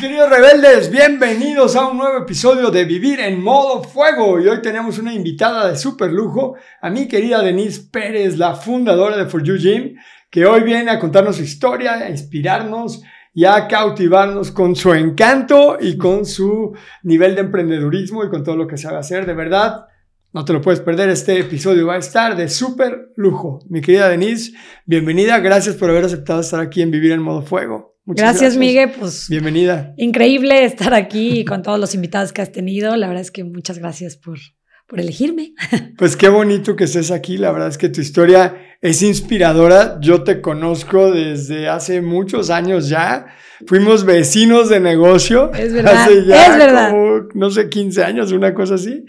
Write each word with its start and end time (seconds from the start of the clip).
Queridos 0.00 0.30
rebeldes, 0.30 0.90
bienvenidos 0.90 1.76
a 1.76 1.86
un 1.86 1.98
nuevo 1.98 2.16
episodio 2.16 2.70
de 2.70 2.86
Vivir 2.86 3.20
en 3.20 3.42
modo 3.42 3.82
fuego 3.82 4.40
y 4.40 4.48
hoy 4.48 4.62
tenemos 4.62 4.98
una 4.98 5.12
invitada 5.12 5.68
de 5.68 5.76
super 5.76 6.10
lujo, 6.10 6.56
a 6.80 6.88
mi 6.88 7.06
querida 7.06 7.42
Denise 7.42 7.82
Pérez, 7.92 8.38
la 8.38 8.54
fundadora 8.54 9.18
de 9.18 9.26
For 9.26 9.42
You 9.42 9.58
Gym, 9.58 9.96
que 10.30 10.46
hoy 10.46 10.62
viene 10.62 10.90
a 10.90 10.98
contarnos 10.98 11.36
su 11.36 11.42
historia, 11.42 11.96
a 11.96 12.08
inspirarnos 12.08 13.02
y 13.34 13.44
a 13.44 13.68
cautivarnos 13.68 14.52
con 14.52 14.74
su 14.74 14.94
encanto 14.94 15.76
y 15.78 15.98
con 15.98 16.24
su 16.24 16.74
nivel 17.02 17.34
de 17.34 17.42
emprendedurismo 17.42 18.24
y 18.24 18.30
con 18.30 18.42
todo 18.42 18.56
lo 18.56 18.66
que 18.66 18.78
sabe 18.78 18.96
hacer. 18.96 19.26
De 19.26 19.34
verdad, 19.34 19.84
no 20.32 20.46
te 20.46 20.54
lo 20.54 20.62
puedes 20.62 20.80
perder, 20.80 21.10
este 21.10 21.38
episodio 21.38 21.86
va 21.86 21.96
a 21.96 21.98
estar 21.98 22.36
de 22.36 22.48
súper 22.48 23.12
lujo. 23.16 23.58
Mi 23.68 23.82
querida 23.82 24.08
Denise, 24.08 24.52
bienvenida, 24.86 25.40
gracias 25.40 25.76
por 25.76 25.90
haber 25.90 26.06
aceptado 26.06 26.40
estar 26.40 26.60
aquí 26.60 26.80
en 26.80 26.90
Vivir 26.90 27.12
en 27.12 27.20
modo 27.20 27.42
fuego. 27.42 27.89
Muchas 28.04 28.30
gracias, 28.30 28.56
Miguel. 28.56 28.90
Pues 28.98 29.28
bienvenida. 29.28 29.94
Increíble 29.96 30.64
estar 30.64 30.94
aquí 30.94 31.44
con 31.44 31.62
todos 31.62 31.78
los 31.78 31.94
invitados 31.94 32.32
que 32.32 32.42
has 32.42 32.50
tenido. 32.50 32.96
La 32.96 33.06
verdad 33.06 33.22
es 33.22 33.30
que 33.30 33.44
muchas 33.44 33.78
gracias 33.78 34.16
por, 34.16 34.38
por 34.86 35.00
elegirme. 35.00 35.52
Pues 35.98 36.16
qué 36.16 36.30
bonito 36.30 36.76
que 36.76 36.84
estés 36.84 37.10
aquí. 37.10 37.36
La 37.36 37.52
verdad 37.52 37.68
es 37.68 37.76
que 37.76 37.90
tu 37.90 38.00
historia 38.00 38.56
es 38.80 39.02
inspiradora. 39.02 39.98
Yo 40.00 40.24
te 40.24 40.40
conozco 40.40 41.10
desde 41.12 41.68
hace 41.68 42.00
muchos 42.00 42.48
años 42.48 42.88
ya. 42.88 43.26
Fuimos 43.66 44.04
vecinos 44.06 44.70
de 44.70 44.80
negocio. 44.80 45.52
Es 45.52 45.72
verdad. 45.74 46.04
Hace 46.04 46.24
ya 46.24 46.46
es 46.46 46.58
verdad. 46.58 46.90
como, 46.90 47.28
no 47.34 47.50
sé, 47.50 47.68
15 47.68 48.02
años, 48.02 48.32
una 48.32 48.54
cosa 48.54 48.76
así. 48.76 49.04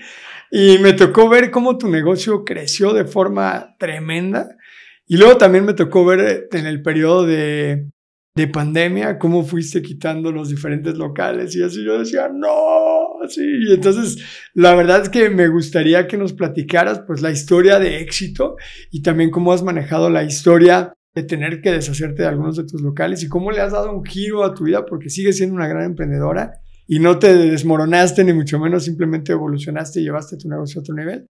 Y 0.52 0.80
me 0.80 0.92
tocó 0.92 1.30
ver 1.30 1.50
cómo 1.50 1.78
tu 1.78 1.88
negocio 1.88 2.44
creció 2.44 2.92
de 2.92 3.06
forma 3.06 3.78
tremenda. 3.80 4.50
Y 5.08 5.16
luego 5.16 5.38
también 5.38 5.64
me 5.64 5.74
tocó 5.74 6.04
ver 6.04 6.50
en 6.52 6.66
el 6.66 6.82
periodo 6.82 7.26
de 7.26 7.88
de 8.36 8.48
pandemia, 8.48 9.20
cómo 9.20 9.44
fuiste 9.44 9.82
quitando 9.82 10.32
los 10.32 10.50
diferentes 10.50 10.98
locales 10.98 11.56
y 11.56 11.64
así 11.64 11.84
yo 11.84 12.00
decía, 12.00 12.30
no, 12.34 13.22
así. 13.24 13.42
Y 13.42 13.74
entonces, 13.74 14.24
la 14.54 14.74
verdad 14.74 15.02
es 15.02 15.10
que 15.10 15.30
me 15.30 15.50
gustaría 15.50 16.08
que 16.08 16.18
nos 16.18 16.34
platicaras 16.34 17.02
pues 17.06 17.22
la 17.22 17.32
historia 17.32 17.78
de 17.78 18.00
éxito 18.00 18.56
y 18.90 19.02
también 19.02 19.32
cómo 19.32 19.52
has 19.52 19.64
manejado 19.64 20.10
la 20.10 20.24
historia 20.24 20.94
de 21.14 21.24
tener 21.24 21.62
que 21.62 21.72
deshacerte 21.72 22.22
de 22.22 22.30
algunos 22.30 22.56
de 22.56 22.64
tus 22.64 22.82
locales 22.82 23.22
y 23.22 23.28
cómo 23.28 23.52
le 23.52 23.60
has 23.60 23.74
dado 23.74 23.92
un 23.92 24.06
giro 24.06 24.46
a 24.46 24.54
tu 24.54 24.64
vida 24.64 24.86
porque 24.86 25.10
sigues 25.10 25.36
siendo 25.38 25.56
una 25.56 25.68
gran 25.68 25.84
emprendedora 25.84 26.54
y 26.88 27.00
no 27.00 27.20
te 27.20 27.36
desmoronaste 27.36 28.24
ni 28.24 28.32
mucho 28.32 28.60
menos, 28.60 28.86
simplemente 28.86 29.34
evolucionaste 29.34 30.00
y 30.00 30.04
llevaste 30.04 30.38
tu 30.38 30.48
negocio 30.48 30.80
a 30.80 30.84
otro 30.84 30.96
nivel. 30.96 31.26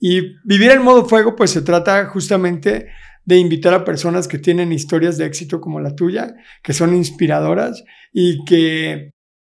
Y 0.00 0.36
vivir 0.44 0.70
en 0.70 0.82
modo 0.82 1.04
fuego 1.04 1.36
pues 1.36 1.50
se 1.50 1.60
trata 1.60 2.06
justamente 2.06 2.88
de 3.28 3.36
invitar 3.36 3.74
a 3.74 3.84
personas 3.84 4.26
que 4.26 4.38
tienen 4.38 4.72
historias 4.72 5.18
de 5.18 5.26
éxito 5.26 5.60
como 5.60 5.80
la 5.80 5.94
tuya, 5.94 6.34
que 6.62 6.72
son 6.72 6.96
inspiradoras 6.96 7.84
y 8.10 8.42
que 8.46 9.10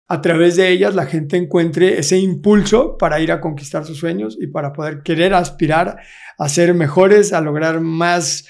a 0.06 0.20
través 0.20 0.54
de 0.54 0.68
ellas 0.68 0.94
la 0.94 1.06
gente 1.06 1.36
encuentre 1.36 1.98
ese 1.98 2.16
impulso 2.18 2.96
para 2.96 3.18
ir 3.18 3.32
a 3.32 3.40
conquistar 3.40 3.84
sus 3.84 3.98
sueños 3.98 4.38
y 4.40 4.46
para 4.46 4.72
poder 4.72 5.02
querer 5.02 5.34
aspirar 5.34 5.96
a 6.38 6.48
ser 6.48 6.72
mejores, 6.74 7.32
a 7.32 7.40
lograr 7.40 7.80
más 7.80 8.46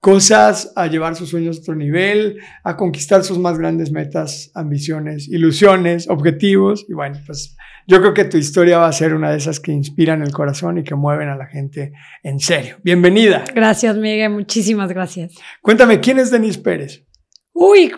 cosas, 0.00 0.72
a 0.74 0.88
llevar 0.88 1.14
sus 1.14 1.28
sueños 1.28 1.58
a 1.58 1.60
otro 1.60 1.76
nivel, 1.76 2.40
a 2.64 2.76
conquistar 2.76 3.22
sus 3.22 3.38
más 3.38 3.56
grandes 3.56 3.92
metas, 3.92 4.50
ambiciones, 4.56 5.28
ilusiones, 5.28 6.08
objetivos. 6.08 6.84
Y 6.88 6.94
bueno, 6.94 7.16
pues 7.24 7.56
yo 7.86 8.00
creo 8.00 8.14
que 8.14 8.24
tu 8.24 8.36
historia 8.36 8.78
va 8.78 8.88
a 8.88 8.92
ser 8.92 9.14
una 9.14 9.30
de 9.30 9.36
esas 9.36 9.60
que 9.60 9.72
inspiran 9.72 10.22
el 10.22 10.32
corazón 10.32 10.78
y 10.78 10.84
que 10.84 10.94
mueven 10.94 11.28
a 11.28 11.36
la 11.36 11.46
gente 11.46 11.92
en 12.22 12.40
serio. 12.40 12.76
Bienvenida. 12.82 13.44
Gracias, 13.54 13.96
Miguel. 13.96 14.30
Muchísimas 14.30 14.88
gracias. 14.88 15.34
Cuéntame, 15.60 16.00
¿quién 16.00 16.18
es 16.18 16.30
Denise 16.30 16.60
Pérez? 16.60 17.04
Uy, 17.52 17.92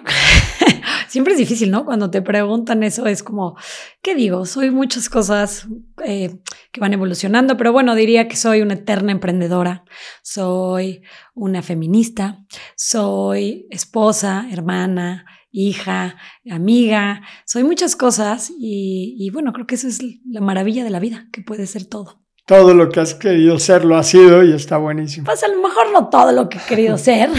siempre 1.09 1.33
es 1.33 1.39
difícil, 1.39 1.71
¿no? 1.71 1.85
Cuando 1.85 2.11
te 2.11 2.21
preguntan 2.21 2.83
eso 2.83 3.07
es 3.07 3.23
como, 3.23 3.57
¿qué 4.03 4.15
digo? 4.15 4.45
Soy 4.45 4.71
muchas 4.71 5.09
cosas 5.09 5.67
eh, 6.05 6.37
que 6.73 6.81
van 6.81 6.93
evolucionando, 6.93 7.57
pero 7.57 7.73
bueno, 7.73 7.95
diría 7.95 8.29
que 8.29 8.37
soy 8.37 8.61
una 8.61 8.75
eterna 8.75 9.13
emprendedora, 9.13 9.85
soy 10.23 11.03
una 11.35 11.63
feminista, 11.63 12.45
soy 12.77 13.67
esposa, 13.71 14.47
hermana, 14.51 15.25
hija, 15.59 16.17
amiga, 16.51 17.23
soy 17.47 17.65
muchas 17.65 17.97
cosas 17.97 18.51
y, 18.59 19.17
y, 19.19 19.31
bueno, 19.31 19.53
creo 19.53 19.67
que 19.67 19.77
eso 19.77 19.89
es 19.89 20.01
la 20.29 20.41
maravilla 20.43 20.85
de 20.85 20.91
la 20.91 21.01
vida, 21.01 21.29
que 21.33 21.41
puede 21.41 21.67
ser 21.67 21.87
todo. 21.87 22.23
Todo 22.47 22.75
lo 22.75 22.91
que 22.91 23.01
has 23.01 23.15
querido 23.15 23.59
ser 23.59 23.85
lo 23.85 23.97
has 23.97 24.09
sido 24.09 24.45
y 24.45 24.53
está 24.53 24.77
buenísimo. 24.77 25.25
Pues 25.25 25.43
a 25.43 25.49
lo 25.49 25.61
mejor 25.63 25.91
no 25.93 26.09
todo 26.11 26.31
lo 26.33 26.49
que 26.49 26.59
he 26.59 26.61
querido 26.69 26.99
ser. 26.99 27.31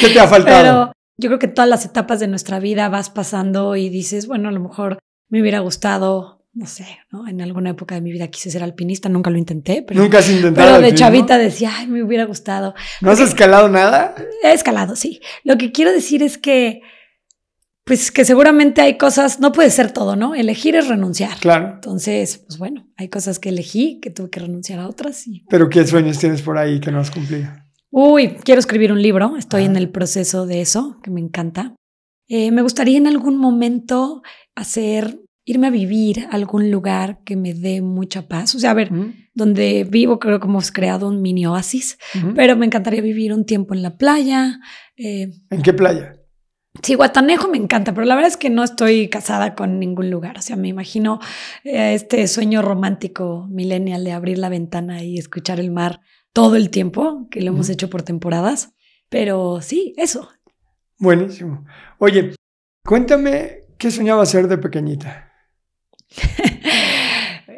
¿Qué 0.00 0.08
te 0.10 0.20
ha 0.20 0.28
faltado? 0.28 0.62
Pero 0.62 0.92
yo 1.18 1.28
creo 1.28 1.38
que 1.40 1.48
todas 1.48 1.68
las 1.68 1.84
etapas 1.84 2.20
de 2.20 2.28
nuestra 2.28 2.60
vida 2.60 2.88
vas 2.88 3.10
pasando 3.10 3.74
y 3.76 3.88
dices, 3.88 4.26
bueno, 4.28 4.48
a 4.48 4.52
lo 4.52 4.60
mejor 4.60 4.98
me 5.28 5.40
hubiera 5.42 5.58
gustado, 5.58 6.46
no 6.54 6.66
sé, 6.66 6.86
¿no? 7.10 7.28
En 7.28 7.40
alguna 7.42 7.70
época 7.70 7.96
de 7.96 8.00
mi 8.00 8.12
vida 8.12 8.28
quise 8.28 8.50
ser 8.50 8.62
alpinista, 8.62 9.08
nunca 9.08 9.28
lo 9.30 9.36
intenté, 9.38 9.82
pero, 9.86 10.00
¿Nunca 10.00 10.18
has 10.18 10.30
intentado 10.30 10.54
pero 10.54 10.68
de 10.70 10.76
alpinismo? 10.76 10.98
chavita 10.98 11.36
decía, 11.36 11.72
ay, 11.76 11.86
me 11.88 12.02
hubiera 12.02 12.24
gustado. 12.24 12.74
¿No 13.00 13.10
has 13.10 13.18
Porque- 13.18 13.30
escalado 13.32 13.68
nada? 13.68 14.14
He 14.42 14.52
escalado, 14.52 14.94
sí. 14.96 15.20
Lo 15.44 15.58
que 15.58 15.70
quiero 15.72 15.92
decir 15.92 16.22
es 16.22 16.38
que, 16.38 16.80
pues 17.84 18.10
que 18.12 18.24
seguramente 18.24 18.80
hay 18.82 18.96
cosas, 18.98 19.40
no 19.40 19.52
puede 19.52 19.70
ser 19.70 19.92
todo, 19.92 20.14
¿no? 20.16 20.34
Elegir 20.34 20.76
es 20.76 20.86
renunciar. 20.88 21.38
Claro. 21.40 21.72
Entonces, 21.74 22.38
pues 22.46 22.58
bueno, 22.58 22.86
hay 22.96 23.08
cosas 23.08 23.38
que 23.38 23.48
elegí, 23.48 23.98
que 24.00 24.10
tuve 24.10 24.30
que 24.30 24.40
renunciar 24.40 24.78
a 24.78 24.88
otras 24.88 25.26
y... 25.26 25.44
Pero 25.48 25.68
¿qué 25.68 25.86
sueños 25.86 26.18
tienes 26.18 26.42
por 26.42 26.56
ahí 26.58 26.78
que 26.80 26.92
no 26.92 27.00
has 27.00 27.10
cumplido? 27.10 27.48
Uy, 27.90 28.36
quiero 28.44 28.60
escribir 28.60 28.92
un 28.92 29.02
libro, 29.02 29.36
estoy 29.36 29.62
Ah. 29.62 29.66
en 29.66 29.76
el 29.76 29.88
proceso 29.90 30.46
de 30.46 30.60
eso, 30.60 30.98
que 31.02 31.10
me 31.10 31.20
encanta. 31.20 31.74
Eh, 32.28 32.52
me 32.52 32.62
gustaría 32.62 32.96
en 32.98 33.08
algún 33.08 33.36
momento 33.38 34.22
hacer, 34.54 35.18
irme 35.44 35.66
a 35.66 35.70
vivir 35.70 36.26
a 36.30 36.36
algún 36.36 36.70
lugar 36.70 37.18
que 37.24 37.34
me 37.34 37.54
dé 37.54 37.80
mucha 37.82 38.28
paz. 38.28 38.54
O 38.54 38.60
sea, 38.60 38.70
a 38.70 38.74
ver, 38.74 38.92
¿Mm? 38.92 39.14
donde 39.34 39.82
vivo 39.82 40.20
creo 40.20 40.38
que 40.38 40.46
hemos 40.46 40.70
creado 40.70 41.08
un 41.08 41.20
mini 41.22 41.46
oasis, 41.46 41.98
pero 42.36 42.56
me 42.56 42.66
encantaría 42.66 43.00
vivir 43.02 43.32
un 43.32 43.44
tiempo 43.44 43.74
en 43.74 43.82
la 43.82 43.96
playa. 43.96 44.60
eh, 44.96 45.32
¿En 45.50 45.62
qué 45.62 45.72
playa? 45.72 46.14
Sí, 46.82 46.94
Guatanejo 46.94 47.48
me 47.48 47.58
encanta, 47.58 47.92
pero 47.92 48.06
la 48.06 48.14
verdad 48.14 48.30
es 48.30 48.36
que 48.36 48.48
no 48.48 48.62
estoy 48.62 49.08
casada 49.08 49.54
con 49.54 49.80
ningún 49.80 50.08
lugar. 50.08 50.38
O 50.38 50.42
sea, 50.42 50.56
me 50.56 50.68
imagino 50.68 51.20
eh, 51.64 51.94
este 51.94 52.26
sueño 52.28 52.62
romántico 52.62 53.46
millennial 53.50 54.04
de 54.04 54.12
abrir 54.12 54.38
la 54.38 54.48
ventana 54.48 55.02
y 55.02 55.18
escuchar 55.18 55.58
el 55.58 55.70
mar 55.70 56.00
todo 56.32 56.56
el 56.56 56.70
tiempo, 56.70 57.26
que 57.30 57.40
lo 57.40 57.50
hemos 57.50 57.68
hecho 57.68 57.90
por 57.90 58.02
temporadas. 58.02 58.72
Pero 59.08 59.60
sí, 59.60 59.94
eso. 59.96 60.30
Buenísimo. 60.98 61.66
Oye, 61.98 62.36
cuéntame 62.84 63.62
qué 63.76 63.90
soñaba 63.90 64.24
ser 64.24 64.46
de 64.46 64.58
pequeñita. 64.58 65.32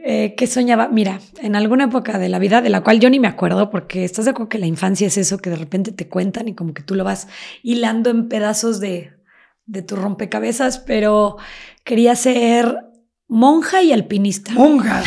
Eh, 0.05 0.35
¿Qué 0.37 0.49
soñaba? 0.49 0.89
Mira, 0.89 1.21
en 1.41 1.55
alguna 1.55 1.85
época 1.85 2.19
de 2.19 2.29
la 2.29 2.41
vida 2.41 2.61
de 2.61 2.71
la 2.71 2.81
cual 2.83 2.99
yo 2.99 3.09
ni 3.09 3.21
me 3.21 3.29
acuerdo, 3.29 3.71
porque 3.71 4.05
estás 4.05 4.25
de 4.25 4.33
acuerdo 4.33 4.49
que 4.49 4.59
la 4.59 4.67
infancia 4.67 5.07
es 5.07 5.17
eso 5.17 5.39
que 5.39 5.51
de 5.51 5.57
repente 5.57 5.93
te 5.93 6.09
cuentan 6.09 6.49
y 6.49 6.55
como 6.55 6.75
que 6.75 6.83
tú 6.83 6.97
lo 6.97 7.05
vas 7.05 7.28
hilando 7.63 8.10
en 8.10 8.28
pedazos 8.28 8.81
de, 8.81 9.13
de 9.66 9.83
tu 9.83 9.95
rompecabezas, 9.95 10.78
pero 10.78 11.37
quería 11.84 12.16
ser 12.16 12.78
monja 13.28 13.83
y 13.83 13.93
alpinista. 13.93 14.53
Monja. 14.53 15.04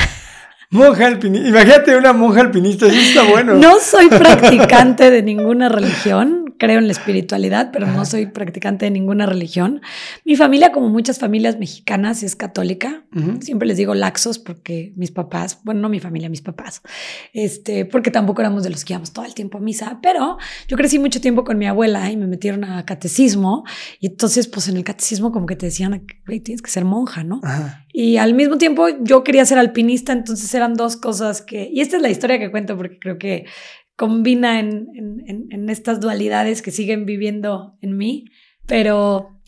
Monja 0.69 1.07
alpinista. 1.07 1.49
Imagínate 1.49 1.97
una 1.97 2.13
monja 2.13 2.41
alpinista, 2.41 2.87
eso 2.87 2.97
está 2.97 3.23
bueno. 3.23 3.55
No 3.55 3.79
soy 3.79 4.07
practicante 4.09 5.11
de 5.11 5.21
ninguna 5.23 5.67
religión, 5.67 6.44
creo 6.57 6.79
en 6.79 6.87
la 6.87 6.91
espiritualidad, 6.91 7.71
pero 7.71 7.87
no 7.87 8.05
soy 8.05 8.27
practicante 8.27 8.85
de 8.85 8.91
ninguna 8.91 9.25
religión. 9.25 9.81
Mi 10.23 10.35
familia, 10.35 10.71
como 10.71 10.89
muchas 10.89 11.19
familias 11.19 11.57
mexicanas, 11.57 12.23
es 12.23 12.35
católica. 12.35 13.05
Siempre 13.41 13.67
les 13.67 13.77
digo 13.77 13.93
laxos 13.93 14.39
porque 14.39 14.93
mis 14.95 15.11
papás, 15.11 15.59
bueno, 15.63 15.81
no 15.81 15.89
mi 15.89 15.99
familia, 15.99 16.29
mis 16.29 16.41
papás, 16.41 16.81
este, 17.33 17.85
porque 17.85 18.11
tampoco 18.11 18.41
éramos 18.41 18.63
de 18.63 18.69
los 18.69 18.83
que 18.83 18.93
íbamos 18.93 19.13
todo 19.13 19.25
el 19.25 19.33
tiempo 19.33 19.57
a 19.57 19.61
misa, 19.61 19.99
pero 20.01 20.37
yo 20.67 20.77
crecí 20.77 20.99
mucho 20.99 21.21
tiempo 21.21 21.43
con 21.43 21.57
mi 21.57 21.65
abuela 21.65 22.11
y 22.11 22.17
me 22.17 22.27
metieron 22.27 22.63
a 22.63 22.85
catecismo 22.85 23.63
y 23.99 24.07
entonces 24.07 24.47
pues 24.47 24.67
en 24.67 24.77
el 24.77 24.83
catecismo 24.83 25.31
como 25.31 25.45
que 25.45 25.55
te 25.55 25.67
decían, 25.67 26.05
"Güey, 26.25 26.39
tienes 26.41 26.61
que 26.61 26.71
ser 26.71 26.83
monja, 26.83 27.23
¿no? 27.23 27.39
Ajá. 27.43 27.85
Y 27.97 28.17
al 28.17 28.33
mismo 28.33 28.57
tiempo 28.57 28.87
yo 29.03 29.23
quería 29.23 29.45
ser 29.45 29.57
alpinista, 29.57 30.11
entonces 30.11 30.53
eran 30.53 30.73
dos 30.73 30.97
cosas 30.97 31.41
que... 31.41 31.69
Y 31.71 31.79
esta 31.79 31.95
es 31.95 32.01
la 32.01 32.09
historia 32.09 32.37
que 32.37 32.51
cuento 32.51 32.75
porque 32.75 32.99
creo 32.99 33.17
que 33.17 33.45
combina 33.95 34.59
en, 34.59 34.89
en, 34.95 35.47
en, 35.49 35.69
estas 35.69 35.99
dualidades 35.99 36.61
que 36.61 36.71
siguen 36.71 37.05
viviendo 37.05 37.77
en 37.81 37.97
mí, 37.97 38.25
pero 38.65 39.39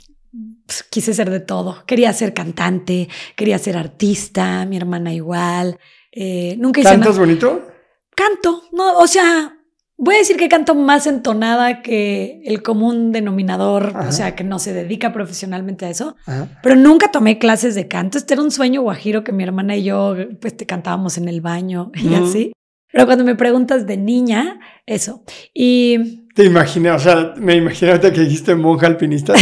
pues, 0.66 0.84
quise 0.84 1.14
ser 1.14 1.30
de 1.30 1.40
todo. 1.40 1.84
Quería 1.86 2.14
ser 2.14 2.34
cantante, 2.34 3.10
quería 3.36 3.58
ser 3.58 3.78
artista, 3.78 4.66
mi 4.66 4.78
hermana 4.78 5.14
igual. 5.14 5.80
Eh, 6.12 6.56
nunca 6.58 6.82
hice 6.82 6.92
¿Cantas 6.92 7.20
bonito? 7.20 7.68
Canto, 8.16 8.64
no, 8.72 8.98
o 9.00 9.08
sea, 9.08 9.58
Voy 10.00 10.14
a 10.14 10.18
decir 10.20 10.38
que 10.38 10.48
canto 10.48 10.76
más 10.76 11.08
entonada 11.08 11.82
que 11.82 12.44
el 12.46 12.62
común 12.62 13.12
denominador, 13.12 13.96
o 14.08 14.12
sea, 14.12 14.36
que 14.36 14.44
no 14.44 14.60
se 14.60 14.72
dedica 14.72 15.12
profesionalmente 15.12 15.88
a 15.88 15.90
eso, 15.90 16.16
pero 16.62 16.76
nunca 16.76 17.10
tomé 17.12 17.40
clases 17.40 17.74
de 17.74 17.88
canto. 17.88 18.20
Este 18.20 18.36
era 18.36 18.44
un 18.44 18.52
sueño 18.52 18.84
guajiro 18.84 19.24
que 19.24 19.32
mi 19.32 19.44
hermana 19.44 19.76
y 19.76 19.86
yo 19.86 20.16
pues 20.40 20.56
te 20.56 20.68
cantábamos 20.68 21.18
en 21.18 21.28
el 21.28 21.42
baño 21.42 21.92
y 21.96 22.14
así. 22.14 22.52
Pero 22.92 23.06
cuando 23.06 23.24
me 23.24 23.36
preguntas 23.36 23.86
de 23.86 23.98
niña, 23.98 24.60
eso. 24.86 25.24
Y 25.54 26.28
te 26.38 26.44
imaginé, 26.44 26.92
o 26.92 27.00
sea, 27.00 27.34
me 27.36 27.56
imaginé 27.56 27.90
ahorita 27.90 28.14
que 28.14 28.22
dijiste 28.22 28.54
monja 28.54 28.86
alpinista. 28.86 29.34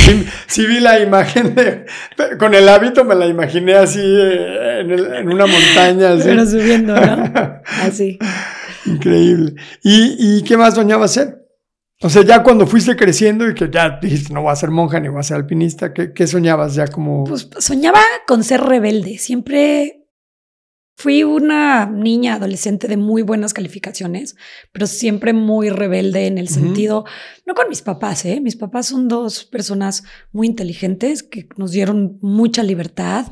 Sí, 0.47 0.65
vi 0.68 0.80
la 0.80 1.01
imagen 1.01 1.53
de, 1.53 1.86
con 2.39 2.56
el 2.56 2.69
hábito 2.69 3.03
me 3.03 3.15
la 3.15 3.27
imaginé 3.27 3.74
así 3.74 4.00
eh, 4.01 4.80
en, 4.80 5.27
una 5.27 5.45
montaña. 5.45 6.15
Pero 6.24 6.45
subiendo, 6.45 6.95
¿no? 6.95 7.33
Así. 7.81 8.18
Increíble. 8.86 9.56
¿Y, 9.83 10.41
qué 10.44 10.56
más 10.56 10.75
soñabas 10.75 11.12
ser? 11.12 11.45
O 12.01 12.09
sea, 12.09 12.21
ya 12.21 12.44
cuando 12.44 12.65
fuiste 12.65 12.95
creciendo 12.95 13.45
y 13.50 13.53
que 13.53 13.69
ya 13.69 14.00
dijiste, 14.01 14.33
no 14.33 14.44
voy 14.44 14.53
a 14.53 14.56
ser 14.56 14.71
monja 14.71 14.98
ni 15.01 15.09
voy 15.09 15.19
a 15.19 15.24
ser 15.24 15.36
alpinista, 15.36 15.94
¿qué, 15.94 16.13
qué 16.13 16.27
soñabas 16.27 16.75
ya 16.75 16.88
como...? 16.88 17.25
Pues 17.25 17.50
soñaba 17.59 18.00
con 18.25 18.41
ser 18.41 18.62
rebelde. 18.62 19.18
Siempre 19.18 20.05
Fui 20.97 21.24
una 21.24 21.86
niña 21.88 22.36
adolescente 22.36 22.88
de 22.88 22.95
muy 22.95 23.21
buenas 23.21 23.53
calificaciones, 23.53 24.38
pero 24.71 24.88
siempre 24.88 25.33
muy 25.33 25.69
rebelde 25.69 26.25
en 26.27 26.38
el 26.38 26.47
sentido, 26.47 27.03
no 27.45 27.53
con 27.53 27.68
mis 27.68 27.81
papás, 27.81 28.24
¿eh? 28.24 28.39
mis 28.39 28.56
papás 28.56 28.88
son 28.88 29.09
dos 29.09 29.44
personas 29.44 30.06
muy 30.31 30.47
inteligentes 30.47 31.21
que 31.21 31.50
nos 31.57 31.71
dieron 31.71 32.18
mucha 32.21 32.63
libertad 32.63 33.27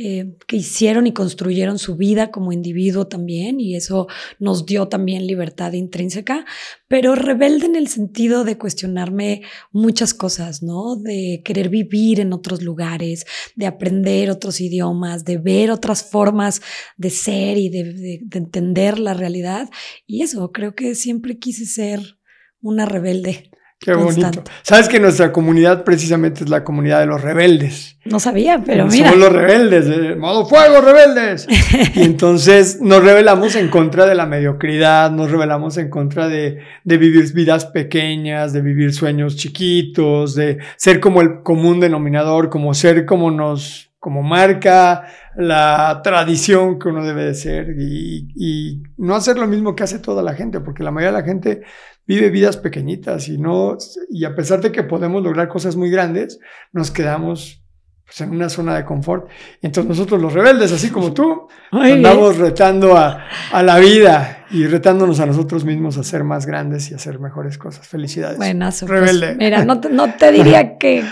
eh, 0.00 0.36
que 0.46 0.56
hicieron 0.56 1.08
y 1.08 1.12
construyeron 1.12 1.78
su 1.78 1.96
vida 1.96 2.30
como 2.30 2.52
individuo 2.52 3.08
también, 3.08 3.58
y 3.58 3.74
eso 3.74 4.06
nos 4.38 4.64
dio 4.64 4.86
también 4.86 5.26
libertad 5.26 5.72
intrínseca, 5.72 6.46
pero 6.86 7.14
rebelde 7.14 7.66
en 7.66 7.74
el 7.74 7.88
sentido 7.88 8.44
de 8.44 8.56
cuestionarme 8.56 9.42
muchas 9.72 10.14
cosas, 10.14 10.62
¿no? 10.62 10.94
De 10.94 11.42
querer 11.44 11.68
vivir 11.68 12.20
en 12.20 12.32
otros 12.32 12.62
lugares, 12.62 13.26
de 13.56 13.66
aprender 13.66 14.30
otros 14.30 14.60
idiomas, 14.60 15.24
de 15.24 15.38
ver 15.38 15.70
otras 15.70 16.04
formas 16.04 16.62
de 16.96 17.10
ser 17.10 17.58
y 17.58 17.68
de, 17.68 18.20
entender 18.32 18.98
la 18.98 19.14
realidad. 19.14 19.68
Y 20.06 20.22
eso, 20.22 20.52
creo 20.52 20.74
que 20.74 20.94
siempre 20.94 21.38
quise 21.38 21.66
ser 21.66 22.18
una 22.60 22.86
rebelde. 22.86 23.47
Qué 23.80 23.94
bonito. 23.94 24.42
Sabes 24.62 24.88
que 24.88 24.98
nuestra 24.98 25.30
comunidad 25.30 25.84
precisamente 25.84 26.42
es 26.42 26.50
la 26.50 26.64
comunidad 26.64 26.98
de 26.98 27.06
los 27.06 27.20
rebeldes. 27.20 27.96
No 28.04 28.18
sabía, 28.18 28.60
pero 28.66 28.86
mira. 28.86 29.10
Somos 29.10 29.24
los 29.24 29.32
rebeldes, 29.32 29.86
de 29.86 30.16
modo 30.16 30.46
fuego, 30.46 30.80
rebeldes. 30.80 31.46
y 31.94 32.02
entonces 32.02 32.80
nos 32.80 33.04
rebelamos 33.04 33.54
en 33.54 33.68
contra 33.68 34.04
de 34.06 34.16
la 34.16 34.26
mediocridad, 34.26 35.12
nos 35.12 35.30
rebelamos 35.30 35.76
en 35.76 35.90
contra 35.90 36.26
de, 36.26 36.58
de, 36.82 36.98
vivir 36.98 37.32
vidas 37.32 37.66
pequeñas, 37.66 38.52
de 38.52 38.62
vivir 38.62 38.92
sueños 38.92 39.36
chiquitos, 39.36 40.34
de 40.34 40.58
ser 40.76 40.98
como 40.98 41.20
el 41.20 41.42
común 41.42 41.78
denominador, 41.78 42.50
como 42.50 42.74
ser 42.74 43.06
como 43.06 43.30
nos, 43.30 43.87
como 43.98 44.22
marca 44.22 45.06
la 45.36 46.00
tradición 46.02 46.78
que 46.78 46.88
uno 46.88 47.04
debe 47.04 47.24
de 47.24 47.34
ser 47.34 47.74
y, 47.78 48.28
y 48.36 48.82
no 48.96 49.14
hacer 49.14 49.38
lo 49.38 49.46
mismo 49.46 49.74
que 49.74 49.82
hace 49.82 49.98
toda 49.98 50.22
la 50.22 50.34
gente, 50.34 50.60
porque 50.60 50.82
la 50.82 50.90
mayoría 50.90 51.16
de 51.16 51.22
la 51.22 51.28
gente 51.28 51.62
vive 52.06 52.30
vidas 52.30 52.56
pequeñitas 52.56 53.28
y 53.28 53.38
no, 53.38 53.76
y 54.08 54.24
a 54.24 54.34
pesar 54.34 54.60
de 54.60 54.72
que 54.72 54.82
podemos 54.82 55.22
lograr 55.22 55.48
cosas 55.48 55.76
muy 55.76 55.90
grandes, 55.90 56.40
nos 56.72 56.90
quedamos 56.90 57.62
pues, 58.08 58.22
en 58.22 58.30
una 58.30 58.48
zona 58.48 58.74
de 58.74 58.86
confort. 58.86 59.28
Y 59.60 59.66
entonces 59.66 59.86
nosotros 59.86 60.20
los 60.20 60.32
rebeldes, 60.32 60.72
así 60.72 60.88
como 60.88 61.12
tú, 61.12 61.46
andamos 61.70 62.38
retando 62.38 62.96
a, 62.96 63.26
a, 63.52 63.62
la 63.62 63.78
vida 63.78 64.46
y 64.50 64.66
retándonos 64.66 65.20
a 65.20 65.26
nosotros 65.26 65.66
mismos 65.66 65.98
a 65.98 66.02
ser 66.02 66.24
más 66.24 66.46
grandes 66.46 66.90
y 66.90 66.94
a 66.94 66.96
hacer 66.96 67.20
mejores 67.20 67.58
cosas. 67.58 67.86
Felicidades. 67.86 68.38
Buenazo. 68.38 68.86
Pues, 68.86 68.98
Rebelde. 68.98 69.34
mira, 69.34 69.64
no 69.66 69.78
te, 69.78 69.90
no 69.90 70.14
te 70.14 70.32
diría 70.32 70.78
que 70.78 71.04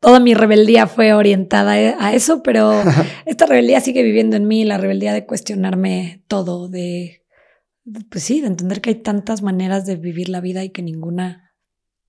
toda 0.00 0.18
mi 0.18 0.34
rebeldía 0.34 0.88
fue 0.88 1.12
orientada 1.12 1.72
a 1.72 2.12
eso, 2.12 2.42
pero 2.42 2.82
esta 3.24 3.46
rebeldía 3.46 3.80
sigue 3.80 4.02
viviendo 4.02 4.36
en 4.36 4.48
mí, 4.48 4.64
la 4.64 4.78
rebeldía 4.78 5.12
de 5.12 5.24
cuestionarme 5.24 6.24
todo, 6.26 6.68
de 6.68 7.22
pues 8.10 8.24
sí, 8.24 8.40
de 8.40 8.46
entender 8.46 8.80
que 8.80 8.90
hay 8.90 8.96
tantas 8.96 9.42
maneras 9.42 9.86
de 9.86 9.96
vivir 9.96 10.28
la 10.28 10.40
vida 10.40 10.62
y 10.62 10.70
que 10.70 10.82
ninguna, 10.82 11.52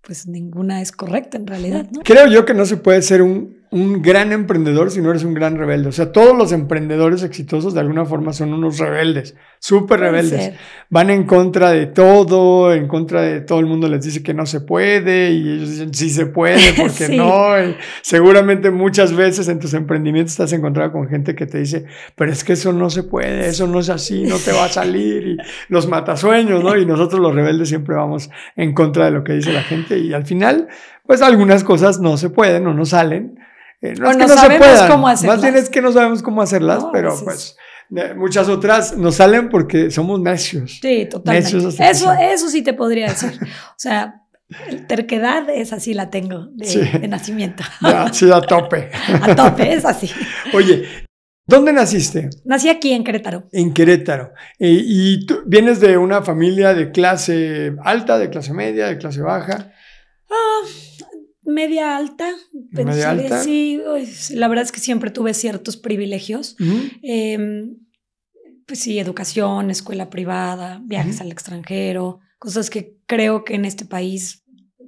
pues 0.02 0.28
ninguna 0.28 0.82
es 0.82 0.92
correcta 0.92 1.38
en 1.38 1.48
realidad, 1.48 1.88
¿no? 1.92 2.02
Creo 2.04 2.28
yo 2.28 2.46
que 2.46 2.54
no 2.54 2.66
se 2.66 2.78
puede 2.78 3.02
ser 3.02 3.22
un 3.22 3.63
un 3.74 4.04
gran 4.04 4.32
emprendedor 4.32 4.92
si 4.92 5.02
no 5.02 5.10
eres 5.10 5.24
un 5.24 5.34
gran 5.34 5.58
rebelde. 5.58 5.90
O 5.90 5.92
sea, 5.92 6.12
todos 6.12 6.38
los 6.38 6.52
emprendedores 6.52 7.24
exitosos 7.24 7.74
de 7.74 7.80
alguna 7.80 8.06
forma 8.06 8.32
son 8.32 8.54
unos 8.54 8.78
rebeldes, 8.78 9.36
súper 9.58 10.00
rebeldes. 10.00 10.54
Van 10.92 11.10
en 11.10 11.24
contra 11.24 11.72
de 11.72 11.88
todo, 11.88 12.72
en 12.72 12.88
contra 12.88 13.24
de 13.24 13.42
todo 13.42 13.60
el 13.60 13.66
mundo 13.66 13.90
les 13.90 14.06
dice 14.06 14.22
que 14.22 14.36
no 14.36 14.46
se 14.46 14.62
puede 14.62 15.32
y 15.32 15.54
ellos 15.54 15.72
dicen 15.72 15.92
sí 15.92 16.12
se 16.12 16.28
puede, 16.28 16.74
porque 16.78 17.18
no. 17.18 17.56
seguramente 18.04 18.70
muchas 18.70 19.12
veces 19.12 19.48
en 19.48 19.60
tus 19.60 19.74
emprendimientos 19.74 20.34
estás 20.34 20.54
encontrado 20.54 20.92
con 20.92 21.08
gente 21.08 21.34
que 21.34 21.48
te 21.48 21.58
dice, 21.58 21.86
pero 22.16 22.32
es 22.32 22.44
que 22.44 22.54
eso 22.54 22.74
no 22.74 22.92
se 22.92 23.02
puede, 23.02 23.48
eso 23.48 23.66
no 23.66 23.80
es 23.80 23.90
así, 23.90 24.24
no 24.24 24.38
te 24.38 24.52
va 24.52 24.66
a 24.66 24.70
salir 24.70 25.30
y 25.30 25.38
los 25.70 25.88
matasueños, 25.88 26.64
¿no? 26.64 26.78
Y 26.78 26.86
nosotros 26.86 27.20
los 27.20 27.34
rebeldes 27.34 27.70
siempre 27.70 27.96
vamos 27.96 28.30
en 28.56 28.76
contra 28.76 29.06
de 29.06 29.12
lo 29.12 29.24
que 29.24 29.34
dice 29.34 29.52
la 29.52 29.64
gente 29.64 29.98
y 29.98 30.14
al 30.14 30.28
final, 30.28 30.68
pues 31.08 31.24
algunas 31.24 31.64
cosas 31.64 32.00
no 32.00 32.18
se 32.18 32.30
pueden 32.30 32.68
o 32.68 32.76
no 32.76 32.86
salen 32.86 33.40
eh, 33.84 33.96
no, 34.00 34.10
es 34.10 34.18
que 34.18 34.24
no, 34.26 34.34
sabemos 34.34 34.82
cómo 34.90 35.08
hacerlas. 35.10 35.36
Más 35.36 35.44
bien 35.44 35.56
es 35.58 35.70
que 35.70 35.82
no 35.82 35.92
sabemos 35.92 36.24
cómo 36.24 36.42
hacerlas, 36.42 36.86
pero 36.94 37.14
pues 37.22 37.58
muchas 38.16 38.48
otras 38.48 38.98
nos 38.98 39.16
salen 39.16 39.50
porque 39.50 39.92
somos 39.92 40.22
necios. 40.22 40.80
Sí, 40.82 41.06
totalmente. 41.10 41.58
eso, 41.90 42.14
eso 42.14 42.50
sí 42.50 42.62
te 42.62 42.74
podría 42.74 43.10
decir. 43.10 43.38
O 43.42 43.76
sea, 43.78 44.22
terquedad 44.88 45.50
es 45.50 45.74
así 45.74 45.94
la 45.94 46.10
tengo 46.10 46.48
de, 46.54 47.08
nacimiento. 47.10 47.64
sí, 48.14 48.32
a 48.32 48.40
tope. 48.40 48.90
a 49.22 49.36
tope, 49.36 49.74
es 49.74 49.84
así. 49.84 50.10
Oye, 50.54 50.88
¿Dónde 51.46 51.74
naciste? 51.74 52.30
Nací 52.46 52.70
aquí 52.70 52.94
en 52.94 53.04
Querétaro. 53.04 53.50
En 53.52 53.74
Querétaro. 53.74 54.32
Eh, 54.60 54.82
¿Y 54.82 55.26
tú 55.26 55.42
vienes 55.46 55.82
de 55.82 55.98
una 55.98 56.22
familia 56.22 56.74
de 56.74 56.92
clase 56.92 57.76
alta, 57.84 58.18
de 58.18 58.30
clase 58.30 58.54
media, 58.54 58.88
de 58.88 58.98
clase 58.98 59.22
baja? 59.22 59.74
Ah, 60.32 60.62
media 61.46 61.98
alta. 61.98 62.30
Media 62.72 63.12
alta. 63.12 63.44
Sí, 63.44 63.82
la 64.32 64.48
verdad 64.48 64.66
es 64.66 64.72
que 64.72 64.80
siempre 64.80 65.12
tuve 65.12 65.34
ciertos 65.34 65.78
privilegios. 65.78 66.56
Em, 67.02 67.78
pues 68.66 68.80
sí, 68.80 69.00
educación, 69.00 69.70
escuela 69.70 70.10
privada, 70.10 70.82
viajes 70.84 71.22
al 71.22 71.32
extranjero, 71.32 72.20
cosas 72.40 72.70
que 72.70 72.98
creo 73.06 73.44
que 73.44 73.56
en 73.56 73.66
este 73.66 73.86
país 73.86 74.44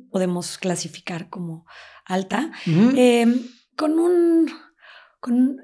podemos 0.10 0.58
clasificar 0.58 1.30
como 1.30 1.65
alta. 2.06 2.51
Em, 2.65 3.41
con 3.75 4.00
un, 4.00 4.50
con, 5.20 5.58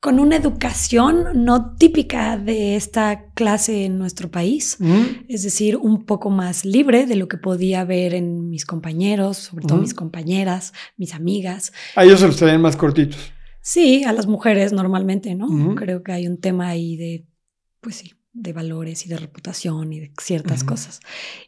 con 0.00 0.18
una 0.18 0.36
educación 0.36 1.44
no 1.44 1.74
típica 1.76 2.38
de 2.38 2.74
esta 2.74 3.26
clase 3.34 3.84
en 3.84 3.98
nuestro 3.98 4.30
país, 4.30 4.78
es 5.28 5.42
decir, 5.42 5.76
un 5.76 6.06
poco 6.06 6.30
más 6.30 6.64
libre 6.64 7.04
de 7.04 7.16
lo 7.16 7.28
que 7.28 7.36
podía 7.36 7.84
ver 7.84 8.14
en 8.14 8.48
mis 8.48 8.64
compañeros, 8.64 9.36
sobre 9.36 9.66
todo 9.66 9.78
mis 9.78 9.92
compañeras, 9.92 10.72
mis 10.96 11.14
amigas. 11.14 11.72
A 11.96 12.04
ellos 12.04 12.20
se 12.20 12.26
los 12.26 12.36
traen 12.36 12.62
más 12.62 12.76
cortitos. 12.76 13.18
Sí, 13.60 14.02
a 14.04 14.14
las 14.14 14.26
mujeres 14.26 14.72
normalmente, 14.72 15.34
¿no? 15.34 15.74
Creo 15.74 16.02
que 16.02 16.12
hay 16.12 16.26
un 16.26 16.38
tema 16.38 16.68
ahí 16.68 16.96
de, 16.96 17.26
pues 17.82 17.96
sí, 17.96 18.14
de 18.32 18.54
valores 18.54 19.04
y 19.04 19.10
de 19.10 19.18
reputación 19.18 19.92
y 19.92 20.00
de 20.00 20.12
ciertas 20.18 20.64
cosas. 20.64 21.00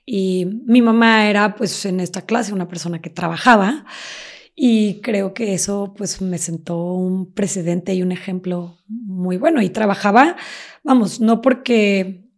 Y 0.04 0.46
mi 0.66 0.82
mamá 0.82 1.30
era, 1.30 1.54
pues, 1.54 1.86
en 1.86 2.00
esta 2.00 2.22
clase 2.22 2.52
una 2.52 2.68
persona 2.68 3.00
que 3.00 3.08
trabajaba 3.08 3.86
y 4.54 5.00
creo 5.00 5.32
que 5.32 5.54
eso 5.54 5.94
pues 5.96 6.20
me 6.20 6.38
sentó 6.38 6.92
un 6.94 7.32
precedente 7.32 7.94
y 7.94 8.02
un 8.02 8.12
ejemplo 8.12 8.78
muy 8.86 9.36
bueno. 9.36 9.62
Y 9.62 9.70
trabajaba, 9.70 10.36
vamos, 10.84 11.20
no 11.20 11.40
porque, 11.40 12.28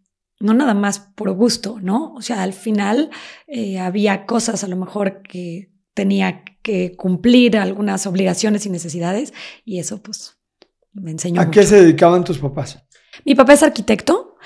no 0.41 0.55
nada 0.55 0.75
más 0.75 1.01
por 1.01 1.33
gusto, 1.33 1.79
¿no? 1.81 2.15
O 2.15 2.23
sea, 2.23 2.43
al 2.43 2.53
final 2.53 3.11
eh, 3.47 3.79
había 3.79 4.27
cosas 4.27 4.63
a 4.63 4.69
lo 4.69 4.77
mejor 4.77 5.23
que 5.23 5.73
tenía 5.93 6.45
que 6.63 6.97
cumplir 6.97 7.57
algunas 7.57 8.07
obligaciones 8.07 8.67
y 8.67 8.71
necesidades 8.71 9.33
y 9.65 9.79
eso 9.79 10.03
pues 10.03 10.39
me 10.93 11.11
enseñó. 11.11 11.41
¿A 11.41 11.51
qué 11.51 11.65
se 11.65 11.83
dedicaban 11.83 12.25
tus 12.25 12.39
papás? 12.39 12.79
Mi 13.25 13.35
papá 13.35 13.53
es 13.53 13.63
arquitecto, 13.63 14.37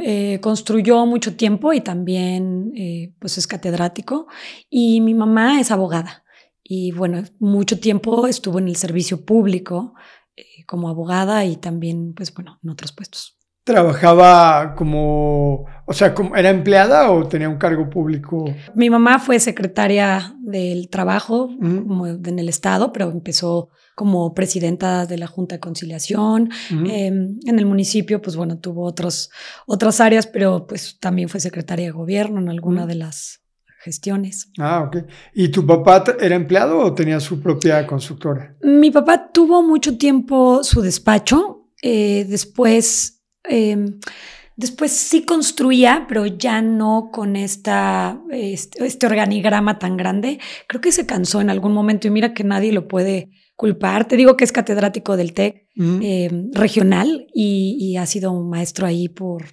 eh, 0.00 0.38
construyó 0.40 1.04
mucho 1.06 1.34
tiempo 1.34 1.72
y 1.72 1.80
también 1.80 2.72
eh, 2.76 3.14
pues 3.18 3.36
es 3.38 3.46
catedrático 3.46 4.26
y 4.70 5.00
mi 5.00 5.14
mamá 5.14 5.60
es 5.60 5.70
abogada. 5.70 6.21
Y 6.74 6.90
bueno, 6.90 7.22
mucho 7.38 7.78
tiempo 7.78 8.26
estuvo 8.26 8.58
en 8.58 8.66
el 8.66 8.76
servicio 8.76 9.26
público 9.26 9.92
eh, 10.34 10.64
como 10.66 10.88
abogada 10.88 11.44
y 11.44 11.56
también, 11.56 12.14
pues 12.14 12.32
bueno, 12.32 12.58
en 12.64 12.70
otros 12.70 12.92
puestos. 12.92 13.36
trabajaba 13.62 14.74
como, 14.74 15.66
o 15.84 15.92
sea, 15.92 16.14
como, 16.14 16.34
¿era 16.34 16.48
empleada 16.48 17.10
o 17.10 17.28
tenía 17.28 17.50
un 17.50 17.58
cargo 17.58 17.90
público? 17.90 18.46
Mi 18.74 18.88
mamá 18.88 19.18
fue 19.18 19.38
secretaria 19.38 20.34
del 20.40 20.88
trabajo 20.88 21.50
como 21.60 22.06
en 22.06 22.38
el 22.38 22.48
Estado, 22.48 22.90
pero 22.90 23.10
empezó 23.10 23.68
como 23.94 24.32
presidenta 24.32 25.04
de 25.04 25.18
la 25.18 25.26
Junta 25.26 25.56
de 25.56 25.60
Conciliación. 25.60 26.48
Eh, 26.86 27.08
en 27.08 27.58
el 27.58 27.66
municipio, 27.66 28.22
pues 28.22 28.34
bueno, 28.34 28.58
tuvo 28.60 28.86
otros, 28.86 29.30
otras 29.66 30.00
áreas, 30.00 30.26
pero 30.26 30.66
pues 30.66 30.98
también 30.98 31.28
fue 31.28 31.38
secretaria 31.38 31.84
de 31.84 31.92
gobierno 31.92 32.40
en 32.40 32.48
alguna 32.48 32.86
de 32.86 32.94
las 32.94 33.41
gestiones. 33.82 34.50
Ah, 34.58 34.82
ok. 34.82 35.04
¿Y 35.34 35.48
tu 35.48 35.66
papá 35.66 36.04
era 36.20 36.34
empleado 36.34 36.78
o 36.78 36.94
tenía 36.94 37.20
su 37.20 37.40
propia 37.40 37.86
constructora? 37.86 38.56
Mi 38.62 38.90
papá 38.90 39.30
tuvo 39.32 39.62
mucho 39.62 39.98
tiempo 39.98 40.62
su 40.62 40.80
despacho, 40.80 41.68
eh, 41.82 42.24
después, 42.28 43.22
eh, 43.48 43.76
después 44.56 44.92
sí 44.92 45.24
construía, 45.24 46.06
pero 46.08 46.26
ya 46.26 46.62
no 46.62 47.10
con 47.12 47.36
esta, 47.36 48.20
este, 48.30 48.86
este 48.86 49.06
organigrama 49.06 49.78
tan 49.78 49.96
grande. 49.96 50.38
Creo 50.68 50.80
que 50.80 50.92
se 50.92 51.06
cansó 51.06 51.40
en 51.40 51.50
algún 51.50 51.72
momento 51.72 52.06
y 52.06 52.10
mira 52.10 52.34
que 52.34 52.44
nadie 52.44 52.72
lo 52.72 52.86
puede 52.88 53.30
culpar. 53.62 54.08
Te 54.08 54.16
digo 54.16 54.36
que 54.36 54.42
es 54.42 54.50
catedrático 54.50 55.16
del 55.16 55.34
TEC 55.34 55.68
Ujú. 55.76 56.00
eh, 56.02 56.28
regional 56.52 57.28
y, 57.32 57.76
y 57.78 57.96
ha 57.96 58.06
sido 58.06 58.32
un 58.32 58.50
maestro 58.50 58.88
ahí 58.88 59.08
por, 59.08 59.44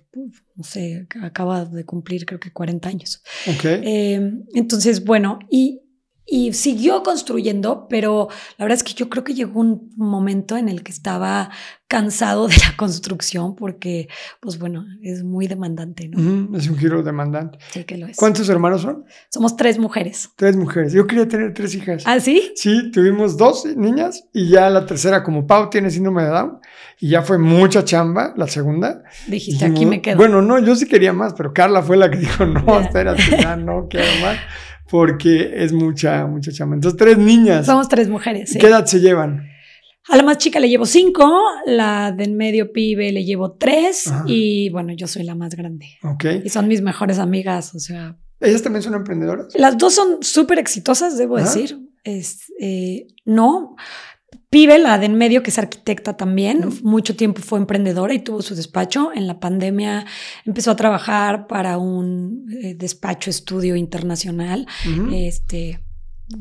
no 0.55 0.63
sé, 0.63 1.05
acaba 1.21 1.63
de 1.65 1.85
cumplir 1.85 2.25
creo 2.25 2.39
que 2.39 2.51
40 2.51 2.89
años. 2.89 3.21
ok. 3.45 3.65
Eh, 3.65 4.31
entonces, 4.55 5.05
bueno, 5.05 5.37
y, 5.51 5.81
y 6.29 6.53
siguió 6.53 7.03
construyendo, 7.03 7.87
pero 7.89 8.27
la 8.57 8.65
verdad 8.65 8.77
es 8.77 8.83
que 8.83 8.93
yo 8.93 9.09
creo 9.09 9.23
que 9.23 9.33
llegó 9.33 9.59
un 9.59 9.91
momento 9.95 10.57
en 10.57 10.69
el 10.69 10.83
que 10.83 10.91
estaba 10.91 11.49
cansado 11.87 12.47
de 12.47 12.55
la 12.57 12.75
construcción 12.77 13.55
porque, 13.55 14.07
pues 14.39 14.59
bueno, 14.59 14.85
es 15.01 15.23
muy 15.23 15.47
demandante, 15.47 16.07
¿no? 16.07 16.19
Ujú, 16.19 16.55
Es 16.55 16.69
un 16.69 16.77
giro 16.77 17.01
demandante. 17.01 17.57
Sí 17.71 17.83
que 17.83 17.97
lo 17.97 18.05
es. 18.05 18.15
¿Cuántos 18.15 18.47
hermanos 18.47 18.81
son? 18.83 19.05
Somos 19.29 19.57
tres 19.57 19.79
mujeres. 19.79 20.29
Tres 20.35 20.55
mujeres. 20.55 20.93
Yo 20.93 21.07
quería 21.07 21.27
tener 21.27 21.51
tres 21.53 21.73
hijas. 21.73 22.03
¿Ah, 22.05 22.19
sí? 22.19 22.51
Sí, 22.55 22.91
tuvimos 22.91 23.37
dos 23.37 23.65
niñas 23.75 24.23
y 24.31 24.49
ya 24.49 24.69
la 24.69 24.85
tercera, 24.85 25.23
como 25.23 25.47
Pau 25.47 25.69
tiene 25.71 25.89
síndrome 25.89 26.23
de 26.23 26.29
Down, 26.29 26.59
y 26.99 27.09
ya 27.09 27.23
fue 27.23 27.39
mucha 27.39 27.83
chamba, 27.83 28.33
la 28.37 28.45
segunda. 28.47 29.01
Dijiste, 29.27 29.65
aquí 29.65 29.87
me 29.87 29.99
quedo. 30.01 30.17
Bueno, 30.17 30.43
no, 30.43 30.59
yo 30.59 30.75
sí 30.75 30.85
quería 30.87 31.11
más, 31.13 31.33
pero 31.33 31.53
Carla 31.53 31.81
fue 31.81 31.97
la 31.97 32.11
que 32.11 32.17
dijo, 32.17 32.45
no, 32.45 32.79
espérate, 32.81 33.23
ya 33.41 33.55
no 33.55 33.87
quiero 33.89 34.05
más, 34.21 34.37
porque 34.89 35.51
es 35.63 35.71
mucha, 35.73 36.25
mucha 36.25 36.51
chamba. 36.51 36.75
Entonces, 36.75 36.97
tres 36.97 37.17
niñas. 37.17 37.65
Somos 37.65 37.87
tres 37.89 38.09
mujeres. 38.09 38.49
sí. 38.51 38.59
¿Qué 38.59 38.67
edad 38.67 38.85
se 38.85 38.99
llevan? 38.99 39.47
A 40.09 40.17
la 40.17 40.23
más 40.23 40.37
chica 40.39 40.59
le 40.59 40.67
llevo 40.69 40.85
cinco, 40.87 41.31
la 41.67 42.11
del 42.11 42.31
medio 42.31 42.71
pibe 42.71 43.11
le 43.11 43.23
llevo 43.25 43.51
tres 43.51 44.07
Ajá. 44.07 44.23
y 44.25 44.69
bueno, 44.71 44.91
yo 44.93 45.05
soy 45.05 45.23
la 45.23 45.35
más 45.35 45.53
grande. 45.55 45.85
Ok. 46.03 46.25
Y 46.43 46.49
son 46.49 46.67
mis 46.67 46.81
mejores 46.81 47.19
amigas, 47.19 47.75
o 47.75 47.79
sea, 47.79 48.17
¿Ellas 48.41 48.61
también 48.63 48.81
son 48.81 48.93
emprendedoras? 48.93 49.47
Las 49.55 49.77
dos 49.77 49.93
son 49.93 50.23
súper 50.23 50.59
exitosas, 50.59 51.17
debo 51.17 51.37
Ajá. 51.37 51.45
decir. 51.45 51.77
Es, 52.05 52.45
eh, 52.59 53.07
no. 53.25 53.75
Pibe, 54.49 54.79
la 54.79 54.97
de 54.97 55.05
en 55.05 55.15
medio, 55.15 55.43
que 55.43 55.51
es 55.51 55.59
arquitecta 55.59 56.17
también, 56.17 56.69
mucho 56.81 57.15
tiempo 57.15 57.41
fue 57.41 57.59
emprendedora 57.59 58.15
y 58.15 58.19
tuvo 58.19 58.41
su 58.41 58.55
despacho. 58.55 59.11
En 59.13 59.27
la 59.27 59.39
pandemia 59.39 60.05
empezó 60.43 60.71
a 60.71 60.75
trabajar 60.75 61.45
para 61.45 61.77
un 61.77 62.47
eh, 62.51 62.73
despacho 62.73 63.29
estudio 63.29 63.75
internacional. 63.75 64.65
Este, 65.13 65.79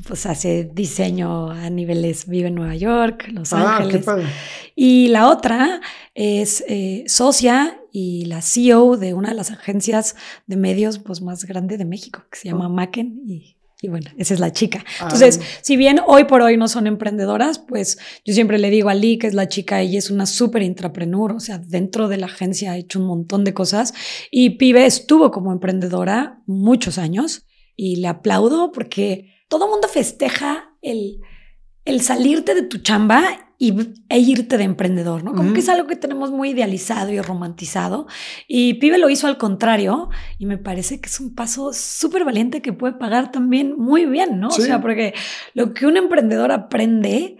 pues 0.06 0.24
hace 0.24 0.70
diseño 0.72 1.50
a 1.50 1.68
niveles, 1.68 2.26
vive 2.26 2.48
en 2.48 2.54
Nueva 2.54 2.76
York, 2.76 3.28
Los 3.30 3.52
ah, 3.52 3.76
qué 3.78 3.82
Ángeles. 3.84 4.04
padre. 4.06 4.26
Y 4.74 5.08
la 5.08 5.28
otra 5.28 5.80
es 6.14 6.64
eh, 6.66 7.04
socia 7.06 7.78
y 7.92 8.24
la 8.26 8.40
CEO 8.42 8.96
de 8.96 9.12
una 9.12 9.30
de 9.30 9.34
las 9.34 9.50
agencias 9.50 10.16
de 10.46 10.56
medios 10.56 10.98
pues, 10.98 11.20
más 11.20 11.44
grande 11.44 11.76
de 11.76 11.84
México, 11.84 12.22
que 12.30 12.38
se 12.38 12.48
llama 12.48 12.68
Oh. 12.68 12.70
Macken. 12.70 13.20
Y, 13.26 13.57
y 13.80 13.88
bueno, 13.88 14.10
esa 14.16 14.34
es 14.34 14.40
la 14.40 14.52
chica. 14.52 14.84
Ah. 14.98 15.04
Entonces, 15.04 15.40
si 15.62 15.76
bien 15.76 16.00
hoy 16.04 16.24
por 16.24 16.42
hoy 16.42 16.56
no 16.56 16.66
son 16.66 16.86
emprendedoras, 16.86 17.60
pues 17.60 17.98
yo 18.24 18.34
siempre 18.34 18.58
le 18.58 18.70
digo 18.70 18.88
a 18.88 18.94
Lee, 18.94 19.18
que 19.18 19.28
es 19.28 19.34
la 19.34 19.48
chica, 19.48 19.80
ella 19.80 19.98
es 19.98 20.10
una 20.10 20.26
súper 20.26 20.62
intrapreneur, 20.62 21.32
o 21.32 21.40
sea, 21.40 21.58
dentro 21.58 22.08
de 22.08 22.16
la 22.16 22.26
agencia 22.26 22.72
ha 22.72 22.76
hecho 22.76 22.98
un 22.98 23.06
montón 23.06 23.44
de 23.44 23.54
cosas. 23.54 23.94
Y 24.30 24.50
Pibe 24.50 24.84
estuvo 24.84 25.30
como 25.30 25.52
emprendedora 25.52 26.42
muchos 26.46 26.98
años 26.98 27.46
y 27.76 27.96
le 27.96 28.08
aplaudo 28.08 28.72
porque 28.72 29.32
todo 29.48 29.68
mundo 29.68 29.86
festeja 29.86 30.74
el, 30.82 31.20
el 31.84 32.00
salirte 32.00 32.54
de 32.54 32.62
tu 32.62 32.78
chamba 32.78 33.47
y, 33.58 33.74
e 34.08 34.18
irte 34.20 34.56
de 34.56 34.64
emprendedor, 34.64 35.24
¿no? 35.24 35.34
Como 35.34 35.52
que 35.52 35.60
es 35.60 35.68
algo 35.68 35.88
que 35.88 35.96
tenemos 35.96 36.30
muy 36.30 36.50
idealizado 36.50 37.10
y 37.10 37.20
romantizado. 37.20 38.06
Y 38.46 38.74
Pibe 38.74 38.98
lo 38.98 39.10
hizo 39.10 39.26
al 39.26 39.36
contrario 39.36 40.10
y 40.38 40.46
me 40.46 40.58
parece 40.58 41.00
que 41.00 41.08
es 41.08 41.18
un 41.18 41.34
paso 41.34 41.72
súper 41.72 42.24
valiente 42.24 42.62
que 42.62 42.72
puede 42.72 42.94
pagar 42.94 43.32
también 43.32 43.74
muy 43.76 44.06
bien, 44.06 44.38
¿no? 44.38 44.52
Sí. 44.52 44.62
O 44.62 44.64
sea, 44.64 44.80
porque 44.80 45.12
lo 45.54 45.74
que 45.74 45.86
un 45.86 45.96
emprendedor 45.96 46.52
aprende, 46.52 47.36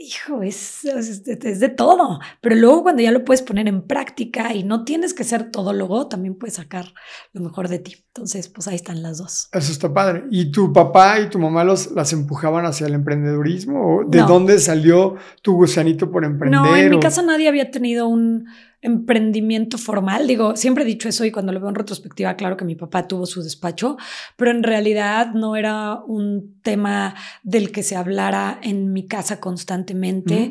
hijo, 0.00 0.42
es, 0.42 0.84
es, 0.84 1.26
es 1.26 1.60
de 1.60 1.68
todo. 1.68 2.20
Pero 2.40 2.54
luego 2.56 2.82
cuando 2.82 3.02
ya 3.02 3.10
lo 3.10 3.24
puedes 3.24 3.42
poner 3.42 3.68
en 3.68 3.82
práctica 3.82 4.54
y 4.54 4.62
no 4.64 4.84
tienes 4.84 5.14
que 5.14 5.24
ser 5.24 5.50
todólogo, 5.50 6.08
también 6.08 6.34
puedes 6.36 6.54
sacar 6.56 6.86
lo 7.32 7.40
mejor 7.42 7.68
de 7.68 7.78
ti. 7.78 7.96
Entonces, 8.08 8.48
pues 8.48 8.66
ahí 8.68 8.74
están 8.76 9.02
las 9.02 9.18
dos. 9.18 9.48
Eso 9.52 9.72
está 9.72 9.92
padre. 9.92 10.24
¿Y 10.30 10.50
tu 10.50 10.72
papá 10.72 11.20
y 11.20 11.28
tu 11.30 11.38
mamá 11.38 11.64
los, 11.64 11.90
las 11.92 12.12
empujaban 12.12 12.66
hacia 12.66 12.86
el 12.86 12.94
emprendedurismo? 12.94 13.98
¿O 13.98 14.04
¿De 14.04 14.18
No. 14.18 14.26
dónde 14.26 14.58
salió 14.58 15.16
tu 15.42 15.54
gusanito 15.54 16.10
por 16.10 16.24
emprender? 16.24 16.60
No, 16.60 16.76
en 16.76 16.90
mi 16.90 17.00
casa 17.00 17.22
nadie 17.22 17.48
había 17.48 17.70
tenido 17.70 18.08
un 18.08 18.46
emprendimiento 18.80 19.78
formal. 19.78 20.26
Digo, 20.26 20.56
siempre 20.56 20.84
he 20.84 20.86
dicho 20.86 21.08
eso 21.08 21.24
y 21.24 21.30
cuando 21.30 21.52
lo 21.52 21.60
veo 21.60 21.68
en 21.68 21.74
retrospectiva, 21.74 22.36
claro 22.36 22.56
que 22.56 22.64
mi 22.64 22.74
papá 22.74 23.08
tuvo 23.08 23.26
su 23.26 23.42
despacho, 23.42 23.96
pero 24.36 24.50
en 24.50 24.62
realidad 24.62 25.32
no 25.34 25.56
era 25.56 25.96
un 26.06 26.60
tema 26.62 27.14
del 27.42 27.72
que 27.72 27.82
se 27.82 27.96
hablara 27.96 28.58
en 28.62 28.92
mi 28.92 29.06
casa 29.06 29.40
constantemente. 29.40 30.50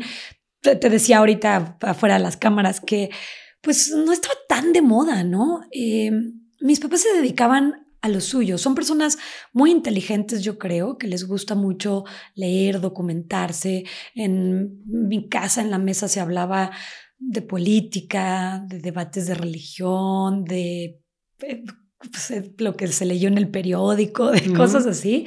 Te, 0.62 0.76
te 0.76 0.90
decía 0.90 1.20
ahorita 1.20 1.78
afuera 1.82 2.16
de 2.16 2.24
las 2.24 2.38
cámaras 2.38 2.82
que 2.82 3.10
pues 3.62 3.92
no 3.96 4.12
estaba 4.12 4.36
tan 4.48 4.74
de 4.74 4.82
moda, 4.82 5.24
¿no? 5.24 5.62
Eh, 5.72 6.12
mis 6.60 6.80
papás 6.80 7.02
se 7.02 7.14
dedicaban 7.14 7.88
a 8.02 8.10
lo 8.10 8.22
suyo. 8.22 8.58
Son 8.58 8.76
personas 8.76 9.18
muy 9.54 9.72
inteligentes, 9.72 10.44
yo 10.44 10.58
creo, 10.58 10.98
que 10.98 11.08
les 11.08 11.28
gusta 11.28 11.56
mucho 11.56 12.06
leer, 12.36 12.80
documentarse. 12.80 13.86
En 14.16 14.82
mi 14.86 15.28
casa, 15.28 15.62
en 15.62 15.72
la 15.72 15.80
mesa, 15.80 16.08
se 16.08 16.20
hablaba 16.20 16.72
de 17.20 17.42
política, 17.42 18.64
de 18.68 18.80
debates 18.80 19.28
de 19.28 19.34
religión, 19.34 20.46
de 20.46 21.02
eh, 21.42 21.64
pues, 22.00 22.32
eh, 22.32 22.54
lo 22.60 22.76
que 22.76 22.88
se 22.88 23.06
leyó 23.06 23.28
en 23.28 23.38
el 23.38 23.50
periódico, 23.50 24.32
de 24.32 24.54
cosas 24.54 24.86
así. 24.86 25.26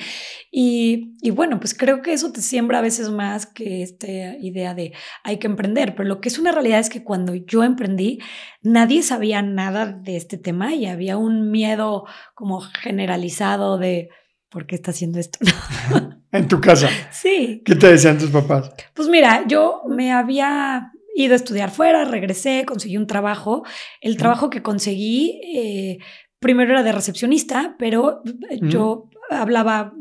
Y, 0.52 1.14
y 1.20 1.30
bueno, 1.30 1.58
pues 1.58 1.74
creo 1.74 2.00
que 2.02 2.12
eso 2.12 2.32
te 2.32 2.40
siembra 2.40 2.78
a 2.78 2.82
veces 2.82 3.10
más 3.10 3.46
que 3.46 3.82
esta 3.82 4.06
idea 4.06 4.74
de 4.74 4.92
hay 5.24 5.38
que 5.38 5.46
emprender. 5.46 5.94
Pero 5.94 6.08
lo 6.08 6.20
que 6.20 6.28
es 6.28 6.38
una 6.38 6.52
realidad 6.52 6.78
es 6.78 6.90
que 6.90 7.02
cuando 7.02 7.34
yo 7.34 7.64
emprendí, 7.64 8.20
nadie 8.62 9.02
sabía 9.02 9.42
nada 9.42 9.86
de 9.86 10.16
este 10.16 10.38
tema 10.38 10.74
y 10.74 10.86
había 10.86 11.16
un 11.16 11.50
miedo 11.50 12.04
como 12.34 12.60
generalizado 12.60 13.78
de 13.78 14.10
¿por 14.48 14.66
qué 14.66 14.76
está 14.76 14.90
haciendo 14.90 15.18
esto? 15.18 15.38
En 16.32 16.46
tu 16.46 16.60
casa. 16.60 16.88
sí, 17.10 17.60
¿Qué 17.64 17.74
te 17.74 17.88
decían 17.88 18.16
tus 18.16 18.30
papás? 18.30 18.70
pues 18.94 19.08
mira, 19.08 19.44
yo 19.48 19.82
me 19.88 20.12
había 20.12 20.92
ido 21.14 21.34
a 21.34 21.36
estudiar 21.36 21.70
fuera, 21.70 22.04
regresé, 22.04 22.64
conseguí 22.66 22.96
un 22.96 23.06
trabajo. 23.06 23.64
El 24.00 24.16
trabajo 24.16 24.50
que 24.50 24.62
conseguí, 24.62 25.40
eh, 25.54 25.98
primero 26.38 26.72
era 26.72 26.82
de 26.82 26.92
recepcionista, 26.92 27.76
pero 27.78 28.22
eh, 28.50 28.58
yo 28.62 29.10
hablaba, 29.30 29.92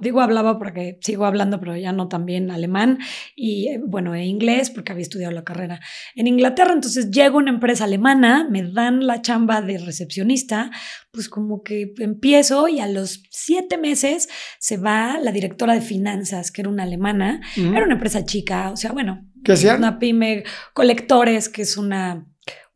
digo 0.00 0.20
hablaba 0.20 0.58
porque 0.58 0.98
sigo 1.00 1.24
hablando, 1.26 1.60
pero 1.60 1.76
ya 1.76 1.92
no 1.92 2.08
tan 2.08 2.24
bien 2.24 2.50
alemán 2.50 2.98
y 3.34 3.68
eh, 3.68 3.80
bueno, 3.84 4.14
e 4.14 4.24
inglés 4.24 4.70
porque 4.70 4.92
había 4.92 5.02
estudiado 5.02 5.32
la 5.32 5.44
carrera 5.44 5.80
en 6.14 6.26
Inglaterra. 6.26 6.72
Entonces 6.72 7.10
llego 7.10 7.38
a 7.38 7.42
una 7.42 7.50
empresa 7.50 7.84
alemana, 7.84 8.46
me 8.48 8.62
dan 8.62 9.06
la 9.06 9.22
chamba 9.22 9.60
de 9.60 9.78
recepcionista, 9.78 10.70
pues 11.10 11.28
como 11.28 11.62
que 11.62 11.92
empiezo 11.98 12.68
y 12.68 12.80
a 12.80 12.86
los 12.86 13.22
siete 13.30 13.78
meses 13.78 14.28
se 14.58 14.76
va 14.76 15.18
la 15.20 15.32
directora 15.32 15.74
de 15.74 15.80
finanzas, 15.80 16.50
que 16.50 16.62
era 16.62 16.70
una 16.70 16.84
alemana. 16.84 17.40
Era 17.56 17.84
una 17.84 17.94
empresa 17.94 18.24
chica, 18.24 18.70
o 18.70 18.76
sea, 18.76 18.92
bueno, 18.92 19.27
¿Qué 19.44 19.52
hacían? 19.52 19.78
una 19.78 19.98
pyme, 19.98 20.44
colectores, 20.74 21.48
que 21.48 21.62
es 21.62 21.76
una, 21.76 22.26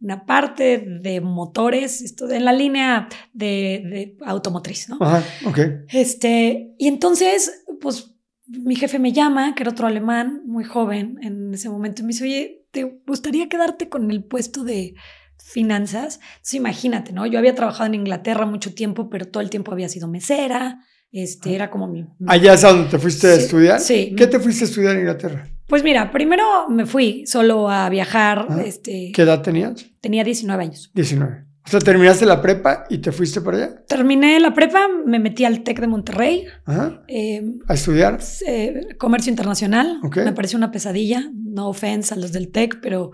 una 0.01 0.27
parte 0.27 0.79
de 0.79 1.21
motores, 1.21 2.03
esto, 2.03 2.31
en 2.31 2.45
la 2.45 2.53
línea 2.53 3.09
de, 3.33 3.83
de 3.85 4.17
automotriz, 4.25 4.89
¿no? 4.89 4.99
Ajá, 5.01 5.23
ok. 5.47 5.59
Este, 5.89 6.75
y 6.79 6.89
entonces, 6.89 7.65
pues 7.81 8.15
mi 8.47 8.77
jefe 8.77 8.99
me 8.99 9.13
llama, 9.13 9.55
que 9.55 9.63
era 9.63 9.71
otro 9.71 9.87
alemán, 9.87 10.43
muy 10.47 10.65
joven 10.65 11.19
en 11.23 11.55
ese 11.55 11.71
momento, 11.71 12.03
y 12.03 12.05
me 12.05 12.09
dice, 12.09 12.25
oye, 12.25 12.67
¿te 12.71 12.85
gustaría 13.07 13.49
quedarte 13.49 13.89
con 13.89 14.11
el 14.11 14.25
puesto 14.25 14.65
de 14.65 14.95
finanzas? 15.39 16.21
Entonces 16.37 16.55
imagínate, 16.55 17.13
¿no? 17.13 17.27
Yo 17.27 17.39
había 17.39 17.55
trabajado 17.55 17.87
en 17.87 17.95
Inglaterra 17.95 18.47
mucho 18.47 18.75
tiempo, 18.75 19.09
pero 19.09 19.29
todo 19.29 19.43
el 19.43 19.51
tiempo 19.51 19.73
había 19.73 19.89
sido 19.89 20.09
mesera, 20.09 20.81
este, 21.13 21.55
era 21.55 21.71
como 21.71 21.87
mi... 21.87 22.03
mi- 22.03 22.09
Allá 22.27 22.55
es 22.55 22.65
a 22.65 22.73
donde 22.73 22.89
te 22.91 22.99
fuiste 22.99 23.27
a 23.29 23.35
estudiar. 23.35 23.79
sí. 23.81 24.15
¿Qué 24.17 24.27
te 24.27 24.41
fuiste 24.41 24.65
a 24.65 24.69
estudiar 24.69 24.95
en 24.95 25.01
Inglaterra? 25.01 25.47
Pues 25.67 25.83
mira, 25.85 26.11
primero 26.11 26.69
me 26.69 26.85
fui 26.87 27.25
solo 27.27 27.71
a 27.71 27.89
viajar. 27.89 28.47
Ah, 28.51 28.63
Este, 28.65 29.13
¿Qué 29.15 29.23
edad 29.23 29.43
tenías? 29.43 29.87
tenía 30.01 30.25
19 30.25 30.63
años. 30.63 30.91
19. 30.95 31.45
O 31.65 31.71
sea, 31.71 31.79
terminaste 31.79 32.27
la 32.27 32.43
prepa 32.43 32.87
y 32.91 32.99
te 32.99 33.13
fuiste 33.13 33.41
para 33.41 33.57
allá. 33.57 33.85
Terminé 33.87 34.41
la 34.41 34.53
prepa, 34.53 34.89
me 35.07 35.21
metí 35.21 35.45
al 35.45 35.63
TEC 35.63 35.81
de 35.81 35.87
Monterrey, 35.87 36.45
Ajá. 36.67 37.05
eh, 37.07 37.41
A 37.69 37.75
estudiar. 37.75 38.19
eh, 38.49 38.89
comercio 38.99 39.31
internacional. 39.31 40.01
Ok. 40.03 40.17
Me 40.25 40.33
pareció 40.33 40.59
una 40.59 40.73
pesadilla, 40.73 41.31
no 41.33 41.69
offense 41.69 42.13
a 42.15 42.17
los 42.17 42.33
del 42.33 42.51
TEC, 42.51 42.81
pero 42.83 43.13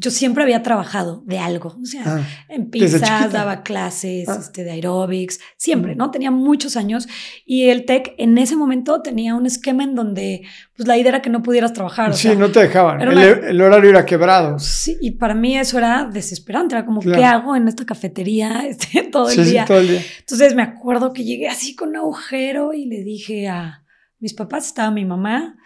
yo 0.00 0.10
siempre 0.12 0.44
había 0.44 0.62
trabajado 0.62 1.22
de 1.26 1.38
algo. 1.40 1.76
O 1.82 1.84
sea, 1.84 2.02
Ah, 2.06 2.22
en 2.48 2.70
pizzas, 2.70 3.32
daba 3.32 3.62
clases 3.62 4.28
Ah. 4.28 4.36
este, 4.38 4.62
de 4.64 4.70
aeróbics, 4.70 5.40
siempre, 5.56 5.96
¿no? 5.96 6.10
Tenía 6.10 6.30
muchos 6.30 6.76
años 6.76 7.08
y 7.44 7.68
el 7.68 7.84
TEC 7.84 8.14
en 8.18 8.38
ese 8.38 8.54
momento 8.54 9.02
tenía 9.02 9.34
un 9.34 9.44
esquema 9.46 9.82
en 9.84 9.94
donde 9.94 10.42
pues 10.76 10.86
la 10.86 10.96
idea 10.96 11.08
era 11.08 11.22
que 11.22 11.30
no 11.30 11.42
pudieras 11.42 11.72
trabajar. 11.72 12.10
o 12.10 12.12
sí, 12.14 12.28
sea, 12.28 12.36
no 12.36 12.50
te 12.50 12.60
dejaban. 12.60 13.00
era 13.00 13.10
El, 13.12 13.18
una- 13.18 13.48
el 13.48 13.60
horario 13.60 13.90
era 13.90 14.06
quebrado. 14.06 14.58
Sí, 14.60 14.96
y 15.00 15.10
para 15.12 15.34
mí 15.34 15.58
eso 15.58 15.78
era 15.78 16.04
desesperante, 16.04 16.76
era 16.76 16.86
como, 16.86 17.00
Claro. 17.00 17.18
¿qué 17.18 17.24
hago 17.24 17.56
en 17.56 17.66
esta 17.68 17.84
cafetería 17.84 18.62
este, 18.68 19.02
todo 19.04 19.28
el 19.30 19.34
Sí, 19.36 19.44
sí, 19.44 19.50
día? 19.50 19.64
todo 19.64 19.78
el 19.80 19.88
día. 19.88 20.02
Entonces 20.20 20.54
me 20.54 20.62
acuerdo 20.62 21.12
que 21.12 21.24
llegué 21.24 21.48
así 21.48 21.74
con 21.74 21.88
un 21.90 21.96
agujero 21.96 22.72
y 22.72 22.86
le 22.86 23.02
dije 23.02 23.48
a 23.48 23.84
mis 24.20 24.34
papás, 24.34 24.66
estaba 24.66 24.90
mi 24.90 25.04
mamá, 25.04 25.56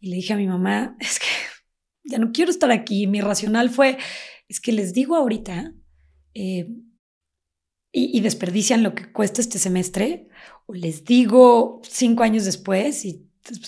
y 0.00 0.08
le 0.10 0.16
dije 0.16 0.32
a 0.34 0.36
mi 0.36 0.46
mamá, 0.46 0.96
es 1.00 1.18
que 1.18 1.26
ya 2.04 2.18
no 2.18 2.32
quiero 2.32 2.50
estar 2.50 2.70
aquí. 2.70 3.06
Mi 3.06 3.20
racional 3.20 3.70
fue, 3.70 3.98
es 4.48 4.60
que 4.60 4.72
les 4.72 4.92
digo 4.92 5.16
ahorita 5.16 5.72
eh, 6.34 6.68
y, 7.92 8.16
y 8.16 8.20
desperdician 8.20 8.82
lo 8.82 8.94
que 8.94 9.12
cuesta 9.12 9.40
este 9.40 9.58
semestre, 9.58 10.28
o 10.66 10.74
les 10.74 11.04
digo 11.04 11.80
cinco 11.84 12.22
años 12.22 12.44
después 12.44 13.04
y 13.04 13.26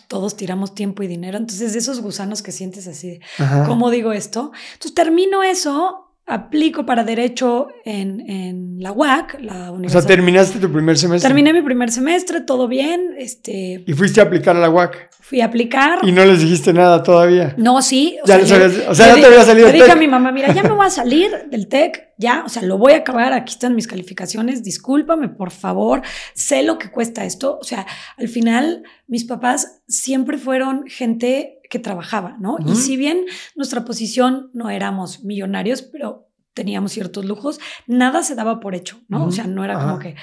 todos 0.09 0.37
tiramos 0.37 0.75
tiempo 0.75 1.03
y 1.03 1.09
dinero. 1.09 1.37
Entonces, 1.37 1.75
esos 1.75 2.01
gusanos 2.01 2.43
que 2.43 2.53
sientes 2.53 2.87
así 2.87 3.11
de. 3.11 3.21
¿Cómo 3.67 3.91
digo 3.91 4.13
esto? 4.13 4.53
Entonces 4.75 4.95
termino 4.95 5.43
eso, 5.43 6.15
aplico 6.27 6.87
para 6.87 7.03
derecho 7.05 7.67
en, 7.85 8.21
en 8.31 8.77
la 8.81 8.93
UAC, 8.93 9.41
la 9.41 9.55
O 9.55 9.59
sea, 9.59 9.73
Universidad. 9.73 10.07
terminaste 10.07 10.59
tu 10.61 10.71
primer 10.73 10.97
semestre. 10.97 11.29
Terminé 11.29 11.53
mi 11.53 11.61
primer 11.63 11.91
semestre, 11.91 12.41
todo 12.41 12.69
bien. 12.69 13.15
Este, 13.19 13.83
Y 13.87 13.93
fuiste 13.95 14.21
a 14.21 14.25
aplicar 14.25 14.57
a 14.57 14.61
la 14.61 14.71
UAC. 14.71 15.11
Fui 15.27 15.41
a 15.41 15.47
aplicar. 15.47 16.01
Y 16.03 16.13
no 16.13 16.23
les 16.27 16.41
dijiste 16.41 16.75
nada 16.75 17.03
todavía. 17.03 17.55
No, 17.57 17.81
sí. 17.81 18.19
Ya 18.27 18.37
les 18.37 18.51
le- 18.51 18.57
habías- 18.57 18.89
o 18.89 18.95
sea, 18.95 19.09
ya 19.09 19.15
te 19.23 19.25
había 19.27 19.43
salido 19.43 19.69
Le 19.69 19.73
dije 19.73 19.91
a 19.91 19.97
mi 19.97 20.07
mamá, 20.07 20.31
mira, 20.33 20.53
ya 20.53 20.63
me 20.63 20.69
voy 20.73 20.85
a 20.87 20.91
salir 20.91 21.31
del 21.51 21.67
TEC, 21.67 22.13
ya, 22.19 22.43
o 22.45 22.51
sea, 22.51 22.63
lo 22.63 22.77
voy 22.77 22.93
a 22.93 22.99
acabar, 22.99 23.33
aquí 23.33 23.55
están 23.55 23.75
mis 23.75 23.87
calificaciones, 23.87 24.63
discúlpame, 24.63 25.31
por 25.31 25.51
favor, 25.51 26.03
sé 26.35 26.63
lo 26.63 26.77
que 26.77 26.91
cuesta 26.91 27.25
esto. 27.25 27.59
O 27.59 27.65
sea, 27.65 27.87
al 28.19 28.29
final, 28.29 28.83
mis 29.07 29.25
papás 29.25 29.81
siempre 29.89 30.37
fueron 30.37 30.85
gente 30.89 31.59
que 31.71 31.79
trabajaba, 31.79 32.37
¿no? 32.39 32.57
Y 32.67 32.77
si 32.77 32.97
bien 32.99 33.25
nuestra 33.57 33.85
posición 33.87 34.51
no 34.53 34.69
éramos 34.69 35.25
millonarios, 35.25 35.81
pero 35.81 36.29
teníamos 36.53 36.93
ciertos 36.93 37.25
lujos, 37.25 37.59
nada 37.89 38.23
se 38.23 38.35
daba 38.37 38.61
por 38.61 38.75
hecho, 38.77 39.01
¿no? 39.09 39.25
O 39.25 39.33
sea, 39.33 39.47
no 39.49 39.65
era 39.65 39.75
como 39.75 39.99
que, 39.99 40.15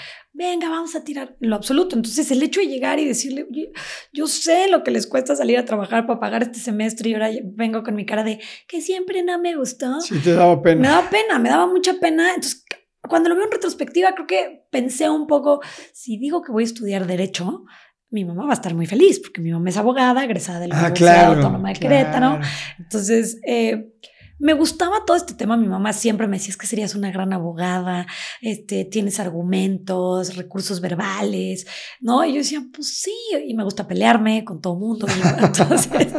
venga, 0.42 0.70
vamos 0.70 0.96
a 0.96 1.04
tirar 1.04 1.36
lo 1.40 1.56
absoluto. 1.56 1.96
Entonces, 1.96 2.32
el 2.32 2.42
hecho 2.44 2.60
de 2.60 2.68
llegar 2.68 3.00
y 3.00 3.06
decirle, 3.06 3.46
"Oye, 3.50 3.72
yo 4.12 4.28
sé 4.28 4.68
lo 4.70 4.84
que 4.84 4.92
les 4.92 5.08
cuesta 5.08 5.36
salir 5.36 5.58
a 5.58 5.66
trabajar 5.66 6.06
para 6.08 6.20
pagar 6.20 6.42
este 6.44 6.60
semestre 6.60 7.10
y 7.10 7.14
ahora 7.14 7.30
vengo 7.44 7.84
con 7.84 7.96
mi 7.96 8.06
cara 8.06 8.24
de 8.24 8.40
que 8.68 8.82
siempre 8.82 9.24
no 9.24 9.40
me 9.40 9.56
gustó. 9.56 10.00
Sí, 10.02 10.20
te 10.20 10.34
daba 10.34 10.56
Me 10.58 10.62
pena. 10.62 10.90
daba 10.90 11.10
pena, 11.10 11.40
me 11.40 11.50
daba 11.50 11.68
mucha 11.68 11.94
pena. 12.00 12.30
Entonces, 12.30 12.66
cuando 13.08 13.30
lo 13.30 13.36
veo 13.36 13.46
en 13.46 13.52
retrospectiva, 13.52 14.14
creo 14.14 14.28
que 14.28 14.66
pensé 14.72 15.10
un 15.10 15.28
poco, 15.28 15.62
si 15.94 16.18
digo 16.18 16.42
que 16.42 16.52
voy 16.52 16.64
a 16.64 16.66
estudiar 16.66 17.08
derecho, 17.08 17.66
mi 18.10 18.26
mamá 18.26 18.44
va 18.44 18.52
a 18.52 18.54
estar 18.54 18.74
muy 18.76 18.88
feliz 18.88 19.20
porque 19.20 19.42
mi 19.42 19.52
mamá 19.52 19.70
es 19.70 19.78
abogada, 19.78 20.24
egresada 20.24 20.60
de 20.60 20.68
la 20.68 20.76
Ah, 20.76 20.80
Universidad 20.80 21.14
claro. 21.16 21.36
Autónoma 21.38 21.70
de 21.70 21.80
Querétaro. 21.80 22.38
claro. 22.38 22.42
Entonces, 22.78 23.40
eh, 23.48 23.94
me 24.42 24.54
gustaba 24.54 25.06
todo 25.06 25.16
este 25.16 25.36
tema. 25.36 25.56
Mi 25.56 25.68
mamá 25.68 25.94
siempre 25.94 26.28
me 26.28 26.38
decía, 26.38 26.50
es 26.50 26.58
que 26.58 26.66
serías 26.66 26.96
una 26.96 27.12
gran 27.12 27.32
abogada, 27.32 28.08
este, 28.42 28.86
tienes 28.86 29.20
argumentos, 29.20 30.36
recursos 30.36 30.82
verbales, 30.82 31.68
¿no? 32.00 32.26
Y 32.26 32.34
yo 32.34 32.38
decía, 32.40 32.64
pues 32.74 33.00
sí, 33.02 33.14
y 33.46 33.54
me 33.54 33.64
gusta 33.64 33.88
pelearme 33.88 34.44
con 34.44 34.60
todo 34.60 34.76
mundo. 34.76 35.06
y 35.08 35.44
Entonces, 35.46 35.88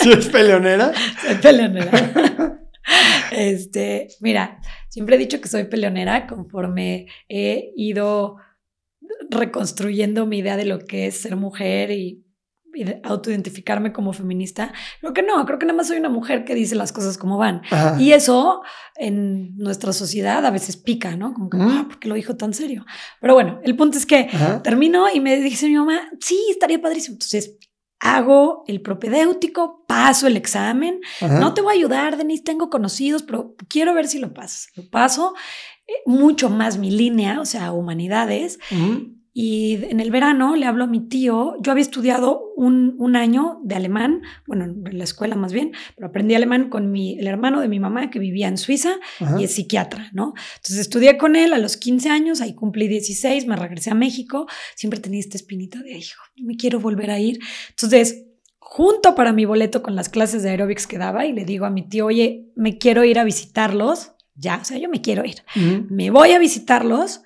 ¿Sí 0.00 0.12
es 0.12 0.26
peleonera? 0.28 0.92
soy 1.20 1.34
peleonera. 1.36 2.60
Este, 3.32 4.08
mira, 4.20 4.60
siempre 4.88 5.16
he 5.16 5.18
dicho 5.18 5.40
que 5.40 5.48
soy 5.48 5.64
peleonera 5.64 6.28
conforme 6.28 7.06
he 7.28 7.72
ido 7.76 8.36
reconstruyendo 9.28 10.24
mi 10.26 10.38
idea 10.38 10.56
de 10.56 10.66
lo 10.66 10.78
que 10.78 11.08
es 11.08 11.20
ser 11.20 11.34
mujer 11.34 11.90
y, 11.90 12.25
autoidentificarme 13.04 13.92
como 13.92 14.12
feminista. 14.12 14.72
Creo 15.00 15.12
que 15.12 15.22
no, 15.22 15.44
creo 15.46 15.58
que 15.58 15.66
nada 15.66 15.76
más 15.76 15.88
soy 15.88 15.98
una 15.98 16.08
mujer 16.08 16.44
que 16.44 16.54
dice 16.54 16.74
las 16.74 16.92
cosas 16.92 17.18
como 17.18 17.38
van. 17.38 17.62
Ajá. 17.70 17.96
Y 18.00 18.12
eso 18.12 18.62
en 18.96 19.56
nuestra 19.56 19.92
sociedad 19.92 20.44
a 20.44 20.50
veces 20.50 20.76
pica, 20.76 21.16
¿no? 21.16 21.34
Como 21.34 21.50
que, 21.50 21.58
ah, 21.60 21.84
¿por 21.86 21.98
qué 21.98 22.08
lo 22.08 22.14
dijo 22.14 22.36
tan 22.36 22.54
serio? 22.54 22.84
Pero 23.20 23.34
bueno, 23.34 23.60
el 23.64 23.76
punto 23.76 23.98
es 23.98 24.06
que 24.06 24.28
Ajá. 24.32 24.62
terminó 24.62 25.06
y 25.12 25.20
me 25.20 25.36
dice 25.36 25.68
mi 25.68 25.76
mamá, 25.76 26.00
sí, 26.20 26.38
estaría 26.50 26.80
padrísimo. 26.80 27.14
Entonces 27.14 27.56
hago 28.00 28.64
el 28.66 28.82
propedéutico, 28.82 29.84
paso 29.86 30.26
el 30.26 30.36
examen. 30.36 31.00
Ajá. 31.20 31.40
No 31.40 31.54
te 31.54 31.62
voy 31.62 31.74
a 31.74 31.76
ayudar, 31.78 32.16
Denise, 32.16 32.44
tengo 32.44 32.70
conocidos, 32.70 33.22
pero 33.22 33.54
quiero 33.68 33.94
ver 33.94 34.06
si 34.06 34.18
lo 34.18 34.34
pasas. 34.34 34.68
Lo 34.74 34.88
paso, 34.88 35.34
eh, 35.86 35.92
mucho 36.04 36.50
más 36.50 36.78
mi 36.78 36.90
línea, 36.90 37.40
o 37.40 37.44
sea, 37.44 37.72
humanidades. 37.72 38.58
Y 39.38 39.84
en 39.90 40.00
el 40.00 40.10
verano 40.10 40.56
le 40.56 40.64
hablo 40.64 40.84
a 40.84 40.86
mi 40.86 41.08
tío. 41.08 41.56
Yo 41.60 41.70
había 41.70 41.82
estudiado 41.82 42.54
un, 42.56 42.94
un 42.96 43.16
año 43.16 43.60
de 43.64 43.74
alemán, 43.74 44.22
bueno, 44.46 44.64
en 44.64 44.96
la 44.96 45.04
escuela 45.04 45.36
más 45.36 45.52
bien, 45.52 45.72
pero 45.94 46.08
aprendí 46.08 46.34
alemán 46.34 46.70
con 46.70 46.90
mi, 46.90 47.18
el 47.18 47.26
hermano 47.26 47.60
de 47.60 47.68
mi 47.68 47.78
mamá 47.78 48.08
que 48.08 48.18
vivía 48.18 48.48
en 48.48 48.56
Suiza 48.56 48.92
Ajá. 49.20 49.38
y 49.38 49.44
es 49.44 49.52
psiquiatra, 49.52 50.08
¿no? 50.14 50.32
Entonces 50.54 50.78
estudié 50.78 51.18
con 51.18 51.36
él 51.36 51.52
a 51.52 51.58
los 51.58 51.76
15 51.76 52.08
años, 52.08 52.40
ahí 52.40 52.54
cumplí 52.54 52.88
16, 52.88 53.46
me 53.46 53.56
regresé 53.56 53.90
a 53.90 53.94
México, 53.94 54.46
siempre 54.74 55.00
tenía 55.00 55.20
esta 55.20 55.36
espinita 55.36 55.80
de, 55.80 55.98
hijo, 55.98 56.22
yo 56.34 56.46
me 56.46 56.56
quiero 56.56 56.80
volver 56.80 57.10
a 57.10 57.20
ir. 57.20 57.38
Entonces, 57.68 58.24
junto 58.58 59.14
para 59.14 59.34
mi 59.34 59.44
boleto 59.44 59.82
con 59.82 59.96
las 59.96 60.08
clases 60.08 60.44
de 60.44 60.48
aeróbics 60.48 60.86
que 60.86 60.96
daba 60.96 61.26
y 61.26 61.34
le 61.34 61.44
digo 61.44 61.66
a 61.66 61.70
mi 61.70 61.86
tío, 61.86 62.06
oye, 62.06 62.46
me 62.56 62.78
quiero 62.78 63.04
ir 63.04 63.18
a 63.18 63.24
visitarlos, 63.24 64.12
ya, 64.34 64.60
o 64.62 64.64
sea, 64.64 64.78
yo 64.78 64.88
me 64.88 65.02
quiero 65.02 65.26
ir. 65.26 65.42
Ujú. 65.54 65.88
Me 65.90 66.08
voy 66.08 66.32
a 66.32 66.38
visitarlos 66.38 67.20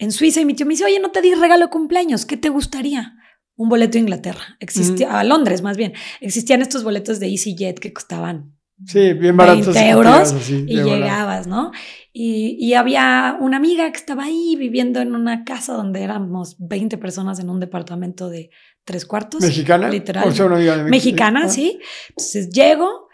en 0.00 0.10
Suiza 0.12 0.40
y 0.40 0.44
mi 0.44 0.54
tío 0.54 0.66
me 0.66 0.72
dice, 0.72 0.84
oye, 0.84 0.98
no 0.98 1.10
te 1.12 1.22
di 1.22 1.32
regalo 1.34 1.66
de 1.66 1.70
cumpleaños, 1.70 2.26
¿qué 2.26 2.36
te 2.36 2.48
gustaría? 2.48 3.14
Un 3.56 3.68
boleto 3.68 3.98
a 3.98 4.00
Inglaterra, 4.00 4.56
existía, 4.58 5.18
a 5.20 5.22
Londres 5.24 5.62
más 5.62 5.76
bien, 5.76 5.92
existían 6.20 6.62
estos 6.62 6.82
boletos 6.82 7.20
de 7.20 7.28
EasyJet 7.28 7.78
que 7.78 7.92
costaban 7.92 8.56
Sí, 8.86 9.12
bien 9.12 9.36
baratos. 9.36 9.74
20 9.74 9.84
y 9.84 9.90
euros 9.90 10.32
así, 10.32 10.64
y 10.66 10.76
llegabas, 10.82 11.46
¿no? 11.46 11.70
Y, 12.14 12.56
y 12.58 12.72
había 12.72 13.36
una 13.38 13.58
amiga 13.58 13.92
que 13.92 13.98
estaba 13.98 14.24
ahí 14.24 14.56
viviendo 14.58 15.00
en 15.00 15.14
una 15.14 15.44
casa 15.44 15.74
donde 15.74 16.02
éramos 16.02 16.56
20 16.58 16.96
personas 16.96 17.38
en 17.40 17.50
un 17.50 17.60
departamento 17.60 18.30
de 18.30 18.48
tres 18.84 19.04
cuartos. 19.04 19.42
¿Mexicana? 19.42 19.90
Literal. 19.90 20.26
O 20.26 20.32
sea, 20.32 20.46
una 20.46 20.56
amiga 20.56 20.78
de 20.78 20.84
México. 20.84 20.90
Mexicana, 20.96 21.42
Ah. 21.44 21.48
sí. 21.50 21.78
Entonces 22.08 22.48
llego 22.48 23.09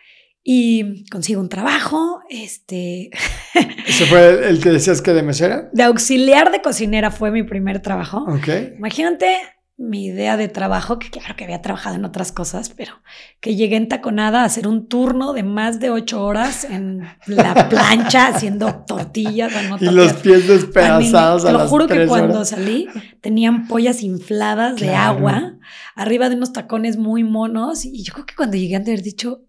y 0.48 1.04
consigo 1.10 1.40
un 1.40 1.48
trabajo, 1.48 2.20
este, 2.30 3.10
¿Ese 3.86 4.06
fue 4.06 4.28
el, 4.30 4.44
el 4.44 4.62
que 4.62 4.70
decías 4.70 5.02
que 5.02 5.12
de 5.12 5.24
mesera? 5.24 5.68
de 5.72 5.82
auxiliar 5.82 6.52
de 6.52 6.62
cocinera 6.62 7.10
fue 7.10 7.32
mi 7.32 7.42
primer 7.42 7.80
trabajo. 7.80 8.18
Ok. 8.28 8.48
Imagínate 8.78 9.38
mi 9.76 10.06
idea 10.06 10.36
de 10.36 10.46
trabajo, 10.48 11.00
que 11.00 11.10
claro 11.10 11.34
que 11.36 11.42
había 11.44 11.60
trabajado 11.62 11.96
en 11.96 12.04
otras 12.04 12.30
cosas, 12.30 12.70
pero 12.70 12.92
que 13.40 13.56
llegué 13.56 13.74
en 13.76 13.88
taconada 13.88 14.42
a 14.42 14.44
hacer 14.44 14.68
un 14.68 14.86
turno 14.86 15.32
de 15.32 15.42
más 15.42 15.80
de 15.80 15.90
ocho 15.90 16.24
horas 16.24 16.62
en 16.62 17.00
la 17.26 17.68
plancha 17.68 18.28
haciendo 18.28 18.84
tortillas. 18.86 19.52
no 19.68 19.76
Y 19.80 19.92
los 19.92 20.12
pies 20.14 20.46
despedazados 20.46 21.42
Te 21.42 21.48
a 21.48 21.52
lo 21.52 21.66
juro 21.66 21.88
que 21.88 22.06
cuando 22.06 22.36
horas. 22.36 22.50
salí 22.50 22.86
tenían 23.20 23.66
pollas 23.66 24.02
infladas 24.04 24.76
de 24.76 24.94
agua 24.94 25.56
arriba 25.96 26.28
de 26.28 26.36
unos 26.36 26.52
tacones 26.52 26.96
muy 26.96 27.24
monos 27.24 27.84
y 27.84 28.04
yo 28.04 28.12
creo 28.14 28.26
que 28.26 28.36
cuando 28.36 28.56
llegué 28.56 28.76
han 28.76 28.84
de 28.84 28.92
haber 28.92 29.02
dicho, 29.02 29.42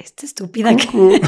esta 0.00 0.26
estúpida 0.26 0.74
que... 0.76 0.88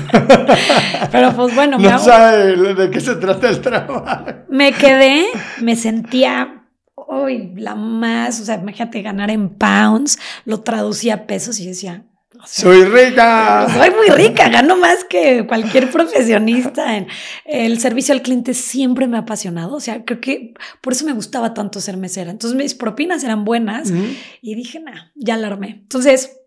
Pero 1.13 1.33
pues 1.35 1.55
bueno, 1.55 1.79
me, 1.79 1.85
no 1.89 1.95
hago- 1.97 2.05
sabe 2.05 2.75
de 2.75 2.91
qué 2.91 3.01
se 3.01 3.17
trata 3.17 3.49
el 3.49 3.61
trabajo. 3.61 4.25
me 4.49 4.73
quedé, 4.73 5.27
me 5.61 5.77
sentía, 5.77 6.65
uy, 6.97 7.53
la 7.57 7.75
más, 7.75 8.41
o 8.41 8.45
sea, 8.45 8.57
imagínate 8.57 9.03
ganar 9.03 9.31
en 9.31 9.51
pounds, 9.51 10.19
lo 10.45 10.61
traducía 10.61 11.15
a 11.15 11.27
pesos 11.27 11.59
y 11.61 11.67
decía, 11.67 12.05
o 12.43 12.47
sea, 12.47 12.65
Soy 12.65 12.85
rica. 12.85 13.69
Soy 13.73 13.91
muy 13.91 14.09
rica, 14.17 14.49
gano 14.49 14.77
más 14.77 15.05
que 15.05 15.47
cualquier 15.47 15.91
profesionista. 15.93 16.97
En 16.97 17.07
el 17.45 17.79
servicio 17.79 18.15
al 18.15 18.23
cliente 18.23 18.53
siempre 18.55 19.07
me 19.07 19.17
ha 19.17 19.21
apasionado. 19.21 19.77
O 19.77 19.81
sea, 19.81 20.05
creo 20.05 20.21
que 20.21 20.55
por 20.81 20.93
eso 20.95 21.05
me 21.05 21.13
gustaba 21.13 21.55
tanto 21.55 21.81
ser 21.81 21.97
mesera. 21.99 22.31
Entonces 22.33 22.59
mis 22.59 22.75
propinas 22.75 23.23
eran 23.23 23.45
buenas 23.45 23.93
y 24.41 24.55
dije, 24.57 24.81
nah, 24.81 25.11
ya 25.15 25.37
la 25.37 25.49
armé. 25.49 25.69
Entonces 25.83 26.41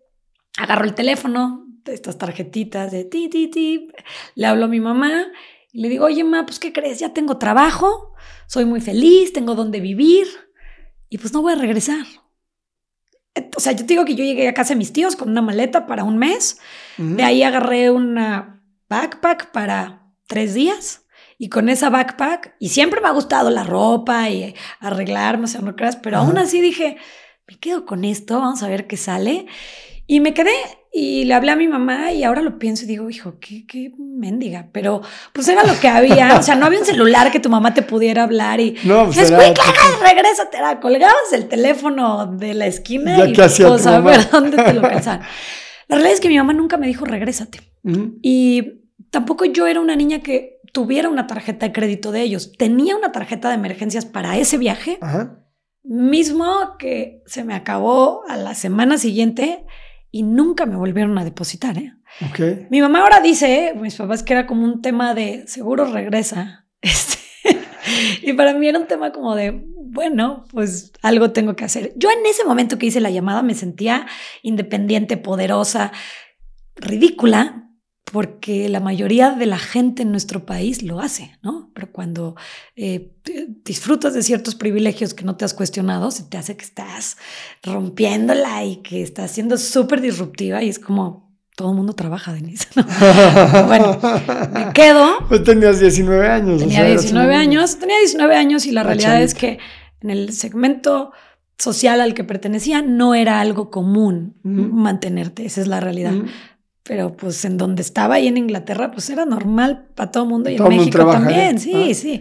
agarro 0.58 0.84
el 0.84 0.94
teléfono, 0.94 1.65
estas 1.94 2.18
tarjetitas 2.18 2.92
de 2.92 3.04
ti, 3.04 3.28
ti, 3.28 3.48
ti. 3.48 3.88
Le 4.34 4.46
hablo 4.46 4.66
a 4.66 4.68
mi 4.68 4.80
mamá 4.80 5.26
y 5.72 5.80
le 5.80 5.88
digo, 5.88 6.06
oye, 6.06 6.24
ma, 6.24 6.46
pues 6.46 6.58
¿qué 6.58 6.72
crees? 6.72 6.98
Ya 6.98 7.12
tengo 7.12 7.38
trabajo, 7.38 8.14
soy 8.46 8.64
muy 8.64 8.80
feliz, 8.80 9.32
tengo 9.32 9.54
donde 9.54 9.80
vivir 9.80 10.26
y 11.08 11.18
pues 11.18 11.32
no 11.32 11.42
voy 11.42 11.52
a 11.52 11.56
regresar. 11.56 12.06
O 13.56 13.60
sea, 13.60 13.72
yo 13.72 13.80
te 13.80 13.94
digo 13.94 14.04
que 14.04 14.14
yo 14.14 14.24
llegué 14.24 14.48
a 14.48 14.54
casa 14.54 14.74
de 14.74 14.78
mis 14.78 14.92
tíos 14.92 15.14
con 15.14 15.28
una 15.28 15.42
maleta 15.42 15.86
para 15.86 16.04
un 16.04 16.16
mes. 16.16 16.58
De 16.96 17.22
ahí 17.22 17.42
agarré 17.42 17.90
una 17.90 18.62
backpack 18.88 19.52
para 19.52 20.10
tres 20.26 20.54
días. 20.54 21.02
Y 21.38 21.50
con 21.50 21.68
esa 21.68 21.90
backpack, 21.90 22.56
y 22.58 22.70
siempre 22.70 23.02
me 23.02 23.08
ha 23.08 23.12
gustado 23.12 23.50
la 23.50 23.62
ropa 23.62 24.30
y 24.30 24.54
arreglarme, 24.80 25.44
o 25.44 25.48
sea, 25.48 25.60
no 25.60 25.76
creas, 25.76 25.96
pero 25.96 26.16
aún 26.16 26.38
así 26.38 26.62
dije, 26.62 26.96
me 27.46 27.58
quedo 27.58 27.84
con 27.84 28.06
esto, 28.06 28.40
vamos 28.40 28.62
a 28.62 28.68
ver 28.68 28.86
qué 28.86 28.96
sale. 28.96 29.46
Y 30.06 30.20
me 30.20 30.32
quedé 30.32 30.54
y 30.98 31.24
le 31.26 31.34
hablé 31.34 31.50
a 31.52 31.56
mi 31.56 31.68
mamá 31.68 32.12
y 32.12 32.24
ahora 32.24 32.40
lo 32.40 32.58
pienso 32.58 32.84
y 32.84 32.86
digo, 32.88 33.10
hijo, 33.10 33.38
qué, 33.38 33.66
qué 33.66 33.92
mendiga. 33.98 34.70
Pero 34.72 35.02
pues 35.34 35.46
era 35.46 35.62
lo 35.64 35.78
que 35.78 35.88
había. 35.88 36.38
O 36.38 36.42
sea, 36.42 36.54
no 36.54 36.64
había 36.64 36.78
un 36.80 36.86
celular 36.86 37.30
que 37.30 37.38
tu 37.38 37.50
mamá 37.50 37.74
te 37.74 37.82
pudiera 37.82 38.22
hablar 38.22 38.60
y. 38.60 38.76
No, 38.84 39.04
pues 39.04 39.18
es 39.18 39.30
era- 39.30 39.40
regrésate. 40.02 40.56
Era, 40.56 40.80
colgabas 40.80 41.32
el 41.32 41.48
teléfono 41.48 42.26
de 42.38 42.54
la 42.54 42.66
esquina 42.66 43.18
Ya 43.18 43.26
y 43.26 43.32
que 43.34 43.42
hacía 43.42 43.68
pues 43.68 43.86
a 43.86 44.00
ver 44.00 44.30
dónde 44.30 44.56
te 44.56 44.72
localizaban. 44.72 45.20
La 45.88 45.96
realidad 45.96 46.14
es 46.14 46.20
que 46.20 46.28
mi 46.28 46.38
mamá 46.38 46.52
nunca 46.54 46.78
me 46.78 46.86
dijo 46.86 47.04
regrésate. 47.04 47.60
Ujú. 47.84 48.14
Y 48.22 48.80
tampoco 49.10 49.44
yo 49.44 49.66
era 49.66 49.80
una 49.80 49.96
niña 49.96 50.20
que 50.20 50.60
tuviera 50.72 51.08
una 51.10 51.26
tarjeta 51.26 51.66
de 51.66 51.72
crédito 51.72 52.10
de 52.10 52.22
ellos. 52.22 52.52
Tenía 52.56 52.96
una 52.96 53.12
tarjeta 53.12 53.48
de 53.50 53.54
emergencias 53.56 54.04
para 54.06 54.36
ese 54.38 54.56
viaje 54.58 54.98
Ajá. 55.00 55.38
mismo 55.84 56.76
que 56.78 57.22
se 57.26 57.44
me 57.44 57.54
acabó 57.54 58.22
a 58.28 58.36
la 58.36 58.54
semana 58.54 58.98
siguiente 58.98 59.64
y 60.16 60.22
nunca 60.22 60.64
me 60.64 60.76
volvieron 60.76 61.18
a 61.18 61.24
depositar. 61.24 61.76
¿eh? 61.76 61.92
Ok. 62.30 62.70
Mi 62.70 62.80
mamá 62.80 63.00
ahora 63.00 63.20
dice, 63.20 63.68
¿eh? 63.68 63.74
mis 63.74 63.96
papás, 63.96 64.22
que 64.22 64.32
era 64.32 64.46
como 64.46 64.64
un 64.64 64.80
tema 64.80 65.12
de 65.14 65.46
seguro 65.46 65.84
regresa. 65.84 66.66
Este, 66.82 67.18
y 68.22 68.32
para 68.32 68.54
mí 68.54 68.66
era 68.68 68.78
un 68.78 68.86
tema 68.86 69.12
como 69.12 69.36
de, 69.36 69.62
bueno, 69.76 70.44
pues 70.50 70.92
algo 71.02 71.30
tengo 71.30 71.54
que 71.54 71.64
hacer. 71.64 71.92
Yo 71.96 72.10
en 72.10 72.24
ese 72.26 72.44
momento 72.44 72.78
que 72.78 72.86
hice 72.86 73.00
la 73.00 73.10
llamada 73.10 73.42
me 73.42 73.54
sentía 73.54 74.06
independiente, 74.42 75.16
poderosa, 75.16 75.92
ridícula, 76.74 77.70
porque 78.12 78.68
la 78.68 78.78
mayoría 78.80 79.32
de 79.32 79.46
la 79.46 79.58
gente 79.58 80.02
en 80.02 80.12
nuestro 80.12 80.46
país 80.46 80.82
lo 80.82 81.00
hace, 81.00 81.36
¿no? 81.42 81.70
Pero 81.74 81.90
cuando 81.90 82.36
eh, 82.76 83.12
disfrutas 83.64 84.14
de 84.14 84.22
ciertos 84.22 84.54
privilegios 84.54 85.12
que 85.12 85.24
no 85.24 85.36
te 85.36 85.44
has 85.44 85.54
cuestionado, 85.54 86.10
se 86.12 86.22
te 86.22 86.38
hace 86.38 86.56
que 86.56 86.64
estás 86.64 87.16
rompiéndola 87.64 88.64
y 88.64 88.76
que 88.76 89.02
estás 89.02 89.32
siendo 89.32 89.58
súper 89.58 90.00
disruptiva 90.00 90.62
y 90.62 90.68
es 90.68 90.78
como, 90.78 91.26
todo 91.56 91.70
el 91.70 91.76
mundo 91.76 91.94
trabaja, 91.94 92.32
Denise. 92.32 92.68
¿no? 92.76 92.84
bueno, 93.66 93.98
me 94.52 94.72
quedo. 94.72 95.26
Pues 95.28 95.42
tenías 95.42 95.80
19 95.80 96.28
años. 96.28 96.56
o 96.56 96.58
Tenía 96.60 96.76
sea, 96.76 96.88
eras 96.88 97.02
19 97.02 97.26
una 97.28 97.38
niña. 97.40 97.60
años, 97.60 97.78
tenía 97.78 97.98
19 97.98 98.36
años 98.36 98.66
y 98.66 98.70
la 98.72 98.82
realidad 98.84 99.20
es 99.20 99.34
que 99.34 99.58
en 100.00 100.10
el 100.10 100.32
segmento 100.32 101.12
social 101.58 102.00
al 102.00 102.14
que 102.14 102.22
pertenecía 102.22 102.82
no 102.82 103.14
era 103.14 103.40
algo 103.40 103.70
común 103.70 104.36
mantenerte, 104.42 105.44
esa 105.46 105.60
es 105.62 105.66
la 105.66 105.80
realidad. 105.80 106.12
Pero 106.86 107.16
pues 107.16 107.44
en 107.44 107.56
donde 107.58 107.82
estaba 107.82 108.14
ahí 108.16 108.28
en 108.28 108.36
Inglaterra, 108.36 108.90
pues 108.92 109.10
era 109.10 109.24
normal 109.24 109.86
para 109.94 110.10
todo 110.10 110.22
el 110.24 110.28
mundo 110.30 110.50
y 110.50 110.56
Todo 110.56 110.70
en 110.70 110.76
México 110.78 110.96
trabaja, 110.98 111.18
también, 111.18 111.56
¿eh? 111.56 111.58
sí, 111.58 111.72
Ah. 111.74 111.94
sí. 111.94 112.20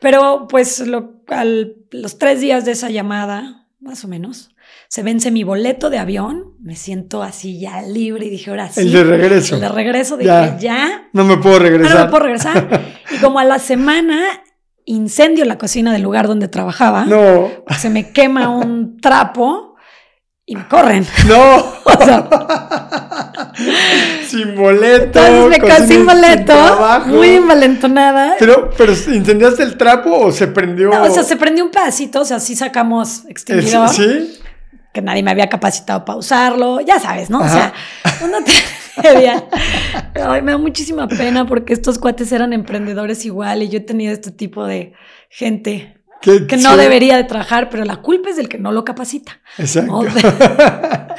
Pero 0.00 0.46
pues 0.48 0.86
lo, 0.86 1.22
al- 1.28 1.76
los 1.90 2.18
tres 2.18 2.40
días 2.40 2.64
de 2.64 2.72
esa 2.72 2.90
llamada, 2.90 3.66
más 3.80 4.04
o 4.04 4.08
menos, 4.08 4.50
se 4.88 5.02
vence 5.02 5.30
mi 5.30 5.44
boleto 5.44 5.88
de 5.88 5.98
avión, 5.98 6.52
me 6.60 6.76
siento 6.76 7.22
así 7.22 7.58
ya 7.58 7.80
libre 7.82 8.26
y 8.26 8.30
dije, 8.30 8.50
ahora 8.50 8.68
sí. 8.68 8.80
El 8.80 8.92
de 8.92 9.04
regreso. 9.04 9.54
El 9.54 9.60
de 9.62 9.68
regreso, 9.70 10.16
dije, 10.18 10.28
Ya. 10.28 10.58
ya, 10.58 11.08
No 11.14 11.24
me 11.24 11.38
puedo 11.38 11.58
regresar. 11.58 11.96
no 11.96 12.04
me 12.04 12.10
puedo 12.10 12.22
regresar. 12.24 12.80
Y 13.16 13.20
como 13.20 13.38
a 13.38 13.44
la 13.44 13.58
semana 13.58 14.20
incendio 14.84 15.44
la 15.44 15.56
cocina 15.58 15.92
del 15.92 16.02
lugar 16.02 16.26
donde 16.28 16.48
trabajaba, 16.48 17.04
No, 17.06 17.48
se 17.78 17.88
me 17.88 18.10
quema 18.12 18.48
un 18.50 18.98
trapo 19.00 19.71
y 20.46 20.56
me 20.56 20.66
corren. 20.68 21.06
no. 21.28 21.72
O 21.84 22.04
sea, 22.04 22.28
sin 24.26 24.56
boleto. 24.56 25.20
entonces 25.24 25.80
me 25.80 25.86
sin 25.86 26.06
boleto, 26.06 26.54
muy 27.06 27.28
envalentonada. 27.30 28.36
Pero, 28.38 28.70
pero 28.76 28.92
¿incendiaste 28.92 29.62
el 29.62 29.76
trapo 29.76 30.10
o 30.10 30.32
se 30.32 30.46
prendió? 30.46 30.90
No, 30.90 31.02
o 31.02 31.10
sea, 31.10 31.22
se 31.22 31.36
prendió 31.36 31.64
un 31.64 31.70
pedacito, 31.70 32.20
o 32.20 32.24
sea, 32.24 32.40
sí 32.40 32.56
sacamos 32.56 33.24
extinguidor, 33.28 33.90
¿Sí? 33.90 34.38
que 34.92 35.02
nadie 35.02 35.22
me 35.22 35.30
había 35.30 35.48
capacitado 35.48 36.04
para 36.04 36.18
usarlo, 36.18 36.80
ya 36.80 36.98
sabes, 36.98 37.30
¿no? 37.30 37.40
O 37.40 37.48
sea, 37.48 37.72
una 38.24 38.38
tragedia. 38.94 39.44
Ay, 40.14 40.42
me 40.42 40.52
da 40.52 40.58
muchísima 40.58 41.08
pena 41.08 41.46
porque 41.46 41.72
estos 41.72 41.98
cuates 41.98 42.32
eran 42.32 42.52
emprendedores 42.52 43.24
igual 43.24 43.62
y 43.62 43.68
yo 43.68 43.78
he 43.78 43.82
tenido 43.82 44.12
este 44.12 44.30
tipo 44.30 44.64
de 44.64 44.92
gente 45.30 46.01
¿Qué- 46.22 46.46
que 46.46 46.56
no 46.56 46.76
debería 46.76 47.16
de 47.16 47.24
trabajar, 47.24 47.68
pero 47.68 47.84
la 47.84 47.96
culpa 47.96 48.30
es 48.30 48.36
del 48.36 48.48
que 48.48 48.58
no 48.58 48.72
lo 48.72 48.84
capacita. 48.84 49.32
Exacto. 49.58 50.02
¿no? 50.02 50.08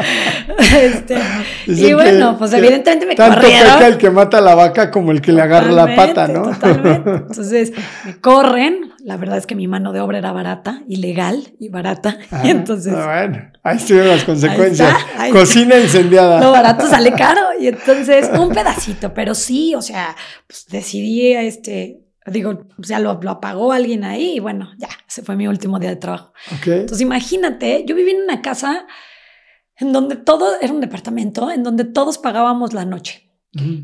Este, 0.75 1.17
y 1.67 1.93
bueno, 1.93 2.35
pues 2.37 2.51
evidentemente 2.53 3.05
me 3.05 3.15
Tanto 3.15 3.39
corrieron. 3.41 3.73
peca 3.73 3.87
el 3.87 3.97
que 3.97 4.09
mata 4.09 4.39
a 4.39 4.41
la 4.41 4.55
vaca 4.55 4.91
como 4.91 5.11
el 5.11 5.21
que 5.21 5.31
le 5.31 5.41
agarra 5.41 5.71
la 5.71 5.95
pata, 5.95 6.27
¿no? 6.27 6.43
Totalmente. 6.51 7.09
Entonces 7.29 7.71
me 8.05 8.17
corren. 8.19 8.91
La 9.03 9.17
verdad 9.17 9.37
es 9.37 9.45
que 9.45 9.55
mi 9.55 9.67
mano 9.67 9.91
de 9.91 9.99
obra 9.99 10.17
era 10.17 10.31
barata, 10.31 10.81
ilegal 10.87 11.53
y 11.59 11.69
barata. 11.69 12.17
Ajá. 12.31 12.45
Y 12.47 12.51
entonces 12.51 12.93
Ah, 12.95 13.05
bueno, 13.27 13.51
ahí 13.63 13.75
estuvieron 13.77 14.09
las 14.11 14.23
consecuencias. 14.23 14.95
ahí 15.17 15.31
Cocina 15.31 15.77
incendiada. 15.77 16.39
lo 16.41 16.51
barato 16.51 16.87
sale 16.87 17.11
caro. 17.11 17.41
Y 17.59 17.67
entonces 17.67 18.29
un 18.37 18.49
pedacito, 18.49 19.13
pero 19.13 19.35
sí, 19.35 19.75
o 19.75 19.81
sea, 19.81 20.15
pues 20.47 20.65
decidí, 20.69 21.33
este, 21.33 21.99
digo, 22.27 22.65
o 22.77 22.83
sea, 22.83 22.99
lo, 22.99 23.19
lo 23.21 23.31
apagó 23.31 23.71
alguien 23.71 24.03
ahí 24.03 24.35
y 24.35 24.39
bueno, 24.39 24.71
ya, 24.77 24.89
ese 25.07 25.21
fue 25.23 25.35
mi 25.35 25.47
último 25.47 25.79
día 25.79 25.89
de 25.89 25.95
trabajo. 25.97 26.33
Ok. 26.57 26.67
Entonces 26.67 27.01
imagínate, 27.01 27.83
yo 27.87 27.95
viví 27.95 28.11
en 28.11 28.23
una 28.23 28.41
casa 28.41 28.85
en 29.77 29.91
donde 29.91 30.15
todo 30.15 30.59
era 30.61 30.71
un 30.71 30.81
departamento, 30.81 31.51
en 31.51 31.63
donde 31.63 31.83
todos 31.83 32.17
pagábamos 32.17 32.73
la 32.73 32.85
noche. 32.85 33.31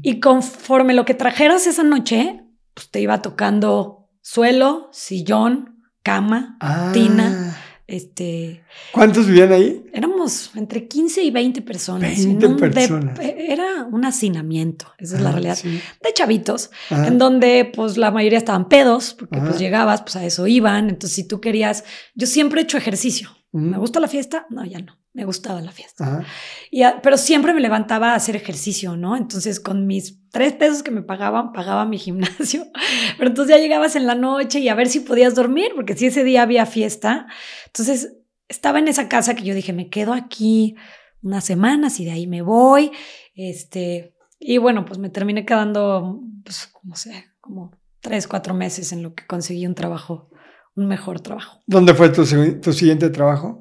Y 0.01 0.19
conforme 0.19 0.95
lo 0.95 1.05
que 1.05 1.13
trajeras 1.13 1.67
esa 1.67 1.83
noche, 1.83 2.41
pues 2.73 2.89
te 2.89 3.01
iba 3.01 3.21
tocando 3.21 4.09
suelo, 4.21 4.89
sillón, 4.91 5.83
cama, 6.01 6.57
Ah. 6.59 6.89
tina, 6.91 7.55
este, 7.89 8.63
¿Cuántos 8.91 9.25
vivían 9.27 9.51
ahí? 9.51 9.83
éramos 9.93 10.51
entre 10.55 10.87
15 10.87 11.23
y 11.23 11.31
20 11.31 11.61
personas. 11.61 12.15
20 12.17 12.45
en 12.45 12.51
un 12.53 12.57
dep- 12.59 12.73
personas. 12.73 13.19
era 13.19 13.85
un 13.91 14.05
hacinamiento, 14.05 14.85
esa 14.97 15.15
es 15.17 15.21
la 15.21 15.29
Ah, 15.29 15.31
realidad. 15.33 15.55
sí. 15.55 15.69
De 16.03 16.13
chavitos, 16.13 16.69
Ajá. 16.89 17.07
en 17.07 17.17
donde 17.17 17.65
pues 17.73 17.97
la 17.97 18.11
mayoría 18.11 18.37
estaban 18.37 18.69
pedos, 18.69 19.15
porque 19.17 19.39
pues 19.39 19.57
llegabas, 19.59 20.01
pues 20.03 20.15
a 20.17 20.25
eso 20.25 20.45
iban. 20.47 20.89
Entonces 20.89 21.15
si 21.15 21.27
tú 21.27 21.41
querías, 21.41 21.83
yo 22.15 22.27
siempre 22.27 22.61
he 22.61 22.63
hecho 22.63 22.77
ejercicio. 22.77 23.29
Ujú. 23.51 23.65
¿Me 23.65 23.77
gusta 23.79 23.99
la 23.99 24.07
fiesta? 24.07 24.45
No, 24.51 24.63
ya 24.65 24.79
no. 24.79 24.98
Me 25.13 25.25
gustaba 25.25 25.59
la 25.61 25.71
fiesta. 25.71 26.03
Ajá. 26.05 26.25
Y 26.71 26.83
a- 26.83 27.01
pero 27.01 27.17
siempre 27.17 27.53
me 27.53 27.61
levantaba 27.61 28.11
a 28.11 28.15
hacer 28.15 28.35
ejercicio, 28.35 28.95
¿no? 28.95 29.15
Entonces, 29.17 29.59
con 29.59 29.87
mis 29.87 30.19
tres 30.29 30.53
pesos 30.53 30.83
que 30.83 30.91
me 30.91 31.01
pagaban, 31.01 31.51
pagaba 31.51 31.85
mi 31.85 31.97
gimnasio. 31.97 32.67
Pero 33.17 33.29
entonces 33.31 33.55
ya 33.55 33.61
llegabas 33.61 33.95
en 33.95 34.05
la 34.05 34.13
noche 34.15 34.59
y 34.59 34.69
a 34.69 34.75
ver 34.75 34.87
si 34.87 34.99
podías 34.99 35.33
dormir, 35.33 35.71
porque 35.75 35.97
si 35.97 36.05
ese 36.05 36.23
día 36.23 36.43
había 36.43 36.65
fiesta. 36.67 37.25
Entonces, 37.65 38.13
estaba 38.47 38.77
en 38.79 38.87
esa 38.87 39.09
casa 39.09 39.33
que 39.33 39.43
yo 39.43 39.55
dije, 39.55 39.73
me 39.73 39.89
quedo 39.89 40.13
aquí 40.13 40.75
unas 41.23 41.43
semanas 41.43 41.99
y 41.99 42.05
de 42.05 42.11
ahí 42.11 42.27
me 42.27 42.43
voy. 42.43 42.91
Este, 43.33 44.13
y 44.39 44.57
bueno, 44.59 44.85
pues 44.85 44.99
me 44.99 45.09
terminé 45.09 45.43
quedando, 45.45 46.21
pues, 46.45 46.71
no 46.83 46.95
sé, 46.95 47.25
como 47.41 47.71
tres, 47.99 48.27
cuatro 48.27 48.53
meses 48.53 48.91
en 48.93 49.01
lo 49.03 49.13
que 49.15 49.25
conseguí 49.25 49.65
un 49.65 49.75
trabajo, 49.75 50.29
un 50.75 50.87
mejor 50.87 51.19
trabajo. 51.19 51.59
¿Dónde 51.65 51.93
fue 51.95 52.09
tu, 52.09 52.23
tu 52.61 52.73
siguiente 52.73 53.09
trabajo? 53.09 53.58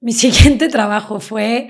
Mi 0.00 0.12
siguiente 0.12 0.68
trabajo 0.68 1.20
fue, 1.20 1.68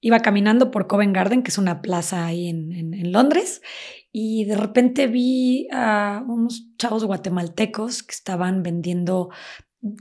iba 0.00 0.20
caminando 0.20 0.70
por 0.70 0.86
Covent 0.86 1.14
Garden, 1.14 1.42
que 1.42 1.50
es 1.50 1.58
una 1.58 1.80
plaza 1.82 2.26
ahí 2.26 2.48
en, 2.48 2.72
en- 2.72 2.94
en 2.94 3.12
Londres, 3.12 3.62
y 4.12 4.44
de 4.46 4.56
repente 4.56 5.06
vi 5.06 5.68
a 5.72 6.22
unos 6.26 6.66
chavos 6.78 7.04
guatemaltecos 7.04 8.02
que 8.02 8.12
estaban 8.12 8.62
vendiendo 8.62 9.28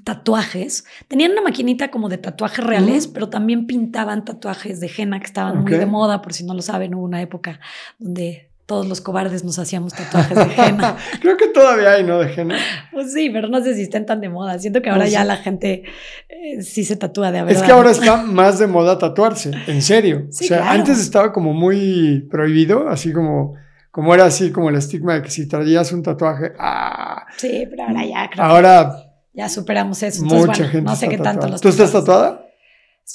tatuajes. 0.03 0.85
Tenían 1.07 1.31
una 1.33 1.41
maquinita 1.43 1.91
como 1.91 2.09
de 2.09 2.17
tatuajes 2.17 2.65
reales, 2.65 3.07
Mm. 3.09 3.13
pero 3.13 3.29
también 3.29 3.67
pintaban 3.67 4.25
tatuajes 4.25 4.79
de 4.79 4.89
henna 4.97 5.19
que 5.19 5.25
estaban 5.27 5.61
muy 5.61 5.71
de 5.73 5.85
moda, 5.85 6.21
por 6.21 6.33
si 6.33 6.43
no 6.45 6.53
lo 6.53 6.61
saben, 6.61 6.95
hubo 6.95 7.03
una 7.03 7.21
época 7.21 7.59
donde 7.99 8.49
todos 8.67 8.85
los 8.85 8.99
cobardes 8.99 9.45
nos 9.45 9.57
hacíamos 9.59 9.93
tatuajes 9.93 10.37
de 10.37 10.53
henna. 10.61 10.97
Creo 11.21 11.37
que 11.37 11.47
todavía 11.47 11.93
hay, 11.93 12.03
¿no? 12.03 12.19
De 12.19 12.31
henna. 12.33 12.57
Pues 12.91 13.13
sí, 13.13 13.29
pero 13.29 13.47
no 13.47 13.63
sé 13.63 13.73
si 13.73 13.83
estén 13.83 14.05
tan 14.05 14.19
de 14.19 14.27
moda. 14.27 14.59
Siento 14.59 14.81
que 14.81 14.89
ahora 14.89 15.05
No 15.05 15.09
ya 15.09 15.23
la 15.23 15.37
gente 15.37 15.83
eh, 16.27 16.61
sí 16.61 16.83
se 16.83 16.97
tatúa 16.97 17.31
de 17.31 17.43
verdad. 17.43 17.61
Es 17.61 17.63
que 17.63 17.71
ahora 17.71 17.91
está 17.91 18.17
más 18.17 18.59
de 18.59 18.67
moda 18.67 18.99
tatuarse, 18.99 19.51
en 19.65 19.81
serio. 19.81 20.27
Sí, 20.37 20.45
o 20.45 20.47
sea, 20.49 20.57
claro. 20.57 20.79
antes 20.79 20.99
estaba 20.99 21.31
como 21.31 21.53
muy 21.53 22.27
prohibido, 22.29 22.89
así 22.89 23.13
como, 23.13 23.55
como 23.89 24.13
era 24.13 24.25
así 24.25 24.51
como 24.51 24.69
el 24.69 24.75
estigma 24.75 25.13
de 25.15 25.21
que 25.21 25.29
si 25.31 25.47
traías 25.47 25.91
un 25.93 26.03
tatuaje, 26.03 26.51
ah, 26.59 27.25
Sí, 27.37 27.65
pero 27.69 27.83
ahora 27.83 28.05
ya 28.05 28.29
creo 28.29 28.45
ahora 28.45 28.91
que 29.33 29.39
ya 29.39 29.47
superamos 29.49 30.03
eso. 30.03 30.23
Entonces, 30.23 30.47
mucha 30.47 30.57
bueno, 30.63 30.71
gente 30.71 30.89
no 30.89 30.95
sé 30.95 31.07
tanto 31.07 31.23
tatuada. 31.23 31.49
los 31.49 31.61
¿Tú 31.61 31.69
estás 31.69 31.91
tatuada? 31.93 32.45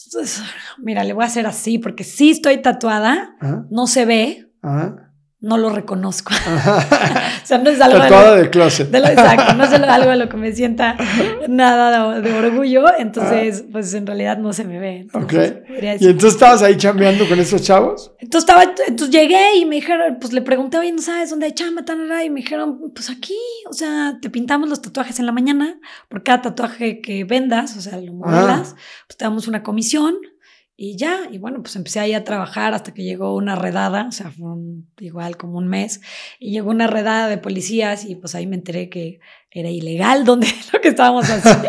Mira, 0.78 1.04
le 1.04 1.12
voy 1.12 1.24
a 1.24 1.26
hacer 1.26 1.46
así 1.46 1.78
porque 1.78 2.04
sí 2.04 2.30
estoy 2.30 2.62
tatuada, 2.62 3.36
no 3.70 3.86
se 3.86 4.06
ve, 4.06 4.50
ajá. 4.62 5.01
No 5.42 5.58
lo 5.58 5.70
reconozco. 5.70 6.32
o 6.46 7.46
sea, 7.46 7.58
no 7.58 7.68
es 7.68 7.80
algo... 7.80 7.98
Tatuada 7.98 8.36
de, 8.36 8.48
closet. 8.48 8.88
De 8.90 9.00
lo, 9.00 9.08
exacto, 9.08 9.54
no 9.54 9.64
es 9.64 9.72
algo 9.72 10.10
de 10.10 10.16
lo 10.16 10.28
que 10.28 10.36
me 10.36 10.52
sienta 10.52 10.96
nada 11.48 12.20
de, 12.20 12.32
orgullo, 12.32 12.84
entonces, 12.96 13.64
pues 13.70 13.92
en 13.94 14.06
realidad 14.06 14.38
no 14.38 14.52
se 14.52 14.64
me 14.64 14.78
ve. 14.78 15.08
ok. 15.12 15.32
¿Y 16.00 16.06
entonces 16.06 16.34
estabas 16.34 16.62
ahí 16.62 16.76
chambeando 16.76 17.28
con 17.28 17.40
esos 17.40 17.60
chavos? 17.60 18.12
Entonces, 18.20 18.48
estaba, 18.48 18.72
entonces 18.86 19.10
llegué 19.10 19.56
y 19.56 19.64
me 19.64 19.74
dijeron, 19.76 20.18
pues 20.20 20.32
le 20.32 20.42
pregunté, 20.42 20.78
oye, 20.78 20.92
¿no 20.92 21.02
sabes 21.02 21.30
dónde 21.30 21.46
hay 21.46 21.52
chamba? 21.52 21.82
Y 22.24 22.30
me 22.30 22.40
dijeron, 22.40 22.92
pues 22.94 23.10
aquí, 23.10 23.36
o 23.68 23.72
sea, 23.72 24.18
te 24.22 24.30
pintamos 24.30 24.68
los 24.68 24.80
tatuajes 24.80 25.18
en 25.18 25.26
la 25.26 25.32
mañana, 25.32 25.80
por 26.08 26.22
cada 26.22 26.40
tatuaje 26.42 27.00
que 27.00 27.24
vendas, 27.24 27.76
o 27.76 27.80
sea, 27.80 27.98
lo 27.98 28.12
modelas, 28.12 28.76
pues 29.08 29.16
te 29.16 29.24
damos 29.24 29.48
una 29.48 29.64
comisión 29.64 30.14
y 30.76 30.96
ya, 30.96 31.20
y 31.30 31.38
bueno, 31.38 31.62
pues 31.62 31.76
empecé 31.76 32.00
ahí 32.00 32.14
a 32.14 32.24
trabajar 32.24 32.74
hasta 32.74 32.94
que 32.94 33.02
llegó 33.02 33.36
una 33.36 33.54
redada, 33.54 34.06
o 34.08 34.12
sea, 34.12 34.30
fue 34.30 34.48
igual 35.00 35.36
como 35.36 35.58
un 35.58 35.68
mes, 35.68 36.00
y 36.38 36.50
llegó 36.50 36.70
una 36.70 36.86
redada 36.86 37.28
de 37.28 37.38
policías 37.38 38.04
y 38.04 38.16
pues 38.16 38.34
ahí 38.34 38.46
me 38.46 38.56
enteré 38.56 38.88
que 38.88 39.20
era 39.50 39.68
ilegal 39.68 40.24
donde 40.24 40.46
lo 40.72 40.80
que 40.80 40.88
estábamos 40.88 41.28
haciendo. 41.28 41.68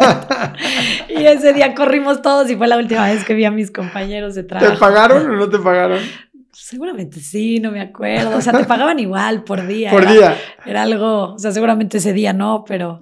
y 1.09 1.25
ese 1.25 1.53
día 1.53 1.75
corrimos 1.75 2.21
todos 2.21 2.49
y 2.49 2.55
fue 2.55 2.67
la 2.67 2.77
última 2.77 3.07
vez 3.07 3.23
que 3.25 3.33
vi 3.33 3.45
a 3.45 3.51
mis 3.51 3.71
compañeros 3.71 4.35
de 4.35 4.43
trabajo. 4.43 4.73
¿Te 4.73 4.79
pagaron 4.79 5.29
o 5.29 5.35
no 5.35 5.49
te 5.49 5.59
pagaron? 5.59 5.99
Seguramente 6.53 7.19
sí, 7.19 7.59
no 7.59 7.71
me 7.71 7.81
acuerdo. 7.81 8.37
O 8.37 8.41
sea, 8.41 8.53
te 8.53 8.63
pagaban 8.65 8.99
igual 8.99 9.43
por 9.43 9.65
día. 9.65 9.89
Por 9.89 10.07
día. 10.07 10.37
Era 10.65 10.83
algo, 10.83 11.33
o 11.33 11.39
sea, 11.39 11.51
seguramente 11.51 11.97
ese 11.97 12.13
día 12.13 12.31
no, 12.31 12.63
pero 12.65 12.99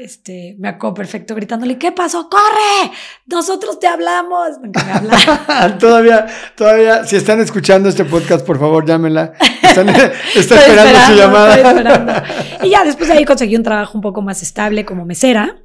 este, 0.00 0.56
me 0.58 0.68
acuerdo 0.68 0.94
perfecto 0.94 1.34
gritándole, 1.34 1.78
¿qué 1.78 1.92
pasó? 1.92 2.28
¡Corre! 2.28 2.92
Nosotros 3.26 3.78
te 3.78 3.86
hablamos. 3.86 4.58
Me 4.60 4.70
todavía, 5.78 6.26
todavía, 6.54 7.04
si 7.04 7.16
están 7.16 7.40
escuchando 7.40 7.88
este 7.88 8.04
podcast, 8.04 8.46
por 8.46 8.58
favor, 8.58 8.86
llámenla. 8.86 9.32
Están, 9.62 9.88
está 10.34 10.56
esperando, 10.56 10.98
su 11.06 11.14
llamada. 11.14 12.24
Y 12.62 12.70
ya 12.70 12.84
después 12.84 13.08
de 13.08 13.14
ahí 13.14 13.24
conseguí 13.24 13.56
un 13.56 13.62
trabajo 13.62 13.96
un 13.96 14.02
poco 14.02 14.22
más 14.22 14.42
estable 14.42 14.84
como 14.84 15.04
mesera. 15.04 15.62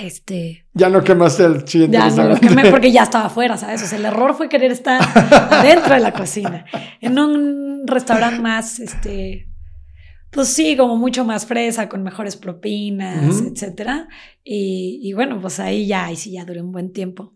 Este. 0.00 0.64
Ya 0.72 0.88
no 0.88 1.02
quemaste 1.02 1.44
el 1.44 1.68
siguiente 1.68 1.98
Ya 1.98 2.08
no 2.08 2.28
lo 2.28 2.36
quemé 2.36 2.70
porque 2.70 2.90
ya 2.90 3.02
estaba 3.02 3.26
afuera, 3.26 3.56
¿sabes? 3.56 3.82
O 3.82 3.86
sea, 3.86 3.98
el 3.98 4.04
error 4.04 4.34
fue 4.34 4.48
querer 4.48 4.72
estar 4.72 5.00
adentro 5.02 5.94
de 5.94 6.00
la 6.00 6.12
cocina. 6.12 6.64
En 7.00 7.18
un 7.18 7.86
restaurante 7.86 8.40
más, 8.40 8.78
este, 8.78 9.51
pues 10.32 10.48
sí, 10.48 10.76
como 10.76 10.96
mucho 10.96 11.24
más 11.26 11.44
fresa, 11.44 11.90
con 11.90 12.02
mejores 12.02 12.36
propinas, 12.36 13.42
etcétera. 13.42 14.08
Y, 14.42 15.12
bueno, 15.12 15.38
pues 15.40 15.60
ahí 15.60 15.86
ya, 15.86 16.06
ahí 16.06 16.16
sí 16.16 16.32
ya 16.32 16.44
duré 16.46 16.62
un 16.62 16.72
buen 16.72 16.92
tiempo. 16.92 17.34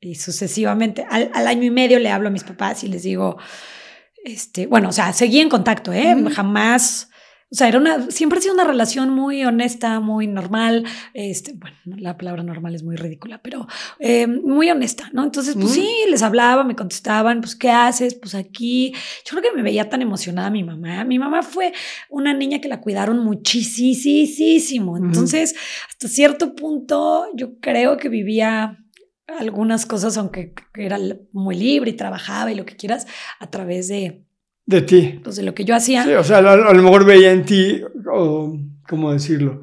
Y 0.00 0.14
sucesivamente, 0.14 1.04
al, 1.10 1.46
año 1.46 1.64
y 1.64 1.70
medio 1.70 1.98
le 1.98 2.10
hablo 2.10 2.28
a 2.28 2.32
mis 2.32 2.44
papás 2.44 2.84
y 2.84 2.88
les 2.88 3.02
digo, 3.02 3.36
este, 4.24 4.66
bueno, 4.66 4.88
o 4.88 4.92
sea, 4.92 5.12
seguí 5.12 5.40
en 5.40 5.50
contacto, 5.50 5.92
¿eh? 5.92 6.16
Jamás 6.32 7.09
o 7.52 7.56
sea, 7.56 7.66
era 7.66 7.78
una, 7.78 8.10
siempre 8.12 8.38
ha 8.38 8.42
sido 8.42 8.54
una 8.54 8.62
relación 8.62 9.10
muy 9.10 9.44
honesta, 9.44 9.98
muy 9.98 10.28
normal. 10.28 10.84
Este, 11.14 11.52
bueno, 11.54 11.76
la 11.84 12.16
palabra 12.16 12.44
normal 12.44 12.76
es 12.76 12.84
muy 12.84 12.94
ridícula, 12.94 13.40
pero 13.42 13.66
eh, 13.98 14.28
muy 14.28 14.70
honesta, 14.70 15.10
¿no? 15.12 15.24
Entonces, 15.24 15.56
pues 15.56 15.72
sí, 15.72 15.90
les 16.08 16.22
hablaba, 16.22 16.62
me 16.62 16.76
contestaban, 16.76 17.40
pues, 17.40 17.56
¿qué 17.56 17.70
haces? 17.70 18.14
Pues 18.14 18.36
aquí. 18.36 18.92
Yo 19.24 19.30
creo 19.30 19.42
que 19.42 19.56
me 19.56 19.64
veía 19.64 19.88
tan 19.88 20.00
emocionada 20.00 20.48
mi 20.48 20.62
mamá. 20.62 21.02
Mi 21.02 21.18
mamá 21.18 21.42
fue 21.42 21.72
una 22.08 22.32
niña 22.32 22.60
que 22.60 22.68
la 22.68 22.80
cuidaron 22.80 23.18
muchísimo. 23.18 24.96
Entonces, 24.96 25.56
hasta 25.88 26.06
cierto 26.06 26.54
punto, 26.54 27.26
yo 27.34 27.58
creo 27.58 27.96
que 27.96 28.08
vivía 28.08 28.78
algunas 29.26 29.86
cosas, 29.86 30.16
aunque 30.16 30.54
era 30.74 30.98
muy 31.32 31.56
libre 31.56 31.90
y 31.90 31.94
trabajaba 31.94 32.52
y 32.52 32.54
lo 32.54 32.64
que 32.64 32.76
quieras, 32.76 33.08
a 33.40 33.50
través 33.50 33.88
de 33.88 34.24
de 34.70 34.82
ti. 34.82 35.20
Pues 35.22 35.36
de 35.36 35.42
lo 35.42 35.52
que 35.52 35.64
yo 35.64 35.74
hacía. 35.74 36.04
Sí, 36.04 36.12
o 36.12 36.24
sea, 36.24 36.38
a, 36.38 36.56
lo 36.56 36.82
mejor 36.82 37.04
veía 37.04 37.32
en 37.32 37.44
ti, 37.44 37.82
o, 38.10 38.56
¿cómo 38.88 39.12
decirlo? 39.12 39.62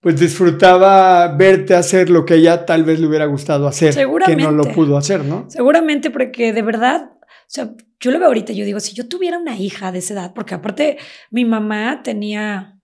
Pues 0.00 0.18
disfrutaba 0.18 1.28
verte 1.36 1.74
hacer 1.74 2.10
lo 2.10 2.24
que 2.24 2.34
ella 2.34 2.66
tal 2.66 2.84
vez 2.84 3.00
le 3.00 3.06
hubiera 3.06 3.26
gustado 3.26 3.66
hacer. 3.66 3.92
Seguramente. 3.92 4.42
Que 4.42 4.50
no 4.50 4.52
lo 4.52 4.64
pudo 4.72 4.96
hacer, 4.96 5.24
¿no? 5.24 5.46
Seguramente, 5.48 6.10
porque 6.10 6.52
de 6.52 6.62
verdad, 6.62 7.10
o 7.12 7.46
sea, 7.46 7.72
yo 8.00 8.10
lo 8.10 8.18
veo 8.18 8.28
ahorita, 8.28 8.52
yo 8.52 8.64
digo, 8.64 8.80
si 8.80 8.94
yo 8.94 9.08
tuviera 9.08 9.38
una 9.38 9.56
hija 9.56 9.92
de 9.92 10.00
esa 10.00 10.14
edad, 10.14 10.32
porque 10.34 10.54
aparte 10.54 10.98
mi 11.30 11.44
mamá 11.44 12.02
tenía 12.02 12.80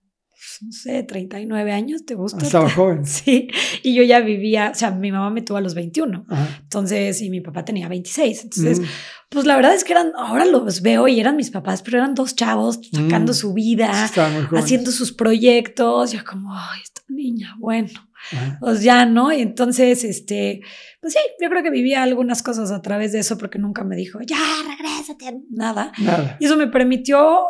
no 0.61 0.73
sé, 0.73 1.03
39 1.03 1.73
años, 1.73 2.05
¿te 2.05 2.15
gusta? 2.15 2.45
Estaba 2.45 2.71
joven. 2.71 3.05
Sí, 3.07 3.49
y 3.83 3.95
yo 3.95 4.03
ya 4.03 4.21
vivía, 4.21 4.71
o 4.73 4.75
sea, 4.75 4.91
mi 4.91 5.11
mamá 5.11 5.31
me 5.31 5.43
tuvo 5.43 5.59
a 5.59 5.61
los 5.61 5.75
21, 5.75 6.27
entonces, 6.61 7.21
y 7.23 7.31
mi 7.31 7.41
papá 7.41 7.65
tenía 7.65 7.89
26, 7.89 8.45
entonces, 8.45 8.81
mm. 8.81 8.85
Pues 9.29 9.45
la 9.45 9.57
verdad 9.57 9.75
es 9.75 9.85
que 9.85 9.93
eran, 9.93 10.13
ahora 10.17 10.45
los 10.45 10.83
veo 10.83 11.09
y 11.09 11.19
eran 11.19 11.37
mis 11.37 11.51
papás, 11.51 11.83
pero 11.83 11.99
eran 11.99 12.15
dos 12.15 12.37
chavos 12.37 12.81
sacando 12.93 13.33
mm. 13.33 13.35
su 13.35 13.53
vida, 13.55 14.09
haciendo 14.57 14.91
sus 14.91 15.13
proyectos, 15.13 16.13
ya 16.13 16.23
como, 16.23 16.55
ay, 16.55 16.81
esta 16.83 17.03
niña, 17.09 17.57
bueno, 17.59 17.89
pues 18.61 18.83
ya, 18.83 19.05
¿no? 19.05 19.33
Y 19.33 19.41
entonces, 19.41 20.05
este, 20.05 20.61
pues 21.01 21.13
sí, 21.13 21.19
yo 21.41 21.49
creo 21.51 21.63
que 21.63 21.71
vivía 21.71 22.03
algunas 22.03 22.43
cosas 22.43 22.71
a 22.71 22.83
través 22.83 23.13
de 23.13 23.21
eso 23.21 23.37
porque 23.37 23.59
nunca 23.59 23.85
me 23.85 23.97
dijo, 23.97 24.21
ya, 24.23 24.39
regrésate, 24.69 25.43
nada. 25.51 25.93
nada. 25.99 26.37
Y 26.41 26.47
eso 26.47 26.57
me 26.57 26.69
permitió, 26.69 27.41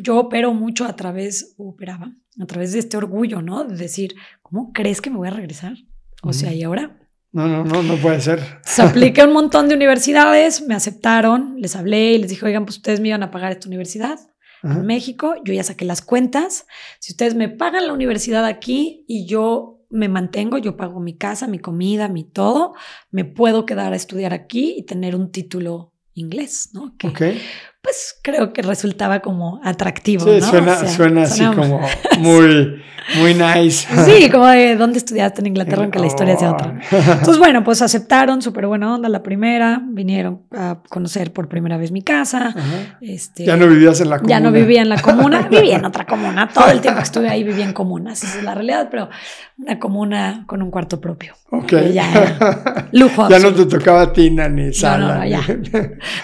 yo 0.00 0.18
opero 0.18 0.52
mucho 0.54 0.84
a 0.84 0.96
través, 0.96 1.54
operaba 1.56 2.12
a 2.40 2.46
través 2.46 2.72
de 2.72 2.80
este 2.80 2.96
orgullo, 2.96 3.42
¿no? 3.42 3.64
De 3.64 3.76
decir, 3.76 4.14
¿cómo 4.42 4.72
crees 4.72 5.00
que 5.00 5.10
me 5.10 5.18
voy 5.18 5.28
a 5.28 5.32
regresar? 5.32 5.74
O 6.22 6.32
sea, 6.32 6.52
¿y 6.52 6.62
ahora? 6.62 6.98
No, 7.32 7.48
no, 7.48 7.64
no, 7.64 7.82
no 7.82 7.96
puede 7.96 8.20
ser. 8.20 8.60
Se 8.64 8.82
apliqué 8.82 9.22
a 9.22 9.26
un 9.26 9.32
montón 9.32 9.68
de 9.68 9.74
universidades, 9.74 10.66
me 10.66 10.74
aceptaron, 10.74 11.54
les 11.58 11.74
hablé 11.76 12.12
y 12.12 12.18
les 12.18 12.28
dije, 12.30 12.44
oigan, 12.44 12.64
pues 12.66 12.76
ustedes 12.76 13.00
me 13.00 13.08
iban 13.08 13.22
a 13.22 13.30
pagar 13.30 13.52
esta 13.52 13.68
universidad 13.68 14.18
en 14.62 14.86
México, 14.86 15.34
yo 15.44 15.52
ya 15.52 15.64
saqué 15.64 15.84
las 15.84 16.02
cuentas, 16.02 16.66
si 17.00 17.12
ustedes 17.12 17.34
me 17.34 17.48
pagan 17.48 17.86
la 17.88 17.92
universidad 17.92 18.44
aquí 18.44 19.04
y 19.08 19.26
yo 19.26 19.80
me 19.90 20.08
mantengo, 20.08 20.56
yo 20.56 20.76
pago 20.76 21.00
mi 21.00 21.16
casa, 21.16 21.48
mi 21.48 21.58
comida, 21.58 22.08
mi 22.08 22.24
todo, 22.24 22.74
me 23.10 23.24
puedo 23.24 23.66
quedar 23.66 23.92
a 23.92 23.96
estudiar 23.96 24.32
aquí 24.32 24.76
y 24.78 24.84
tener 24.84 25.16
un 25.16 25.32
título 25.32 25.92
inglés, 26.14 26.70
¿no? 26.72 26.96
Que, 26.96 27.40
pues 27.82 28.16
creo 28.22 28.52
que 28.52 28.62
resultaba 28.62 29.20
como 29.20 29.60
atractivo. 29.64 30.24
Sí, 30.24 30.40
suena, 30.40 30.86
suena 30.86 31.22
así 31.22 31.44
como 31.44 31.80
muy, 32.20 32.80
muy 33.18 33.34
nice. 33.34 33.88
Sí, 34.04 34.30
como 34.30 34.46
de 34.46 34.76
dónde 34.76 34.98
estudiaste 34.98 35.40
en 35.40 35.48
Inglaterra, 35.48 35.82
aunque 35.82 35.98
la 35.98 36.06
historia 36.06 36.36
sea 36.36 36.52
otra. 36.52 36.78
Entonces, 36.90 37.38
bueno, 37.38 37.64
pues 37.64 37.82
aceptaron, 37.82 38.40
súper 38.40 38.68
buena 38.68 38.94
onda 38.94 39.08
la 39.08 39.24
primera, 39.24 39.82
vinieron 39.84 40.42
a 40.52 40.78
conocer 40.88 41.32
por 41.32 41.48
primera 41.48 41.76
vez 41.76 41.90
mi 41.90 42.02
casa. 42.02 42.54
Este, 43.00 43.44
ya 43.44 43.56
no 43.56 43.66
vivías 43.66 44.00
en 44.00 44.10
la 44.10 44.18
comuna. 44.18 44.30
Ya 44.30 44.40
no 44.40 44.52
vivía 44.52 44.82
en 44.82 44.88
la 44.88 45.00
comuna, 45.00 45.42
vivía 45.50 45.76
en 45.76 45.84
otra 45.84 46.06
comuna. 46.06 46.48
Todo 46.54 46.70
el 46.70 46.80
tiempo 46.80 46.98
que 46.98 47.04
estuve 47.04 47.28
ahí 47.28 47.42
vivía 47.42 47.64
en 47.64 47.72
comunas, 47.72 48.22
esa 48.22 48.38
es 48.38 48.44
la 48.44 48.54
realidad, 48.54 48.88
pero 48.92 49.10
una 49.58 49.80
comuna 49.80 50.44
con 50.46 50.62
un 50.62 50.70
cuarto 50.70 51.00
propio. 51.00 51.34
Ok. 51.50 51.72
Ya 51.92 52.88
lujo. 52.92 53.28
ya 53.28 53.38
no 53.38 53.52
te 53.52 53.66
tocaba 53.66 54.12
tina 54.12 54.48
ni 54.48 54.72
sala. 54.72 55.14
No, 55.14 55.18
no, 55.18 55.26
ya. 55.26 55.42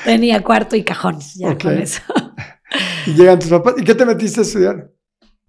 Tenía 0.05 0.43
cuarto 0.43 0.77
y 0.77 0.85
cajones, 0.85 1.35
ya 1.35 1.48
con 1.63 1.79
eso. 1.79 2.03
y 3.07 3.15
llegan 3.15 3.39
tus 3.39 3.51
papás. 3.51 3.75
¿Y 3.79 3.85
qué 3.85 3.95
te 3.95 4.05
metiste 4.05 4.41
a 4.41 4.43
estudiar? 4.43 4.91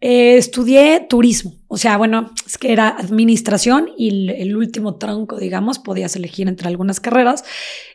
Eh, 0.01 0.37
estudié 0.37 1.05
turismo, 1.09 1.55
o 1.67 1.75
sea, 1.75 1.97
bueno, 1.97 2.31
es 2.47 2.57
que 2.57 2.71
era 2.71 2.87
administración 2.87 3.89
y 3.97 4.29
el, 4.31 4.55
último 4.55 4.95
tronco, 4.95 5.37
digamos, 5.37 5.77
podías 5.77 6.15
elegir 6.15 6.47
entre 6.47 6.69
algunas 6.69 7.01
carreras 7.01 7.43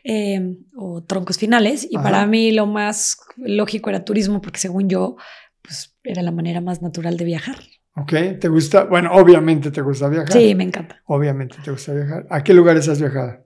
eh, 0.03 0.55
o 0.75 1.01
troncos 1.03 1.39
finales. 1.39 1.87
Y 1.89 1.97
para 1.97 2.27
mí 2.27 2.51
lo 2.51 2.67
más 2.67 3.17
lógico 3.37 3.89
era 3.89 4.05
turismo, 4.05 4.39
porque 4.39 4.59
según 4.59 4.87
yo, 4.87 5.15
pues 5.63 5.95
era 6.03 6.21
la 6.21 6.31
manera 6.31 6.61
más 6.61 6.83
natural 6.83 7.17
de 7.17 7.25
viajar. 7.25 7.57
Ok, 7.95 8.13
¿te 8.39 8.49
gusta? 8.49 8.83
Bueno, 8.83 9.09
obviamente 9.13 9.71
te 9.71 9.81
gusta 9.81 10.07
viajar. 10.07 10.31
Sí, 10.31 10.53
me 10.53 10.65
encanta. 10.65 11.01
Obviamente 11.05 11.55
te 11.63 11.71
gusta 11.71 11.93
viajar. 11.93 12.27
¿A 12.29 12.43
qué 12.43 12.53
lugares 12.53 12.87
has 12.87 12.99
viajado? 12.99 13.44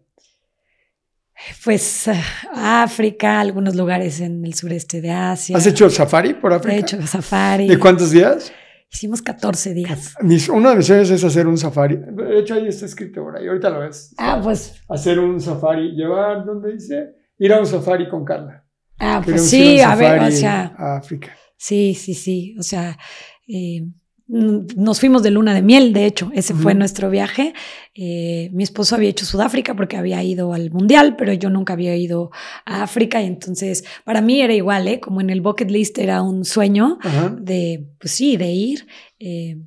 Pues 1.63 2.10
África, 2.54 3.39
algunos 3.39 3.75
lugares 3.75 4.19
en 4.19 4.45
el 4.45 4.54
sureste 4.54 5.02
de 5.02 5.12
Asia. 5.12 5.58
¿Has 5.58 5.65
hecho 5.65 5.89
safari 5.89 6.34
por 6.34 6.54
África? 6.54 6.75
He 6.75 6.80
hecho 6.80 7.02
safari. 7.06 7.67
¿De 7.67 7.80
cuántos 7.80 8.12
días? 8.12 8.52
Hicimos 8.91 9.21
14 9.21 9.73
días. 9.73 10.15
uno 10.52 10.69
de 10.71 10.75
mis 10.75 10.88
sueños 10.88 11.10
es 11.12 11.23
hacer 11.23 11.47
un 11.47 11.58
safari. 11.58 11.97
De 11.97 12.39
hecho, 12.39 12.56
ahí 12.56 12.67
está 12.67 12.86
escrito 12.86 13.23
por 13.23 13.38
ahí. 13.38 13.47
Ahorita 13.47 13.69
lo 13.69 13.82
ves. 13.82 14.15
Ah, 14.17 14.39
pues. 14.43 14.82
Hacer 14.89 15.19
un 15.19 15.39
safari. 15.39 15.91
Llevar, 15.91 16.43
¿dónde 16.43 16.73
dice? 16.73 17.12
Ir 17.38 17.54
a 17.54 17.60
un 17.60 17.67
safari 17.67 18.10
con 18.10 18.25
Carla. 18.25 18.65
Ah, 18.97 19.21
pues 19.23 19.47
sí, 19.49 19.80
a 19.80 19.95
ver, 19.95 20.21
o 20.21 20.32
sea. 20.32 20.73
A 20.78 20.97
África. 20.97 21.30
Sí, 21.56 21.93
sí, 21.93 22.15
sí. 22.15 22.56
O 22.60 22.63
sea, 22.63 22.97
eh, 23.47 23.86
nos 24.29 24.99
fuimos 24.99 25.23
de 25.23 25.31
luna 25.31 25.55
de 25.55 25.63
miel, 25.63 25.91
de 25.91 26.05
hecho, 26.05 26.31
ese 26.35 26.53
fue 26.53 26.75
nuestro 26.75 27.09
viaje. 27.09 27.53
Eh, 27.95 28.51
mi 28.53 28.61
esposo 28.63 28.95
había 28.95 29.09
hecho 29.09 29.25
Sudáfrica 29.25 29.75
porque 29.75 29.97
había 29.97 30.21
ido 30.21 30.53
al 30.53 30.69
Mundial, 30.69 31.15
pero 31.17 31.33
yo 31.33 31.49
nunca 31.49 31.73
había 31.73 31.95
ido 31.95 32.29
a 32.65 32.83
África 32.83 33.21
y 33.23 33.25
entonces 33.25 33.83
para 34.05 34.21
mí 34.21 34.39
era 34.39 34.53
igual, 34.53 34.87
¿eh? 34.87 34.99
como 34.99 35.19
en 35.21 35.31
el 35.31 35.41
bucket 35.41 35.71
list 35.71 35.97
era 35.97 36.21
un 36.21 36.45
sueño 36.45 36.99
de, 37.39 37.87
pues 37.99 38.13
sí, 38.13 38.37
de 38.37 38.51
ir. 38.51 38.87
Eh, 39.17 39.57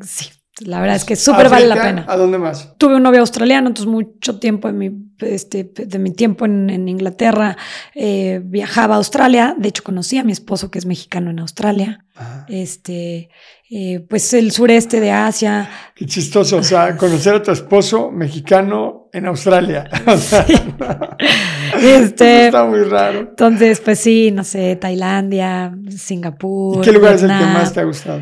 sí, 0.00 0.30
La 0.60 0.80
verdad 0.80 0.96
es 0.96 1.04
que 1.04 1.14
súper 1.14 1.50
vale 1.50 1.66
la 1.66 1.82
pena. 1.82 2.06
¿A 2.08 2.16
dónde 2.16 2.38
más? 2.38 2.76
Tuve 2.78 2.96
un 2.96 3.02
novio 3.02 3.20
australiano, 3.20 3.68
entonces 3.68 3.92
mucho 3.92 4.38
tiempo 4.38 4.70
en 4.70 4.78
mi, 4.78 4.90
este, 5.20 5.64
de 5.64 5.98
mi 5.98 6.12
tiempo 6.12 6.46
en, 6.46 6.88
Inglaterra 6.88 7.58
eh, 7.94 8.40
viajaba 8.42 8.94
a 8.94 8.98
Australia. 8.98 9.54
De 9.58 9.68
hecho, 9.68 9.84
conocí 9.84 10.16
a 10.16 10.24
mi 10.24 10.32
esposo 10.32 10.70
que 10.70 10.78
es 10.78 10.86
mexicano 10.86 11.30
en 11.30 11.40
Australia. 11.40 12.06
Este, 12.48 13.28
eh, 13.70 14.00
pues 14.08 14.32
el 14.32 14.50
sureste 14.50 14.98
de 15.00 15.10
Asia. 15.10 15.68
Qué 15.94 16.06
chistoso, 16.06 16.56
o 16.56 16.62
sea, 16.62 16.96
conocer 16.96 17.34
a 17.34 17.42
tu 17.42 17.50
esposo 17.50 18.10
mexicano 18.10 19.10
en 19.12 19.26
Australia. 19.26 19.84
este, 21.82 22.46
está 22.46 22.64
muy 22.64 22.82
raro. 22.84 23.20
Entonces, 23.20 23.80
pues 23.80 23.98
sí, 23.98 24.30
no 24.30 24.44
sé, 24.44 24.76
Tailandia, 24.76 25.76
Singapur. 25.90 26.78
¿Y 26.78 26.80
qué 26.80 26.92
lugar 26.92 27.14
es 27.14 27.22
el 27.22 27.28
que 27.28 27.44
más 27.44 27.72
te 27.72 27.80
ha 27.80 27.84
gustado? 27.84 28.20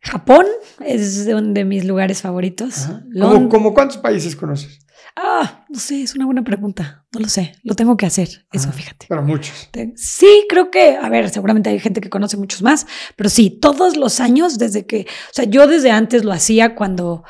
Japón 0.00 0.46
es 0.84 1.28
uno 1.28 1.52
de 1.52 1.64
mis 1.64 1.84
lugares 1.84 2.20
favoritos. 2.20 2.88
¿Cómo, 3.48 3.72
cuántos 3.72 3.98
países 3.98 4.34
conoces? 4.34 4.80
Ah, 5.16 5.64
no 5.68 5.78
sé, 5.78 6.02
es 6.02 6.14
una 6.14 6.24
buena 6.24 6.42
pregunta. 6.42 7.06
No 7.12 7.20
lo 7.20 7.28
sé, 7.28 7.54
lo 7.62 7.74
tengo 7.74 7.96
que 7.96 8.06
hacer, 8.06 8.46
eso, 8.52 8.68
ah, 8.70 8.72
fíjate. 8.72 9.06
Pero 9.08 9.22
muchos. 9.22 9.68
Sí, 9.96 10.46
creo 10.48 10.70
que, 10.70 10.96
a 10.96 11.08
ver, 11.08 11.28
seguramente 11.28 11.70
hay 11.70 11.78
gente 11.78 12.00
que 12.00 12.08
conoce 12.08 12.36
muchos 12.36 12.62
más, 12.62 12.86
pero 13.16 13.28
sí, 13.28 13.50
todos 13.50 13.96
los 13.96 14.20
años 14.20 14.58
desde 14.58 14.86
que, 14.86 15.06
o 15.30 15.32
sea, 15.32 15.44
yo 15.44 15.66
desde 15.66 15.90
antes 15.90 16.24
lo 16.24 16.32
hacía 16.32 16.74
cuando, 16.74 17.24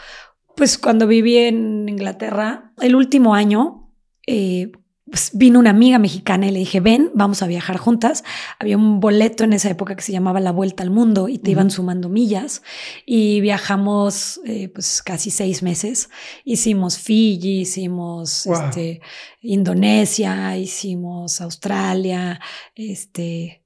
pues 0.57 0.79
cuando 0.79 1.07
viví 1.07 1.37
en 1.39 1.89
Inglaterra, 1.89 2.73
el 2.81 2.95
último 2.95 3.35
año, 3.35 3.93
eh, 4.27 4.71
pues 5.13 5.31
vino 5.35 5.59
una 5.59 5.69
amiga 5.69 5.99
mexicana 5.99 6.47
y 6.47 6.53
le 6.53 6.61
dije, 6.61 6.81
ven, 6.81 7.11
vamos 7.13 7.43
a 7.43 7.47
viajar 7.47 7.77
juntas. 7.77 8.25
Había 8.59 8.79
un 8.79 8.99
boleto 8.99 9.45
en 9.45 9.53
esa 9.53 9.69
época 9.69 9.95
que 9.95 10.01
se 10.01 10.11
llamaba 10.11 10.41
La 10.41 10.53
Vuelta 10.53 10.83
al 10.83 10.89
Mundo 10.89 11.29
y 11.29 11.37
te 11.37 11.51
iban 11.51 11.71
sumando 11.71 12.09
millas 12.09 12.63
y 13.05 13.43
viajamos 13.43 14.41
eh, 14.47 14.71
pues 14.71 15.03
casi 15.03 15.31
seis 15.31 15.63
meses. 15.63 16.09
Hicimos 16.47 16.99
Fiji, 16.99 17.61
hicimos 17.61 18.47
este, 18.47 19.03
Indonesia, 19.43 20.57
hicimos 20.57 21.43
Australia, 21.43 22.41
este, 22.75 23.62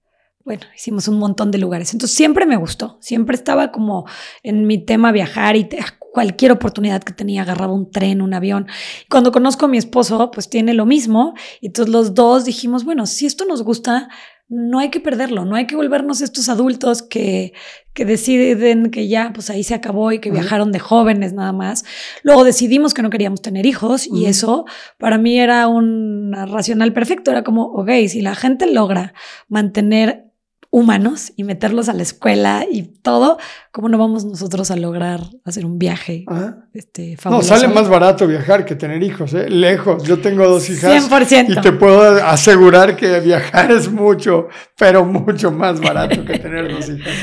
bueno, 0.47 0.63
hicimos 0.77 1.09
un 1.09 1.19
montón 1.19 1.51
de 1.51 1.59
lugares. 1.59 1.93
Entonces 1.93 2.17
siempre 2.17 2.47
me 2.47 2.57
gustó, 2.57 2.99
siempre 3.01 3.35
estaba 3.35 3.73
como 3.73 4.07
en 4.45 4.65
mi 4.69 4.79
tema 4.79 5.11
viajar 5.11 5.57
y 5.57 5.65
te, 5.65 5.79
cualquier 6.13 6.53
oportunidad 6.53 7.03
que 7.03 7.13
tenía, 7.13 7.43
agarraba 7.43 7.73
un 7.75 7.91
tren, 7.91 8.23
un 8.23 8.33
avión. 8.33 8.69
Cuando 9.11 9.33
conozco 9.33 9.65
a 9.67 9.69
mi 9.69 9.77
esposo, 9.77 10.31
pues 10.31 10.49
tiene 10.49 10.73
lo 10.73 10.87
mismo. 10.87 11.35
Y 11.61 11.67
entonces 11.67 11.93
los 11.93 12.15
dos 12.15 12.45
dijimos, 12.45 12.85
bueno, 12.85 13.07
si 13.07 13.27
esto 13.27 13.45
nos 13.45 13.65
gusta, 13.65 14.09
no 14.49 14.79
hay 14.79 14.91
que 14.91 15.01
perderlo, 15.01 15.45
no 15.45 15.57
hay 15.57 15.67
que 15.67 15.75
volvernos 15.75 16.21
estos 16.21 16.49
adultos 16.49 17.03
que, 17.03 17.53
que 17.93 18.05
deciden 18.05 18.93
que 18.93 19.09
ya, 19.09 19.33
pues 19.35 19.51
ahí 19.51 19.65
se 19.65 19.75
acabó 19.75 20.13
y 20.13 20.21
que 20.21 20.31
viajaron 20.31 20.71
de 20.71 20.79
jóvenes 20.79 21.33
nada 21.33 21.53
más. 21.53 21.85
Luego 22.23 22.45
decidimos 22.45 22.95
que 22.95 23.03
no 23.03 23.11
queríamos 23.11 23.43
tener 23.43 23.67
hijos 23.67 24.07
y 24.07 24.27
eso 24.27 24.65
para 24.99 25.19
mí 25.19 25.41
era 25.41 25.67
un 25.67 26.33
racional 26.33 26.93
perfecto. 26.93 27.33
Era 27.33 27.43
como, 27.43 27.65
ok, 27.65 27.91
si 28.07 28.21
la 28.21 28.37
gente 28.37 28.73
logra 28.73 29.13
mantener 29.49 30.27
humanos 30.71 31.33
y 31.37 31.45
meterlos 31.45 31.89
a 31.89 31.93
la 31.93 32.03
escuela 32.03 32.67
y 32.71 32.83
todo, 32.83 33.39
¿cómo 33.73 33.89
no 33.89 33.99
vamos 33.99 34.25
nosotros 34.25 34.71
a 34.71 34.77
lograr 34.77 35.21
hacer 35.45 35.65
un 35.65 35.79
viaje 35.79 36.25
este, 36.73 37.17
fabuloso? 37.17 37.55
No, 37.55 37.61
sale 37.61 37.73
más 37.73 37.89
barato 37.89 38.27
viajar 38.27 38.65
que 38.65 38.75
tener 38.75 39.03
hijos, 39.03 39.33
¿eh? 39.35 39.49
lejos. 39.49 40.03
Yo 40.03 40.19
tengo 40.21 40.47
dos 40.47 40.69
hijas 40.69 41.11
100%. 41.11 41.59
y 41.59 41.61
te 41.61 41.73
puedo 41.73 42.25
asegurar 42.25 42.97
que 42.97 43.21
viajar 43.21 43.71
es 43.71 43.91
mucho, 43.91 44.49
pero 44.77 45.05
mucho 45.05 45.51
más 45.51 45.81
barato 45.81 46.25
que 46.25 46.39
tener 46.39 46.71
dos 46.73 46.89
hijas. 46.89 47.15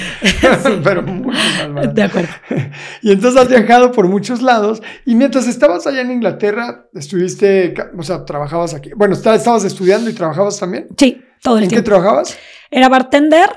pero 0.84 1.04
mucho 1.04 1.38
más 1.38 1.74
barato. 1.74 1.94
De 1.94 2.04
acuerdo. 2.04 2.30
Y 3.02 3.12
entonces 3.12 3.40
has 3.40 3.50
viajado 3.50 3.92
por 3.92 4.08
muchos 4.08 4.42
lados 4.42 4.82
y 5.06 5.16
mientras 5.16 5.48
estabas 5.48 5.86
allá 5.88 6.02
en 6.02 6.12
Inglaterra, 6.12 6.88
estuviste, 6.94 7.74
o 7.98 8.04
sea, 8.04 8.26
trabajabas 8.26 8.74
aquí. 8.74 8.92
Bueno, 8.96 9.14
estabas 9.14 9.64
estudiando 9.66 10.10
y 10.10 10.14
trabajabas 10.14 10.60
también. 10.60 10.88
Sí, 10.98 11.22
todo 11.42 11.58
el 11.58 11.68
tiempo. 11.68 11.76
¿En 11.76 11.84
qué 11.84 11.86
trabajabas? 11.86 12.38
Era 12.76 12.90
bartender, 12.90 13.52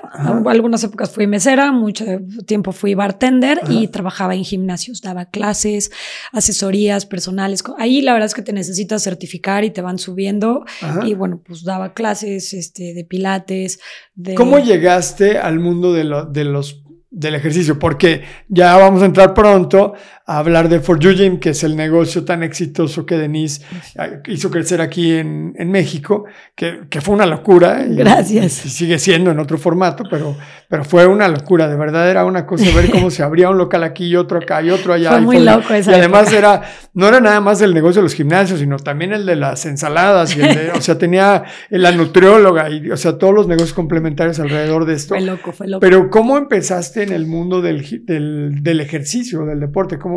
algunas 0.47 0.85
épocas 0.85 1.11
fui 1.11 1.27
mesera, 1.27 1.73
mucho 1.73 2.05
tiempo 2.45 2.73
fui 2.73 2.95
bartender 2.95 3.63
y 3.67 3.89
trabajaba 3.89 4.35
en 4.35 4.45
gimnasios, 4.45 5.01
daba 5.01 5.25
clases, 5.25 5.91
asesorías 6.33 7.07
personales. 7.07 7.65
Ahí 7.79 8.03
la 8.03 8.13
verdad 8.13 8.27
es 8.27 8.35
que 8.35 8.43
te 8.43 8.53
necesitas 8.53 9.03
certificar 9.03 9.65
y 9.65 9.71
te 9.71 9.81
van 9.81 9.99
subiendo. 9.99 10.67
Y 11.07 11.15
bueno, 11.15 11.41
pues 11.43 11.65
daba 11.65 11.95
clases 11.95 12.53
este, 12.53 12.93
de 12.93 13.05
pilates. 13.05 13.81
De... 14.15 14.35
¿Cómo 14.35 14.59
llegaste 14.59 15.39
al 15.39 15.61
mundo 15.61 15.95
de, 15.95 16.05
de 16.31 16.45
los 16.45 16.83
del 17.17 17.35
ejercicio, 17.35 17.79
porque 17.79 18.25
ya 18.47 18.77
vamos 18.77 19.01
a 19.01 19.07
entrar 19.07 19.33
pronto 19.33 19.95
a 20.29 20.39
hablar 20.39 20.69
de 20.69 20.81
For 20.81 20.99
Gym, 20.99 21.39
que 21.39 21.51
es 21.51 21.63
el 21.63 21.77
negocio 21.77 22.25
tan 22.25 22.43
exitoso 22.43 23.07
que 23.07 23.17
Denise 23.17 23.63
eh, 23.95 24.21
hizo 24.27 24.51
crecer 24.51 24.81
aquí 24.81 25.13
en, 25.13 25.55
en 25.57 25.71
México, 25.71 26.25
que, 26.57 26.81
que, 26.91 27.01
fue 27.01 27.15
una 27.15 27.27
locura. 27.27 27.85
Gracias. 27.89 28.67
Y, 28.67 28.71
sigue 28.71 28.99
siendo 28.99 29.31
en 29.31 29.39
otro 29.39 29.57
formato, 29.57 30.03
pero, 30.11 30.37
pero 30.69 30.85
fue 30.85 31.07
una 31.07 31.29
locura. 31.29 31.69
De 31.69 31.77
verdad 31.77 32.11
era 32.11 32.25
una 32.25 32.45
cosa 32.45 32.65
ver 32.75 32.91
cómo 32.91 33.09
se 33.13 33.23
abría 33.23 33.51
un 33.51 33.59
local 33.59 33.85
aquí 33.85 34.07
y 34.07 34.17
otro 34.17 34.39
acá 34.39 34.61
y 34.63 34.71
otro 34.71 34.95
allá. 34.95 35.11
Fue 35.11 35.21
muy 35.21 35.39
loco 35.39 35.69
Y 35.73 35.95
además 35.95 36.33
era, 36.33 36.61
no 36.93 37.07
era 37.07 37.21
nada 37.21 37.41
más 37.41 37.61
el 37.61 37.73
negocio 37.73 38.01
de 38.03 38.07
los 38.07 38.15
gimnasios, 38.15 38.59
sino 38.59 38.79
también 38.79 39.13
el 39.13 39.27
de 39.27 39.37
las 39.37 39.65
ensaladas. 39.65 40.37
Y 40.37 40.41
o 40.77 40.81
sea, 40.81 40.99
tenía 40.99 41.45
la 41.71 41.93
nutrióloga 41.93 42.69
y, 42.69 42.91
o 42.91 42.97
sea, 42.97 43.17
todos 43.17 43.33
los 43.33 43.47
negocios 43.47 43.75
complementarios 43.75 44.41
alrededor 44.41 44.87
de 44.87 44.95
esto. 44.95 45.15
Fue 45.15 45.21
loco, 45.21 45.53
fue 45.53 45.69
loco. 45.69 45.81
Pero 45.81 46.11
¿cómo 46.11 46.37
empezaste 46.37 47.05
en 47.05 47.13
el 47.13 47.29
mundo 47.29 47.63
del, 47.63 48.05
del, 48.05 48.65
del 48.65 48.81
ejercicio, 48.81 49.47
del 49.47 49.61
deporte? 49.61 49.99
¿Cómo 50.01 50.16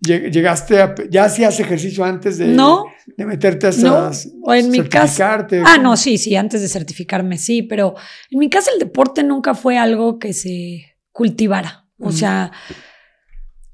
llegaste 0.00 0.80
a, 0.80 0.94
ya 1.10 1.24
hacías 1.24 1.60
ejercicio 1.60 2.04
antes 2.04 2.38
de, 2.38 2.56
de 3.16 3.26
meterte 3.26 3.66
a 3.66 3.70
esas, 3.70 4.28
o 4.42 4.54
en 4.54 4.70
mi 4.70 4.88
casa. 4.88 5.46
Ah, 5.64 5.78
no, 5.78 5.96
sí, 5.96 6.18
sí, 6.18 6.36
antes 6.36 6.62
de 6.62 6.68
certificarme, 6.68 7.36
sí, 7.38 7.62
pero 7.62 7.94
en 8.30 8.38
mi 8.38 8.48
casa 8.48 8.70
el 8.72 8.78
deporte 8.78 9.22
nunca 9.22 9.54
fue 9.54 9.78
algo 9.78 10.18
que 10.18 10.32
se 10.32 10.96
cultivara. 11.12 11.86
O 12.02 12.12
sea, 12.12 12.50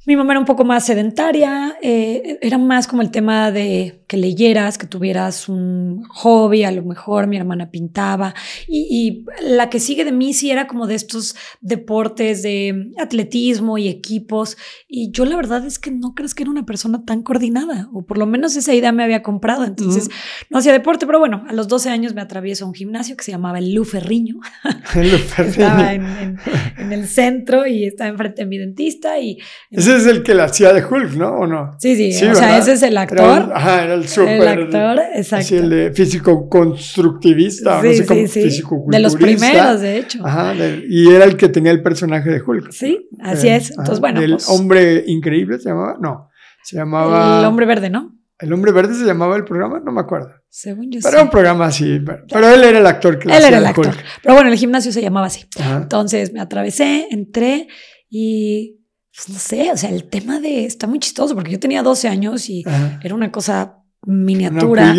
mi 0.05 0.17
mamá 0.17 0.33
era 0.33 0.41
un 0.41 0.47
poco 0.47 0.65
más 0.65 0.87
sedentaria, 0.87 1.77
eh, 1.81 2.39
era 2.43 2.59
más 2.59 2.87
como 2.89 3.03
el 3.03 3.11
tema 3.11 3.53
de 3.53 4.05
que 4.07 4.17
leyeras, 4.17 4.79
que 4.79 4.87
tuvieras 4.87 5.49
un 5.49 6.05
hobby, 6.09 6.63
a 6.63 6.71
lo 6.71 6.83
mejor 6.83 7.27
mi 7.27 7.37
hermana 7.37 7.71
pintaba, 7.71 8.35
y, 8.69 9.25
la 9.43 9.69
que 9.69 9.81
sigue 9.81 10.05
de 10.05 10.13
mí 10.13 10.33
sí 10.33 10.51
era 10.51 10.67
como 10.67 10.87
de 10.87 10.95
estos 10.95 11.35
deportes 11.61 12.43
de 12.43 12.93
atletismo 12.99 13.79
y 13.79 13.89
equipos, 13.89 14.57
y 14.89 15.11
yo 15.11 15.25
la 15.25 15.37
verdad 15.37 15.65
es 15.67 15.79
que 15.79 15.91
no 15.91 16.15
crees 16.15 16.35
que 16.35 16.45
era 16.45 16.51
una 16.51 16.65
persona 16.65 17.05
tan 17.05 17.23
coordinada, 17.23 17.89
o 17.93 18.05
por 18.05 18.19
lo 18.19 18.27
menos 18.27 18.57
esa 18.57 18.75
idea 18.75 18.93
me 18.93 19.03
había 19.03 19.23
comprado, 19.23 19.65
entonces 19.65 20.09
no 20.51 20.59
hacía 20.59 20.73
deporte, 20.73 21.07
pero 21.07 21.19
bueno, 21.19 21.45
a 21.49 21.53
los 21.53 21.67
12 21.69 21.91
años 21.91 22.15
me 22.15 22.21
atravieso 22.21 22.65
a 22.65 22.69
un 22.69 22.75
gimnasio 22.75 23.17
que 23.17 23.25
se 23.25 23.33
llamaba 23.33 23.59
el 23.59 23.75
Luferriño, 23.75 24.37
estaba 25.39 25.93
en, 25.93 26.39
el 26.79 27.09
centro 27.09 27.67
y 27.67 27.85
estaba 27.87 28.11
enfrente 28.11 28.43
de 28.43 28.49
mi 28.49 28.59
dentista 28.59 29.19
y 29.19 29.39
es 29.71 29.87
el 29.87 30.23
que 30.23 30.35
la 30.35 30.45
hacía 30.45 30.73
de 30.73 30.85
Hulk, 30.85 31.15
¿no? 31.15 31.39
¿O 31.39 31.47
no? 31.47 31.77
Sí, 31.79 31.97
sí, 32.13 32.25
o 32.25 32.35
sea, 32.35 32.59
ese 32.59 32.75
es 32.75 32.83
el 32.83 32.97
actor. 32.97 33.51
ajá, 33.53 33.85
era 33.85 33.96
el 33.97 34.09
super. 34.09 34.41
El 34.41 34.49
actor, 34.49 35.01
exacto. 35.15 35.45
Así 35.45 35.57
el 35.57 35.95
físico 35.95 36.49
constructivista, 36.49 37.81
sí, 37.81 37.89
no 37.89 37.95
sé 37.95 38.07
cómo, 38.07 38.27
sí, 38.27 38.43
físico 38.43 38.85
De 38.89 39.01
los 39.01 39.17
primeros, 39.17 39.81
de 39.81 39.99
hecho. 39.99 40.25
Ajá, 40.25 40.55
y 40.89 41.09
era 41.09 41.25
el 41.25 41.37
que 41.37 41.49
tenía 41.49 41.73
el 41.73 41.83
personaje 41.83 42.31
de 42.31 42.41
Hulk. 42.41 42.71
Sí, 42.73 43.09
así 43.21 43.49
es. 43.49 43.71
Entonces, 43.71 44.01
bueno. 44.01 44.21
El 44.21 44.33
pues 44.33 44.49
hombre 44.49 45.05
increíble 45.07 45.59
se 45.59 45.71
llamaba, 45.71 45.97
no, 46.01 46.31
se 46.63 46.77
llamaba. 46.77 47.41
El 47.41 47.47
hombre 47.47 47.67
verde, 47.67 47.91
¿no? 47.91 48.17
¿El 48.39 48.53
hombre 48.53 48.71
verde 48.71 48.95
se 48.95 49.05
llamaba 49.05 49.35
el 49.37 49.45
programa? 49.45 49.81
No 49.81 49.93
me 49.93 50.01
acuerdo. 50.01 50.31
Según 50.51 50.91
yo 50.91 51.01
Pero 51.03 51.15
era 51.15 51.23
un 51.23 51.31
programa 51.31 51.67
así. 51.67 52.01
Pero, 52.29 52.49
él 52.51 52.65
era 52.65 52.79
el 52.79 52.87
actor 52.87 53.19
que 53.19 53.29
Él 53.29 53.45
era 53.45 53.59
el 53.59 53.67
actor. 53.67 53.95
Pero 54.23 54.35
bueno, 54.35 54.51
el 54.51 54.59
gimnasio 54.59 54.93
se 54.93 55.01
llamaba 55.01 55.27
así. 55.27 55.47
Entonces 55.59 56.33
me 56.33 56.41
atravesé, 56.41 57.09
entré 57.11 57.69
y 58.11 58.77
pues 59.17 59.31
no 59.31 59.39
sé, 59.39 59.73
o 59.73 59.77
sea, 59.79 59.89
el 59.89 60.05
tema 60.05 60.41
de, 60.41 60.67
está 60.67 60.87
muy 60.87 60.99
chistoso 60.99 61.35
porque 61.35 61.51
yo 61.51 61.59
tenía 61.59 61.83
12 61.83 62.09
años 62.09 62.51
y 62.51 62.63
era 63.03 63.15
una 63.15 63.33
cosa 63.33 63.79
miniatura. 64.07 64.95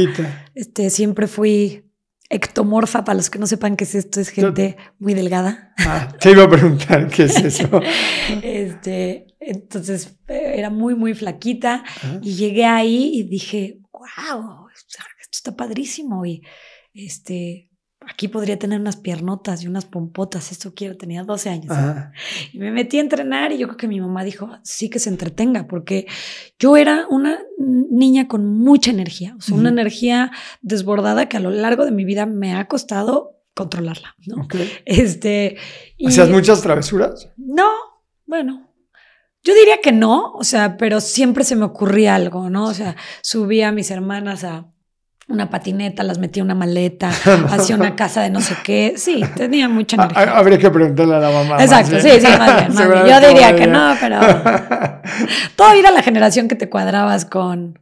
este, 0.53 0.89
siempre 0.89 1.27
fui 1.27 1.83
ectomorfa, 2.29 3.03
para 3.03 3.15
los 3.15 3.29
que 3.29 3.39
no 3.39 3.47
sepan 3.47 3.77
qué 3.77 3.85
es 3.85 3.95
esto, 3.95 4.19
es 4.19 4.29
gente 4.29 4.77
muy 4.99 5.13
delgada. 5.13 5.73
Ah, 5.79 6.13
te 6.19 6.31
iba 6.31 6.43
a 6.43 6.49
preguntar 6.49 7.07
qué 7.07 7.23
es 7.23 7.37
eso. 7.37 7.69
este, 8.43 9.27
entonces 9.39 10.17
era 10.27 10.69
muy, 10.69 10.93
muy 10.93 11.13
flaquita 11.13 11.83
y 12.21 12.35
llegué 12.35 12.65
ahí 12.65 13.11
y 13.13 13.23
dije, 13.23 13.79
wow, 13.93 14.67
esto 14.69 14.99
está 15.31 15.55
padrísimo 15.55 16.25
y 16.25 16.41
este, 16.93 17.66
aquí 18.09 18.27
podría 18.27 18.57
tener 18.57 18.79
unas 18.79 18.95
piernotas 18.95 19.63
y 19.63 19.67
unas 19.67 19.85
pompotas, 19.85 20.51
esto 20.51 20.73
quiero, 20.73 20.97
tenía 20.97 21.23
12 21.23 21.49
años. 21.49 21.77
Y 22.53 22.59
me 22.59 22.71
metí 22.71 22.97
a 22.97 23.01
entrenar 23.01 23.51
y 23.51 23.57
yo 23.57 23.67
creo 23.67 23.77
que 23.77 23.87
mi 23.87 23.99
mamá 23.99 24.23
dijo, 24.23 24.49
sí 24.63 24.89
que 24.89 24.99
se 24.99 25.09
entretenga, 25.09 25.67
porque 25.67 26.07
yo 26.57 26.77
era 26.77 27.05
una 27.09 27.39
niña 27.57 28.27
con 28.27 28.45
mucha 28.45 28.91
energía, 28.91 29.35
o 29.37 29.41
sea, 29.41 29.55
una 29.55 29.69
energía 29.69 30.31
desbordada 30.61 31.27
que 31.27 31.37
a 31.37 31.41
lo 31.41 31.51
largo 31.51 31.85
de 31.85 31.91
mi 31.91 32.05
vida 32.05 32.25
me 32.25 32.55
ha 32.55 32.67
costado 32.67 33.41
controlarla, 33.53 34.15
¿no? 34.25 34.47
Este, 34.85 35.57
¿Hacías 36.05 36.29
muchas 36.29 36.61
travesuras? 36.61 37.29
No, 37.37 37.69
bueno, 38.25 38.71
Yo 39.43 39.53
diría 39.53 39.79
que 39.81 39.91
no, 39.91 40.33
o 40.33 40.43
sea, 40.43 40.77
pero 40.77 40.99
siempre 40.99 41.43
se 41.43 41.55
me 41.55 41.65
ocurría 41.65 42.15
algo, 42.15 42.49
¿no? 42.49 42.65
O 42.65 42.73
sea, 42.73 42.95
subía 43.21 43.69
a 43.69 43.71
mis 43.71 43.91
hermanas 43.91 44.43
a 44.43 44.71
una 45.29 45.49
patineta, 45.49 46.03
las 46.03 46.19
metía 46.19 46.41
en 46.41 46.45
una 46.45 46.55
maleta, 46.55 47.09
hacía 47.49 47.75
una 47.75 47.95
casa 47.95 48.21
de 48.21 48.29
no 48.29 48.39
sé 48.39 48.55
qué. 48.63 48.93
Sí, 48.97 49.23
tenía 49.35 49.67
mucha 49.67 49.97
energía. 49.97 50.37
Habría 50.37 50.57
que 50.57 50.69
preguntarle 50.69 51.15
a 51.15 51.19
la 51.19 51.31
mamá. 51.31 51.61
Exacto, 51.61 51.99
sí, 51.99 52.09
sí, 52.19 52.27
más 52.37 52.75
bien, 52.77 53.05
Yo 53.07 53.27
diría 53.27 53.55
que 53.55 53.67
no, 53.67 53.93
pero 53.99 54.19
todo 55.55 55.71
era 55.71 55.91
la 55.91 56.01
generación 56.01 56.47
que 56.47 56.55
te 56.55 56.69
cuadrabas 56.69 57.25
con 57.25 57.79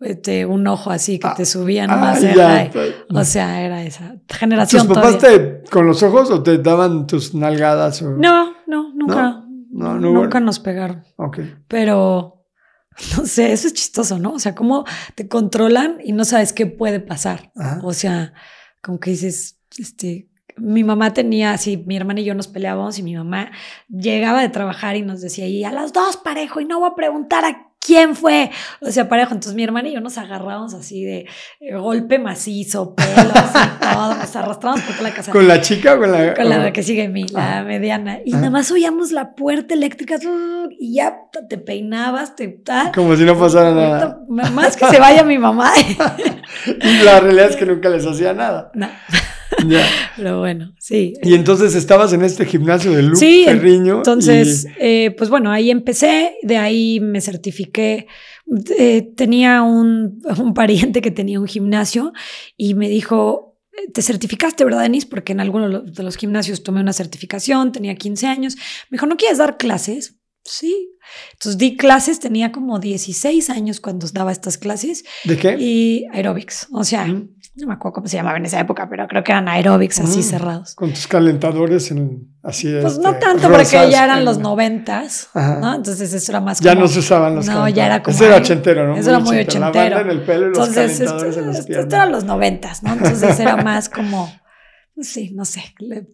este, 0.00 0.46
un 0.46 0.66
ojo 0.66 0.90
así 0.90 1.18
que 1.18 1.28
ah, 1.28 1.34
te 1.34 1.44
subía 1.46 1.86
nomás. 1.86 2.22
Ah, 2.38 2.68
o 3.10 3.24
sea, 3.24 3.62
era 3.62 3.82
esa 3.82 4.16
generación. 4.28 4.86
¿Tus 4.86 4.96
papás 4.96 5.18
te, 5.18 5.62
con 5.70 5.86
los 5.86 6.02
ojos 6.02 6.30
o 6.30 6.42
te 6.42 6.58
daban 6.58 7.06
tus 7.06 7.34
nalgadas? 7.34 8.02
O... 8.02 8.10
No, 8.10 8.52
no, 8.66 8.92
nunca. 8.94 9.40
No, 9.70 9.98
no, 9.98 10.12
nunca 10.12 10.38
nos 10.38 10.60
pegaron. 10.60 11.02
Ok. 11.16 11.40
Pero 11.66 12.33
no 13.16 13.26
sé, 13.26 13.52
eso 13.52 13.66
es 13.66 13.74
chistoso, 13.74 14.18
¿no? 14.18 14.32
O 14.32 14.38
sea, 14.38 14.54
cómo 14.54 14.84
te 15.14 15.28
controlan 15.28 15.98
y 16.02 16.12
no 16.12 16.24
sabes 16.24 16.52
qué 16.52 16.66
puede 16.66 17.00
pasar. 17.00 17.52
O 17.82 17.92
sea, 17.92 18.32
como 18.82 19.00
que 19.00 19.10
dices, 19.10 19.60
este, 19.78 20.28
mi 20.56 20.84
mamá 20.84 21.12
tenía 21.12 21.52
así, 21.52 21.76
mi 21.76 21.96
hermana 21.96 22.20
y 22.20 22.24
yo 22.24 22.34
nos 22.34 22.48
peleábamos 22.48 22.98
y 22.98 23.02
mi 23.02 23.16
mamá 23.16 23.50
llegaba 23.88 24.40
de 24.40 24.48
trabajar 24.48 24.96
y 24.96 25.02
nos 25.02 25.20
decía, 25.20 25.46
y 25.46 25.64
a 25.64 25.72
las 25.72 25.92
dos 25.92 26.16
parejo, 26.16 26.60
y 26.60 26.64
no 26.64 26.80
voy 26.80 26.90
a 26.92 26.94
preguntar 26.94 27.44
a 27.44 27.73
quién 27.84 28.16
fue. 28.16 28.50
O 28.80 28.90
sea, 28.90 29.08
parejo. 29.08 29.34
Entonces 29.34 29.54
mi 29.54 29.64
hermana 29.64 29.88
y 29.88 29.94
yo 29.94 30.00
nos 30.00 30.18
agarramos 30.18 30.74
así 30.74 31.04
de 31.04 31.26
eh, 31.60 31.76
golpe 31.76 32.18
macizo, 32.18 32.94
pelo, 32.94 33.32
así, 33.34 33.58
todo. 33.92 34.14
Nos 34.14 34.36
arrastramos 34.36 34.80
por 34.82 34.96
toda 34.96 35.08
la 35.08 35.14
casa. 35.14 35.32
¿Con 35.32 35.46
la 35.46 35.60
chica 35.60 35.94
o 35.94 35.98
con 35.98 36.10
la.? 36.10 36.34
Con 36.34 36.48
la 36.48 36.72
que 36.72 36.82
sigue 36.82 37.08
mí, 37.08 37.26
la 37.28 37.62
mediana. 37.62 38.18
Y 38.24 38.32
nada 38.32 38.50
más 38.50 38.70
oíamos 38.70 39.12
la 39.12 39.34
puerta 39.34 39.74
eléctrica 39.74 40.16
y 40.78 40.94
ya 40.94 41.16
te 41.48 41.58
peinabas, 41.58 42.36
te 42.36 42.48
tal. 42.48 42.92
Como 42.92 43.16
si 43.16 43.24
no 43.24 43.38
pasara 43.38 43.72
nada. 43.72 44.20
Más 44.28 44.76
que 44.76 44.86
se 44.86 44.98
vaya 44.98 45.22
mi 45.24 45.38
mamá. 45.38 45.72
y 46.80 46.98
la 47.04 47.20
realidad 47.20 47.50
es 47.50 47.56
que 47.56 47.66
nunca 47.66 47.88
les 47.88 48.06
hacía 48.06 48.32
nada. 48.32 48.70
No. 48.74 48.88
Pero 50.16 50.40
bueno, 50.40 50.74
sí. 50.78 51.14
Y 51.22 51.34
entonces 51.34 51.74
estabas 51.74 52.12
en 52.12 52.22
este 52.22 52.46
gimnasio 52.46 52.92
de 52.92 53.02
Luke 53.02 53.16
sí, 53.16 53.44
Entonces, 53.48 54.66
eh, 54.78 55.14
pues 55.16 55.30
bueno, 55.30 55.50
ahí 55.50 55.70
empecé, 55.70 56.36
de 56.42 56.56
ahí 56.56 57.00
me 57.00 57.20
certifiqué. 57.20 58.06
Eh, 58.78 59.12
tenía 59.16 59.62
un, 59.62 60.22
un 60.38 60.54
pariente 60.54 61.00
que 61.00 61.10
tenía 61.10 61.40
un 61.40 61.46
gimnasio 61.46 62.12
y 62.56 62.74
me 62.74 62.88
dijo, 62.88 63.54
te 63.92 64.02
certificaste, 64.02 64.64
¿verdad, 64.64 64.82
Denise? 64.82 65.06
Porque 65.06 65.32
en 65.32 65.40
alguno 65.40 65.80
de 65.80 66.02
los 66.02 66.16
gimnasios 66.16 66.62
tomé 66.62 66.80
una 66.80 66.92
certificación, 66.92 67.72
tenía 67.72 67.94
15 67.94 68.26
años. 68.26 68.56
Me 68.90 68.96
dijo, 68.96 69.06
¿no 69.06 69.16
quieres 69.16 69.38
dar 69.38 69.56
clases? 69.56 70.16
Sí. 70.44 70.90
Entonces 71.32 71.58
di 71.58 71.76
clases, 71.76 72.20
tenía 72.20 72.52
como 72.52 72.78
16 72.78 73.50
años 73.50 73.80
cuando 73.80 74.06
daba 74.08 74.32
estas 74.32 74.58
clases. 74.58 75.04
¿De 75.24 75.36
qué? 75.38 75.56
Y 75.58 76.04
aerobics. 76.12 76.68
O 76.72 76.84
sea, 76.84 77.06
no 77.56 77.68
me 77.68 77.74
acuerdo 77.74 77.94
cómo 77.94 78.08
se 78.08 78.16
llamaba 78.16 78.36
en 78.36 78.46
esa 78.46 78.58
época, 78.58 78.88
pero 78.88 79.06
creo 79.06 79.22
que 79.22 79.30
eran 79.30 79.48
aerobics 79.48 80.00
así 80.00 80.20
mm, 80.20 80.22
cerrados. 80.22 80.74
Con 80.74 80.90
tus 80.90 81.06
calentadores 81.06 81.90
en, 81.92 82.34
así 82.42 82.74
Pues 82.82 82.98
no 82.98 83.10
este, 83.10 83.20
tanto, 83.20 83.48
porque 83.48 83.90
ya 83.90 84.04
eran 84.04 84.24
los 84.24 84.38
noventas, 84.38 85.28
¿no? 85.34 85.76
Entonces 85.76 86.12
eso 86.12 86.32
era 86.32 86.40
más 86.40 86.58
como, 86.58 86.74
Ya 86.74 86.74
no 86.74 86.88
se 86.88 86.98
usaban 86.98 87.36
los 87.36 87.46
No, 87.46 87.68
ya 87.68 87.86
era 87.86 88.02
como... 88.02 88.16
Eso 88.16 88.26
era 88.26 88.36
ochentero, 88.36 88.88
¿no? 88.88 88.96
Eso 88.96 89.10
era 89.10 89.20
muy 89.20 89.38
ochentero. 89.38 89.96
La 89.96 90.00
en 90.00 90.10
el 90.10 90.22
pelo 90.22 90.46
y 90.46 90.48
los 90.50 90.68
Entonces, 90.68 91.00
esto, 91.00 91.24
en 91.26 91.46
las 91.46 91.58
esto 91.60 91.96
eran 91.96 92.10
los 92.10 92.24
noventas, 92.24 92.82
¿no? 92.82 92.92
Entonces 92.94 93.38
era 93.38 93.56
más 93.62 93.88
como, 93.88 94.32
sí, 95.00 95.32
no 95.32 95.44
sé, 95.44 95.62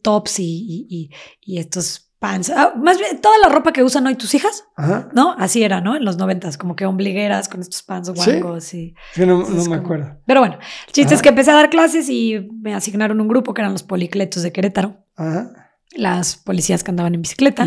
tops 0.03 0.41
y, 0.41 0.87
y, 0.91 1.11
y 1.41 1.59
estos 1.59 2.10
pants. 2.21 2.53
Ah, 2.55 2.75
más 2.77 2.99
bien, 2.99 3.21
toda 3.21 3.37
la 3.39 3.49
ropa 3.49 3.73
que 3.73 3.83
usan 3.83 4.07
hoy 4.07 4.15
tus 4.15 4.35
hijas, 4.35 4.65
¿no? 5.13 5.35
Así 5.39 5.65
era, 5.65 5.81
¿no? 5.81 5.97
En 5.97 6.05
los 6.05 6.19
noventas, 6.19 6.57
como 6.57 6.77
que 6.77 6.87
ombligueras 6.87 7.49
con 7.49 7.61
estos 7.61 7.83
pants 7.83 8.11
guangos 8.11 8.63
¿Sí? 8.63 8.95
y. 9.17 9.27
no, 9.27 9.45
me 9.45 9.77
acuerdo. 9.77 10.21
Pero 10.27 10.41
bueno, 10.41 10.59
el 10.87 10.93
chiste 10.93 11.15
es 11.15 11.23
que 11.23 11.31
empecé 11.31 11.51
a 11.51 11.55
dar 11.55 11.71
clases 11.71 12.09
y 12.09 12.49
me 12.63 12.75
asignaron 12.75 13.21
un 13.21 13.27
grupo 13.27 13.55
que 13.55 13.63
eran 13.63 13.73
los 13.73 13.83
policletos 13.83 14.43
de 14.45 14.53
Querétaro. 14.53 15.05
Ajá. 15.17 15.51
Las 15.97 16.37
policías 16.37 16.85
que 16.85 16.93
andaban 16.93 17.17
en 17.17 17.23
bicicleta. 17.23 17.67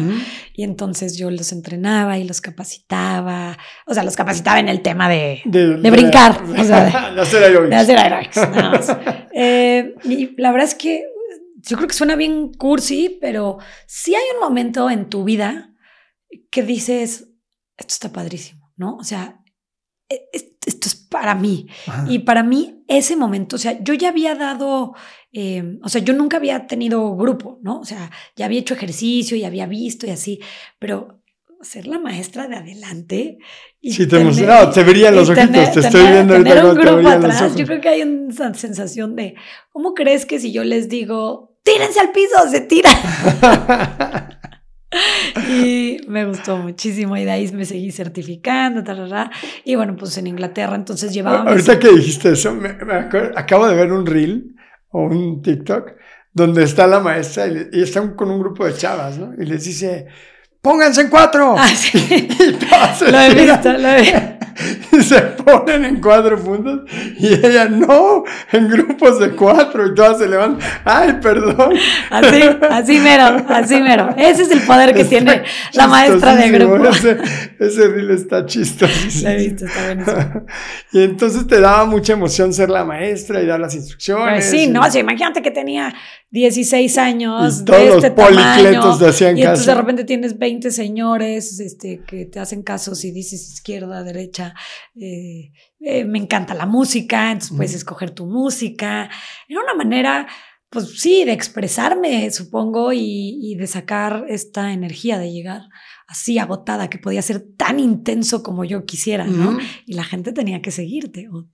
Y 0.54 0.64
entonces 0.64 1.18
yo 1.18 1.30
los 1.30 1.52
entrenaba 1.52 2.18
y 2.18 2.24
los 2.24 2.40
capacitaba. 2.40 3.58
O 3.86 3.94
sea, 3.94 4.04
los 4.04 4.16
capacitaba 4.16 4.62
en 4.62 4.70
el 4.70 4.82
tema 4.82 5.10
de, 5.10 5.42
de, 5.44 5.92
brincar. 5.92 6.42
o 6.42 6.64
sea, 6.64 7.12
de, 7.16 7.20
hacer 7.20 7.44
aerobics. 7.44 7.70
De 7.70 7.76
hacer 7.76 7.98
aerobics. 7.98 8.38
eh, 9.36 9.94
y 10.06 10.42
la 10.42 10.54
verdad 10.54 10.70
es 10.70 10.76
que 10.76 11.04
yo 11.66 11.78
creo 11.78 11.88
que 11.88 11.96
suena 11.96 12.16
bien 12.16 12.54
cursi, 12.54 13.18
pero 13.22 13.58
sí 13.88 14.16
hay 14.16 14.24
un 14.36 14.42
momento 14.42 14.90
en 14.90 15.10
tu 15.10 15.24
vida 15.24 15.74
que 16.52 16.64
dices, 16.64 17.30
esto 17.78 17.94
está 17.94 18.12
padrísimo, 18.12 18.74
¿no? 18.76 18.98
O 18.98 19.04
sea, 19.04 19.42
e, 20.10 20.30
esto 20.66 20.88
es 20.88 20.96
para 20.96 21.36
mí. 21.36 21.68
Y 22.08 22.20
para 22.20 22.44
mí, 22.44 22.84
ese 22.88 23.16
momento, 23.16 23.56
o 23.56 23.60
sea, 23.60 23.82
yo 23.82 23.94
ya 23.94 24.10
había 24.10 24.36
dado, 24.36 24.94
em, 25.32 25.80
o 25.84 25.90
sea, 25.90 26.02
yo 26.02 26.14
nunca 26.14 26.38
había 26.38 26.68
tenido 26.68 27.16
grupo, 27.16 27.60
¿no? 27.62 27.80
O 27.80 27.86
sea, 27.86 28.12
ya 28.36 28.46
había 28.46 28.60
hecho 28.60 28.74
ejercicio 28.74 29.38
y 29.38 29.44
había 29.44 29.66
visto 29.66 30.06
y 30.06 30.12
así, 30.12 30.40
pero 30.80 31.24
ser 31.62 31.88
la 31.88 32.00
maestra 32.00 32.48
de 32.48 32.56
adelante. 32.56 33.38
Y 33.80 33.94
sí, 33.94 34.08
te 34.08 34.20
emocionaba, 34.20 34.70
te 34.72 34.84
verían 34.84 35.16
los 35.16 35.30
ojitos, 35.30 35.72
te 35.72 35.80
estoy 35.80 36.12
viendo 36.12 36.36
ahorita. 36.36 36.66
un 36.66 36.76
grupo 36.76 37.08
atrás, 37.08 37.56
yo 37.56 37.66
creo 37.66 37.82
que 37.82 37.90
hay 37.90 38.02
una 38.02 38.54
sensación 38.54 39.16
de, 39.16 39.36
¿cómo 39.72 39.94
crees 39.94 40.26
que 40.26 40.40
si 40.40 40.52
yo 40.52 40.64
les 40.64 40.90
digo, 40.90 41.53
tírense 41.64 42.00
al 42.00 42.12
piso, 42.12 42.36
se 42.50 42.62
tira. 42.62 42.90
y 45.50 45.98
me 46.08 46.26
gustó 46.26 46.58
muchísimo 46.58 47.18
y 47.18 47.26
de 47.26 47.32
ahí 47.32 47.52
me 47.52 47.66
seguí 47.66 47.92
certificando, 47.92 48.84
y 49.64 49.76
bueno, 49.76 49.96
pues 49.96 50.18
en 50.18 50.28
Inglaterra 50.28 50.76
entonces 50.76 51.14
llevaba... 51.14 51.50
Ahorita 51.50 51.80
que 51.80 51.90
dijiste 51.90 52.34
eso, 52.34 52.54
me, 52.54 52.70
acabo 53.36 53.68
de 53.68 53.76
ver 53.76 53.92
un 53.92 54.06
reel 54.06 54.56
o 54.90 55.04
un 55.04 55.42
TikTok 55.42 55.94
donde 56.32 56.64
está 56.64 56.88
la 56.88 57.00
maestra 57.00 57.48
y, 57.48 57.70
y 57.74 57.84
están 57.84 58.16
con 58.16 58.30
un 58.30 58.40
grupo 58.40 58.66
de 58.66 58.74
chavas, 58.74 59.18
¿no? 59.18 59.34
Y 59.38 59.46
les 59.46 59.64
dice, 59.64 60.08
pónganse 60.62 61.02
en 61.02 61.10
cuatro. 61.10 61.56
Ah, 61.58 61.68
sí. 61.68 61.98
y 62.40 63.12
lo 63.12 63.20
he 63.20 63.34
visto, 63.34 63.74
lo 63.74 63.88
he 63.90 64.02
visto. 64.02 64.43
Y 64.92 65.02
se 65.04 65.20
ponen 65.22 65.86
en 65.86 66.02
cuatro 66.02 66.38
puntos 66.38 66.82
y 67.18 67.34
ella 67.34 67.66
no, 67.66 68.24
en 68.52 68.70
grupos 68.70 69.20
de 69.20 69.32
cuatro 69.36 69.88
y 69.88 69.96
todas 69.96 70.20
se 70.20 70.28
levantan. 70.28 70.68
Ay, 70.86 71.14
perdón. 71.22 71.74
Así, 72.10 72.42
así 72.70 73.00
mero, 73.00 73.46
así 73.48 73.82
mero. 73.82 74.14
Ese 74.18 74.44
es 74.44 74.52
el 74.52 74.62
poder 74.62 74.94
que 74.94 75.06
tiene 75.06 75.44
la 75.74 75.88
maestra 75.88 76.36
de 76.36 76.50
grupo. 76.52 76.88
Ese, 76.88 77.18
ese 77.60 77.88
reel 77.88 78.12
está 78.12 78.46
chistoso. 78.46 78.94
Lo 79.24 79.30
he 79.30 79.36
visto, 79.38 79.66
está 79.66 79.86
buenísimo. 79.86 80.46
y 80.92 81.04
entonces 81.04 81.48
te 81.48 81.60
daba 81.60 81.86
mucha 81.86 82.14
emoción 82.14 82.54
ser 82.54 82.70
la 82.70 82.84
maestra 82.84 83.42
y 83.42 83.46
dar 83.46 83.60
las 83.60 83.76
instrucciones. 83.76 84.34
Pues 84.34 84.46
sí, 84.46 84.68
no, 84.68 84.82
o 84.82 84.98
imagínate 84.98 85.42
que 85.42 85.52
tenía 85.52 85.94
16 86.34 86.98
años. 86.98 87.62
Y 87.62 87.66
todos 87.66 87.80
de 87.80 87.88
este 87.90 88.10
los 88.10 88.16
policletos 88.16 89.00
te 89.00 89.08
hacían 89.08 89.38
y 89.38 89.42
entonces 89.42 89.68
de 89.68 89.76
repente 89.76 90.04
tienes 90.04 90.38
20 90.38 90.72
señores 90.72 91.60
este, 91.60 92.02
que 92.08 92.26
te 92.26 92.40
hacen 92.40 92.64
caso 92.64 92.96
si 92.96 93.12
dices 93.12 93.54
izquierda, 93.54 94.04
derecha. 94.04 94.43
Eh, 94.96 95.52
eh, 95.80 96.06
me 96.06 96.20
encanta 96.20 96.54
la 96.54 96.66
música, 96.66 97.32
entonces 97.32 97.56
puedes 97.56 97.76
escoger 97.76 98.12
tu 98.12 98.26
música. 98.26 99.10
Era 99.48 99.62
una 99.62 99.76
manera, 99.76 100.28
pues 100.70 101.00
sí, 101.00 101.24
de 101.26 101.34
expresarme, 101.34 102.32
supongo, 102.32 102.92
y, 102.94 103.56
de 103.58 103.68
sacar 103.68 104.26
esta 104.28 104.74
energía 104.74 105.20
de 105.20 105.32
llegar 105.32 105.62
así 106.08 106.40
agotada, 106.40 106.90
que 106.90 106.98
podía 106.98 107.22
ser 107.22 107.46
tan 107.58 107.80
intenso 107.80 108.44
como 108.44 108.66
yo 108.66 108.86
quisiera, 108.86 109.26
¿no? 109.26 109.58
Y 109.86 109.94
la 109.94 110.04
gente 110.04 110.34
tenía 110.34 110.62
que 110.62 110.72
seguirte, 110.72 111.30
o 111.30 111.48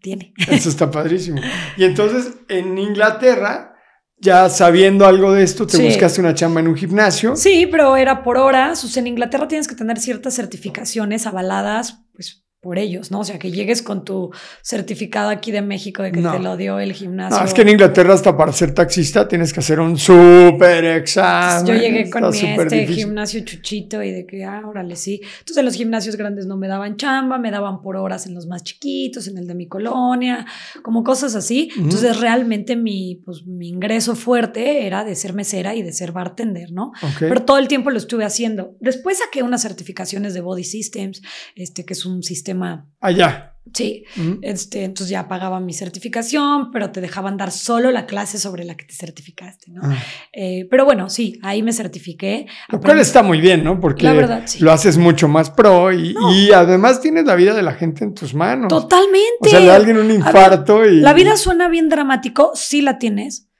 tiene. 0.00 0.32
Eso 0.48 0.68
está 0.68 0.90
padrísimo. 0.90 1.40
Y 1.76 1.84
entonces 1.84 2.34
en 2.48 2.78
Inglaterra 2.78 3.75
ya 4.18 4.48
sabiendo 4.48 5.06
algo 5.06 5.32
de 5.32 5.42
esto, 5.42 5.66
te 5.66 5.84
buscaste 5.84 6.20
una 6.20 6.34
chamba 6.34 6.60
en 6.60 6.68
un 6.68 6.76
gimnasio. 6.76 7.36
Sí, 7.36 7.66
pero 7.70 7.96
era 7.96 8.22
por 8.22 8.38
horas. 8.38 8.82
O 8.84 8.88
sea, 8.88 9.00
en 9.00 9.08
Inglaterra 9.08 9.48
tienes 9.48 9.68
que 9.68 9.74
tener 9.74 9.98
ciertas 9.98 10.34
certificaciones 10.34 11.26
avaladas, 11.26 12.04
pues 12.12 12.45
por 12.66 12.80
ellos, 12.80 13.12
¿no? 13.12 13.20
O 13.20 13.24
sea, 13.24 13.38
que 13.38 13.52
llegues 13.52 13.80
con 13.80 14.04
tu 14.04 14.32
certificado 14.60 15.30
aquí 15.30 15.52
de 15.52 15.62
México 15.62 16.02
de 16.02 16.10
que 16.10 16.20
te 16.20 16.40
lo 16.40 16.56
dio 16.56 16.80
el 16.80 16.92
gimnasio. 16.94 17.38
No, 17.38 17.44
es 17.44 17.54
que 17.54 17.62
en 17.62 17.68
Inglaterra 17.68 18.12
hasta 18.12 18.36
para 18.36 18.52
ser 18.52 18.74
taxista 18.74 19.28
tienes 19.28 19.52
que 19.52 19.60
hacer 19.60 19.78
un 19.78 19.96
súper 19.96 20.84
examen. 20.84 21.64
Yo 21.64 21.74
llegué 21.74 22.10
con 22.10 22.28
mi 22.28 22.38
este 22.40 22.88
gimnasio 22.88 23.44
chuchito 23.44 24.02
y 24.02 24.10
de 24.10 24.26
que, 24.26 24.42
ah, 24.42 24.62
órale, 24.66 24.96
sí. 24.96 25.20
Entonces 25.38 25.62
los 25.62 25.74
gimnasios 25.74 26.16
grandes 26.16 26.46
no 26.46 26.56
me 26.56 26.66
daban 26.66 26.96
chamba, 26.96 27.38
me 27.38 27.52
daban 27.52 27.80
por 27.82 27.94
horas 27.94 28.26
en 28.26 28.34
los 28.34 28.48
más 28.48 28.64
chiquitos, 28.64 29.28
en 29.28 29.38
el 29.38 29.46
de 29.46 29.54
mi 29.54 29.68
colonia, 29.68 30.44
como 30.82 31.04
cosas 31.04 31.36
así. 31.36 31.70
Entonces 31.76 32.18
realmente 32.18 32.74
mi, 32.74 33.22
pues, 33.24 33.46
mi 33.46 33.68
ingreso 33.68 34.16
fuerte 34.16 34.88
era 34.88 35.04
de 35.04 35.14
ser 35.14 35.34
mesera 35.34 35.76
y 35.76 35.82
de 35.82 35.92
ser 35.92 36.10
bartender, 36.10 36.72
¿no? 36.72 36.90
Pero 37.20 37.44
todo 37.44 37.58
el 37.58 37.68
tiempo 37.68 37.92
lo 37.92 37.98
estuve 37.98 38.24
haciendo. 38.24 38.74
Después 38.80 39.18
saqué 39.18 39.44
unas 39.44 39.62
certificaciones 39.62 40.34
de 40.34 40.40
Body 40.40 40.64
Systems, 40.64 41.22
este, 41.54 41.84
que 41.84 41.92
es 41.92 42.04
un 42.04 42.24
sistema 42.24 42.55
Allá. 43.00 43.52
Sí, 43.74 44.04
Ujú. 44.16 44.38
este, 44.42 44.84
entonces 44.84 45.10
ya 45.10 45.26
pagaba 45.28 45.58
mi 45.60 45.74
certificación, 45.74 46.70
pero 46.70 46.92
te 46.92 47.00
dejaban 47.00 47.36
dar 47.36 47.50
solo 47.50 47.90
la 47.90 48.06
clase 48.06 48.38
sobre 48.38 48.64
la 48.64 48.76
que 48.76 48.84
te 48.86 48.94
certificaste, 48.94 49.70
¿no? 49.72 49.82
Ah. 49.84 49.96
Eh, 50.32 50.66
pero 50.70 50.84
bueno, 50.84 51.10
sí, 51.10 51.38
ahí 51.42 51.62
me 51.64 51.72
certifiqué. 51.72 52.46
Lo 52.68 52.80
cual 52.80 53.00
está 53.00 53.22
muy 53.24 53.40
bien, 53.40 53.64
¿no? 53.64 53.80
Porque 53.80 54.04
La 54.04 54.12
verdad, 54.12 54.42
sí. 54.46 54.60
lo 54.60 54.70
haces 54.72 54.96
mucho 54.98 55.26
más 55.28 55.50
pro 55.50 55.92
y, 55.92 56.14
No. 56.14 56.32
y 56.32 56.52
además 56.52 57.00
tienes 57.00 57.26
la 57.26 57.34
vida 57.34 57.54
de 57.54 57.62
la 57.62 57.74
gente 57.74 58.04
en 58.04 58.14
tus 58.14 58.34
manos. 58.34 58.68
Totalmente. 58.68 59.26
O 59.40 59.48
sea, 59.48 59.60
le 59.60 59.66
da 59.66 59.76
alguien 59.76 59.98
un 59.98 60.10
infarto 60.12 60.84
y. 60.86 61.00
La 61.00 61.12
vida 61.12 61.36
suena 61.36 61.68
bien 61.68 61.88
dramático, 61.88 62.52
sí 62.54 62.80
la 62.82 62.98
tienes, 62.98 63.50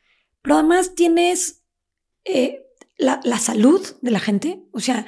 pero 0.41 0.55
además 0.55 0.95
tienes 0.95 1.65
eh, 2.25 2.63
la, 2.97 3.21
la 3.25 3.39
salud 3.39 3.85
de 4.01 4.11
la 4.13 4.21
gente. 4.21 4.61
O 4.73 4.79
sea, 4.81 5.05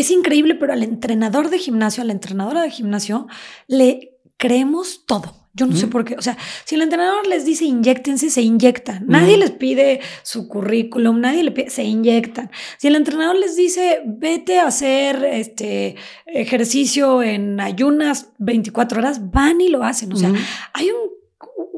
es 0.00 0.10
increíble, 0.10 0.54
pero 0.54 0.72
al 0.72 0.82
entrenador 0.82 1.50
de 1.50 1.58
gimnasio, 1.58 2.02
a 2.02 2.06
la 2.06 2.12
entrenadora 2.12 2.62
de 2.62 2.70
gimnasio, 2.70 3.26
le 3.66 4.18
creemos 4.36 5.04
todo. 5.06 5.40
Yo 5.52 5.66
no 5.66 5.74
sé 5.74 5.88
por 5.88 6.04
qué. 6.04 6.14
O 6.14 6.22
sea, 6.22 6.38
si 6.64 6.76
el 6.76 6.82
entrenador 6.82 7.26
les 7.26 7.44
dice 7.44 7.64
inyectense, 7.64 8.30
se 8.30 8.40
inyectan. 8.40 9.04
Nadie 9.08 9.36
les 9.36 9.50
pide 9.50 10.00
su 10.22 10.46
currículum, 10.46 11.20
nadie 11.20 11.42
le 11.42 11.50
pide, 11.50 11.70
se 11.70 11.82
inyectan. 11.82 12.50
Si 12.78 12.86
el 12.86 12.94
entrenador 12.94 13.36
les 13.36 13.56
dice 13.56 14.00
vete 14.06 14.60
a 14.60 14.68
hacer 14.68 15.24
este 15.24 15.96
ejercicio 16.26 17.22
en 17.22 17.58
ayunas 17.58 18.32
24 18.38 19.00
horas, 19.00 19.30
van 19.32 19.60
y 19.60 19.68
lo 19.68 19.82
hacen. 19.82 20.12
O 20.12 20.16
sea, 20.16 20.32
hay 20.72 20.90
un, 20.90 21.19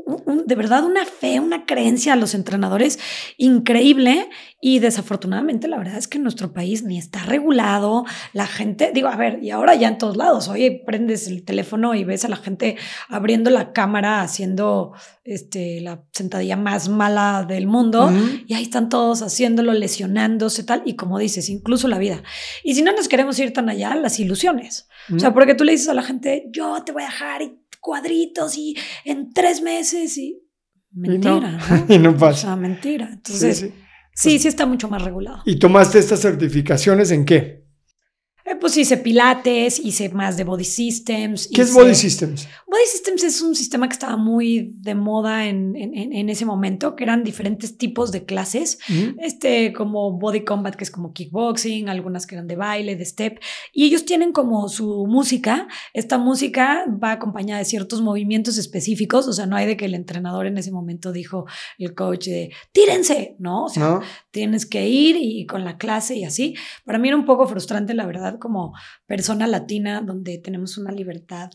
un- 0.06 0.22
un- 0.26 0.46
de 0.46 0.54
verdad 0.54 0.84
una 0.84 1.04
fe, 1.04 1.40
una 1.40 1.64
creencia 1.66 2.12
a 2.12 2.16
los 2.16 2.34
entrenadores 2.34 2.98
increíble 3.36 4.28
y 4.60 4.78
desafortunadamente 4.78 5.66
la 5.68 5.76
verdad 5.78 5.96
es 5.98 6.06
que 6.06 6.18
en 6.18 6.22
nuestro 6.24 6.52
país 6.52 6.84
ni 6.84 6.96
está 6.98 7.24
regulado, 7.24 8.04
la 8.32 8.46
gente, 8.46 8.92
digo, 8.94 9.08
a 9.08 9.16
ver, 9.16 9.40
y 9.42 9.50
ahora 9.50 9.74
ya 9.74 9.88
en 9.88 9.98
todos 9.98 10.16
lados, 10.16 10.48
oye, 10.48 10.82
prendes 10.86 11.26
el 11.26 11.44
teléfono 11.44 11.94
y 11.94 12.04
ves 12.04 12.24
a 12.24 12.28
la 12.28 12.36
gente 12.36 12.76
abriendo 13.08 13.50
la 13.50 13.72
cámara 13.72 14.20
haciendo 14.22 14.92
este, 15.24 15.80
la 15.80 16.02
sentadilla 16.12 16.56
más 16.56 16.88
mala 16.88 17.44
del 17.48 17.66
mundo. 17.66 18.10
Y 18.46 18.54
ahí 18.54 18.62
están 18.64 18.88
todos 18.88 19.22
haciéndolo, 19.22 19.72
lesionándose, 19.72 20.64
tal. 20.64 20.82
Y 20.84 20.94
como 20.96 21.18
dices, 21.18 21.48
incluso 21.48 21.86
la 21.88 21.98
vida. 21.98 22.22
Y 22.64 22.74
si 22.74 22.82
no 22.82 22.92
nos 22.92 23.06
queremos 23.08 23.38
ir 23.38 23.52
tan 23.52 23.68
allá, 23.68 23.94
las 23.94 24.18
ilusiones. 24.20 24.88
O 25.14 25.18
sea, 25.20 25.32
porque 25.32 25.54
tú 25.54 25.62
le 25.64 25.72
dices 25.72 25.88
a 25.88 25.94
la 25.94 26.02
gente, 26.02 26.46
yo 26.52 26.82
te 26.84 26.92
voy 26.92 27.02
a 27.02 27.06
dejar 27.06 27.42
y 27.42 27.58
cuadritos 27.82 28.56
y 28.56 28.74
en 29.04 29.30
tres 29.34 29.60
meses 29.60 30.16
y... 30.16 30.38
Mentira, 30.92 31.58
¿no? 31.88 31.94
Y 31.94 31.98
no 31.98 32.10
O 32.10 32.16
pasa. 32.16 32.40
sea, 32.42 32.56
mentira. 32.56 33.10
Entonces, 33.12 33.58
Sí, 33.58 33.66
sí, 34.14 34.30
sí. 34.30 34.38
sí, 34.38 34.48
está 34.48 34.64
mucho 34.66 34.88
más 34.88 35.02
regulado. 35.02 35.42
¿Y 35.44 35.58
tomaste 35.58 35.98
estas 35.98 36.20
certificaciones 36.20 37.10
en 37.10 37.24
qué? 37.24 37.61
Eh, 38.52 38.56
pues 38.60 38.76
hice 38.76 38.96
pilates, 38.96 39.78
hice 39.78 40.08
más 40.10 40.36
de 40.36 40.44
body 40.44 40.64
systems. 40.64 41.48
¿Qué 41.52 41.62
es 41.62 41.72
Body 41.72 41.94
Systems? 41.94 42.46
Body 42.66 42.82
Systems 42.90 43.22
es 43.24 43.42
un 43.42 43.54
sistema 43.54 43.88
que 43.88 43.92
estaba 43.94 44.16
muy 44.16 44.72
de 44.80 44.94
moda 44.94 45.46
en, 45.46 45.74
en- 45.76 46.28
ese 46.28 46.44
momento, 46.44 46.94
que 46.96 47.04
eran 47.04 47.24
diferentes 47.24 47.76
tipos 47.76 48.12
de 48.12 48.24
clases. 48.24 48.78
Este 49.18 49.72
como 49.72 50.12
body 50.18 50.44
combat 50.44 50.74
que 50.74 50.84
es 50.84 50.90
como 50.90 51.12
kickboxing, 51.12 51.88
algunas 51.88 52.26
que 52.26 52.34
eran 52.36 52.46
de 52.46 52.56
baile, 52.56 52.96
de 52.96 53.04
step, 53.04 53.38
y 53.72 53.84
ellos 53.84 54.04
tienen 54.04 54.32
como 54.32 54.68
su 54.68 55.06
música, 55.06 55.68
esta 55.92 56.16
música 56.18 56.84
va 57.02 57.12
acompañada 57.12 57.58
de 57.58 57.64
ciertos 57.66 58.00
movimientos 58.00 58.56
específicos, 58.58 59.28
o 59.28 59.32
sea, 59.32 59.46
no 59.46 59.56
hay 59.56 59.66
de 59.66 59.76
que 59.76 59.84
el 59.84 59.94
entrenador 59.94 60.46
en 60.46 60.56
ese 60.58 60.70
momento 60.72 61.12
dijo 61.12 61.44
el 61.78 61.94
coach 61.94 62.26
de 62.26 62.50
tírense, 62.72 63.36
no, 63.38 63.64
o 63.64 63.68
sea, 63.68 63.82
¿No? 63.82 64.00
tienes 64.30 64.64
que 64.66 64.88
ir 64.88 65.16
y 65.20 65.44
con 65.46 65.64
la 65.64 65.76
clase 65.76 66.16
y 66.16 66.24
así. 66.24 66.54
Para 66.84 66.98
mí 66.98 67.08
era 67.08 67.16
un 67.16 67.26
poco 67.26 67.46
frustrante, 67.46 67.92
la 67.94 68.06
verdad, 68.06 68.38
como 68.42 68.72
persona 69.06 69.46
latina 69.46 70.00
donde 70.04 70.38
tenemos 70.38 70.76
una 70.78 70.90
libertad 70.90 71.48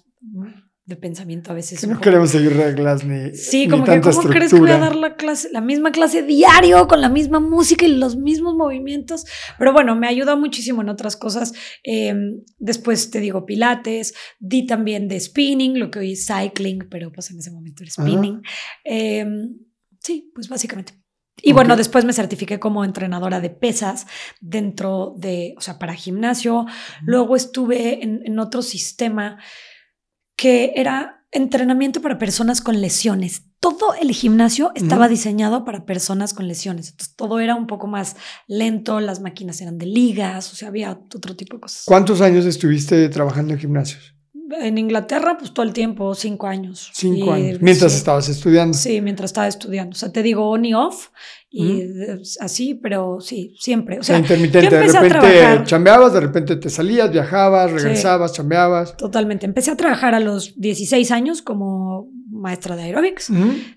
de 0.85 0.95
pensamiento 0.95 1.51
a 1.51 1.53
veces. 1.53 1.81
Que 1.81 1.87
no 1.87 1.93
poco- 1.95 2.03
queremos 2.05 2.29
seguir 2.29 2.53
reglas 2.55 3.03
ni. 3.03 3.35
Sí, 3.35 3.65
ni 3.65 3.71
como 3.71 3.83
que 3.83 3.99
¿cómo 3.99 4.21
crees 4.23 4.53
que 4.53 4.59
voy 4.59 4.71
a 4.71 4.77
dar 4.77 4.95
la 4.95 5.17
clase, 5.17 5.49
la 5.51 5.59
misma 5.59 5.91
clase 5.91 6.23
diario, 6.23 6.87
con 6.87 7.01
la 7.01 7.09
misma 7.09 7.41
música 7.41 7.85
y 7.85 7.89
los 7.97 8.15
mismos 8.15 8.55
movimientos? 8.55 9.25
Pero 9.59 9.73
bueno, 9.73 9.97
me 9.97 10.07
ayuda 10.07 10.37
muchísimo 10.37 10.81
en 10.81 10.87
otras 10.87 11.17
cosas. 11.17 11.51
Eh, 11.83 12.15
después 12.57 13.11
te 13.11 13.19
digo 13.19 13.45
pilates, 13.45 14.13
di 14.39 14.65
también 14.65 15.09
de 15.09 15.19
spinning, 15.19 15.77
lo 15.77 15.91
que 15.91 15.99
hoy 15.99 16.13
es 16.13 16.25
cycling, 16.25 16.87
pero 16.89 17.11
pues 17.11 17.29
en 17.31 17.39
ese 17.39 17.51
momento 17.51 17.83
era 17.83 17.91
spinning. 17.91 18.41
Eh, 18.85 19.25
sí, 19.99 20.31
pues 20.33 20.47
básicamente. 20.47 20.93
Y 21.41 21.53
bueno, 21.53 21.75
después 21.75 22.03
me 22.03 22.13
certifiqué 22.13 22.59
como 22.59 22.83
entrenadora 22.83 23.39
de 23.39 23.49
pesas 23.49 24.07
dentro 24.41 25.13
de, 25.17 25.53
o 25.57 25.61
sea, 25.61 25.77
para 25.77 25.93
gimnasio. 25.93 26.65
Luego 27.03 27.35
estuve 27.35 28.03
en, 28.03 28.21
en 28.25 28.39
otro 28.39 28.61
sistema 28.61 29.37
que 30.35 30.73
era 30.75 31.17
entrenamiento 31.31 32.01
para 32.01 32.17
personas 32.17 32.61
con 32.61 32.79
lesiones. 32.81 33.43
Todo 33.59 33.95
el 33.99 34.11
gimnasio 34.11 34.71
estaba 34.75 35.07
diseñado 35.07 35.65
para 35.65 35.85
personas 35.85 36.33
con 36.33 36.47
lesiones. 36.47 36.89
Entonces 36.89 37.15
todo 37.15 37.39
era 37.39 37.55
un 37.55 37.67
poco 37.67 37.87
más 37.87 38.15
lento, 38.47 38.99
las 38.99 39.19
máquinas 39.19 39.59
eran 39.61 39.77
de 39.77 39.87
ligas, 39.87 40.51
o 40.53 40.55
sea, 40.55 40.67
había 40.69 40.91
otro 40.91 41.35
tipo 41.35 41.57
de 41.57 41.61
cosas. 41.61 41.83
¿Cuántos 41.85 42.21
años 42.21 42.45
estuviste 42.45 43.09
trabajando 43.09 43.53
en 43.53 43.59
gimnasios? 43.59 44.16
En 44.49 44.77
Inglaterra, 44.77 45.37
pues 45.37 45.53
todo 45.53 45.65
el 45.65 45.73
tiempo, 45.73 46.15
cinco 46.15 46.47
años. 46.47 46.89
Cinco 46.93 47.27
Y, 47.37 47.41
años. 47.41 47.61
Mientras 47.61 47.91
sí. 47.91 47.97
estabas 47.97 48.29
estudiando. 48.29 48.77
Sí, 48.77 49.01
mientras 49.01 49.29
estaba 49.29 49.47
estudiando. 49.47 49.91
O 49.93 49.97
sea, 49.97 50.11
te 50.11 50.23
digo 50.23 50.49
on 50.49 50.63
y 50.65 50.73
off 50.73 51.09
y 51.49 51.81
así, 52.39 52.75
pero 52.75 53.19
sí, 53.19 53.55
siempre. 53.59 53.99
O 53.99 54.03
sea, 54.03 54.17
intermitente. 54.19 54.69
De 54.69 54.87
repente 55.09 55.63
chambeabas, 55.65 56.13
de 56.13 56.19
repente 56.19 56.55
te 56.57 56.69
salías, 56.69 57.11
viajabas, 57.11 57.71
Sí. 57.71 57.77
regresabas, 57.77 58.33
chambeabas. 58.33 58.95
totalmente. 58.97 59.45
Empecé 59.45 59.71
a 59.71 59.77
trabajar 59.77 60.13
a 60.13 60.19
los 60.19 60.53
16 60.59 61.11
años 61.11 61.41
como 61.41 62.09
maestra 62.29 62.75
de 62.75 62.83
aeróbics. 62.83 63.31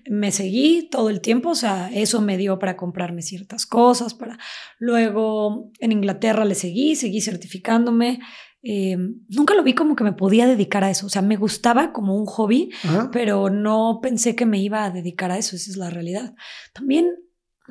Me 0.09 0.31
seguí 0.31 0.87
todo 0.91 1.09
el 1.09 1.19
tiempo, 1.21 1.49
o 1.49 1.55
sea, 1.55 1.89
eso 1.93 2.21
me 2.21 2.37
dio 2.37 2.59
para 2.59 2.77
comprarme 2.77 3.21
ciertas 3.23 3.65
cosas, 3.65 4.13
para 4.13 4.37
luego 4.77 5.71
en 5.79 5.91
Inglaterra 5.91 6.45
le 6.45 6.55
seguí, 6.55 6.95
seguí 6.95 7.21
certificándome. 7.21 8.19
Eh, 8.63 8.95
nunca 9.29 9.55
lo 9.55 9.63
vi 9.63 9.73
como 9.73 9.95
que 9.95 10.03
me 10.03 10.13
podía 10.13 10.45
dedicar 10.45 10.83
a 10.83 10.91
eso, 10.91 11.07
o 11.07 11.09
sea, 11.09 11.21
me 11.23 11.35
gustaba 11.35 11.91
como 11.91 12.15
un 12.15 12.25
hobby, 12.27 12.69
Ajá. 12.83 13.09
pero 13.11 13.49
no 13.49 13.99
pensé 14.01 14.35
que 14.35 14.45
me 14.45 14.59
iba 14.59 14.85
a 14.85 14.91
dedicar 14.91 15.31
a 15.31 15.37
eso, 15.37 15.55
esa 15.55 15.71
es 15.71 15.77
la 15.77 15.89
realidad. 15.89 16.35
También 16.73 17.07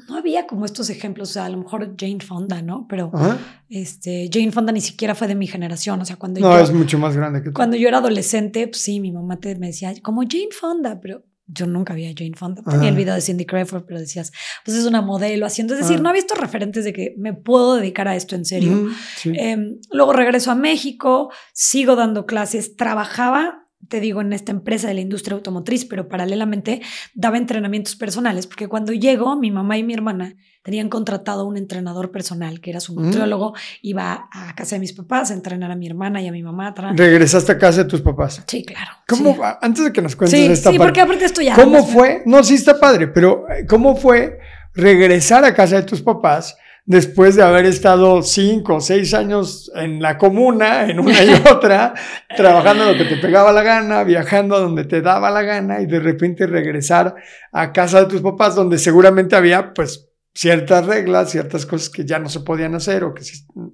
no 0.08 0.16
había 0.16 0.46
como 0.46 0.64
estos 0.64 0.88
ejemplos, 0.90 1.30
o 1.30 1.32
sea, 1.34 1.44
a 1.44 1.48
lo 1.48 1.58
mejor 1.58 1.94
Jane 1.98 2.20
Fonda, 2.20 2.62
¿no? 2.62 2.86
Pero 2.88 3.10
Ajá. 3.14 3.38
este, 3.68 4.30
Jane 4.32 4.50
Fonda 4.50 4.72
ni 4.72 4.80
siquiera 4.80 5.14
fue 5.14 5.28
de 5.28 5.34
mi 5.34 5.46
generación, 5.46 6.00
o 6.00 6.04
sea, 6.04 6.16
cuando 6.16 6.40
No, 6.40 6.56
yo... 6.56 6.62
es 6.62 6.72
mucho 6.72 6.98
más 6.98 7.16
grande 7.16 7.40
que 7.42 7.50
tú. 7.50 7.54
Cuando 7.54 7.76
yo 7.76 7.86
era 7.86 7.98
adolescente, 7.98 8.66
pues 8.66 8.82
sí, 8.82 8.98
mi 8.98 9.12
mamá 9.12 9.38
te, 9.38 9.54
me 9.56 9.68
decía, 9.68 9.92
como 10.02 10.22
Jane 10.22 10.48
Fonda, 10.58 11.00
pero 11.00 11.24
yo 11.52 11.66
nunca 11.66 11.94
vi 11.94 12.06
a 12.06 12.14
Jane 12.16 12.34
Fonda. 12.36 12.62
Tenía 12.62 12.78
Ajá. 12.80 12.88
el 12.88 12.94
video 12.96 13.14
de 13.14 13.20
Cindy 13.20 13.44
Crawford, 13.46 13.84
pero 13.86 13.98
decías, 14.00 14.30
pues 14.64 14.76
es 14.76 14.84
una 14.84 15.02
modelo 15.02 15.46
haciendo. 15.46 15.74
Es 15.74 15.80
decir, 15.80 15.96
Ah. 15.98 16.02
no 16.02 16.08
había 16.10 16.20
estos 16.20 16.38
referentes 16.38 16.84
de 16.84 16.92
que 16.92 17.14
me 17.18 17.32
puedo 17.34 17.76
dedicar 17.76 18.06
a 18.08 18.16
esto 18.16 18.36
en 18.36 18.44
serio. 18.44 18.88
Sí. 19.16 19.32
Em, 19.36 19.78
luego 19.90 20.12
regreso 20.12 20.50
a 20.50 20.54
México, 20.54 21.32
sigo 21.52 21.96
dando 21.96 22.26
clases, 22.26 22.76
trabajaba, 22.76 23.66
te 23.88 23.98
digo, 24.00 24.20
en 24.20 24.32
esta 24.32 24.52
empresa 24.52 24.88
de 24.88 24.94
la 24.94 25.00
industria 25.00 25.34
automotriz, 25.34 25.84
pero 25.84 26.06
paralelamente 26.08 26.80
daba 27.14 27.38
entrenamientos 27.38 27.96
personales, 27.96 28.46
porque 28.46 28.68
cuando 28.68 28.92
llego, 28.92 29.36
mi 29.36 29.50
mamá 29.50 29.78
y 29.78 29.82
mi 29.82 29.94
hermana 29.94 30.34
tenían 30.62 30.88
contratado 30.90 31.46
un 31.46 31.56
entrenador 31.56 32.10
personal, 32.12 32.60
que 32.60 32.70
era 32.70 32.80
su 32.80 32.92
Mm. 32.94 33.02
nutriólogo, 33.06 33.54
iba 33.82 34.28
a 34.30 34.54
casa 34.54 34.76
de 34.76 34.80
mis 34.80 34.92
papás 34.92 35.30
a 35.30 35.34
entrenar 35.34 35.70
a 35.70 35.76
mi 35.76 35.86
hermana 35.86 36.20
y 36.22 36.28
a 36.28 36.32
mi 36.32 36.42
mamá. 36.42 36.74
Regresaste 36.94 37.52
a 37.52 37.58
casa 37.58 37.82
de 37.84 37.88
tus 37.90 38.02
papás. 38.02 38.44
Sí, 38.46 38.64
claro. 38.64 38.90
¿Cómo, 39.08 39.34
sí. 39.34 39.40
Antes 39.62 39.84
de 39.84 39.92
que 39.92 40.02
nos 40.02 40.14
cuentes 40.14 40.38
Sí, 40.38 40.46
esta 40.46 40.70
sí, 40.70 40.76
parte, 40.78 40.88
porque 40.88 41.00
aparte 41.00 41.24
esto 41.24 41.40
ya. 41.40 41.54
¿cómo 41.54 41.84
fue? 41.86 42.22
No, 42.26 42.44
sí 42.44 42.54
está 42.54 42.78
padre, 42.78 43.08
pero 43.08 43.46
eh, 43.50 43.64
¿cómo 43.66 43.96
fue 43.96 44.38
regresar 44.74 45.44
a 45.44 45.54
casa 45.54 45.76
de 45.76 45.82
tus 45.82 46.02
papás 46.02 46.56
después 46.90 47.36
de 47.36 47.44
haber 47.44 47.66
estado 47.66 48.20
cinco 48.20 48.74
o 48.74 48.80
seis 48.80 49.14
años 49.14 49.70
en 49.76 50.02
la 50.02 50.18
comuna, 50.18 50.90
en 50.90 50.98
una 50.98 51.22
y 51.22 51.30
otra, 51.48 51.94
trabajando 52.36 52.84
lo 52.84 52.98
que 52.98 53.04
te 53.04 53.16
pegaba 53.16 53.52
la 53.52 53.62
gana, 53.62 54.02
viajando 54.02 54.56
a 54.56 54.58
donde 54.58 54.84
te 54.84 55.00
daba 55.00 55.30
la 55.30 55.42
gana 55.42 55.80
y 55.80 55.86
de 55.86 56.00
repente 56.00 56.48
regresar 56.48 57.14
a 57.52 57.72
casa 57.72 58.00
de 58.00 58.06
tus 58.06 58.20
papás 58.20 58.56
donde 58.56 58.76
seguramente 58.76 59.36
había 59.36 59.72
pues 59.72 60.08
ciertas 60.34 60.84
reglas, 60.84 61.30
ciertas 61.30 61.64
cosas 61.64 61.90
que 61.90 62.04
ya 62.04 62.18
no 62.18 62.28
se 62.28 62.40
podían 62.40 62.74
hacer 62.74 63.04
o 63.04 63.14
que 63.14 63.22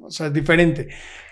o 0.02 0.10
sea, 0.10 0.26
es 0.26 0.34
diferente. 0.34 0.88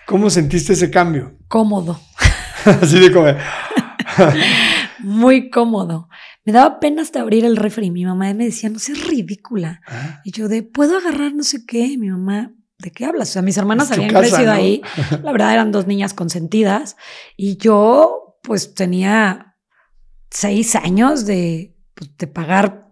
¿Cómo 0.07 0.31
sentiste 0.31 0.73
ese 0.73 0.89
cambio? 0.89 1.37
Cómodo, 1.47 1.99
Así 2.81 2.99
de 2.99 3.11
como, 3.11 3.27
muy 5.01 5.51
cómodo. 5.51 6.09
Me 6.45 6.53
daba 6.53 6.79
pena 6.79 7.01
hasta 7.01 7.21
abrir 7.21 7.43
el 7.43 7.57
refri. 7.57 7.91
Mi 7.91 8.05
mamá 8.05 8.33
me 8.33 8.45
decía, 8.45 8.69
no 8.69 8.79
seas 8.79 9.05
ridícula. 9.07 9.81
ah, 9.87 10.21
Y 10.23 10.31
yo 10.31 10.47
de, 10.47 10.63
¿puedo 10.63 10.97
agarrar 10.97 11.33
no 11.33 11.43
sé 11.43 11.65
qué? 11.65 11.79
Y 11.85 11.97
mi 11.97 12.09
mamá, 12.09 12.51
¿de 12.77 12.91
qué 12.91 13.05
hablas? 13.05 13.29
O 13.29 13.33
sea, 13.33 13.41
mis 13.41 13.57
hermanas 13.57 13.91
habían 13.91 14.11
casa, 14.11 14.19
crecido 14.29 14.45
¿no? 14.53 14.57
ahí. 14.59 14.81
La 15.23 15.31
verdad 15.31 15.51
eran 15.53 15.71
dos 15.71 15.87
niñas 15.87 16.13
consentidas. 16.13 16.95
Y 17.35 17.57
yo, 17.57 18.37
pues, 18.43 18.75
tenía 18.75 19.55
seis 20.29 20.75
años 20.75 21.25
de, 21.25 21.75
pues, 21.95 22.15
de 22.17 22.27
pagar 22.27 22.84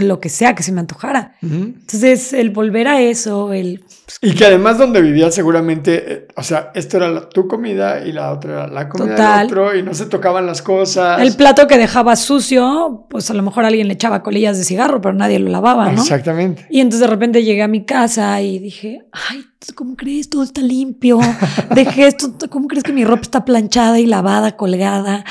lo 0.00 0.20
que 0.20 0.28
sea 0.28 0.54
que 0.54 0.62
se 0.62 0.72
me 0.72 0.80
antojara. 0.80 1.34
Entonces, 1.42 2.32
el 2.32 2.50
volver 2.50 2.88
a 2.88 3.00
eso, 3.00 3.52
el... 3.52 3.84
Pues, 4.04 4.18
y 4.22 4.34
que 4.34 4.46
además 4.46 4.78
donde 4.78 5.02
vivías 5.02 5.34
seguramente, 5.34 6.12
eh, 6.12 6.28
o 6.34 6.42
sea, 6.42 6.70
esto 6.74 6.96
era 6.96 7.28
tu 7.28 7.46
comida 7.46 8.06
y 8.06 8.12
la 8.12 8.32
otra 8.32 8.52
era 8.52 8.66
la 8.68 8.88
comida 8.88 9.38
del 9.38 9.46
otro 9.46 9.76
y 9.76 9.82
no 9.82 9.94
se 9.94 10.06
tocaban 10.06 10.46
las 10.46 10.62
cosas. 10.62 11.20
El 11.20 11.34
plato 11.36 11.66
que 11.66 11.76
dejaba 11.76 12.16
sucio, 12.16 13.06
pues 13.10 13.30
a 13.30 13.34
lo 13.34 13.42
mejor 13.42 13.64
alguien 13.64 13.86
le 13.88 13.94
echaba 13.94 14.22
colillas 14.22 14.56
de 14.56 14.64
cigarro, 14.64 15.00
pero 15.00 15.14
nadie 15.14 15.38
lo 15.38 15.50
lavaba, 15.50 15.92
¿no? 15.92 16.00
Exactamente. 16.00 16.66
Y 16.70 16.80
entonces 16.80 17.00
de 17.00 17.06
repente 17.06 17.44
llegué 17.44 17.62
a 17.62 17.68
mi 17.68 17.84
casa 17.84 18.40
y 18.40 18.58
dije, 18.58 19.06
ay, 19.12 19.44
¿cómo 19.74 19.96
crees? 19.96 20.30
Todo 20.30 20.42
está 20.42 20.60
limpio. 20.60 21.18
Dejé 21.74 22.06
esto, 22.06 22.34
¿cómo 22.48 22.68
crees 22.68 22.84
que 22.84 22.92
mi 22.92 23.04
ropa 23.04 23.22
está 23.22 23.44
planchada 23.44 23.98
y 23.98 24.06
lavada, 24.06 24.56
colgada? 24.56 25.24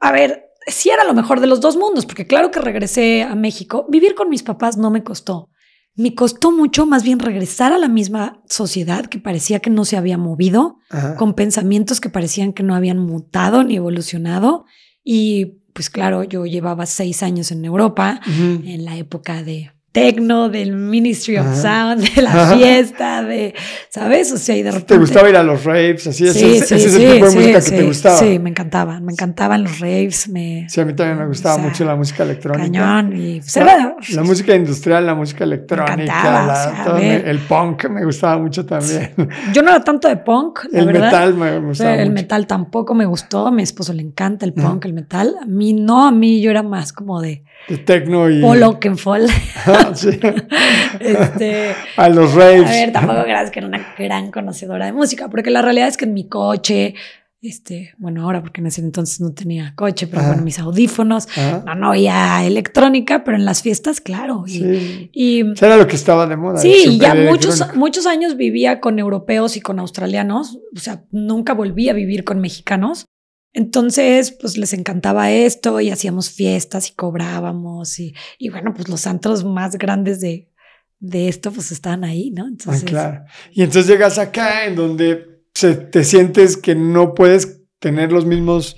A 0.00 0.12
ver, 0.12 0.45
sí 0.66 0.90
era 0.90 1.04
lo 1.04 1.14
mejor 1.14 1.40
de 1.40 1.46
los 1.46 1.60
dos 1.60 1.76
mundos, 1.76 2.06
porque 2.06 2.26
claro 2.26 2.50
que 2.50 2.60
regresé 2.60 3.22
a 3.22 3.34
México. 3.34 3.86
Vivir 3.88 4.14
con 4.14 4.28
mis 4.28 4.42
papás 4.42 4.76
no 4.76 4.90
me 4.90 5.02
costó. 5.02 5.50
Me 5.94 6.14
costó 6.14 6.52
mucho 6.52 6.84
más 6.84 7.02
bien 7.02 7.18
regresar 7.18 7.72
a 7.72 7.78
la 7.78 7.88
misma 7.88 8.42
sociedad 8.48 9.06
que 9.06 9.18
parecía 9.18 9.60
que 9.60 9.70
no 9.70 9.86
se 9.86 9.96
había 9.96 10.18
movido, 10.18 10.76
con 11.16 11.34
pensamientos 11.34 12.00
que 12.00 12.10
parecían 12.10 12.52
que 12.52 12.62
no 12.62 12.74
habían 12.74 12.98
mutado 12.98 13.64
ni 13.64 13.76
evolucionado. 13.76 14.66
Y 15.02 15.62
pues 15.72 15.88
claro, 15.88 16.22
yo 16.22 16.44
llevaba 16.44 16.84
seis 16.84 17.22
años 17.22 17.50
en 17.50 17.64
Europa, 17.64 18.20
en 18.26 18.84
la 18.84 18.96
época 18.96 19.42
de 19.42 19.70
tecno, 19.96 20.48
del 20.50 20.76
Ministry 20.76 21.38
of 21.38 21.46
Sound, 21.56 22.14
de 22.14 22.22
la 22.22 22.54
fiesta, 22.54 23.22
de, 23.22 23.54
¿sabes? 23.88 24.30
O 24.30 24.36
sea, 24.36 24.56
y 24.56 24.62
de 24.62 24.70
repente... 24.70 24.94
¿Te 24.94 25.00
gustaba 25.00 25.30
ir 25.30 25.36
a 25.36 25.42
los 25.42 25.64
raves? 25.64 26.06
Así, 26.06 26.28
sí, 26.28 26.56
ese, 26.58 26.76
ese 26.76 26.76
es 26.76 26.94
el 26.94 27.12
tipo 27.14 27.26
de 27.26 27.34
música 27.34 27.60
que 27.62 27.70
te 27.70 27.82
gustaba. 27.82 28.18
Sí, 28.18 28.38
me 28.38 28.50
encantaban, 28.50 29.04
me 29.04 29.12
encantaban 29.12 29.64
los 29.64 29.80
raves. 29.80 30.28
Me, 30.28 30.66
sí, 30.68 30.80
a 30.80 30.84
mí 30.84 30.92
también 30.92 31.18
me 31.18 31.26
gustaba 31.26 31.56
mucho 31.56 31.84
la 31.86 31.96
música 31.96 32.24
electrónica. 32.24 32.64
Cañón. 32.64 33.16
Y, 33.16 33.40
la, 33.56 33.96
la, 34.14 34.22
música 34.22 34.54
industrial, 34.54 35.06
la 35.06 35.14
música 35.14 35.44
electrónica, 35.44 36.04
la, 36.06 37.00
el 37.00 37.38
punk 37.38 37.88
me 37.88 38.04
gustaba 38.04 38.38
mucho 38.38 38.66
también. 38.66 39.14
Yo 39.54 39.62
no 39.62 39.70
era 39.70 39.82
tanto 39.82 40.08
de 40.08 40.16
punk, 40.16 40.60
la 40.72 40.80
El 40.80 40.86
verdad. 40.86 41.04
metal 41.04 41.34
me 41.34 41.58
gustaba 41.60 41.94
El 41.94 42.10
metal 42.10 42.46
tampoco 42.46 42.94
me 42.94 43.06
gustó, 43.06 43.46
a 43.46 43.50
mi 43.50 43.62
esposo 43.62 43.94
le 43.94 44.02
encanta 44.02 44.44
el 44.44 44.52
punk, 44.52 44.84
el 44.84 44.92
metal. 44.92 45.34
A 45.42 45.46
mí 45.46 45.72
no, 45.72 46.06
a 46.06 46.12
mí 46.12 46.42
yo 46.42 46.50
era 46.50 46.62
más 46.62 46.92
como 46.92 47.20
de 47.20 47.44
de 47.68 47.78
tecno 47.78 48.30
y. 48.30 48.40
Polo 48.40 48.78
Kenfol. 48.78 49.26
Sí. 49.96 50.18
este, 51.00 51.74
a 51.96 52.08
los 52.08 52.34
raves. 52.34 52.66
A 52.66 52.70
ver, 52.70 52.92
tampoco 52.92 53.22
creas 53.22 53.50
que 53.50 53.60
era 53.60 53.68
una 53.68 53.94
gran 53.98 54.30
conocedora 54.30 54.86
de 54.86 54.92
música, 54.92 55.28
porque 55.28 55.50
la 55.50 55.62
realidad 55.62 55.88
es 55.88 55.96
que 55.96 56.04
en 56.04 56.14
mi 56.14 56.28
coche, 56.28 56.94
este, 57.42 57.94
bueno, 57.98 58.24
ahora 58.24 58.40
porque 58.40 58.60
en 58.60 58.66
ese 58.66 58.80
entonces 58.80 59.20
no 59.20 59.32
tenía 59.32 59.74
coche, 59.76 60.06
pero 60.06 60.22
bueno, 60.22 60.42
mis 60.42 60.58
audífonos, 60.58 61.28
no, 61.64 61.74
no 61.74 61.88
había 61.90 62.44
electrónica, 62.44 63.24
pero 63.24 63.36
en 63.36 63.44
las 63.44 63.62
fiestas, 63.62 64.00
claro. 64.00 64.44
Y, 64.46 64.50
sí. 64.50 65.10
y 65.12 65.40
era 65.60 65.76
lo 65.76 65.86
que 65.86 65.96
estaba 65.96 66.26
de 66.26 66.36
moda. 66.36 66.58
Sí, 66.58 66.98
ya 66.98 67.14
muchos, 67.14 67.74
muchos 67.74 68.06
años 68.06 68.36
vivía 68.36 68.80
con 68.80 68.98
europeos 68.98 69.56
y 69.56 69.60
con 69.60 69.78
australianos, 69.78 70.58
o 70.74 70.80
sea, 70.80 71.04
nunca 71.10 71.54
volví 71.54 71.88
a 71.88 71.92
vivir 71.92 72.24
con 72.24 72.40
mexicanos. 72.40 73.06
Entonces, 73.56 74.32
pues 74.32 74.58
les 74.58 74.74
encantaba 74.74 75.30
esto 75.30 75.80
y 75.80 75.88
hacíamos 75.88 76.28
fiestas 76.28 76.90
y 76.90 76.92
cobrábamos 76.92 77.98
y, 77.98 78.14
y 78.36 78.50
bueno, 78.50 78.74
pues 78.74 78.90
los 78.90 79.06
antros 79.06 79.46
más 79.46 79.78
grandes 79.78 80.20
de, 80.20 80.50
de 80.98 81.28
esto 81.28 81.50
pues 81.50 81.72
estaban 81.72 82.04
ahí, 82.04 82.30
¿no? 82.32 82.44
Ah, 82.44 82.48
entonces, 82.50 82.84
claro. 82.84 83.24
Y 83.52 83.62
entonces 83.62 83.86
llegas 83.86 84.18
acá 84.18 84.66
en 84.66 84.76
donde 84.76 85.40
se, 85.54 85.74
te 85.74 86.04
sientes 86.04 86.58
que 86.58 86.74
no 86.74 87.14
puedes 87.14 87.62
tener 87.78 88.12
los 88.12 88.26
mismos 88.26 88.76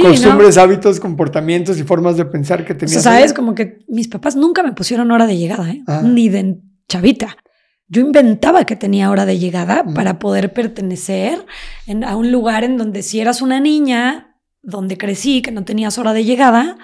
costumbres, 0.00 0.56
hábitos, 0.56 1.00
comportamientos 1.00 1.78
y 1.78 1.82
formas 1.82 2.16
de 2.16 2.24
pensar 2.24 2.64
que 2.64 2.74
tenías. 2.74 2.96
O 2.96 3.02
sea, 3.02 3.12
sabes, 3.12 3.34
como 3.34 3.54
que 3.54 3.84
mis 3.88 4.08
papás 4.08 4.36
nunca 4.36 4.62
me 4.62 4.72
pusieron 4.72 5.10
hora 5.10 5.26
de 5.26 5.36
llegada, 5.36 5.70
¿eh? 5.70 5.82
Ah. 5.86 6.00
Ni 6.02 6.30
de 6.30 6.60
chavita 6.88 7.36
yo 7.88 8.00
inventaba 8.00 8.64
que 8.64 8.76
tenía 8.76 9.10
hora 9.10 9.26
de 9.26 9.38
llegada 9.38 9.84
para 9.94 10.18
poder 10.18 10.52
pertenecer 10.52 11.44
a 12.06 12.16
un 12.16 12.32
lugar 12.32 12.64
en 12.64 12.76
donde 12.76 13.02
si 13.02 13.20
eras 13.20 13.42
una 13.42 13.60
niña, 13.60 14.38
donde 14.62 14.96
crecí, 14.96 15.42
que 15.42 15.52
no 15.52 15.64
tenías 15.64 15.98
hora 15.98 16.12
de 16.12 16.24
llegada, 16.24 16.78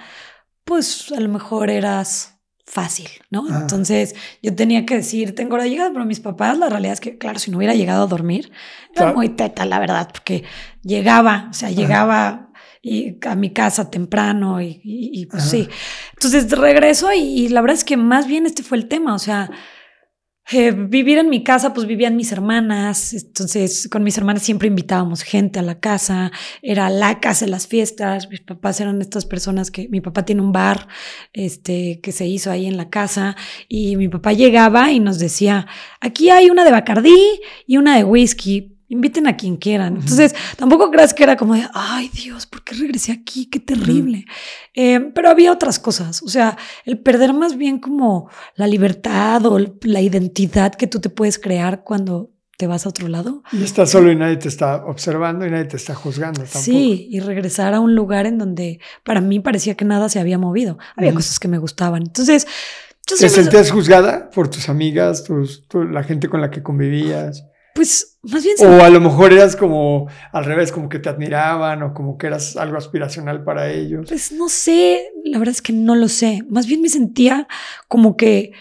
pues 0.63 1.11
a 1.11 1.19
lo 1.19 1.29
mejor 1.29 1.69
eras 1.69 2.39
fácil, 2.65 3.09
¿no? 3.31 3.45
Ah. 3.49 3.59
Entonces 3.61 4.15
yo 4.41 4.55
tenía 4.55 4.85
que 4.85 4.95
decir, 4.95 5.35
tengo 5.35 5.55
hora 5.55 5.63
de 5.63 5.71
llegada, 5.71 5.91
pero 5.91 6.05
mis 6.05 6.19
papás, 6.19 6.57
la 6.57 6.69
realidad 6.69 6.93
es 6.93 7.01
que, 7.01 7.17
claro, 7.17 7.39
si 7.39 7.51
no 7.51 7.57
hubiera 7.57 7.73
llegado 7.73 8.03
a 8.03 8.07
dormir, 8.07 8.51
era 8.95 9.11
muy 9.11 9.29
teta, 9.29 9.65
la 9.65 9.79
verdad, 9.79 10.07
porque 10.11 10.43
llegaba, 10.83 11.47
o 11.49 11.53
sea, 11.53 11.71
llegaba 11.71 12.51
y 12.81 13.17
a 13.27 13.35
mi 13.35 13.51
casa 13.51 13.89
temprano 13.89 14.61
y, 14.61 15.27
pues 15.29 15.43
sí. 15.43 15.67
Entonces 16.13 16.49
regreso 16.51 17.11
y, 17.11 17.19
y 17.19 17.49
la 17.49 17.61
verdad 17.61 17.77
es 17.77 17.83
que 17.83 17.97
más 17.97 18.27
bien 18.27 18.45
este 18.45 18.63
fue 18.63 18.77
el 18.77 18.87
tema, 18.87 19.15
o 19.15 19.19
sea, 19.19 19.49
eh, 20.53 20.71
vivir 20.71 21.17
en 21.17 21.29
mi 21.29 21.43
casa, 21.43 21.73
pues 21.73 21.87
vivían 21.87 22.15
mis 22.15 22.31
hermanas, 22.31 23.13
entonces 23.13 23.87
con 23.89 24.03
mis 24.03 24.17
hermanas 24.17 24.43
siempre 24.43 24.67
invitábamos 24.67 25.21
gente 25.21 25.59
a 25.59 25.61
la 25.61 25.79
casa, 25.79 26.31
era 26.61 26.89
la 26.89 27.19
casa 27.19 27.47
las 27.47 27.67
fiestas, 27.67 28.29
mis 28.29 28.41
papás 28.41 28.79
eran 28.81 29.01
estas 29.01 29.25
personas 29.25 29.71
que, 29.71 29.87
mi 29.89 30.01
papá 30.01 30.25
tiene 30.25 30.41
un 30.41 30.51
bar, 30.51 30.87
este, 31.33 31.99
que 32.01 32.11
se 32.11 32.27
hizo 32.27 32.51
ahí 32.51 32.65
en 32.65 32.77
la 32.77 32.89
casa, 32.89 33.35
y 33.67 33.95
mi 33.95 34.09
papá 34.09 34.33
llegaba 34.33 34.91
y 34.91 34.99
nos 34.99 35.19
decía, 35.19 35.67
aquí 35.99 36.29
hay 36.29 36.49
una 36.49 36.65
de 36.65 36.71
Bacardí 36.71 37.41
y 37.67 37.77
una 37.77 37.95
de 37.95 38.03
whisky, 38.03 38.77
inviten 38.91 39.25
a 39.25 39.37
quien 39.37 39.55
quieran. 39.55 39.95
Entonces, 39.95 40.35
tampoco 40.57 40.91
creas 40.91 41.13
que 41.13 41.23
era 41.23 41.37
como 41.37 41.55
de, 41.55 41.65
ay 41.73 42.09
Dios, 42.13 42.45
¿por 42.45 42.63
qué 42.63 42.75
regresé 42.75 43.13
aquí? 43.13 43.45
Qué 43.45 43.59
terrible. 43.59 44.25
Eh, 44.73 44.99
pero 45.15 45.29
había 45.29 45.51
otras 45.51 45.79
cosas, 45.79 46.21
o 46.21 46.27
sea, 46.27 46.57
el 46.85 46.99
perder 46.99 47.33
más 47.33 47.57
bien 47.57 47.79
como 47.79 48.29
la 48.55 48.67
libertad 48.67 49.45
o 49.45 49.57
la 49.59 50.01
identidad 50.01 50.75
que 50.75 50.87
tú 50.87 50.99
te 50.99 51.09
puedes 51.09 51.39
crear 51.39 51.83
cuando 51.83 52.31
te 52.57 52.67
vas 52.67 52.85
a 52.85 52.89
otro 52.89 53.07
lado. 53.07 53.43
Y 53.53 53.63
estás 53.63 53.89
solo 53.89 54.11
y 54.11 54.15
nadie 54.15 54.35
te 54.35 54.49
está 54.49 54.85
observando 54.85 55.47
y 55.47 55.49
nadie 55.49 55.65
te 55.65 55.77
está 55.77 55.95
juzgando 55.95 56.41
tampoco. 56.41 56.61
Sí, 56.61 57.07
y 57.09 57.19
regresar 57.21 57.73
a 57.73 57.79
un 57.79 57.95
lugar 57.95 58.25
en 58.25 58.37
donde 58.37 58.79
para 59.03 59.21
mí 59.21 59.39
parecía 59.39 59.75
que 59.75 59.85
nada 59.85 60.09
se 60.09 60.19
había 60.19 60.37
movido. 60.37 60.77
Había 60.95 61.13
cosas 61.13 61.39
que 61.39 61.47
me 61.47 61.57
gustaban. 61.57 62.03
Entonces, 62.03 62.45
¿Te 63.05 63.29
sentías 63.29 63.71
juzgada 63.71 64.29
por 64.29 64.49
tus 64.49 64.69
amigas, 64.69 65.23
tus, 65.23 65.63
la 65.73 66.03
gente 66.03 66.29
con 66.29 66.39
la 66.39 66.51
que 66.51 66.61
convivías? 66.61 67.45
Pues 67.81 68.19
más 68.21 68.43
bien... 68.43 68.55
O 68.59 68.83
a 68.83 68.91
lo 68.91 69.01
mejor 69.01 69.33
eras 69.33 69.55
como 69.55 70.07
al 70.33 70.45
revés, 70.45 70.71
como 70.71 70.87
que 70.87 70.99
te 70.99 71.09
admiraban 71.09 71.81
o 71.81 71.95
como 71.95 72.15
que 72.15 72.27
eras 72.27 72.55
algo 72.55 72.77
aspiracional 72.77 73.43
para 73.43 73.71
ellos. 73.71 74.05
Pues 74.07 74.31
no 74.31 74.49
sé, 74.49 75.09
la 75.25 75.39
verdad 75.39 75.55
es 75.55 75.63
que 75.63 75.73
no 75.73 75.95
lo 75.95 76.07
sé. 76.07 76.43
Más 76.47 76.67
bien 76.67 76.83
me 76.83 76.89
sentía 76.89 77.47
como 77.87 78.17
que, 78.17 78.51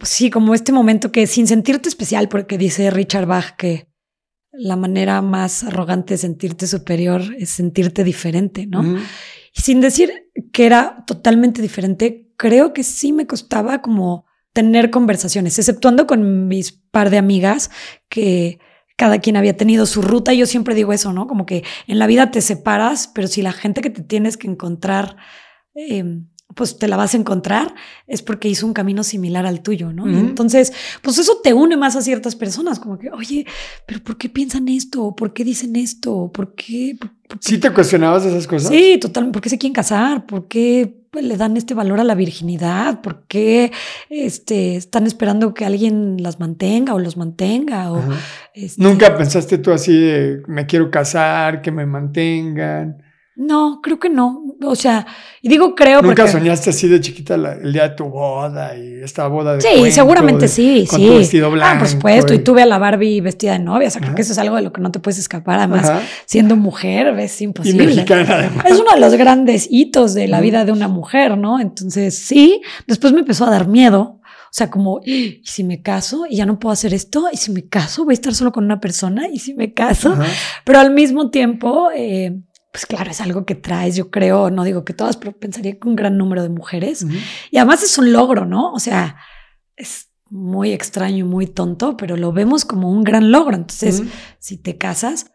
sí, 0.00 0.30
como 0.30 0.54
este 0.54 0.72
momento 0.72 1.12
que 1.12 1.26
sin 1.26 1.46
sentirte 1.46 1.90
especial, 1.90 2.30
porque 2.30 2.56
dice 2.56 2.90
Richard 2.90 3.26
Bach 3.26 3.54
que 3.58 3.90
la 4.50 4.76
manera 4.76 5.20
más 5.20 5.64
arrogante 5.64 6.14
de 6.14 6.18
sentirte 6.18 6.66
superior 6.66 7.20
es 7.36 7.50
sentirte 7.50 8.02
diferente, 8.02 8.66
¿no? 8.66 8.96
Y 9.54 9.60
sin 9.60 9.82
decir 9.82 10.30
que 10.54 10.64
era 10.64 11.04
totalmente 11.06 11.60
diferente, 11.60 12.32
creo 12.38 12.72
que 12.72 12.82
sí 12.82 13.12
me 13.12 13.26
costaba 13.26 13.82
como 13.82 14.24
tener 14.58 14.90
conversaciones, 14.90 15.56
exceptuando 15.56 16.08
con 16.08 16.48
mis 16.48 16.72
par 16.72 17.10
de 17.10 17.18
amigas 17.18 17.70
que 18.08 18.58
cada 18.96 19.20
quien 19.20 19.36
había 19.36 19.56
tenido 19.56 19.86
su 19.86 20.02
ruta. 20.02 20.34
Yo 20.34 20.46
siempre 20.46 20.74
digo 20.74 20.92
eso, 20.92 21.12
¿no? 21.12 21.28
Como 21.28 21.46
que 21.46 21.62
en 21.86 22.00
la 22.00 22.08
vida 22.08 22.32
te 22.32 22.40
separas, 22.40 23.06
pero 23.06 23.28
si 23.28 23.40
la 23.40 23.52
gente 23.52 23.82
que 23.82 23.90
te 23.90 24.02
tienes 24.02 24.36
que 24.36 24.48
encontrar, 24.48 25.16
em, 25.76 26.26
pues 26.54 26.78
te 26.78 26.88
la 26.88 26.96
vas 26.96 27.14
a 27.14 27.18
encontrar, 27.18 27.74
es 28.06 28.22
porque 28.22 28.48
hizo 28.48 28.66
un 28.66 28.72
camino 28.72 29.04
similar 29.04 29.46
al 29.46 29.60
tuyo, 29.60 29.92
¿no? 29.92 30.08
entonces, 30.08 30.72
pues 31.02 31.18
eso 31.18 31.40
te 31.42 31.52
une 31.52 31.76
más 31.76 31.94
a 31.94 32.02
ciertas 32.02 32.34
personas, 32.36 32.80
como 32.80 32.98
que, 32.98 33.10
oye, 33.10 33.46
pero 33.86 34.02
¿por 34.02 34.16
qué 34.16 34.28
piensan 34.28 34.68
esto? 34.68 35.14
¿Por 35.14 35.32
qué 35.32 35.44
dicen 35.44 35.76
esto? 35.76 36.30
¿Por 36.32 36.54
qué? 36.54 36.96
¿Sí 37.40 37.58
te 37.58 37.70
cuestionabas 37.70 38.24
esas 38.24 38.46
cosas? 38.46 38.70
Sí, 38.70 38.98
totalmente. 38.98 39.36
¿Por 39.36 39.42
qué 39.42 39.50
se 39.50 39.58
quieren 39.58 39.74
casar? 39.74 40.26
¿Por 40.26 40.48
qué 40.48 41.04
pues, 41.10 41.24
le 41.24 41.36
dan 41.36 41.56
este 41.56 41.74
valor 41.74 42.00
a 42.00 42.04
la 42.04 42.14
virginidad? 42.14 43.02
¿Por 43.02 43.24
qué 43.26 43.70
este, 44.08 44.76
están 44.76 45.06
esperando 45.06 45.52
que 45.52 45.66
alguien 45.66 46.22
las 46.22 46.40
mantenga 46.40 46.94
o 46.94 46.98
los 46.98 47.16
mantenga? 47.16 47.92
O, 47.92 48.02
este 48.54 48.82
¿Nunca 48.82 49.16
pensaste 49.16 49.58
tú 49.58 49.70
así 49.70 49.92
de 49.92 50.42
me 50.46 50.66
quiero 50.66 50.90
casar, 50.90 51.60
que 51.60 51.70
me 51.70 51.84
mantengan? 51.84 53.02
No, 53.38 53.78
creo 53.80 54.00
que 54.00 54.10
no. 54.10 54.42
O 54.64 54.74
sea, 54.74 55.06
y 55.42 55.48
digo 55.48 55.76
creo 55.76 56.02
¿Nunca 56.02 56.26
soñaste 56.26 56.70
así 56.70 56.88
de 56.88 57.00
chiquita 57.00 57.36
el 57.36 57.72
día 57.72 57.90
de 57.90 57.94
tu 57.94 58.06
boda 58.06 58.76
y 58.76 59.00
esta 59.00 59.28
boda 59.28 59.54
de 59.54 59.60
Sí, 59.60 59.92
seguramente 59.92 60.48
sí, 60.48 60.84
con 60.90 60.98
sí. 60.98 61.06
Tu 61.06 61.18
vestido 61.18 61.48
blanco. 61.48 61.76
Ah, 61.76 61.78
por 61.78 61.88
supuesto. 61.88 62.34
Y... 62.34 62.40
tuve 62.40 62.62
a 62.62 62.66
la 62.66 62.78
Barbie 62.78 63.20
vestida 63.20 63.52
de 63.52 63.60
novia. 63.60 63.86
O 63.86 63.90
sea, 63.92 64.00
creo 64.00 64.16
que 64.16 64.22
eso 64.22 64.32
es 64.32 64.38
algo 64.38 64.56
de 64.56 64.62
lo 64.62 64.72
que 64.72 64.80
no 64.80 64.90
te 64.90 64.98
puedes 64.98 65.20
escapar. 65.20 65.60
Además, 65.60 65.88
siendo 66.26 66.56
mujer 66.56 67.16
es 67.20 67.40
imposible. 67.40 67.84
Y 67.84 67.86
mexicana 67.86 68.26
además. 68.28 68.66
Es 68.66 68.80
uno 68.80 68.92
de 68.92 68.98
los 68.98 69.14
grandes 69.14 69.68
hitos 69.70 70.14
de 70.14 70.26
la 70.26 70.40
vida 70.40 70.64
de 70.64 70.72
una 70.72 70.88
mujer, 70.88 71.38
¿no? 71.38 71.60
Entonces, 71.60 72.18
sí. 72.18 72.60
Después 72.88 73.12
me 73.12 73.20
empezó 73.20 73.44
a 73.44 73.50
dar 73.50 73.68
miedo. 73.68 74.16
O 74.20 74.50
sea, 74.50 74.68
como, 74.68 75.00
¿y 75.04 75.42
si 75.44 75.62
me 75.62 75.82
caso 75.82 76.24
y 76.28 76.38
ya 76.38 76.46
no 76.46 76.58
puedo 76.58 76.72
hacer 76.72 76.92
esto? 76.92 77.28
¿Y 77.32 77.36
si 77.36 77.52
me 77.52 77.68
caso 77.68 78.04
voy 78.04 78.14
a 78.14 78.14
estar 78.14 78.34
solo 78.34 78.50
con 78.50 78.64
una 78.64 78.80
persona? 78.80 79.28
¿Y 79.28 79.38
si 79.38 79.54
me 79.54 79.74
caso? 79.74 80.16
Pero 80.64 80.80
al 80.80 80.90
mismo 80.90 81.30
tiempo... 81.30 81.90
Eh, 81.94 82.34
pues 82.78 82.86
claro, 82.86 83.10
es 83.10 83.20
algo 83.20 83.44
que 83.44 83.56
traes, 83.56 83.96
yo 83.96 84.08
creo, 84.08 84.50
no 84.50 84.62
digo 84.62 84.84
que 84.84 84.94
todas, 84.94 85.16
pero 85.16 85.32
pensaría 85.32 85.80
que 85.80 85.88
un 85.88 85.96
gran 85.96 86.16
número 86.16 86.44
de 86.44 86.48
mujeres. 86.48 87.04
Y 87.50 87.56
además 87.56 87.82
es 87.82 87.98
un 87.98 88.12
logro, 88.12 88.44
¿no? 88.46 88.72
O 88.72 88.78
sea, 88.78 89.16
es 89.74 90.12
muy 90.30 90.70
extraño 90.70 91.16
y 91.16 91.22
muy 91.24 91.48
tonto, 91.48 91.96
pero 91.96 92.16
lo 92.16 92.30
vemos 92.32 92.64
como 92.64 92.88
un 92.88 93.02
gran 93.02 93.32
logro. 93.32 93.56
Entonces, 93.56 94.04
si 94.38 94.58
te 94.58 94.78
casas, 94.78 95.32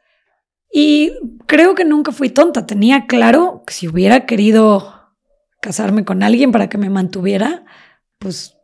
y 0.71 1.11
creo 1.45 1.75
que 1.75 1.83
nunca 1.83 2.13
fui 2.13 2.29
tonta, 2.29 2.65
tenía 2.65 3.07
claro 3.07 3.63
que 3.67 3.73
si 3.73 3.89
hubiera 3.89 4.25
querido 4.25 4.93
casarme 5.59 6.05
con 6.05 6.23
alguien 6.23 6.53
para 6.53 6.69
que 6.69 6.77
me 6.77 6.89
mantuviera, 6.89 7.65
pues 8.19 8.55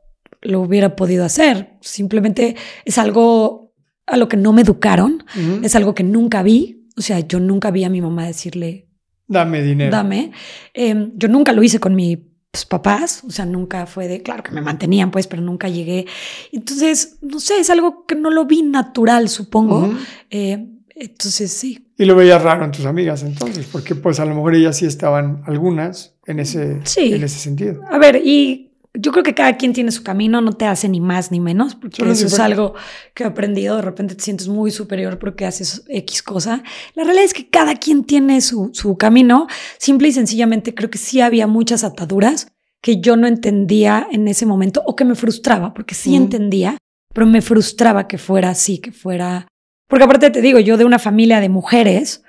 lo 0.42 0.62
hubiera 0.62 0.96
podido 0.96 1.26
hacer. 1.26 1.78
Simplemente 1.82 2.56
es 2.86 2.98
algo 2.98 3.74
a 4.08 4.16
lo 4.16 4.30
que 4.30 4.38
no 4.38 4.54
me 4.54 4.62
educaron, 4.62 5.26
es 5.64 5.76
algo 5.76 5.94
que 5.94 6.04
nunca 6.04 6.44
vi. 6.44 6.79
O 7.00 7.02
sea, 7.02 7.22
yo 7.22 7.40
nunca 7.40 7.72
vi 7.72 7.86
a 7.86 7.90
mi 7.90 8.02
mamá 8.02 8.28
decirle, 8.28 8.90
dame 9.26 9.64
dinero. 9.64 9.90
Dame. 9.90 10.32
Em, 10.74 11.14
yo 11.16 11.30
nunca 11.30 11.54
lo 11.54 11.64
hice 11.64 11.80
con 11.80 11.96
mis 11.96 12.20
papás, 12.68 13.24
o 13.26 13.32
sea, 13.32 13.46
nunca 13.46 13.86
fue 13.86 14.10
de, 14.10 14.22
claro 14.22 14.44
que 14.44 14.52
me 14.52 14.60
mantenían, 14.60 15.10
pues, 15.10 15.26
pero 15.26 15.42
nunca 15.42 15.70
llegué. 15.70 16.06
Entonces, 16.52 17.18
no 17.22 17.40
sé, 17.40 17.60
es 17.60 17.70
algo 17.70 18.06
que 18.06 18.16
no 18.16 18.30
lo 18.30 18.46
vi 18.46 18.64
natural, 18.64 19.30
supongo. 19.30 19.94
Eh, 20.30 20.68
entonces, 20.94 21.54
sí. 21.54 21.88
Y 21.98 22.04
lo 22.04 22.18
veías 22.18 22.42
raro 22.42 22.66
en 22.66 22.72
tus 22.72 22.86
amigas 22.86 23.24
entonces, 23.24 23.66
porque 23.72 23.96
pues 23.96 24.20
a 24.20 24.26
lo 24.26 24.36
mejor 24.36 24.56
ellas 24.56 24.76
sí 24.76 24.86
estaban 24.86 25.42
algunas 25.46 26.18
en 26.26 26.42
ese, 26.42 26.82
en 26.98 27.24
ese 27.24 27.40
sentido. 27.40 27.82
A 27.90 27.98
ver, 27.98 28.18
y 28.18 28.69
yo 28.94 29.12
creo 29.12 29.24
que 29.24 29.36
cada 29.36 29.56
quien 29.58 29.74
tiene 29.74 29.92
su 29.92 30.04
camino, 30.04 30.42
no 30.42 30.54
te 30.54 30.66
hace 30.66 30.90
ni 30.90 31.00
más 31.00 31.32
ni 31.32 31.40
menos, 31.40 31.76
porque 31.76 32.02
eso 32.10 32.26
es 32.26 32.40
algo 32.40 32.74
que 33.14 33.24
he 33.24 33.28
aprendido. 33.28 33.76
De 33.76 33.82
repente 33.84 34.16
te 34.16 34.24
sientes 34.24 34.48
muy 34.48 34.72
superior 34.72 35.20
porque 35.20 35.46
haces 35.46 35.84
X 35.88 36.24
cosa. 36.24 36.64
La 36.96 37.04
realidad 37.04 37.26
es 37.26 37.34
que 37.34 37.50
cada 37.50 37.76
quien 37.76 38.04
tiene 38.04 38.42
su, 38.42 38.72
su 38.74 38.98
camino. 38.98 39.48
Simple 39.78 40.08
y 40.08 40.12
sencillamente 40.12 40.74
creo 40.74 40.90
que 40.90 40.98
sí 40.98 41.22
había 41.22 41.46
muchas 41.46 41.84
ataduras 41.84 42.48
que 42.82 43.00
yo 43.00 43.16
no 43.16 43.28
entendía 43.28 44.08
en 44.12 44.28
ese 44.28 44.46
momento 44.46 44.82
o 44.86 44.96
que 44.96 45.06
me 45.06 45.16
frustraba, 45.16 45.74
porque 45.74 45.96
sí 45.96 46.16
entendía, 46.16 46.78
pero 47.14 47.28
me 47.28 47.42
frustraba 47.42 48.08
que 48.08 48.18
fuera 48.18 48.50
así, 48.50 48.80
que 48.80 48.92
fuera. 48.92 49.48
Porque 49.88 50.06
aparte 50.06 50.32
te 50.32 50.42
digo, 50.42 50.60
yo 50.60 50.78
de 50.78 50.86
una 50.86 51.00
familia 51.00 51.42
de 51.42 51.50
mujeres, 51.50 52.24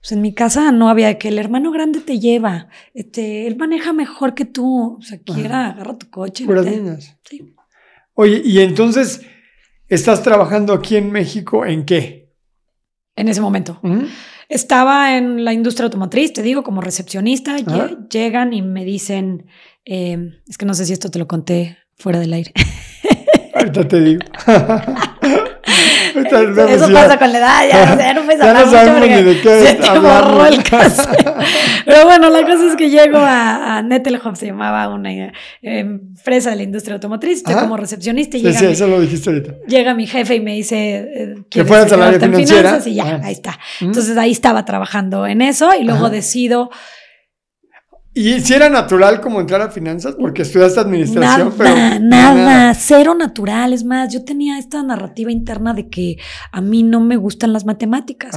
pues 0.00 0.12
en 0.12 0.22
mi 0.22 0.32
casa 0.32 0.72
no 0.72 0.88
había 0.88 1.18
que 1.18 1.28
el 1.28 1.38
hermano 1.38 1.70
grande 1.70 2.00
te 2.00 2.18
lleva, 2.18 2.68
este, 2.94 3.46
él 3.46 3.56
maneja 3.56 3.92
mejor 3.92 4.34
que 4.34 4.46
tú, 4.46 4.96
o 4.98 5.02
sea, 5.02 5.18
quiera, 5.18 5.68
agarra 5.68 5.98
tu 5.98 6.08
coche. 6.08 6.46
Niñas. 6.46 7.18
Sí. 7.28 7.54
Oye, 8.14 8.40
y 8.44 8.60
entonces, 8.60 9.20
¿estás 9.88 10.22
trabajando 10.22 10.72
aquí 10.72 10.96
en 10.96 11.12
México 11.12 11.66
en 11.66 11.84
qué? 11.84 12.32
En 13.14 13.28
ese 13.28 13.42
momento. 13.42 13.80
Estaba 14.48 15.16
en 15.18 15.44
la 15.44 15.52
industria 15.52 15.84
automotriz, 15.84 16.32
te 16.32 16.42
digo, 16.42 16.62
como 16.62 16.80
recepcionista. 16.80 17.56
Llegan 18.08 18.54
y 18.54 18.62
me 18.62 18.84
dicen, 18.84 19.46
eh, 19.84 20.40
es 20.48 20.56
que 20.56 20.64
no 20.64 20.72
sé 20.72 20.86
si 20.86 20.94
esto 20.94 21.10
te 21.10 21.18
lo 21.18 21.28
conté 21.28 21.76
fuera 21.96 22.18
del 22.18 22.32
aire. 22.32 22.52
Ahorita 23.54 23.86
te 23.86 24.00
digo. 24.00 24.22
Eso 26.14 26.92
pasa 26.92 27.18
con 27.18 27.32
la 27.32 27.38
edad, 27.38 27.68
ya, 27.68 27.98
ya 27.98 28.14
no 28.14 28.22
puedes 28.22 28.40
hablar 28.42 28.66
mucho 28.66 28.94
porque 28.94 29.64
se 29.64 29.74
te 29.74 29.98
borró 29.98 30.46
el 30.46 30.62
caso. 30.62 31.08
Pero 31.84 32.04
bueno, 32.04 32.30
la 32.30 32.42
cosa 32.42 32.66
es 32.66 32.76
que 32.76 32.90
llego 32.90 33.18
a, 33.18 33.78
a 33.78 33.82
Netelhoff, 33.82 34.38
se 34.38 34.46
llamaba 34.46 34.88
una 34.88 35.12
eh, 35.12 35.32
empresa 35.62 36.50
de 36.50 36.56
la 36.56 36.62
industria 36.62 36.94
automotriz, 36.94 37.38
estoy 37.38 37.54
como 37.54 37.76
recepcionista. 37.76 38.36
Y 38.36 38.40
sí, 38.40 38.46
llega 38.46 38.58
sí, 38.58 38.66
mi, 38.66 38.72
eso 38.72 38.86
lo 38.86 39.00
dijiste 39.00 39.30
ahorita. 39.30 39.54
Llega 39.66 39.94
mi 39.94 40.06
jefe 40.06 40.36
y 40.36 40.40
me 40.40 40.54
dice... 40.54 41.08
Eh, 41.14 41.34
que 41.48 41.64
fueras 41.64 41.92
a 41.92 41.96
la 41.96 42.08
área 42.08 42.20
financiera. 42.20 42.78
y 42.84 42.94
ya, 42.94 43.04
ah. 43.04 43.20
ahí 43.24 43.32
está. 43.32 43.58
Entonces 43.80 44.16
ahí 44.16 44.32
estaba 44.32 44.64
trabajando 44.64 45.26
en 45.26 45.42
eso 45.42 45.70
y 45.78 45.84
luego 45.84 46.10
decido 46.10 46.70
¿Y 48.12 48.40
si 48.40 48.54
era 48.54 48.68
natural 48.68 49.20
como 49.20 49.40
entrar 49.40 49.60
a 49.60 49.70
finanzas? 49.70 50.16
Porque 50.18 50.42
estudiaste 50.42 50.80
administración, 50.80 51.54
nada, 51.56 51.98
pero. 51.98 52.00
Nada, 52.00 52.74
cero 52.74 53.14
natural. 53.14 53.72
Es 53.72 53.84
más, 53.84 54.12
yo 54.12 54.24
tenía 54.24 54.58
esta 54.58 54.82
narrativa 54.82 55.30
interna 55.30 55.74
de 55.74 55.88
que 55.88 56.16
a 56.50 56.60
mí 56.60 56.82
no 56.82 57.00
me 57.00 57.16
gustan 57.16 57.52
las 57.52 57.64
matemáticas. 57.64 58.34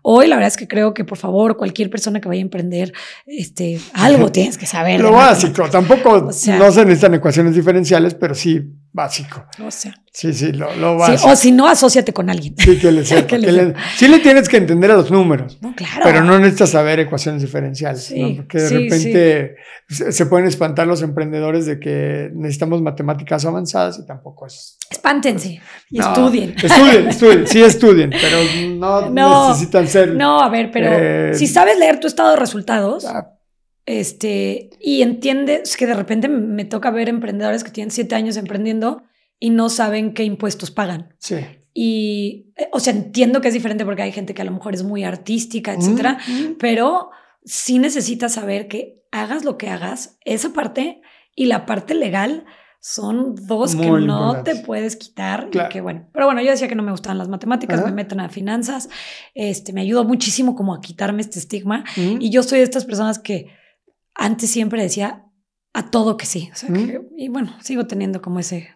Hoy 0.00 0.26
la 0.26 0.36
verdad 0.36 0.48
es 0.48 0.56
que 0.56 0.66
creo 0.66 0.94
que, 0.94 1.04
por 1.04 1.18
favor, 1.18 1.58
cualquier 1.58 1.90
persona 1.90 2.20
que 2.20 2.28
vaya 2.28 2.40
a 2.40 2.42
emprender, 2.42 2.94
este, 3.26 3.78
algo 3.92 4.32
tienes 4.32 4.56
que 4.56 4.66
saber. 4.66 5.00
Lo 5.00 5.12
básico, 5.12 5.68
tampoco 5.68 6.22
no 6.22 6.32
se 6.32 6.84
necesitan 6.84 7.14
ecuaciones 7.14 7.54
diferenciales, 7.54 8.14
pero 8.14 8.34
sí 8.34 8.72
básico. 8.92 9.44
O 9.64 9.70
sea. 9.70 9.94
Sí, 10.12 10.32
sí, 10.32 10.52
lo, 10.52 10.74
lo 10.76 10.96
básico. 10.96 11.30
o 11.30 11.36
si 11.36 11.52
no, 11.52 11.68
asóciate 11.68 12.12
con 12.12 12.28
alguien. 12.30 12.54
Sí, 12.58 12.78
que 12.78 12.90
le, 12.90 13.04
sepa, 13.06 13.38
le, 13.38 13.74
sí 13.96 14.08
le 14.08 14.18
tienes 14.18 14.48
que 14.48 14.56
entender 14.56 14.90
a 14.90 14.94
los 14.94 15.10
números. 15.10 15.58
No, 15.60 15.74
claro. 15.74 16.00
Pero 16.02 16.24
no 16.24 16.38
necesitas 16.38 16.70
saber 16.70 17.00
ecuaciones 17.00 17.42
diferenciales. 17.42 18.12
¿no? 18.16 18.36
Porque 18.36 18.58
de 18.58 18.68
repente 18.68 19.56
se 19.88 20.26
pueden 20.26 20.46
espantar 20.46 20.86
los 20.86 21.02
emprendedores 21.02 21.66
de 21.66 21.80
que 21.80 22.30
necesitamos 22.34 22.80
matemáticas 22.80 23.44
avanzadas 23.44 23.98
y 23.98 24.06
tampoco 24.06 24.46
es. 24.46 24.78
Espántense 24.90 25.60
y 25.90 25.98
estudien. 25.98 26.54
Estudien, 26.56 27.08
estudien, 27.08 27.46
sí 27.46 27.62
estudien, 27.62 28.10
pero 28.10 29.10
no, 29.10 29.48
necesitan 29.48 29.88
ser. 29.88 30.14
No, 30.14 30.40
a 30.40 30.48
ver, 30.48 30.70
pero 30.72 30.90
eh, 30.92 31.34
si 31.34 31.46
sabes 31.46 31.78
leer 31.78 31.98
tu 32.00 32.06
estado 32.06 32.30
de 32.30 32.36
resultados. 32.36 33.04
Ah, 33.04 33.36
este, 33.90 34.70
y 34.78 35.02
entiendes 35.02 35.76
que 35.76 35.84
de 35.84 35.94
repente 35.94 36.28
me 36.28 36.64
toca 36.64 36.92
ver 36.92 37.08
emprendedores 37.08 37.64
que 37.64 37.72
tienen 37.72 37.90
siete 37.90 38.14
años 38.14 38.36
emprendiendo 38.36 39.02
y 39.40 39.50
no 39.50 39.68
saben 39.68 40.14
qué 40.14 40.22
impuestos 40.22 40.70
pagan. 40.70 41.12
Sí. 41.18 41.38
Y, 41.74 42.52
eh, 42.56 42.68
o 42.72 42.78
sea, 42.78 42.92
entiendo 42.92 43.40
que 43.40 43.48
es 43.48 43.54
diferente 43.54 43.84
porque 43.84 44.02
hay 44.02 44.12
gente 44.12 44.32
que 44.32 44.42
a 44.42 44.44
lo 44.44 44.52
mejor 44.52 44.74
es 44.74 44.84
muy 44.84 45.02
artística, 45.02 45.74
etcétera, 45.74 46.18
pero 46.60 47.10
sí 47.44 47.80
necesitas 47.80 48.34
saber 48.34 48.68
que 48.68 49.02
hagas 49.10 49.44
lo 49.44 49.58
que 49.58 49.68
hagas, 49.68 50.18
esa 50.24 50.52
parte 50.52 51.00
y 51.34 51.46
la 51.46 51.66
parte 51.66 51.96
legal 51.96 52.44
son 52.78 53.34
dos 53.34 53.74
que 53.74 53.90
no 53.90 54.44
te 54.44 54.54
puedes 54.54 54.94
quitar. 54.94 55.50
que 55.50 55.80
bueno, 55.80 56.06
pero 56.12 56.26
bueno, 56.26 56.42
yo 56.42 56.52
decía 56.52 56.68
que 56.68 56.76
no 56.76 56.84
me 56.84 56.92
gustaban 56.92 57.18
las 57.18 57.28
matemáticas, 57.28 57.84
me 57.84 57.90
meten 57.90 58.20
a 58.20 58.28
finanzas, 58.28 58.88
este, 59.34 59.72
me 59.72 59.80
ayudó 59.80 60.04
muchísimo 60.04 60.54
como 60.54 60.74
a 60.74 60.80
quitarme 60.80 61.22
este 61.22 61.40
estigma. 61.40 61.82
Y 61.96 62.30
yo 62.30 62.44
soy 62.44 62.58
de 62.58 62.64
estas 62.64 62.84
personas 62.84 63.18
que 63.18 63.58
antes 64.14 64.50
siempre 64.50 64.82
decía 64.82 65.24
a 65.72 65.90
todo 65.90 66.16
que 66.16 66.26
sí. 66.26 66.50
y 67.16 67.28
bueno, 67.28 67.54
sigo 67.62 67.86
teniendo 67.86 68.20
como 68.20 68.40
ese 68.40 68.70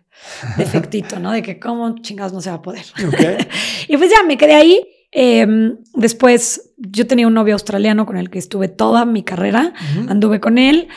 defectito, 0.57 1.19
¿no? 1.19 1.33
De 1.33 1.43
que 1.43 1.59
cómo 1.59 1.97
chingados 2.01 2.33
no 2.33 2.41
se 2.41 2.51
va 2.51 2.57
a 2.57 2.63
poder. 2.63 2.85
y 3.89 3.97
pues 3.97 4.11
ya 4.11 4.23
me 4.27 4.37
quedé 4.37 4.55
ahí. 4.55 4.87
Em, 5.11 5.79
después 5.95 6.73
yo 6.77 7.07
tenía 7.07 7.27
un 7.27 7.35
novio 7.35 7.55
australiano 7.55 8.05
con 8.07 8.17
el 8.17 8.31
que 8.31 8.39
estuve 8.39 8.69
toda 8.69 9.05
mi 9.05 9.23
carrera, 9.23 9.73
anduve 10.09 10.41
con 10.41 10.59
él. 10.59 10.89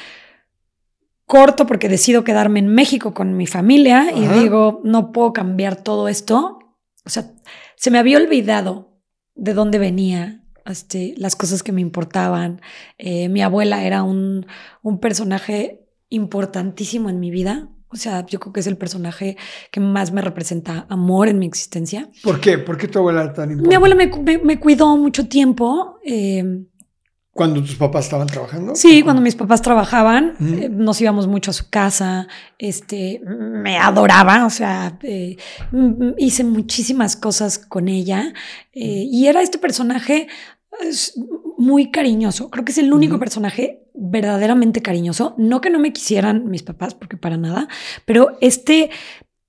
Corto 1.26 1.68
porque 1.68 1.90
decido 1.90 2.24
quedarme 2.24 2.60
en 2.60 2.68
México 2.68 3.14
con 3.14 3.36
mi 3.36 3.48
familia 3.48 4.12
y 4.16 4.26
digo, 4.40 4.82
no 4.84 5.12
puedo 5.12 5.34
cambiar 5.34 5.76
todo 5.76 6.08
esto. 6.08 6.60
O 7.06 7.10
sea, 7.10 7.32
se 7.76 7.92
me 7.92 8.00
había 8.00 8.18
olvidado 8.18 8.98
de 9.36 9.54
dónde 9.54 9.78
venía, 9.78 10.42
este, 10.68 11.14
las 11.18 11.36
cosas 11.36 11.64
que 11.64 11.72
me 11.72 11.82
importaban. 11.82 12.62
Eh, 12.98 13.30
mi 13.30 13.42
abuela 13.42 13.84
era 13.84 14.04
un, 14.04 14.46
un 14.82 15.00
personaje 15.00 15.88
importantísimo 16.10 17.10
en 17.10 17.20
mi 17.20 17.32
vida. 17.32 17.70
O 17.90 17.96
sea, 17.96 18.26
yo 18.26 18.40
creo 18.40 18.54
que 18.54 18.60
es 18.60 18.68
el 18.68 18.78
personaje 18.78 19.38
que 19.72 19.80
más 19.80 20.12
me 20.12 20.22
representa 20.22 20.86
amor 20.90 21.30
en 21.30 21.40
mi 21.40 21.46
existencia. 21.46 22.10
¿Por 22.22 22.42
qué? 22.42 22.58
¿Por 22.58 22.78
qué 22.78 22.88
tu 22.88 23.00
abuela 23.00 23.24
era 23.24 23.34
tan 23.34 23.52
importante? 23.52 23.70
Mi 23.70 23.76
abuela 23.76 23.96
me, 23.96 24.40
me, 24.44 24.60
cuidó 24.60 24.98
mucho 24.98 25.28
tiempo. 25.28 25.98
Eh, 26.06 26.66
¿Cuando 27.32 27.62
tus 27.62 27.76
papás 27.76 28.06
estaban 28.06 28.28
trabajando? 28.28 28.76
Sí, 28.76 29.04
cuando 29.04 29.22
mis 29.22 29.36
papás 29.36 29.62
trabajaban, 29.62 30.34
eh, 30.42 30.70
nos 30.70 31.00
íbamos 31.00 31.28
mucho 31.28 31.52
a 31.52 31.54
su 31.54 31.70
casa, 31.70 32.28
este, 32.58 33.22
me 33.24 33.78
adoraba, 33.78 34.48
o 34.48 34.50
sea, 34.50 34.98
hice 36.18 36.44
muchísimas 36.44 37.16
cosas 37.16 37.60
con 37.60 37.90
ella 37.90 38.34
y 38.74 39.28
era 39.28 39.44
este 39.44 39.60
personaje 39.60 40.28
es 40.82 41.20
muy 41.58 41.92
cariñoso. 41.92 42.50
Creo 42.50 42.66
que 42.66 42.72
es 42.72 42.78
el 42.78 42.94
único 42.94 43.20
personaje 43.20 43.90
verdaderamente 43.94 44.82
cariñoso. 44.82 45.36
No 45.38 45.62
que 45.62 45.70
no 45.70 45.80
me 45.80 45.94
quisieran 45.94 46.50
mis 46.50 46.64
papás, 46.64 46.94
porque 46.94 47.18
para 47.18 47.38
nada, 47.38 47.68
pero 48.06 48.38
este 48.42 48.90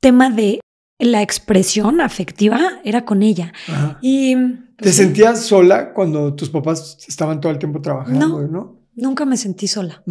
tema 0.01 0.31
de 0.31 0.61
la 0.99 1.23
expresión 1.23 2.01
afectiva 2.01 2.81
era 2.85 3.05
con 3.05 3.23
ella. 3.23 3.53
Y, 4.01 4.35
pues, 4.37 4.77
¿Te 4.77 4.93
sentías 4.93 5.45
sola 5.45 5.93
cuando 5.93 6.35
tus 6.35 6.51
papás 6.51 6.99
estaban 7.07 7.41
todo 7.41 7.53
el 7.53 7.59
tiempo 7.59 7.81
trabajando? 7.81 8.47
No, 8.49 8.81
nunca 8.95 9.25
me 9.25 9.37
sentí 9.37 9.69
sola. 9.69 10.03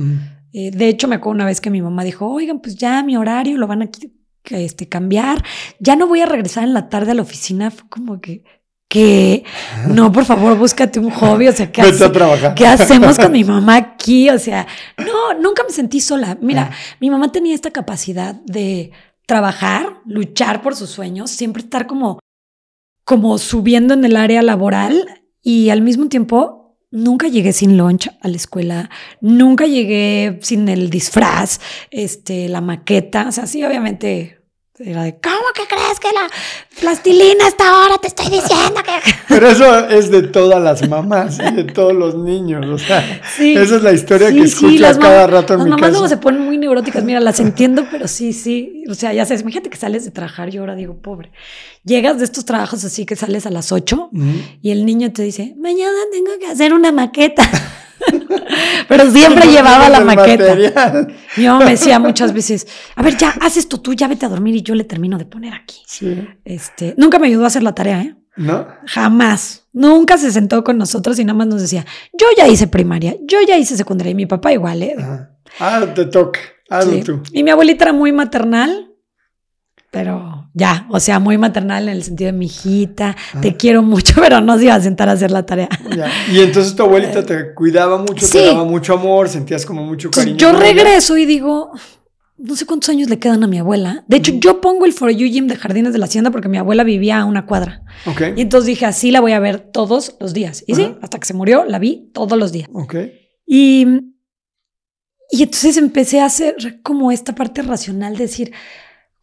Eh, 0.53 0.71
de 0.71 0.87
hecho, 0.87 1.07
me 1.07 1.15
acuerdo 1.15 1.35
una 1.35 1.45
vez 1.45 1.59
que 1.61 1.69
mi 1.69 1.81
mamá 1.81 2.03
dijo, 2.03 2.27
oigan, 2.27 2.61
pues 2.61 2.75
ya 2.75 3.03
mi 3.03 3.17
horario 3.17 3.57
lo 3.57 3.67
van 3.67 3.81
a 3.81 3.89
este, 4.49 4.87
cambiar, 4.87 5.43
ya 5.79 5.95
no 5.95 6.07
voy 6.07 6.21
a 6.21 6.25
regresar 6.25 6.63
en 6.63 6.73
la 6.73 6.89
tarde 6.89 7.11
a 7.11 7.15
la 7.15 7.21
oficina. 7.21 7.69
Fue 7.69 7.87
como 7.89 8.21
que, 8.21 8.43
que 8.87 9.43
no, 9.89 10.11
por 10.11 10.25
favor, 10.25 10.57
búscate 10.57 10.99
un 10.99 11.09
hobby, 11.09 11.49
o 11.49 11.51
sea, 11.51 11.71
¿qué, 11.71 11.83
¿qué 12.55 12.67
hacemos 12.67 13.17
con 13.17 13.31
mi 13.31 13.43
mamá 13.43 13.75
aquí? 13.75 14.29
O 14.29 14.39
sea, 14.39 14.65
no, 14.97 15.33
nunca 15.41 15.63
me 15.63 15.71
sentí 15.71 15.99
sola. 15.99 16.37
Mira, 16.41 16.71
mi 17.01 17.09
mamá 17.09 17.31
tenía 17.31 17.53
esta 17.53 17.71
capacidad 17.71 18.35
de 18.45 18.91
trabajar, 19.25 20.01
luchar 20.05 20.61
por 20.61 20.75
sus 20.75 20.89
sueños, 20.89 21.31
siempre 21.31 21.63
estar 21.63 21.85
como, 21.85 22.19
como 23.03 23.37
subiendo 23.37 23.93
en 23.93 24.05
el 24.05 24.15
área 24.15 24.41
laboral 24.41 25.21
y 25.41 25.69
al 25.69 25.81
mismo 25.81 26.07
tiempo 26.07 26.77
nunca 26.89 27.27
llegué 27.27 27.51
sin 27.51 27.77
lunch 27.77 28.09
a 28.21 28.27
la 28.29 28.37
escuela, 28.37 28.89
nunca 29.19 29.65
llegué 29.65 30.39
sin 30.41 30.69
el 30.69 30.89
disfraz, 30.89 31.59
este, 31.91 32.47
la 32.47 32.61
maqueta, 32.61 33.27
o 33.27 33.31
sea, 33.33 33.47
sí, 33.47 33.65
obviamente 33.65 34.36
era 34.79 35.03
de, 35.03 35.17
¿cómo 35.19 35.35
que 35.55 35.63
crees 35.67 35.99
que 35.99 36.09
la 36.09 36.29
plastilina 36.79 37.47
está 37.47 37.69
ahora? 37.69 37.97
Te 37.97 38.07
estoy 38.07 38.25
diciendo 38.25 38.81
que... 38.83 39.11
Pero 39.27 39.49
eso 39.49 39.89
es 39.89 40.11
de 40.11 40.23
todas 40.23 40.61
las 40.61 40.87
mamás 40.87 41.39
y 41.39 41.55
de 41.55 41.63
todos 41.63 41.93
los 41.93 42.15
niños, 42.15 42.65
o 42.65 42.77
sea, 42.77 43.21
esa 43.39 43.75
es 43.75 43.81
la 43.81 43.91
historia 43.91 44.31
que 44.31 44.41
escucho 44.41 44.83
cada 44.99 45.27
rato 45.27 45.53
en 45.53 45.59
las 45.59 45.65
mi 45.65 45.71
mamás 45.71 45.91
luego 45.91 46.07
se 46.07 46.17
ponen 46.17 46.41
muy 46.41 46.57
neuróticas, 46.57 47.03
mira, 47.03 47.19
las 47.19 47.39
entiendo, 47.39 47.85
pero 47.89 48.07
sí, 48.07 48.33
sí, 48.33 48.83
o 48.89 48.93
sea, 48.93 49.13
ya 49.13 49.25
sabes, 49.25 49.41
imagínate 49.41 49.69
que 49.69 49.77
sales 49.77 50.05
de 50.05 50.11
trabajar, 50.11 50.49
yo 50.49 50.61
ahora 50.61 50.75
digo, 50.75 50.95
pobre, 50.95 51.31
llegas 51.83 52.19
de 52.19 52.25
estos 52.25 52.45
trabajos 52.45 52.83
así 52.83 53.05
que 53.05 53.15
sales 53.15 53.45
a 53.45 53.49
las 53.49 53.71
8 53.71 54.11
y 54.61 54.71
el 54.71 54.85
niño 54.85 55.11
te 55.11 55.23
dice, 55.23 55.55
mañana 55.57 55.97
tengo 56.11 56.31
que 56.39 56.47
hacer 56.47 56.73
una 56.73 56.91
maqueta. 56.91 57.43
Pero 58.87 59.11
siempre 59.11 59.47
llevaba 59.47 59.89
la 59.89 60.01
maqueta. 60.01 61.07
Yo 61.35 61.57
me 61.59 61.71
decía 61.71 61.99
muchas 61.99 62.33
veces, 62.33 62.67
a 62.95 63.03
ver, 63.03 63.17
ya, 63.17 63.33
haz 63.41 63.57
esto 63.57 63.79
tú, 63.79 63.93
ya 63.93 64.07
vete 64.07 64.25
a 64.25 64.29
dormir 64.29 64.55
y 64.55 64.61
yo 64.61 64.75
le 64.75 64.83
termino 64.83 65.17
de 65.17 65.25
poner 65.25 65.53
aquí. 65.53 65.81
Este, 66.45 66.93
nunca 66.97 67.19
me 67.19 67.27
ayudó 67.27 67.43
a 67.43 67.47
hacer 67.47 67.63
la 67.63 67.73
tarea, 67.73 68.01
¿eh? 68.01 68.15
¿No? 68.35 68.67
Jamás. 68.85 69.63
Nunca 69.73 70.17
se 70.17 70.31
sentó 70.31 70.63
con 70.63 70.77
nosotros 70.77 71.17
y 71.19 71.25
nada 71.25 71.37
más 71.37 71.47
nos 71.47 71.61
decía, 71.61 71.85
yo 72.13 72.27
ya 72.37 72.47
hice 72.47 72.67
primaria, 72.67 73.15
yo 73.21 73.39
ya 73.47 73.57
hice 73.57 73.75
secundaria 73.75 74.11
y 74.11 74.15
mi 74.15 74.25
papá 74.25 74.53
igual, 74.53 74.83
¿eh? 74.83 74.95
Ah, 75.59 75.85
te 75.93 76.05
toca, 76.05 76.39
hazlo 76.69 77.03
tú. 77.03 77.23
Y 77.31 77.43
mi 77.43 77.51
abuelita 77.51 77.85
era 77.85 77.93
muy 77.93 78.11
maternal 78.11 78.87
pero 79.91 80.36
ya, 80.57 80.87
o 80.89 80.99
sea, 80.99 81.19
muy 81.19 81.37
maternal 81.37 81.83
en 81.87 81.95
el 81.97 82.03
sentido 82.03 82.31
de 82.31 82.37
mi 82.37 82.47
hijita, 82.47 83.15
te 83.41 83.55
quiero 83.55 83.83
mucho, 83.83 84.15
pero 84.21 84.41
no 84.41 84.57
se 84.57 84.65
iba 84.65 84.73
a 84.73 84.81
sentar 84.81 85.07
a 85.07 85.11
hacer 85.11 85.29
la 85.29 85.45
tarea. 85.45 85.69
Y 86.31 86.39
entonces 86.39 86.75
tu 86.75 86.81
abuelita 86.81 87.23
te 87.23 87.53
cuidaba 87.53 87.99
mucho, 87.99 88.27
te 88.27 88.47
daba 88.47 88.63
mucho 88.63 88.95
amor, 88.95 89.29
sentías 89.29 89.65
como 89.67 89.83
mucho 89.83 90.09
cariño. 90.09 90.35
yo 90.35 90.51
regreso 90.53 91.15
y 91.15 91.25
digo, 91.27 91.73
no 92.37 92.55
sé 92.55 92.65
cuántos 92.65 92.89
años 92.89 93.07
le 93.07 93.19
quedan 93.19 93.43
a 93.43 93.47
mi 93.47 93.59
abuela. 93.59 94.03
De 94.07 94.17
hecho, 94.17 94.31
yo 94.33 94.59
pongo 94.59 94.85
el 94.85 94.93
For 94.93 95.11
You 95.11 95.27
Gym 95.27 95.47
de 95.47 95.57
Jardines 95.57 95.93
de 95.93 95.99
la 95.99 96.05
Hacienda 96.05 96.31
porque 96.31 96.49
mi 96.49 96.57
abuela 96.57 96.83
vivía 96.83 97.19
a 97.19 97.25
una 97.25 97.45
cuadra. 97.45 97.83
Okay. 98.07 98.33
Y 98.35 98.41
entonces 98.41 98.65
dije, 98.65 98.87
así 98.87 99.11
la 99.11 99.21
voy 99.21 99.33
a 99.33 99.39
ver 99.39 99.59
todos 99.59 100.15
los 100.19 100.33
días. 100.33 100.63
Y 100.65 100.73
sí, 100.73 100.95
hasta 101.03 101.19
que 101.19 101.25
se 101.27 101.35
murió, 101.35 101.65
la 101.65 101.77
vi 101.77 102.09
todos 102.15 102.37
los 102.37 102.51
días. 102.51 102.67
Okay. 102.73 103.13
Y, 103.45 103.85
y 105.29 105.43
entonces 105.43 105.77
empecé 105.77 106.21
a 106.21 106.25
hacer 106.25 106.55
como 106.81 107.11
esta 107.11 107.35
parte 107.35 107.61
racional, 107.61 108.17
decir, 108.17 108.53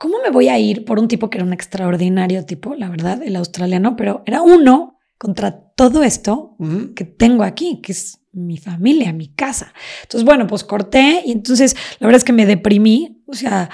¿cómo 0.04 0.18
me 0.22 0.28
voy 0.28 0.50
a 0.50 0.58
ir 0.58 0.84
por 0.84 0.98
un 0.98 1.08
tipo 1.08 1.30
que 1.30 1.38
era 1.38 1.46
un 1.46 1.54
extraordinario 1.54 2.44
tipo, 2.44 2.74
la 2.74 2.90
verdad, 2.90 3.22
el 3.22 3.36
australiano, 3.36 3.96
pero 3.96 4.22
era 4.26 4.42
uno 4.42 4.98
contra 5.16 5.58
todo 5.74 6.02
esto 6.02 6.58
que 6.94 7.06
tengo 7.06 7.42
aquí, 7.42 7.80
que 7.80 7.92
es 7.92 8.20
mi 8.30 8.58
familia, 8.58 9.14
mi 9.14 9.28
casa. 9.28 9.72
Entonces, 10.02 10.26
bueno, 10.26 10.46
pues 10.46 10.62
corté 10.62 11.22
y 11.24 11.32
entonces 11.32 11.74
la 12.00 12.06
verdad 12.06 12.18
es 12.18 12.24
que 12.24 12.34
me 12.34 12.44
deprimí, 12.44 13.22
o 13.26 13.32
sea, 13.32 13.70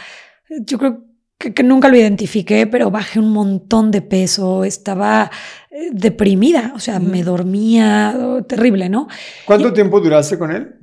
yo 0.49 0.79
creo 0.79 1.05
que, 1.37 1.65
nunca 1.65 1.89
lo 1.89 1.97
identifiqué, 1.97 2.69
pero 2.69 2.93
bajé 2.93 3.19
un 3.19 3.33
montón 3.33 3.91
de 3.91 4.01
peso, 4.01 4.63
estaba 4.63 5.33
eh, 5.73 5.89
deprimida, 5.91 6.75
o 6.77 6.79
sea, 6.79 7.01
me 7.01 7.25
dormía, 7.25 8.15
oh, 8.17 8.45
terrible, 8.45 8.89
¿no? 8.89 9.09
¿Cuánto 9.47 9.73
tiempo 9.73 9.99
duraste 9.99 10.39
con 10.39 10.53
él? 10.53 10.77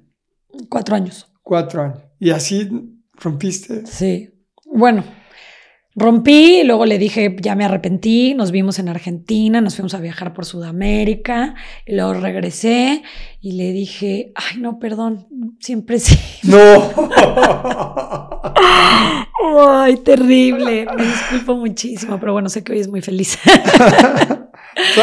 Cuatro 0.67 0.97
años. 0.97 1.31
Cuatro 1.41 1.83
años. 1.83 1.99
¿Y 2.19 2.31
así 2.31 2.69
rompiste? 3.13 3.85
Sí. 3.85 4.33
Bueno, 4.65 5.05
Rompí, 5.99 6.61
luego 6.63 6.85
le 6.85 6.99
dije, 6.99 7.35
ya 7.41 7.55
me 7.55 7.65
arrepentí, 7.65 8.35
nos 8.35 8.51
vimos 8.51 8.77
en 8.77 8.87
Argentina, 8.87 9.61
nos 9.61 9.75
fuimos 9.75 9.95
a 9.95 9.99
viajar 9.99 10.31
por 10.31 10.45
Sudamérica, 10.45 11.55
y 11.87 11.95
luego 11.95 12.13
regresé 12.13 13.01
y 13.41 13.53
le 13.53 13.71
dije, 13.71 14.31
ay, 14.35 14.59
no, 14.59 14.77
perdón, 14.77 15.25
siempre 15.59 15.99
sí. 15.99 16.15
No. 16.43 16.91
ay, 19.59 19.97
terrible, 19.97 20.85
me 20.95 21.03
disculpo 21.03 21.55
muchísimo, 21.55 22.19
pero 22.19 22.31
bueno, 22.31 22.47
sé 22.47 22.63
que 22.63 22.73
hoy 22.73 22.79
es 22.79 22.87
muy 22.87 23.01
feliz. 23.01 23.39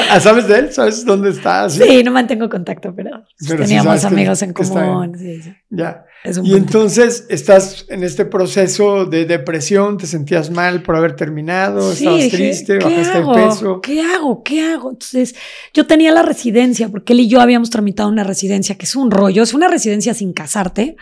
Ah, 0.09 0.21
¿Sabes 0.21 0.47
de 0.47 0.57
él? 0.57 0.73
¿Sabes 0.73 1.05
dónde 1.05 1.31
está? 1.31 1.69
Sí, 1.69 2.05
no 2.05 2.13
mantengo 2.13 2.49
contacto, 2.49 2.95
pero, 2.95 3.25
teníamos 3.45 4.05
amigos 4.05 4.41
en 4.43 4.53
común. 4.53 5.17
Ya 5.69 6.05
y 6.43 6.55
entonces 6.55 7.27
estás 7.29 7.85
en 7.91 8.03
este 8.03 8.25
proceso 8.25 9.05
de 9.05 9.27
depresión, 9.27 9.99
te 9.99 10.07
sentías 10.07 10.51
mal 10.51 10.83
por 10.83 10.97
haber 10.97 11.17
terminado, 11.17 11.93
estabas 11.93 12.29
triste, 12.31 12.79
bajaste 12.79 13.19
de 13.19 13.35
peso. 13.35 13.81
¿Qué 13.83 14.01
hago? 14.01 14.43
¿Qué 14.43 14.63
hago? 14.63 14.93
Entonces, 14.93 15.35
yo 15.75 15.87
tenía 15.87 16.13
la 16.13 16.23
residencia, 16.23 16.89
porque 16.89 17.13
él 17.13 17.21
y 17.21 17.29
yo 17.29 17.43
habíamos 17.43 17.69
tramitado 17.69 18.09
una 18.09 18.25
residencia, 18.25 18.77
que 18.77 18.87
es 18.87 18.97
un 18.97 19.11
rollo, 19.11 19.43
es 19.43 19.53
una 19.53 19.69
residencia 19.69 20.15
sin 20.15 20.33
casarte. 20.33 20.97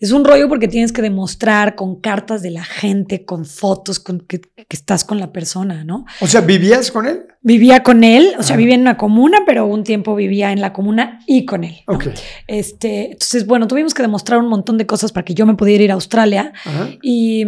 Es 0.00 0.10
un 0.10 0.24
rollo 0.24 0.48
porque 0.48 0.66
tienes 0.66 0.92
que 0.92 1.00
demostrar 1.00 1.76
con 1.76 2.00
cartas 2.00 2.42
de 2.42 2.50
la 2.50 2.64
gente, 2.64 3.24
con 3.24 3.44
fotos, 3.44 4.00
con 4.00 4.20
que, 4.20 4.40
estás 4.68 5.04
con 5.04 5.20
la 5.20 5.32
persona, 5.32 5.84
¿no? 5.84 6.06
O 6.20 6.26
sea, 6.26 6.40
¿vivías 6.40 6.90
con 6.90 7.06
él? 7.06 7.26
Vivía 7.40 7.84
con 7.84 8.02
él, 8.02 8.32
o 8.38 8.42
sea, 8.42 8.56
vivía 8.56 8.74
en 8.74 8.80
una 8.80 8.96
comuna, 8.96 9.38
pero 9.46 9.66
un 9.66 9.84
tiempo 9.84 10.16
vivía 10.16 10.50
en 10.50 10.60
la 10.60 10.72
comuna 10.72 11.20
y 11.26 11.44
con 11.44 11.62
él. 11.62 11.76
Ok. 11.86 12.08
Este, 12.48 13.12
entonces, 13.12 13.46
bueno, 13.46 13.68
tuvimos 13.68 13.94
que 13.94 14.02
demostrar 14.02 14.40
un 14.40 14.48
montón 14.56 14.78
de 14.78 14.86
cosas 14.86 15.12
para 15.12 15.24
que 15.24 15.34
yo 15.34 15.46
me 15.46 15.54
pudiera 15.54 15.84
ir 15.84 15.90
a 15.90 15.94
Australia. 15.94 16.52
Y, 17.02 17.46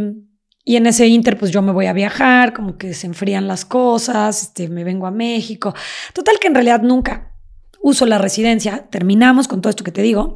y, 0.64 0.76
en 0.76 0.86
ese 0.86 1.06
inter, 1.06 1.38
pues 1.38 1.50
yo 1.50 1.62
me 1.62 1.72
voy 1.72 1.86
a 1.86 1.92
viajar, 1.92 2.52
como 2.52 2.76
que 2.76 2.94
se 2.94 3.06
enfrían 3.06 3.48
las 3.48 3.64
cosas, 3.64 4.42
este, 4.42 4.68
me 4.68 4.84
vengo 4.84 5.06
a 5.06 5.10
México. 5.10 5.74
Total 6.12 6.36
que 6.40 6.48
en 6.48 6.54
realidad 6.54 6.82
nunca 6.82 7.34
uso 7.80 8.06
la 8.06 8.18
residencia. 8.18 8.86
Terminamos 8.90 9.48
con 9.48 9.60
todo 9.60 9.70
esto 9.70 9.84
que 9.84 9.92
te 9.92 10.02
digo. 10.02 10.34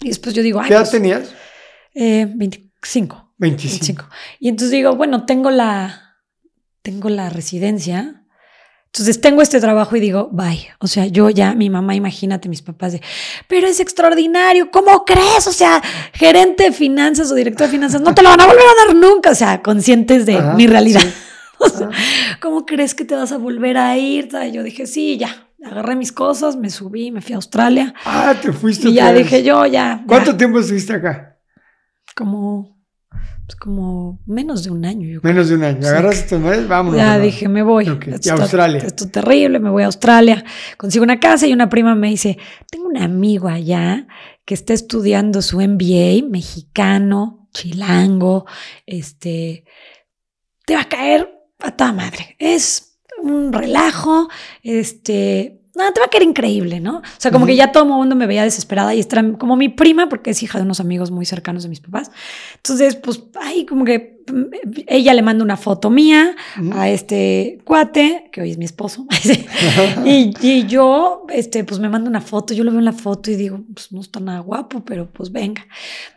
Y 0.00 0.08
después 0.08 0.34
yo 0.34 0.42
digo, 0.42 0.60
¿qué 0.62 0.72
edad 0.72 0.80
pues, 0.80 0.90
tenías? 0.90 1.32
Eh, 1.94 2.26
25. 2.34 3.34
25. 3.38 4.08
Y 4.40 4.48
entonces 4.48 4.70
digo, 4.70 4.96
bueno, 4.96 5.26
tengo 5.26 5.50
la, 5.50 6.16
tengo 6.82 7.08
la 7.08 7.28
residencia 7.28 8.21
entonces 8.94 9.22
tengo 9.22 9.40
este 9.40 9.58
trabajo 9.58 9.96
y 9.96 10.00
digo, 10.00 10.28
bye. 10.32 10.68
O 10.78 10.86
sea, 10.86 11.06
yo 11.06 11.30
ya, 11.30 11.54
mi 11.54 11.70
mamá, 11.70 11.94
imagínate, 11.94 12.50
mis 12.50 12.60
papás 12.60 12.92
de, 12.92 13.00
pero 13.48 13.66
es 13.66 13.80
extraordinario, 13.80 14.70
¿cómo 14.70 15.06
crees? 15.06 15.46
O 15.46 15.52
sea, 15.52 15.82
gerente 16.12 16.64
de 16.64 16.72
finanzas 16.72 17.32
o 17.32 17.34
director 17.34 17.68
de 17.68 17.72
finanzas, 17.72 18.02
no 18.02 18.14
te 18.14 18.22
lo 18.22 18.28
van 18.28 18.42
a 18.42 18.46
volver 18.46 18.60
a 18.60 18.86
dar 18.86 18.94
nunca. 18.94 19.30
O 19.30 19.34
sea, 19.34 19.62
conscientes 19.62 20.26
de 20.26 20.38
mi 20.56 20.66
realidad. 20.66 21.00
o 21.58 21.70
sea, 21.70 21.88
¿cómo 22.42 22.66
crees 22.66 22.94
que 22.94 23.06
te 23.06 23.14
vas 23.14 23.32
a 23.32 23.38
volver 23.38 23.78
a 23.78 23.96
ir? 23.96 24.28
yo 24.52 24.62
dije, 24.62 24.86
sí, 24.86 25.16
ya. 25.16 25.48
Agarré 25.64 25.96
mis 25.96 26.12
cosas, 26.12 26.56
me 26.56 26.68
subí, 26.68 27.10
me 27.10 27.22
fui 27.22 27.32
a 27.32 27.36
Australia. 27.36 27.94
Ah, 28.04 28.34
te 28.42 28.52
fuiste. 28.52 28.90
Y 28.90 28.94
ya 28.94 29.10
dije 29.14 29.42
yo, 29.42 29.64
ya. 29.64 30.04
¿Cuánto 30.06 30.36
tiempo 30.36 30.58
estuviste 30.58 30.92
acá? 30.92 31.38
Como 32.14 32.71
pues, 33.46 33.56
como 33.56 34.20
menos 34.26 34.64
de 34.64 34.70
un 34.70 34.84
año. 34.84 35.20
menos 35.22 35.48
de 35.48 35.56
un 35.56 35.64
año. 35.64 35.86
Agarras 35.86 36.18
estos 36.18 36.40
meses, 36.40 36.68
vámonos. 36.68 36.98
Ya 36.98 37.18
dije, 37.18 37.48
me 37.48 37.62
voy. 37.62 37.86
y 37.86 38.28
a 38.28 38.32
Australia. 38.34 38.78
Esto 38.78 39.04
es 39.04 39.12
terrible, 39.12 39.58
me 39.58 39.70
voy 39.70 39.82
a 39.82 39.86
Australia. 39.86 40.44
Consigo 40.76 41.02
una 41.02 41.18
casa 41.20 41.46
y 41.46 41.52
una 41.52 41.68
prima 41.68 41.94
me 41.94 42.08
dice, 42.08 42.38
tengo 42.70 42.86
un 42.86 42.98
amigo 42.98 43.48
allá 43.48 44.06
que 44.44 44.54
está 44.54 44.74
estudiando 44.74 45.42
su 45.42 45.60
MBA, 45.60 46.28
mexicano, 46.28 47.48
chilango, 47.52 48.46
este, 48.86 49.64
te 50.64 50.74
va 50.74 50.82
a 50.82 50.88
caer 50.88 51.28
a 51.60 51.72
toda 51.72 51.92
madre. 51.92 52.36
Es 52.38 52.98
un 53.22 53.52
relajo, 53.52 54.28
este, 54.62 55.61
no, 55.74 55.90
te 55.92 56.00
va 56.00 56.06
a 56.06 56.08
quedar 56.10 56.24
increíble, 56.24 56.80
¿no? 56.80 56.98
O 56.98 57.02
sea, 57.16 57.30
como 57.30 57.46
que 57.46 57.56
ya 57.56 57.72
todo 57.72 57.84
el 57.84 57.88
mundo 57.88 58.14
me 58.14 58.26
veía 58.26 58.44
desesperada 58.44 58.94
y 58.94 59.00
esta 59.00 59.22
como 59.38 59.56
mi 59.56 59.70
prima, 59.70 60.08
porque 60.08 60.30
es 60.30 60.42
hija 60.42 60.58
de 60.58 60.64
unos 60.64 60.80
amigos 60.80 61.10
muy 61.10 61.24
cercanos 61.24 61.62
de 61.62 61.70
mis 61.70 61.80
papás. 61.80 62.10
Entonces, 62.56 62.96
pues, 62.96 63.22
ahí 63.40 63.64
como 63.64 63.86
que 63.86 64.22
mm, 64.30 64.82
ella 64.86 65.14
le 65.14 65.22
manda 65.22 65.42
una 65.42 65.56
foto 65.56 65.88
mía 65.88 66.36
a 66.74 66.90
este 66.90 67.58
cuate, 67.64 68.28
que 68.32 68.42
hoy 68.42 68.50
es 68.50 68.58
mi 68.58 68.66
esposo, 68.66 69.06
y, 70.04 70.34
y, 70.42 70.66
yo, 70.66 71.24
este, 71.30 71.64
pues 71.64 71.80
me 71.80 71.88
manda 71.88 72.08
una 72.08 72.20
foto, 72.20 72.52
yo 72.52 72.64
lo 72.64 72.70
veo 72.70 72.80
en 72.80 72.84
la 72.84 72.92
foto 72.92 73.30
y 73.30 73.36
digo, 73.36 73.60
pues 73.72 73.92
no 73.92 74.02
está 74.02 74.20
nada 74.20 74.40
guapo, 74.40 74.84
pero 74.84 75.08
pues 75.10 75.32
venga. 75.32 75.66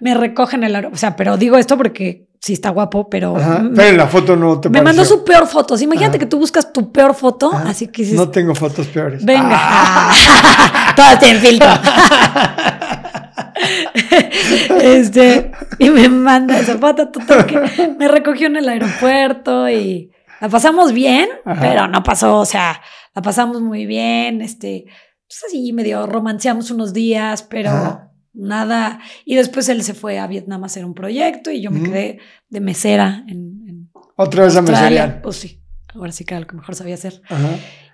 Me 0.02 0.14
recogen 0.14 0.66
el 0.66 0.76
aeropuerto, 0.76 0.98
o 0.98 1.00
sea, 1.00 1.16
pero 1.16 1.38
digo 1.38 1.58
esto 1.58 1.78
porque 1.78 2.28
sí 2.46 2.54
está 2.54 2.70
guapo, 2.70 3.10
pero. 3.10 3.34
pero 3.34 3.90
en 3.90 3.98
la 3.98 4.06
foto 4.06 4.36
no 4.36 4.62
te 4.62 4.70
Me 4.70 4.80
mandó 4.80 5.04
su 5.04 5.24
peor 5.24 5.48
foto. 5.48 5.76
Imagínate 5.80 6.20
que 6.20 6.28
tú 6.28 6.38
buscas 6.38 6.72
tu 6.72 6.92
peor 6.92 7.16
foto, 7.16 7.52
así 7.52 7.88
que 7.88 8.04
No 8.12 8.30
tengo 8.30 8.54
fotos 8.54 8.86
peores. 8.86 9.26
Venga. 9.26 9.58
Ah. 9.60 10.94
Todas 10.96 11.20
tienen 11.20 11.42
filtro. 11.42 11.68
este, 14.80 15.54
y 15.80 15.90
me 15.90 16.08
manda 16.08 16.60
esa 16.60 16.78
foto, 16.78 17.10
que 17.48 17.96
me 17.98 18.08
recogió 18.08 18.46
en 18.46 18.58
el 18.58 18.70
aeropuerto 18.70 19.68
y 19.68 20.12
la 20.40 20.48
pasamos 20.48 20.94
bien, 20.94 21.28
pero 21.60 21.88
no 21.88 22.04
pasó, 22.04 22.38
o 22.38 22.46
sea, 22.46 22.80
la 23.16 23.24
pasamos 23.24 23.60
muy 23.60 23.88
bien, 23.88 24.44
este, 24.44 24.86
pues 25.28 25.46
así 25.48 25.74
medio 25.74 26.06
romanceamos 26.06 26.70
unos 26.70 26.94
días, 26.94 27.42
pero 27.42 28.02
nada. 28.36 29.00
Y 29.26 29.36
después 29.36 29.68
él 29.70 29.84
se 29.84 29.94
fue 29.94 30.20
a 30.20 30.28
Vietnam 30.28 30.64
a 30.64 30.68
hacer 30.68 30.86
un 30.86 30.94
proyecto 30.94 31.52
y 31.52 31.62
yo 31.62 31.72
me 31.72 31.84
quedé 31.84 32.20
de 32.50 32.60
mesera 32.60 33.24
en. 33.28 33.90
Otra 34.16 34.46
vez 34.46 34.56
a 34.56 34.62
mesera. 34.62 35.22
Pues 35.22 35.38
sí, 35.38 35.62
ahora 35.94 36.12
sí 36.12 36.26
que 36.26 36.40
lo 36.40 36.48
que 36.48 36.56
mejor 36.56 36.76
sabía 36.76 36.96
hacer. 36.96 37.22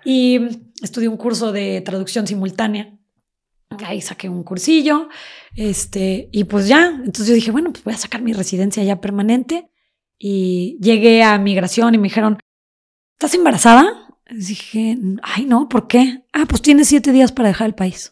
Y 0.03 0.39
estudié 0.81 1.07
un 1.07 1.17
curso 1.17 1.51
de 1.51 1.81
traducción 1.81 2.27
simultánea. 2.27 2.97
Ahí 3.85 4.01
saqué 4.01 4.27
un 4.27 4.43
cursillo, 4.43 5.07
este, 5.55 6.27
y 6.33 6.43
pues 6.43 6.67
ya, 6.67 6.87
entonces 6.87 7.27
yo 7.27 7.33
dije, 7.33 7.51
bueno, 7.51 7.71
pues 7.71 7.85
voy 7.85 7.93
a 7.93 7.97
sacar 7.97 8.21
mi 8.21 8.33
residencia 8.33 8.83
ya 8.83 8.99
permanente. 8.99 9.69
Y 10.17 10.77
llegué 10.81 11.23
a 11.23 11.37
migración 11.37 11.95
y 11.95 11.97
me 11.97 12.09
dijeron, 12.09 12.37
¿estás 13.13 13.33
embarazada? 13.33 14.01
dije, 14.31 14.97
ay, 15.23 15.45
no, 15.45 15.67
¿por 15.67 15.87
qué? 15.87 16.23
Ah, 16.33 16.45
pues 16.47 16.61
tienes 16.61 16.87
siete 16.87 17.11
días 17.11 17.31
para 17.31 17.49
dejar 17.49 17.67
el 17.67 17.75
país. 17.75 18.11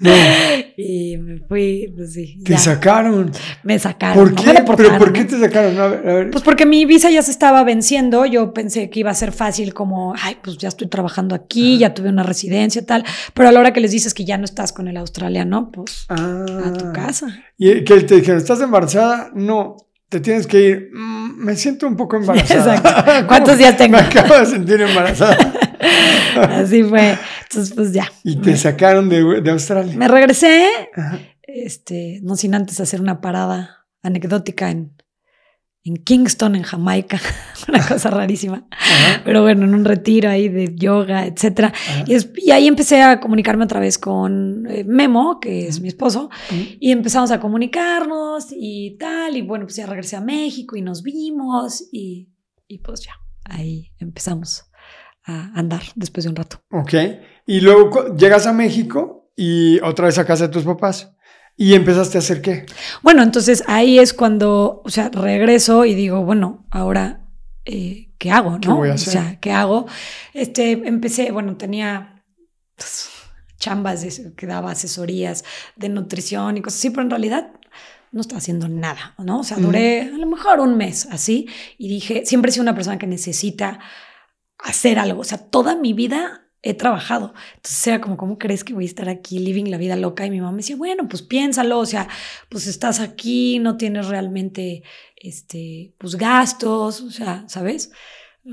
No. 0.00 0.10
Y 0.82 1.18
me 1.18 1.40
fui, 1.40 1.92
pues 1.94 2.14
sí. 2.14 2.38
Te 2.42 2.56
sacaron. 2.56 3.30
Me 3.64 3.78
sacaron. 3.78 4.30
¿Por 4.30 4.34
qué? 4.34 4.64
¿Pero 4.76 4.96
por 4.96 5.12
qué 5.12 5.26
te 5.26 5.38
sacaron? 5.38 5.78
A 5.78 5.88
ver, 5.88 6.08
a 6.08 6.14
ver. 6.14 6.30
Pues 6.30 6.42
porque 6.42 6.64
mi 6.64 6.86
visa 6.86 7.10
ya 7.10 7.20
se 7.20 7.30
estaba 7.30 7.64
venciendo. 7.64 8.24
Yo 8.24 8.54
pensé 8.54 8.88
que 8.88 9.00
iba 9.00 9.10
a 9.10 9.14
ser 9.14 9.32
fácil, 9.32 9.74
como, 9.74 10.14
ay, 10.18 10.38
pues 10.42 10.56
ya 10.56 10.68
estoy 10.68 10.88
trabajando 10.88 11.34
aquí, 11.34 11.76
ya 11.76 11.92
tuve 11.92 12.08
una 12.08 12.22
residencia, 12.22 12.84
tal. 12.86 13.04
Pero 13.34 13.50
a 13.50 13.52
la 13.52 13.60
hora 13.60 13.72
que 13.74 13.80
les 13.80 13.90
dices 13.90 14.14
que 14.14 14.24
ya 14.24 14.38
no 14.38 14.46
estás 14.46 14.72
con 14.72 14.88
el 14.88 14.96
australiano, 14.96 15.70
pues 15.70 16.06
a 16.08 16.72
tu 16.78 16.86
ah. 16.86 16.92
casa. 16.94 17.26
Y 17.58 17.84
que 17.84 18.00
te 18.00 18.16
dijeron, 18.16 18.38
¿estás 18.38 18.62
embarazada? 18.62 19.30
No 19.34 19.76
te 20.08 20.20
tienes 20.20 20.46
que 20.46 20.60
ir. 20.60 20.90
Mm, 20.92 21.44
me 21.44 21.56
siento 21.56 21.86
un 21.86 21.96
poco 21.96 22.16
embarazada. 22.20 22.76
Exacto. 22.76 23.26
¿Cuántos 23.28 23.58
días 23.58 23.76
tengo? 23.76 23.98
Me 23.98 24.02
acabo 24.02 24.34
de 24.38 24.46
sentir 24.46 24.80
embarazada. 24.80 25.36
Así 26.36 26.82
fue. 26.82 27.18
Entonces, 27.42 27.74
pues 27.74 27.92
ya. 27.92 28.10
Y 28.22 28.36
te 28.36 28.56
sacaron 28.56 29.08
de, 29.08 29.40
de 29.40 29.50
Australia. 29.50 29.96
Me 29.96 30.08
regresé, 30.08 30.66
este, 31.42 32.20
no 32.22 32.36
sin 32.36 32.54
antes 32.54 32.80
hacer 32.80 33.00
una 33.00 33.20
parada 33.20 33.86
anecdótica 34.02 34.70
en, 34.70 34.92
en 35.84 35.96
Kingston, 35.96 36.56
en 36.56 36.62
Jamaica, 36.62 37.20
una 37.68 37.86
cosa 37.86 38.10
rarísima. 38.10 38.66
Pero 39.24 39.42
bueno, 39.42 39.64
en 39.64 39.74
un 39.74 39.84
retiro 39.84 40.28
ahí 40.28 40.48
de 40.48 40.74
yoga, 40.74 41.26
etc. 41.26 41.72
Y, 42.06 42.50
ahí 42.50 42.66
empecé 42.66 43.02
a 43.02 43.20
comunicarme 43.20 43.64
otra 43.64 43.80
vez 43.80 43.98
con 43.98 44.66
eh, 44.68 44.84
Memo, 44.84 45.40
que 45.40 45.66
es 45.66 45.80
mi 45.80 45.88
esposo, 45.88 46.30
y 46.50 46.92
empezamos 46.92 47.30
a 47.30 47.40
comunicarnos 47.40 48.48
y 48.50 48.96
tal. 48.98 49.36
Y 49.36 49.42
bueno, 49.42 49.64
pues 49.64 49.76
ya 49.76 49.86
regresé 49.86 50.16
a 50.16 50.20
México 50.20 50.76
y 50.76 50.82
nos 50.82 51.02
vimos 51.02 51.88
y, 51.92 52.28
y 52.68 52.78
pues 52.78 53.00
ya, 53.00 53.14
ahí 53.44 53.92
empezamos 53.98 54.69
a 55.24 55.50
andar 55.54 55.82
después 55.94 56.24
de 56.24 56.30
un 56.30 56.36
rato. 56.36 56.62
Ok. 56.70 56.94
Y 57.46 57.60
luego 57.60 58.14
llegas 58.16 58.46
a 58.46 58.52
México 58.52 59.32
y 59.36 59.80
otra 59.80 60.06
vez 60.06 60.18
a 60.18 60.26
casa 60.26 60.46
de 60.46 60.52
tus 60.52 60.64
papás. 60.64 61.12
¿Y 61.56 61.74
empezaste 61.74 62.16
a 62.16 62.20
hacer 62.20 62.40
qué? 62.40 62.64
Bueno, 63.02 63.22
entonces 63.22 63.62
ahí 63.66 63.98
es 63.98 64.14
cuando, 64.14 64.80
o 64.84 64.88
sea, 64.88 65.10
regreso 65.10 65.84
y 65.84 65.94
digo, 65.94 66.24
bueno, 66.24 66.66
ahora, 66.70 67.26
eh, 67.66 68.12
¿qué 68.18 68.30
hago? 68.30 68.52
¿no? 68.52 68.60
¿Qué 68.60 68.68
voy 68.68 68.88
a 68.88 68.94
hacer? 68.94 69.08
O 69.08 69.12
sea, 69.12 69.40
¿qué 69.40 69.52
hago? 69.52 69.86
Este, 70.32 70.72
empecé, 70.72 71.32
bueno, 71.32 71.56
tenía 71.56 72.24
pues, 72.76 73.10
chambas 73.58 74.22
que 74.36 74.46
daba 74.46 74.70
asesorías 74.70 75.44
de 75.76 75.90
nutrición 75.90 76.56
y 76.56 76.62
cosas 76.62 76.80
así, 76.80 76.90
pero 76.90 77.02
en 77.02 77.10
realidad 77.10 77.52
no 78.12 78.22
estaba 78.22 78.38
haciendo 78.38 78.68
nada, 78.68 79.14
¿no? 79.18 79.40
O 79.40 79.44
sea, 79.44 79.58
duré 79.58 80.02
a 80.02 80.18
lo 80.18 80.26
mejor 80.26 80.60
un 80.60 80.76
mes 80.76 81.06
así 81.12 81.46
y 81.78 81.88
dije, 81.88 82.24
siempre 82.26 82.48
he 82.48 82.52
sido 82.52 82.62
una 82.62 82.74
persona 82.74 82.98
que 82.98 83.06
necesita 83.06 83.78
hacer 84.62 84.98
algo, 84.98 85.20
o 85.20 85.24
sea, 85.24 85.38
toda 85.38 85.74
mi 85.74 85.92
vida 85.92 86.46
he 86.62 86.74
trabajado. 86.74 87.32
Entonces 87.56 87.86
era 87.86 88.00
como, 88.00 88.16
¿cómo 88.16 88.38
crees 88.38 88.64
que 88.64 88.74
voy 88.74 88.84
a 88.84 88.88
estar 88.88 89.08
aquí 89.08 89.38
living 89.38 89.70
la 89.70 89.78
vida 89.78 89.96
loca? 89.96 90.26
Y 90.26 90.30
mi 90.30 90.40
mamá 90.40 90.52
me 90.52 90.58
decía, 90.58 90.76
bueno, 90.76 91.08
pues 91.08 91.22
piénsalo, 91.22 91.78
o 91.78 91.86
sea, 91.86 92.08
pues 92.48 92.66
estás 92.66 93.00
aquí, 93.00 93.58
no 93.58 93.76
tienes 93.76 94.08
realmente, 94.08 94.82
este, 95.16 95.94
pues 95.98 96.16
gastos, 96.16 97.00
o 97.00 97.10
sea, 97.10 97.44
¿sabes? 97.48 97.90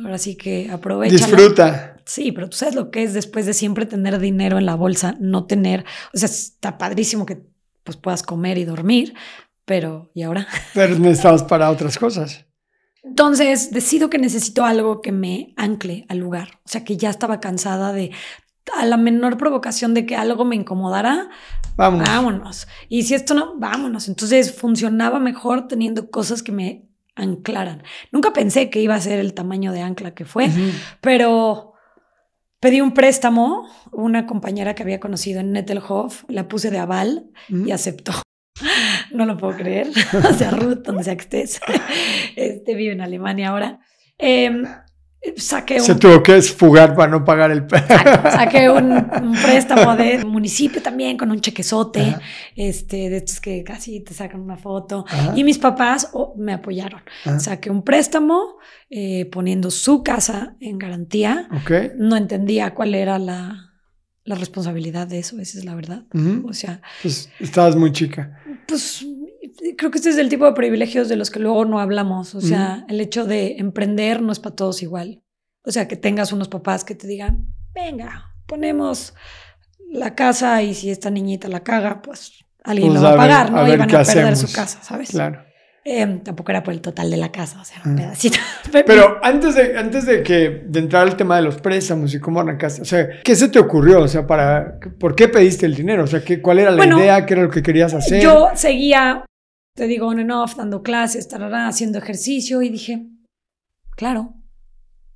Ahora 0.04 0.18
sí 0.18 0.36
que 0.36 0.70
aprovecha. 0.72 1.16
Disfruta. 1.16 1.98
Sí, 2.06 2.32
pero 2.32 2.50
tú 2.50 2.58
sabes 2.58 2.76
lo 2.76 2.92
que 2.92 3.04
es 3.04 3.14
después 3.14 3.46
de 3.46 3.54
siempre 3.54 3.86
tener 3.86 4.20
dinero 4.20 4.58
en 4.58 4.66
la 4.66 4.76
bolsa, 4.76 5.16
no 5.20 5.46
tener, 5.46 5.86
o 6.14 6.18
sea, 6.18 6.30
está 6.30 6.78
padrísimo 6.78 7.26
que 7.26 7.42
pues 7.84 7.98
puedas 7.98 8.24
comer 8.24 8.58
y 8.58 8.66
dormir, 8.66 9.14
pero 9.66 10.12
¿y 10.14 10.24
ahora? 10.24 10.48
Pero 10.74 10.98
necesitabas 11.00 11.44
para 11.44 11.70
otras 11.72 11.98
cosas. 11.98 12.47
Entonces 13.08 13.72
decido 13.72 14.10
que 14.10 14.18
necesito 14.18 14.66
algo 14.66 15.02
que 15.02 15.12
me 15.12 15.54
ancle 15.56 16.06
al 16.10 16.18
lugar. 16.20 16.60
O 16.66 16.70
sea, 16.70 16.84
que 16.84 16.98
ya 16.98 17.10
estaba 17.10 17.40
cansada 17.40 17.94
de 17.94 18.12
a 18.76 18.86
la 18.86 18.98
menor 18.98 19.38
provocación 19.38 19.94
de 19.94 20.06
que 20.06 20.16
algo 20.16 20.46
me 20.46 20.56
incomodara, 20.56 21.30
vámonos. 21.76 22.08
vámonos. 22.08 22.68
Y 22.90 23.04
si 23.04 23.14
esto 23.14 23.34
no, 23.34 23.58
vámonos. 23.58 24.08
Entonces 24.08 24.54
funcionaba 24.54 25.20
mejor 25.20 25.68
teniendo 25.68 26.12
cosas 26.12 26.44
que 26.44 26.52
me 26.52 26.90
anclaran. 27.16 27.84
Nunca 28.12 28.34
pensé 28.34 28.70
que 28.70 28.82
iba 28.82 28.96
a 28.96 29.02
ser 29.02 29.20
el 29.20 29.34
tamaño 29.34 29.72
de 29.72 29.82
ancla 29.82 30.14
que 30.14 30.26
fue, 30.26 30.50
pero 31.02 31.74
pedí 32.60 32.82
un 32.82 32.94
préstamo. 32.94 33.68
Una 33.92 34.28
compañera 34.28 34.76
que 34.76 34.84
había 34.84 35.00
conocido 35.00 35.40
en 35.40 35.54
Nettelhof 35.54 36.26
la 36.28 36.48
puse 36.48 36.70
de 36.70 36.80
aval 36.80 37.32
y 37.50 37.72
aceptó. 37.72 38.14
No 39.12 39.26
lo 39.26 39.38
puedo 39.38 39.56
creer. 39.58 39.88
o 40.30 40.34
sea, 40.34 40.52
Ruth, 40.52 40.84
donde 40.84 41.04
sea 41.04 41.16
que 41.16 41.24
estés, 41.24 41.62
este, 42.36 42.76
vive 42.76 42.94
en 42.94 43.02
Alemania 43.02 43.50
ahora. 43.50 43.80
Eh, 44.20 44.64
saqué 45.36 45.76
un, 45.76 45.82
Se 45.82 45.96
tuvo 45.96 46.24
que 46.24 46.38
esfugar 46.38 46.96
para 46.96 47.12
no 47.12 47.24
pagar 47.24 47.52
el 47.52 47.68
Saqué 47.70 48.70
un, 48.70 49.36
préstamo 49.44 49.96
de 49.96 50.26
municipio 50.26 50.82
también 50.82 51.18
con 51.18 51.30
un 51.32 51.42
chequezote, 51.42 52.16
este, 52.56 53.10
de 53.10 53.18
estos 53.18 53.40
que 53.40 53.64
casi 53.64 54.00
te 54.02 54.14
sacan 54.14 54.42
una 54.42 54.58
foto. 54.58 55.06
Y 55.36 55.44
mis 55.44 55.58
papás 55.58 56.10
oh, 56.14 56.34
me 56.38 56.54
apoyaron. 56.54 57.02
Saqué 57.40 57.70
un 57.70 57.84
préstamo 57.84 58.58
eh, 58.90 59.26
poniendo 59.32 59.72
su 59.72 60.04
casa 60.04 60.56
en 60.60 60.78
garantía. 60.78 61.48
Okay. 61.62 61.92
No 61.98 62.16
entendía 62.16 62.74
cuál 62.74 62.96
era 62.96 63.20
la, 63.20 63.67
la 64.28 64.36
responsabilidad 64.36 65.08
de 65.08 65.20
eso, 65.20 65.40
esa 65.40 65.58
es 65.58 65.66
la 65.66 65.74
verdad. 65.74 66.04
O 66.46 66.54
sea. 66.54 66.82
Pues 67.02 67.30
estabas 67.40 67.78
muy 67.78 67.94
chica. 67.94 68.38
Pues 68.68 69.06
creo 69.78 69.90
que 69.90 69.98
este 69.98 70.10
es 70.10 70.18
el 70.18 70.28
tipo 70.28 70.46
de 70.46 70.52
privilegios 70.52 71.08
de 71.08 71.16
los 71.16 71.32
que 71.32 71.40
luego 71.40 71.64
no 71.64 71.80
hablamos. 71.80 72.36
O 72.36 72.42
sea, 72.42 72.86
el 72.90 73.00
hecho 73.00 73.26
de 73.26 73.56
emprender 73.58 74.22
no 74.22 74.34
es 74.34 74.40
para 74.40 74.56
todos 74.56 74.84
igual. 74.84 75.24
O 75.64 75.72
sea, 75.72 75.88
que 75.88 75.96
tengas 75.96 76.34
unos 76.34 76.50
papás 76.50 76.84
que 76.84 76.94
te 76.94 77.08
digan, 77.08 77.48
venga, 77.74 78.36
ponemos 78.46 79.14
la 79.90 80.14
casa 80.14 80.62
y 80.62 80.74
si 80.74 80.90
esta 80.90 81.10
niñita 81.10 81.48
la 81.48 81.64
caga, 81.64 82.02
pues 82.02 82.34
alguien 82.66 82.90
pues 82.90 83.02
lo 83.02 83.08
va 83.08 83.14
a 83.14 83.18
pagar, 83.18 83.52
¿no? 83.52 83.66
y 83.66 83.78
van 83.78 83.96
a 83.96 84.04
perder 84.04 84.36
su 84.36 84.52
casa, 84.52 84.84
¿sabes? 84.84 85.10
Claro. 85.10 85.47
Em, 85.90 86.20
tampoco 86.20 86.52
era 86.52 86.62
por 86.64 86.74
el 86.74 86.82
total 86.82 87.10
de 87.10 87.16
la 87.16 87.32
casa, 87.32 87.62
o 87.62 87.64
sea, 87.64 87.82
un 87.86 87.96
pedacito. 87.96 88.38
Pero 88.86 89.20
antes 89.24 89.56
de, 89.56 89.78
antes 89.78 90.06
de 90.06 90.22
que 90.22 90.64
de 90.68 90.80
entrar 90.80 91.04
al 91.04 91.16
tema 91.16 91.38
de 91.38 91.44
los 91.44 91.62
préstamos 91.62 92.14
y 92.14 92.20
cómo 92.20 92.42
arrancaste, 92.42 92.82
o 92.82 92.86
sea, 92.86 93.08
¿qué 93.24 93.38
se 93.38 93.48
te 93.48 93.58
ocurrió? 93.58 94.02
O 94.02 94.08
sea, 94.10 94.28
para, 94.28 94.80
¿por 95.00 95.16
qué 95.16 95.30
pediste 95.30 95.66
el 95.66 95.76
dinero? 95.76 96.04
O 96.04 96.08
sea, 96.08 96.22
¿qué, 96.22 96.42
¿cuál 96.42 96.60
era 96.60 96.72
la 96.72 96.86
idea? 96.86 97.26
¿Qué 97.26 97.36
era 97.36 97.44
lo 97.44 97.50
que 97.50 97.64
querías 97.64 97.94
hacer? 97.94 98.22
Yo 98.22 98.50
seguía, 98.54 99.24
te 99.78 99.88
digo, 99.88 100.08
on 100.08 100.20
and 100.20 100.32
off, 100.34 100.58
dando 100.58 100.84
clases, 100.84 101.30
tarará, 101.30 101.70
haciendo 101.70 102.00
ejercicio 102.00 102.62
y 102.62 102.68
dije, 102.68 103.08
claro, 103.96 104.34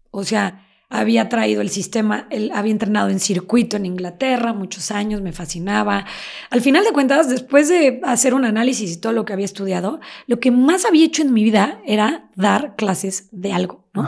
o 0.10 0.24
sea, 0.24 0.64
había 0.92 1.30
traído 1.30 1.62
el 1.62 1.70
sistema, 1.70 2.28
él 2.30 2.52
había 2.54 2.74
entrenado 2.74 3.10
en 3.10 3.22
circuito 3.22 3.78
en 3.78 3.86
Inglaterra 3.86 4.54
muchos 4.54 4.92
años, 4.92 5.22
me 5.22 5.32
fascinaba. 5.32 6.06
Al 6.50 6.62
final 6.62 6.84
de 6.84 6.92
cuentas, 6.92 7.30
después 7.30 7.70
de 7.70 8.02
hacer 8.04 8.34
un 8.34 8.44
análisis 8.44 8.92
y 8.92 8.98
todo 9.00 9.14
lo 9.14 9.24
que 9.24 9.32
había 9.32 9.46
estudiado, 9.46 10.02
lo 10.28 10.42
que 10.42 10.52
más 10.52 10.84
había 10.84 11.06
hecho 11.06 11.22
en 11.22 11.32
mi 11.34 11.46
vida 11.46 11.82
era 11.86 12.30
dar 12.36 12.76
clases 12.76 13.30
de 13.32 13.54
algo, 13.54 13.88
¿no? 13.94 14.06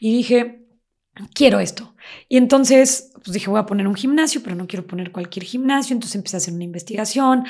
Y 0.00 0.16
dije, 0.16 0.66
quiero 1.34 1.60
esto. 1.60 1.94
Y 2.28 2.38
entonces, 2.38 3.12
pues 3.22 3.32
dije, 3.34 3.50
voy 3.50 3.60
a 3.60 3.66
poner 3.66 3.86
un 3.86 3.94
gimnasio, 3.94 4.42
pero 4.42 4.56
no 4.56 4.66
quiero 4.66 4.86
poner 4.86 5.12
cualquier 5.12 5.44
gimnasio. 5.44 5.92
Entonces 5.92 6.16
empecé 6.16 6.36
a 6.36 6.38
hacer 6.38 6.54
una 6.54 6.64
investigación. 6.64 7.44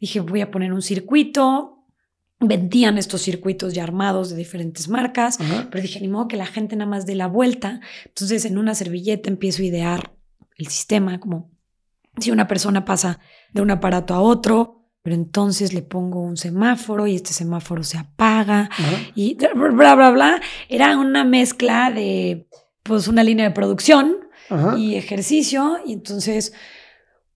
Dije, 0.00 0.20
voy 0.20 0.40
a 0.40 0.52
poner 0.52 0.72
un 0.72 0.82
circuito 0.82 1.79
vendían 2.40 2.96
estos 2.96 3.20
circuitos 3.20 3.74
ya 3.74 3.84
armados 3.84 4.30
de 4.30 4.36
diferentes 4.36 4.88
marcas, 4.88 5.38
pero 5.70 5.82
dije, 5.82 6.00
ni 6.00 6.08
modo 6.08 6.26
que 6.26 6.36
la 6.36 6.46
gente 6.46 6.74
nada 6.74 6.90
más 6.90 7.04
dé 7.06 7.14
la 7.14 7.26
vuelta. 7.26 7.80
Entonces 8.06 8.44
en 8.46 8.56
una 8.56 8.74
servilleta 8.74 9.28
empiezo 9.28 9.62
a 9.62 9.66
idear 9.66 10.12
el 10.56 10.68
sistema, 10.68 11.20
como 11.20 11.50
si 12.18 12.30
una 12.30 12.48
persona 12.48 12.84
pasa 12.84 13.20
de 13.52 13.60
un 13.60 13.70
aparato 13.70 14.14
a 14.14 14.20
otro, 14.20 14.88
pero 15.02 15.16
entonces 15.16 15.72
le 15.72 15.82
pongo 15.82 16.20
un 16.22 16.36
semáforo 16.36 17.06
y 17.06 17.16
este 17.16 17.32
semáforo 17.32 17.82
se 17.82 17.98
apaga 17.98 18.70
y 19.14 19.34
bla, 19.36 19.94
bla, 19.94 20.10
bla. 20.10 20.40
Era 20.68 20.96
una 20.98 21.24
mezcla 21.24 21.90
de, 21.90 22.48
pues, 22.82 23.06
una 23.06 23.22
línea 23.22 23.46
de 23.46 23.54
producción 23.54 24.16
y 24.76 24.96
ejercicio 24.96 25.78
y 25.86 25.92
entonces 25.92 26.52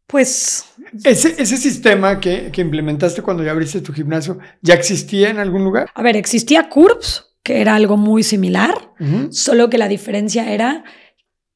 pues... 0.06 0.64
¿Ese, 1.02 1.34
ese 1.38 1.56
sistema 1.56 2.20
que, 2.20 2.50
que, 2.52 2.60
implementaste 2.60 3.22
cuando 3.22 3.42
ya 3.42 3.50
abriste 3.50 3.80
tu 3.80 3.92
gimnasio, 3.92 4.38
¿ya 4.62 4.74
existía 4.74 5.30
en 5.30 5.38
algún 5.38 5.64
lugar? 5.64 5.90
A 5.94 6.02
ver, 6.02 6.16
existía 6.16 6.68
CURBS, 6.68 7.34
que 7.42 7.60
era 7.60 7.74
algo 7.74 7.96
muy 7.96 8.22
similar, 8.22 8.92
solo 9.30 9.68
que 9.68 9.76
la 9.76 9.88
diferencia 9.88 10.50
era 10.52 10.84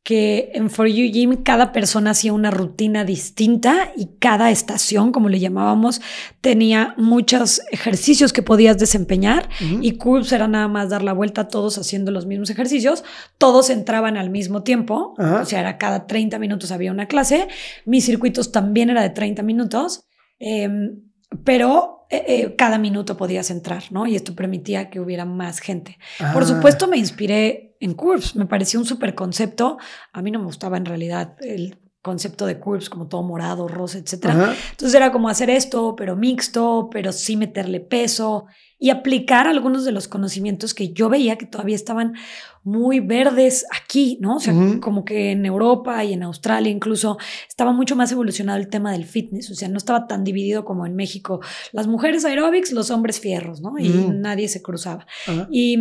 que 0.08 0.52
en 0.54 0.70
For 0.70 0.86
You 0.86 1.12
Gym 1.12 1.36
cada 1.42 1.70
persona 1.70 2.12
hacía 2.12 2.32
una 2.32 2.50
rutina 2.50 3.04
distinta 3.04 3.92
y 3.94 4.06
cada 4.18 4.50
estación, 4.50 5.12
como 5.12 5.28
le 5.28 5.38
llamábamos, 5.38 6.00
tenía 6.40 6.94
muchos 6.96 7.60
ejercicios 7.72 8.32
que 8.32 8.42
podías 8.42 8.78
desempeñar 8.78 9.50
y 9.82 9.98
Curves 9.98 10.32
era 10.32 10.48
nada 10.48 10.66
más 10.66 10.88
dar 10.88 11.02
la 11.02 11.12
vuelta 11.12 11.48
todos 11.48 11.76
haciendo 11.76 12.10
los 12.10 12.24
mismos 12.24 12.48
ejercicios, 12.48 13.04
todos 13.36 13.68
entraban 13.68 14.16
al 14.16 14.30
mismo 14.30 14.62
tiempo, 14.62 15.14
o 15.18 15.44
sea, 15.44 15.60
era 15.60 15.76
cada 15.76 16.06
30 16.06 16.38
minutos 16.38 16.72
había 16.72 16.90
una 16.90 17.04
clase, 17.04 17.46
mis 17.84 18.06
circuitos 18.06 18.50
también 18.50 18.88
era 18.88 19.02
de 19.02 19.10
30 19.10 19.42
minutos, 19.42 20.04
em, 20.38 21.02
pero 21.44 21.97
eh, 22.10 22.24
eh, 22.26 22.54
cada 22.56 22.78
minuto 22.78 23.16
podías 23.16 23.50
entrar, 23.50 23.84
¿no? 23.90 24.06
Y 24.06 24.16
esto 24.16 24.34
permitía 24.34 24.88
que 24.88 25.00
hubiera 25.00 25.24
más 25.24 25.60
gente. 25.60 25.98
Por 26.32 26.42
ah. 26.42 26.46
supuesto 26.46 26.88
me 26.88 26.96
inspiré 26.96 27.76
en 27.80 27.94
Curves. 27.94 28.34
Me 28.34 28.46
pareció 28.46 28.80
un 28.80 28.86
súper 28.86 29.14
concepto. 29.14 29.78
A 30.12 30.22
mí 30.22 30.30
no 30.30 30.38
me 30.38 30.46
gustaba 30.46 30.76
en 30.76 30.86
realidad 30.86 31.36
el 31.40 31.78
concepto 32.00 32.46
de 32.46 32.58
Curves 32.58 32.88
como 32.88 33.08
todo 33.08 33.22
morado, 33.22 33.68
rosa, 33.68 33.98
etc. 33.98 34.26
Entonces 34.70 34.94
era 34.94 35.12
como 35.12 35.28
hacer 35.28 35.50
esto, 35.50 35.94
pero 35.96 36.16
mixto, 36.16 36.88
pero 36.90 37.12
sí 37.12 37.36
meterle 37.36 37.80
peso 37.80 38.46
y 38.78 38.90
aplicar 38.90 39.46
algunos 39.46 39.84
de 39.84 39.92
los 39.92 40.06
conocimientos 40.08 40.72
que 40.72 40.92
yo 40.92 41.08
veía 41.08 41.36
que 41.36 41.46
todavía 41.46 41.74
estaban 41.74 42.14
muy 42.62 43.00
verdes 43.00 43.66
aquí, 43.74 44.18
¿no? 44.20 44.36
O 44.36 44.40
sea, 44.40 44.54
como 44.80 45.04
que 45.04 45.32
en 45.32 45.46
Europa 45.46 46.04
y 46.04 46.12
en 46.12 46.22
Australia 46.22 46.70
incluso 46.70 47.18
estaba 47.48 47.72
mucho 47.72 47.96
más 47.96 48.12
evolucionado 48.12 48.58
el 48.58 48.68
tema 48.68 48.92
del 48.92 49.04
fitness, 49.04 49.50
o 49.50 49.54
sea, 49.54 49.68
no 49.68 49.78
estaba 49.78 50.06
tan 50.06 50.22
dividido 50.22 50.64
como 50.64 50.86
en 50.86 50.94
México. 50.94 51.40
Las 51.72 51.86
mujeres 51.86 52.24
aeróbics, 52.24 52.72
los 52.72 52.90
hombres 52.90 53.20
fierros, 53.20 53.60
¿no? 53.60 53.78
Y 53.78 53.88
nadie 53.88 54.48
se 54.48 54.62
cruzaba. 54.62 55.06
Y 55.50 55.78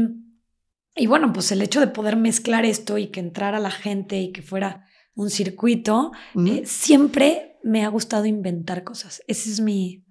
y 0.97 1.05
bueno, 1.05 1.31
pues 1.31 1.51
el 1.51 1.61
hecho 1.61 1.79
de 1.79 1.87
poder 1.87 2.15
mezclar 2.15 2.65
esto 2.65 2.97
y 2.97 3.07
que 3.07 3.19
entrara 3.19 3.59
la 3.59 3.69
gente 3.69 4.19
y 4.19 4.31
que 4.31 4.41
fuera 4.41 4.85
un 5.13 5.29
circuito, 5.29 6.11
eh, 6.35 6.63
siempre 6.65 7.57
me 7.63 7.85
ha 7.85 7.89
gustado 7.89 8.25
inventar 8.25 8.83
cosas. 8.83 9.21
Ese 9.27 9.51
es 9.51 9.61
mi, 9.61 10.05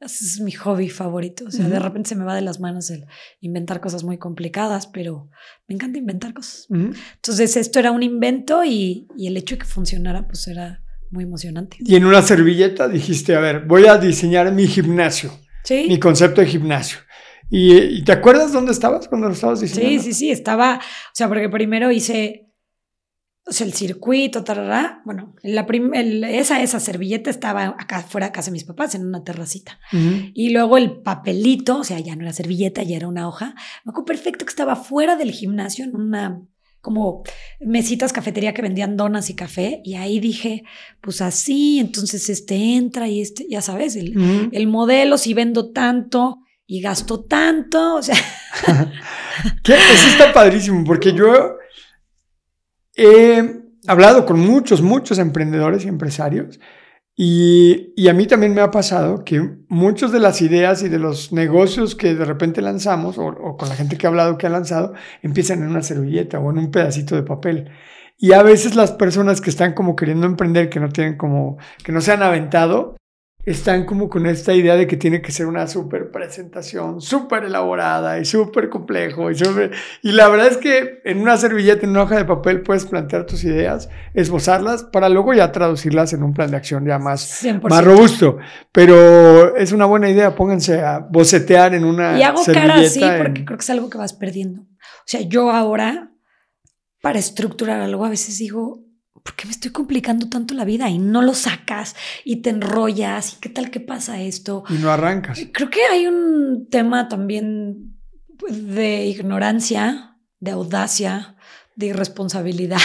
ese 0.00 0.24
es 0.24 0.40
mi 0.40 0.52
hobby 0.52 0.88
favorito. 0.88 1.44
O 1.46 1.50
sea, 1.50 1.68
de 1.68 1.78
repente 1.78 2.10
se 2.10 2.16
me 2.16 2.24
va 2.24 2.34
de 2.34 2.40
las 2.40 2.60
manos 2.60 2.90
el 2.90 3.06
inventar 3.40 3.80
cosas 3.80 4.04
muy 4.04 4.18
complicadas, 4.18 4.86
pero 4.86 5.28
me 5.66 5.74
encanta 5.74 5.98
inventar 5.98 6.34
cosas. 6.34 6.66
Entonces, 6.70 7.56
esto 7.56 7.78
era 7.78 7.90
un 7.90 8.02
invento 8.02 8.64
y, 8.64 9.08
y, 9.16 9.26
el 9.26 9.36
hecho 9.36 9.56
de 9.56 9.60
que 9.60 9.66
funcionara, 9.66 10.26
pues 10.26 10.46
era 10.46 10.82
muy 11.10 11.24
emocionante. 11.24 11.78
Y 11.80 11.96
en 11.96 12.04
una 12.04 12.22
servilleta 12.22 12.88
dijiste, 12.88 13.34
a 13.34 13.40
ver, 13.40 13.64
voy 13.66 13.86
a 13.86 13.96
diseñar 13.98 14.52
mi 14.52 14.66
gimnasio. 14.66 15.32
Sí. 15.64 15.86
Mi 15.88 15.98
concepto 15.98 16.40
de 16.40 16.46
gimnasio. 16.46 16.98
¿Y, 17.50 18.04
te 18.04 18.12
acuerdas 18.12 18.52
dónde 18.52 18.72
estabas 18.72 19.08
cuando 19.08 19.26
lo 19.26 19.32
estabas 19.32 19.60
diciendo? 19.60 19.88
Sí, 19.88 19.98
sí, 20.00 20.12
sí, 20.12 20.30
estaba, 20.30 20.76
o 20.76 21.14
sea, 21.14 21.28
porque 21.28 21.48
primero 21.48 21.90
hice, 21.90 22.47
o 23.48 23.52
sea, 23.52 23.66
el 23.66 23.72
circuito, 23.72 24.44
tarará, 24.44 25.00
bueno, 25.04 25.34
la 25.42 25.66
esa, 26.28 26.62
esa 26.62 26.80
servilleta 26.80 27.30
estaba 27.30 27.76
acá 27.78 28.02
fuera 28.02 28.26
de 28.26 28.32
casa 28.32 28.50
de 28.50 28.52
mis 28.52 28.64
papás, 28.64 28.94
en 28.94 29.06
una 29.06 29.24
terracita. 29.24 29.80
Y 29.90 30.50
luego 30.50 30.76
el 30.76 31.00
papelito, 31.00 31.78
o 31.78 31.84
sea, 31.84 31.98
ya 31.98 32.14
no 32.14 32.22
era 32.22 32.32
servilleta, 32.32 32.82
ya 32.82 32.96
era 32.96 33.08
una 33.08 33.26
hoja. 33.26 33.54
Me 33.84 33.90
acuerdo 33.90 34.06
perfecto 34.06 34.44
que 34.44 34.50
estaba 34.50 34.76
fuera 34.76 35.16
del 35.16 35.32
gimnasio, 35.32 35.84
en 35.84 35.96
una 35.96 36.42
como 36.80 37.24
mesitas 37.60 38.12
cafetería 38.12 38.54
que 38.54 38.62
vendían 38.62 38.96
donas 38.96 39.30
y 39.30 39.34
café 39.34 39.82
y 39.84 39.96
ahí 39.96 40.20
dije, 40.20 40.62
pues 41.00 41.20
así, 41.20 41.80
entonces 41.80 42.30
este 42.30 42.76
entra 42.76 43.08
y 43.08 43.20
este, 43.20 43.46
ya 43.50 43.60
sabes, 43.60 43.96
el, 43.96 44.50
el 44.52 44.66
modelo, 44.68 45.18
si 45.18 45.34
vendo 45.34 45.72
tanto, 45.72 46.38
y 46.70 46.82
gasto 46.82 47.24
tanto, 47.24 47.96
o 47.96 48.02
sea. 48.02 48.14
Eso 49.64 50.08
está 50.08 50.32
padrísimo, 50.34 50.84
porque 50.84 51.14
yo 51.14 51.57
he 52.98 53.62
hablado 53.86 54.26
con 54.26 54.38
muchos, 54.40 54.82
muchos 54.82 55.18
emprendedores 55.18 55.84
y 55.84 55.88
empresarios, 55.88 56.60
y, 57.20 57.94
y, 57.96 58.06
a 58.06 58.14
mí 58.14 58.28
también 58.28 58.54
me 58.54 58.60
ha 58.60 58.70
pasado 58.70 59.24
que 59.24 59.56
muchas 59.68 60.12
de 60.12 60.20
las 60.20 60.40
ideas 60.40 60.84
y 60.84 60.88
de 60.88 61.00
los 61.00 61.32
negocios 61.32 61.96
que 61.96 62.14
de 62.14 62.24
repente 62.24 62.62
lanzamos, 62.62 63.18
o, 63.18 63.56
con 63.56 63.68
la 63.68 63.74
gente 63.74 63.98
que 63.98 64.06
ha 64.06 64.10
hablado 64.10 64.38
que 64.38 64.46
ha 64.46 64.50
lanzado, 64.50 64.94
empiezan 65.20 65.64
en 65.64 65.70
una 65.70 65.82
servilleta 65.82 66.38
o 66.38 66.48
en 66.52 66.58
un 66.58 66.70
pedacito 66.70 67.16
de 67.16 67.24
papel. 67.24 67.72
Y 68.18 68.32
a 68.34 68.44
veces 68.44 68.76
las 68.76 68.92
personas 68.92 69.40
que 69.40 69.50
están 69.50 69.72
como 69.74 69.96
queriendo 69.96 70.28
emprender, 70.28 70.68
que 70.68 70.78
no 70.78 70.90
tienen 70.90 71.16
como, 71.16 71.58
que 71.82 71.90
no 71.90 72.00
se 72.00 72.12
han 72.12 72.22
aventado, 72.22 72.94
están 73.50 73.84
como 73.84 74.08
con 74.08 74.26
esta 74.26 74.52
idea 74.52 74.76
de 74.76 74.86
que 74.86 74.96
tiene 74.96 75.22
que 75.22 75.32
ser 75.32 75.46
una 75.46 75.66
súper 75.66 76.10
presentación, 76.10 77.00
súper 77.00 77.44
elaborada 77.44 78.18
y 78.18 78.24
súper 78.24 78.68
complejo. 78.68 79.30
Y, 79.30 79.36
y 80.02 80.12
la 80.12 80.28
verdad 80.28 80.48
es 80.48 80.56
que 80.56 81.00
en 81.04 81.20
una 81.20 81.36
servilleta, 81.36 81.84
en 81.84 81.90
una 81.90 82.02
hoja 82.02 82.16
de 82.16 82.24
papel, 82.24 82.62
puedes 82.62 82.84
plantear 82.84 83.26
tus 83.26 83.44
ideas, 83.44 83.88
esbozarlas, 84.14 84.84
para 84.84 85.08
luego 85.08 85.34
ya 85.34 85.52
traducirlas 85.52 86.12
en 86.12 86.22
un 86.22 86.34
plan 86.34 86.50
de 86.50 86.56
acción 86.56 86.86
ya 86.86 86.98
más, 86.98 87.46
más 87.62 87.84
robusto. 87.84 88.38
Pero 88.72 89.56
es 89.56 89.72
una 89.72 89.86
buena 89.86 90.10
idea, 90.10 90.34
pónganse 90.34 90.80
a 90.80 90.98
bocetear 90.98 91.74
en 91.74 91.84
una... 91.84 92.18
Y 92.18 92.22
hago 92.22 92.42
cara 92.44 92.76
así 92.76 93.00
porque 93.00 93.44
creo 93.44 93.58
que 93.58 93.62
es 93.62 93.70
algo 93.70 93.88
que 93.88 93.98
vas 93.98 94.12
perdiendo. 94.12 94.62
O 94.62 95.04
sea, 95.06 95.20
yo 95.20 95.50
ahora, 95.50 96.12
para 97.00 97.18
estructurar 97.18 97.80
algo, 97.80 98.04
a 98.04 98.10
veces 98.10 98.38
digo, 98.38 98.87
¿por 99.22 99.34
qué 99.34 99.46
me 99.46 99.52
estoy 99.52 99.70
complicando 99.70 100.28
tanto 100.28 100.54
la 100.54 100.64
vida? 100.64 100.88
Y 100.90 100.98
no 100.98 101.22
lo 101.22 101.34
sacas 101.34 101.96
y 102.24 102.36
te 102.36 102.50
enrollas 102.50 103.34
y 103.34 103.36
qué 103.40 103.48
tal 103.48 103.70
que 103.70 103.80
pasa 103.80 104.20
esto. 104.20 104.64
Y 104.68 104.74
no 104.74 104.90
arrancas. 104.90 105.40
Creo 105.52 105.70
que 105.70 105.84
hay 105.84 106.06
un 106.06 106.68
tema 106.70 107.08
también 107.08 107.96
de 108.48 109.06
ignorancia, 109.06 110.16
de 110.40 110.50
audacia, 110.52 111.36
de 111.76 111.86
irresponsabilidad 111.86 112.80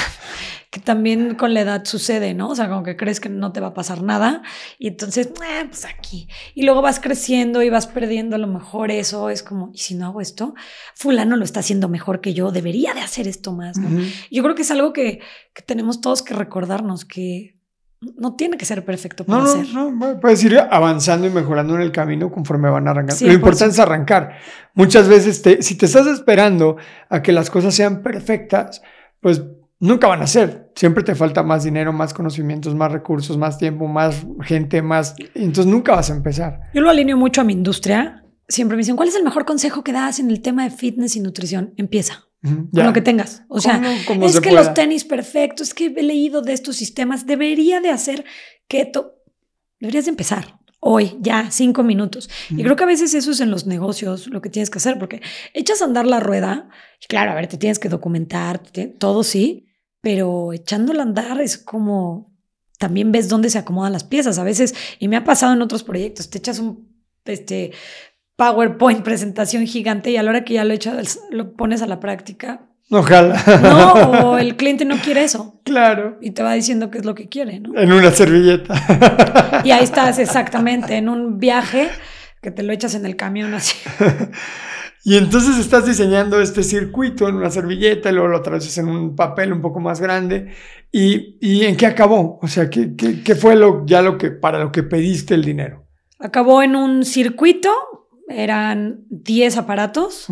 que 0.74 0.80
también 0.80 1.36
con 1.36 1.53
la 1.53 1.61
edad 1.61 1.86
sucede, 1.86 2.34
¿no? 2.34 2.49
O 2.49 2.55
sea, 2.55 2.67
como 2.67 2.82
que 2.82 2.97
crees 2.97 3.19
que 3.19 3.30
no 3.30 3.51
te 3.51 3.59
va 3.59 3.67
a 3.67 3.74
pasar 3.76 4.01
nada 4.01 4.41
y 4.80 4.88
entonces, 4.88 5.28
eh, 5.28 5.65
pues 5.69 5.86
aquí. 5.86 6.28
Y 6.55 6.63
luego 6.63 6.82
vas 6.82 6.99
creciendo 6.99 7.61
y 7.61 7.69
vas 7.69 7.86
perdiendo 7.86 8.38
a 8.38 8.39
lo 8.39 8.47
mejor 8.47 8.89
eso. 8.89 9.30
Es 9.30 9.43
como, 9.43 9.69
¿y 9.71 9.78
si 9.78 9.93
no 9.93 10.07
hago 10.07 10.19
esto? 10.19 10.55
Fulano 10.95 11.36
lo 11.36 11.43
está 11.43 11.59
haciendo 11.59 11.89
mejor 11.89 12.21
que 12.21 12.34
yo, 12.34 12.51
debería 12.51 12.95
de 12.95 13.01
hacer 13.01 13.28
esto 13.28 13.51
más, 13.51 13.78
¿no? 13.78 14.03
Yo 14.32 14.41
creo 14.41 14.55
que 14.55 14.63
es 14.63 14.71
algo 14.71 14.93
que, 14.93 15.19
que, 15.53 15.61
tenemos 15.61 16.01
todos 16.01 16.24
que 16.24 16.34
recordarnos, 16.34 17.05
que 17.05 17.59
no 18.17 18.36
tiene 18.36 18.57
que 18.57 18.65
ser 18.65 18.84
perfecto 18.84 19.26
para 19.26 19.43
no, 19.43 19.49
hacer. 19.51 19.67
No, 19.76 19.91
no, 19.91 20.19
puedes 20.19 20.43
ir 20.43 20.57
avanzando 20.57 21.28
y 21.28 21.30
mejorando 21.30 21.76
en 21.76 21.82
el 21.82 21.91
camino 21.91 22.32
conforme 22.32 22.71
van 22.71 22.88
arrancando. 22.88 23.28
Lo 23.28 23.34
importante 23.34 23.74
es 23.74 23.80
arrancar. 23.80 24.39
Muchas 24.74 25.07
veces, 25.07 25.43
te, 25.43 25.61
si 25.61 25.78
te 25.78 25.86
estás 25.86 26.07
esperando 26.07 26.78
a 27.09 27.21
que 27.21 27.32
las 27.32 27.51
cosas 27.51 27.76
sean 27.76 28.01
perfectas, 28.01 28.82
pues 29.21 29.43
nunca 29.84 30.08
van 30.08 30.22
a 30.22 30.28
ser. 30.28 30.72
Siempre 30.76 31.04
te 31.04 31.14
falta 31.14 31.44
más 31.44 31.64
dinero, 31.64 31.92
más 31.92 32.14
conocimientos, 32.14 32.74
más 32.74 32.92
recursos, 32.92 33.38
más 33.38 33.58
tiempo, 33.58 33.88
más 33.88 34.26
gente, 34.42 34.82
más... 34.82 35.16
Entonces 35.36 35.68
nunca 35.68 35.94
vas 35.94 36.10
a 36.10 36.16
empezar. 36.16 36.62
Yo 36.74 36.82
lo 36.82 36.90
alineo 36.90 37.18
mucho 37.18 37.42
a 37.42 37.44
mi 37.44 37.54
industria. 37.54 38.24
Siempre 38.48 38.78
me 38.78 38.82
dicen, 38.82 38.96
¿cuál 38.96 39.10
es 39.10 39.16
el 39.16 39.24
mejor 39.24 39.46
consejo 39.46 39.84
que 39.84 39.92
das 39.92 40.20
en 40.20 40.32
el 40.32 40.42
tema 40.42 40.64
de 40.64 40.72
fitness 40.72 41.16
y 41.16 41.20
nutrición? 41.20 41.74
Empieza. 41.78 42.26
Con 42.42 42.70
lo 42.74 42.92
que 42.92 43.02
tengas. 43.02 43.44
O 43.48 43.62
sea, 43.62 43.82
es 44.22 44.42
que 44.42 44.52
los 44.52 44.74
tenis 44.74 45.06
perfectos, 45.06 45.70
es 45.70 45.74
que 45.74 45.86
he 45.86 46.04
leído 46.04 46.42
de 46.42 46.52
estos 46.52 46.76
sistemas, 46.76 47.26
debería 47.26 47.80
de 47.80 47.90
hacer 47.90 48.26
keto. 48.68 49.22
Deberías 49.80 50.06
de 50.06 50.12
empezar 50.12 50.60
hoy, 50.86 51.16
ya, 51.22 51.50
cinco 51.52 51.84
minutos. 51.84 52.30
Y 52.50 52.62
creo 52.64 52.76
que 52.76 52.84
a 52.84 52.88
veces 52.88 53.14
eso 53.14 53.32
es 53.32 53.40
en 53.40 53.50
los 53.50 53.66
negocios 53.66 54.28
lo 54.28 54.42
que 54.42 54.50
tienes 54.50 54.70
que 54.70 54.80
hacer, 54.80 55.00
porque 55.00 55.22
echas 55.54 55.82
a 55.82 55.86
andar 55.86 56.06
la 56.06 56.20
rueda, 56.20 56.68
y 57.02 57.08
claro, 57.08 57.32
a 57.32 57.36
ver, 57.36 57.48
te 57.48 57.58
tienes 57.58 57.80
que 57.80 57.88
documentar, 57.88 58.62
todo 59.00 59.24
sí, 59.24 59.70
pero 60.04 60.51
echándola 60.51 60.99
a 60.99 61.06
andar 61.06 61.39
es 61.39 61.58
como 61.58 62.30
también 62.78 63.14
ves 63.14 63.30
dónde 63.30 63.49
se 63.49 63.58
acomodan 63.58 63.93
las 63.93 64.04
piezas 64.04 64.38
a 64.38 64.43
veces, 64.43 64.76
y 64.99 65.08
me 65.08 65.16
ha 65.16 65.24
pasado 65.24 65.54
en 65.54 65.62
otros 65.62 65.84
proyectos, 65.84 66.30
te 66.30 66.39
echas 66.39 66.60
un 66.60 66.89
este, 67.24 67.72
PowerPoint 68.36 69.01
presentación 69.04 69.66
gigante 69.66 70.12
y 70.12 70.18
a 70.18 70.24
la 70.24 70.32
hora 70.32 70.43
que 70.43 70.56
ya 70.56 70.66
lo 70.66 70.74
echas, 70.74 71.22
lo 71.32 71.54
pones 71.54 71.82
a 71.82 71.88
la 71.88 72.01
práctica. 72.01 72.68
Ojalá. 72.89 73.41
No, 73.62 73.93
o 74.32 74.38
el 74.39 74.58
cliente 74.58 74.84
no 74.84 74.97
quiere 74.97 75.24
eso. 75.24 75.62
Claro. 75.64 76.18
Y 76.20 76.32
te 76.32 76.43
va 76.43 76.51
diciendo 76.51 76.91
qué 76.91 76.97
es 76.97 77.06
lo 77.06 77.16
que 77.16 77.30
quiere, 77.30 77.62
¿no? 77.62 77.80
En 77.80 77.93
una 77.93 78.12
servilleta. 78.12 79.62
Y 79.64 79.72
ahí 79.72 79.86
estás 79.86 80.20
exactamente, 80.20 80.97
en 80.97 81.08
un 81.08 81.39
viaje 81.39 81.89
que 82.41 82.51
te 82.51 82.62
lo 82.62 82.74
echas 82.74 82.93
en 82.95 83.06
el 83.06 83.16
camión 83.16 83.54
así. 83.54 83.78
Y 85.06 85.18
entonces 85.18 85.58
estás 85.58 85.86
diseñando 85.86 86.41
este 86.41 86.64
circuito 86.64 87.28
en 87.28 87.36
una 87.36 87.49
servilleta 87.49 88.10
y 88.10 88.14
luego 88.14 88.30
lo 88.30 88.41
traduces 88.41 88.78
en 88.78 88.88
un 88.88 89.16
papel 89.16 89.51
un 89.51 89.62
poco 89.62 89.82
más 89.82 89.99
grande. 89.99 90.54
¿Y, 90.91 91.38
y 91.41 91.66
en 91.66 91.76
qué 91.76 91.88
acabó? 91.88 92.39
O 92.41 92.47
sea, 92.47 92.70
¿qué, 92.70 92.95
qué, 92.95 93.22
qué 93.22 93.36
fue 93.36 93.56
lo, 93.56 93.86
ya 93.86 94.01
lo 94.01 94.18
que, 94.18 94.32
para 94.32 94.60
lo 94.60 94.72
que 94.72 94.84
pediste 94.84 95.34
el 95.34 95.43
dinero? 95.43 95.86
Acabó 96.20 96.64
en 96.64 96.78
un 96.78 97.04
circuito, 97.04 97.70
eran 98.30 99.04
10 99.10 99.58
aparatos 99.58 100.28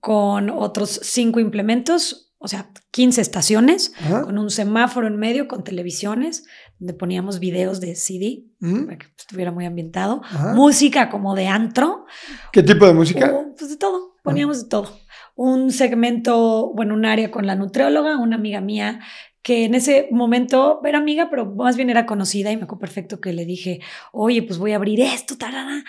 con 0.00 0.50
otros 0.50 1.00
5 1.02 1.40
implementos, 1.40 2.34
o 2.36 2.46
sea, 2.46 2.70
15 2.90 3.22
estaciones, 3.22 3.94
con 4.24 4.36
un 4.36 4.50
semáforo 4.50 5.06
en 5.06 5.16
medio, 5.16 5.48
con 5.48 5.64
televisiones, 5.64 6.44
donde 6.80 6.94
poníamos 6.94 7.38
videos 7.38 7.80
de 7.80 7.94
CD, 7.94 8.46
para 8.58 8.98
que 8.98 9.06
estuviera 9.16 9.52
muy 9.52 9.66
ambientado, 9.66 10.22
música 10.54 11.10
como 11.10 11.36
de 11.36 11.46
antro. 11.46 12.06
¿Qué 12.52 12.64
tipo 12.64 12.86
de 12.86 12.94
música? 12.94 13.32
pues 13.56 13.70
de 13.70 13.76
todo 13.76 14.10
poníamos 14.22 14.62
de 14.62 14.68
todo. 14.68 14.98
Un 15.34 15.72
segmento, 15.72 16.72
bueno, 16.74 16.94
un 16.94 17.04
área 17.04 17.30
con 17.30 17.46
la 17.46 17.54
nutrióloga, 17.54 18.18
una 18.18 18.36
amiga 18.36 18.60
mía 18.60 19.00
que 19.42 19.64
en 19.64 19.74
ese 19.74 20.08
momento 20.10 20.80
era 20.84 20.98
amiga, 20.98 21.30
pero 21.30 21.46
más 21.46 21.76
bien 21.76 21.88
era 21.88 22.04
conocida 22.04 22.52
y 22.52 22.56
me 22.56 22.64
acuerdo 22.64 22.80
perfecto 22.80 23.20
que 23.20 23.32
le 23.32 23.46
dije, 23.46 23.80
oye, 24.12 24.42
pues 24.42 24.58
voy 24.58 24.72
a 24.72 24.76
abrir 24.76 25.00
esto, 25.00 25.38
tarara, 25.38 25.82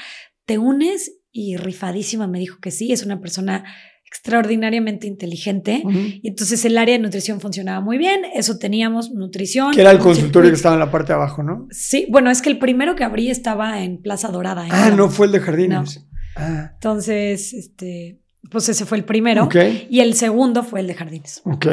¿te 0.46 0.58
unes? 0.58 1.20
Y 1.34 1.58
rifadísima 1.58 2.28
me 2.28 2.40
dijo 2.40 2.60
que 2.62 2.72
sí, 2.72 2.94
es 2.94 3.04
una 3.04 3.20
persona 3.20 3.66
extraordinariamente 4.12 5.08
inteligente. 5.08 5.84
Y 6.22 6.28
entonces 6.28 6.66
el 6.66 6.78
área 6.78 6.98
de 6.98 7.00
nutrición 7.00 7.40
funcionaba 7.40 7.80
muy 7.80 7.98
bien. 7.98 8.24
Eso 8.36 8.58
teníamos, 8.58 9.12
nutrición. 9.12 9.72
Que 9.74 9.80
era 9.80 9.92
el 9.92 10.00
consultorio 10.00 10.50
que 10.50 10.58
estaba 10.58 10.76
en 10.76 10.82
la 10.82 10.92
parte 10.92 11.14
de 11.14 11.14
abajo, 11.14 11.44
¿no? 11.44 11.68
Sí, 11.72 12.08
bueno, 12.10 12.30
es 12.30 12.42
que 12.42 12.50
el 12.50 12.60
primero 12.60 12.96
que 12.96 13.06
abrí 13.06 13.30
estaba 13.30 13.82
en 13.82 14.02
Plaza 14.02 14.28
Dorada. 14.28 14.68
ah, 14.70 14.92
no 14.94 15.10
fue 15.10 15.28
el 15.28 15.32
de 15.32 15.40
Jardines. 15.40 16.06
Ah. 16.36 16.72
Entonces, 16.74 17.54
este, 17.54 18.20
pues 18.52 18.68
ese 18.68 18.86
fue 18.86 18.98
el 18.98 19.06
primero. 19.06 19.48
Y 19.90 20.02
el 20.02 20.14
segundo 20.16 20.64
fue 20.64 20.82
el 20.82 20.88
de 20.88 20.94
Jardines. 20.96 21.42
Ok. 21.46 21.68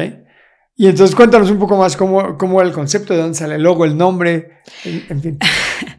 Y 0.77 0.87
entonces 0.87 1.17
cuéntanos 1.17 1.51
un 1.51 1.59
poco 1.59 1.77
más 1.77 1.97
cómo, 1.97 2.39
cómo 2.39 2.61
era 2.61 2.69
el 2.69 2.75
concepto, 2.75 3.15
de 3.15 3.21
dónde 3.21 3.37
sale 3.37 3.57
el 3.57 3.65
logo, 3.65 3.85
el 3.85 3.97
nombre, 3.97 4.61
en, 4.85 5.21
fin. 5.21 5.39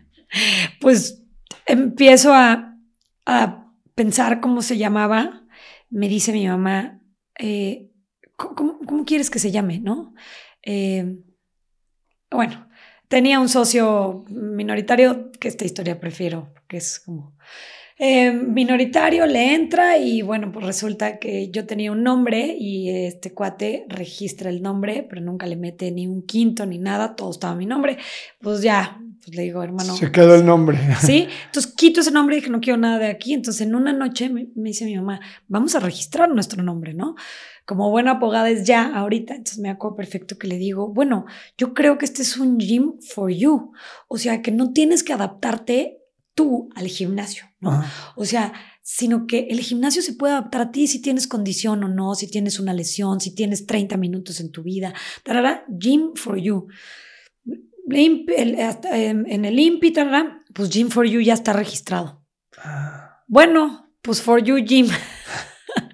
pues 0.80 1.22
empiezo 1.66 2.34
a, 2.34 2.78
a 3.26 3.66
pensar 3.94 4.40
cómo 4.40 4.62
se 4.62 4.78
llamaba 4.78 5.44
me 5.90 6.08
dice 6.08 6.32
mi 6.32 6.48
mamá, 6.48 7.02
eh, 7.38 7.90
¿cómo, 8.36 9.06
quieres 9.06 9.30
que 9.30 9.40
se 9.40 9.52
llame? 9.52 9.80
¿No? 9.80 10.14
Eh, 10.64 11.18
bueno, 12.30 12.68
tenía 13.08 13.40
un 13.40 13.50
socio 13.50 14.26
minoritario, 14.30 15.32
que 15.40 15.48
esta 15.48 15.66
historia 15.66 16.00
prefiero, 16.00 16.54
que 16.68 16.78
es 16.78 17.00
como 17.00 17.36
eh, 17.98 18.32
minoritario, 18.32 19.26
le 19.26 19.54
entra 19.56 19.98
y 19.98 20.22
bueno, 20.22 20.52
pues 20.54 20.66
resulta 20.66 21.20
que 21.20 21.50
yo 21.52 21.66
tenía 21.66 21.92
un 21.92 22.04
nombre 22.04 22.56
y 22.58 22.90
este 22.90 23.34
cuate 23.34 23.86
registra 23.90 24.50
el 24.50 24.62
nombre, 24.62 25.06
pero 25.10 25.22
nunca 25.22 25.46
le 25.48 25.58
mete 25.58 25.92
ni 25.92 26.08
un 26.08 26.22
quinto 26.22 26.66
ni 26.66 26.78
nada, 26.78 27.16
todo 27.16 27.32
estaba 27.32 27.56
mi 27.56 27.66
nombre. 27.66 27.98
Pues 28.40 28.62
ya, 28.62 29.02
pues 29.30 29.38
le 29.38 29.44
digo, 29.44 29.62
hermano. 29.62 29.96
Se 29.96 30.12
quedó 30.12 30.36
el 30.36 30.46
nombre. 30.46 30.80
Sí, 31.02 31.28
entonces 31.46 31.74
quito 31.76 32.02
ese 32.02 32.12
nombre 32.12 32.36
y 32.36 32.40
dije, 32.40 32.52
no 32.52 32.60
quiero 32.60 32.78
nada 32.78 32.98
de 32.98 33.08
aquí. 33.08 33.34
Entonces 33.34 33.62
en 33.62 33.76
una 33.76 33.94
noche 33.94 34.30
me, 34.30 34.48
dice 34.56 34.86
mi 34.86 34.96
mamá, 34.96 35.20
vamos 35.48 35.76
a 35.76 35.80
registrar 35.80 36.30
nuestro 36.30 36.64
nombre, 36.64 36.94
¿no? 36.94 37.16
Como 37.66 37.92
buena 37.92 38.12
abogada 38.12 38.50
es 38.50 38.66
ya 38.66 38.88
ahorita, 38.96 39.36
entonces 39.36 39.60
me 39.60 39.70
acuerdo 39.70 39.98
perfecto 39.98 40.38
que 40.40 40.48
le 40.48 40.58
digo, 40.58 40.92
bueno, 40.92 41.26
yo 41.58 41.76
creo 41.76 42.00
que 42.00 42.06
este 42.06 42.24
es 42.24 42.38
un 42.38 42.58
gym 42.58 42.94
for 43.00 43.30
you. 43.30 43.72
O 44.08 44.18
sea, 44.18 44.42
que 44.42 44.52
no 44.52 44.74
tienes 44.74 45.04
que 45.04 45.14
adaptarte 45.14 46.00
tú 46.34 46.70
al 46.76 46.88
gimnasio, 46.88 47.46
¿no? 47.60 47.84
O 48.16 48.26
sea, 48.26 48.54
sino 48.82 49.28
que 49.28 49.48
el 49.52 49.60
gimnasio 49.60 50.02
se 50.02 50.14
puede 50.14 50.34
adaptar 50.34 50.62
a 50.62 50.72
ti 50.72 50.88
si 50.88 51.02
tienes 51.02 51.28
condición 51.28 51.84
o 51.84 51.88
no, 51.88 52.16
si 52.16 52.28
tienes 52.28 52.60
una 52.60 52.74
lesión, 52.74 53.22
si 53.22 53.36
tienes 53.36 53.68
30 53.68 53.98
minutos 53.98 54.40
en 54.40 54.52
tu 54.52 54.64
vida. 54.64 54.94
Tarara, 55.24 55.64
gym 55.70 56.16
for 56.16 56.38
you 56.38 56.68
en 57.92 59.46
el 59.46 59.60
INPI, 59.60 59.94
pues 60.54 60.70
Gym 60.70 60.90
for 60.90 61.06
You 61.06 61.22
ya 61.22 61.34
está 61.34 61.54
registrado. 61.54 62.26
Ah. 62.58 63.24
Bueno, 63.28 63.94
pues 64.02 64.22
For 64.22 64.44
You 64.44 64.58
Gym. 64.58 64.88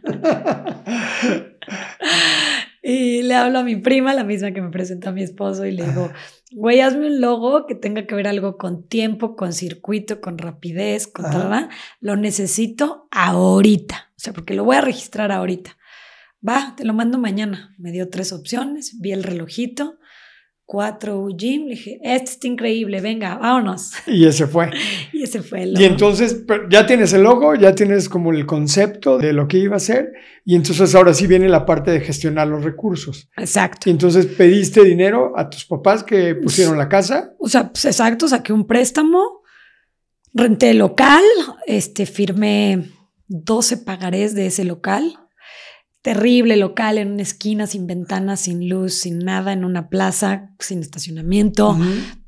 y 2.83 3.23
le 3.23 3.35
hablo 3.35 3.59
a 3.59 3.63
mi 3.63 3.75
prima, 3.75 4.13
la 4.13 4.23
misma 4.23 4.51
que 4.51 4.61
me 4.61 4.69
presenta 4.69 5.09
a 5.09 5.13
mi 5.13 5.23
esposo, 5.23 5.65
y 5.65 5.71
le 5.71 5.85
digo, 5.85 6.11
güey, 6.53 6.81
hazme 6.81 7.07
un 7.07 7.21
logo 7.21 7.65
que 7.65 7.75
tenga 7.75 8.05
que 8.05 8.15
ver 8.15 8.27
algo 8.27 8.57
con 8.57 8.87
tiempo, 8.87 9.35
con 9.35 9.53
circuito, 9.53 10.21
con 10.21 10.37
rapidez, 10.37 11.07
con 11.07 11.25
tal, 11.25 11.69
Lo 11.99 12.15
necesito 12.15 13.07
ahorita. 13.11 14.11
O 14.11 14.19
sea, 14.19 14.33
porque 14.33 14.53
lo 14.53 14.63
voy 14.63 14.77
a 14.77 14.81
registrar 14.81 15.31
ahorita. 15.31 15.77
Va, 16.47 16.75
te 16.77 16.85
lo 16.85 16.93
mando 16.93 17.17
mañana. 17.17 17.73
Me 17.77 17.91
dio 17.91 18.09
tres 18.09 18.31
opciones, 18.31 18.99
vi 18.99 19.11
el 19.11 19.23
relojito 19.23 19.97
4 20.65 21.27
Gym. 21.35 21.63
Le 21.65 21.75
dije, 21.75 21.99
este 22.03 22.31
está 22.31 22.47
increíble, 22.47 23.01
venga, 23.01 23.37
vámonos. 23.37 23.91
Y 24.07 24.25
ese 24.25 24.47
fue. 24.47 24.71
y 25.13 25.23
ese 25.23 25.41
fue 25.41 25.63
el 25.63 25.73
logo. 25.73 25.83
Y 25.83 25.85
entonces 25.85 26.43
ya 26.69 26.85
tienes 26.85 27.13
el 27.13 27.23
logo, 27.23 27.55
ya 27.55 27.75
tienes 27.75 28.09
como 28.09 28.31
el 28.31 28.45
concepto 28.45 29.17
de 29.17 29.33
lo 29.33 29.47
que 29.47 29.57
iba 29.57 29.75
a 29.75 29.79
ser. 29.79 30.13
Y 30.43 30.55
entonces 30.55 30.93
ahora 30.95 31.13
sí 31.13 31.27
viene 31.27 31.49
la 31.49 31.65
parte 31.65 31.91
de 31.91 32.01
gestionar 32.01 32.47
los 32.47 32.63
recursos. 32.63 33.29
Exacto. 33.37 33.89
Y 33.89 33.91
entonces 33.91 34.25
pediste 34.25 34.83
dinero 34.83 35.33
a 35.35 35.49
tus 35.49 35.65
papás 35.65 36.03
que 36.03 36.35
pusieron 36.35 36.77
la 36.77 36.89
casa. 36.89 37.33
O 37.39 37.47
sea, 37.47 37.71
pues 37.71 37.85
exacto, 37.85 38.27
saqué 38.27 38.53
un 38.53 38.67
préstamo, 38.67 39.41
renté 40.33 40.73
local, 40.73 41.23
este, 41.65 42.05
firmé 42.05 42.91
12 43.27 43.77
pagarés 43.77 44.35
de 44.35 44.47
ese 44.47 44.65
local 44.65 45.17
terrible 46.05 46.55
local 46.55 46.99
en 46.99 47.13
una 47.13 47.23
esquina 47.23 47.65
sin 47.65 47.87
ventanas, 47.87 48.41
sin 48.41 48.69
luz, 48.69 48.93
sin 48.93 49.17
nada, 49.17 49.53
en 49.53 49.65
una 49.65 49.89
plaza, 49.89 50.51
sin 50.59 50.81
estacionamiento. 50.81 51.75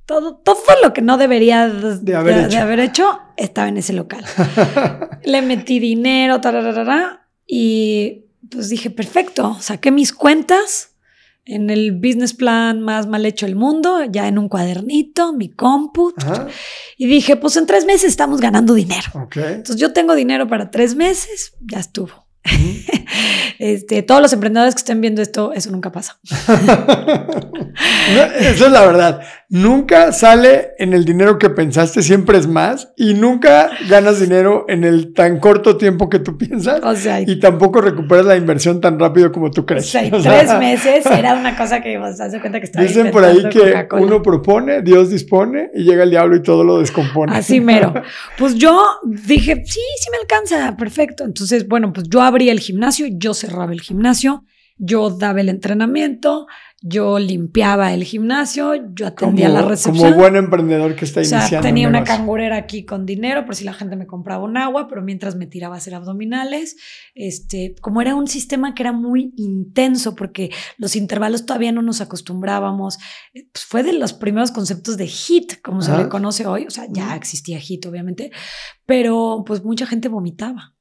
Todo, 0.08 0.38
todo 0.38 0.64
lo 0.82 0.94
que 0.94 1.04
no 1.04 1.20
debería 1.20 1.68
de 1.68 2.16
haber, 2.16 2.80
hecho. 2.80 3.20
estaba 3.36 3.68
en 3.68 3.78
ese 3.78 3.94
local. 3.94 4.26
Le 5.24 5.44
metí 5.44 5.78
dinero, 5.78 6.42
y 7.46 8.26
pues 8.50 8.70
dije, 8.70 8.90
perfecto, 8.90 9.56
saqué 9.62 9.92
mis 9.92 10.12
cuentas 10.12 10.96
en 11.46 11.70
el 11.70 11.92
business 11.92 12.34
plan 12.34 12.82
más 12.82 13.06
mal 13.06 13.28
hecho 13.28 13.46
del 13.46 13.56
mundo, 13.56 14.04
ya 14.06 14.28
en 14.28 14.40
un 14.40 14.50
cuadernito, 14.50 15.34
mi 15.34 15.50
compu. 15.50 16.16
Y 16.98 17.06
dije, 17.06 17.36
pues 17.36 17.58
en 17.58 17.68
tres 17.68 17.86
meses 17.86 18.06
estamos 18.06 18.42
ganando 18.42 18.74
dinero. 18.74 19.12
Entonces 19.36 19.76
yo 19.76 19.94
tengo 19.94 20.16
dinero 20.16 20.48
para 20.48 20.72
tres 20.72 20.96
meses, 20.96 21.54
ya 21.62 21.80
estuvo. 21.80 22.27
este, 23.60 24.04
todos 24.04 24.22
los 24.22 24.34
emprendedores 24.34 24.76
que 24.76 24.80
estén 24.80 25.02
viendo 25.02 25.22
esto, 25.22 25.54
eso 25.54 25.72
nunca 25.72 25.92
pasa. 25.92 26.20
eso 28.40 28.66
es 28.66 28.72
la 28.72 28.86
verdad. 28.86 29.22
Nunca 29.50 30.12
sale 30.12 30.72
en 30.78 30.92
el 30.92 31.06
dinero 31.06 31.40
que 31.40 31.50
pensaste, 31.50 32.02
siempre 32.02 32.38
es 32.38 32.48
más. 32.48 32.92
Y 32.98 33.14
nunca 33.14 33.70
ganas 33.90 34.20
dinero 34.20 34.66
en 34.68 34.84
el 34.84 35.14
tan 35.14 35.40
corto 35.40 35.78
tiempo 35.78 36.10
que 36.10 36.20
tú 36.20 36.38
piensas. 36.38 36.82
y 37.26 37.40
tampoco 37.40 37.80
recuperas 37.80 38.26
la 38.26 38.36
inversión 38.36 38.82
tan 38.82 39.00
rápido 39.00 39.32
como 39.32 39.50
tú 39.52 39.66
crees. 39.66 39.90
tres 39.92 40.60
meses 40.60 41.06
era 41.06 41.36
una 41.36 41.56
cosa 41.56 41.82
que 41.82 41.98
vas 41.98 42.20
a 42.20 42.30
cuenta 42.42 42.60
que 42.60 42.66
está 42.66 42.82
Dicen 42.82 43.10
por 43.10 43.24
ahí 43.24 43.48
que 43.50 43.88
uno 43.94 44.22
propone, 44.22 44.82
Dios 44.82 45.10
dispone 45.10 45.72
y 45.74 45.84
llega 45.84 46.04
el 46.04 46.10
diablo 46.10 46.36
y 46.36 46.44
todo 46.44 46.66
lo 46.66 46.80
descompone. 46.80 47.36
Así 47.36 47.62
mero. 47.62 47.94
Pues 48.38 48.56
yo 48.56 48.84
dije, 49.06 49.64
sí, 49.66 49.80
sí 50.00 50.10
me 50.12 50.18
alcanza, 50.18 50.76
perfecto. 50.78 51.24
Entonces, 51.24 51.68
bueno, 51.68 51.92
pues 51.94 52.08
yo 52.10 52.22
abrí 52.22 52.50
el 52.50 52.60
gimnasio, 52.60 53.08
yo 53.10 53.34
cerraba 53.34 53.72
el 53.72 53.82
gimnasio, 53.82 54.44
yo 54.78 55.10
daba 55.10 55.42
el 55.42 55.50
entrenamiento, 55.50 56.48
yo 56.82 57.18
limpiaba 57.18 57.92
el 57.94 58.04
gimnasio, 58.04 58.94
yo 58.94 59.08
atendía 59.08 59.50
la 59.50 59.64
recepción. 59.64 60.12
Como 60.12 60.22
buen 60.22 60.36
emprendedor 60.36 60.96
que 60.96 61.06
está 61.06 61.22
iniciando. 61.22 61.46
O 61.46 61.50
sea, 61.50 61.62
tenía 61.62 61.88
una 61.88 62.04
cangurera 62.04 62.56
aquí 62.56 62.86
con 62.86 63.06
dinero 63.06 63.46
por 63.46 63.56
si 63.56 63.64
la 63.64 63.74
gente 63.74 63.96
me 63.96 64.06
compraba 64.06 64.44
un 64.44 64.58
agua, 64.58 64.88
pero 64.88 65.02
mientras 65.02 65.36
me 65.36 65.48
tiraba 65.48 65.76
a 65.76 65.78
hacer 65.80 65.96
abdominales, 65.96 66.78
este, 67.16 67.74
como 67.82 68.02
era 68.02 68.14
un 68.14 68.28
sistema 68.28 68.76
que 68.76 68.84
era 68.84 68.92
muy 68.92 69.34
intenso 69.38 70.14
porque 70.16 70.52
los 70.78 70.96
intervalos 70.96 71.48
todavía 71.48 71.72
no 71.72 71.82
nos 71.82 72.00
acostumbrábamos, 72.00 73.00
eh, 73.34 73.48
pues 73.52 73.66
fue 73.66 73.82
de 73.82 73.94
los 73.94 74.14
primeros 74.14 74.52
conceptos 74.52 74.98
de 74.98 75.08
HIT, 75.08 75.62
como 75.64 75.82
se 75.82 75.98
le 75.98 76.08
conoce 76.10 76.46
hoy, 76.46 76.66
o 76.68 76.72
sea, 76.72 76.86
ya 76.90 77.16
existía 77.16 77.60
HIT 77.60 77.88
obviamente, 77.88 78.32
pero 78.86 79.44
pues 79.48 79.64
mucha 79.64 79.88
gente 79.88 80.10
vomitaba. 80.10 80.77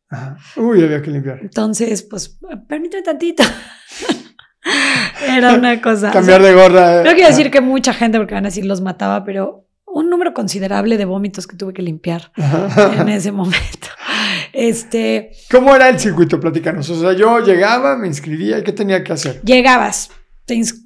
Uy, 0.56 0.82
había 0.82 1.02
que 1.02 1.10
limpiar. 1.10 1.40
Entonces, 1.42 2.02
pues, 2.02 2.38
permíteme 2.68 3.02
tantito. 3.02 3.42
Era 5.26 5.54
una 5.54 5.80
cosa. 5.80 6.10
Cambiar 6.10 6.42
de 6.42 6.54
gorra. 6.54 7.02
No 7.02 7.12
quiero 7.14 7.28
decir 7.28 7.50
que 7.50 7.60
mucha 7.60 7.92
gente, 7.92 8.18
porque 8.18 8.34
van 8.34 8.44
a 8.44 8.48
decir 8.48 8.64
los 8.64 8.80
mataba, 8.80 9.24
pero 9.24 9.66
un 9.86 10.10
número 10.10 10.34
considerable 10.34 10.98
de 10.98 11.04
vómitos 11.04 11.46
que 11.46 11.56
tuve 11.56 11.72
que 11.72 11.82
limpiar 11.82 12.30
en 12.36 13.08
ese 13.08 13.32
momento. 13.32 13.88
Este. 14.52 15.32
¿Cómo 15.50 15.76
era 15.76 15.90
el 15.90 16.00
circuito? 16.00 16.40
Platícanos. 16.40 16.88
O 16.88 16.98
sea, 16.98 17.12
yo 17.12 17.40
llegaba, 17.40 17.94
me 17.98 18.06
inscribía 18.06 18.58
y 18.58 18.62
¿qué 18.62 18.72
tenía 18.72 19.04
que 19.04 19.12
hacer? 19.12 19.42
Llegabas, 19.42 20.10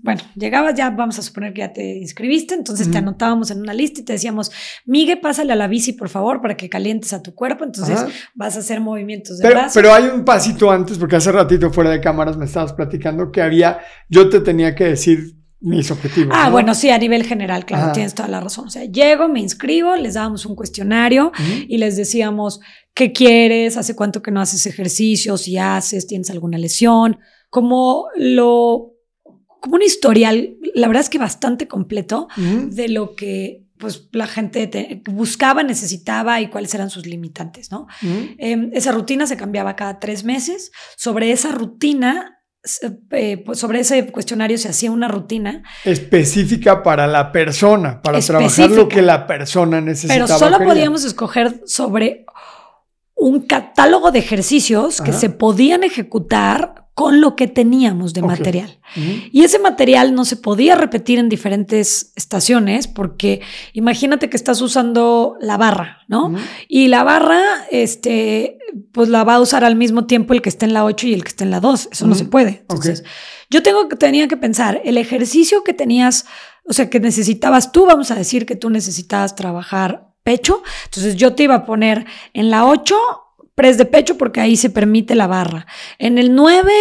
bueno, 0.02 0.22
llegabas 0.36 0.74
ya, 0.74 0.90
vamos 0.90 1.18
a 1.18 1.22
suponer 1.22 1.52
que 1.52 1.60
ya 1.60 1.72
te 1.72 1.98
inscribiste, 1.98 2.54
entonces 2.54 2.90
te 2.90 2.98
anotábamos 2.98 3.50
en 3.50 3.60
una 3.60 3.74
lista 3.74 4.00
y 4.00 4.04
te 4.04 4.14
decíamos, 4.14 4.50
Migue, 4.86 5.16
pásale 5.18 5.52
a 5.52 5.56
la 5.56 5.68
bici, 5.68 5.92
por 5.92 6.08
favor, 6.08 6.40
para 6.40 6.56
que 6.56 6.68
calientes 6.68 7.12
a 7.12 7.22
tu 7.22 7.34
cuerpo, 7.34 7.64
entonces 7.64 8.00
vas 8.34 8.56
a 8.56 8.60
hacer 8.60 8.80
movimientos 8.80 9.38
de 9.38 9.46
pero, 9.46 9.60
Pero 9.72 9.92
hay 9.92 10.04
un 10.04 10.24
pasito 10.24 10.70
antes, 10.70 10.96
porque 10.96 11.16
hace 11.16 11.30
ratito 11.30 11.70
fuera 11.70 11.90
de 11.90 12.00
cámaras 12.00 12.36
me 12.36 12.46
estabas 12.46 12.72
platicando 12.72 13.30
que 13.30 13.42
había, 13.42 13.80
yo 14.08 14.30
te 14.30 14.40
tenía 14.40 14.74
que 14.74 14.84
decir 14.84 15.36
mis 15.60 15.90
objetivos. 15.90 16.34
Ah, 16.34 16.48
bueno, 16.48 16.74
sí, 16.74 16.88
a 16.88 16.96
nivel 16.96 17.22
general, 17.24 17.66
claro, 17.66 17.92
tienes 17.92 18.14
toda 18.14 18.28
la 18.28 18.40
razón. 18.40 18.68
O 18.68 18.70
sea, 18.70 18.84
llego, 18.86 19.28
me 19.28 19.40
inscribo, 19.40 19.94
les 19.94 20.14
dábamos 20.14 20.46
un 20.46 20.56
cuestionario 20.56 21.32
y 21.68 21.76
les 21.76 21.96
decíamos, 21.96 22.60
¿qué 22.94 23.12
quieres? 23.12 23.76
¿Hace 23.76 23.94
cuánto 23.94 24.22
que 24.22 24.30
no 24.30 24.40
haces 24.40 24.64
ejercicio? 24.66 25.36
Si 25.36 25.58
haces, 25.58 26.06
¿tienes 26.06 26.30
alguna 26.30 26.56
lesión? 26.56 27.18
Como 27.50 28.06
lo 28.16 28.89
como 29.60 29.76
un 29.76 29.82
historial, 29.82 30.56
la 30.74 30.86
verdad 30.88 31.02
es 31.02 31.10
que 31.10 31.18
bastante 31.18 31.68
completo 31.68 32.28
de 32.36 32.88
lo 32.88 33.14
que 33.14 33.64
pues 33.78 34.08
la 34.12 34.26
gente 34.26 35.02
buscaba, 35.06 35.62
necesitaba 35.62 36.40
y 36.40 36.48
cuáles 36.48 36.74
eran 36.74 36.90
sus 36.90 37.06
limitantes, 37.06 37.70
¿no? 37.70 37.86
Em, 38.02 38.70
esa 38.74 38.92
rutina 38.92 39.26
se 39.26 39.36
cambiaba 39.36 39.74
cada 39.74 39.98
tres 39.98 40.22
meses. 40.22 40.70
Sobre 40.96 41.32
esa 41.32 41.50
rutina 41.50 42.40
eh, 43.12 43.42
pues 43.44 43.58
sobre 43.58 43.80
ese 43.80 44.06
cuestionario 44.12 44.58
se 44.58 44.68
hacía 44.68 44.90
una 44.90 45.08
rutina. 45.08 45.62
Específica 45.84 46.82
para 46.82 47.06
la 47.06 47.32
persona, 47.32 48.02
para 48.02 48.20
trabajar 48.20 48.70
lo 48.70 48.86
que 48.86 49.00
la 49.00 49.26
persona 49.26 49.80
necesitaba. 49.80 50.26
Pero 50.26 50.38
solo 50.38 50.58
podíamos 50.58 51.04
escoger 51.04 51.62
sobre 51.64 52.26
un 53.14 53.42
catálogo 53.42 54.10
de 54.10 54.18
ejercicios 54.18 55.00
que 55.00 55.12
se 55.12 55.30
podían 55.30 55.84
ejecutar 55.84 56.79
con 56.94 57.20
lo 57.20 57.36
que 57.36 57.46
teníamos 57.46 58.12
de 58.12 58.22
material. 58.22 58.78
Y 59.32 59.44
ese 59.44 59.58
material 59.58 60.14
no 60.14 60.24
se 60.24 60.36
podía 60.36 60.74
repetir 60.74 61.18
en 61.18 61.28
diferentes 61.28 62.12
estaciones 62.16 62.88
porque 62.88 63.40
imagínate 63.72 64.28
que 64.28 64.36
estás 64.36 64.60
usando 64.60 65.36
la 65.40 65.56
barra, 65.56 66.00
¿no? 66.08 66.34
Y 66.68 66.88
la 66.88 67.04
barra, 67.04 67.40
este, 67.70 68.58
pues 68.92 69.08
la 69.08 69.24
va 69.24 69.36
a 69.36 69.40
usar 69.40 69.64
al 69.64 69.76
mismo 69.76 70.06
tiempo 70.06 70.34
el 70.34 70.42
que 70.42 70.48
esté 70.48 70.66
en 70.66 70.74
la 70.74 70.84
8 70.84 71.06
y 71.06 71.14
el 71.14 71.22
que 71.22 71.28
esté 71.28 71.44
en 71.44 71.50
la 71.50 71.60
2. 71.60 71.88
Eso 71.92 72.06
no 72.06 72.14
se 72.14 72.24
puede. 72.24 72.64
Entonces, 72.68 73.04
yo 73.48 73.62
tengo, 73.62 73.88
tenía 73.88 74.28
que 74.28 74.36
pensar, 74.36 74.82
el 74.84 74.98
ejercicio 74.98 75.64
que 75.64 75.72
tenías, 75.72 76.26
o 76.68 76.72
sea, 76.72 76.90
que 76.90 77.00
necesitabas 77.00 77.72
tú, 77.72 77.86
vamos 77.86 78.10
a 78.10 78.14
decir 78.14 78.46
que 78.46 78.56
tú 78.56 78.70
necesitabas 78.70 79.36
trabajar 79.36 80.10
pecho. 80.22 80.62
Entonces 80.86 81.16
yo 81.16 81.34
te 81.34 81.44
iba 81.44 81.54
a 81.54 81.66
poner 81.66 82.06
en 82.32 82.50
la 82.50 82.66
8 82.66 82.96
press 83.60 83.76
de 83.76 83.84
pecho 83.84 84.16
porque 84.16 84.40
ahí 84.40 84.56
se 84.56 84.70
permite 84.70 85.14
la 85.14 85.26
barra. 85.26 85.66
En 85.98 86.16
el 86.16 86.34
9, 86.34 86.72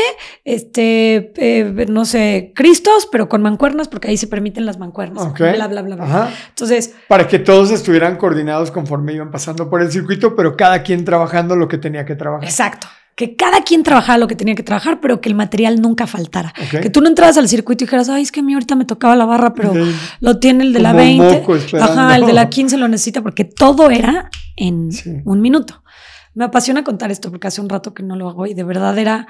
este, 0.46 1.34
eh, 1.36 1.86
no 1.90 2.06
sé, 2.06 2.54
Cristos, 2.56 3.06
pero 3.12 3.28
con 3.28 3.42
mancuernas 3.42 3.90
porque 3.90 4.08
ahí 4.08 4.16
se 4.16 4.28
permiten 4.28 4.66
las 4.66 4.80
mancuernas. 4.80 5.34
Bla, 5.34 5.68
bla, 5.68 5.82
bla, 5.82 5.96
bla. 5.98 6.34
Entonces. 6.48 6.96
Para 7.10 7.28
que 7.28 7.40
todos 7.40 7.72
estuvieran 7.72 8.16
coordinados 8.16 8.72
conforme 8.72 9.12
iban 9.12 9.30
pasando 9.30 9.70
por 9.70 9.82
el 9.82 9.92
circuito, 9.92 10.38
pero 10.38 10.56
cada 10.56 10.82
quien 10.82 11.04
trabajando 11.04 11.58
lo 11.58 11.68
que 11.68 11.78
tenía 11.78 12.06
que 12.06 12.16
trabajar. 12.16 12.48
Exacto 12.48 12.88
que 13.20 13.36
cada 13.36 13.64
quien 13.64 13.84
trabajara 13.84 14.18
lo 14.18 14.28
que 14.28 14.36
tenía 14.38 14.56
que 14.56 14.64
trabajar, 14.64 15.02
pero 15.02 15.20
que 15.20 15.28
el 15.28 15.36
material 15.36 15.82
nunca 15.82 16.08
faltara. 16.08 16.54
Que 16.72 16.90
tú 16.90 17.02
no 17.02 17.10
entras 17.10 17.36
al 17.38 17.50
circuito 17.50 17.84
y 17.84 17.86
dijeras, 17.86 18.08
ay, 18.08 18.22
es 18.22 18.32
que 18.32 18.40
a 18.40 18.44
mí 18.44 18.54
ahorita 18.54 18.78
me 18.78 18.86
tocaba 18.86 19.14
la 19.18 19.26
barra, 19.26 19.54
pero 19.54 19.74
lo 20.22 20.40
tiene 20.40 20.64
el 20.64 20.72
de 20.72 20.80
la 20.80 20.94
20. 20.94 21.44
Ajá, 21.82 22.16
el 22.16 22.26
de 22.26 22.32
la 22.32 22.48
15 22.48 22.78
lo 22.78 22.88
necesita, 22.88 23.22
porque 23.22 23.44
todo 23.44 23.92
era 23.92 24.30
en 24.56 24.90
un 25.26 25.42
minuto. 25.42 25.84
Me 26.34 26.46
apasiona 26.46 26.84
contar 26.84 27.12
esto 27.12 27.30
porque 27.30 27.48
hace 27.48 27.62
un 27.62 27.70
rato 27.70 27.94
que 27.94 28.04
no 28.04 28.16
lo 28.16 28.30
hago 28.30 28.46
y 28.46 28.54
de 28.54 28.64
verdad 28.64 28.98
era, 28.98 29.28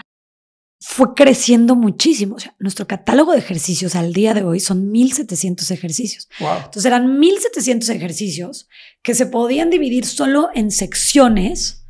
fue 0.80 1.14
creciendo 1.14 1.76
muchísimo. 1.76 2.36
O 2.36 2.40
sea, 2.40 2.56
nuestro 2.60 2.88
catálogo 2.88 3.34
de 3.34 3.40
ejercicios 3.40 3.96
al 3.96 4.14
día 4.14 4.34
de 4.34 4.44
hoy 4.44 4.60
son 4.60 4.92
1700 4.92 5.72
ejercicios. 5.72 6.30
Entonces 6.40 6.86
eran 6.86 7.20
1700 7.20 7.90
ejercicios 7.90 8.68
que 9.02 9.16
se 9.16 9.26
podían 9.26 9.70
dividir 9.70 10.06
solo 10.06 10.50
en 10.54 10.72
secciones, 10.72 11.86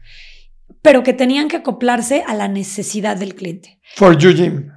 pero 0.81 1.03
que 1.03 1.13
tenían 1.13 1.47
que 1.47 1.57
acoplarse 1.57 2.23
a 2.25 2.33
la 2.33 2.47
necesidad 2.47 3.17
del 3.17 3.35
cliente. 3.35 3.79
For 3.95 4.17
you, 4.17 4.31
Jim. 4.33 4.71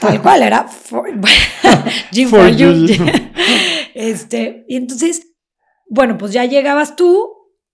Tal 0.00 0.22
cual 0.22 0.42
era 0.42 0.68
for, 0.68 1.04
Jim 2.12 2.28
for, 2.28 2.48
you. 2.48 2.86
Este, 3.94 4.64
y 4.68 4.76
entonces, 4.76 5.26
bueno, 5.88 6.16
pues 6.16 6.32
ya 6.32 6.44
llegabas 6.44 6.94
tú, 6.96 7.28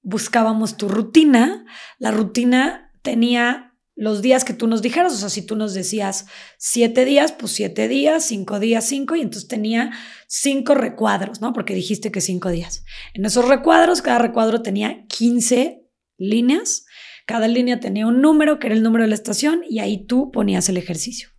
buscábamos 0.06 0.76
tu 0.76 0.88
rutina. 0.88 1.66
La 1.98 2.12
rutina 2.12 2.92
tenía 3.02 3.74
los 3.96 4.22
días 4.22 4.44
que 4.44 4.52
tú 4.52 4.68
nos 4.68 4.80
dijeras, 4.82 5.12
o 5.12 5.16
sea, 5.16 5.30
si 5.30 5.42
tú 5.42 5.56
nos 5.56 5.74
decías 5.74 6.26
siete 6.58 7.04
días, 7.04 7.32
pues 7.32 7.52
siete 7.52 7.88
días, 7.88 8.24
cinco 8.24 8.60
días, 8.60 8.86
cinco, 8.86 9.16
y 9.16 9.22
entonces 9.22 9.48
tenía 9.48 9.90
cinco 10.28 10.74
recuadros, 10.74 11.40
¿no? 11.40 11.52
Porque 11.52 11.74
dijiste 11.74 12.12
que 12.12 12.20
cinco 12.20 12.50
días. 12.50 12.84
En 13.14 13.24
esos 13.24 13.48
recuadros, 13.48 14.00
cada 14.00 14.18
recuadro 14.18 14.62
tenía 14.62 15.06
15 15.08 15.82
líneas, 16.18 16.84
cada 17.26 17.48
línea 17.48 17.80
tenía 17.80 18.06
un 18.06 18.20
número, 18.20 18.58
que 18.58 18.68
era 18.68 18.76
el 18.76 18.82
número 18.82 19.04
de 19.04 19.08
la 19.08 19.14
estación, 19.16 19.62
y 19.68 19.80
ahí 19.80 20.06
tú 20.06 20.30
ponías 20.30 20.68
el 20.68 20.76
ejercicio. 20.76 21.30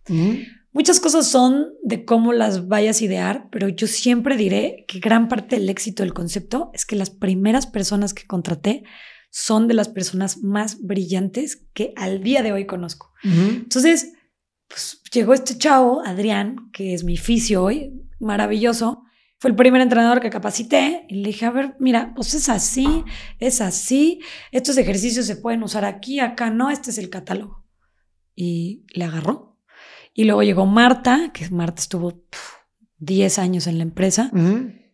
Muchas 0.72 1.00
cosas 1.00 1.26
son 1.26 1.72
de 1.82 2.04
cómo 2.04 2.32
las 2.32 2.68
vayas 2.68 3.00
a 3.00 3.04
idear, 3.04 3.48
pero 3.50 3.68
yo 3.68 3.86
siempre 3.86 4.36
diré 4.36 4.84
que 4.86 5.00
gran 5.00 5.28
parte 5.28 5.56
del 5.56 5.70
éxito 5.70 6.02
del 6.02 6.12
concepto 6.12 6.70
es 6.74 6.84
que 6.84 6.96
las 6.96 7.10
primeras 7.10 7.66
personas 7.66 8.12
que 8.12 8.26
contraté 8.26 8.84
son 9.30 9.66
de 9.66 9.74
las 9.74 9.88
personas 9.88 10.38
más 10.42 10.82
brillantes 10.82 11.66
que 11.72 11.92
al 11.96 12.22
día 12.22 12.42
de 12.42 12.52
hoy 12.52 12.66
conozco. 12.66 13.12
Entonces, 13.24 14.12
pues 14.68 15.02
llegó 15.12 15.32
este 15.32 15.56
chavo, 15.56 16.02
Adrián, 16.04 16.70
que 16.72 16.94
es 16.94 17.02
mi 17.02 17.16
fisio 17.16 17.64
hoy, 17.64 17.92
maravilloso. 18.20 19.04
Fue 19.38 19.50
el 19.50 19.56
primer 19.56 19.80
entrenador 19.80 20.20
que 20.20 20.30
capacité 20.30 21.06
y 21.08 21.16
le 21.16 21.28
dije, 21.28 21.46
a 21.46 21.50
ver, 21.50 21.76
mira, 21.78 22.12
pues 22.14 22.34
es 22.34 22.48
así, 22.48 23.04
es 23.38 23.60
así, 23.60 24.20
estos 24.52 24.76
ejercicios 24.76 25.26
se 25.26 25.36
pueden 25.36 25.62
usar 25.62 25.84
aquí, 25.84 26.20
acá 26.20 26.50
no, 26.50 26.70
este 26.70 26.90
es 26.90 26.98
el 26.98 27.08
catálogo. 27.08 27.64
Y 28.34 28.84
le 28.94 29.04
agarró 29.04 29.47
y 30.14 30.24
luego 30.24 30.42
llegó 30.42 30.66
Marta, 30.66 31.30
que 31.32 31.48
Marta 31.50 31.82
estuvo 31.82 32.22
10 32.98 33.38
años 33.38 33.66
en 33.66 33.78
la 33.78 33.84
empresa. 33.84 34.30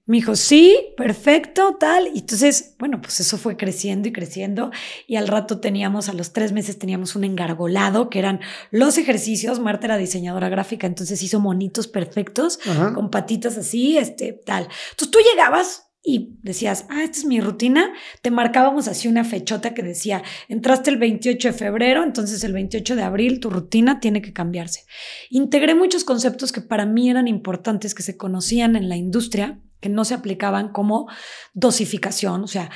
Me 0.07 0.19
dijo, 0.19 0.37
sí, 0.37 0.77
perfecto, 0.99 1.77
tal. 1.81 2.09
Y 2.15 2.19
entonces, 2.19 2.75
bueno, 2.79 3.01
pues 3.01 3.21
eso 3.21 3.39
fue 3.39 3.57
creciendo 3.57 4.07
y 4.07 4.13
creciendo. 4.13 4.71
Y 5.07 5.17
al 5.17 5.29
rato 5.29 5.61
teníamos, 5.61 6.11
a 6.11 6.13
los 6.13 6.35
tres 6.35 6.53
meses 6.53 6.79
teníamos 6.79 7.17
un 7.17 7.25
engargolado, 7.25 8.11
que 8.11 8.19
eran 8.19 8.41
los 8.71 8.99
ejercicios. 8.99 9.61
Marta 9.61 9.87
era 9.87 9.97
diseñadora 9.97 10.51
gráfica, 10.51 10.87
entonces 10.87 11.23
hizo 11.23 11.41
monitos 11.41 11.89
perfectos, 11.89 12.59
con 12.95 13.11
patitas 13.11 13.57
así, 13.57 13.97
este, 13.97 14.35
tal. 14.35 14.69
Entonces 14.91 15.11
tú 15.11 15.19
llegabas 15.33 15.85
y 16.07 16.37
decías, 16.43 16.85
ah, 16.91 17.03
esta 17.03 17.19
es 17.19 17.25
mi 17.25 17.41
rutina, 17.41 17.91
te 18.21 18.31
marcábamos 18.31 18.89
así 18.89 19.09
una 19.09 19.25
fechota 19.25 19.73
que 19.73 19.83
decía, 19.83 20.23
entraste 20.49 20.91
el 20.91 20.99
28 20.99 21.49
de 21.49 21.55
febrero, 21.55 22.05
entonces 22.05 22.45
el 22.45 22.53
28 22.53 22.95
de 22.95 23.03
abril 23.03 23.41
tu 23.41 23.49
rutina 23.49 24.01
tiene 24.01 24.21
que 24.21 24.35
cambiarse. 24.35 24.85
Integré 25.31 25.75
muchos 25.75 26.05
conceptos 26.05 26.53
que 26.53 26.61
para 26.61 26.85
mí 26.85 27.09
eran 27.09 27.27
importantes, 27.27 27.95
que 27.95 28.03
se 28.03 28.19
conocían 28.19 28.77
en 28.77 28.91
la 28.91 28.97
industria, 28.97 29.63
que 29.81 29.89
no 29.89 30.05
se 30.05 30.13
aplicaban 30.13 30.73
como 30.73 31.09
dosificación, 31.55 32.45
o 32.45 32.49
sea, 32.49 32.71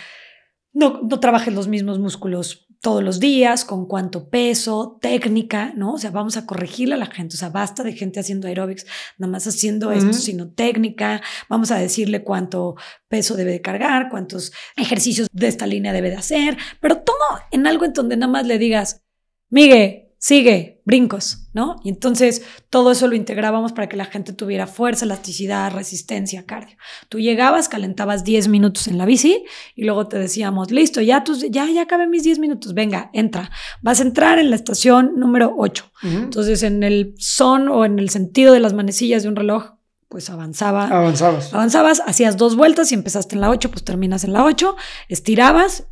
no, 0.72 1.02
no 1.02 1.20
trabajes 1.20 1.52
los 1.52 1.68
mismos 1.68 1.98
músculos 1.98 2.67
todos 2.80 3.02
los 3.02 3.18
días, 3.18 3.64
con 3.64 3.86
cuánto 3.86 4.28
peso, 4.28 4.98
técnica, 5.00 5.72
¿no? 5.74 5.94
O 5.94 5.98
sea, 5.98 6.10
vamos 6.10 6.36
a 6.36 6.46
corregirle 6.46 6.94
a 6.94 6.98
la 6.98 7.06
gente, 7.06 7.34
o 7.34 7.38
sea, 7.38 7.48
basta 7.48 7.82
de 7.82 7.92
gente 7.92 8.20
haciendo 8.20 8.46
aeróbics, 8.46 8.86
nada 9.18 9.32
más 9.32 9.46
haciendo 9.46 9.90
esto, 9.90 10.12
sino 10.12 10.50
técnica, 10.50 11.20
vamos 11.48 11.70
a 11.70 11.78
decirle 11.78 12.22
cuánto 12.22 12.76
peso 13.08 13.34
debe 13.34 13.52
de 13.52 13.60
cargar, 13.60 14.08
cuántos 14.10 14.52
ejercicios 14.76 15.28
de 15.32 15.48
esta 15.48 15.66
línea 15.66 15.92
debe 15.92 16.10
de 16.10 16.16
hacer, 16.16 16.56
pero 16.80 16.98
todo 16.98 17.16
en 17.50 17.66
algo 17.66 17.84
en 17.84 17.92
donde 17.92 18.16
nada 18.16 18.30
más 18.30 18.46
le 18.46 18.58
digas, 18.58 19.02
Miguel, 19.50 20.07
sigue, 20.18 20.82
brincos, 20.84 21.48
¿no? 21.52 21.76
Y 21.84 21.90
entonces 21.90 22.42
todo 22.70 22.90
eso 22.90 23.06
lo 23.06 23.14
integrábamos 23.14 23.72
para 23.72 23.88
que 23.88 23.96
la 23.96 24.04
gente 24.04 24.32
tuviera 24.32 24.66
fuerza, 24.66 25.04
elasticidad, 25.04 25.72
resistencia, 25.72 26.44
cardio. 26.44 26.76
Tú 27.08 27.20
llegabas, 27.20 27.68
calentabas 27.68 28.24
10 28.24 28.48
minutos 28.48 28.88
en 28.88 28.98
la 28.98 29.06
bici 29.06 29.44
y 29.76 29.84
luego 29.84 30.08
te 30.08 30.18
decíamos, 30.18 30.70
listo, 30.72 31.00
ya, 31.00 31.22
tus, 31.22 31.48
ya, 31.48 31.66
ya 31.70 31.82
acabé 31.82 32.08
mis 32.08 32.24
10 32.24 32.40
minutos, 32.40 32.74
venga, 32.74 33.10
entra. 33.12 33.50
Vas 33.80 34.00
a 34.00 34.02
entrar 34.02 34.38
en 34.38 34.50
la 34.50 34.56
estación 34.56 35.12
número 35.16 35.54
8. 35.56 35.92
Entonces 36.02 36.62
en 36.62 36.82
el 36.82 37.14
son 37.18 37.68
o 37.68 37.84
en 37.84 37.98
el 37.98 38.10
sentido 38.10 38.52
de 38.52 38.60
las 38.60 38.72
manecillas 38.72 39.22
de 39.22 39.28
un 39.28 39.36
reloj, 39.36 39.74
pues 40.08 40.30
avanzaba. 40.30 40.86
Avanzabas. 40.88 41.54
Avanzabas, 41.54 42.02
hacías 42.06 42.36
dos 42.36 42.56
vueltas 42.56 42.90
y 42.90 42.94
empezaste 42.94 43.34
en 43.34 43.42
la 43.42 43.50
8, 43.50 43.70
pues 43.70 43.84
terminas 43.84 44.24
en 44.24 44.32
la 44.32 44.44
8, 44.44 44.74
estirabas 45.08 45.86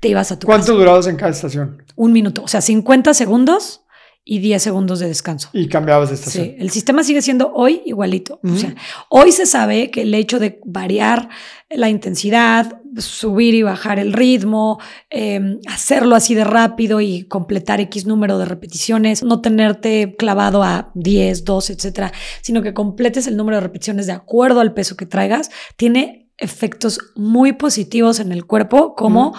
te 0.00 0.08
ibas 0.08 0.32
a 0.32 0.38
tu 0.38 0.46
¿Cuánto 0.46 0.74
durabas 0.74 1.06
en 1.06 1.16
cada 1.16 1.30
estación? 1.30 1.82
Un 1.94 2.12
minuto, 2.12 2.42
o 2.42 2.48
sea, 2.48 2.60
50 2.60 3.14
segundos 3.14 3.82
y 4.24 4.38
10 4.38 4.62
segundos 4.62 5.00
de 5.00 5.08
descanso. 5.08 5.48
Y 5.52 5.68
cambiabas 5.68 6.10
de 6.10 6.14
estación. 6.14 6.44
Sí, 6.44 6.56
el 6.58 6.70
sistema 6.70 7.02
sigue 7.02 7.22
siendo 7.22 7.52
hoy 7.54 7.82
igualito. 7.86 8.38
O 8.44 8.56
sea, 8.56 8.74
hoy 9.08 9.32
se 9.32 9.46
sabe 9.46 9.90
que 9.90 10.02
el 10.02 10.14
hecho 10.14 10.38
de 10.38 10.60
variar 10.64 11.30
la 11.70 11.88
intensidad, 11.88 12.80
subir 12.98 13.54
y 13.54 13.62
bajar 13.62 13.98
el 13.98 14.12
ritmo, 14.12 14.78
em, 15.08 15.58
hacerlo 15.66 16.16
así 16.16 16.34
de 16.34 16.44
rápido 16.44 17.00
y 17.00 17.24
completar 17.24 17.80
X 17.80 18.06
número 18.06 18.38
de 18.38 18.44
repeticiones, 18.44 19.22
no 19.22 19.40
tenerte 19.40 20.14
clavado 20.16 20.62
a 20.62 20.90
10, 20.94 21.44
12, 21.44 21.72
etcétera, 21.72 22.12
sino 22.42 22.62
que 22.62 22.74
completes 22.74 23.26
el 23.26 23.36
número 23.36 23.56
de 23.56 23.62
repeticiones 23.62 24.06
de 24.06 24.12
acuerdo 24.12 24.60
al 24.60 24.74
peso 24.74 24.96
que 24.96 25.06
traigas, 25.06 25.50
tiene 25.76 26.30
efectos 26.36 26.98
muy 27.14 27.52
positivos 27.52 28.20
en 28.20 28.32
el 28.32 28.46
cuerpo, 28.46 28.94
como 28.94 29.34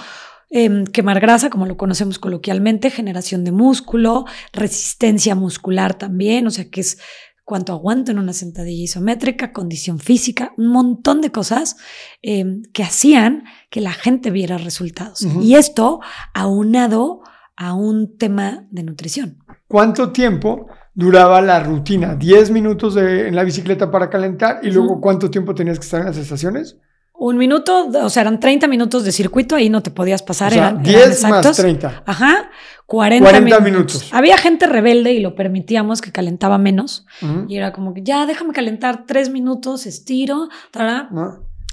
Em, 0.53 0.83
quemar 0.85 1.21
grasa, 1.21 1.49
como 1.49 1.65
lo 1.65 1.77
conocemos 1.77 2.19
coloquialmente, 2.19 2.89
generación 2.89 3.45
de 3.45 3.53
músculo, 3.53 4.25
resistencia 4.51 5.33
muscular 5.33 5.93
también, 5.93 6.45
o 6.45 6.51
sea 6.51 6.69
que 6.69 6.81
es 6.81 6.99
cuánto 7.45 7.71
aguanto 7.71 8.11
en 8.11 8.19
una 8.19 8.33
sentadilla 8.33 8.83
isométrica, 8.83 9.53
condición 9.53 9.99
física, 9.99 10.53
un 10.57 10.67
montón 10.67 11.21
de 11.21 11.31
cosas 11.31 11.77
em, 12.21 12.63
que 12.73 12.83
hacían 12.83 13.45
que 13.69 13.79
la 13.79 13.93
gente 13.93 14.29
viera 14.29 14.57
resultados. 14.57 15.25
Y 15.41 15.55
esto 15.55 16.01
aunado 16.33 17.21
a 17.55 17.73
un 17.73 18.17
tema 18.17 18.67
de 18.71 18.83
nutrición. 18.83 19.37
¿Cuánto 19.67 20.11
tiempo 20.11 20.67
duraba 20.93 21.41
la 21.41 21.61
rutina? 21.63 22.19
¿10 22.19 22.51
minutos 22.51 22.97
en 22.97 23.35
la 23.35 23.45
bicicleta 23.45 23.89
para 23.89 24.09
calentar? 24.09 24.59
¿Y 24.63 24.71
luego 24.71 24.99
cuánto 24.99 25.29
tiempo 25.29 25.55
tenías 25.55 25.79
que 25.79 25.85
estar 25.85 26.01
en 26.01 26.07
las 26.07 26.17
estaciones? 26.17 26.77
Un 27.23 27.37
minuto, 27.37 27.87
o 28.03 28.09
sea, 28.09 28.21
eran 28.21 28.39
30 28.39 28.67
minutos 28.67 29.03
de 29.03 29.11
circuito, 29.11 29.55
ahí 29.55 29.69
no 29.69 29.83
te 29.83 29.91
podías 29.91 30.23
pasar. 30.23 30.51
O 30.53 30.55
sea, 30.55 30.69
eran, 30.69 30.81
10 30.81 31.23
más 31.29 31.55
30. 31.55 32.01
Ajá, 32.03 32.49
40, 32.87 33.29
40 33.29 33.59
minutos. 33.59 33.63
minutos. 33.63 34.09
Había 34.11 34.39
gente 34.39 34.65
rebelde 34.65 35.13
y 35.13 35.19
lo 35.19 35.35
permitíamos 35.35 36.01
que 36.01 36.11
calentaba 36.11 36.57
menos. 36.57 37.05
Y 37.47 37.57
era 37.57 37.73
como 37.73 37.93
que 37.93 38.01
ya 38.01 38.25
déjame 38.25 38.53
calentar 38.53 39.05
tres 39.05 39.29
minutos, 39.29 39.85
estiro, 39.85 40.49
tará, 40.71 41.09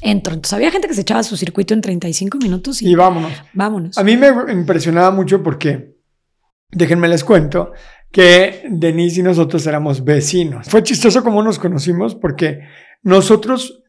entro. 0.02 0.34
Entonces 0.34 0.52
había 0.52 0.70
gente 0.70 0.86
que 0.86 0.92
se 0.92 1.00
echaba 1.00 1.22
su 1.22 1.34
circuito 1.38 1.72
en 1.72 1.80
35 1.80 2.36
minutos 2.36 2.82
y, 2.82 2.90
Y 2.90 2.94
vámonos. 2.94 3.32
vámonos. 3.54 3.96
A 3.96 4.04
mí 4.04 4.18
me 4.18 4.28
impresionaba 4.52 5.10
mucho 5.12 5.42
porque, 5.42 5.96
déjenme 6.72 7.08
les 7.08 7.24
cuento, 7.24 7.72
que 8.12 8.64
Denise 8.68 9.20
y 9.20 9.22
nosotros 9.22 9.66
éramos 9.66 10.04
vecinos. 10.04 10.68
Fue 10.68 10.82
chistoso 10.82 11.24
cómo 11.24 11.42
nos 11.42 11.58
conocimos 11.58 12.14
porque 12.14 12.60
nosotros 13.02 13.82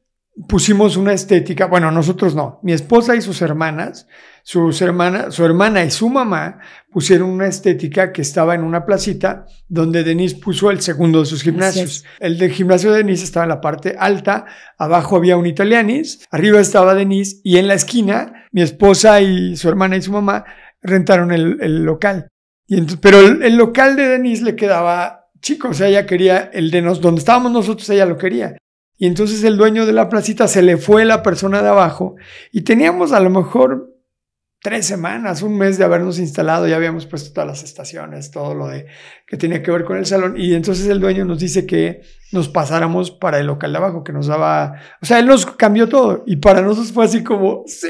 pusimos 0.48 0.96
una 0.96 1.14
estética, 1.14 1.66
bueno, 1.66 1.92
nosotros 1.92 2.36
no, 2.36 2.60
mi 2.64 2.72
esposa 2.72 3.16
y 3.16 3.22
sus 3.22 3.42
hermanas, 3.42 4.08
sus 4.44 4.82
hermanas, 4.82 5.36
su 5.36 5.44
hermana 5.44 5.84
y 5.84 5.92
su 5.92 6.10
mamá 6.10 6.60
pusieron 6.92 7.30
una 7.30 7.48
estética 7.48 8.12
que 8.12 8.22
estaba 8.22 8.56
en 8.56 8.64
una 8.64 8.86
placita 8.86 9.46
donde 9.68 10.04
Denise 10.04 10.38
puso 10.38 10.72
el 10.72 10.82
segundo 10.82 11.20
de 11.20 11.26
sus 11.26 11.44
gimnasios. 11.44 12.06
El 12.20 12.38
del 12.38 12.52
gimnasio 12.52 12.92
de 12.92 13.00
Denise 13.00 13.26
estaba 13.26 13.44
en 13.44 13.50
la 13.50 13.62
parte 13.62 13.96
alta, 14.00 14.46
abajo 14.78 15.18
había 15.18 15.38
un 15.38 15.46
italianis, 15.46 16.26
arriba 16.32 16.60
estaba 16.60 16.96
Denise 16.96 17.42
y 17.44 17.58
en 17.58 17.68
la 17.68 17.74
esquina 17.74 18.46
mi 18.52 18.62
esposa 18.62 19.22
y 19.22 19.58
su 19.58 19.68
hermana 19.68 19.98
y 19.98 20.02
su 20.02 20.12
mamá 20.12 20.46
rentaron 20.82 21.32
el, 21.32 21.58
el 21.62 21.84
local. 21.84 22.30
Y 22.66 22.76
entonces, 22.76 23.00
pero 23.02 23.20
el, 23.20 23.44
el 23.44 23.58
local 23.58 23.96
de 23.96 24.08
Denise 24.08 24.44
le 24.44 24.56
quedaba 24.56 25.28
chico, 25.42 25.70
o 25.70 25.74
sea, 25.74 25.88
ella 25.88 26.06
quería 26.06 26.50
el 26.54 26.72
de 26.72 26.82
nos, 26.82 27.02
donde 27.02 27.20
estábamos 27.20 27.52
nosotros, 27.52 27.90
ella 27.90 28.06
lo 28.06 28.18
quería. 28.18 28.56
Y 29.02 29.08
entonces 29.08 29.44
el 29.46 29.56
dueño 29.56 29.86
de 29.86 29.94
la 29.94 30.10
placita 30.10 30.50
se 30.50 30.62
le 30.62 30.76
fue 30.76 31.06
la 31.06 31.24
persona 31.24 31.62
de 31.62 31.70
abajo 31.70 32.18
y 32.52 32.62
teníamos 32.62 33.14
a 33.14 33.22
lo 33.22 33.30
mejor 33.30 33.96
tres 34.62 34.86
semanas, 34.86 35.42
un 35.42 35.58
mes 35.58 35.78
de 35.78 35.86
habernos 35.86 36.20
instalado, 36.20 36.68
ya 36.68 36.76
habíamos 36.76 37.06
puesto 37.06 37.32
todas 37.32 37.48
las 37.48 37.64
estaciones, 37.64 38.30
todo 38.30 38.54
lo 38.54 38.68
de 38.68 38.88
que 39.30 39.38
tenía 39.38 39.62
que 39.62 39.70
ver 39.70 39.86
con 39.86 39.98
el 39.98 40.08
salón 40.08 40.34
y 40.38 40.56
entonces 40.56 40.88
el 40.88 41.00
dueño 41.00 41.24
nos 41.24 41.38
dice 41.40 41.68
que 41.68 42.02
nos 42.32 42.48
pasáramos 42.48 43.10
para 43.10 43.40
el 43.40 43.48
local 43.48 43.72
de 43.72 43.78
abajo, 43.80 44.04
que 44.04 44.12
nos 44.12 44.28
daba, 44.28 44.76
o 45.02 45.06
sea, 45.06 45.18
él 45.18 45.26
nos 45.26 45.48
cambió 45.48 45.90
todo 45.90 46.24
y 46.28 46.36
para 46.36 46.62
nosotros 46.62 46.92
fue 46.92 47.06
así 47.06 47.24
como, 47.24 47.64
sí, 47.66 47.88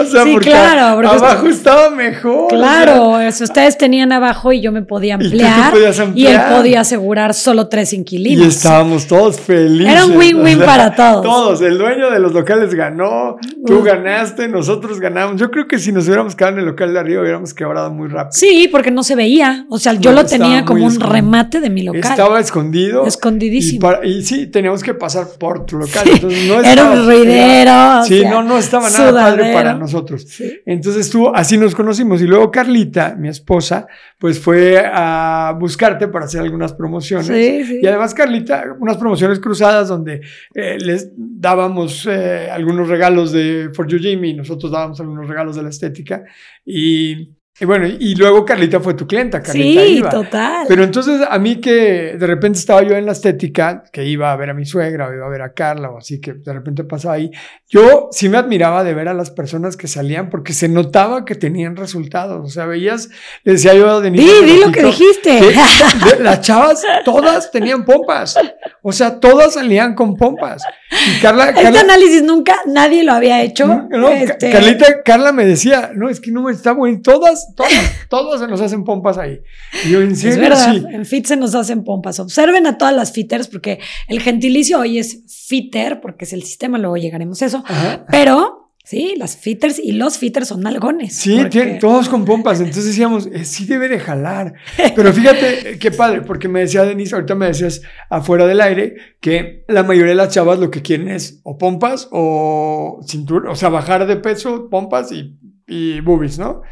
o 0.00 0.04
sea, 0.04 0.22
Sí, 0.22 0.32
porque 0.32 0.50
claro, 0.50 0.94
porque 0.94 1.08
abajo 1.10 1.46
estaba 1.48 1.90
mejor. 1.90 2.46
o 2.46 2.48
sea, 2.50 2.58
Claro, 2.58 3.20
eso 3.20 3.42
ustedes 3.44 3.76
tenían 3.78 4.12
abajo 4.12 4.52
y 4.52 4.60
yo 4.60 4.70
me 4.70 4.82
podía 4.82 5.10
Y 5.20 5.24
ampliar 5.24 5.72
y 6.14 6.26
él 6.26 6.40
podía 6.50 6.80
asegurar 6.82 7.34
solo 7.34 7.68
tres 7.68 7.92
inquilinos. 7.92 8.44
Y 8.44 8.48
estábamos 8.48 9.06
todos 9.08 9.40
felices. 9.40 9.92
Era 9.92 10.04
un 10.06 10.16
win-win 10.16 10.56
o 10.56 10.58
sea, 10.58 10.66
para 10.66 10.94
todos. 10.94 11.22
Todos. 11.24 11.60
El 11.60 11.76
dueño 11.78 12.10
de 12.10 12.20
los 12.20 12.32
locales 12.32 12.72
ganó, 12.74 13.38
tú 13.66 13.82
ganaste, 13.82 14.46
nosotros 14.46 15.00
ganamos. 15.00 15.40
Yo 15.40 15.50
creo 15.50 15.66
que 15.66 15.78
si 15.80 15.90
nos 15.90 16.06
hubiéramos 16.06 16.36
quedado 16.36 16.54
en 16.54 16.60
el 16.60 16.66
local 16.66 16.92
de 16.92 17.00
arriba, 17.00 17.22
hubiéramos 17.22 17.54
quebrado 17.54 17.90
muy 17.90 18.08
rápido. 18.08 18.32
Sí, 18.32 18.68
porque 18.70 18.92
no 18.92 19.02
se 19.02 19.16
veía. 19.16 19.66
O 19.68 19.78
sea, 19.80 19.94
yo 19.94 20.10
No, 20.12 20.22
lo 20.22 20.26
tenía 20.26 20.62
muy 20.62 20.79
como 20.80 20.86
un 20.86 20.92
escondido. 20.92 21.12
remate 21.14 21.60
de 21.60 21.70
mi 21.70 21.82
local. 21.82 22.00
Estaba 22.10 22.40
escondido. 22.40 23.04
Y, 23.04 23.08
Escondidísimo. 23.08 23.80
para- 23.80 24.06
y 24.06 24.22
sí, 24.22 24.46
teníamos 24.48 24.82
que 24.82 24.94
pasar 24.94 25.26
por 25.38 25.64
tu 25.66 25.76
local. 25.78 26.02
Sí, 26.04 26.10
Entonces, 26.14 26.48
no 26.48 26.54
Era 26.60 26.68
estaba- 26.70 26.90
un 26.92 27.06
ruidero. 27.06 28.04
Sí, 28.04 28.20
sea, 28.20 28.30
no, 28.30 28.42
no 28.42 28.58
estaba 28.58 28.90
nada 28.90 29.12
padre 29.12 29.36
sudadero. 29.42 29.54
para 29.58 29.74
nosotros. 29.74 30.24
Sí. 30.28 30.60
Entonces 30.66 31.08
tú, 31.10 31.28
así 31.34 31.56
nos 31.58 31.74
conocimos. 31.74 32.20
Y 32.22 32.26
luego 32.26 32.50
Carlita, 32.50 33.14
mi 33.18 33.28
esposa, 33.28 33.86
pues 34.18 34.38
fue 34.40 34.82
a 34.84 35.54
buscarte 35.58 36.08
para 36.08 36.26
hacer 36.26 36.40
algunas 36.40 36.72
promociones. 36.72 37.26
Sí, 37.26 37.64
sí. 37.64 37.80
Y 37.82 37.86
además, 37.86 38.12
Carlita, 38.14 38.64
unas 38.78 38.96
promociones 38.96 39.38
cruzadas 39.40 39.88
donde 39.88 40.20
eh, 40.54 40.76
les 40.78 41.10
dábamos 41.16 42.06
eh, 42.10 42.48
algunos 42.50 42.88
regalos 42.88 43.32
de 43.32 43.70
For 43.72 43.86
You 43.86 43.98
Jimmy 43.98 44.30
y 44.30 44.34
nosotros 44.34 44.72
dábamos 44.72 45.00
algunos 45.00 45.28
regalos 45.28 45.56
de 45.56 45.62
la 45.62 45.68
estética. 45.70 46.22
Y, 46.64 47.30
y 47.60 47.64
bueno, 47.66 47.86
y 47.86 48.14
luego 48.14 48.44
Carlita 48.44 48.80
fue 48.80 48.94
tu 48.94 49.06
clienta, 49.06 49.42
Carlita 49.42 49.80
Sí, 49.82 49.86
iba. 49.98 50.08
total. 50.10 50.64
Pero 50.66 50.82
entonces 50.82 51.20
a 51.28 51.38
mí 51.38 51.60
que 51.60 52.16
de 52.18 52.26
repente 52.26 52.58
estaba 52.58 52.82
yo 52.82 52.94
en 52.96 53.06
la 53.06 53.12
estética, 53.12 53.84
que 53.92 54.04
iba 54.06 54.32
a 54.32 54.36
ver 54.36 54.50
a 54.50 54.54
mi 54.54 54.64
suegra 54.64 55.08
o 55.08 55.14
iba 55.14 55.26
a 55.26 55.28
ver 55.28 55.42
a 55.42 55.52
Carla 55.52 55.90
o 55.90 55.98
así, 55.98 56.20
que 56.20 56.32
de 56.34 56.52
repente 56.52 56.84
pasaba 56.84 57.14
ahí, 57.14 57.30
yo 57.68 58.08
sí 58.12 58.28
me 58.28 58.38
admiraba 58.38 58.82
de 58.82 58.94
ver 58.94 59.08
a 59.08 59.14
las 59.14 59.30
personas 59.30 59.76
que 59.76 59.86
salían 59.88 60.30
porque 60.30 60.52
se 60.52 60.68
notaba 60.68 61.24
que 61.24 61.34
tenían 61.34 61.76
resultados. 61.76 62.44
O 62.44 62.48
sea, 62.48 62.66
veías, 62.66 63.08
le 63.44 63.52
decía 63.52 63.74
yo 63.74 63.88
a 63.90 64.00
Denise. 64.00 64.24
Hace 64.30 64.44
di 64.46 64.58
lo 64.58 64.72
que 64.72 64.82
dijiste. 64.82 65.38
que 65.40 66.16
de- 66.16 66.22
las 66.24 66.40
chavas 66.40 66.82
todas 67.04 67.50
tenían 67.50 67.84
pompas. 67.84 68.36
O 68.82 68.92
sea, 68.92 69.20
todas 69.20 69.54
salían 69.54 69.94
con 69.94 70.16
pompas. 70.16 70.62
Y 70.90 71.20
Carla, 71.20 71.50
Este 71.50 71.62
Carla 71.62 71.80
análisis 71.80 72.22
nunca 72.22 72.56
nadie 72.66 73.04
lo 73.04 73.12
había 73.12 73.42
hecho. 73.42 73.86
no, 73.90 74.08
Este, 74.08 74.50
Carlita, 74.50 75.02
Carla 75.04 75.32
me 75.32 75.44
decía, 75.44 75.92
no, 75.94 76.08
es 76.08 76.20
que 76.20 76.30
no 76.32 76.48
está 76.50 76.72
bueno. 76.72 76.98
Todas, 77.02 77.49
todas, 77.54 77.72
todas 78.08 78.40
se 78.40 78.48
nos 78.48 78.60
hacen 78.60 78.84
pompas 78.84 79.18
ahí. 79.18 79.40
Y 79.84 79.90
yo, 79.90 80.00
en 80.00 80.12
Es 80.12 80.20
serio, 80.20 80.40
verdad, 80.40 80.72
sí. 80.74 80.84
en 80.90 81.04
fit 81.06 81.26
se 81.26 81.36
nos 81.36 81.54
hacen 81.54 81.84
pompas. 81.84 82.20
Observen 82.20 82.66
a 82.66 82.78
todas 82.78 82.94
las 82.94 83.12
fitters 83.12 83.48
porque 83.48 83.78
el 84.08 84.20
gentilicio 84.20 84.78
hoy 84.80 84.98
es 84.98 85.24
fitter 85.48 86.00
porque 86.00 86.24
es 86.24 86.32
el 86.32 86.42
sistema, 86.42 86.78
luego 86.78 86.96
llegaremos 86.96 87.40
a 87.42 87.46
eso. 87.46 87.62
Ajá. 87.66 88.04
Pero 88.10 88.72
sí, 88.84 89.14
las 89.16 89.36
fitters 89.36 89.78
y 89.78 89.92
los 89.92 90.18
fitters 90.18 90.48
son 90.48 90.66
algones. 90.66 91.14
Sí, 91.16 91.38
porque- 91.40 91.78
todos 91.80 92.08
con 92.08 92.24
pompas. 92.24 92.58
Entonces 92.60 92.86
decíamos, 92.86 93.26
eh, 93.32 93.44
sí 93.44 93.64
debe 93.66 93.88
de 93.88 94.00
jalar. 94.00 94.54
Pero 94.96 95.12
fíjate 95.12 95.72
eh, 95.72 95.78
qué 95.78 95.90
padre, 95.92 96.22
porque 96.22 96.48
me 96.48 96.60
decía 96.60 96.82
Denise, 96.84 97.14
ahorita 97.14 97.34
me 97.36 97.46
decías 97.46 97.82
afuera 98.08 98.46
del 98.46 98.60
aire, 98.60 98.96
que 99.20 99.64
la 99.68 99.82
mayoría 99.84 100.10
de 100.10 100.16
las 100.16 100.34
chavas 100.34 100.58
lo 100.58 100.70
que 100.70 100.82
quieren 100.82 101.08
es 101.08 101.40
o 101.44 101.56
pompas 101.58 102.08
o 102.10 103.00
cintura, 103.06 103.50
o 103.50 103.54
sea, 103.56 103.68
bajar 103.68 104.06
de 104.06 104.16
peso, 104.16 104.68
pompas 104.70 105.12
y, 105.12 105.36
y 105.68 106.00
boobies, 106.00 106.38
¿no? 106.38 106.62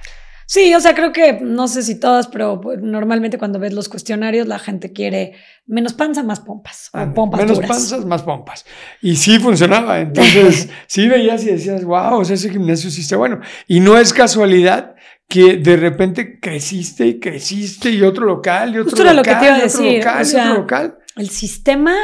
Sí, 0.51 0.75
o 0.75 0.81
sea, 0.81 0.95
creo 0.95 1.13
que 1.13 1.41
no 1.43 1.69
sé 1.69 1.83
si 1.83 2.01
todas, 2.01 2.27
pero 2.27 2.59
pues, 2.59 2.81
normalmente 2.81 3.37
cuando 3.37 3.59
ves 3.59 3.75
los 3.75 3.91
cuestionarios 3.91 4.49
la 4.49 4.59
gente 4.59 4.95
quiere 4.95 5.35
menos 5.67 5.93
panza, 5.93 6.23
más 6.23 6.41
pompas 6.41 6.89
o 6.95 7.13
pompas 7.13 7.43
Menos 7.43 7.57
duras. 7.59 7.71
panzas, 7.71 8.07
más 8.07 8.23
pompas. 8.23 8.65
Y 9.03 9.17
sí 9.17 9.39
funcionaba. 9.39 10.01
Entonces, 10.01 10.71
sí 10.87 11.07
veías 11.07 11.43
y 11.45 11.49
decías, 11.49 11.85
wow, 11.85 12.21
o 12.21 12.25
sea, 12.25 12.35
ese 12.35 12.49
gimnasio 12.49 12.91
sí 12.91 13.03
está 13.03 13.19
bueno. 13.19 13.41
Y 13.67 13.81
no 13.81 13.99
es 13.99 14.15
casualidad 14.15 14.95
que 15.29 15.59
de 15.59 15.77
repente 15.77 16.41
creciste 16.41 17.07
y 17.07 17.21
creciste 17.21 17.91
y 17.91 18.01
otro 18.01 18.25
local 18.25 18.71
y 18.71 18.79
otro 18.79 18.85
Justo 18.85 19.03
era 19.03 19.13
local. 19.13 19.35
lo 19.35 19.39
que 19.41 19.45
te 19.45 19.51
iba 19.51 19.57
a 19.59 19.63
decir, 19.63 19.99
local, 19.99 20.23
o 20.23 20.25
sea, 20.25 20.45
otro 20.45 20.61
local. 20.63 20.99
El 21.17 21.29
sistema 21.29 21.95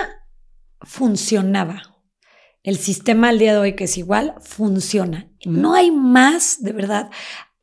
funcionaba. 0.83 1.83
El 2.63 2.79
sistema 2.79 3.29
al 3.29 3.39
día 3.39 3.53
de 3.53 3.59
hoy, 3.59 3.73
que 3.75 3.85
es 3.85 3.99
igual, 3.99 4.35
funciona. 4.41 5.29
No 5.45 5.75
hay 5.75 5.91
más, 5.91 6.63
de 6.63 6.73
verdad, 6.73 7.11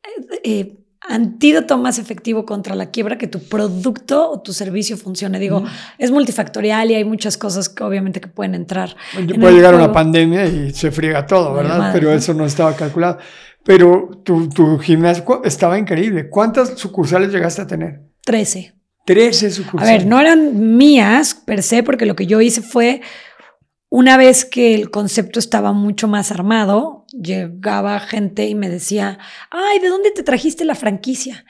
eh, 0.04 0.40
eh, 0.44 0.76
antídoto 1.08 1.78
más 1.78 1.98
efectivo 1.98 2.44
contra 2.46 2.74
la 2.76 2.90
quiebra 2.90 3.18
que 3.18 3.26
tu 3.26 3.40
producto 3.40 4.30
o 4.30 4.40
tu 4.40 4.52
servicio 4.52 4.96
funcione. 4.96 5.38
Digo, 5.40 5.64
es 5.98 6.10
multifactorial 6.12 6.90
y 6.90 6.94
hay 6.94 7.04
muchas 7.04 7.36
cosas 7.36 7.68
que 7.68 7.82
obviamente 7.82 8.20
que 8.20 8.28
pueden 8.28 8.54
entrar. 8.54 8.94
Bueno, 9.14 9.34
en 9.34 9.40
Puede 9.40 9.54
llegar 9.54 9.74
una 9.74 9.84
juego. 9.84 9.94
pandemia 9.94 10.46
y 10.46 10.72
se 10.72 10.90
friega 10.92 11.26
todo, 11.26 11.54
¿verdad? 11.54 11.78
madre, 11.78 11.98
Pero 11.98 12.10
¿no? 12.12 12.16
eso 12.16 12.34
no 12.34 12.46
estaba 12.46 12.74
calculado. 12.76 13.18
Pero 13.64 14.10
tu, 14.24 14.48
tu 14.48 14.78
gimnasio 14.78 15.42
estaba 15.44 15.78
increíble. 15.78 16.28
¿Cuántas 16.28 16.78
sucursales 16.78 17.32
llegaste 17.32 17.62
a 17.62 17.66
tener? 17.66 18.02
13. 18.24 18.74
13 19.04 19.46
A 19.46 19.50
sucursales. 19.50 19.98
ver, 19.98 20.06
no 20.06 20.20
eran 20.20 20.76
mías 20.76 21.34
per 21.34 21.62
se, 21.64 21.82
porque 21.82 22.06
lo 22.06 22.14
que 22.14 22.26
yo 22.26 22.40
hice 22.40 22.60
fue, 22.62 23.00
una 23.92 24.16
vez 24.16 24.46
que 24.46 24.74
el 24.74 24.90
concepto 24.90 25.38
estaba 25.38 25.74
mucho 25.74 26.08
más 26.08 26.30
armado, 26.30 27.04
llegaba 27.12 28.00
gente 28.00 28.46
y 28.46 28.54
me 28.54 28.70
decía, 28.70 29.18
ay, 29.50 29.80
¿de 29.80 29.88
dónde 29.88 30.10
te 30.10 30.22
trajiste 30.22 30.64
la 30.64 30.74
franquicia? 30.74 31.44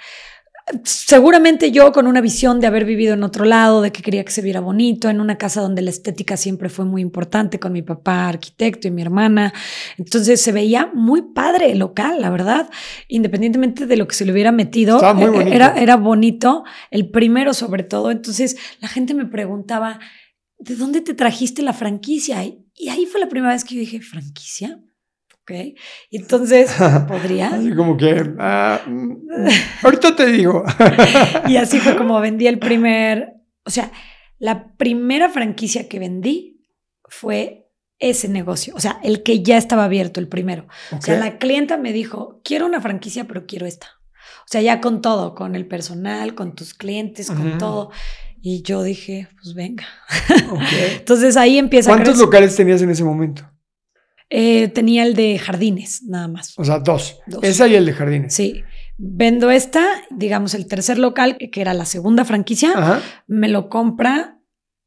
Seguramente 0.83 1.71
yo 1.71 1.93
con 1.93 2.09
una 2.09 2.21
visión 2.21 2.59
de 2.59 2.67
haber 2.67 2.85
vivido 2.85 3.15
en 3.15 3.23
otro 3.23 3.45
lado, 3.45 3.81
de 3.81 3.93
que 3.93 4.03
quería 4.03 4.25
que 4.25 4.33
se 4.33 4.43
viera 4.43 4.59
bonito, 4.59 5.09
en 5.09 5.21
una 5.21 5.39
casa 5.39 5.61
donde 5.61 5.83
la 5.83 5.91
estética 5.91 6.37
siempre 6.37 6.69
fue 6.69 6.85
muy 6.85 7.01
importante, 7.01 7.61
con 7.61 7.73
mi 7.73 7.83
papá 7.83 8.27
arquitecto 8.27 8.89
y 8.89 8.91
mi 8.91 9.03
hermana. 9.03 9.53
Entonces 9.97 10.41
se 10.41 10.51
veía 10.51 10.91
muy 10.93 11.23
padre 11.23 11.71
el 11.71 11.79
local, 11.79 12.21
la 12.21 12.31
verdad, 12.31 12.69
independientemente 13.07 13.87
de 13.87 13.97
lo 13.97 14.09
que 14.09 14.17
se 14.17 14.25
le 14.25 14.33
hubiera 14.33 14.51
metido. 14.51 14.99
Muy 15.15 15.27
eh, 15.27 15.31
bonito. 15.31 15.55
Era, 15.55 15.75
era 15.79 15.95
bonito, 15.95 16.65
el 16.91 17.09
primero 17.09 17.55
sobre 17.55 17.85
todo. 17.85 18.11
Entonces 18.11 18.57
la 18.81 18.89
gente 18.89 19.15
me 19.15 19.27
preguntaba, 19.27 20.01
¿de 20.63 20.77
dónde 20.77 21.01
te 21.01 21.15
trajiste 21.15 21.63
la 21.63 21.73
franquicia? 21.73 22.45
Y, 22.45 22.65
y 22.77 22.89
ahí 22.89 23.07
fue 23.07 23.21
la 23.21 23.29
primera 23.29 23.53
vez 23.53 23.65
que 23.65 23.75
yo 23.75 23.81
dije, 23.81 24.01
¿franquicia? 24.01 24.81
Ok. 25.43 25.51
Y 26.11 26.19
entonces, 26.19 26.73
¿podrías? 27.09 27.55
Así 27.55 27.75
como 27.75 27.97
que, 27.97 28.35
ah, 28.39 28.81
mm, 28.87 29.49
ahorita 29.83 30.15
te 30.15 30.27
digo. 30.27 30.65
Y 31.49 31.57
así 31.57 31.81
fue 31.81 31.97
como 31.97 32.21
vendí 32.21 32.47
el 32.47 32.59
primer, 32.59 33.35
o 33.65 33.71
sea, 33.71 33.91
la 34.39 34.77
primera 34.77 35.29
franquicia 35.29 35.89
que 35.89 35.99
vendí 35.99 36.61
fue 37.05 37.69
ese 37.99 38.29
negocio, 38.29 38.75
o 38.75 38.81
sea, 38.81 38.99
el 39.03 39.23
que 39.23 39.43
ya 39.43 39.57
estaba 39.57 39.85
abierto, 39.85 40.19
el 40.19 40.29
primero. 40.29 40.67
O 40.97 41.01
sea, 41.01 41.19
la 41.19 41.39
clienta 41.39 41.77
me 41.77 41.93
dijo, 41.93 42.41
quiero 42.45 42.67
una 42.67 42.81
franquicia, 42.81 43.29
pero 43.29 43.47
quiero 43.47 43.67
esta. 43.67 43.89
O 44.41 44.49
sea, 44.49 44.61
ya 44.61 44.81
con 44.81 45.03
todo, 45.03 45.35
con 45.35 45.55
el 45.55 45.67
personal, 45.67 46.35
con 46.35 46.55
tus 46.55 46.75
clientes, 46.75 47.31
con 47.31 47.59
todo. 47.59 47.91
Y 48.45 48.63
yo 48.63 48.83
dije, 48.83 49.29
pues 49.41 49.55
venga. 49.55 49.85
Entonces 50.99 51.37
ahí 51.37 51.59
empieza 51.59 51.93
a 51.93 51.95
¿Cuántos 51.95 52.19
locales 52.19 52.57
tenías 52.57 52.83
en 52.83 52.91
ese 52.91 53.05
momento? 53.05 53.49
Eh, 54.29 54.69
tenía 54.69 55.05
el 55.05 55.15
de 55.15 55.39
jardines, 55.39 56.03
nada 56.05 56.27
más. 56.27 56.59
O 56.59 56.65
sea, 56.65 56.81
dos. 56.81 57.21
Dos. 57.27 57.45
Esa 57.45 57.69
y 57.69 57.77
el 57.77 57.87
de 57.87 57.93
jardines. 57.93 58.35
Sí. 58.35 58.65
Vendo 58.99 59.51
esta, 59.51 59.87
digamos, 60.11 60.55
el 60.55 60.67
tercer 60.67 60.99
local, 60.99 61.37
que 61.53 61.61
era 61.61 61.73
la 61.73 61.85
segunda 61.85 62.25
franquicia, 62.25 62.73
Ajá. 62.75 63.01
me 63.27 63.49
lo 63.49 63.69
compra 63.69 64.39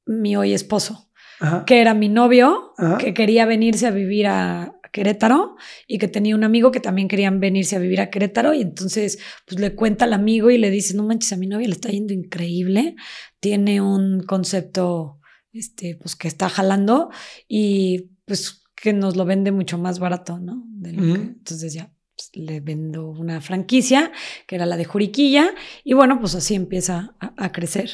mi 0.06 0.36
hoy 0.36 0.53
esposo, 0.53 1.10
Ajá. 1.40 1.64
que 1.65 1.80
era 1.80 1.94
mi 1.94 2.10
novio, 2.10 2.73
Ajá. 2.77 2.98
que 2.98 3.14
quería 3.14 3.45
venirse 3.45 3.88
a 3.88 3.91
vivir 3.91 4.27
a 4.27 4.73
Querétaro 4.95 5.57
y 5.88 5.97
que 5.97 6.07
tenía 6.07 6.35
un 6.35 6.45
amigo 6.45 6.72
que 6.72 6.80
también 6.80 7.09
querían 7.09 7.41
venirse 7.41 7.76
a 7.76 7.80
vivir 7.80 7.99
a 7.99 8.09
Querétaro 8.09 8.53
y 8.53 8.61
entonces 8.61 9.19
pues 9.45 9.59
le 9.59 9.76
cuenta 9.76 10.05
al 10.05 10.13
amigo 10.13 10.49
y 10.51 10.57
le 10.57 10.69
dice, 10.72 10.95
no 10.95 11.03
manches, 11.03 11.34
a 11.34 11.38
mi 11.38 11.47
novia 11.47 11.67
le 11.67 11.73
está 11.73 11.89
yendo 11.89 12.13
increíble, 12.13 12.95
tiene 13.41 13.81
un 13.81 14.23
concepto 14.23 15.19
este, 15.51 15.97
pues 16.01 16.15
que 16.15 16.30
está 16.30 16.47
jalando 16.47 17.09
y 17.49 18.11
pues 18.26 18.63
que 18.81 18.93
nos 18.93 19.17
lo 19.17 19.26
vende 19.26 19.51
mucho 19.51 19.77
más 19.77 19.99
barato, 19.99 20.39
¿no? 20.39 20.63
De 20.69 20.93
lo 20.93 21.01
que- 21.03 21.22
entonces 21.22 21.73
ya 21.73 21.91
pues, 22.15 22.31
le 22.34 22.61
vendo 22.61 23.09
una 23.09 23.41
franquicia 23.41 24.11
que 24.47 24.55
era 24.55 24.65
la 24.65 24.77
de 24.77 24.85
Juriquilla 24.85 25.53
y 25.84 25.93
bueno, 25.93 26.19
pues 26.22 26.35
así 26.35 26.55
empieza 26.55 27.15
a- 27.19 27.34
a 27.38 27.51
crecer. 27.51 27.89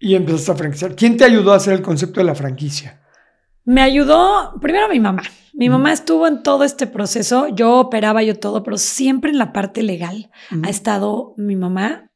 Y 0.00 0.14
empezaste 0.14 0.52
a 0.52 0.54
franquiciar. 0.54 0.96
¿Quién 0.96 1.16
te 1.18 1.24
ayudó 1.24 1.52
a 1.52 1.56
hacer 1.56 1.74
el 1.74 1.82
concepto 1.82 2.20
de 2.20 2.24
la 2.26 2.34
franquicia? 2.34 3.02
Me 3.68 3.82
ayudó 3.82 4.54
primero 4.62 4.88
mi 4.88 4.98
mamá. 4.98 5.22
Mi 5.52 5.68
mamá 5.68 5.92
estuvo 5.92 6.26
en 6.26 6.42
todo 6.42 6.64
este 6.64 6.86
proceso. 6.86 7.48
Yo 7.48 7.80
operaba 7.80 8.22
yo 8.22 8.34
todo, 8.34 8.62
pero 8.62 8.78
siempre 8.78 9.30
en 9.30 9.36
la 9.36 9.52
parte 9.52 9.82
legal 9.82 10.30
ha 10.62 10.70
estado 10.70 11.34
mi 11.36 11.54
mamá. 11.54 12.10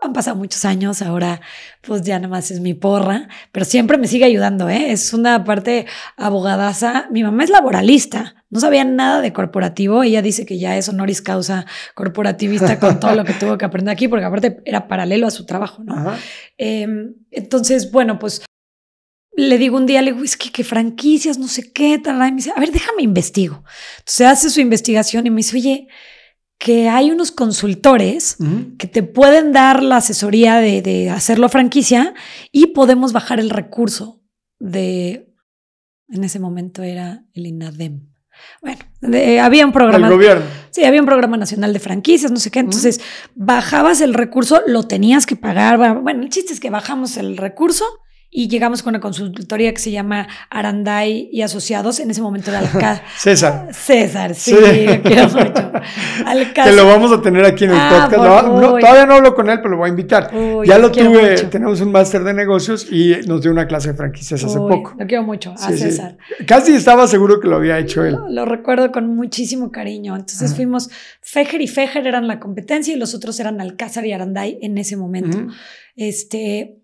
Han 0.00 0.14
pasado 0.14 0.36
muchos 0.36 0.64
años, 0.64 1.02
ahora 1.02 1.42
pues 1.82 2.00
ya 2.00 2.18
nada 2.18 2.28
más 2.28 2.50
es 2.50 2.60
mi 2.60 2.72
porra, 2.72 3.28
pero 3.52 3.66
siempre 3.66 3.98
me 3.98 4.06
sigue 4.06 4.24
ayudando, 4.24 4.70
¿eh? 4.70 4.90
Es 4.90 5.12
una 5.12 5.44
parte 5.44 5.84
abogadaza. 6.16 7.08
Mi 7.10 7.22
mamá 7.22 7.44
es 7.44 7.50
laboralista, 7.50 8.36
no 8.48 8.58
sabía 8.58 8.84
nada 8.84 9.20
de 9.20 9.34
corporativo. 9.34 10.02
Ella 10.02 10.22
dice 10.22 10.46
que 10.46 10.58
ya 10.58 10.78
es 10.78 10.88
honoris 10.88 11.20
causa 11.20 11.66
corporativista 11.94 12.80
con 12.80 12.98
todo 12.98 13.14
lo 13.14 13.24
que 13.26 13.34
tuvo 13.34 13.58
que 13.58 13.66
aprender 13.66 13.92
aquí, 13.92 14.08
porque 14.08 14.24
aparte 14.24 14.62
era 14.64 14.88
paralelo 14.88 15.26
a 15.26 15.30
su 15.30 15.44
trabajo, 15.44 15.84
¿no? 15.84 15.94
Eh, 16.62 16.86
entonces, 17.30 17.90
bueno, 17.90 18.18
pues 18.18 18.42
le 19.36 19.58
digo 19.58 19.76
un 19.76 19.86
día, 19.86 20.02
le 20.02 20.12
digo, 20.12 20.24
es 20.24 20.36
que, 20.36 20.50
que 20.50 20.64
franquicias, 20.64 21.38
no 21.38 21.48
sé 21.48 21.72
qué, 21.72 21.98
tal, 21.98 22.16
y 22.16 22.30
me 22.30 22.36
dice, 22.36 22.52
a 22.54 22.60
ver, 22.60 22.72
déjame 22.72 23.02
investigo. 23.02 23.62
Entonces 23.98 24.26
hace 24.26 24.50
su 24.50 24.60
investigación 24.60 25.26
y 25.26 25.30
me 25.30 25.36
dice, 25.38 25.56
oye, 25.56 25.88
que 26.58 26.88
hay 26.90 27.10
unos 27.10 27.30
consultores 27.32 28.36
que 28.78 28.86
te 28.86 29.02
pueden 29.02 29.52
dar 29.52 29.82
la 29.82 29.96
asesoría 29.96 30.56
de, 30.56 30.82
de 30.82 31.08
hacerlo 31.08 31.48
franquicia 31.48 32.12
y 32.52 32.66
podemos 32.66 33.12
bajar 33.14 33.40
el 33.40 33.48
recurso 33.48 34.22
de, 34.58 35.32
en 36.08 36.22
ese 36.24 36.38
momento 36.38 36.82
era 36.82 37.24
el 37.32 37.46
INADEM. 37.46 38.10
Bueno, 38.60 38.78
de- 39.00 39.40
había 39.40 39.64
un 39.64 39.70
El 39.70 39.74
programa. 39.74 40.10
gobierno. 40.10 40.44
Sí, 40.70 40.84
había 40.84 41.00
un 41.00 41.06
programa 41.06 41.38
nacional 41.38 41.72
de 41.72 41.78
franquicias, 41.78 42.30
no 42.30 42.38
sé 42.38 42.50
qué. 42.50 42.58
Entonces, 42.58 43.00
bajabas 43.34 44.02
el 44.02 44.12
recurso, 44.12 44.60
lo 44.66 44.82
tenías 44.82 45.24
que 45.24 45.36
pagar. 45.36 45.78
Bueno, 46.02 46.22
el 46.22 46.28
chiste 46.28 46.52
es 46.52 46.60
que 46.60 46.68
bajamos 46.70 47.16
el 47.16 47.38
recurso 47.38 47.86
y 48.32 48.48
llegamos 48.48 48.82
con 48.84 48.92
una 48.92 49.00
consultoría 49.00 49.72
que 49.74 49.80
se 49.80 49.90
llama 49.90 50.28
Aranday 50.50 51.28
y 51.32 51.42
Asociados. 51.42 51.98
En 51.98 52.10
ese 52.10 52.22
momento 52.22 52.50
era 52.50 52.60
Alcázar. 52.60 53.02
César. 53.18 53.68
César, 53.74 54.34
sí, 54.36 54.52
Sí. 54.54 54.86
lo 54.86 55.02
quiero 55.02 55.24
mucho. 55.28 55.72
Alcázar. 56.26 56.70
Que 56.70 56.76
lo 56.76 56.86
vamos 56.86 57.10
a 57.12 57.20
tener 57.22 57.44
aquí 57.44 57.64
en 57.64 57.70
el 57.70 57.76
Ah, 57.78 58.08
podcast. 58.10 58.46
No, 58.48 58.78
todavía 58.78 59.06
no 59.06 59.14
hablo 59.14 59.34
con 59.34 59.50
él, 59.50 59.58
pero 59.58 59.70
lo 59.70 59.76
voy 59.78 59.86
a 59.86 59.90
invitar. 59.90 60.30
Uy, 60.34 60.66
ya 60.66 60.78
lo 60.78 60.92
tuve, 60.92 61.30
mucho. 61.32 61.48
tenemos 61.50 61.80
un 61.80 61.90
máster 61.90 62.22
de 62.22 62.32
negocios 62.34 62.86
y 62.90 63.16
nos 63.26 63.42
dio 63.42 63.50
una 63.50 63.66
clase 63.66 63.88
de 63.88 63.94
franquicias 63.94 64.44
hace 64.44 64.58
poco. 64.58 64.94
Lo 64.98 65.06
quiero 65.06 65.24
mucho, 65.24 65.52
a 65.52 65.58
Sí, 65.68 65.72
sí. 65.74 65.78
César. 65.84 66.16
Casi 66.46 66.72
estaba 66.74 67.06
seguro 67.08 67.40
que 67.40 67.48
lo 67.48 67.56
había 67.56 67.78
hecho 67.78 68.04
él. 68.04 68.12
Lo, 68.14 68.28
lo 68.28 68.44
recuerdo 68.44 68.92
con 68.92 69.14
muchísimo 69.16 69.72
cariño. 69.72 70.14
Entonces 70.14 70.48
Ajá. 70.50 70.56
fuimos, 70.56 70.88
Fejer 71.20 71.60
y 71.62 71.66
Fejer 71.68 72.06
eran 72.06 72.28
la 72.28 72.38
competencia 72.38 72.94
y 72.94 72.96
los 72.98 73.14
otros 73.14 73.40
eran 73.40 73.60
Alcázar 73.60 74.06
y 74.06 74.12
Aranday 74.12 74.58
en 74.62 74.78
ese 74.78 74.96
momento. 74.96 75.46
Este, 75.96 76.79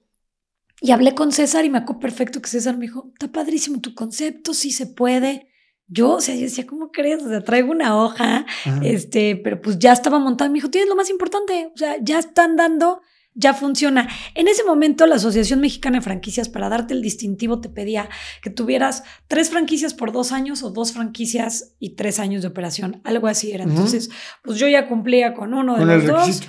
y 0.81 0.91
hablé 0.91 1.15
con 1.15 1.33
César 1.33 1.65
y 1.65 1.71
me 1.71 1.79
acuerdo 1.79 2.01
perfecto 2.01 2.43
que 2.43 2.49
César 2.49 2.77
me 2.77 2.87
dijo, 2.87 3.11
está 3.15 3.33
padrísimo 3.33 3.81
tu 3.81 3.95
concepto, 3.95 4.55
sí 4.55 4.73
se 4.73 4.87
puede. 4.87 5.49
Yo, 5.89 6.13
o 6.13 6.21
sea, 6.21 6.35
yo 6.35 6.43
decía, 6.43 6.67
¿cómo 6.67 6.91
crees? 6.91 7.23
O 7.23 7.29
sea, 7.29 7.43
traigo 7.43 7.71
una 7.71 7.97
hoja, 7.97 8.45
Ajá. 8.65 8.81
este, 8.83 9.37
pero 9.37 9.61
pues 9.61 9.79
ya 9.79 9.93
estaba 9.93 10.19
montado. 10.19 10.51
Me 10.51 10.57
dijo, 10.57 10.69
tienes 10.69 10.89
lo 10.89 10.97
más 10.97 11.11
importante, 11.11 11.71
o 11.75 11.79
sea, 11.79 11.97
ya 12.03 12.19
están 12.19 12.57
dando, 12.57 13.01
ya 13.35 13.55
funciona. 13.55 14.09
En 14.35 14.49
ese 14.49 14.65
momento, 14.65 15.07
la 15.07 15.15
Asociación 15.15 15.61
Mexicana 15.61 15.99
de 15.99 16.03
Franquicias, 16.03 16.49
para 16.49 16.69
darte 16.69 16.93
el 16.93 17.03
distintivo, 17.03 17.61
te 17.61 17.69
pedía 17.69 18.09
que 18.43 18.51
tuvieras 18.51 19.05
tres 19.29 19.51
franquicias 19.51 19.95
por 19.95 20.11
dos 20.11 20.33
años 20.33 20.63
o 20.63 20.71
dos 20.71 20.93
franquicias 20.93 21.77
y 21.79 21.95
tres 21.95 22.19
años 22.19 22.43
de 22.43 22.49
operación, 22.49 23.01
algo 23.05 23.29
así 23.29 23.53
era. 23.53 23.63
Entonces, 23.63 24.11
pues 24.43 24.59
yo 24.59 24.69
ya 24.69 24.89
cumplía 24.89 25.35
con 25.35 25.55
uno 25.55 25.77
de 25.77 25.87
los 25.87 26.07
dos. 26.07 26.43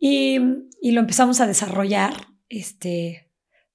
Y, 0.00 0.38
y 0.80 0.90
lo 0.92 1.00
empezamos 1.00 1.40
a 1.40 1.46
desarrollar. 1.46 2.14
Este, 2.48 3.29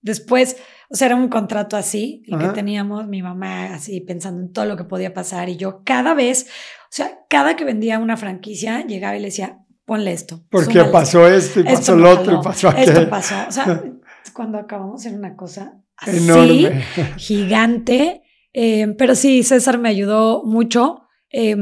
después, 0.05 0.55
o 0.89 0.95
sea, 0.95 1.07
era 1.07 1.15
un 1.15 1.27
contrato 1.27 1.75
así, 1.75 2.23
el 2.27 2.35
Ajá. 2.35 2.47
que 2.47 2.53
teníamos, 2.53 3.07
mi 3.07 3.21
mamá 3.21 3.73
así 3.73 3.99
pensando 4.01 4.41
en 4.41 4.53
todo 4.53 4.65
lo 4.65 4.77
que 4.77 4.83
podía 4.85 5.13
pasar. 5.13 5.49
Y 5.49 5.57
yo 5.57 5.81
cada 5.83 6.13
vez, 6.13 6.47
o 6.83 6.91
sea, 6.91 7.19
cada 7.29 7.55
que 7.55 7.65
vendía 7.65 7.99
una 7.99 8.15
franquicia, 8.15 8.85
llegaba 8.85 9.17
y 9.17 9.19
le 9.19 9.25
decía, 9.25 9.59
ponle 9.83 10.13
esto. 10.13 10.43
Porque 10.49 10.73
súmale 10.73 10.91
pasó 10.91 11.27
esto 11.27 11.59
y 11.59 11.63
esto 11.63 11.75
pasó 11.77 11.95
no 11.95 12.01
lo 12.03 12.09
otro 12.11 12.39
y 12.39 12.43
pasó 12.43 12.69
Esto 12.69 12.91
aquello. 12.91 13.09
pasó. 13.09 13.35
O 13.47 13.51
sea, 13.51 13.83
cuando 14.33 14.57
acabamos 14.59 15.05
era 15.05 15.15
una 15.17 15.35
cosa 15.35 15.81
así, 15.97 16.17
Enorme. 16.17 16.83
gigante. 17.17 18.21
Eh, 18.53 18.93
pero 18.97 19.15
sí, 19.15 19.43
César 19.43 19.79
me 19.79 19.89
ayudó 19.89 20.43
mucho. 20.45 21.01
Eh, 21.31 21.57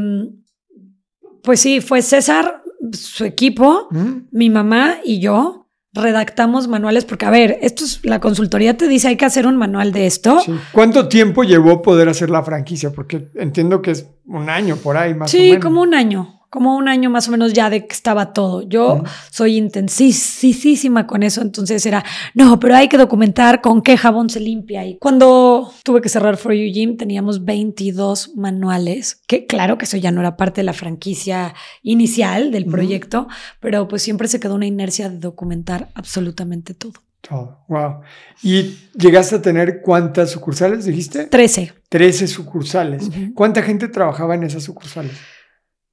pues 1.41 1.59
sí, 1.59 1.81
fue 1.81 2.01
César, 2.01 2.61
su 2.91 3.25
equipo, 3.25 3.87
mi 4.31 4.49
mamá 4.49 4.97
y 5.03 5.19
yo 5.19 5.62
redactamos 5.93 6.67
manuales 6.67 7.05
porque, 7.05 7.25
a 7.25 7.29
ver, 7.29 7.57
esto 7.61 7.85
es 7.85 7.99
la 8.03 8.19
consultoría 8.19 8.75
te 8.77 8.87
dice 8.87 9.07
hay 9.09 9.15
que 9.17 9.25
hacer 9.25 9.45
un 9.47 9.57
manual 9.57 9.91
de 9.91 10.07
esto. 10.07 10.39
Sí. 10.43 10.53
¿Cuánto 10.71 11.07
tiempo 11.07 11.43
llevó 11.43 11.81
poder 11.81 12.09
hacer 12.09 12.29
la 12.29 12.43
franquicia? 12.43 12.91
Porque 12.91 13.29
entiendo 13.35 13.81
que 13.81 13.91
es 13.91 14.07
un 14.25 14.49
año 14.49 14.75
por 14.77 14.97
ahí 14.97 15.13
más 15.13 15.29
o 15.29 15.31
Sí, 15.31 15.49
menos. 15.51 15.63
como 15.63 15.81
un 15.81 15.93
año, 15.93 16.41
como 16.53 16.77
un 16.77 16.87
año 16.87 17.09
más 17.09 17.27
o 17.27 17.31
menos 17.31 17.51
ya 17.51 17.71
de 17.71 17.87
que 17.87 17.95
estaba 17.95 18.31
todo. 18.31 18.61
Yo 18.61 19.01
soy 19.31 19.57
intensísima 19.57 21.07
con 21.07 21.23
eso, 21.23 21.41
entonces 21.41 21.83
era, 21.83 22.05
no, 22.35 22.59
pero 22.59 22.75
hay 22.75 22.87
que 22.89 22.99
documentar 22.99 23.59
con 23.59 23.81
qué 23.81 23.97
jabón 23.97 24.29
se 24.29 24.39
limpia. 24.39 24.85
Y 24.85 24.99
cuando 24.99 25.73
tuve 25.83 25.99
que 25.99 26.09
cerrar 26.09 26.37
For 26.37 26.53
You 26.53 26.71
Gym 26.71 26.95
teníamos 26.95 27.43
22 27.43 28.35
manuales, 28.35 29.19
que 29.25 29.47
claro 29.47 29.79
que 29.79 29.85
eso 29.85 29.97
ya 29.97 30.11
no 30.11 30.21
era 30.21 30.37
parte 30.37 30.61
de 30.61 30.65
la 30.65 30.73
franquicia 30.73 31.55
inicial 31.81 32.51
del 32.51 32.67
proyecto, 32.67 33.27
pero 33.59 33.87
pues 33.87 34.03
siempre 34.03 34.27
se 34.27 34.39
quedó 34.39 34.53
una 34.53 34.67
inercia 34.67 35.09
de 35.09 35.17
documentar 35.17 35.89
absolutamente 35.95 36.75
todo. 36.75 36.93
Todo. 37.27 37.65
Wow. 37.67 38.01
¿Y 38.43 38.77
llegaste 38.95 39.37
a 39.37 39.41
tener 39.41 39.81
cuántas 39.81 40.29
sucursales, 40.29 40.85
dijiste? 40.85 41.25
13. 41.25 41.73
13 41.89 42.27
sucursales. 42.27 43.09
¿Cuánta 43.33 43.63
gente 43.63 43.87
trabajaba 43.87 44.35
en 44.35 44.43
esas 44.43 44.61
sucursales? 44.61 45.13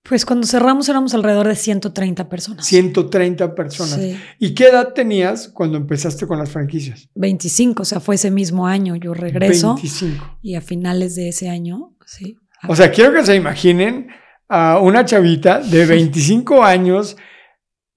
Pues 0.03 0.25
cuando 0.25 0.47
cerramos 0.47 0.89
éramos 0.89 1.15
alrededor 1.15 1.47
de 1.49 1.55
130 1.55 2.29
personas. 2.29 2.67
130 2.67 3.55
personas. 3.55 3.95
Sí, 3.95 4.19
¿Y 4.39 4.55
qué 4.55 4.69
edad 4.69 4.93
tenías 4.95 5.49
cuando 5.49 5.77
empezaste 5.77 6.27
con 6.27 6.39
las 6.39 6.51
franquicias? 6.51 7.09
25, 7.15 7.83
o 7.83 7.85
sea, 7.85 8.01
fue 8.01 8.15
ese 8.15 8.31
mismo 8.31 8.67
año. 8.67 8.97
Yo 8.97 9.15
regreso 9.15 9.75
25. 9.75 10.39
y 10.43 10.55
a 10.55 10.61
finales 10.61 11.15
de 11.15 11.29
ese 11.29 11.49
año, 11.49 11.95
sí. 12.07 12.37
O 12.69 12.75
sea, 12.75 12.91
quiero 12.91 13.13
que 13.13 13.25
se 13.25 13.37
imaginen 13.37 14.09
a 14.49 14.79
una 14.81 15.05
chavita 15.05 15.61
de 15.61 15.87
25 15.87 16.63
años 16.63 17.17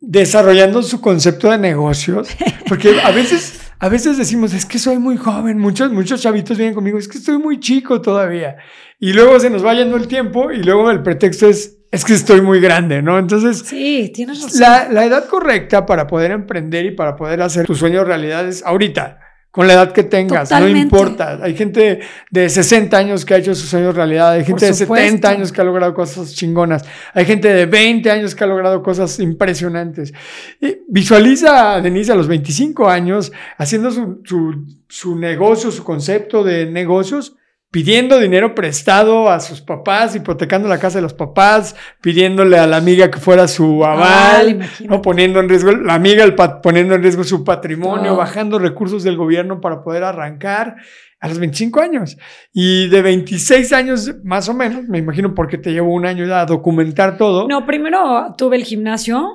desarrollando 0.05 0.83
su 0.83 0.99
concepto 0.99 1.49
de 1.49 1.57
negocios, 1.57 2.27
porque 2.67 2.99
a 3.01 3.11
veces, 3.11 3.61
a 3.79 3.87
veces 3.87 4.17
decimos, 4.17 4.53
es 4.53 4.65
que 4.65 4.77
soy 4.77 4.99
muy 4.99 5.15
joven, 5.15 5.57
muchos, 5.57 5.91
muchos 5.93 6.21
chavitos 6.21 6.57
vienen 6.57 6.75
conmigo, 6.75 6.97
es 6.97 7.07
que 7.07 7.17
estoy 7.17 7.37
muy 7.37 7.61
chico 7.61 8.01
todavía, 8.01 8.57
y 8.99 9.13
luego 9.13 9.39
se 9.39 9.49
nos 9.49 9.65
va 9.65 9.73
yendo 9.73 9.95
el 9.95 10.09
tiempo 10.09 10.51
y 10.51 10.61
luego 10.61 10.91
el 10.91 11.01
pretexto 11.03 11.47
es, 11.47 11.77
es 11.93 12.03
que 12.03 12.13
estoy 12.13 12.41
muy 12.41 12.59
grande, 12.59 13.01
¿no? 13.01 13.17
Entonces, 13.19 13.59
Sí, 13.59 14.11
tienes 14.13 14.41
razón. 14.43 14.59
la, 14.59 14.89
la 14.91 15.05
edad 15.05 15.25
correcta 15.27 15.85
para 15.85 16.07
poder 16.07 16.31
emprender 16.31 16.85
y 16.85 16.91
para 16.91 17.15
poder 17.15 17.41
hacer 17.41 17.65
tus 17.65 17.77
sueños 17.77 18.05
realidad 18.05 18.47
es 18.47 18.63
ahorita, 18.65 19.19
con 19.51 19.67
la 19.67 19.73
edad 19.73 19.91
que 19.91 20.01
tengas, 20.01 20.49
Totalmente. 20.49 20.79
no 20.79 20.83
importa. 20.83 21.37
Hay 21.43 21.55
gente 21.55 21.99
de 22.31 22.49
60 22.49 22.97
años 22.97 23.23
que 23.23 23.35
ha 23.35 23.37
hecho 23.37 23.53
sus 23.53 23.69
sueños 23.69 23.93
realidad, 23.95 24.31
hay 24.31 24.43
gente 24.43 24.65
de 24.65 24.73
supuesto. 24.73 25.05
70 25.05 25.29
años 25.29 25.51
que 25.51 25.61
ha 25.61 25.63
logrado 25.63 25.93
cosas 25.93 26.33
chingonas, 26.33 26.83
hay 27.13 27.25
gente 27.25 27.47
de 27.53 27.67
20 27.67 28.09
años 28.09 28.33
que 28.33 28.43
ha 28.43 28.47
logrado 28.47 28.81
cosas 28.81 29.19
impresionantes. 29.19 30.11
Y 30.59 30.77
visualiza 30.89 31.73
a 31.75 31.81
Denise 31.81 32.11
a 32.11 32.15
los 32.15 32.27
25 32.27 32.89
años 32.89 33.31
haciendo 33.59 33.91
su, 33.91 34.21
su, 34.25 34.65
su 34.87 35.15
negocio, 35.19 35.69
su 35.69 35.83
concepto 35.83 36.43
de 36.43 36.65
negocios, 36.65 37.35
pidiendo 37.73 38.19
dinero 38.19 38.53
prestado 38.53 39.31
a 39.31 39.39
sus 39.39 39.59
papás, 39.59 40.15
hipotecando 40.15 40.67
la 40.69 40.77
casa 40.77 40.99
de 40.99 41.01
los 41.01 41.15
papás, 41.15 41.75
pidiéndole 42.01 42.59
a 42.59 42.67
la 42.67 42.77
amiga 42.77 43.09
que 43.09 43.17
fuera 43.17 43.47
su 43.47 43.83
aval, 43.83 44.59
¿no? 44.85 45.01
poniendo 45.01 45.39
en 45.39 45.49
riesgo, 45.49 45.71
la 45.71 45.95
amiga 45.95 46.23
el 46.23 46.35
poniendo 46.35 46.93
en 46.93 47.01
riesgo 47.01 47.23
su 47.23 47.43
patrimonio, 47.43 48.15
bajando 48.15 48.59
recursos 48.59 49.03
del 49.03 49.17
gobierno 49.17 49.59
para 49.59 49.83
poder 49.83 50.03
arrancar 50.03 50.75
a 51.19 51.27
los 51.27 51.39
25 51.39 51.81
años. 51.81 52.15
Y 52.53 52.89
de 52.89 53.01
26 53.01 53.73
años 53.73 54.17
más 54.23 54.47
o 54.49 54.53
menos, 54.53 54.87
me 54.87 54.99
imagino 54.99 55.33
porque 55.33 55.57
te 55.57 55.71
llevo 55.71 55.95
un 55.95 56.05
año 56.05 56.31
a 56.31 56.45
documentar 56.45 57.17
todo. 57.17 57.47
No, 57.47 57.65
primero 57.65 58.35
tuve 58.37 58.57
el 58.57 58.65
gimnasio. 58.65 59.29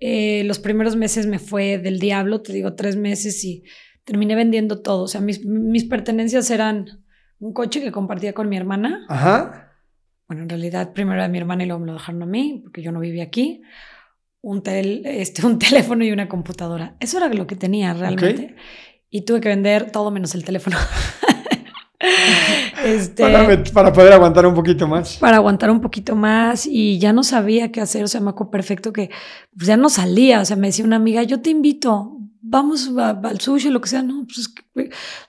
Eh, 0.00 0.42
los 0.46 0.58
primeros 0.58 0.96
meses 0.96 1.28
me 1.28 1.38
fue 1.38 1.78
del 1.78 2.00
diablo, 2.00 2.42
te 2.42 2.52
digo, 2.52 2.74
tres 2.74 2.96
meses 2.96 3.44
y 3.44 3.62
terminé 4.02 4.34
vendiendo 4.34 4.82
todo. 4.82 5.04
O 5.04 5.08
sea, 5.08 5.20
mis, 5.20 5.46
mis 5.46 5.84
pertenencias 5.84 6.50
eran 6.50 7.05
un 7.38 7.52
coche 7.52 7.80
que 7.80 7.92
compartía 7.92 8.32
con 8.32 8.48
mi 8.48 8.56
hermana. 8.56 9.04
Ajá. 9.08 9.72
Bueno, 10.28 10.42
en 10.42 10.48
realidad 10.48 10.92
primero 10.92 11.20
era 11.20 11.28
mi 11.28 11.38
hermana 11.38 11.62
y 11.62 11.66
luego 11.66 11.80
me 11.80 11.86
lo 11.86 11.92
dejaron 11.94 12.22
a 12.22 12.26
mí, 12.26 12.60
porque 12.62 12.82
yo 12.82 12.92
no 12.92 13.00
vivía 13.00 13.24
aquí. 13.24 13.62
Un, 14.40 14.62
tel, 14.62 15.02
este, 15.04 15.46
un 15.46 15.58
teléfono 15.58 16.04
y 16.04 16.12
una 16.12 16.28
computadora. 16.28 16.96
Eso 17.00 17.18
era 17.18 17.28
lo 17.28 17.46
que 17.46 17.56
tenía 17.56 17.94
realmente. 17.94 18.56
Y 19.10 19.22
tuve 19.22 19.40
que 19.40 19.48
vender 19.48 19.92
todo 19.92 20.10
menos 20.10 20.34
el 20.34 20.44
teléfono. 20.44 20.76
este, 22.84 23.22
para, 23.72 23.92
poder 23.92 24.12
aguantar 24.12 24.46
un 24.46 24.54
poquito 24.54 24.86
más. 24.86 25.16
Para 25.16 25.36
aguantar 25.36 25.70
un 25.70 25.80
poquito 25.80 26.16
más 26.16 26.66
y 26.66 26.98
ya 26.98 27.12
no 27.12 27.22
sabía 27.22 27.70
qué 27.70 27.80
hacer. 27.80 28.04
O 28.04 28.08
sea, 28.08 28.20
me 28.20 28.30
acuerdo 28.30 28.50
perfecto 28.50 28.92
que 28.92 29.10
pues, 29.56 29.68
ya 29.68 29.76
no 29.76 29.88
salía. 29.88 30.40
O 30.40 30.44
sea, 30.44 30.56
me 30.56 30.68
decía 30.68 30.84
una 30.84 30.96
amiga, 30.96 31.22
yo 31.22 31.40
te 31.40 31.50
invito, 31.50 32.15
vamos 32.48 32.90
al 32.96 33.40
sushi, 33.40 33.70
lo 33.70 33.80
que 33.80 33.88
sea. 33.88 34.02
No, 34.02 34.26
pues 34.26 34.54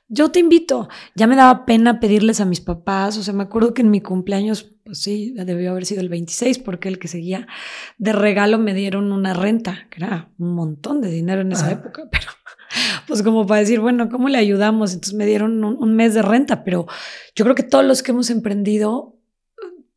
yo 0.07 0.29
te 0.29 0.39
invito. 0.39 0.87
Ya 1.15 1.27
me 1.27 1.35
daba 1.35 1.65
pena 1.65 1.99
pedirles 1.99 2.39
a 2.39 2.45
mis 2.45 2.61
papás. 2.61 3.17
O 3.17 3.23
sea, 3.23 3.33
me 3.33 3.43
acuerdo 3.43 3.73
que 3.73 3.81
en 3.81 3.89
mi 3.89 4.01
cumpleaños, 4.01 4.71
pues 4.83 4.99
sí, 4.99 5.33
debió 5.35 5.71
haber 5.71 5.85
sido 5.85 6.01
el 6.01 6.09
26, 6.09 6.59
porque 6.59 6.89
el 6.89 6.99
que 6.99 7.07
seguía 7.07 7.47
de 7.97 8.13
regalo 8.13 8.59
me 8.59 8.73
dieron 8.73 9.11
una 9.11 9.33
renta, 9.33 9.87
que 9.89 10.03
era 10.03 10.29
un 10.37 10.53
montón 10.53 11.01
de 11.01 11.09
dinero 11.09 11.41
en 11.41 11.51
esa 11.51 11.71
época, 11.71 12.07
pero 12.11 12.27
pues 13.07 13.23
como 13.23 13.47
para 13.47 13.61
decir, 13.61 13.79
bueno, 13.79 14.09
¿cómo 14.09 14.29
le 14.29 14.37
ayudamos? 14.37 14.93
Entonces 14.93 15.15
me 15.15 15.25
dieron 15.25 15.63
un, 15.63 15.95
mes 15.95 16.13
de 16.13 16.21
renta, 16.21 16.63
pero 16.63 16.85
yo 17.35 17.45
creo 17.45 17.55
que 17.55 17.63
todos 17.63 17.85
los 17.85 18.03
que 18.03 18.11
hemos 18.11 18.29
emprendido 18.29 19.15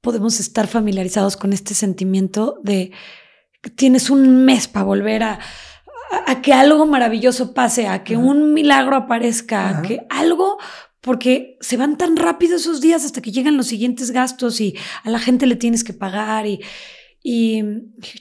podemos 0.00 0.40
estar 0.40 0.66
familiarizados 0.66 1.36
con 1.36 1.52
este 1.52 1.74
sentimiento 1.74 2.60
de 2.62 2.92
que 3.60 3.70
tienes 3.70 4.08
un 4.08 4.44
mes 4.44 4.68
para 4.68 4.84
volver 4.84 5.22
a, 5.22 5.40
a, 6.10 6.42
que 6.42 6.52
algo 6.52 6.86
maravilloso 6.86 7.54
pase, 7.54 7.86
a 7.86 8.04
que 8.04 8.16
un 8.16 8.52
milagro 8.52 8.96
aparezca, 8.96 9.68
a 9.68 9.82
que 9.82 10.06
algo 10.08 10.58
porque 11.00 11.56
se 11.60 11.76
van 11.76 11.96
tan 11.96 12.16
rápido 12.16 12.56
esos 12.56 12.80
días 12.80 13.04
hasta 13.04 13.22
que 13.22 13.32
llegan 13.32 13.56
los 13.56 13.68
siguientes 13.68 14.10
gastos 14.10 14.60
y 14.60 14.76
a 15.02 15.10
la 15.10 15.18
gente 15.18 15.46
le 15.46 15.56
tienes 15.56 15.82
que 15.82 15.94
pagar 15.94 16.46
y, 16.46 16.60
y 17.22 17.62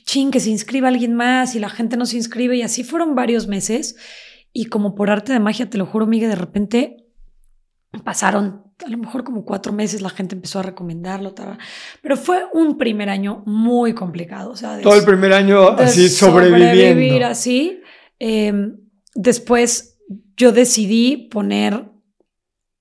ching, 0.05 0.31
que 0.31 0.39
se 0.39 0.49
inscriba 0.49 0.87
alguien 0.87 1.13
más 1.13 1.55
y 1.55 1.59
la 1.59 1.69
gente 1.69 1.97
no 1.97 2.05
se 2.05 2.17
inscribe 2.17 2.55
y 2.55 2.61
así 2.61 2.83
fueron 2.83 3.15
varios 3.15 3.47
meses 3.47 3.95
y 4.53 4.65
como 4.65 4.95
por 4.95 5.09
arte 5.09 5.33
de 5.33 5.39
magia, 5.39 5.69
te 5.69 5.77
lo 5.77 5.85
juro, 5.85 6.07
Miguel, 6.07 6.29
de 6.29 6.35
repente 6.35 7.05
pasaron 8.03 8.68
a 8.85 8.89
lo 8.89 8.97
mejor 8.97 9.23
como 9.23 9.43
cuatro 9.43 9.73
meses, 9.73 10.01
la 10.01 10.09
gente 10.09 10.35
empezó 10.35 10.59
a 10.59 10.63
recomendarlo, 10.63 11.33
pero 12.01 12.17
fue 12.17 12.43
un 12.53 12.77
primer 12.77 13.09
año 13.09 13.43
muy 13.45 13.93
complicado. 13.93 14.51
O 14.51 14.55
sea, 14.55 14.79
Todo 14.81 14.95
el 14.95 15.03
primer 15.03 15.33
año 15.33 15.69
así 15.69 16.09
sobreviviendo. 16.09 16.69
Sobrevivir 16.69 17.23
así. 17.23 17.81
Em, 18.19 18.77
después 19.15 19.97
yo 20.37 20.51
decidí 20.51 21.29
poner 21.29 21.89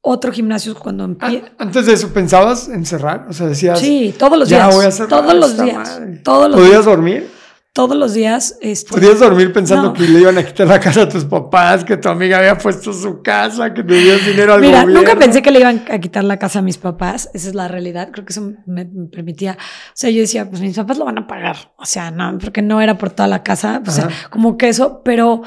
otro 0.01 0.33
gimnasio 0.33 0.75
cuando 0.75 1.05
empecé. 1.05 1.45
Antes 1.59 1.87
de 1.87 1.93
eso, 1.93 2.13
¿pensabas 2.13 2.69
en 2.69 2.87
cerrar? 2.87 3.27
O 3.29 3.33
sea, 3.33 3.47
decías. 3.47 3.81
Sí, 3.81 4.15
todos 4.19 4.39
los 4.39 4.49
días. 4.49 4.75
Voy 4.75 4.87
a 4.87 5.09
todos 5.09 5.35
los 5.35 5.63
días. 5.63 6.01
Todos 6.23 6.51
los 6.51 6.61
¿Podías 6.61 6.85
dormir? 6.85 7.38
Todos 7.73 7.97
los 7.97 8.15
días. 8.15 8.59
Este, 8.61 8.91
¿Podías 8.91 9.21
dormir 9.21 9.53
pensando 9.53 9.93
que 9.93 10.03
le 10.03 10.21
iban 10.21 10.37
a 10.37 10.45
quitar 10.45 10.67
la 10.67 10.81
casa 10.81 11.03
a 11.03 11.09
tus 11.09 11.25
papás, 11.25 11.85
que 11.85 11.97
tu 11.97 12.09
amiga 12.09 12.39
había 12.39 12.59
puesto 12.59 12.93
su 12.93 13.23
casa, 13.23 13.73
que 13.73 13.85
te 13.85 13.95
dieron 13.95 14.25
dinero 14.27 14.55
al 14.55 14.61
Mira, 14.61 14.85
nunca 14.85 15.17
pensé 15.17 15.43
que 15.43 15.51
le 15.51 15.61
iban 15.61 15.85
a 15.89 15.99
quitar 15.99 16.25
la 16.25 16.39
casa 16.39 16.59
a 16.59 16.63
mis 16.63 16.79
papás. 16.79 17.31
Esa 17.35 17.49
es 17.49 17.55
la 17.55 17.69
realidad. 17.69 18.11
Creo 18.11 18.25
que 18.25 18.33
eso 18.33 18.53
me, 18.67 18.85
permitía. 19.13 19.57
O 19.61 19.93
sea, 19.95 20.11
yo 20.11 20.21
decía, 20.21 20.49
pues 20.51 20.61
mis 20.61 20.77
papás 20.77 20.99
lo 20.99 21.05
van 21.05 21.19
a 21.19 21.27
pagar. 21.27 21.73
O 21.77 21.87
sea, 21.87 22.11
no, 22.11 22.37
porque 22.39 22.63
no 22.63 22.81
era 22.81 22.99
por 22.99 23.11
toda 23.11 23.29
la 23.29 23.43
casa. 23.43 23.81
O 23.87 23.91
sea, 23.91 24.09
como 24.31 24.57
que 24.57 24.69
eso, 24.69 25.03
pero, 25.05 25.43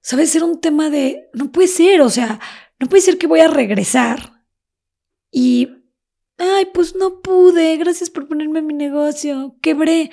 ¿sabes? 0.00 0.34
Era 0.36 0.44
un 0.44 0.60
tema 0.60 0.88
de, 0.88 1.30
no 1.34 1.50
puede 1.50 1.68
ser. 1.68 2.02
O 2.02 2.10
sea, 2.10 2.38
no 2.78 2.88
puede 2.88 3.02
ser 3.02 3.18
que 3.18 3.26
voy 3.26 3.40
a 3.40 3.48
regresar 3.48 4.44
y, 5.32 5.68
ay, 6.38 6.66
pues 6.72 6.94
no 6.94 7.20
pude. 7.22 7.76
Gracias 7.78 8.10
por 8.10 8.28
ponerme 8.28 8.62
mi 8.62 8.74
negocio. 8.74 9.56
Quebré 9.62 10.10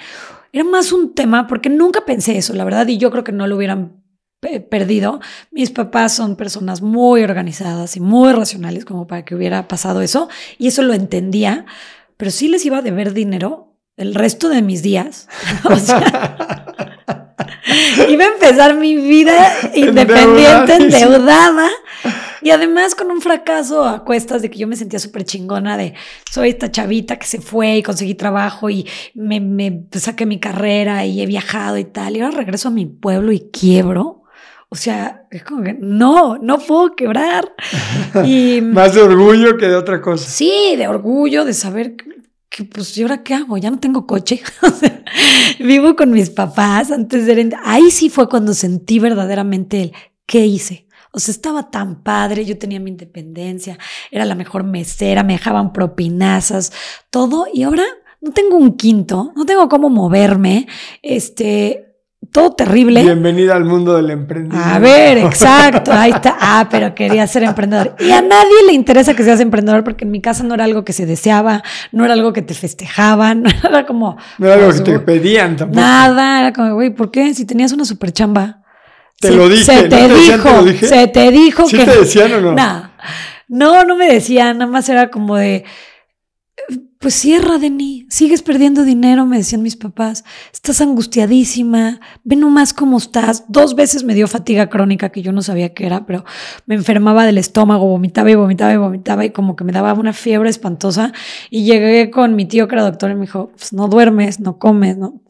era 0.52 0.64
más 0.64 0.92
un 0.92 1.14
tema 1.14 1.48
porque 1.48 1.70
nunca 1.70 2.06
pensé 2.06 2.38
eso, 2.38 2.54
la 2.54 2.64
verdad, 2.64 2.88
y 2.88 2.98
yo 2.98 3.12
creo 3.12 3.24
que 3.24 3.32
no 3.32 3.48
lo 3.48 3.56
hubieran 3.56 4.04
perdido. 4.70 5.20
Mis 5.52 5.70
papás 5.70 6.14
son 6.14 6.36
personas 6.36 6.82
muy 6.82 7.24
organizadas 7.24 7.98
y 7.98 8.00
muy 8.00 8.32
racionales 8.34 8.86
como 8.86 9.06
para 9.06 9.26
que 9.26 9.36
hubiera 9.36 9.68
pasado 9.68 10.02
eso, 10.02 10.30
y 10.58 10.68
eso 10.68 10.82
lo 10.82 10.94
entendía, 10.94 11.66
pero 12.18 12.32
sí 12.32 12.48
les 12.48 12.66
iba 12.66 12.78
a 12.78 12.82
deber 12.82 13.14
dinero 13.14 13.76
el 13.98 14.16
resto 14.16 14.50
de 14.50 14.62
mis 14.62 14.82
días. 14.82 15.28
o 15.66 15.76
sea, 15.76 16.74
iba 18.10 18.24
a 18.24 18.28
empezar 18.28 18.76
mi 18.76 18.96
vida 18.96 19.54
independiente, 19.76 20.76
endeudada. 20.76 21.70
Y 22.42 22.52
además 22.52 22.96
con 22.96 23.12
un 23.12 23.22
fracaso 23.22 23.84
a 23.84 24.04
cuestas 24.04 24.42
de 24.42 24.50
que 24.50 24.60
yo 24.60 24.68
me 24.68 24.76
sentía 24.76 25.00
súper 25.00 25.24
chingona 25.24 25.78
de 25.78 25.94
soy 26.30 26.50
esta 26.50 26.72
chavita 26.72 27.18
que 27.18 27.26
se 27.26 27.42
fue 27.42 27.78
y 27.78 27.84
conseguí 27.84 28.16
trabajo 28.16 28.70
y 28.70 28.88
me, 29.14 29.40
me 29.40 29.86
saqué 29.94 30.26
mi 30.26 30.40
carrera 30.40 31.06
y 31.06 31.22
he 31.22 31.26
viajado 31.26 31.78
y 31.78 31.86
tal. 31.86 32.16
Y 32.16 32.22
ahora 32.22 32.38
regreso 32.38 32.70
a 32.70 32.72
mi 32.72 32.86
pueblo 32.86 33.32
y 33.32 33.50
quiebro. 33.52 34.24
O 34.72 34.76
sea, 34.76 35.26
es 35.32 35.44
como 35.44 35.64
que 35.64 35.74
no, 35.74 36.38
no 36.38 36.60
puedo 36.60 36.96
quebrar. 36.96 37.54
Y, 38.26 38.62
Más 38.62 38.96
de 38.96 39.02
orgullo 39.02 39.58
que 39.58 39.68
de 39.68 39.76
otra 39.76 40.02
cosa. 40.02 40.30
Sí, 40.30 40.76
de 40.78 40.88
orgullo, 40.88 41.46
de 41.46 41.54
saber 41.54 41.96
que, 42.50 42.64
pues, 42.64 42.96
¿y 42.98 43.04
ahora 43.04 43.24
qué 43.24 43.34
hago? 43.36 43.58
Ya 43.58 43.72
no 43.72 43.80
tengo 43.80 44.06
coche. 44.06 44.42
o 44.62 44.70
sea, 44.70 45.04
vivo 45.60 45.96
con 45.96 46.12
mis 46.12 46.30
papás 46.30 46.92
antes 46.92 47.26
de... 47.26 47.56
Ahí 47.64 47.90
sí 47.92 48.10
fue 48.10 48.30
cuando 48.30 48.54
sentí 48.54 49.00
verdaderamente 49.00 49.82
el 49.82 49.94
¿qué 50.26 50.46
hice? 50.46 50.86
O 51.12 51.20
sea, 51.20 51.32
estaba 51.32 51.72
tan 51.72 52.04
padre, 52.04 52.46
yo 52.46 52.58
tenía 52.58 52.80
mi 52.80 52.92
independencia, 52.92 53.78
era 54.12 54.26
la 54.26 54.36
mejor 54.36 54.64
mesera, 54.64 55.24
me 55.24 55.34
dejaban 55.34 55.74
propinazas, 55.74 56.72
todo, 57.10 57.48
y 57.52 57.64
ahora 57.64 57.84
no 58.22 58.32
tengo 58.32 58.58
un 58.58 58.76
quinto, 58.78 59.32
no 59.36 59.46
tengo 59.46 59.68
cómo 59.70 59.90
moverme, 59.90 60.68
este, 61.02 61.90
todo 62.32 62.52
terrible. 62.52 63.02
Bienvenida 63.02 63.56
al 63.56 63.66
mundo 63.66 63.96
del 63.96 64.12
emprendimiento. 64.12 64.70
A 64.70 64.78
ver, 64.78 65.18
exacto, 65.18 65.92
ahí 65.92 66.12
está. 66.12 66.38
Ah, 66.40 66.68
pero 66.70 66.94
quería 66.94 67.26
ser 67.26 67.44
emprendedor. 67.44 67.96
Y 68.00 68.12
a 68.12 68.22
nadie 68.22 68.68
le 68.68 68.74
interesa 68.74 69.16
que 69.16 69.24
seas 69.24 69.40
emprendedor 69.40 69.84
porque 69.84 70.06
en 70.06 70.12
mi 70.12 70.22
casa 70.22 70.44
no 70.44 70.54
era 70.54 70.66
algo 70.66 70.86
que 70.86 70.94
se 70.94 71.06
deseaba, 71.06 71.64
no 71.92 72.06
era 72.06 72.14
algo 72.14 72.34
que 72.34 72.42
te 72.42 72.54
festejaban, 72.54 73.44
no 73.64 73.70
era 73.70 73.86
como... 73.86 74.18
No 74.38 74.46
era 74.46 74.64
algo 74.64 74.72
que 74.72 74.92
te 74.92 75.00
pedían 75.00 75.56
tampoco. 75.56 75.80
Nada, 75.80 76.40
era 76.42 76.54
como, 76.54 76.76
güey, 76.76 76.92
¿por 76.92 77.10
qué? 77.10 77.34
Si 77.34 77.46
tenías 77.46 77.72
una 77.72 77.86
super 77.86 78.12
chamba. 78.12 78.62
Te 79.20 79.32
lo 79.32 79.50
dije. 79.50 79.64
Se 79.66 79.84
te, 79.84 80.08
dijo, 80.08 80.88
se 80.88 81.08
te 81.08 81.32
dijo 81.32 81.68
¿Sí 81.68 81.78
te 81.78 82.00
decían 82.00 82.34
o 82.34 82.42
no? 82.42 82.56
No, 83.50 83.84
no 83.84 83.96
me 83.96 84.12
decían, 84.12 84.60
nada 84.60 84.72
más 84.72 84.88
era 84.90 85.10
como 85.10 85.36
de, 85.36 85.66
pues 87.00 87.16
cierra, 87.16 87.58
Deni, 87.58 88.06
sigues 88.10 88.42
perdiendo 88.44 88.84
dinero, 88.84 89.26
me 89.26 89.38
decían 89.38 89.62
mis 89.62 89.76
papás, 89.76 90.26
estás 90.54 90.82
angustiadísima, 90.82 92.00
ve 92.24 92.36
nomás 92.36 92.74
cómo 92.74 92.98
estás. 92.98 93.46
Dos 93.48 93.74
veces 93.76 94.04
me 94.04 94.14
dio 94.14 94.28
fatiga 94.28 94.70
crónica 94.70 95.10
que 95.10 95.22
yo 95.22 95.32
no 95.32 95.42
sabía 95.42 95.74
qué 95.74 95.86
era, 95.86 96.06
pero 96.06 96.26
me 96.66 96.76
enfermaba 96.76 97.26
del 97.26 97.38
estómago, 97.38 97.88
vomitaba 97.88 98.30
y 98.30 98.36
vomitaba 98.36 98.74
y 98.74 98.78
vomitaba 98.78 99.26
y 99.26 99.32
como 99.32 99.56
que 99.56 99.64
me 99.64 99.72
daba 99.72 99.94
una 99.94 100.14
fiebre 100.14 100.50
espantosa. 100.50 101.14
Y 101.50 101.64
llegué 101.64 102.12
con 102.12 102.36
mi 102.36 102.46
tío 102.46 102.68
que 102.68 102.76
era 102.76 102.84
doctor 102.84 103.12
y 103.12 103.16
me 103.16 103.22
dijo, 103.22 103.52
pues 103.56 103.74
no 103.74 103.88
duermes, 103.88 104.40
no 104.40 104.60
comes, 104.60 104.98
no. 104.98 105.22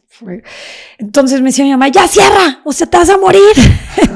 Entonces 0.98 1.40
me 1.40 1.48
decía 1.48 1.64
mi 1.64 1.70
mamá, 1.70 1.88
ya 1.88 2.06
cierra, 2.06 2.60
o 2.64 2.72
sea, 2.72 2.86
te 2.86 2.96
vas 2.96 3.10
a 3.10 3.18
morir. 3.18 3.42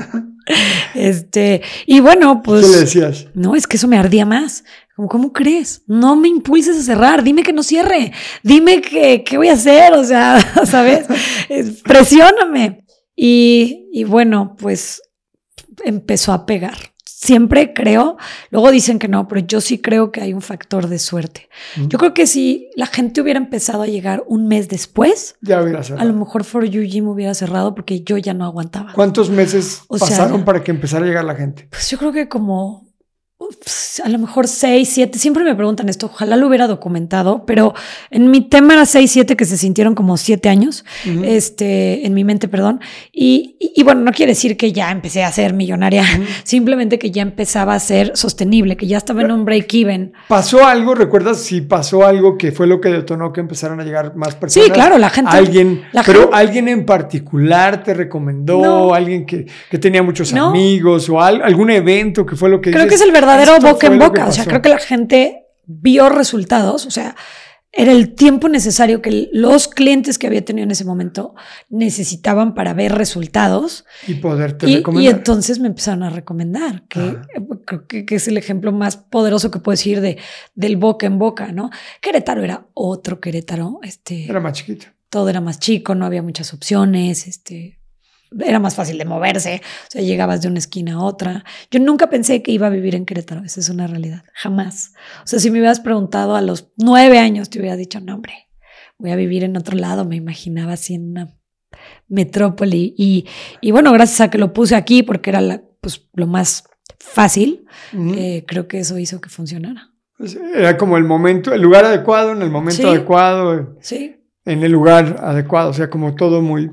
este, 0.95 1.63
y 1.87 2.01
bueno, 2.01 2.43
pues. 2.43 2.67
¿Qué 2.67 2.73
le 2.73 2.79
decías? 2.79 3.27
No, 3.35 3.55
es 3.55 3.67
que 3.67 3.77
eso 3.77 3.89
me 3.89 3.99
ardía 3.99 4.27
más. 4.27 4.65
Como, 4.97 5.09
¿cómo 5.09 5.33
crees? 5.33 5.83
No 5.87 6.15
me 6.15 6.29
impulses 6.29 6.79
a 6.79 6.83
cerrar, 6.83 7.25
dime 7.25 7.43
que 7.43 7.53
no 7.53 7.65
cierre, 7.65 8.13
dime 8.45 8.81
que, 8.81 9.25
qué 9.25 9.37
voy 9.37 9.49
a 9.49 9.55
hacer, 9.55 9.93
o 9.93 10.05
sea, 10.05 10.39
¿sabes? 10.67 11.07
Presióname. 11.83 12.85
Y, 13.17 13.89
y 13.93 14.05
bueno, 14.05 14.57
pues 14.59 15.03
empezó 15.85 16.33
a 16.33 16.47
pegar 16.47 16.94
siempre 17.25 17.73
creo, 17.73 18.19
luego 18.51 18.71
dicen 18.71 18.99
que 18.99 19.09
no, 19.09 19.27
pero 19.27 19.41
yo 19.41 19.63
sí 19.63 19.79
creo 19.79 20.13
que 20.13 20.21
hay 20.21 20.35
un 20.35 20.43
factor 20.43 20.89
de 20.89 20.99
suerte. 20.99 21.49
Yo 21.77 21.99
creo 21.99 22.13
que 22.13 22.27
si 22.27 22.69
la 22.77 22.87
gente 22.87 23.23
hubiera 23.23 23.39
empezado 23.39 23.83
a 23.83 23.87
llegar 23.87 24.23
un 24.27 24.47
mes 24.47 24.69
después, 24.69 25.37
ya 25.41 25.63
hubiera 25.63 25.83
cerrado. 25.83 26.03
A 26.03 26.05
lo 26.05 26.13
mejor 26.19 26.45
For 26.45 26.67
You 26.67 26.83
Gym 26.83 27.09
hubiera 27.09 27.33
cerrado 27.33 27.75
porque 27.75 28.03
yo 28.03 28.19
ya 28.19 28.35
no 28.35 28.45
aguantaba. 28.45 28.93
¿Cuántos 28.93 29.31
meses 29.31 29.85
pasaron 29.89 30.45
para 30.45 30.63
que 30.63 30.71
empezara 30.71 31.05
a 31.05 31.09
llegar 31.09 31.25
la 31.25 31.35
gente? 31.35 31.67
Pues 31.71 31.89
yo 31.91 31.97
creo 31.97 32.13
que 32.13 32.29
como 32.29 32.84
a 34.05 34.09
lo 34.09 34.19
mejor 34.19 34.47
6, 34.47 34.89
7, 34.89 35.19
siempre 35.19 35.43
me 35.45 35.55
preguntan 35.55 35.89
esto, 35.89 36.07
ojalá 36.07 36.37
lo 36.37 36.47
hubiera 36.47 36.67
documentado, 36.67 37.45
pero 37.45 37.75
en 38.11 38.31
mi 38.31 38.43
tema 38.43 38.75
era 38.75 38.87
6, 38.87 39.11
7 39.11 39.37
que 39.37 39.45
se 39.45 39.57
sintieron 39.57 39.97
como 39.97 40.17
7 40.17 40.49
años, 40.49 40.85
este, 41.25 42.07
en 42.07 42.15
mi 42.15 42.23
mente, 42.23 42.47
perdón, 42.47 42.81
y, 43.13 43.57
y, 43.59 43.83
bueno, 43.83 44.03
no 44.03 44.13
quiere 44.13 44.33
decir 44.33 44.57
que 44.57 44.73
ya 44.73 44.91
empecé 44.91 45.25
a 45.25 45.33
ser 45.33 45.53
millonaria, 45.53 46.05
simplemente 46.45 46.99
que 46.99 47.11
ya 47.11 47.23
empezaba 47.23 47.75
a 47.75 47.81
ser 47.81 48.17
sostenible, 48.17 48.77
que 48.77 48.87
ya 48.87 48.99
estaba 48.99 49.23
en 49.23 49.33
un 49.33 49.45
break-even. 49.45 50.13
¿Pasó 50.29 50.65
algo, 50.65 50.95
recuerdas 50.95 51.43
si 51.43 51.61
pasó 51.61 52.07
algo 52.07 52.39
que 52.39 52.53
fue 52.53 52.69
lo 52.69 52.81
que 52.81 52.89
detonó 52.89 53.33
que 53.33 53.41
empezaran 53.41 53.81
a 53.81 53.85
llegar 53.85 54.15
más 54.17 54.37
personas? 54.37 54.67
Sí, 54.67 54.73
claro, 54.73 54.97
la 54.97 55.11
gente. 55.11 55.37
Alguien, 55.37 55.83
pero 56.07 56.31
alguien 56.33 56.69
en 56.69 56.87
particular 56.87 57.83
te 57.83 57.95
recomendó, 57.95 58.95
alguien 58.95 59.27
que, 59.27 59.47
que, 59.71 59.79
tenía 59.79 60.03
muchos 60.03 60.33
amigos 60.33 61.09
o 61.09 61.21
algún 61.21 61.71
evento 61.71 62.25
que 62.25 62.37
fue 62.37 62.49
lo 62.49 62.61
que... 62.61 62.71
Creo 62.71 62.87
que 62.87 62.95
es 62.95 63.01
el 63.01 63.13
verdadero 63.13 63.34
verdadero 63.37 63.73
boca 63.73 63.87
en 63.87 63.99
boca. 63.99 64.27
O 64.27 64.33
sea, 64.33 64.45
creo 64.45 64.63
que 64.63 64.69
la 64.69 64.79
gente 64.79 65.47
vio 65.67 66.09
resultados. 66.09 66.87
O 66.87 66.91
sea, 66.91 67.17
era 67.77 67.91
el 67.91 68.15
tiempo 68.15 68.49
necesario 68.49 69.03
que 69.03 69.29
los 69.33 69.67
clientes 69.67 70.19
que 70.19 70.29
había 70.29 70.45
tenido 70.45 70.65
en 70.65 70.71
ese 70.71 70.85
momento 70.85 71.35
necesitaban 71.71 72.55
para 72.55 72.73
ver 72.73 72.93
resultados. 72.93 73.85
Y 74.07 74.15
poderte 74.15 74.71
y, 74.71 74.77
recomendar. 74.77 75.05
Y 75.05 75.17
entonces 75.17 75.59
me 75.59 75.69
empezaron 75.69 76.05
a 76.05 76.11
recomendar, 76.11 76.85
que 76.89 77.19
creo 77.65 77.87
que, 77.87 78.07
es 78.09 78.29
el 78.29 78.37
ejemplo 78.37 78.71
más 78.71 78.97
poderoso 78.97 79.51
que 79.51 79.59
puedo 79.59 79.75
decir 79.75 80.01
de, 80.01 80.19
del 80.55 80.77
boca 80.77 81.07
en 81.07 81.19
boca, 81.19 81.51
¿no? 81.51 81.71
Querétaro 82.01 82.45
era 82.45 82.69
otro 82.75 83.21
Querétaro. 83.21 83.81
Este, 83.83 84.25
era 84.25 84.41
más 84.41 84.53
chiquito. 84.53 84.87
Todo 85.09 85.29
era 85.29 85.41
más 85.41 85.59
chico, 85.59 85.95
no 85.95 86.07
había 86.07 86.23
muchas 86.23 86.55
opciones. 86.55 87.27
Este, 87.27 87.81
era 88.41 88.59
más 88.59 88.75
fácil 88.75 88.99
de 88.99 89.05
moverse, 89.05 89.63
o 89.65 89.91
sea, 89.91 90.03
llegabas 90.03 90.43
de 90.43 90.49
una 90.49 90.59
esquina 90.59 90.95
a 90.95 91.03
otra. 91.03 91.45
Yo 91.71 91.81
nunca 91.81 92.09
pensé 92.09 92.43
que 92.43 92.53
iba 92.53 92.67
a 92.67 92.71
vivir 92.71 92.95
en 92.95 93.05
Querétaro, 93.05 93.45
esa 93.45 93.61
es 93.61 93.69
una 93.69 93.87
realidad, 93.87 94.25
jamás. 94.35 94.93
O 95.23 95.27
sea, 95.27 95.39
si 95.39 95.51
me 95.51 95.59
hubieras 95.59 95.81
preguntado 95.81 96.37
a 96.37 96.43
los 96.43 96.73
nueve 96.77 97.19
años, 97.19 97.51
te 97.51 97.59
hubiera 97.59 97.77
dicho, 97.77 98.01
no, 98.01 98.15
hombre, 98.15 98.49
voy 98.99 99.11
a 99.11 99.17
vivir 99.17 99.45
en 99.45 99.57
otro 99.57 99.77
lado, 99.77 100.05
me 100.05 100.17
imaginaba 100.17 100.73
así 100.73 100.95
en 100.95 101.11
una 101.11 101.37
metrópoli. 102.09 102.95
Y, 102.97 103.27
y 103.61 103.71
bueno, 103.71 103.93
gracias 103.93 104.21
a 104.21 104.31
que 104.31 104.39
lo 104.39 104.53
puse 104.53 104.75
aquí, 104.75 105.03
porque 105.03 105.31
era 105.31 105.41
la, 105.41 105.63
pues, 105.81 106.09
lo 106.15 106.27
más 106.27 106.65
fácil, 106.99 107.67
eh, 107.93 108.45
creo 108.47 108.67
que 108.67 108.79
eso 108.79 108.99
hizo 108.99 109.21
que 109.21 109.29
funcionara. 109.29 109.91
Pues, 110.17 110.37
era 110.37 110.77
como 110.77 110.97
el 110.97 111.05
momento, 111.05 111.53
el 111.53 111.63
lugar 111.63 111.85
adecuado, 111.85 112.33
en 112.33 112.43
el 112.43 112.51
momento 112.51 112.89
adecuado. 112.89 113.77
Sí. 113.81 114.17
En 114.45 114.63
el 114.63 114.73
lugar 114.73 115.17
adecuado, 115.21 115.71
o 115.71 115.73
sea, 115.73 115.91
como 115.91 116.15
todo 116.15 116.41
muy, 116.41 116.71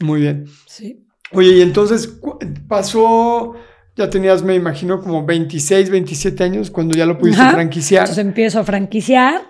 muy 0.00 0.22
bien. 0.22 0.46
Sí. 0.66 1.04
Oye, 1.32 1.56
y 1.56 1.62
entonces 1.62 2.18
pasó, 2.68 3.54
ya 3.96 4.08
tenías, 4.08 4.42
me 4.42 4.54
imagino, 4.54 5.00
como 5.00 5.24
26, 5.26 5.90
27 5.90 6.44
años 6.44 6.70
cuando 6.70 6.96
ya 6.96 7.04
lo 7.06 7.18
pudiste 7.18 7.42
franquiciar. 7.50 8.02
Entonces 8.02 8.24
empiezo 8.24 8.60
a 8.60 8.64
franquiciar. 8.64 9.42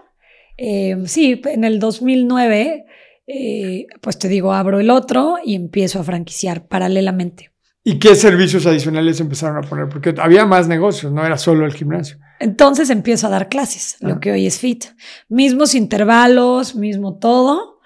Eh, 0.56 0.96
sí, 1.06 1.40
en 1.44 1.64
el 1.64 1.78
2009, 1.78 2.84
eh, 3.26 3.86
pues 4.00 4.18
te 4.18 4.28
digo, 4.28 4.52
abro 4.52 4.80
el 4.80 4.90
otro 4.90 5.36
y 5.44 5.54
empiezo 5.54 6.00
a 6.00 6.04
franquiciar 6.04 6.66
paralelamente. 6.66 7.52
¿Y 7.84 7.98
qué 7.98 8.14
servicios 8.16 8.66
adicionales 8.66 9.20
empezaron 9.20 9.64
a 9.64 9.68
poner? 9.68 9.88
Porque 9.88 10.14
había 10.18 10.44
más 10.44 10.68
negocios, 10.68 11.12
no 11.12 11.24
era 11.24 11.38
solo 11.38 11.64
el 11.64 11.72
gimnasio. 11.72 12.18
Entonces 12.40 12.90
empiezo 12.90 13.28
a 13.28 13.30
dar 13.30 13.48
clases, 13.48 13.96
lo 14.00 14.14
ah. 14.14 14.20
que 14.20 14.32
hoy 14.32 14.46
es 14.46 14.58
FIT. 14.58 14.86
Mismos 15.28 15.74
intervalos, 15.74 16.74
mismo 16.74 17.18
todo, 17.18 17.80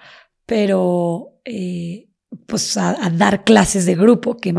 pero 0.47 1.39
eh, 1.45 2.09
pues 2.47 2.77
a, 2.77 2.97
dar 3.13 3.45
clases 3.45 3.87
de 3.87 3.95
grupo, 3.95 4.37
que 4.37 4.55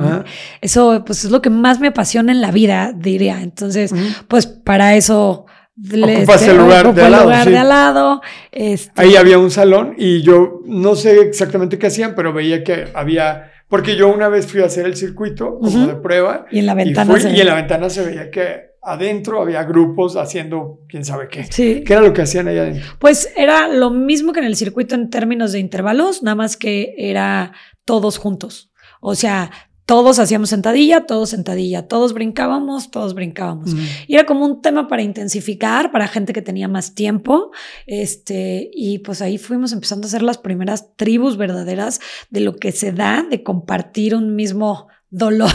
eso 0.62 1.04
pues 1.06 1.26
es 1.26 1.32
lo 1.32 1.42
que 1.42 1.50
más 1.50 1.80
me 1.80 1.88
apasiona 1.88 2.32
en 2.32 2.42
la 2.42 2.52
vida, 2.52 2.94
diría. 2.96 3.42
Entonces, 3.42 3.94
pues 4.28 4.46
para 4.48 4.96
eso 4.96 5.46
Ocupaste 5.76 6.52
el 6.52 6.58
lugar, 6.58 6.94
de, 6.94 7.02
al 7.02 7.12
lado, 7.12 7.24
lugar 7.24 7.50
de 7.50 7.58
al 7.58 7.70
lado. 7.70 8.22
Este 8.52 8.92
Ahí 8.96 9.16
había 9.16 9.40
un 9.40 9.50
salón 9.50 9.96
y 9.98 10.22
yo 10.22 10.62
no 10.66 10.96
sé 10.96 11.22
exactamente 11.22 11.80
qué 11.80 11.88
hacían, 11.88 12.14
pero 12.16 12.32
veía 12.32 12.64
que 12.64 12.90
había, 12.94 13.52
porque 13.70 13.96
yo 13.96 14.14
una 14.14 14.30
vez 14.30 14.46
fui 14.46 14.62
a 14.62 14.66
hacer 14.66 14.86
el 14.86 14.96
circuito 14.96 15.58
como 15.60 15.88
de 15.88 15.96
prueba. 15.96 16.46
Y 16.52 16.60
en 16.60 16.68
la 16.68 16.76
ventana. 16.76 17.18
y 17.20 17.42
en 17.42 17.48
la 17.48 17.56
ventana 17.56 17.90
se 17.90 18.06
veía 18.06 18.30
que 18.30 18.73
adentro 18.84 19.42
había 19.42 19.64
grupos 19.64 20.16
haciendo 20.16 20.82
quién 20.88 21.06
sabe 21.06 21.28
qué. 21.30 21.46
Sí. 21.46 21.84
¿Qué 21.86 21.94
era 21.94 22.02
lo 22.02 22.14
que 22.14 22.22
hacían 22.22 22.48
ahí 22.48 22.58
adentro? 22.58 22.84
Pues 23.00 23.32
era 23.36 23.68
lo 23.68 23.90
mismo 23.90 24.34
que 24.34 24.40
en 24.40 24.46
el 24.46 24.56
circuito 24.56 24.96
en 24.96 25.10
términos 25.10 25.52
de 25.52 25.60
intervalos, 25.60 26.24
nada 26.24 26.36
más 26.36 26.58
que 26.58 26.94
era 26.98 27.54
todos 27.86 28.18
juntos. 28.18 28.72
O 29.02 29.16
sea, 29.16 29.52
todos 29.86 30.20
hacíamos 30.20 30.50
sentadilla, 30.50 31.06
todos 31.06 31.30
sentadilla, 31.30 31.88
todos 31.88 32.14
brincábamos, 32.14 32.90
todos 32.90 33.14
brincábamos. 33.14 33.74
Y 34.08 34.16
era 34.16 34.26
como 34.26 34.46
un 34.46 34.62
tema 34.62 34.88
para 34.88 35.02
intensificar, 35.02 35.92
para 35.92 36.08
gente 36.08 36.32
que 36.32 36.42
tenía 36.42 36.70
más 36.70 36.96
tiempo. 36.96 37.52
Este, 37.86 38.70
y 38.74 39.00
pues 39.00 39.22
ahí 39.22 39.38
fuimos 39.38 39.74
empezando 39.74 40.06
a 40.06 40.08
hacer 40.08 40.22
las 40.22 40.38
primeras 40.38 40.96
tribus 40.96 41.36
verdaderas 41.36 42.00
de 42.30 42.40
lo 42.40 42.56
que 42.56 42.72
se 42.72 42.94
da 42.94 43.26
de 43.30 43.44
compartir 43.44 44.16
un 44.16 44.36
mismo 44.36 44.88
dolor 45.10 45.52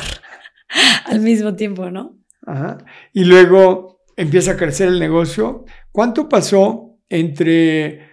al 1.06 1.20
mismo 1.20 1.54
tiempo, 1.54 1.90
¿no? 1.90 2.17
Y 3.12 3.24
luego 3.24 4.02
empieza 4.16 4.52
a 4.52 4.56
crecer 4.56 4.88
el 4.88 4.98
negocio. 4.98 5.64
¿Cuánto 5.92 6.28
pasó 6.28 6.98
entre 7.08 8.06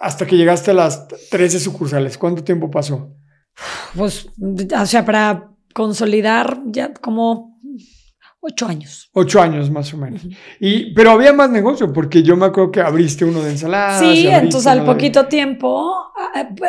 hasta 0.00 0.26
que 0.26 0.36
llegaste 0.36 0.70
a 0.70 0.74
las 0.74 1.08
13 1.30 1.60
sucursales? 1.60 2.18
¿Cuánto 2.18 2.44
tiempo 2.44 2.70
pasó? 2.70 3.14
Pues, 3.96 4.28
o 4.38 4.86
sea, 4.86 5.04
para 5.04 5.50
consolidar 5.74 6.60
ya 6.66 6.92
como 6.92 7.60
ocho 8.40 8.66
años. 8.66 9.10
Ocho 9.12 9.40
años 9.40 9.70
más 9.70 9.92
o 9.94 9.96
menos. 9.96 10.26
y, 10.60 10.92
pero 10.94 11.12
había 11.12 11.32
más 11.32 11.50
negocio, 11.50 11.92
porque 11.92 12.22
yo 12.22 12.36
me 12.36 12.46
acuerdo 12.46 12.70
que 12.70 12.80
abriste 12.80 13.24
uno 13.24 13.42
de 13.42 13.50
ensaladas. 13.50 14.00
Sí, 14.00 14.26
entonces 14.26 14.66
al 14.66 14.84
poquito 14.84 15.26
tiempo, 15.26 16.12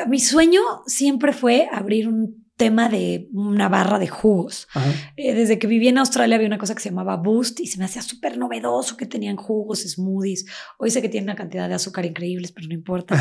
mi 0.08 0.20
sueño 0.20 0.62
siempre 0.86 1.34
fue 1.34 1.68
abrir 1.72 2.08
un 2.08 2.39
tema 2.60 2.90
de 2.90 3.30
una 3.32 3.70
barra 3.70 3.98
de 4.00 4.10
jugos. 4.10 4.68
Eh, 5.16 5.34
desde 5.34 5.58
que 5.58 5.66
viví 5.66 5.88
en 5.88 5.98
Australia 5.98 6.36
había 6.36 6.46
una 6.46 6.58
cosa 6.58 6.76
que 6.76 6.82
se 6.82 6.90
llamaba 6.90 7.16
Boost 7.16 7.62
y 7.62 7.68
se 7.68 7.78
me 7.78 7.86
hacía 7.86 8.02
súper 8.02 8.38
novedoso 8.38 8.98
que 8.98 9.06
tenían 9.06 9.38
jugos, 9.38 9.80
smoothies. 9.90 10.46
Hoy 10.78 10.92
sé 10.92 11.02
que 11.02 11.08
tienen 11.08 11.30
una 11.30 11.38
cantidad 11.38 11.70
de 11.70 11.76
azúcar 11.76 12.06
increíbles, 12.06 12.52
pero 12.52 12.68
no 12.68 12.74
importa. 12.74 13.16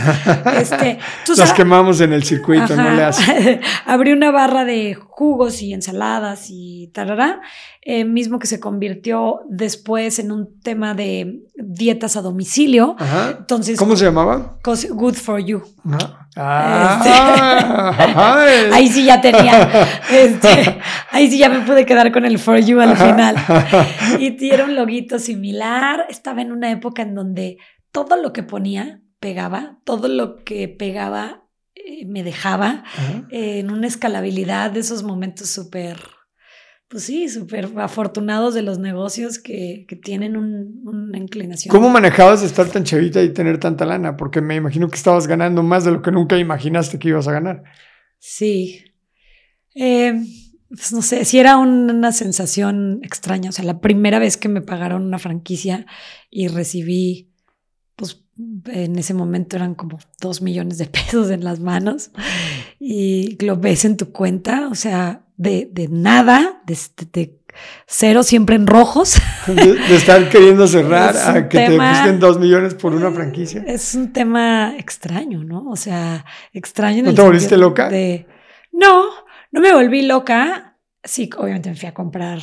este, 0.60 0.98
Las 1.36 1.52
quemamos 1.52 2.00
en 2.00 2.12
el 2.12 2.24
circuito, 2.24 2.74
no 2.74 2.90
le 2.90 3.04
hace. 3.04 3.60
Abrí 3.86 4.10
una 4.10 4.32
barra 4.32 4.64
de 4.64 4.96
jugos 4.96 5.62
y 5.62 5.72
ensaladas 5.72 6.46
y 6.50 6.90
tarará, 6.92 7.40
eh, 7.90 8.04
mismo 8.04 8.38
que 8.38 8.46
se 8.46 8.60
convirtió 8.60 9.40
después 9.48 10.18
en 10.18 10.30
un 10.30 10.60
tema 10.60 10.92
de 10.92 11.40
dietas 11.54 12.18
a 12.18 12.20
domicilio. 12.20 12.96
Entonces, 13.38 13.78
¿Cómo 13.78 13.96
se 13.96 14.04
llamaba? 14.04 14.58
Good 14.62 15.14
for 15.14 15.40
You. 15.42 15.62
Ah, 16.36 17.00
este, 17.00 18.74
ahí 18.74 18.88
sí 18.88 19.06
ya 19.06 19.22
tenía. 19.22 19.88
Este, 20.12 20.78
ahí 21.10 21.30
sí 21.30 21.38
ya 21.38 21.48
me 21.48 21.60
pude 21.60 21.86
quedar 21.86 22.12
con 22.12 22.26
el 22.26 22.38
For 22.38 22.58
You 22.58 22.78
al 22.78 22.94
final. 22.94 23.36
Y 24.18 24.32
tiene 24.32 24.64
un 24.64 24.74
loguito 24.74 25.18
similar. 25.18 26.04
Estaba 26.10 26.42
en 26.42 26.52
una 26.52 26.70
época 26.70 27.00
en 27.00 27.14
donde 27.14 27.56
todo 27.90 28.16
lo 28.16 28.34
que 28.34 28.42
ponía 28.42 29.00
pegaba, 29.18 29.78
todo 29.84 30.08
lo 30.08 30.44
que 30.44 30.68
pegaba 30.68 31.44
eh, 31.74 32.04
me 32.04 32.22
dejaba 32.22 32.84
en 33.30 33.70
una 33.70 33.86
escalabilidad 33.86 34.72
de 34.72 34.80
esos 34.80 35.02
momentos 35.02 35.48
súper 35.48 36.17
pues 36.88 37.04
sí, 37.04 37.28
súper 37.28 37.70
afortunados 37.76 38.54
de 38.54 38.62
los 38.62 38.78
negocios 38.78 39.38
que, 39.38 39.86
tienen 40.02 40.36
una 40.36 41.18
inclinación. 41.18 41.70
¿Cómo 41.70 41.90
manejabas 41.90 42.42
estar 42.42 42.66
tan 42.68 42.84
chavita 42.84 43.22
y 43.22 43.32
tener 43.32 43.58
tanta 43.58 43.84
lana? 43.84 44.16
Porque 44.16 44.40
me 44.40 44.56
imagino 44.56 44.88
que 44.88 44.96
estabas 44.96 45.26
ganando 45.26 45.62
más 45.62 45.84
de 45.84 45.92
lo 45.92 46.00
que 46.00 46.10
nunca 46.10 46.38
imaginaste 46.38 46.98
que 46.98 47.08
ibas 47.08 47.28
a 47.28 47.32
ganar. 47.32 47.62
Sí. 48.18 48.84
Eh, 49.74 50.14
pues 50.68 50.92
no 50.92 51.02
sé, 51.02 51.26
sí 51.26 51.38
era 51.38 51.58
una 51.58 52.12
sensación 52.12 53.00
extraña. 53.02 53.50
O 53.50 53.52
sea, 53.52 53.66
la 53.66 53.80
primera 53.80 54.18
vez 54.18 54.38
que 54.38 54.48
me 54.48 54.62
pagaron 54.62 55.02
una 55.04 55.18
franquicia 55.18 55.84
y 56.30 56.48
recibí, 56.48 57.27
en 58.66 58.98
ese 58.98 59.14
momento 59.14 59.56
eran 59.56 59.74
como 59.74 59.98
dos 60.20 60.42
millones 60.42 60.78
de 60.78 60.86
pesos 60.86 61.30
en 61.30 61.44
las 61.44 61.60
manos 61.60 62.10
y 62.78 63.36
lo 63.44 63.56
ves 63.56 63.84
en 63.84 63.96
tu 63.96 64.12
cuenta, 64.12 64.68
o 64.70 64.74
sea, 64.74 65.22
de, 65.36 65.68
de 65.72 65.88
nada, 65.88 66.62
de, 66.66 67.38
cero 67.86 68.22
siempre 68.22 68.56
en 68.56 68.66
rojos. 68.66 69.16
De, 69.46 69.96
estar 69.96 70.28
queriendo 70.28 70.66
cerrar 70.66 71.16
a 71.16 71.48
que 71.48 71.58
te 71.58 71.78
gusten 71.78 72.20
dos 72.20 72.38
millones 72.38 72.74
por 72.74 72.94
una 72.94 73.10
franquicia. 73.10 73.64
Es 73.66 73.94
un 73.94 74.12
tema 74.12 74.74
extraño, 74.78 75.42
¿no? 75.42 75.64
O 75.70 75.76
sea, 75.76 76.24
extraño. 76.52 76.98
En 76.98 77.06
¿No 77.06 77.14
te 77.14 77.22
volviste 77.22 77.56
loca? 77.56 77.90
no, 78.72 79.04
no 79.50 79.60
me 79.60 79.72
volví 79.72 80.02
loca. 80.02 80.76
Sí, 81.02 81.30
obviamente 81.36 81.70
me 81.70 81.76
fui 81.76 81.88
a 81.88 81.94
comprar 81.94 82.40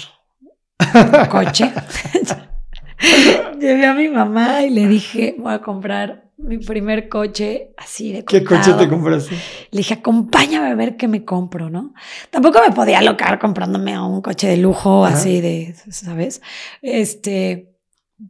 un 0.93 1.25
coche. 1.27 1.71
Llevé 3.59 3.85
a 3.85 3.93
mi 3.93 4.07
mamá 4.09 4.63
y 4.63 4.69
le 4.69 4.87
dije, 4.87 5.35
voy 5.37 5.53
a 5.53 5.59
comprar 5.59 6.25
mi 6.37 6.57
primer 6.57 7.07
coche 7.07 7.73
así 7.77 8.11
de 8.11 8.25
¿Qué 8.25 8.43
coche 8.43 8.73
te 8.73 8.89
compraste? 8.89 9.35
Le 9.71 9.77
dije, 9.77 9.95
acompáñame 9.95 10.69
a 10.69 10.75
ver 10.75 10.97
qué 10.97 11.07
me 11.07 11.23
compro, 11.23 11.69
¿no? 11.69 11.93
Tampoco 12.29 12.59
me 12.65 12.73
podía 12.73 12.99
alocar 12.99 13.39
comprándome 13.39 13.99
un 13.99 14.21
coche 14.21 14.47
de 14.47 14.57
lujo 14.57 15.05
así 15.05 15.41
de, 15.41 15.75
¿sabes? 15.89 16.41
Este, 16.81 17.75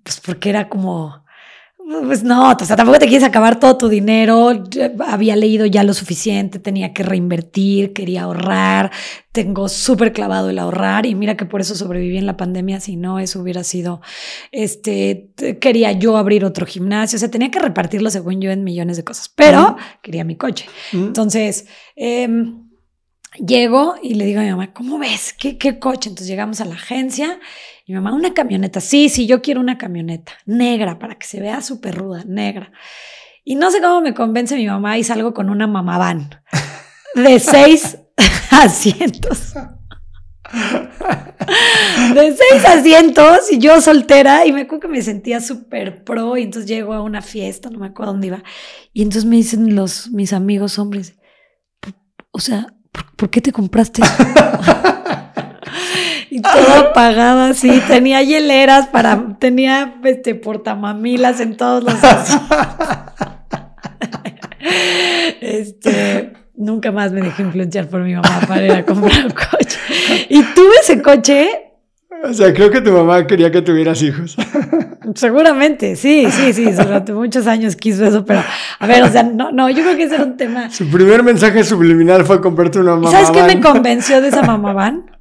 pues 0.04 0.22
porque 0.22 0.50
era 0.50 0.70
como 0.70 1.25
pues 1.88 2.24
no, 2.24 2.52
o 2.52 2.66
sea, 2.66 2.76
tampoco 2.76 2.98
te 2.98 3.08
quieres 3.08 3.28
acabar 3.28 3.60
todo 3.60 3.78
tu 3.78 3.90
dinero. 3.90 4.64
Había 5.06 5.36
leído 5.36 5.68
ya 5.68 5.84
lo 5.84 5.94
suficiente, 5.94 6.58
tenía 6.58 6.94
que 6.94 7.04
reinvertir, 7.04 7.94
quería 7.94 8.24
ahorrar. 8.24 8.92
Tengo 9.32 9.70
súper 9.70 10.12
clavado 10.12 10.50
el 10.50 10.58
ahorrar 10.58 11.06
y 11.06 11.14
mira 11.14 11.38
que 11.38 11.46
por 11.46 11.62
eso 11.62 11.76
sobreviví 11.76 12.18
en 12.18 12.26
la 12.26 12.38
pandemia. 12.38 12.80
Si 12.80 12.96
no, 12.96 13.20
eso 13.20 13.40
hubiera 13.40 13.64
sido, 13.64 14.02
este, 14.52 15.30
quería 15.62 15.92
yo 15.92 16.18
abrir 16.18 16.44
otro 16.44 16.66
gimnasio. 16.66 17.18
O 17.18 17.20
sea, 17.20 17.30
tenía 17.30 17.52
que 17.52 17.60
repartirlo 17.60 18.10
según 18.10 18.42
yo 18.42 18.50
en 18.50 18.64
millones 18.64 18.98
de 18.98 19.04
cosas, 19.04 19.30
pero 19.30 19.78
quería 20.02 20.24
mi 20.24 20.38
coche. 20.38 20.66
Entonces, 20.92 21.68
em, 21.96 22.66
llego 23.38 23.96
y 24.02 24.16
le 24.16 24.26
digo 24.26 24.40
a 24.40 24.44
mi 24.44 24.50
mamá, 24.50 24.74
¿cómo 24.74 24.98
ves? 24.98 25.36
¿Qué, 25.38 25.60
¿Qué 25.60 25.78
coche? 25.78 26.10
Entonces 26.10 26.28
llegamos 26.28 26.62
a 26.62 26.66
la 26.66 26.76
agencia 26.76 27.40
y 27.86 27.94
mi 27.94 28.00
mamá, 28.00 28.16
una 28.16 28.34
camioneta. 28.34 28.82
Sí, 28.82 29.10
sí, 29.10 29.28
yo 29.28 29.42
quiero 29.42 29.62
una 29.62 29.78
camioneta 29.78 30.34
negra 30.46 30.98
para 30.98 31.16
que 31.16 31.28
se 31.28 31.40
vea 31.40 31.62
súper 31.62 31.96
ruda, 31.96 32.24
negra. 32.26 32.72
Y 33.44 33.56
no 33.56 33.70
sé 33.70 33.80
cómo 33.80 34.02
me 34.02 34.16
convence 34.16 34.56
mi 34.56 34.66
mamá 34.66 34.98
y 34.98 35.04
salgo 35.04 35.34
con 35.34 35.52
una 35.52 35.68
mamá 35.68 36.00
van 36.00 36.30
de 37.14 37.40
seis 37.40 38.00
asientos. 38.52 39.54
De 42.14 42.36
seis 42.36 42.66
asientos 42.66 43.52
y 43.52 43.60
yo 43.60 43.80
soltera 43.82 44.46
y 44.46 44.52
me 44.52 44.62
acuerdo 44.62 44.82
que 44.82 44.88
me 44.88 45.02
sentía 45.02 45.42
súper 45.42 46.04
pro 46.04 46.38
y 46.38 46.44
entonces 46.44 46.68
llego 46.68 46.94
a 46.94 47.02
una 47.02 47.22
fiesta, 47.22 47.70
no 47.70 47.80
me 47.80 47.88
acuerdo 47.88 48.14
dónde 48.14 48.28
iba. 48.28 48.44
Y 48.94 49.04
entonces 49.04 49.26
me 49.26 49.36
dicen 49.36 49.76
los, 49.76 50.10
mis 50.10 50.34
amigos 50.34 50.80
hombres, 50.80 51.16
o 52.32 52.40
sea, 52.40 52.74
¿por, 53.16 53.30
qué 53.30 53.42
te 53.42 53.52
compraste 53.52 54.02
y 56.36 56.42
todo 56.42 56.76
apagado 56.90 57.40
así. 57.42 57.82
Tenía 57.88 58.22
hieleras 58.22 58.88
para, 58.88 59.38
tenía 59.40 59.96
este 60.04 60.36
portamamilas 60.36 61.40
en 61.40 61.56
todos 61.56 61.82
los 61.84 61.94
Este, 65.40 66.34
nunca 66.56 66.92
más 66.92 67.14
me 67.14 67.22
dejé 67.22 67.44
influenciar 67.44 67.88
por 67.88 68.02
mi 68.02 68.16
mamá 68.16 68.42
para 68.48 68.66
ir 68.66 68.72
a 68.72 68.84
comprar 68.86 69.28
un 69.28 69.32
coche. 69.32 69.80
Y 70.28 70.44
tuve 70.44 70.76
ese 70.82 71.02
coche. 71.02 71.50
O 72.24 72.34
sea, 72.34 72.54
creo 72.54 72.70
que 72.70 72.82
tu 72.82 72.92
mamá 72.92 73.26
quería 73.28 73.50
que 73.52 73.62
tuvieras 73.62 74.02
hijos. 74.02 74.36
Seguramente, 75.14 75.96
sí, 75.96 76.28
sí, 76.32 76.52
sí, 76.52 76.72
durante 76.72 77.14
muchos 77.14 77.48
años 77.48 77.76
quiso 77.76 78.04
eso, 78.06 78.26
pero 78.26 78.44
a 78.80 78.88
ver, 78.88 79.04
o 79.04 79.10
sea, 79.10 79.24
no, 79.24 79.52
no, 79.52 79.70
yo 79.70 79.84
creo 79.84 79.96
que 79.96 80.04
ese 80.04 80.16
era 80.16 80.24
un 80.26 80.36
tema. 80.36 80.70
Su 80.72 80.90
primer 80.90 81.24
mensaje 81.24 81.64
subliminal 81.64 82.26
fue 82.26 82.42
comprarte 82.42 82.80
una 82.80 82.96
mamá. 82.96 83.12
¿Sabes 83.12 83.32
qué 83.32 83.44
me 83.44 83.62
convenció 83.62 84.22
de 84.22 84.30
esa 84.30 84.42
mamá 84.42 84.74
van? 84.74 85.15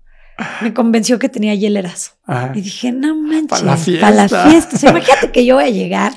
Me 0.63 0.75
convenció 0.75 1.19
que 1.19 1.29
tenía 1.29 1.55
hieleras. 1.55 2.17
Y 2.55 2.61
dije, 2.61 2.93
no 2.93 3.15
manches, 3.17 3.49
para 3.49 3.65
la 3.65 3.77
fiesta. 3.77 4.07
Para 4.07 4.17
la 4.17 4.29
fiesta. 4.51 4.91
imagínate 4.91 5.31
que 5.33 5.45
yo 5.45 5.57
voy 5.57 5.65
a 5.65 5.71
llegar 5.71 6.13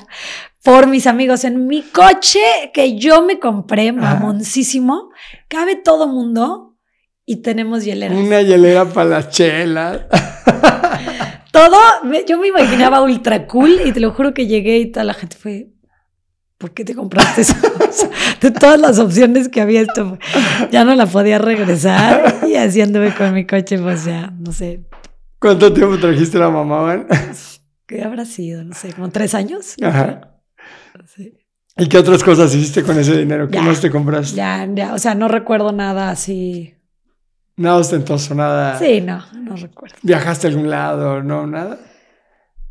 por 0.62 0.86
mis 0.86 1.06
amigos 1.06 1.44
en 1.44 1.66
mi 1.66 1.82
coche 1.82 2.40
que 2.74 2.96
yo 2.96 3.22
me 3.22 3.38
compré, 3.38 3.92
mamoncísimo. 3.92 5.10
Cabe 5.48 5.76
todo 5.76 6.08
mundo 6.08 6.76
y 7.24 7.36
tenemos 7.36 7.84
hieleras. 7.84 8.18
Una 8.18 8.42
hielera 8.42 8.86
para 8.86 9.08
las 9.08 9.30
chelas. 9.30 10.02
todo, 11.52 11.76
yo 12.26 12.38
me 12.38 12.48
imaginaba 12.48 13.02
ultra 13.02 13.46
cool 13.46 13.80
y 13.84 13.92
te 13.92 14.00
lo 14.00 14.12
juro 14.12 14.34
que 14.34 14.46
llegué 14.46 14.78
y 14.78 14.90
toda 14.90 15.04
la 15.04 15.14
gente 15.14 15.36
fue, 15.36 15.68
¿por 16.58 16.72
qué 16.72 16.84
te 16.84 16.94
compraste 16.94 17.42
eso? 17.42 17.54
de 18.40 18.50
todas 18.50 18.78
las 18.78 18.98
opciones 18.98 19.48
que 19.48 19.60
había, 19.60 19.80
esto 19.80 20.18
ya 20.70 20.84
no 20.84 20.94
la 20.94 21.06
podía 21.06 21.38
regresar 21.38 22.40
y 22.46 22.80
anduve 22.80 23.14
con 23.14 23.32
mi 23.32 23.46
coche, 23.46 23.78
pues 23.78 24.04
ya, 24.04 24.32
no 24.38 24.52
sé. 24.52 24.82
¿Cuánto 25.38 25.72
tiempo 25.72 25.96
trajiste 25.98 26.38
la 26.38 26.50
mamá, 26.50 26.82
man? 26.82 27.06
¿Qué 27.86 28.02
habrá 28.02 28.24
sido? 28.24 28.64
No 28.64 28.74
sé, 28.74 28.92
como 28.92 29.08
tres 29.08 29.34
años. 29.34 29.76
Ajá. 29.82 30.34
¿Y 31.76 31.88
qué 31.88 31.96
otras 31.96 32.24
cosas 32.24 32.52
hiciste 32.54 32.82
con 32.82 32.98
ese 32.98 33.16
dinero? 33.16 33.48
¿Qué 33.48 33.60
más 33.60 33.80
te 33.80 33.88
compraste? 33.88 34.36
Ya, 34.36 34.68
ya, 34.74 34.94
o 34.94 34.98
sea, 34.98 35.14
no 35.14 35.28
recuerdo 35.28 35.70
nada 35.70 36.10
así. 36.10 36.74
Nada 37.56 37.76
ostentoso, 37.76 38.34
nada. 38.34 38.78
Sí, 38.78 39.00
no, 39.00 39.24
no 39.32 39.56
recuerdo. 39.56 39.96
¿Viajaste 40.02 40.48
a 40.48 40.50
algún 40.50 40.70
lado? 40.70 41.22
¿No? 41.22 41.46
¿Nada? 41.46 41.78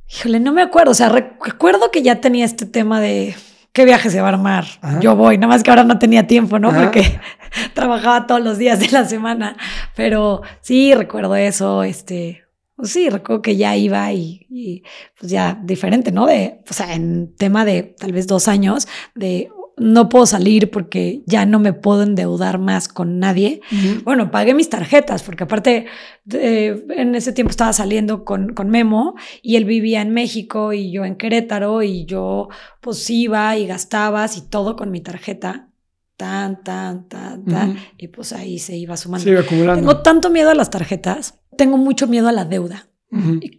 Híjole, 0.10 0.40
no 0.40 0.52
me 0.54 0.62
acuerdo. 0.62 0.92
O 0.92 0.94
sea, 0.94 1.10
recuerdo 1.10 1.90
que 1.90 2.04
ya 2.04 2.22
tenía 2.22 2.46
este 2.46 2.66
tema 2.66 3.02
de 3.02 3.36
¿qué 3.78 3.86
viaje 3.86 4.10
se 4.10 4.22
va 4.22 4.30
a 4.30 4.32
armar? 4.32 4.66
Yo 5.02 5.16
voy, 5.16 5.38
nada 5.38 5.54
más 5.54 5.62
que 5.62 5.70
ahora 5.70 5.84
no 5.84 6.00
tenía 6.00 6.26
tiempo, 6.26 6.58
¿no? 6.58 6.74
Porque 6.74 7.20
trabajaba 7.76 8.26
todos 8.26 8.42
los 8.42 8.58
días 8.58 8.80
de 8.80 8.90
la 8.90 9.06
semana, 9.06 9.56
pero 9.96 10.42
sí 10.62 10.96
recuerdo 10.96 11.36
eso, 11.36 11.84
este, 11.84 12.44
pues 12.76 12.90
sí, 12.90 13.08
recuerdo 13.08 13.44
que 13.44 13.56
ya 13.56 13.76
iba 13.76 14.12
y, 14.14 14.48
y, 14.50 14.82
pues 15.20 15.32
ya 15.32 15.60
diferente, 15.62 16.12
¿no? 16.12 16.26
De, 16.26 16.64
o 16.68 16.74
sea, 16.74 16.96
en 16.96 17.36
tema 17.36 17.66
de 17.66 17.84
tal 17.84 18.14
vez 18.14 18.26
dos 18.26 18.48
años, 18.48 18.88
de 19.14 19.52
no 19.78 20.10
puedo 20.10 20.26
salir 20.26 20.72
porque 20.72 21.22
ya 21.28 21.46
no 21.46 21.60
me 21.60 21.72
puedo 21.72 22.02
endeudar 22.02 22.58
más 22.58 22.88
con 22.88 23.20
nadie. 23.20 23.62
Bueno, 24.04 24.32
pagué 24.32 24.56
mis 24.56 24.70
tarjetas 24.70 25.22
porque 25.22 25.44
aparte 25.44 25.86
en 26.32 27.14
ese 27.16 27.32
tiempo 27.32 27.52
estaba 27.52 27.72
saliendo 27.74 28.26
con, 28.26 28.54
con, 28.54 28.70
Memo 28.70 29.16
y 29.44 29.56
él 29.56 29.66
vivía 29.66 30.02
en 30.02 30.14
México 30.14 30.74
y 30.74 30.92
yo 30.92 31.06
en 31.06 31.16
Querétaro 31.16 31.84
y 31.84 32.06
yo 32.06 32.50
pues 32.82 33.08
iba 33.10 33.56
y 33.56 33.68
gastaba 33.68 34.26
y 34.36 34.42
todo 34.50 34.76
con 34.76 34.90
mi 34.90 35.02
tarjeta. 35.02 35.70
Tan, 36.18 36.64
tan, 36.64 37.08
tan, 37.08 37.46
tan. 37.46 37.78
Y 38.00 38.08
pues 38.08 38.34
ahí 38.34 38.58
se 38.58 38.76
iba 38.76 38.98
sumando. 38.98 39.24
Se 39.24 39.30
iba 39.30 39.42
acumulando. 39.42 39.82
Tengo 39.82 40.02
tanto 40.02 40.32
miedo 40.32 40.50
a 40.50 40.56
las 40.56 40.72
tarjetas. 40.72 41.36
Tengo 41.56 41.78
mucho 41.78 42.08
miedo 42.08 42.28
a 42.28 42.32
la 42.32 42.46
deuda. 42.46 42.88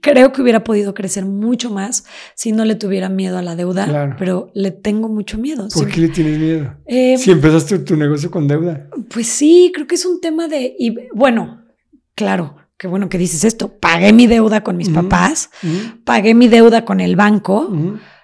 Creo 0.02 0.32
que 0.32 0.42
hubiera 0.42 0.62
podido 0.62 0.92
crecer 0.92 1.24
mucho 1.24 1.70
más 1.70 2.04
si 2.34 2.52
no 2.52 2.66
le 2.66 2.74
tuviera 2.74 3.08
miedo 3.08 3.38
a 3.38 3.42
la 3.42 3.56
deuda, 3.56 4.14
pero 4.18 4.50
le 4.54 4.70
tengo 4.72 5.08
mucho 5.08 5.38
miedo. 5.38 5.68
¿Por 5.72 5.88
qué 5.88 6.00
le 6.00 6.08
tienes 6.08 6.38
miedo? 6.38 6.74
Eh, 6.86 7.16
si 7.16 7.30
empezaste 7.30 7.78
tu 7.78 7.96
negocio 7.96 8.30
con 8.30 8.46
deuda. 8.46 8.88
Pues 9.08 9.26
sí, 9.26 9.72
creo 9.74 9.86
que 9.86 9.94
es 9.94 10.04
un 10.04 10.20
tema 10.20 10.48
de... 10.48 10.76
Y 10.78 10.94
bueno, 11.14 11.64
claro, 12.14 12.56
qué 12.76 12.86
bueno 12.88 13.08
que 13.08 13.16
dices 13.16 13.44
esto. 13.44 13.78
Pagué 13.78 14.12
mi 14.12 14.26
deuda 14.26 14.62
con 14.62 14.76
mis 14.76 14.90
papás, 14.90 15.50
pagué 16.04 16.34
mi 16.34 16.48
deuda 16.48 16.84
con 16.84 17.00
el 17.00 17.16
banco, 17.16 17.70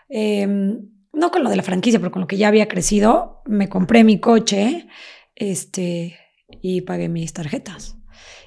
em, 0.09 0.89
no 1.13 1.31
con 1.31 1.43
lo 1.43 1.51
de 1.51 1.57
la 1.57 1.63
franquicia, 1.63 1.99
pero 1.99 2.13
con 2.13 2.21
lo 2.21 2.29
que 2.29 2.37
ya 2.37 2.49
había 2.49 2.69
crecido. 2.69 3.43
Me 3.47 3.69
compré 3.69 4.05
mi 4.05 4.21
coche 4.21 4.89
este, 5.35 6.17
y 6.61 6.83
pagué 6.83 7.09
mis 7.09 7.33
tarjetas. 7.33 7.97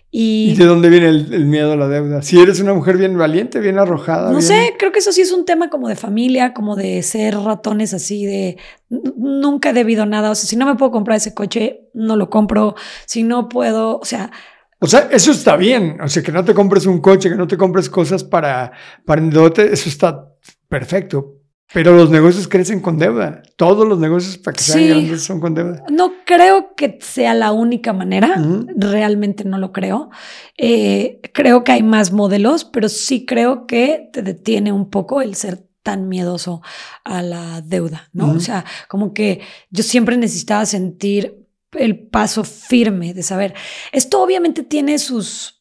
Y, 0.10 0.56
de 0.56 0.66
dónde 0.66 0.90
viene 0.90 1.10
el, 1.10 1.46
miedo 1.46 1.74
a 1.74 1.76
la 1.76 1.88
deuda? 1.90 2.22
Si 2.22 2.40
eres 2.40 2.62
una 2.62 2.74
mujer 2.74 2.98
bien 2.98 3.18
valiente, 3.18 3.60
bien 3.60 3.78
arrojada. 3.78 4.32
No 4.32 4.42
sé, 4.42 4.74
creo 4.80 4.92
que 4.92 5.00
eso 5.00 5.12
sí 5.12 5.22
es 5.22 5.34
un 5.34 5.44
tema 5.44 5.70
como 5.70 5.90
de 5.90 5.98
familia, 5.98 6.54
como 6.54 6.76
de 6.78 7.04
ser 7.04 7.36
ratones 7.36 7.94
así, 7.94 8.26
de 8.26 8.58
nunca 8.90 9.72
he 9.72 9.74
debido 9.74 10.06
nada. 10.06 10.32
O 10.32 10.36
sea, 10.36 10.48
si 10.48 10.56
no 10.56 10.66
me 10.66 10.76
puedo 10.76 10.92
comprar 10.92 11.18
ese 11.18 11.34
coche, 11.34 11.90
no 11.94 12.16
lo 12.16 12.30
compro. 12.30 12.76
Si 13.06 13.24
no 13.24 13.50
puedo, 13.50 14.00
o 14.00 14.06
sea... 14.06 14.32
O 14.80 14.88
sea, 14.88 15.10
eso 15.12 15.32
está 15.32 15.58
bien. 15.58 16.00
O 16.02 16.08
sea, 16.08 16.24
que 16.24 16.32
no 16.32 16.46
te 16.46 16.54
compres 16.54 16.86
un 16.86 17.02
coche, 17.02 17.30
que 17.30 17.36
no 17.36 17.48
te 17.48 17.58
compres 17.58 17.90
cosas 17.90 18.24
para, 18.24 18.72
para 19.06 19.22
endeudarte, 19.22 19.74
eso 19.74 19.90
está 19.90 20.34
perfecto. 20.70 21.37
Pero 21.74 21.96
los 21.96 22.10
negocios 22.10 22.48
crecen 22.48 22.80
con 22.80 22.98
deuda. 22.98 23.44
Todos 23.58 23.88
los 23.88 24.00
negocios 24.00 24.38
para 24.38 24.56
que 24.56 24.64
sean 24.64 24.88
grandes 24.88 25.24
son 25.24 25.42
con 25.42 25.54
deuda. 25.54 25.84
No 25.90 26.14
creo 26.26 26.76
que 26.76 26.98
sea 27.02 27.34
la 27.34 27.52
única 27.52 27.92
manera. 27.92 28.42
Realmente 28.76 29.44
no 29.44 29.58
lo 29.58 29.74
creo. 29.74 30.10
Eh, 30.58 31.20
creo 31.34 31.66
que 31.66 31.74
hay 31.74 31.84
más 31.84 32.14
modelos, 32.14 32.64
pero 32.64 32.88
sí 32.88 33.26
creo 33.26 33.68
que 33.68 34.10
te 34.14 34.22
detiene 34.22 34.72
un 34.72 34.90
poco 34.90 35.22
el 35.22 35.36
ser 35.36 35.68
tan 35.84 36.08
miedoso 36.08 36.62
a 37.04 37.22
la 37.22 37.62
deuda, 37.62 38.10
¿no? 38.14 38.32
O 38.32 38.40
sea, 38.40 38.66
como 38.88 39.14
que 39.14 39.42
yo 39.70 39.84
siempre 39.84 40.18
necesitaba 40.18 40.66
sentir 40.66 41.48
el 41.72 42.00
paso 42.00 42.44
firme 42.44 43.14
de 43.14 43.24
saber. 43.24 43.54
Esto 43.92 44.22
obviamente 44.22 44.64
tiene 44.64 45.00
sus 45.00 45.57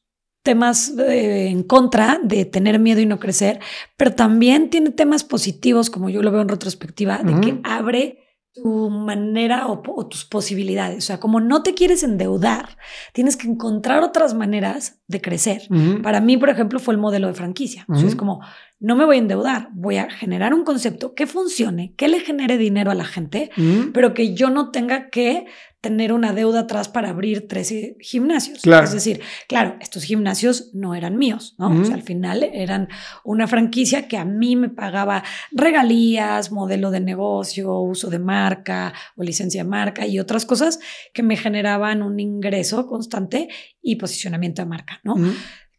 temas 0.46 0.96
eh, 0.96 1.48
en 1.48 1.64
contra 1.64 2.20
de 2.22 2.44
tener 2.44 2.78
miedo 2.78 3.00
y 3.00 3.06
no 3.06 3.18
crecer, 3.18 3.58
pero 3.96 4.14
también 4.14 4.70
tiene 4.70 4.90
temas 4.90 5.24
positivos, 5.24 5.90
como 5.90 6.08
yo 6.08 6.22
lo 6.22 6.30
veo 6.30 6.40
en 6.40 6.48
retrospectiva, 6.48 7.18
de 7.18 7.40
que 7.40 7.60
abre 7.64 8.20
tu 8.54 8.88
manera 8.88 9.66
o, 9.66 10.06
tus 10.06 10.24
posibilidades. 10.24 10.98
O 10.98 11.06
sea, 11.08 11.18
como 11.18 11.40
no 11.40 11.64
te 11.64 11.74
quieres 11.74 12.04
endeudar, 12.04 12.78
tienes 13.12 13.36
que 13.36 13.48
encontrar 13.48 14.04
otras 14.04 14.34
maneras 14.34 15.00
de 15.08 15.20
crecer. 15.20 15.62
Para 16.04 16.20
mí, 16.20 16.36
por 16.36 16.48
ejemplo, 16.48 16.78
fue 16.78 16.94
el 16.94 17.00
modelo 17.00 17.26
de 17.26 17.34
franquicia. 17.34 17.84
es 17.92 18.14
como, 18.14 18.40
no 18.78 18.94
me 18.94 19.04
voy 19.04 19.16
a 19.16 19.18
endeudar, 19.18 19.70
voy 19.74 19.96
a 19.96 20.08
generar 20.08 20.54
un 20.54 20.62
concepto 20.62 21.12
que 21.14 21.26
funcione, 21.26 21.92
que 21.96 22.06
le 22.06 22.20
genere 22.20 22.56
dinero 22.56 22.92
a 22.92 22.94
la 22.94 23.04
gente, 23.04 23.50
pero 23.92 24.14
que 24.14 24.32
yo 24.34 24.48
no 24.48 24.70
tenga 24.70 25.10
que 25.10 25.46
tener 25.86 26.12
una 26.12 26.32
deuda 26.32 26.60
atrás 26.60 26.88
para 26.88 27.10
abrir 27.10 27.46
13 27.46 27.96
gimnasios. 28.00 28.62
Claro. 28.62 28.86
Es 28.86 28.92
decir, 28.92 29.20
claro, 29.46 29.76
estos 29.80 30.02
gimnasios 30.02 30.70
no 30.74 30.96
eran 30.96 31.16
míos, 31.16 31.54
¿no? 31.58 31.68
O 31.80 31.84
sea, 31.84 31.94
al 31.94 32.02
final 32.02 32.42
eran 32.42 32.88
una 33.22 33.46
franquicia 33.46 34.08
que 34.08 34.16
a 34.16 34.24
mí 34.24 34.56
me 34.56 34.68
pagaba 34.68 35.22
regalías, 35.52 36.50
modelo 36.50 36.90
de 36.90 36.98
negocio, 36.98 37.78
uso 37.78 38.10
de 38.10 38.18
marca 38.18 38.92
o 39.14 39.22
licencia 39.22 39.62
de 39.62 39.70
marca 39.70 40.08
y 40.08 40.18
otras 40.18 40.44
cosas 40.44 40.80
que 41.14 41.22
me 41.22 41.36
generaban 41.36 42.02
un 42.02 42.18
ingreso 42.18 42.88
constante 42.88 43.48
y 43.80 43.94
posicionamiento 43.94 44.62
de 44.62 44.66
marca, 44.66 45.00
¿no? 45.04 45.14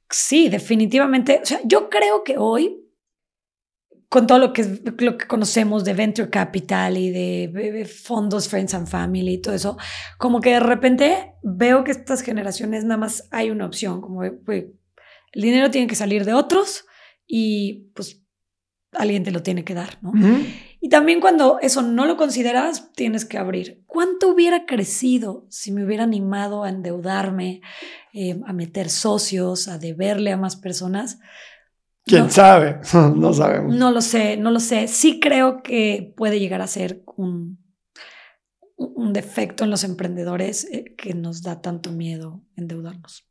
Sí, 0.10 0.48
definitivamente. 0.48 1.42
O 1.44 1.46
sea, 1.46 1.60
yo 1.66 1.90
creo 1.90 2.24
que 2.24 2.38
hoy, 2.38 2.78
con 4.10 4.26
todo 4.26 4.40
lo 4.40 4.54
que, 4.54 4.62
es- 4.62 4.82
lo 5.00 5.18
que 5.18 5.28
conocemos 5.28 5.84
de 5.84 5.94
Venture 5.94 6.30
Capital 6.30 6.98
y 6.98 7.10
de, 7.10 7.50
de 7.54 7.86
fondos 7.86 8.48
Friends 8.48 8.74
and 8.74 8.88
Family 8.88 9.34
y 9.34 9.42
todo 9.42 9.54
eso, 9.56 9.78
como 10.18 10.40
que 10.42 10.52
de 10.52 10.60
repente 10.62 11.34
veo 11.44 11.84
que 11.84 11.92
estas 11.92 12.22
generaciones 12.22 12.84
nada 12.86 12.98
más 12.98 13.28
hay 13.32 13.50
una 13.50 13.66
opción, 13.66 14.00
como 14.02 14.22
pues, 14.46 14.66
el 15.34 15.42
dinero 15.42 15.70
tiene 15.72 15.88
que 15.88 15.96
salir 15.96 16.24
de 16.26 16.34
otros 16.34 16.86
y 17.28 17.90
pues 17.94 18.24
alguien 18.94 19.24
te 19.26 19.32
lo 19.32 19.44
tiene 19.44 19.66
que 19.66 19.74
dar, 19.74 19.98
¿no? 20.02 20.14
Y 20.80 20.90
también 20.90 21.20
cuando 21.20 21.60
eso 21.62 21.82
no 21.82 22.06
lo 22.06 22.16
consideras, 22.16 22.94
tienes 22.94 23.26
que 23.26 23.38
abrir. 23.38 23.84
¿Cuánto 23.88 24.30
hubiera 24.30 24.66
crecido 24.66 25.46
si 25.50 25.72
me 25.72 25.84
hubiera 25.84 26.04
animado 26.04 26.64
a 26.64 26.70
endeudarme, 26.70 27.62
eh, 28.14 28.40
a 28.46 28.54
meter 28.54 28.90
socios, 28.90 29.68
a 29.68 29.78
deberle 29.78 30.32
a 30.32 30.38
más 30.38 30.56
personas? 30.56 31.20
¿Quién 32.08 32.24
No. 32.26 32.30
sabe? 32.30 32.80
No 33.16 33.34
sabemos. 33.34 33.76
No 33.76 33.92
lo 33.92 34.02
sé, 34.02 34.38
no 34.38 34.52
lo 34.52 34.60
sé. 34.60 34.88
Sí 34.88 35.20
creo 35.20 35.62
que 35.62 36.14
puede 36.16 36.40
llegar 36.40 36.62
a 36.62 36.68
ser 36.68 37.04
un, 37.18 37.60
un 38.76 39.14
defecto 39.14 39.64
en 39.64 39.70
los 39.72 39.84
emprendedores 39.84 40.68
eh, 40.72 40.96
que 40.98 41.14
nos 41.14 41.42
da 41.42 41.62
tanto 41.62 41.92
miedo 41.92 42.42
endeudarnos. 42.56 43.26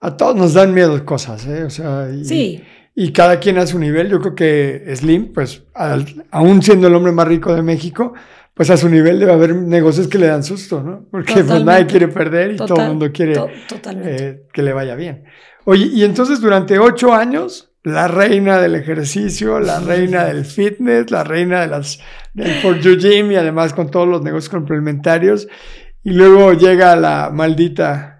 A 0.00 0.16
todos 0.16 0.36
nos 0.36 0.54
dan 0.54 0.74
miedo 0.74 1.04
cosas, 1.04 1.46
¿eh? 1.46 1.64
O 1.64 1.70
sea, 1.70 2.08
y, 2.10 2.24
Sí, 2.24 2.62
y 2.94 3.12
cada 3.12 3.40
quien 3.40 3.58
a 3.58 3.66
su 3.66 3.78
nivel. 3.78 4.08
Yo 4.10 4.20
creo 4.20 4.34
que 4.34 4.94
Slim, 4.96 5.32
pues, 5.32 5.64
al- 5.74 6.26
aún 6.30 6.62
siendo 6.62 6.88
el 6.88 6.94
hombre 6.94 7.12
más 7.12 7.26
rico 7.26 7.54
de 7.54 7.62
México, 7.62 8.12
pues 8.52 8.70
a 8.70 8.76
su 8.76 8.88
nivel 8.88 9.18
debe 9.18 9.32
haber 9.32 9.54
negocios 9.56 10.06
que 10.06 10.18
le 10.18 10.26
dan 10.28 10.44
susto, 10.44 10.82
¿no? 10.82 11.06
Porque 11.10 11.42
pues 11.42 11.64
nadie 11.64 11.86
quiere 11.86 12.06
perder 12.08 12.52
y 12.52 12.56
todo 12.56 12.80
el 12.82 12.88
mundo 12.88 13.10
quiere 13.12 13.34
to- 13.34 13.48
eh, 14.04 14.46
que 14.52 14.62
le 14.62 14.72
vaya 14.72 14.94
bien. 14.94 15.24
Oye, 15.64 15.86
y 15.86 16.04
entonces 16.04 16.40
durante 16.40 16.78
ocho 16.78 17.12
años, 17.12 17.73
la 17.84 18.08
reina 18.08 18.58
del 18.60 18.74
ejercicio, 18.76 19.60
la 19.60 19.78
reina 19.78 20.24
del 20.24 20.44
fitness, 20.44 21.10
la 21.10 21.22
reina 21.22 21.60
de 21.60 21.66
las, 21.68 21.98
del 22.32 22.54
For 22.62 22.80
You 22.80 22.96
Gym 22.96 23.30
y 23.32 23.36
además 23.36 23.72
con 23.74 23.90
todos 23.90 24.08
los 24.08 24.22
negocios 24.22 24.48
complementarios. 24.48 25.46
Y 26.02 26.10
luego 26.10 26.52
llega 26.54 26.96
la 26.96 27.30
maldita 27.32 28.10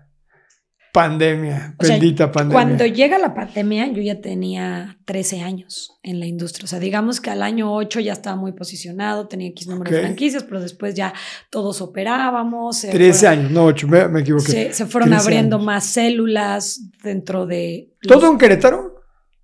pandemia, 0.93 1.75
O 1.79 1.85
sea, 1.85 1.97
bendita 1.97 2.31
pandemia. 2.31 2.55
Cuando 2.63 2.87
llega 2.87 3.19
la 3.19 3.35
pandemia, 3.35 3.91
yo 3.93 4.01
ya 4.01 4.21
tenía 4.21 4.97
13 5.07 5.41
años 5.41 5.99
en 6.05 6.21
la 6.21 6.27
industria. 6.27 6.65
O 6.67 6.69
sea, 6.69 6.79
digamos 6.79 7.21
que 7.21 7.31
al 7.31 7.43
año 7.43 7.75
8 7.75 7.99
ya 8.01 8.13
estaba 8.13 8.37
muy 8.37 8.53
posicionado, 8.53 9.27
tenía 9.27 9.49
X 9.49 9.67
número 9.67 9.91
de 9.91 10.01
franquicias, 10.03 10.45
pero 10.45 10.61
después 10.61 10.95
ya 10.95 11.13
todos 11.51 11.81
operábamos. 11.81 12.79
se 12.79 12.91
13 12.93 13.19
fueron- 13.27 13.39
años, 13.39 13.51
no 13.51 13.65
8, 13.65 13.89
me, 13.89 14.09
me 14.09 14.21
equivoqué. 14.21 14.53
Se, 14.53 14.73
se 14.73 14.87
fueron 14.87 15.09
13 15.11 15.23
abriendo 15.25 15.57
años. 15.57 15.67
más 15.67 15.85
células 15.87 16.81
dentro 17.03 17.45
de... 17.47 17.91
¿Todo 18.03 18.31
en 18.31 18.39
Querétaro? 18.39 18.94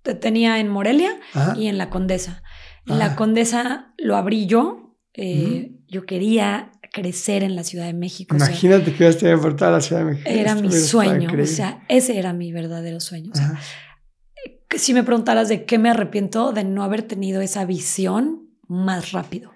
Te- 0.03 0.15
Tenía 0.15 0.59
en 0.59 0.67
Morelia 0.67 1.11
Ajá. 1.33 1.55
y 1.57 1.67
en 1.67 1.77
la 1.77 1.89
Condesa. 1.89 2.43
En 2.87 2.93
Ah. 2.93 2.97
la 2.97 3.15
Condesa 3.15 3.93
lo 3.97 4.15
abrí 4.15 4.45
yo. 4.47 4.95
eh, 5.13 5.73
Yo 5.87 6.05
quería 6.05 6.71
crecer 6.93 7.43
en 7.43 7.55
la 7.57 7.63
Ciudad 7.65 7.85
de 7.85 7.93
México. 7.93 8.33
o 8.35 8.39
sea, 8.39 8.47
Imagínate 8.47 8.93
que 8.93 9.03
ibas 9.03 9.15
a 9.17 9.19
tener 9.19 9.39
por 9.39 9.55
toda 9.57 9.71
la 9.71 9.81
Ciudad 9.81 10.03
de 10.05 10.11
México. 10.11 10.29
era 10.29 10.51
Esto 10.53 10.63
mi 10.63 10.71
sueño. 10.71 11.29
O 11.41 11.45
sea, 11.45 11.83
ese 11.89 12.17
era 12.17 12.31
mi 12.33 12.51
verdadero 12.53 12.99
sueño. 13.01 13.31
O 13.33 13.35
sea, 13.37 13.59
si 14.77 14.93
me 14.93 15.03
preguntaras 15.03 15.49
de 15.49 15.65
qué 15.65 15.77
me 15.77 15.89
arrepiento, 15.89 16.53
de 16.53 16.63
no 16.63 16.83
haber 16.83 17.01
tenido 17.03 17.41
esa 17.41 17.65
visión 17.65 18.47
más 18.67 19.11
rápido, 19.11 19.51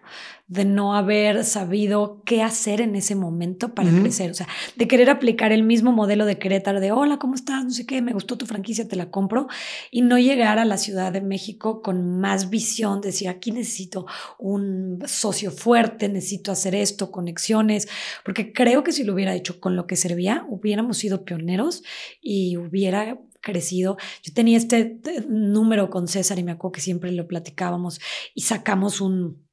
de 0.47 0.63
no 0.63 0.95
haber 0.95 1.43
sabido 1.43 2.21
qué 2.23 2.43
hacer 2.43 2.79
en 2.79 2.95
ese 2.95 3.15
momento 3.15 3.73
para 3.73 3.89
Ujú. 3.89 4.01
crecer, 4.01 4.29
o 4.29 4.33
sea, 4.35 4.47
de 4.75 4.87
querer 4.87 5.09
aplicar 5.09 5.51
el 5.51 5.63
mismo 5.63 5.91
modelo 5.91 6.25
de 6.25 6.37
Querétaro, 6.37 6.79
de 6.79 6.91
hola, 6.91 7.17
¿cómo 7.17 7.33
estás? 7.33 7.63
No 7.63 7.71
sé 7.71 7.87
qué, 7.87 8.01
me 8.03 8.13
gustó 8.13 8.37
tu 8.37 8.45
franquicia, 8.45 8.87
te 8.87 8.95
la 8.95 9.09
compro, 9.09 9.47
y 9.89 10.01
no 10.03 10.19
llegar 10.19 10.59
a 10.59 10.65
la 10.65 10.77
Ciudad 10.77 11.11
de 11.11 11.21
México 11.21 11.81
con 11.81 12.19
más 12.19 12.51
visión, 12.51 13.01
decir, 13.01 13.27
aquí 13.27 13.51
necesito 13.51 14.05
un 14.37 14.99
socio 15.07 15.49
fuerte, 15.49 16.09
necesito 16.09 16.51
hacer 16.51 16.75
esto, 16.75 17.11
conexiones, 17.11 17.87
porque 18.23 18.53
creo 18.53 18.83
que 18.83 18.91
si 18.91 19.03
lo 19.03 19.13
hubiera 19.13 19.33
hecho 19.33 19.59
con 19.59 19.75
lo 19.75 19.87
que 19.87 19.95
servía, 19.95 20.45
hubiéramos 20.47 20.99
sido 20.99 21.25
pioneros 21.25 21.83
y 22.21 22.55
hubiera 22.57 23.19
crecido. 23.41 23.97
Yo 24.23 24.33
tenía 24.33 24.57
este 24.57 24.99
eh, 25.05 25.25
número 25.27 25.89
con 25.89 26.07
César 26.07 26.37
y 26.39 26.43
me 26.43 26.51
acuerdo 26.51 26.73
que 26.73 26.81
siempre 26.81 27.11
lo 27.11 27.27
platicábamos 27.27 28.01
y 28.33 28.41
sacamos 28.41 29.01
un, 29.01 29.44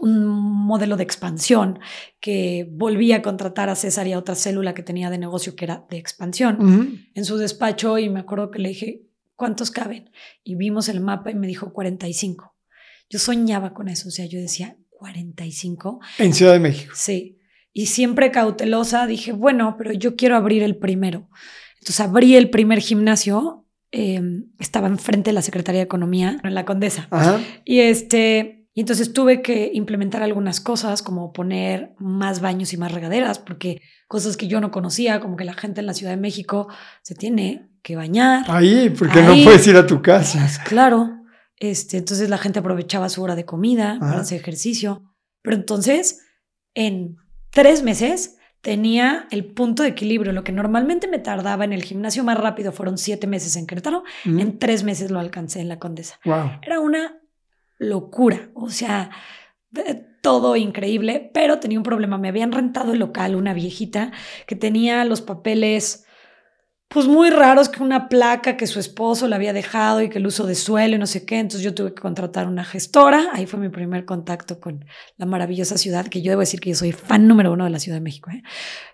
un 0.00 0.26
modelo 0.26 0.96
de 0.96 1.02
expansión 1.02 1.78
que 2.20 2.68
volvía 2.70 3.16
a 3.16 3.22
contratar 3.22 3.68
a 3.68 3.74
César 3.74 4.06
y 4.06 4.12
a 4.12 4.18
otra 4.18 4.34
célula 4.34 4.74
que 4.74 4.82
tenía 4.82 5.10
de 5.10 5.18
negocio 5.18 5.54
que 5.54 5.64
era 5.64 5.84
de 5.90 5.98
expansión 5.98 7.06
en 7.14 7.24
su 7.24 7.36
despacho 7.36 7.98
y 7.98 8.08
me 8.08 8.20
acuerdo 8.20 8.50
que 8.50 8.58
le 8.58 8.70
dije, 8.70 9.02
¿cuántos 9.36 9.70
caben? 9.70 10.10
Y 10.44 10.54
vimos 10.54 10.88
el 10.88 11.00
mapa 11.00 11.30
y 11.30 11.34
me 11.34 11.46
dijo 11.46 11.72
45. 11.72 12.54
Yo 13.10 13.18
soñaba 13.18 13.74
con 13.74 13.88
eso, 13.88 14.08
o 14.08 14.10
sea, 14.10 14.24
yo 14.26 14.38
decía 14.38 14.76
45. 14.90 16.00
En 16.18 16.32
Ciudad 16.32 16.52
de 16.52 16.60
México. 16.60 16.92
Sí. 16.96 17.38
Y 17.72 17.86
siempre 17.86 18.30
cautelosa 18.30 19.06
dije, 19.06 19.32
bueno, 19.32 19.76
pero 19.76 19.92
yo 19.92 20.16
quiero 20.16 20.36
abrir 20.36 20.62
el 20.62 20.76
primero. 20.76 21.28
Entonces 21.80 22.00
abrí 22.00 22.36
el 22.36 22.50
primer 22.50 22.80
gimnasio, 22.80 23.66
eh, 23.90 24.22
estaba 24.58 24.86
enfrente 24.86 25.30
de 25.30 25.34
la 25.34 25.42
Secretaría 25.42 25.80
de 25.80 25.84
Economía, 25.84 26.38
en 26.44 26.54
la 26.54 26.64
Condesa. 26.64 27.08
Ajá. 27.10 27.40
Y 27.64 27.80
este, 27.80 28.61
y 28.74 28.80
entonces 28.80 29.12
tuve 29.12 29.42
que 29.42 29.70
implementar 29.74 30.22
algunas 30.22 30.60
cosas, 30.60 31.02
como 31.02 31.32
poner 31.32 31.94
más 31.98 32.40
baños 32.40 32.72
y 32.72 32.76
más 32.78 32.92
regaderas, 32.92 33.38
porque 33.38 33.82
cosas 34.08 34.36
que 34.36 34.48
yo 34.48 34.60
no 34.60 34.70
conocía, 34.70 35.20
como 35.20 35.36
que 35.36 35.44
la 35.44 35.54
gente 35.54 35.80
en 35.80 35.86
la 35.86 35.94
Ciudad 35.94 36.12
de 36.12 36.16
México 36.20 36.68
se 37.02 37.14
tiene 37.14 37.68
que 37.82 37.96
bañar. 37.96 38.44
Ahí, 38.48 38.90
porque 38.90 39.20
Ahí. 39.20 39.38
no 39.40 39.44
puedes 39.44 39.66
ir 39.66 39.76
a 39.76 39.86
tu 39.86 40.00
casa. 40.00 40.38
Pues 40.38 40.58
claro. 40.60 41.18
Este, 41.58 41.98
entonces 41.98 42.28
la 42.30 42.38
gente 42.38 42.58
aprovechaba 42.60 43.08
su 43.08 43.22
hora 43.22 43.34
de 43.36 43.44
comida 43.44 43.98
para 44.00 44.12
Ajá. 44.12 44.20
hacer 44.22 44.40
ejercicio. 44.40 45.02
Pero 45.42 45.56
entonces, 45.56 46.22
en 46.74 47.16
tres 47.50 47.82
meses 47.82 48.36
tenía 48.62 49.26
el 49.30 49.44
punto 49.44 49.82
de 49.82 49.90
equilibrio. 49.90 50.32
Lo 50.32 50.44
que 50.44 50.52
normalmente 50.52 51.08
me 51.08 51.18
tardaba 51.18 51.64
en 51.64 51.72
el 51.72 51.82
gimnasio 51.82 52.24
más 52.24 52.38
rápido 52.38 52.72
fueron 52.72 52.96
siete 52.96 53.26
meses 53.26 53.56
en 53.56 53.66
Querétaro. 53.66 54.02
Ujú. 54.24 54.38
En 54.38 54.58
tres 54.58 54.82
meses 54.82 55.10
lo 55.10 55.18
alcancé 55.20 55.60
en 55.60 55.68
la 55.68 55.78
Condesa. 55.78 56.18
Wow. 56.24 56.52
Era 56.62 56.80
una 56.80 57.18
locura. 57.82 58.50
O 58.54 58.70
sea, 58.70 59.10
todo 60.22 60.56
increíble, 60.56 61.30
pero 61.34 61.58
tenía 61.58 61.78
un 61.78 61.84
problema. 61.84 62.18
Me 62.18 62.28
habían 62.28 62.52
rentado 62.52 62.92
el 62.92 62.98
local, 62.98 63.34
una 63.34 63.52
viejita 63.52 64.12
que 64.46 64.56
tenía 64.56 65.04
los 65.04 65.20
papeles 65.20 66.06
pues 66.88 67.06
muy 67.06 67.30
raros, 67.30 67.70
que 67.70 67.82
una 67.82 68.08
placa 68.10 68.56
que 68.58 68.66
su 68.66 68.78
esposo 68.78 69.26
le 69.26 69.34
había 69.34 69.54
dejado 69.54 70.02
y 70.02 70.10
que 70.10 70.18
el 70.18 70.26
uso 70.26 70.46
de 70.46 70.54
suelo 70.54 70.96
y 70.96 70.98
no 70.98 71.06
sé 71.06 71.24
qué. 71.24 71.38
Entonces 71.38 71.62
yo 71.62 71.74
tuve 71.74 71.94
que 71.94 72.02
contratar 72.02 72.46
una 72.46 72.64
gestora. 72.64 73.30
Ahí 73.32 73.46
fue 73.46 73.58
mi 73.58 73.70
primer 73.70 74.04
contacto 74.04 74.60
con 74.60 74.84
la 75.16 75.24
maravillosa 75.24 75.78
ciudad, 75.78 76.06
que 76.06 76.20
yo 76.20 76.30
debo 76.30 76.40
decir 76.40 76.60
que 76.60 76.70
yo 76.70 76.76
soy 76.76 76.92
fan 76.92 77.26
número 77.26 77.52
uno 77.52 77.64
de 77.64 77.70
la 77.70 77.78
Ciudad 77.78 77.96
de 77.96 78.02
México. 78.02 78.30
¿eh? 78.30 78.42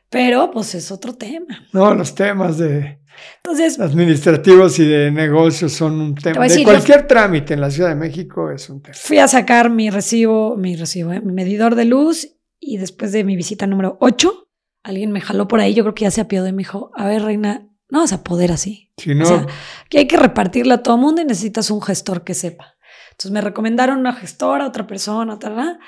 Pero 0.08 0.50
pues 0.52 0.76
es 0.76 0.92
otro 0.92 1.14
tema. 1.14 1.66
No, 1.72 1.92
los 1.94 2.14
temas 2.14 2.56
de 2.56 3.00
Entonces, 3.36 3.78
administrativos 3.80 4.78
y 4.78 4.86
de 4.86 5.10
negocios 5.10 5.72
son 5.72 6.00
un 6.00 6.14
tema. 6.14 6.40
a 6.40 6.42
De 6.42 6.48
decir, 6.48 6.64
cualquier 6.64 7.06
trámite 7.06 7.54
en 7.54 7.60
la 7.60 7.70
Ciudad 7.70 7.88
de 7.88 7.94
México 7.94 8.50
es 8.50 8.68
un 8.68 8.82
tema. 8.82 8.94
fui 8.94 9.18
a 9.18 9.28
sacar 9.28 9.70
mi 9.70 9.90
recibo, 9.90 10.56
mi 10.56 10.76
recibo, 10.76 11.12
¿eh? 11.12 11.20
mi 11.20 11.32
medidor 11.32 11.74
de 11.74 11.84
luz 11.84 12.28
y 12.60 12.78
después 12.78 13.12
de 13.12 13.24
mi 13.24 13.36
visita 13.36 13.66
número 13.66 13.96
8, 14.00 14.48
alguien 14.82 15.12
me 15.12 15.20
jaló 15.20 15.48
por 15.48 15.60
ahí, 15.60 15.74
yo 15.74 15.84
creo 15.84 15.94
que 15.94 16.04
ya 16.04 16.10
se 16.10 16.20
apiadó 16.20 16.48
y 16.48 16.52
me 16.52 16.58
dijo, 16.58 16.90
a 16.94 17.06
ver, 17.06 17.22
reina, 17.22 17.68
no 17.90 18.00
vas 18.00 18.12
a 18.12 18.22
poder 18.22 18.52
así. 18.52 18.92
Si 18.96 19.14
no, 19.14 19.24
O 19.24 19.26
sea, 19.26 19.46
que 19.88 19.98
hay 19.98 20.06
que 20.06 20.16
repartirla 20.16 20.74
a 20.74 20.82
todo 20.82 20.96
mundo 20.96 21.22
y 21.22 21.24
necesitas 21.24 21.70
un 21.70 21.80
gestor 21.80 22.24
que 22.24 22.34
sepa. 22.34 22.76
Entonces 23.12 23.30
me 23.32 23.40
recomendaron 23.40 23.98
una 23.98 24.12
gestora, 24.12 24.66
otra 24.66 24.86
persona, 24.86 25.34
otra. 25.34 25.78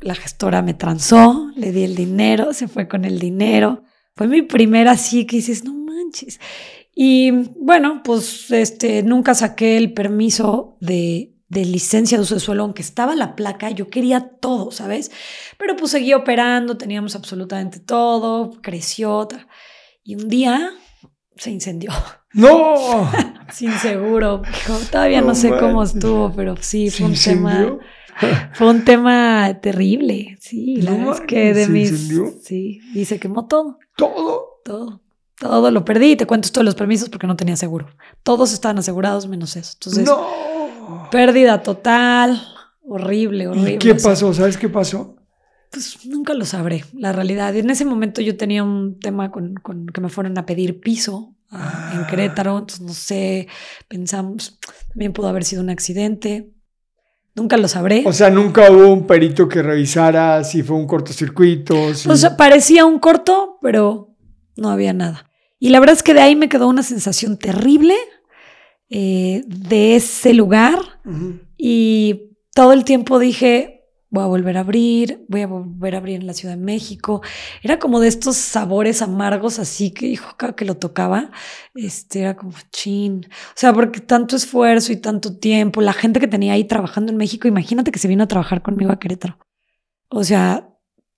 La 0.00 0.14
gestora 0.14 0.62
me 0.62 0.74
transó, 0.74 1.50
le 1.54 1.72
di 1.72 1.84
el 1.84 1.94
dinero, 1.94 2.52
se 2.52 2.68
fue 2.68 2.88
con 2.88 3.04
el 3.04 3.18
dinero. 3.18 3.84
Fue 4.16 4.26
mi 4.26 4.42
primera 4.42 4.92
así 4.92 5.26
que 5.26 5.36
dices, 5.36 5.64
no 5.64 5.74
manches. 5.90 6.40
Y 6.94 7.30
bueno, 7.56 8.02
pues 8.02 8.50
este, 8.50 9.02
nunca 9.02 9.34
saqué 9.34 9.76
el 9.76 9.92
permiso 9.92 10.76
de, 10.80 11.34
de 11.48 11.64
licencia 11.64 12.16
de 12.18 12.22
uso 12.22 12.34
de 12.34 12.40
suelo, 12.40 12.62
aunque 12.62 12.82
estaba 12.82 13.14
la 13.14 13.36
placa, 13.36 13.70
yo 13.70 13.88
quería 13.88 14.28
todo, 14.40 14.70
¿sabes? 14.70 15.10
Pero 15.58 15.76
pues 15.76 15.90
seguí 15.90 16.14
operando, 16.14 16.76
teníamos 16.76 17.16
absolutamente 17.16 17.80
todo, 17.80 18.52
creció. 18.62 19.28
Y 20.04 20.14
un 20.14 20.28
día 20.28 20.70
se 21.36 21.50
incendió. 21.50 21.90
no. 22.32 23.10
sin 23.52 23.72
seguro. 23.72 24.42
Todavía 24.90 25.20
no, 25.20 25.34
sé 25.34 25.50
cómo 25.58 25.82
estuvo, 25.82 26.32
pero 26.32 26.56
sí, 26.60 26.90
fue 26.90 27.06
un 27.06 27.14
tema. 27.14 27.78
Fue 28.52 28.68
un 28.68 28.84
tema 28.84 29.60
terrible. 29.62 30.36
Sí, 30.40 30.76
la 30.76 30.92
verdad 30.92 31.14
es 31.14 31.20
que 31.22 31.54
de 31.54 31.68
mis. 31.68 32.10
Sí, 32.42 32.80
y 32.94 33.04
se 33.04 33.18
quemó 33.18 33.46
todo. 33.46 33.78
Todo. 33.96 34.60
Todo. 34.64 35.02
Todo 35.40 35.70
lo 35.70 35.86
perdí 35.86 36.12
y 36.12 36.16
te 36.16 36.26
cuento 36.26 36.50
todos 36.50 36.66
los 36.66 36.74
permisos 36.74 37.08
porque 37.08 37.26
no 37.26 37.34
tenía 37.34 37.56
seguro. 37.56 37.86
Todos 38.22 38.52
estaban 38.52 38.76
asegurados 38.76 39.26
menos 39.26 39.56
eso. 39.56 39.72
Entonces, 39.72 40.04
no. 40.04 41.08
pérdida 41.10 41.62
total. 41.62 42.42
Horrible, 42.82 43.48
horrible. 43.48 43.72
¿Y 43.72 43.78
qué 43.78 43.94
pasó? 43.94 44.34
¿Sabes 44.34 44.58
qué 44.58 44.68
pasó? 44.68 45.16
Pues 45.70 46.04
nunca 46.04 46.34
lo 46.34 46.44
sabré, 46.44 46.84
la 46.92 47.12
realidad. 47.12 47.56
En 47.56 47.70
ese 47.70 47.86
momento 47.86 48.20
yo 48.20 48.36
tenía 48.36 48.62
un 48.62 49.00
tema 49.00 49.30
con, 49.30 49.54
con 49.54 49.86
que 49.86 50.02
me 50.02 50.10
fueron 50.10 50.36
a 50.36 50.44
pedir 50.44 50.78
piso 50.78 51.34
ah, 51.50 51.94
en 51.94 52.06
Querétaro, 52.06 52.58
entonces 52.58 52.82
no 52.82 52.92
sé, 52.92 53.48
pensamos, 53.88 54.58
también 54.88 55.14
pudo 55.14 55.28
haber 55.28 55.44
sido 55.44 55.62
un 55.62 55.70
accidente. 55.70 56.50
Nunca 57.34 57.56
lo 57.56 57.66
sabré. 57.66 58.02
O 58.04 58.12
sea, 58.12 58.28
nunca 58.28 58.70
hubo 58.70 58.92
un 58.92 59.06
perito 59.06 59.48
que 59.48 59.62
revisara 59.62 60.44
si 60.44 60.62
fue 60.62 60.76
un 60.76 60.86
cortocircuito. 60.86 61.94
Si... 61.94 62.10
O 62.10 62.16
sea, 62.16 62.36
parecía 62.36 62.84
un 62.84 62.98
corto, 62.98 63.56
pero 63.62 64.14
no 64.56 64.68
había 64.68 64.92
nada. 64.92 65.29
Y 65.60 65.68
la 65.68 65.78
verdad 65.78 65.94
es 65.94 66.02
que 66.02 66.14
de 66.14 66.22
ahí 66.22 66.34
me 66.34 66.48
quedó 66.48 66.66
una 66.66 66.82
sensación 66.82 67.38
terrible 67.38 67.94
eh, 68.88 69.44
de 69.46 69.94
ese 69.94 70.32
lugar. 70.34 70.80
Y 71.58 72.32
todo 72.54 72.72
el 72.72 72.84
tiempo 72.84 73.18
dije, 73.18 73.80
voy 74.08 74.24
a 74.24 74.26
volver 74.26 74.56
a 74.56 74.60
abrir, 74.60 75.24
voy 75.28 75.42
a 75.42 75.46
volver 75.46 75.94
a 75.94 75.98
abrir 75.98 76.16
en 76.16 76.26
la 76.26 76.32
Ciudad 76.32 76.56
de 76.56 76.62
México. 76.62 77.20
Era 77.62 77.78
como 77.78 78.00
de 78.00 78.08
estos 78.08 78.36
sabores 78.36 79.02
amargos, 79.02 79.58
así 79.58 79.90
que, 79.92 80.06
hijo, 80.06 80.34
cada 80.38 80.54
que 80.54 80.64
lo 80.64 80.78
tocaba, 80.78 81.30
este, 81.74 82.20
era 82.20 82.36
como 82.36 82.52
chin. 82.72 83.26
O 83.30 83.54
sea, 83.54 83.74
porque 83.74 84.00
tanto 84.00 84.36
esfuerzo 84.36 84.92
y 84.92 84.96
tanto 84.96 85.38
tiempo, 85.38 85.82
la 85.82 85.92
gente 85.92 86.20
que 86.20 86.26
tenía 86.26 86.54
ahí 86.54 86.64
trabajando 86.64 87.12
en 87.12 87.18
México, 87.18 87.48
imagínate 87.48 87.92
que 87.92 87.98
se 87.98 88.08
vino 88.08 88.24
a 88.24 88.28
trabajar 88.28 88.62
conmigo 88.62 88.92
a 88.92 88.98
Querétaro. 88.98 89.38
O 90.08 90.24
sea, 90.24 90.69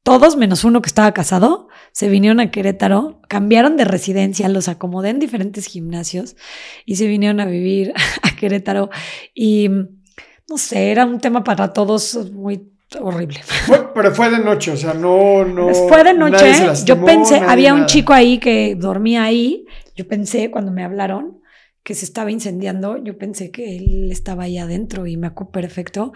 todos 0.02 0.36
menos 0.36 0.64
uno 0.64 0.82
que 0.82 0.88
estaba 0.88 1.12
casado 1.12 1.68
se 1.92 2.08
vinieron 2.08 2.40
a 2.40 2.50
Querétaro, 2.50 3.20
cambiaron 3.28 3.76
de 3.76 3.84
residencia, 3.84 4.48
los 4.48 4.68
acomodé 4.68 5.10
en 5.10 5.18
diferentes 5.18 5.66
gimnasios 5.66 6.36
y 6.84 6.96
se 6.96 7.06
vinieron 7.06 7.40
a 7.40 7.46
vivir 7.46 7.92
a 8.22 8.34
Querétaro. 8.36 8.90
Y 9.34 9.68
no 10.48 10.58
sé, 10.58 10.90
era 10.90 11.06
un 11.06 11.20
tema 11.20 11.44
para 11.44 11.72
todos 11.72 12.30
muy 12.32 12.72
horrible. 13.00 13.40
pero 13.94 14.14
fue 14.14 14.30
de 14.30 14.38
noche, 14.38 14.72
o 14.72 14.76
sea, 14.76 14.94
no, 14.94 15.44
no. 15.44 15.72
Fue 15.72 16.02
de 16.02 16.14
noche. 16.14 16.52
yo 16.84 17.04
pensé, 17.04 17.36
había 17.36 17.74
un 17.74 17.86
chico 17.86 18.12
ahí 18.12 18.38
que 18.38 18.74
dormía 18.74 19.24
ahí. 19.24 19.66
Yo 19.94 20.08
pensé 20.08 20.50
cuando 20.50 20.72
me 20.72 20.84
hablaron 20.84 21.41
que 21.82 21.94
se 21.94 22.04
estaba 22.04 22.30
incendiando, 22.30 23.02
yo 23.02 23.18
pensé 23.18 23.50
que 23.50 23.76
él 23.76 24.10
estaba 24.12 24.44
ahí 24.44 24.58
adentro 24.58 25.06
y 25.06 25.16
me 25.16 25.26
acuerdo 25.26 25.52
perfecto 25.52 26.12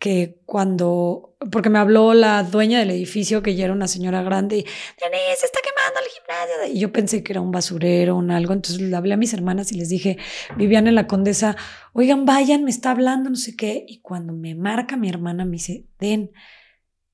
que 0.00 0.40
cuando, 0.46 1.36
porque 1.52 1.68
me 1.68 1.78
habló 1.78 2.14
la 2.14 2.42
dueña 2.42 2.78
del 2.78 2.90
edificio, 2.90 3.42
que 3.42 3.54
ya 3.54 3.66
era 3.66 3.74
una 3.74 3.86
señora 3.86 4.22
grande, 4.22 4.56
y 4.56 4.62
se 4.62 5.46
está 5.46 5.58
quemando 5.62 6.00
el 6.00 6.06
gimnasio. 6.06 6.74
Y 6.74 6.80
yo 6.80 6.90
pensé 6.90 7.22
que 7.22 7.34
era 7.34 7.42
un 7.42 7.50
basurero 7.50 8.16
o 8.16 8.30
algo. 8.30 8.54
Entonces 8.54 8.80
le 8.80 8.96
hablé 8.96 9.12
a 9.12 9.18
mis 9.18 9.34
hermanas 9.34 9.72
y 9.72 9.76
les 9.76 9.90
dije, 9.90 10.16
vivían 10.56 10.86
en 10.86 10.94
la 10.94 11.06
condesa, 11.06 11.54
oigan, 11.92 12.24
vayan, 12.24 12.64
me 12.64 12.70
está 12.70 12.92
hablando, 12.92 13.28
no 13.28 13.36
sé 13.36 13.56
qué. 13.56 13.84
Y 13.86 14.00
cuando 14.00 14.32
me 14.32 14.54
marca 14.54 14.96
mi 14.96 15.10
hermana, 15.10 15.44
me 15.44 15.52
dice, 15.52 15.86
Den, 15.98 16.32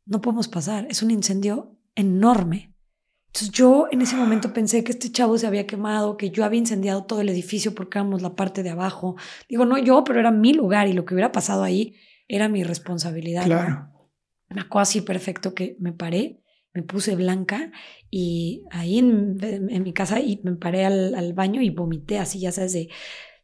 no 0.05 0.20
podemos 0.20 0.47
pasar, 0.47 0.86
es 0.89 1.02
un 1.02 1.10
incendio 1.10 1.77
enorme. 1.97 2.76
Entonces 3.37 3.53
yo 3.53 3.87
en 3.91 4.01
ese 4.01 4.17
momento 4.17 4.55
pensé 4.55 4.83
que 4.83 4.93
este 4.93 5.13
chavo 5.13 5.37
se 5.37 5.47
había 5.47 5.67
quemado, 5.67 6.17
que 6.17 6.31
yo 6.31 6.43
había 6.43 6.59
incendiado 6.59 7.05
todo 7.05 7.21
el 7.21 7.29
edificio 7.29 7.75
porque 7.75 7.99
éramos 7.99 8.23
la 8.23 8.35
parte 8.35 8.63
de 8.63 8.71
abajo. 8.71 9.17
Digo, 9.47 9.67
no 9.67 9.77
yo, 9.77 10.05
pero 10.05 10.21
era 10.21 10.31
mi 10.31 10.55
lugar 10.55 10.89
y 10.89 10.95
lo 10.95 11.05
que 11.05 11.13
hubiera 11.13 11.33
pasado 11.33 11.63
ahí 11.63 11.97
era 12.29 12.49
mi 12.49 12.65
responsabilidad. 12.65 13.45
Claro. 13.45 13.91
Me 14.49 14.63
acuerdo 14.63 14.81
así 14.85 15.03
perfecto 15.03 15.53
que 15.53 15.77
me 15.81 15.93
paré, 15.93 16.41
me 16.73 16.83
puse 16.83 17.15
blanca 17.15 17.73
y 18.11 18.65
ahí 18.71 19.01
en, 19.01 19.83
mi 19.83 19.93
casa 19.93 20.19
y 20.19 20.41
me 20.43 20.53
paré 20.53 20.87
al, 20.87 21.35
baño 21.35 21.61
y 21.61 21.69
vomité 21.69 22.19
así, 22.19 22.41
ya 22.41 22.53
sabes, 22.53 22.73
de, 22.73 22.89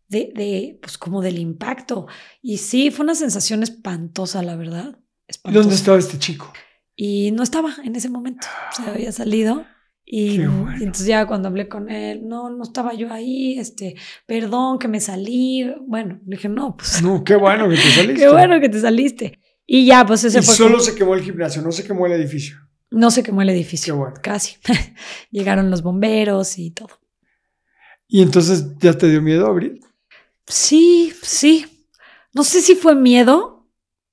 de, 0.09 0.33
de, 0.35 0.79
pues 0.81 0.97
como 0.97 1.21
del 1.21 1.39
impacto. 1.39 2.07
Y 2.41 2.57
sí, 2.57 2.91
fue 2.91 3.05
una 3.05 3.15
sensación 3.15 3.63
espantosa, 3.63 4.43
la 4.43 4.57
verdad. 4.57 4.99
Espantosa. 5.29 5.61
¿Dónde 5.61 5.75
estaba 5.75 5.99
este 5.99 6.19
chico? 6.19 6.51
Y 6.97 7.31
no 7.33 7.43
estaba 7.43 7.75
en 7.85 7.95
ese 7.95 8.09
momento, 8.09 8.47
se 8.75 8.89
había 8.89 9.13
salido. 9.13 9.67
Y, 10.05 10.41
entonces 10.41 11.07
ya 11.07 11.27
cuando 11.27 11.49
hablé 11.49 11.69
con 11.69 11.89
él, 11.89 12.27
no, 12.27 12.51
no 12.51 12.65
estaba 12.65 12.93
yo 12.93 13.13
ahí, 13.13 13.59
este, 13.59 13.95
perdón 14.27 14.79
que 14.79 14.89
me 14.89 15.01
salí. 15.01 15.73
Bueno, 15.87 16.21
le 16.27 16.37
dije, 16.37 16.49
no, 16.49 16.77
pues. 16.77 17.03
No, 17.03 17.25
qué 17.25 17.37
bueno 17.37 17.69
que 17.69 17.77
te 17.77 17.83
saliste. 17.95 18.15
qué 18.15 18.29
bueno 18.29 18.61
que 18.61 18.69
te 18.69 18.81
saliste. 18.81 19.39
Y 19.67 19.87
ya, 19.87 20.05
pues 20.05 20.25
ese 20.25 20.41
y 20.41 20.43
Solo 20.43 20.81
se 20.81 20.95
quemó 20.95 21.15
el 21.15 21.23
gimnasio, 21.23 21.63
no 21.63 21.73
se 21.73 21.85
quemó 21.85 22.07
el 22.07 22.13
edificio. 22.13 22.57
No 22.91 23.11
se 23.11 23.23
quemó 23.23 23.41
el 23.43 23.49
edificio. 23.49 23.95
Qué 23.95 23.99
bueno. 23.99 24.17
Casi. 24.23 24.57
Llegaron 25.31 25.71
los 25.71 25.83
bomberos 25.83 26.59
y 26.59 26.73
todo. 26.73 26.91
¿Y 28.07 28.21
entonces 28.21 28.77
ya 28.79 28.93
te 28.93 29.09
dio 29.09 29.23
miedo 29.23 29.47
abrir? 29.47 29.81
Sí, 30.47 31.13
sí. 31.23 31.87
No 32.35 32.45
sé 32.45 32.61
si 32.61 32.75
fue 32.75 32.95
miedo. 32.95 33.67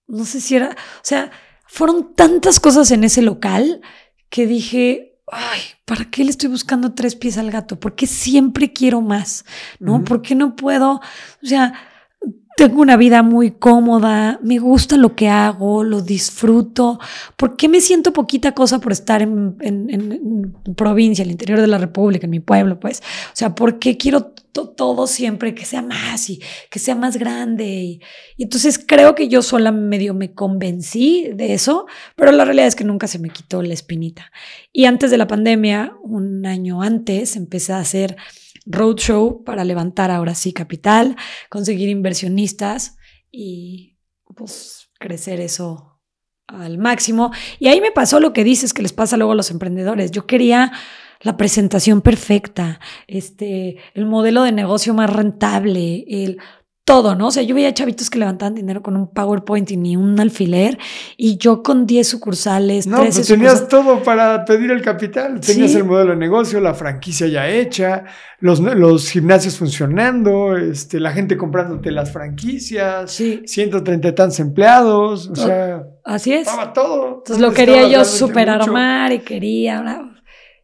No 0.08 0.24
sé 0.24 0.40
si 0.40 0.56
era. 0.56 0.70
O 0.70 1.04
sea, 1.04 1.32
fueron 1.68 2.14
tantas 2.14 2.60
cosas 2.62 2.92
en 2.92 3.04
ese 3.04 3.22
local 3.22 3.82
que 4.30 4.48
dije, 4.48 5.09
ay, 5.32 5.60
¿para 5.86 6.06
qué 6.06 6.24
le 6.24 6.32
estoy 6.32 6.50
buscando 6.50 6.94
tres 6.94 7.16
pies 7.16 7.38
al 7.38 7.52
gato? 7.52 7.80
¿Por 7.80 7.96
qué 7.96 8.08
siempre 8.08 8.74
quiero 8.74 9.02
más? 9.02 9.46
¿No? 9.80 10.04
¿Por 10.04 10.22
qué 10.22 10.36
no 10.36 10.56
puedo? 10.56 11.02
O 11.42 11.46
sea, 11.46 11.74
tengo 12.60 12.82
una 12.82 12.98
vida 12.98 13.24
muy 13.24 13.52
cómoda, 13.52 14.38
me 14.44 14.60
gusta 14.60 14.98
lo 14.98 15.16
que 15.16 15.30
hago, 15.30 15.86
lo 15.86 16.02
disfruto. 16.02 17.00
¿Por 17.38 17.56
qué 17.56 17.70
me 17.70 17.80
siento 17.80 18.12
poquita 18.12 18.52
cosa 18.52 18.80
por 18.80 18.92
estar 18.92 19.22
en, 19.22 20.54
provincia, 20.76 21.22
en 21.22 21.28
el 21.28 21.32
interior 21.32 21.62
de 21.62 21.68
la 21.68 21.78
República, 21.78 22.26
en 22.26 22.32
mi 22.32 22.42
pueblo? 22.42 22.78
Pues, 22.78 23.00
o 23.00 23.36
sea, 23.36 23.56
¿por 23.56 23.80
qué 23.80 23.96
quiero 23.96 24.34
todo 24.52 25.08
siempre 25.08 25.56
que 25.56 25.66
sea 25.66 25.82
más 25.82 26.30
y 26.30 26.42
que 26.70 26.80
sea 26.80 26.96
más 26.96 27.18
grande? 27.18 27.66
Y, 27.66 28.02
y, 28.38 28.44
entonces 28.44 28.84
creo 28.86 29.16
que 29.16 29.28
yo 29.28 29.42
sola 29.42 29.72
medio 29.72 30.14
me 30.14 30.34
convencí 30.34 31.30
de 31.34 31.54
eso, 31.54 31.86
pero 32.16 32.32
la 32.32 32.46
realidad 32.46 32.68
es 32.68 32.76
que 32.76 32.84
nunca 32.84 33.08
se 33.08 33.20
me 33.20 33.30
quitó 33.30 33.62
la 33.62 33.74
espinita. 33.74 34.32
Y 34.72 34.86
antes 34.86 35.12
de 35.12 35.18
la 35.18 35.28
pandemia, 35.28 35.94
un 36.04 36.46
año 36.46 36.82
antes, 36.82 37.36
empecé 37.36 37.74
a 37.74 37.80
hacer 37.80 38.16
roadshow 38.66 39.44
para 39.44 39.64
levantar 39.64 40.12
ahora 40.12 40.36
sí 40.36 40.54
capital, 40.54 41.16
conseguir 41.50 41.90
inversionistas 41.90 42.98
y 43.32 43.98
pues 44.36 44.90
crecer 45.00 45.42
eso 45.42 46.00
al 46.48 46.78
máximo. 46.78 47.32
Y 47.60 47.68
ahí 47.68 47.82
me 47.82 47.92
pasó 47.92 48.20
lo 48.20 48.34
que 48.34 48.44
dices 48.44 48.74
que 48.74 48.82
les 48.82 48.94
pasa 48.94 49.18
luego 49.18 49.34
a 49.34 49.36
los 49.36 49.52
emprendedores. 49.52 50.12
Yo 50.12 50.26
quería 50.26 50.72
la 51.22 51.38
presentación 51.38 52.02
perfecta, 52.02 52.80
este, 53.08 53.78
el 53.94 54.06
modelo 54.06 54.44
de 54.44 54.52
negocio 54.52 54.94
más 54.94 55.12
rentable, 55.12 56.06
el 56.08 56.40
todo, 56.90 57.14
¿no? 57.14 57.28
O 57.28 57.32
sea, 57.32 57.44
yo 57.44 57.54
veía 57.54 57.72
chavitos 57.72 58.10
que 58.10 58.18
levantaban 58.18 58.56
dinero 58.56 58.82
con 58.82 58.98
un 58.98 59.14
PowerPoint 59.14 59.70
y 59.70 59.78
ni 59.78 59.96
un 59.96 60.20
alfiler, 60.20 60.80
y 61.18 61.38
yo 61.38 61.62
con 61.62 61.86
10 61.86 62.08
sucursales. 62.08 62.88
No, 62.88 62.98
pues 62.98 63.28
tenías 63.28 63.68
todo 63.68 64.02
para 64.02 64.44
pedir 64.44 64.72
el 64.72 64.82
capital. 64.82 65.40
Tenías 65.40 65.76
el 65.76 65.84
modelo 65.84 66.12
de 66.12 66.16
negocio, 66.16 66.60
la 66.60 66.74
franquicia 66.74 67.28
ya 67.28 67.48
hecha, 67.48 68.06
los, 68.40 68.60
los 68.60 69.08
gimnasios 69.12 69.56
funcionando, 69.56 70.58
este, 70.58 71.00
la 71.00 71.12
gente 71.12 71.38
comprándote 71.38 71.92
las 71.92 72.12
franquicias, 72.12 73.12
sí. 73.12 73.44
130 73.46 74.08
y 74.08 74.16
tantos 74.16 74.40
empleados, 74.40 75.28
o 75.28 75.36
sea. 75.36 75.84
Así 76.04 76.34
es. 76.34 76.48
Estaba 76.48 76.74
todo. 76.74 77.18
Entonces 77.18 77.40
lo 77.40 77.54
quería 77.54 77.88
yo 77.88 78.04
super 78.04 78.50
armar 78.50 79.12
y 79.12 79.20
quería. 79.20 80.09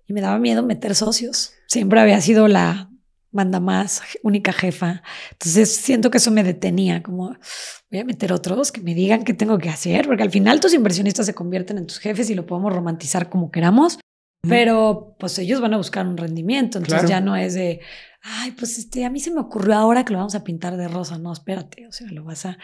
Y 0.07 0.13
me 0.13 0.21
daba 0.21 0.37
miedo 0.39 0.63
meter 0.63 0.95
socios. 0.95 1.53
Siempre 1.67 1.99
había 1.99 2.21
sido 2.21 2.47
la 2.47 2.89
manda 3.35 3.59
más, 3.59 4.01
única 4.23 4.53
jefa. 4.53 5.03
Entonces 5.33 5.75
siento 5.75 6.09
que 6.09 6.17
eso 6.17 6.31
me 6.31 6.43
detenía, 6.43 7.03
como 7.03 7.35
voy 7.91 7.99
a 7.99 8.05
meter 8.05 8.31
otros 8.31 8.71
que 8.71 8.81
me 8.81 8.95
digan 8.95 9.25
qué 9.25 9.33
tengo 9.33 9.57
que 9.57 9.69
hacer, 9.69 10.07
porque 10.07 10.23
al 10.23 10.31
final 10.31 10.61
tus 10.61 10.73
inversionistas 10.73 11.25
se 11.25 11.35
convierten 11.35 11.77
en 11.77 11.85
tus 11.85 11.99
jefes 11.99 12.29
y 12.29 12.35
lo 12.35 12.45
podemos 12.45 12.73
romantizar 12.73 13.29
como 13.29 13.51
queramos, 13.51 13.99
pero 14.47 15.15
pues 15.19 15.37
ellos 15.37 15.59
van 15.59 15.73
a 15.73 15.77
buscar 15.77 16.07
un 16.07 16.17
rendimiento, 16.17 16.77
entonces 16.77 17.09
ya 17.09 17.19
no 17.19 17.35
es 17.35 17.55
de, 17.55 17.81
ay, 18.21 18.51
pues 18.51 18.77
este, 18.77 19.03
a 19.03 19.09
mí 19.09 19.19
se 19.19 19.31
me 19.31 19.41
ocurrió 19.41 19.75
ahora 19.75 20.05
que 20.05 20.13
lo 20.13 20.19
vamos 20.19 20.35
a 20.35 20.43
pintar 20.43 20.77
de 20.77 20.87
rosa, 20.87 21.17
no, 21.17 21.33
espérate, 21.33 21.87
o 21.87 21.91
sea, 21.91 22.07
lo 22.11 22.23
vas 22.23 22.45
a... 22.45 22.57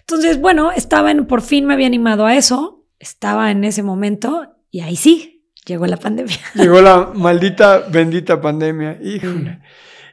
Entonces, 0.00 0.40
bueno, 0.40 0.72
estaba 0.72 1.10
en, 1.10 1.26
por 1.26 1.42
fin 1.42 1.66
me 1.66 1.74
había 1.74 1.86
animado 1.86 2.24
a 2.24 2.34
eso, 2.34 2.86
estaba 2.98 3.50
en 3.50 3.64
ese 3.64 3.82
momento 3.82 4.56
y 4.70 4.80
ahí 4.80 4.96
sí, 4.96 5.33
llegó 5.64 5.86
la 5.86 5.96
pandemia. 5.96 6.38
Llegó 6.54 6.80
la 6.80 7.10
maldita, 7.14 7.80
bendita 7.90 8.40
pandemia, 8.40 8.98
híjole. 9.02 9.60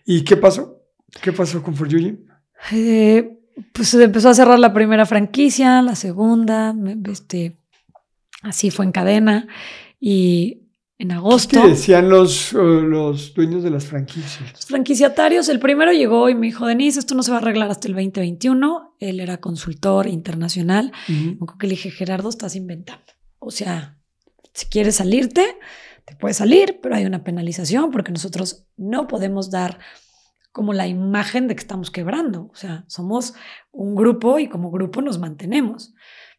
¿Y 0.05 0.23
qué 0.23 0.37
pasó? 0.37 0.83
¿Qué 1.21 1.31
pasó 1.31 1.61
con 1.61 1.75
For 1.75 1.87
eh, 2.71 3.39
pues 3.73 3.89
se 3.89 4.03
empezó 4.03 4.29
a 4.29 4.33
cerrar 4.33 4.59
la 4.59 4.73
primera 4.73 5.05
franquicia, 5.05 5.81
la 5.81 5.95
segunda, 5.95 6.75
este, 7.09 7.57
así 8.43 8.71
fue 8.71 8.85
en 8.85 8.91
cadena 8.91 9.47
y 9.99 10.61
en 10.97 11.11
agosto. 11.11 11.61
¿Qué 11.61 11.69
decían 11.69 12.09
los, 12.09 12.53
uh, 12.53 12.81
los 12.81 13.33
dueños 13.33 13.63
de 13.63 13.71
las 13.71 13.85
franquicias? 13.85 14.51
Los 14.53 14.65
franquiciatarios, 14.65 15.49
el 15.49 15.59
primero 15.59 15.91
llegó 15.91 16.29
y 16.29 16.35
me 16.35 16.47
dijo, 16.47 16.67
Denise, 16.67 16.99
esto 16.99 17.15
no 17.15 17.23
se 17.23 17.31
va 17.31 17.37
a 17.37 17.41
arreglar 17.41 17.71
hasta 17.71 17.87
el 17.87 17.95
2021. 17.95 18.95
Él 18.99 19.19
era 19.19 19.37
consultor 19.37 20.07
internacional. 20.07 20.91
Ujú. 21.09 21.57
que 21.57 21.67
le 21.67 21.71
dije, 21.71 21.89
Gerardo, 21.89 22.29
estás 22.29 22.55
inventando. 22.55 23.01
O 23.39 23.49
sea, 23.49 23.97
si 24.53 24.65
quieres 24.67 24.95
salirte, 24.95 25.57
te 26.05 26.15
puedes 26.15 26.37
salir, 26.37 26.79
pero 26.81 26.95
hay 26.95 27.05
una 27.05 27.23
penalización 27.23 27.91
porque 27.91 28.11
nosotros 28.11 28.65
no 28.77 29.07
podemos 29.07 29.49
dar 29.51 29.79
como 30.51 30.73
la 30.73 30.87
imagen 30.87 31.47
de 31.47 31.55
que 31.55 31.61
estamos 31.61 31.91
quebrando. 31.91 32.49
O 32.51 32.55
sea, 32.55 32.83
somos 32.87 33.33
un 33.71 33.95
grupo 33.95 34.39
y 34.39 34.47
como 34.49 34.71
grupo 34.71 35.01
nos 35.01 35.19
mantenemos. 35.19 35.93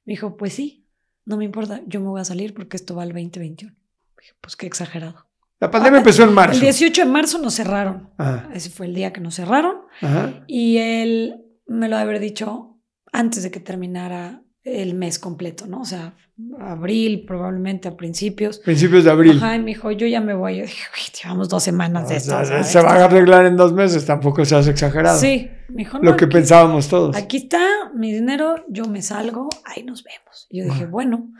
Me 0.05 0.13
dijo, 0.13 0.37
pues 0.37 0.53
sí, 0.53 0.87
no 1.25 1.37
me 1.37 1.45
importa, 1.45 1.81
yo 1.87 2.01
me 2.01 2.09
voy 2.09 2.21
a 2.21 2.25
salir 2.25 2.53
porque 2.55 2.77
esto 2.77 2.95
va 2.95 3.03
al 3.05 3.11
2021. 3.11 3.75
Dije, 4.19 4.33
pues 4.41 4.57
qué 4.57 4.67
exagerado. 4.67 5.27
La 5.61 5.71
pandemia 5.71 5.99
empezó 5.99 6.25
en 6.25 6.35
marzo. 6.35 6.55
El 6.57 6.61
18 6.61 7.03
de 7.05 7.09
marzo 7.11 7.39
nos 7.39 7.55
cerraron. 7.55 8.11
Ajá, 8.19 8.51
Ese 8.53 8.69
fue 8.69 8.87
el 8.87 8.95
día 8.95 9.13
que 9.13 9.21
nos 9.21 9.37
cerraron. 9.37 9.77
ajá. 10.01 10.45
Y 10.49 10.79
él 10.79 11.37
me 11.67 11.89
lo 11.89 11.97
había 11.97 12.19
dicho 12.19 12.81
antes 13.13 13.43
de 13.45 13.51
que 13.53 13.61
terminara 13.61 14.43
el 14.65 14.95
mes 14.95 15.19
completo, 15.19 15.67
¿no? 15.67 15.81
O 15.81 15.85
sea, 15.85 16.15
abril, 16.61 17.25
probablemente 17.27 17.89
a 17.89 17.97
principios. 17.97 18.59
Principios 18.61 19.05
de 19.05 19.11
abril. 19.11 19.37
Ajá, 19.39 19.57
y 19.57 19.59
me 19.59 19.67
dijo, 19.67 19.91
yo 19.91 20.07
ya 20.07 20.21
me 20.21 20.35
voy. 20.35 20.57
Yo 20.59 20.63
dije, 20.63 20.83
"Uy, 20.95 21.13
llevamos 21.23 21.49
dos 21.49 21.63
semanas 21.63 22.09
de 22.09 22.15
O 22.15 22.19
esto. 22.19 22.63
se 22.65 22.81
va 22.81 22.93
a 22.95 23.05
arreglar 23.05 23.47
en 23.47 23.57
dos 23.57 23.73
meses, 23.73 24.05
tampoco 24.07 24.45
seas 24.45 24.69
exagerado. 24.69 25.19
Sí, 25.19 25.49
me 25.69 25.79
dijo, 25.79 25.99
no, 25.99 26.11
Lo 26.13 26.17
que 26.17 26.27
aquí- 26.27 26.33
pensábamos 26.35 26.89
todos. 26.89 27.17
Aquí 27.17 27.39
está 27.39 27.61
mi 27.95 28.13
dinero, 28.13 28.65
yo 28.69 28.85
me 28.85 29.03
salgo, 29.03 29.49
ahí 29.65 29.83
nos 29.83 30.05
vemos. 30.05 30.47
Y 30.49 30.59
yo 30.61 30.65
dije, 30.67 30.87
bueno. 30.87 31.33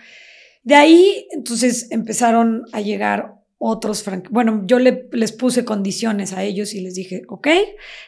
De 0.65 0.75
ahí, 0.77 1.27
entonces 1.33 1.89
empezaron 1.91 2.63
a 2.73 2.81
llegar 2.81 3.35
otros 3.59 4.05
Bueno, 4.31 4.63
yo 4.67 4.79
le- 4.81 5.09
les 5.13 5.31
puse 5.33 5.65
condiciones 5.65 6.33
a 6.33 6.43
ellos 6.43 6.75
y 6.75 6.81
les 6.81 6.95
dije, 6.97 7.23
ok, 7.29 7.47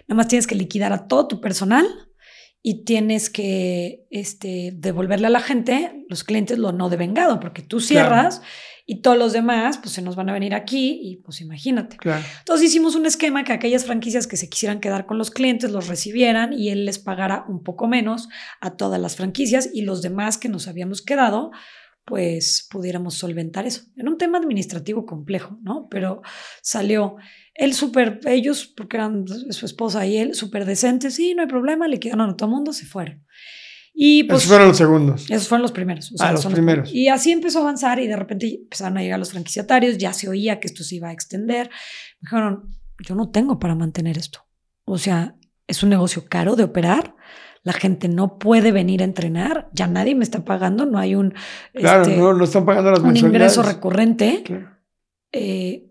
nada 0.08 0.16
más 0.16 0.26
tienes 0.28 0.46
que 0.48 0.54
liquidar 0.56 0.92
a 0.92 1.06
todo 1.06 1.28
tu 1.28 1.40
personal 1.40 1.86
y 2.66 2.84
tienes 2.84 3.28
que 3.28 4.06
este, 4.10 4.72
devolverle 4.74 5.26
a 5.26 5.30
la 5.30 5.40
gente 5.40 6.06
los 6.08 6.24
clientes 6.24 6.56
lo 6.56 6.72
no 6.72 6.88
devengado, 6.88 7.38
porque 7.38 7.60
tú 7.60 7.78
cierras 7.78 8.40
y 8.86 9.02
todos 9.02 9.18
los 9.18 9.34
demás 9.34 9.76
pues 9.76 9.92
se 9.92 10.00
nos 10.00 10.16
van 10.16 10.30
a 10.30 10.32
venir 10.32 10.54
aquí 10.54 10.98
y 11.02 11.16
pues 11.16 11.42
imagínate. 11.42 11.98
Claro. 11.98 12.24
Entonces 12.38 12.70
hicimos 12.70 12.94
un 12.94 13.04
esquema 13.04 13.44
que 13.44 13.52
aquellas 13.52 13.84
franquicias 13.84 14.26
que 14.26 14.38
se 14.38 14.48
quisieran 14.48 14.80
quedar 14.80 15.04
con 15.04 15.18
los 15.18 15.30
clientes 15.30 15.72
los 15.72 15.88
recibieran 15.88 16.54
y 16.54 16.70
él 16.70 16.86
les 16.86 16.98
pagara 16.98 17.44
un 17.48 17.62
poco 17.62 17.86
menos 17.86 18.30
a 18.62 18.76
todas 18.76 18.98
las 18.98 19.14
franquicias 19.14 19.68
y 19.70 19.82
los 19.82 20.00
demás 20.00 20.38
que 20.38 20.48
nos 20.48 20.66
habíamos 20.66 21.02
quedado 21.02 21.50
pues 22.06 22.66
pudiéramos 22.70 23.14
solventar 23.14 23.66
eso. 23.66 23.82
Era 23.96 24.08
un 24.08 24.18
tema 24.18 24.38
administrativo 24.38 25.04
complejo, 25.04 25.58
¿no? 25.62 25.88
Pero 25.90 26.22
salió 26.62 27.16
él 27.54 27.72
súper, 27.74 28.20
ellos, 28.26 28.66
porque 28.66 28.96
eran 28.96 29.26
su 29.26 29.66
esposa 29.66 30.06
y 30.06 30.16
él, 30.18 30.34
súper 30.34 30.64
decentes, 30.64 31.14
sí, 31.14 31.34
no 31.34 31.42
hay 31.42 31.48
problema, 31.48 31.88
le 31.88 32.00
quedaron 32.00 32.30
a 32.30 32.36
todo 32.36 32.48
el 32.48 32.54
mundo, 32.54 32.72
se 32.72 32.84
fueron. 32.84 33.24
Y 33.96 34.24
pues 34.24 34.40
Esos 34.40 34.48
fueron 34.48 34.68
los 34.68 34.76
segundos. 34.76 35.30
esos 35.30 35.46
fueron 35.46 35.62
los 35.62 35.70
primeros. 35.70 36.10
o 36.10 36.16
Ah, 36.18 36.32
los 36.32 36.44
primeros. 36.46 36.92
Y 36.92 37.08
así 37.08 37.30
empezó 37.30 37.60
a 37.60 37.62
avanzar 37.62 38.00
y 38.00 38.08
de 38.08 38.16
repente 38.16 38.52
empezaron 38.62 38.98
a 38.98 39.02
llegar 39.02 39.20
los 39.20 39.30
franquiciatarios, 39.30 39.98
ya 39.98 40.12
se 40.12 40.28
oía 40.28 40.58
que 40.58 40.66
esto 40.66 40.82
se 40.82 40.96
iba 40.96 41.08
a 41.10 41.12
extender. 41.12 41.70
Me 42.20 42.26
dijeron, 42.26 42.74
yo 43.06 43.14
no 43.14 43.30
tengo 43.30 43.60
para 43.60 43.76
mantener 43.76 44.18
esto. 44.18 44.40
O 44.84 44.98
sea, 44.98 45.36
es 45.68 45.84
un 45.84 45.90
negocio 45.90 46.24
caro 46.28 46.56
de 46.56 46.64
operar. 46.64 47.14
La 47.62 47.72
gente 47.72 48.08
no 48.08 48.38
puede 48.38 48.72
venir 48.72 49.00
a 49.00 49.04
entrenar, 49.04 49.70
ya 49.72 49.86
nadie 49.86 50.14
me 50.14 50.24
está 50.24 50.44
pagando, 50.44 50.84
no 50.84 50.98
hay 50.98 51.14
un, 51.14 51.32
Claro, 51.72 52.02
este, 52.02 52.16
no, 52.18 52.34
no 52.34 52.44
están 52.44 52.66
pagando 52.66 52.90
las 52.90 53.00
un 53.00 53.16
ingreso 53.16 53.62
recurrente. 53.62 54.42
Claro. 54.44 54.68
Eh, 55.32 55.90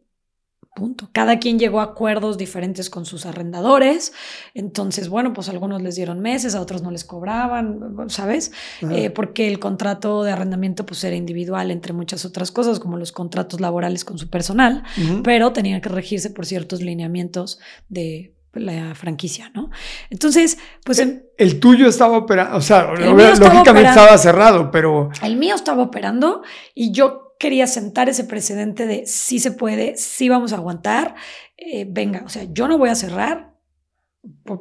punto. 0.75 1.09
Cada 1.11 1.39
quien 1.39 1.59
llegó 1.59 1.79
a 1.79 1.83
acuerdos 1.83 2.37
diferentes 2.37 2.89
con 2.89 3.05
sus 3.05 3.25
arrendadores. 3.25 4.13
Entonces, 4.53 5.09
bueno, 5.09 5.33
pues 5.33 5.49
algunos 5.49 5.81
les 5.81 5.95
dieron 5.95 6.19
meses, 6.19 6.55
a 6.55 6.61
otros 6.61 6.81
no 6.81 6.91
les 6.91 7.03
cobraban, 7.03 7.95
¿sabes? 8.07 8.51
Eh, 8.89 9.09
porque 9.09 9.47
el 9.47 9.59
contrato 9.59 10.23
de 10.23 10.31
arrendamiento 10.31 10.85
pues 10.85 11.03
era 11.03 11.15
individual 11.15 11.71
entre 11.71 11.93
muchas 11.93 12.25
otras 12.25 12.51
cosas, 12.51 12.79
como 12.79 12.97
los 12.97 13.11
contratos 13.11 13.61
laborales 13.61 14.03
con 14.05 14.17
su 14.17 14.29
personal, 14.29 14.83
pero 15.23 15.51
tenían 15.53 15.81
que 15.81 15.89
regirse 15.89 16.29
por 16.29 16.45
ciertos 16.45 16.81
lineamientos 16.81 17.59
de 17.89 18.33
la 18.53 18.93
franquicia, 18.93 19.49
¿no? 19.55 19.71
Entonces, 20.11 20.59
pues 20.85 20.99
em- 20.99 21.23
El 21.37 21.59
tuyo 21.59 21.87
estaba 21.87 22.17
operando, 22.17 22.55
o 22.57 22.61
sea, 22.61 22.93
estaba 22.93 23.05
lógicamente 23.13 23.71
operando. 23.71 23.89
estaba 23.89 24.17
cerrado, 24.19 24.69
pero 24.71 25.09
el 25.23 25.37
mío 25.37 25.55
estaba 25.55 25.81
operando 25.81 26.43
y 26.75 26.91
yo 26.91 27.32
quería 27.43 27.67
sentar 27.67 28.07
ese 28.09 28.23
precedente 28.23 28.87
de 28.87 29.03
sí 29.05 29.37
se 29.39 29.51
puede, 29.51 29.97
sí 29.97 30.29
vamos 30.29 30.53
a 30.53 30.55
aguantar, 30.55 31.15
eh, 31.57 31.85
venga, 31.89 32.23
o 32.25 32.29
sea, 32.29 32.43
yo 32.51 32.67
no 32.69 32.77
voy 32.77 32.89
a 32.89 32.95
cerrar 32.95 33.53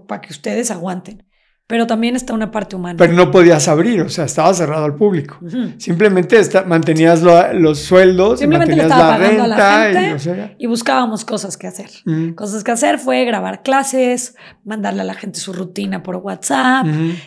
para 0.08 0.20
que 0.20 0.32
ustedes 0.32 0.70
aguanten, 0.72 1.24
pero 1.68 1.86
también 1.86 2.16
está 2.16 2.34
una 2.34 2.50
parte 2.50 2.74
humana. 2.76 2.96
pero 2.98 3.12
no 3.12 3.30
podías 3.30 3.68
abrir, 3.68 4.02
o 4.02 4.08
sea, 4.08 4.24
estaba 4.24 4.52
cerrado 4.52 4.84
al 4.84 4.96
público. 4.96 5.38
Simplemente 5.78 6.38
está- 6.38 6.64
mantenías 6.64 7.22
lo- 7.22 7.52
los 7.54 7.78
sueldos, 7.78 8.40
Simplemente 8.40 8.74
le 8.76 8.82
mantenías 8.82 8.98
estaba 9.00 9.18
la 9.18 9.24
pagando 9.24 9.42
a 9.44 9.46
la 9.46 9.56
renta 9.84 9.90
y, 9.90 9.94
gente. 10.02 10.14
o 10.14 10.18
sea, 10.18 10.54
Y 10.58 10.66
buscábamos 10.66 11.24
cosas 11.24 11.56
que 11.56 11.66
hacer. 11.68 11.88
mm, 12.04 12.30
Cosas 12.34 12.64
que 12.64 12.72
hacer 12.72 12.98
fue 12.98 13.24
grabar 13.24 13.62
clases, 13.62 14.34
mandarle 14.64 15.02
a 15.02 15.04
la 15.04 15.14
gente 15.14 15.38
su 15.38 15.52
rutina 15.52 16.02
por 16.02 16.16
WhatsApp, 16.16 16.84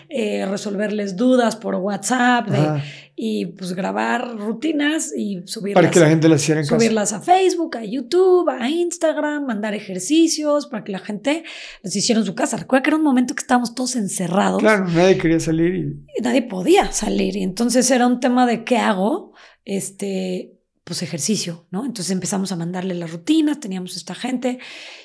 eh, 0.10 0.46
resolverles 0.46 1.16
dudas 1.16 1.56
por 1.56 1.76
WhatsApp 1.76 2.48
de- 2.50 2.82
y 3.18 3.46
pues 3.46 3.74
grabar 3.74 4.38
rutinas 4.38 5.14
y 5.16 5.42
subirlas, 5.46 5.82
para 5.82 5.92
que 5.92 6.00
la 6.00 6.10
gente 6.10 6.28
las 6.28 6.42
hiciera 6.44 6.60
en 6.60 6.68
casa. 6.68 6.78
subirlas 6.78 7.14
a 7.14 7.22
Facebook, 7.22 7.78
a 7.78 7.86
YouTube, 7.86 8.50
a 8.50 8.70
Instagram, 8.70 9.46
mandar 9.46 9.74
ejercicios 9.74 10.68
para 10.68 10.84
que 10.84 10.92
la 10.92 11.00
gente 11.00 11.44
los 11.82 11.96
hiciera 11.96 12.20
en 12.20 12.26
su 12.26 12.36
casa. 12.36 12.58
Recuerda 12.58 12.84
que 12.84 12.90
era 12.90 12.98
un 12.98 13.04
momento 13.04 13.34
que 13.34 13.42
estábamos 13.42 13.74
todos 13.74 13.96
encerrados 13.96 14.60
Claro, 14.60 14.88
nadie 14.90 15.18
quería 15.18 15.40
salir 15.40 15.76
y 15.76 16.06
y 16.18 16.22
nadie 16.22 16.42
podía 16.42 16.92
salir 16.92 17.36
y 17.36 17.44
entonces 17.44 17.90
era 17.92 18.08
un 18.08 18.20
tema 18.20 18.46
de 18.46 18.64
qué 18.64 18.78
hago, 18.78 19.34
este, 19.64 20.60
pues 20.84 21.02
ejercicio, 21.02 21.68
¿no? 21.72 21.86
Entonces 21.86 22.12
empezamos 22.12 22.52
a 22.52 22.56
mandarle 22.56 22.96
las 22.96 23.12
rutinas, 23.12 23.60
teníamos 23.60 23.96
esta 23.96 24.16
gente 24.16 24.60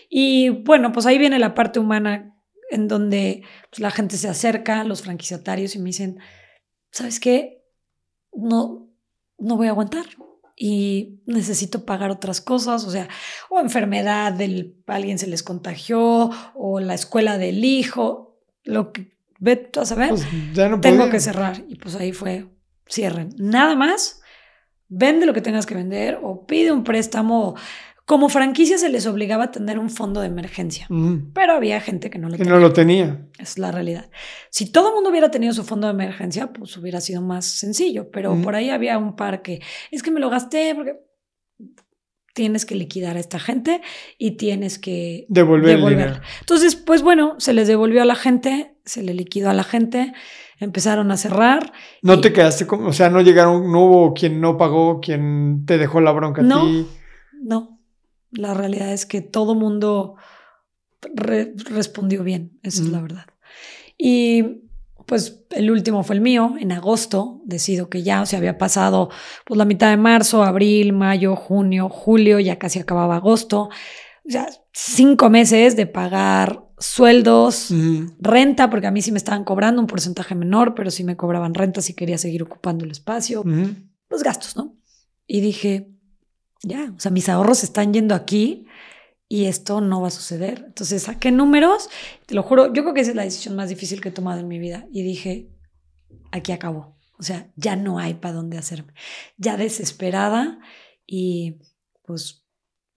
y 0.09 0.51
bueno, 0.51 0.93
pues 0.93 1.07
ahí 1.07 1.19
viene 1.19 1.39
la 1.39 1.55
parte 1.55 1.79
humana 1.79 2.37
en 2.71 2.89
donde 2.89 3.43
pues, 3.71 3.81
la 3.81 3.91
gente 3.91 4.17
se 4.17 4.29
acerca, 4.29 4.85
los 4.85 5.03
franquiciatarios 5.03 5.75
y 5.75 5.79
me 5.79 5.87
dicen, 5.87 6.19
¿sabes 6.91 7.21
qué? 7.21 7.60
No, 8.33 8.89
no 9.39 9.57
voy 9.57 9.67
a 9.67 9.71
aguantar 9.71 10.07
y 10.63 11.23
necesito 11.25 11.87
pagar 11.87 12.11
otras 12.11 12.43
cosas, 12.43 12.85
o 12.85 12.91
sea, 12.91 13.09
o 13.49 13.61
enfermedad 13.61 14.35
del 14.35 14.77
alguien 14.87 15.19
se 15.19 15.27
les 15.27 15.43
contagió 15.43 16.31
o 16.55 16.81
la 16.81 16.93
escuela 16.93 17.39
del 17.39 17.65
hijo, 17.65 18.39
lo 18.65 18.93
que 18.93 19.17
ve 19.39 19.71
a 19.81 19.87
saber 19.87 20.11
pues, 20.11 20.27
ya 20.53 20.69
no 20.69 20.79
tengo 20.81 20.99
podía. 20.99 21.13
que 21.13 21.21
cerrar. 21.21 21.63
Y 21.67 21.77
pues 21.77 21.97
ahí 21.97 22.13
fue, 22.13 22.47
cierren. 22.87 23.35
Nada 23.39 23.75
más, 23.75 24.21
vende 24.89 25.25
lo 25.25 25.33
que 25.33 25.41
tengas 25.41 25.65
que 25.65 25.75
vender 25.75 26.19
o 26.23 26.47
pide 26.47 26.73
un 26.73 26.85
préstamo. 26.85 27.55
Como 28.11 28.29
franquicia 28.29 28.77
se 28.77 28.89
les 28.89 29.07
obligaba 29.07 29.45
a 29.45 29.51
tener 29.53 29.79
un 29.79 29.89
fondo 29.89 30.21
de 30.21 30.27
emergencia, 30.27 30.89
pero 31.33 31.53
había 31.53 31.81
gente 31.81 32.11
que 32.11 32.19
no 32.19 32.27
lo 32.29 32.33
que 32.33 32.39
tenía. 32.39 32.53
no 32.55 32.59
lo 32.61 32.73
tenía. 32.73 33.29
Es 33.39 33.57
la 33.57 33.71
realidad. 33.71 34.11
Si 34.51 34.73
todo 34.73 34.89
el 34.89 34.95
mundo 34.97 35.11
hubiera 35.11 35.31
tenido 35.31 35.53
su 35.53 35.63
fondo 35.63 35.87
de 35.87 35.93
emergencia, 35.93 36.53
pues 36.53 36.77
hubiera 36.77 37.01
sido 37.01 37.23
más 37.23 37.45
sencillo, 37.47 38.11
pero 38.11 38.35
por 38.43 38.57
ahí 38.57 38.69
había 38.71 38.99
un 38.99 39.15
par 39.15 39.43
que 39.43 39.61
es 39.93 40.03
que 40.03 40.11
me 40.11 40.19
lo 40.19 40.29
gasté 40.29 40.75
porque 40.75 40.97
tienes 42.35 42.67
que 42.67 42.75
liquidar 42.75 43.17
a 43.17 43.21
esta 43.21 43.39
gente 43.39 43.81
y 44.19 44.33
tienes 44.33 44.81
que 44.81 45.27
Devolver 45.29 45.77
devolver. 45.77 46.21
Entonces, 46.41 46.75
pues 46.75 47.03
bueno, 47.03 47.37
se 47.39 47.53
les 47.53 47.69
devolvió 47.69 48.03
a 48.03 48.07
la 48.07 48.17
gente, 48.17 48.75
se 48.85 49.03
le 49.05 49.15
liquidó 49.15 49.51
a 49.51 49.55
la 49.55 49.65
gente, 49.65 50.13
empezaron 50.59 51.11
a 51.11 51.17
cerrar. 51.17 51.73
No 52.03 52.15
y- 52.15 52.21
te 52.21 52.33
quedaste 52.33 52.67
como, 52.67 52.89
o 52.89 52.93
sea, 52.93 53.09
no 53.09 53.21
llegaron, 53.21 53.71
no 53.71 53.85
hubo 53.85 54.15
quien 54.15 54.41
no 54.41 54.57
pagó, 54.57 55.01
quien 55.01 55.65
te 55.67 55.79
dejó 55.79 56.01
la 56.01 56.13
bronca 56.13 56.43
No. 56.43 56.63
a 56.63 56.65
ti. 56.67 56.87
No, 57.43 57.80
la 58.33 58.55
realidad 58.55 58.93
es 58.93 59.07
que 59.07 59.21
todo 59.21 59.55
mundo 59.55 60.17
re- 61.15 61.55
respondió 61.71 62.23
bien, 62.25 62.59
esa 62.63 62.83
es 62.83 62.89
la 62.89 63.01
verdad. 63.01 63.27
Y 63.99 64.63
pues 65.07 65.45
el 65.51 65.71
último 65.71 66.03
fue 66.05 66.15
el 66.15 66.21
mío, 66.21 66.55
en 66.59 66.73
agosto, 66.73 67.41
decido 67.45 67.89
que 67.89 68.03
ya, 68.03 68.23
o 68.23 68.27
sea, 68.27 68.39
había 68.39 68.59
pasado 68.59 69.11
pues 69.45 69.59
la 69.59 69.65
mitad 69.65 69.91
de 69.91 69.97
marzo, 69.97 70.45
abril, 70.45 70.93
mayo, 70.93 71.35
junio, 71.37 71.89
julio, 71.89 72.39
ya 72.39 72.59
casi 72.59 72.79
acababa 72.79 73.17
agosto, 73.17 73.71
o 74.25 74.31
sea, 74.31 74.49
cinco 74.73 75.29
meses 75.31 75.75
de 75.75 75.87
pagar 75.87 76.65
sueldos, 76.79 77.71
renta, 78.21 78.71
porque 78.71 78.87
a 78.87 78.91
mí 78.91 79.03
sí 79.03 79.11
me 79.13 79.19
estaban 79.19 79.45
cobrando 79.45 79.81
un 79.81 79.87
porcentaje 79.87 80.35
menor, 80.35 80.75
pero 80.75 80.91
sí 80.91 81.03
me 81.05 81.17
cobraban 81.17 81.55
renta 81.55 81.83
si 81.83 81.95
quería 81.95 82.17
seguir 82.17 82.43
ocupando 82.43 82.85
el 82.85 82.91
espacio, 82.93 83.43
los 84.09 84.23
gastos, 84.23 84.57
¿no? 84.57 84.77
Y 85.27 85.41
dije, 85.41 85.90
ya, 86.63 86.93
o 86.97 87.01
sea, 87.01 87.11
mis 87.11 87.29
ahorros 87.29 87.65
están 87.65 87.93
yendo 87.93 88.15
aquí 88.15 88.67
y 89.29 89.47
esto 89.47 89.81
no 89.81 90.01
va 90.01 90.09
a 90.09 90.13
suceder. 90.13 90.65
Entonces 90.67 91.05
saqué 91.05 91.31
números, 91.31 91.89
te 92.27 92.35
lo 92.35 92.43
juro, 92.43 92.73
yo 92.73 92.83
creo 92.83 92.95
que 92.95 93.01
esa 93.01 93.11
es 93.11 93.17
la 93.17 93.25
decisión 93.25 93.57
más 93.57 93.69
difícil 93.69 94.01
que 94.01 94.11
he 94.11 94.13
tomado 94.13 94.41
en 94.41 94.49
mi 94.49 94.59
vida 94.59 94.87
y 94.93 95.03
dije, 95.03 95.51
aquí 96.33 96.53
acabó. 96.53 96.99
O 97.19 97.23
sea, 97.23 97.53
ya 97.57 97.77
no 97.77 97.99
hay 97.99 98.15
para 98.15 98.35
dónde 98.35 98.59
hacerme. 98.59 98.95
Ya 99.37 99.57
desesperada 99.57 100.59
y 101.07 101.59
pues 102.05 102.47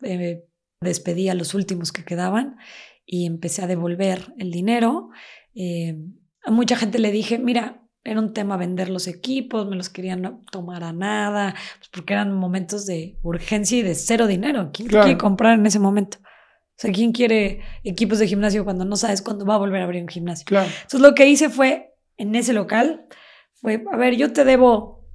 eh, 0.02 0.46
despedí 0.82 1.30
a 1.30 1.34
los 1.34 1.54
últimos 1.54 1.92
que 1.92 2.06
quedaban 2.06 2.58
y 3.06 3.26
empecé 3.26 3.62
a 3.62 3.68
devolver 3.68 4.34
el 4.38 4.52
dinero. 4.52 5.10
Eh, 5.56 5.98
a 6.44 6.52
mucha 6.52 6.76
gente 6.78 7.00
le 7.00 7.12
dije, 7.12 7.38
mira, 7.38 7.83
era 8.04 8.20
un 8.20 8.34
tema 8.34 8.58
vender 8.58 8.90
los 8.90 9.08
equipos, 9.08 9.68
me 9.68 9.76
los 9.76 9.90
querían 9.90 10.44
tomar 10.52 10.84
a 10.84 10.92
nada, 10.92 11.56
pues 11.78 11.90
porque 11.90 12.14
eran 12.14 12.34
momentos 12.34 12.86
de 12.86 13.18
urgencia 13.24 13.78
y 13.78 13.82
de 13.82 13.96
cero 13.96 14.28
dinero. 14.28 14.72
¿Quién 14.74 14.90
quiere 14.90 15.18
comprar 15.18 15.58
en 15.58 15.66
ese 15.66 15.80
momento? 15.80 16.18
O 16.22 16.76
sea, 16.76 16.92
¿quién 16.92 17.14
quiere 17.14 17.62
equipos 17.84 18.20
de 18.20 18.28
gimnasio 18.28 18.66
cuando 18.66 18.84
no 18.84 18.98
sabes 18.98 19.22
cuándo 19.22 19.46
va 19.46 19.56
a 19.56 19.60
volver 19.60 19.82
a 19.82 19.86
abrir 19.86 20.02
un 20.02 20.10
gimnasio? 20.10 20.46
Claro. 20.46 20.68
Entonces 20.68 21.00
lo 21.00 21.16
que 21.16 21.28
hice 21.28 21.50
fue, 21.50 21.94
en 22.18 22.36
ese 22.36 22.52
local, 22.52 23.06
fue, 23.54 23.84
a 23.92 23.96
ver, 23.96 24.16
yo 24.16 24.34
te 24.34 24.44
debo 24.44 25.08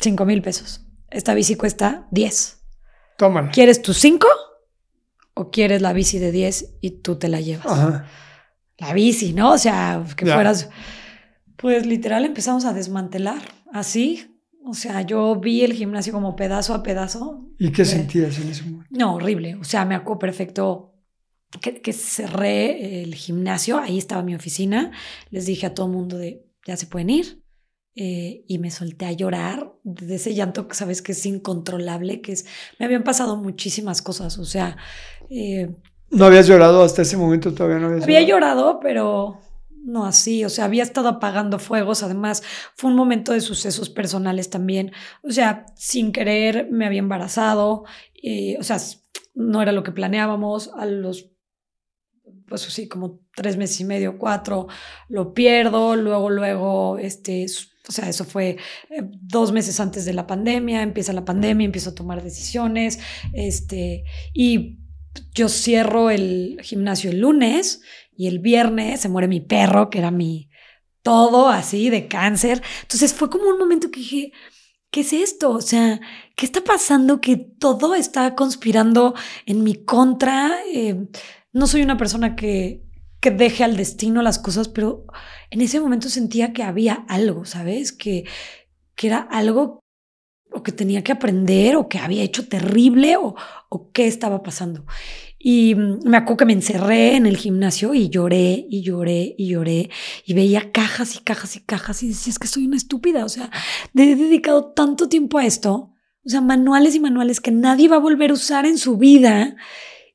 5 0.00 0.24
mil 0.26 0.42
pesos. 0.42 0.84
Esta 1.10 1.32
bici 1.32 1.54
cuesta 1.54 2.06
10. 2.10 2.60
Tómala. 3.16 3.50
¿Quieres 3.50 3.80
tus 3.80 3.96
5 3.98 4.26
o 5.34 5.50
quieres 5.50 5.80
la 5.80 5.92
bici 5.92 6.18
de 6.18 6.32
10 6.32 6.78
y 6.80 6.90
tú 7.00 7.16
te 7.16 7.28
la 7.28 7.40
llevas? 7.40 7.66
Ajá. 7.66 8.06
La 8.76 8.92
bici, 8.92 9.32
¿no? 9.32 9.52
O 9.52 9.58
sea, 9.58 10.04
que 10.16 10.26
fueras... 10.26 10.68
Pues 11.64 11.86
literal 11.86 12.26
empezamos 12.26 12.66
a 12.66 12.74
desmantelar, 12.74 13.40
así. 13.72 14.38
O 14.66 14.74
sea, 14.74 15.00
yo 15.00 15.34
vi 15.36 15.62
el 15.62 15.72
gimnasio 15.72 16.12
como 16.12 16.36
pedazo 16.36 16.74
a 16.74 16.82
pedazo. 16.82 17.48
¿Y 17.58 17.72
qué 17.72 17.86
sentías 17.86 18.38
en 18.38 18.50
ese 18.50 18.64
momento? 18.64 18.86
No, 18.90 19.14
horrible. 19.14 19.54
O 19.54 19.64
sea, 19.64 19.86
me 19.86 19.94
acuerdo 19.94 20.18
perfecto 20.18 20.92
que, 21.62 21.80
que, 21.80 21.94
cerré 21.94 23.02
el 23.02 23.14
gimnasio, 23.14 23.78
ahí 23.78 23.96
estaba 23.96 24.22
mi 24.22 24.34
oficina, 24.34 24.92
les 25.30 25.46
dije 25.46 25.64
a 25.64 25.72
todo 25.72 25.86
el 25.86 25.92
mundo 25.92 26.18
de, 26.18 26.44
ya 26.66 26.76
se 26.76 26.86
pueden 26.86 27.08
ir, 27.08 27.42
eh, 27.94 28.44
y 28.46 28.58
me 28.58 28.70
solté 28.70 29.06
a 29.06 29.12
llorar 29.12 29.72
de 29.84 30.16
ese 30.16 30.34
llanto 30.34 30.68
que 30.68 30.74
sabes 30.74 31.00
que 31.00 31.12
es 31.12 31.24
incontrolable, 31.24 32.20
que 32.20 32.32
es, 32.32 32.44
me 32.78 32.84
habían 32.84 33.04
pasado 33.04 33.38
muchísimas 33.38 34.02
cosas, 34.02 34.36
o 34.36 34.44
sea... 34.44 34.76
Eh, 35.30 35.74
¿No 36.10 36.26
habías 36.26 36.46
llorado 36.46 36.82
hasta 36.82 37.00
ese 37.00 37.16
momento? 37.16 37.54
Todavía 37.54 37.78
no 37.78 37.86
habías 37.86 38.04
Había 38.04 38.20
llorado, 38.20 38.80
pero 38.80 39.40
no 39.84 40.06
así, 40.06 40.44
o 40.44 40.48
sea, 40.48 40.64
había 40.64 40.82
estado 40.82 41.08
apagando 41.08 41.58
fuegos, 41.58 42.02
además 42.02 42.42
fue 42.74 42.90
un 42.90 42.96
momento 42.96 43.32
de 43.32 43.40
sucesos 43.40 43.90
personales 43.90 44.50
también, 44.50 44.92
o 45.22 45.30
sea, 45.30 45.66
sin 45.76 46.10
querer 46.10 46.68
me 46.70 46.86
había 46.86 47.00
embarazado, 47.00 47.84
o 48.58 48.62
sea, 48.62 48.78
no 49.34 49.60
era 49.60 49.72
lo 49.72 49.82
que 49.82 49.92
planeábamos, 49.92 50.70
a 50.76 50.86
los, 50.86 51.30
pues 52.48 52.62
sí, 52.62 52.88
como 52.88 53.20
tres 53.36 53.56
meses 53.56 53.80
y 53.80 53.84
medio, 53.84 54.18
cuatro, 54.18 54.68
lo 55.08 55.34
pierdo, 55.34 55.96
luego, 55.96 56.30
luego, 56.30 56.98
este, 56.98 57.46
o 57.86 57.92
sea, 57.92 58.08
eso 58.08 58.24
fue 58.24 58.56
eh, 58.90 59.02
dos 59.02 59.52
meses 59.52 59.78
antes 59.80 60.04
de 60.04 60.14
la 60.14 60.26
pandemia, 60.26 60.82
empieza 60.82 61.12
la 61.12 61.24
pandemia, 61.24 61.66
empiezo 61.66 61.90
a 61.90 61.94
tomar 61.94 62.22
decisiones, 62.22 62.98
este, 63.34 64.04
y 64.32 64.78
yo 65.34 65.48
cierro 65.48 66.10
el 66.10 66.58
gimnasio 66.62 67.10
el 67.10 67.20
lunes 67.20 67.82
y 68.16 68.28
el 68.28 68.38
viernes 68.38 69.00
se 69.00 69.08
muere 69.08 69.28
mi 69.28 69.40
perro, 69.40 69.90
que 69.90 69.98
era 69.98 70.10
mi 70.10 70.48
todo 71.02 71.48
así 71.48 71.90
de 71.90 72.08
cáncer. 72.08 72.62
Entonces 72.82 73.14
fue 73.14 73.30
como 73.30 73.48
un 73.48 73.58
momento 73.58 73.90
que 73.90 74.00
dije, 74.00 74.32
¿qué 74.90 75.00
es 75.00 75.12
esto? 75.12 75.50
O 75.50 75.60
sea, 75.60 76.00
¿qué 76.36 76.46
está 76.46 76.62
pasando? 76.62 77.20
Que 77.20 77.36
todo 77.36 77.94
está 77.94 78.34
conspirando 78.34 79.14
en 79.44 79.62
mi 79.64 79.84
contra. 79.84 80.52
Eh, 80.72 81.08
no 81.52 81.66
soy 81.66 81.82
una 81.82 81.96
persona 81.96 82.36
que, 82.36 82.82
que 83.20 83.30
deje 83.30 83.64
al 83.64 83.76
destino 83.76 84.22
las 84.22 84.38
cosas, 84.38 84.68
pero 84.68 85.04
en 85.50 85.60
ese 85.60 85.80
momento 85.80 86.08
sentía 86.08 86.52
que 86.52 86.62
había 86.62 87.04
algo, 87.08 87.44
¿sabes? 87.44 87.92
Que, 87.92 88.24
que 88.94 89.08
era 89.08 89.18
algo 89.18 89.80
o 90.52 90.62
que 90.62 90.72
tenía 90.72 91.02
que 91.02 91.12
aprender 91.12 91.76
o 91.76 91.88
que 91.88 91.98
había 91.98 92.22
hecho 92.22 92.48
terrible 92.48 93.16
o, 93.16 93.34
o 93.68 93.90
qué 93.92 94.06
estaba 94.06 94.42
pasando. 94.42 94.86
Y 95.46 95.74
mm, 95.74 96.08
me 96.08 96.16
acuerdo 96.16 96.38
que 96.38 96.44
me 96.46 96.54
encerré 96.54 97.16
en 97.16 97.26
el 97.26 97.36
gimnasio 97.36 97.92
y 97.92 98.08
lloré 98.08 98.66
y 98.70 98.80
lloré 98.80 99.34
y 99.36 99.48
lloré 99.48 99.90
y 100.24 100.32
veía 100.32 100.72
cajas 100.72 101.16
y 101.16 101.18
cajas 101.18 101.54
y 101.56 101.60
cajas 101.60 102.02
y 102.02 102.08
decía, 102.08 102.30
es 102.30 102.38
que 102.38 102.48
soy 102.48 102.66
una 102.66 102.78
estúpida, 102.78 103.26
o 103.26 103.28
sea, 103.28 103.50
he 103.94 104.16
dedicado 104.16 104.72
tanto 104.72 105.06
tiempo 105.10 105.36
a 105.36 105.44
esto, 105.44 105.92
o 106.24 106.28
sea, 106.30 106.40
manuales 106.40 106.94
y 106.94 107.00
manuales 107.00 107.42
que 107.42 107.50
nadie 107.50 107.88
va 107.88 107.96
a 107.96 107.98
volver 107.98 108.30
a 108.30 108.34
usar 108.34 108.64
en 108.64 108.78
su 108.78 108.96
vida. 108.96 109.56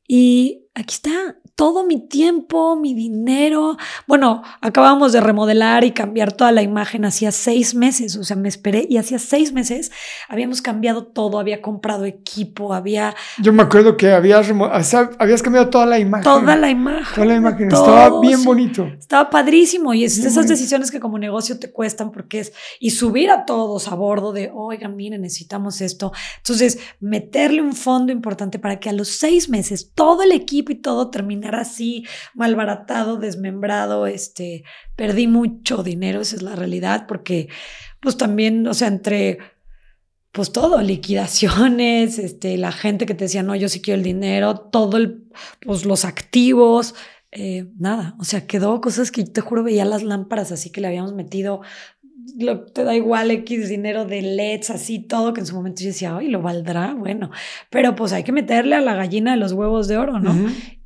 Y 0.07 0.65
aquí 0.73 0.95
está, 0.95 1.38
todo 1.59 1.85
mi 1.85 1.99
tiempo, 1.99 2.77
mi 2.77 2.93
dinero. 2.93 3.75
Bueno, 4.07 4.43
acabamos 4.61 5.11
de 5.11 5.19
remodelar 5.19 5.83
y 5.83 5.91
cambiar 5.91 6.31
toda 6.31 6.53
la 6.53 6.61
imagen 6.61 7.03
hacía 7.03 7.33
seis 7.33 7.75
meses, 7.75 8.15
o 8.15 8.23
sea, 8.23 8.37
me 8.37 8.47
esperé 8.47 8.87
y 8.89 8.95
hacía 8.95 9.19
seis 9.19 9.51
meses 9.51 9.91
habíamos 10.29 10.61
cambiado 10.61 11.03
todo, 11.03 11.37
había 11.37 11.61
comprado 11.61 12.05
equipo, 12.05 12.73
había... 12.73 13.13
Yo 13.39 13.51
me 13.51 13.63
acuerdo 13.63 13.97
que 13.97 14.09
habías, 14.09 14.49
habías 15.19 15.43
cambiado 15.43 15.69
toda 15.69 15.85
la 15.85 15.99
imagen. 15.99 16.23
Toda 16.23 16.55
la 16.55 16.69
imagen. 16.69 17.13
Toda 17.13 17.25
la 17.25 17.35
imagen, 17.35 17.67
estaba 17.67 18.21
bien 18.21 18.41
bonito. 18.45 18.85
Estaba 18.97 19.29
padrísimo 19.29 19.93
y 19.93 20.05
es 20.05 20.17
esas 20.17 20.47
decisiones 20.47 20.91
que 20.91 21.01
como 21.01 21.19
negocio 21.19 21.59
te 21.59 21.73
cuestan 21.73 22.13
porque 22.13 22.39
es, 22.39 22.53
y 22.79 22.91
subir 22.91 23.31
a 23.31 23.43
todos 23.43 23.89
a 23.89 23.95
bordo 23.95 24.31
de, 24.31 24.49
oigan, 24.53 24.95
miren, 24.95 25.23
necesitamos 25.23 25.81
esto. 25.81 26.13
Entonces, 26.37 26.79
meterle 27.01 27.61
un 27.61 27.73
fondo 27.73 28.13
importante 28.13 28.59
para 28.59 28.79
que 28.79 28.87
a 28.87 28.93
los 28.93 29.09
seis 29.09 29.49
meses 29.49 29.91
todo 29.93 30.23
el 30.23 30.31
equipo 30.31 30.71
y 30.71 30.75
todo 30.75 31.09
termine 31.09 31.48
así, 31.55 32.05
malbaratado, 32.33 33.17
desmembrado, 33.17 34.07
este, 34.07 34.63
perdí 34.95 35.27
mucho 35.27 35.83
dinero, 35.83 36.21
esa 36.21 36.35
es 36.35 36.41
la 36.41 36.55
realidad, 36.55 37.05
porque 37.07 37.49
pues 37.99 38.17
también, 38.17 38.67
o 38.67 38.73
sea, 38.73 38.87
entre 38.87 39.39
pues 40.31 40.51
todo, 40.51 40.81
liquidaciones, 40.81 42.19
este, 42.19 42.57
la 42.57 42.71
gente 42.71 43.05
que 43.05 43.15
te 43.15 43.25
decía, 43.25 43.43
no, 43.43 43.55
yo 43.55 43.67
sí 43.67 43.81
quiero 43.81 43.97
el 43.97 44.03
dinero, 44.03 44.55
todo 44.55 44.97
el, 44.97 45.27
pues 45.61 45.85
los 45.85 46.05
activos, 46.05 46.93
eh, 47.31 47.67
nada, 47.77 48.15
o 48.19 48.23
sea, 48.23 48.47
quedó 48.47 48.81
cosas 48.81 49.11
que 49.11 49.23
te 49.23 49.41
juro 49.41 49.63
veía 49.63 49.85
las 49.85 50.01
lámparas 50.01 50.51
así 50.51 50.71
que 50.71 50.81
le 50.81 50.87
habíamos 50.87 51.13
metido 51.13 51.61
lo, 52.37 52.65
te 52.65 52.83
da 52.83 52.95
igual 52.95 53.31
X 53.31 53.69
dinero 53.69 54.05
de 54.05 54.21
LEDs, 54.21 54.69
así 54.69 54.99
todo, 54.99 55.33
que 55.33 55.41
en 55.41 55.45
su 55.45 55.55
momento 55.55 55.81
yo 55.81 55.87
decía, 55.87 56.15
ay, 56.15 56.27
lo 56.27 56.41
valdrá, 56.41 56.93
bueno, 56.93 57.31
pero 57.69 57.95
pues 57.95 58.13
hay 58.13 58.23
que 58.23 58.31
meterle 58.31 58.75
a 58.75 58.81
la 58.81 58.95
gallina 58.95 59.31
de 59.31 59.37
los 59.37 59.53
huevos 59.53 59.87
de 59.87 59.97
oro, 59.97 60.19
¿no? 60.19 60.35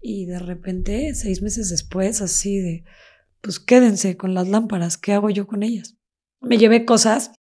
Y 0.02 0.26
de 0.26 0.40
repente, 0.40 1.15
seis 1.15 1.41
meses 1.41 1.70
después, 1.70 2.22
así 2.22 2.57
de, 2.60 2.84
pues 3.41 3.60
quédense 3.60 4.18
con 4.18 4.34
las 4.34 4.48
lámparas, 4.48 4.98
¿qué 4.98 5.14
hago 5.14 5.30
yo 5.30 5.48
con 5.48 5.64
ellas? 5.64 5.95
Me 6.41 6.57
llevé 6.57 6.86
cosas 6.86 7.32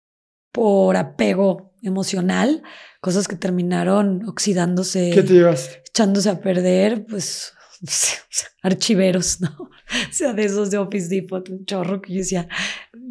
por 0.51 0.95
apego 0.97 1.73
emocional, 1.81 2.63
cosas 3.01 3.27
que 3.27 3.35
terminaron 3.35 4.27
oxidándose. 4.27 5.11
¿Qué 5.13 5.23
te 5.23 5.33
llevaste? 5.33 5.83
Echándose 5.89 6.29
a 6.29 6.39
perder, 6.39 7.05
pues 7.05 7.53
archiveros, 8.61 9.41
¿no? 9.41 9.69
Sea, 10.11 10.33
de 10.33 10.45
esos 10.45 10.71
de 10.71 10.77
Office 10.77 11.07
Depot, 11.07 11.47
un 11.49 11.65
chorro 11.65 12.01
que 12.01 12.13
yo 12.13 12.19
decía, 12.19 12.47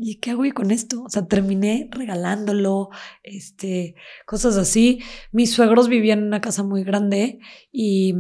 ¿y 0.01 0.17
qué 0.17 0.31
hago 0.31 0.45
con 0.55 0.71
esto? 0.71 1.05
O 1.05 1.09
sea, 1.09 1.27
terminé 1.27 1.89
regalándolo, 1.91 2.91
este, 3.23 3.95
cosas 4.27 4.57
así. 4.57 5.01
Mis 5.31 5.53
suegros 5.53 5.89
vivían 5.89 6.21
en 6.21 6.27
una 6.27 6.41
casa 6.41 6.63
muy 6.63 6.85
grande 6.85 7.39
y, 7.71 8.15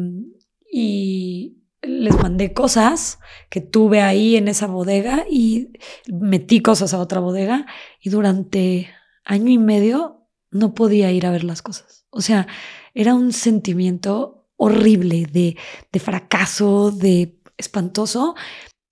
y 0.70 1.58
les 1.82 2.16
mandé 2.16 2.52
cosas 2.52 3.18
que 3.50 3.60
tuve 3.60 4.00
ahí 4.00 4.36
en 4.36 4.48
esa 4.48 4.66
bodega 4.66 5.24
y 5.28 5.72
metí 6.06 6.62
cosas 6.62 6.94
a 6.94 6.98
otra 6.98 7.20
bodega 7.20 7.66
y 8.00 8.10
durante 8.10 8.90
año 9.24 9.50
y 9.50 9.58
medio 9.58 10.28
no 10.50 10.74
podía 10.74 11.10
ir 11.10 11.26
a 11.26 11.30
ver 11.30 11.44
las 11.44 11.62
cosas. 11.62 12.06
O 12.10 12.20
sea, 12.20 12.46
era 12.94 13.14
un 13.14 13.32
sentimiento 13.32 14.46
horrible 14.56 15.26
de, 15.26 15.56
de 15.90 16.00
fracaso, 16.00 16.92
de 16.92 17.41
espantoso. 17.62 18.34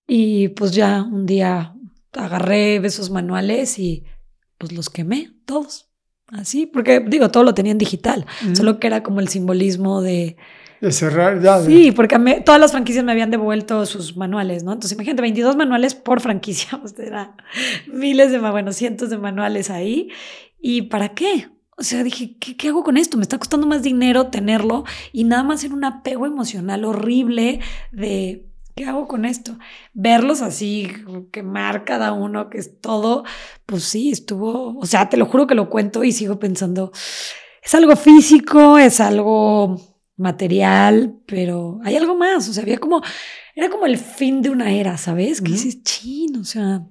Y 0.06 0.48
pues 0.48 0.72
ya 0.72 1.02
un 1.02 1.26
día 1.26 1.74
agarré 2.12 2.76
esos 2.76 3.10
manuales 3.10 3.78
y 3.78 4.04
pues 4.58 4.72
los 4.72 4.90
quemé 4.90 5.32
todos. 5.44 5.90
Así, 6.32 6.66
porque 6.66 7.00
digo, 7.00 7.30
todo 7.30 7.42
lo 7.42 7.54
tenían 7.54 7.76
digital, 7.76 8.24
solo 8.52 8.78
que 8.78 8.86
era 8.86 9.02
como 9.02 9.18
el 9.18 9.28
simbolismo 9.28 10.00
de... 10.00 10.36
De 10.80 10.92
cerrar 10.92 11.42
ya. 11.42 11.60
Sí, 11.60 11.90
porque 11.90 12.16
todas 12.44 12.60
las 12.60 12.70
franquicias 12.70 13.04
me 13.04 13.12
habían 13.12 13.30
devuelto 13.30 13.84
sus 13.84 14.16
manuales, 14.16 14.62
¿no? 14.62 14.72
Entonces, 14.72 14.92
imagínate, 14.92 15.22
22 15.22 15.56
manuales 15.56 15.94
por 15.94 16.20
franquicia, 16.20 16.80
usted 16.84 17.04
era 17.04 17.34
miles 17.92 18.30
de, 18.30 18.38
bueno, 18.38 18.72
cientos 18.72 19.10
de 19.10 19.18
manuales 19.18 19.70
ahí. 19.70 20.08
¿Y 20.60 20.82
para 20.82 21.10
qué? 21.10 21.48
O 21.76 21.82
sea, 21.82 22.04
dije, 22.04 22.36
¿qué, 22.38 22.56
¿qué, 22.56 22.68
hago 22.68 22.84
con 22.84 22.96
esto? 22.96 23.16
Me 23.16 23.22
está 23.22 23.38
costando 23.38 23.66
más 23.66 23.82
dinero 23.82 24.28
tenerlo 24.28 24.84
y 25.12 25.24
nada 25.24 25.42
más 25.42 25.64
en 25.64 25.72
un 25.72 25.84
apego 25.84 26.26
emocional 26.26 26.84
horrible 26.84 27.60
de 27.90 28.49
¿qué 28.74 28.84
hago 28.84 29.06
con 29.08 29.24
esto? 29.24 29.58
Verlos 29.92 30.42
así, 30.42 30.88
quemar 31.32 31.84
cada 31.84 32.12
uno, 32.12 32.50
que 32.50 32.58
es 32.58 32.80
todo, 32.80 33.24
pues 33.66 33.84
sí, 33.84 34.10
estuvo, 34.10 34.78
o 34.78 34.86
sea, 34.86 35.08
te 35.08 35.16
lo 35.16 35.26
juro 35.26 35.46
que 35.46 35.54
lo 35.54 35.70
cuento 35.70 36.04
y 36.04 36.12
sigo 36.12 36.38
pensando, 36.38 36.92
es 37.62 37.74
algo 37.74 37.96
físico, 37.96 38.78
es 38.78 39.00
algo 39.00 39.76
material, 40.16 41.18
pero 41.26 41.80
hay 41.84 41.96
algo 41.96 42.16
más, 42.16 42.48
o 42.48 42.52
sea, 42.52 42.62
había 42.62 42.78
como, 42.78 43.02
era 43.54 43.70
como 43.70 43.86
el 43.86 43.98
fin 43.98 44.42
de 44.42 44.50
una 44.50 44.72
era, 44.72 44.96
¿sabes? 44.98 45.40
Que 45.40 45.52
dices, 45.52 45.82
chin, 45.82 46.36
o 46.36 46.44
sea, 46.44 46.86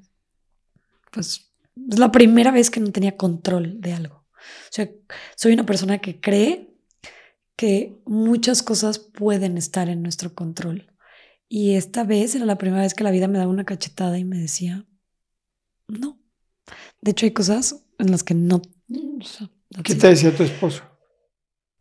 pues 1.11 1.51
es 1.89 1.99
la 1.99 2.11
primera 2.11 2.51
vez 2.51 2.69
que 2.69 2.79
no 2.79 2.91
tenía 2.91 3.17
control 3.17 3.79
de 3.79 3.93
algo. 3.93 4.15
O 4.15 4.71
sea, 4.71 4.89
soy 5.35 5.53
una 5.53 5.65
persona 5.65 5.99
que 5.99 6.19
cree 6.19 6.73
que 7.55 7.99
muchas 8.05 8.63
cosas 8.63 8.99
pueden 8.99 9.57
estar 9.57 9.89
en 9.89 10.01
nuestro 10.01 10.33
control. 10.33 10.88
Y 11.49 11.75
esta 11.75 12.03
vez 12.03 12.35
era 12.35 12.45
la 12.45 12.59
primera 12.59 12.83
vez 12.83 12.93
que 12.93 13.03
la 13.03 13.11
vida 13.11 13.27
me 13.27 13.39
daba 13.39 13.49
una 13.49 13.65
cachetada 13.65 14.19
y 14.19 14.23
me 14.23 14.37
decía, 14.37 14.85
no. 15.87 16.19
De 17.01 17.11
hecho, 17.11 17.25
hay 17.25 17.31
cosas 17.31 17.83
en 17.97 18.11
las 18.11 18.23
que 18.23 18.35
no. 18.35 18.61
¿Qué 19.83 19.95
te 19.95 20.07
decía 20.07 20.35
tu 20.35 20.43
esposo? 20.43 20.83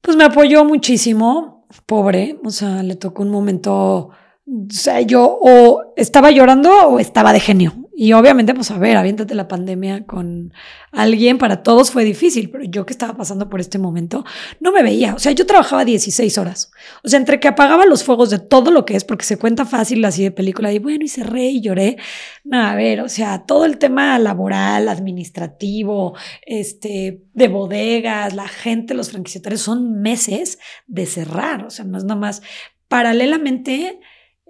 Pues 0.01 0.17
me 0.17 0.25
apoyó 0.25 0.65
muchísimo, 0.65 1.67
pobre. 1.85 2.39
O 2.45 2.51
sea, 2.51 2.83
le 2.83 2.97
tocó 2.97 3.23
un 3.23 3.31
momento. 3.31 4.11
O 4.47 4.71
sea, 4.71 5.03
yo 5.03 5.39
o 5.41 5.93
estaba 5.97 6.31
llorando 6.31 6.71
o 6.89 6.99
estaba 6.99 7.35
de 7.35 7.41
genio. 7.41 7.88
Y 8.01 8.13
obviamente, 8.13 8.55
pues 8.55 8.71
a 8.71 8.79
ver, 8.79 8.97
aviéntate 8.97 9.35
la 9.35 9.49
pandemia 9.49 10.07
con 10.07 10.53
alguien, 10.93 11.37
para 11.37 11.65
todos 11.65 11.91
fue 11.91 12.05
difícil, 12.05 12.49
pero 12.49 12.63
yo 12.63 12.87
que 12.87 12.93
estaba 12.93 13.17
pasando 13.17 13.51
por 13.51 13.59
este 13.59 13.81
momento, 13.81 14.25
no 14.61 14.71
me 14.71 14.85
veía. 14.85 15.17
O 15.17 15.19
sea, 15.19 15.33
yo 15.33 15.47
trabajaba 15.47 15.85
16 15.85 16.39
horas. 16.39 16.71
O 17.03 17.09
sea, 17.09 17.19
entre 17.19 17.41
que 17.41 17.49
apagaba 17.49 17.87
los 17.87 18.05
fuegos 18.05 18.31
de 18.31 18.39
todo 18.39 18.71
lo 18.71 18.85
que 18.85 18.95
es, 18.95 19.03
porque 19.03 19.25
se 19.25 19.37
cuenta 19.37 19.65
fácil 19.65 20.05
así 20.05 20.23
de 20.23 20.31
película, 20.31 20.73
y 20.73 20.79
bueno, 20.79 21.05
y 21.05 21.09
cerré 21.09 21.47
y 21.47 21.61
lloré. 21.61 21.97
No, 22.45 22.63
a 22.63 22.77
ver, 22.77 23.01
o 23.01 23.09
sea, 23.09 23.45
todo 23.47 23.65
el 23.65 23.79
tema 23.79 24.17
laboral, 24.21 24.89
administrativo, 24.89 26.17
este, 26.47 27.25
de 27.35 27.49
bodegas, 27.49 28.33
la 28.33 28.47
gente, 28.47 28.95
los 28.95 29.11
franquiciatarios, 29.11 29.63
son 29.63 30.01
meses 30.01 30.61
de 30.87 31.05
cerrar. 31.05 31.65
O 31.65 31.71
sea, 31.71 31.85
no 31.85 31.99
es 31.99 32.05
nada 32.05 32.21
más. 32.21 32.43
Paralelamente, 32.87 33.99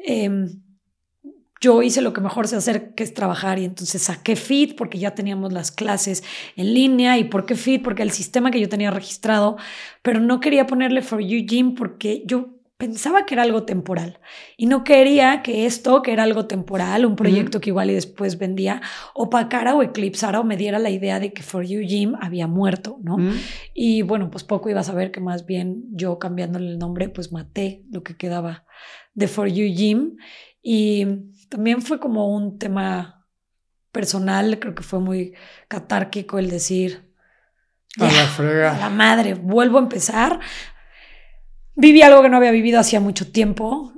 eh, 0.05 0.29
yo 1.61 1.83
hice 1.83 2.03
lo 2.03 2.13
que 2.13 2.21
mejor 2.21 2.47
sé 2.47 2.57
hacer, 2.57 2.95
que 2.95 3.03
es 3.03 3.15
trabajar, 3.15 3.59
y 3.59 3.65
entonces 3.65 4.03
saqué 4.03 4.37
Fit 4.37 4.77
porque 4.77 4.99
ya 4.99 5.15
teníamos 5.15 5.53
las 5.53 5.71
clases 5.71 6.23
en 6.57 6.75
línea. 6.75 7.19
¿Y 7.19 7.25
por 7.25 7.47
qué 7.47 7.57
Fit? 7.57 7.83
Porque 7.83 8.03
el 8.03 8.11
sistema 8.11 8.51
que 8.51 8.61
yo 8.61 8.69
tenía 8.69 8.91
registrado, 8.91 9.57
pero 10.03 10.21
no 10.21 10.41
quería 10.41 10.67
ponerle 10.67 11.03
For 11.03 11.21
You 11.21 11.45
Gym 11.47 11.75
porque 11.75 12.23
yo 12.27 12.58
pensaba 12.79 13.27
que 13.27 13.35
era 13.35 13.43
algo 13.43 13.65
temporal 13.65 14.21
y 14.57 14.67
no 14.67 14.85
quería 14.85 15.43
que 15.43 15.67
esto, 15.67 16.01
que 16.01 16.13
era 16.13 16.23
algo 16.23 16.47
temporal, 16.47 17.05
un 17.05 17.17
proyecto 17.17 17.61
que 17.61 17.71
igual 17.71 17.91
y 17.91 17.95
después 17.95 18.39
vendía, 18.39 18.81
opacara 19.15 19.75
o 19.75 19.83
eclipsara 19.83 20.39
o 20.39 20.45
me 20.45 20.57
diera 20.57 20.79
la 20.79 20.89
idea 20.89 21.19
de 21.19 21.33
que 21.33 21.43
For 21.43 21.65
You 21.65 21.81
Gym 21.81 22.15
había 22.21 22.47
muerto, 22.47 22.99
¿no? 23.03 23.19
Y 23.75 24.03
bueno, 24.03 24.31
pues 24.31 24.45
poco 24.45 24.71
iba 24.71 24.81
a 24.81 24.85
saber 24.85 25.11
que 25.11 25.21
más 25.21 25.45
bien 25.45 25.87
yo 25.91 26.21
cambiándole 26.21 26.71
el 26.71 26.79
nombre, 26.79 27.09
pues 27.09 27.33
maté 27.33 27.83
lo 27.91 28.05
que 28.05 28.17
quedaba 28.17 28.65
de 29.13 29.27
For 29.27 29.49
You 29.49 29.75
Gym 29.75 30.17
y 30.63 31.05
también 31.49 31.83
fue 31.83 31.99
como 31.99 32.33
un 32.33 32.59
tema 32.61 33.27
personal, 33.91 34.61
creo 34.61 34.77
que 34.77 34.85
fue 34.85 35.01
muy 35.01 35.35
catárquico 35.67 36.39
el 36.39 36.49
decir, 36.49 37.09
a 37.99 38.05
la 38.05 38.27
frega. 38.27 38.77
A 38.77 38.79
la 38.79 38.91
madre, 38.91 39.35
vuelvo 39.35 39.79
a 39.79 39.83
empezar. 39.83 40.39
Viví 41.81 42.03
algo 42.03 42.23
que 42.23 42.29
no 42.29 42.39
había 42.39 42.51
vivido 42.51 42.81
hacía 42.81 42.99
mucho 42.99 43.31
tiempo, 43.31 43.93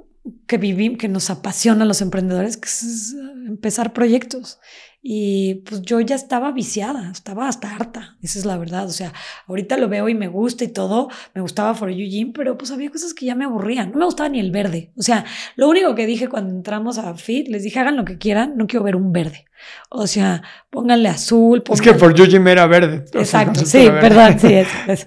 que 0.46 0.58
viví, 0.58 0.98
que 0.98 1.08
nos 1.08 1.30
apasiona 1.30 1.84
a 1.84 1.86
los 1.86 2.02
emprendedores, 2.02 2.58
que 2.58 2.66
es 2.66 3.14
empezar 3.46 3.94
proyectos. 3.94 4.60
Y 5.02 5.62
pues 5.66 5.80
yo 5.80 5.98
ya 6.00 6.14
estaba 6.14 6.52
viciada, 6.52 7.10
estaba 7.10 7.48
hasta 7.48 7.74
harta, 7.74 8.18
esa 8.22 8.38
es 8.38 8.44
la 8.44 8.58
verdad. 8.58 8.84
O 8.84 8.90
sea, 8.90 9.14
ahorita 9.46 9.78
lo 9.78 9.88
veo 9.88 10.10
y 10.10 10.14
me 10.14 10.28
gusta 10.28 10.64
y 10.64 10.68
todo, 10.68 11.08
me 11.34 11.40
gustaba 11.40 11.74
For 11.74 11.90
You 11.90 12.06
Gym, 12.06 12.32
pero 12.34 12.58
pues 12.58 12.70
había 12.70 12.90
cosas 12.90 13.14
que 13.14 13.24
ya 13.24 13.34
me 13.34 13.46
aburrían. 13.46 13.92
No 13.92 13.98
me 13.98 14.04
gustaba 14.04 14.28
ni 14.28 14.40
el 14.40 14.50
verde. 14.50 14.92
O 14.96 15.02
sea, 15.02 15.24
lo 15.56 15.68
único 15.70 15.94
que 15.94 16.06
dije 16.06 16.28
cuando 16.28 16.54
entramos 16.54 16.98
a 16.98 17.14
Fit, 17.14 17.48
les 17.48 17.62
dije 17.62 17.78
hagan 17.78 17.96
lo 17.96 18.04
que 18.04 18.18
quieran, 18.18 18.56
no 18.56 18.66
quiero 18.66 18.84
ver 18.84 18.96
un 18.96 19.10
verde. 19.10 19.46
O 19.88 20.06
sea, 20.06 20.42
pónganle 20.68 21.08
azul. 21.08 21.62
Es 21.70 21.80
que 21.80 21.94
For 21.94 22.14
You 22.14 22.26
Gym 22.26 22.46
era 22.48 22.66
verde. 22.66 23.04
Exacto, 23.14 23.64
sí, 23.64 23.88
verdad, 23.88 24.36
sí, 24.38 24.52
es, 24.86 25.06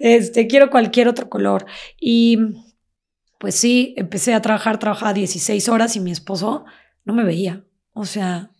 Este, 0.00 0.46
quiero 0.46 0.70
cualquier 0.70 1.08
otro 1.08 1.28
color. 1.28 1.66
Y 2.00 2.38
pues 3.38 3.56
sí, 3.56 3.92
empecé 3.98 4.32
a 4.32 4.40
trabajar, 4.40 4.78
trabajaba 4.78 5.12
16 5.12 5.68
horas 5.68 5.96
y 5.96 6.00
mi 6.00 6.12
esposo 6.12 6.64
no 7.04 7.12
me 7.12 7.24
veía. 7.24 7.64
O 7.92 8.06
sea, 8.06 8.50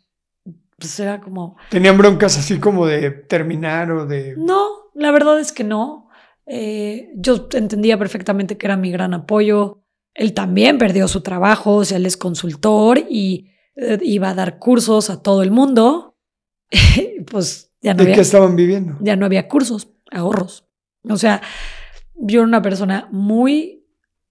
pues 0.84 1.00
era 1.00 1.18
como... 1.18 1.56
¿Tenían 1.70 1.96
broncas 1.96 2.36
así 2.36 2.58
como 2.60 2.86
de 2.86 3.10
terminar 3.10 3.90
o 3.90 4.04
de...? 4.04 4.34
No, 4.36 4.66
la 4.94 5.10
verdad 5.10 5.40
es 5.40 5.50
que 5.50 5.64
no. 5.64 6.10
Eh, 6.44 7.10
yo 7.16 7.48
entendía 7.52 7.98
perfectamente 7.98 8.58
que 8.58 8.66
era 8.66 8.76
mi 8.76 8.90
gran 8.90 9.14
apoyo. 9.14 9.82
Él 10.12 10.34
también 10.34 10.76
perdió 10.76 11.08
su 11.08 11.22
trabajo, 11.22 11.76
o 11.76 11.84
sea, 11.86 11.96
él 11.96 12.04
es 12.04 12.18
consultor 12.18 12.98
y 13.08 13.50
eh, 13.76 13.98
iba 14.02 14.28
a 14.28 14.34
dar 14.34 14.58
cursos 14.58 15.08
a 15.08 15.22
todo 15.22 15.42
el 15.42 15.50
mundo. 15.50 16.18
pues 17.30 17.72
ya 17.80 17.94
no 17.94 18.04
¿De 18.04 18.12
qué 18.12 18.20
estaban 18.20 18.56
viviendo? 18.56 18.98
Ya 19.00 19.16
no 19.16 19.24
había 19.24 19.48
cursos, 19.48 19.88
ahorros. 20.12 20.66
O 21.08 21.16
sea, 21.16 21.40
yo 22.14 22.40
era 22.40 22.46
una 22.46 22.60
persona 22.60 23.08
muy 23.10 23.86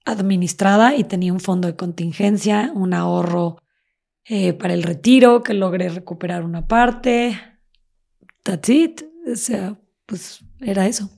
administrada 0.06 0.96
y 0.96 1.04
tenía 1.04 1.34
un 1.34 1.40
fondo 1.40 1.68
de 1.68 1.76
contingencia, 1.76 2.72
un 2.76 2.94
ahorro 2.94 3.58
eh, 4.26 4.54
para 4.54 4.74
el 4.74 4.84
retiro, 4.84 5.44
que 5.44 5.54
logré 5.54 5.90
recuperar 5.90 6.44
una 6.44 6.68
parte. 6.68 7.40
That's 8.44 8.70
it. 8.70 9.02
O 9.32 9.36
sea, 9.36 9.78
pues 10.06 10.40
era 10.60 10.88
eso. 10.88 11.10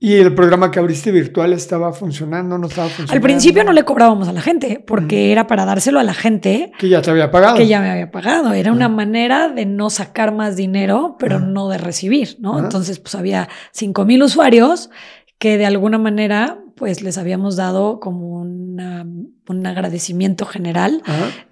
¿Y 0.00 0.14
el 0.14 0.32
programa 0.32 0.70
que 0.70 0.78
abriste 0.78 1.10
virtual 1.10 1.52
estaba 1.52 1.92
funcionando? 1.92 2.56
¿No 2.56 2.68
estaba 2.68 2.86
funcionando? 2.86 3.14
Al 3.14 3.20
principio 3.20 3.64
no 3.64 3.72
le 3.72 3.84
cobrábamos 3.84 4.28
a 4.28 4.32
la 4.32 4.40
gente, 4.40 4.82
porque 4.86 5.32
era 5.32 5.48
para 5.48 5.64
dárselo 5.64 5.98
a 5.98 6.04
la 6.04 6.14
gente. 6.14 6.70
Que 6.78 6.88
ya 6.88 7.02
te 7.02 7.10
había 7.10 7.32
pagado. 7.32 7.56
Que 7.56 7.66
ya 7.66 7.80
me 7.80 7.90
había 7.90 8.12
pagado. 8.12 8.52
Era 8.52 8.70
una 8.70 8.88
manera 8.88 9.48
de 9.48 9.66
no 9.66 9.90
sacar 9.90 10.32
más 10.32 10.54
dinero, 10.54 11.16
pero 11.18 11.40
no 11.40 11.68
de 11.68 11.78
recibir, 11.78 12.36
¿no? 12.38 12.60
Entonces, 12.60 13.00
pues 13.00 13.16
había 13.16 13.48
5 13.72 14.04
mil 14.04 14.22
usuarios 14.22 14.88
que 15.38 15.58
de 15.58 15.66
alguna 15.66 15.98
manera 15.98 16.60
pues 16.78 17.02
les 17.02 17.18
habíamos 17.18 17.56
dado 17.56 17.98
como 18.00 18.40
un 18.40 19.66
agradecimiento 19.66 20.46
general 20.46 21.02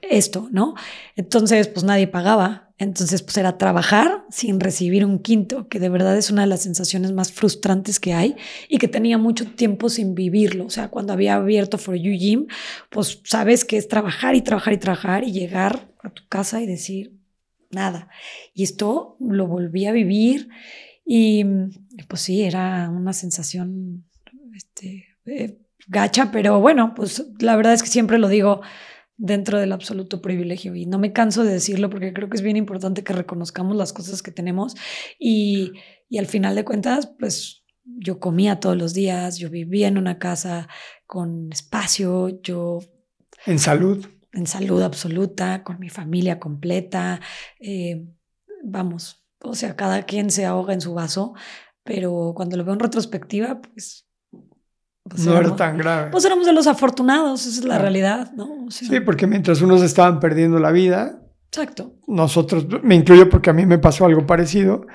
esto, 0.03 0.49
¿no? 0.53 0.75
Entonces, 1.17 1.69
pues 1.69 1.85
nadie 1.85 2.07
pagaba. 2.07 2.71
Entonces, 2.79 3.23
pues 3.23 3.37
era 3.39 3.57
trabajar 3.57 4.25
sin 4.31 4.61
recibir 4.61 5.05
un 5.05 5.19
quinto, 5.19 5.67
que 5.69 5.81
de 5.81 5.89
verdad 5.89 6.17
es 6.17 6.31
una 6.31 6.43
de 6.43 6.49
las 6.49 6.63
sensaciones 6.63 7.13
más 7.13 7.33
frustrantes 7.33 7.99
que 7.99 8.13
hay 8.13 8.37
y 8.69 8.79
que 8.79 8.87
tenía 8.87 9.17
mucho 9.19 9.47
tiempo 9.47 9.89
sin 9.89 10.15
vivirlo. 10.15 10.67
O 10.67 10.71
sea, 10.71 10.89
cuando 10.89 11.13
había 11.13 11.37
abierto 11.37 11.79
For 11.79 11.97
You 11.97 12.13
Gym, 12.13 12.47
pues 12.91 13.21
sabes 13.25 13.65
que 13.65 13.79
es 13.79 13.89
trabajar 13.89 14.35
y 14.35 14.43
trabajar 14.43 14.75
y 14.75 14.79
trabajar 14.79 15.25
y 15.25 15.33
llegar 15.33 15.89
a 16.03 16.11
tu 16.11 16.23
casa 16.29 16.61
y 16.61 16.67
decir 16.67 17.13
nada. 17.71 18.09
Y 18.55 18.63
esto 18.63 19.17
lo 19.21 19.47
volví 19.47 19.87
a 19.87 19.93
vivir 19.93 20.49
y 21.05 21.45
pues 22.09 22.21
sí, 22.21 22.43
era 22.43 22.91
una 22.91 23.13
sensación 23.13 24.05
este, 24.55 25.06
eh, 25.27 25.59
gacha, 25.89 26.31
pero 26.33 26.61
bueno, 26.61 26.95
pues 26.95 27.25
la 27.41 27.57
verdad 27.57 27.75
es 27.75 27.83
que 27.83 27.89
siempre 27.89 28.19
lo 28.19 28.29
digo 28.29 28.63
dentro 29.17 29.59
del 29.59 29.73
absoluto 29.73 30.21
privilegio 30.21 30.75
y 30.75 30.87
no 30.87 30.99
me 30.99 31.13
canso 31.13 31.43
de 31.43 31.55
decirlo 31.55 31.89
porque 31.89 32.13
creo 32.13 32.29
que 32.29 32.37
es 32.37 32.43
bien 32.43 32.57
importante 32.57 33.03
que 33.03 33.13
reconozcamos 33.13 33.77
las 33.77 33.93
cosas 33.93 34.23
que 34.23 34.31
tenemos 34.31 34.75
y, 35.19 35.73
y 36.09 36.19
al 36.19 36.27
final 36.27 36.55
de 36.55 36.65
cuentas, 36.65 37.07
pues 37.19 37.65
yo 37.85 38.19
comía 38.19 38.61
todos 38.61 38.77
los 38.77 38.95
días, 38.95 39.39
yo 39.39 39.49
vivía 39.49 39.89
en 39.89 39.99
una 39.99 40.19
casa 40.19 40.69
con 41.07 41.53
espacio, 41.53 42.41
yo... 42.43 42.81
En 43.47 43.59
salud. 43.59 44.07
En 44.33 44.47
salud 44.47 44.83
absoluta, 44.83 45.63
con 45.63 45.79
mi 45.79 45.89
familia 45.89 46.39
completa. 46.41 47.21
Eh, 47.61 48.07
vamos, 48.65 49.25
o 49.41 49.55
sea, 49.55 49.77
cada 49.77 50.03
quien 50.03 50.31
se 50.31 50.45
ahoga 50.45 50.75
en 50.75 50.81
su 50.81 50.95
vaso, 50.95 51.35
pero 51.85 52.33
cuando 52.35 52.57
lo 52.57 52.65
veo 52.65 52.75
en 52.75 52.81
retrospectiva, 52.81 53.63
pues 53.63 54.06
pues 55.09 55.25
no 55.25 55.37
era 55.37 55.55
tan 55.57 55.79
grave. 55.79 56.11
Pues 56.11 56.25
éramos 56.25 56.47
de 56.47 56.53
los 56.53 56.67
afortunados, 56.67 57.47
esa 57.47 57.61
es 57.61 57.65
la 57.65 57.79
realidad, 57.79 58.33
¿no? 58.33 58.67
sí, 58.71 59.01
porque 59.01 59.27
mientras 59.27 59.63
unos 59.63 59.83
estaban 59.83 60.21
perdiendo 60.21 60.59
la 60.59 60.73
vida, 60.73 61.21
Exacto. 61.49 61.95
Nosotros, 62.07 62.67
me 62.83 62.95
incluyo 62.95 63.31
porque 63.31 63.51
a 63.51 63.53
mí 63.53 63.65
me 63.65 63.79
pasó 63.79 64.05
algo 64.05 64.27
parecido, 64.27 64.87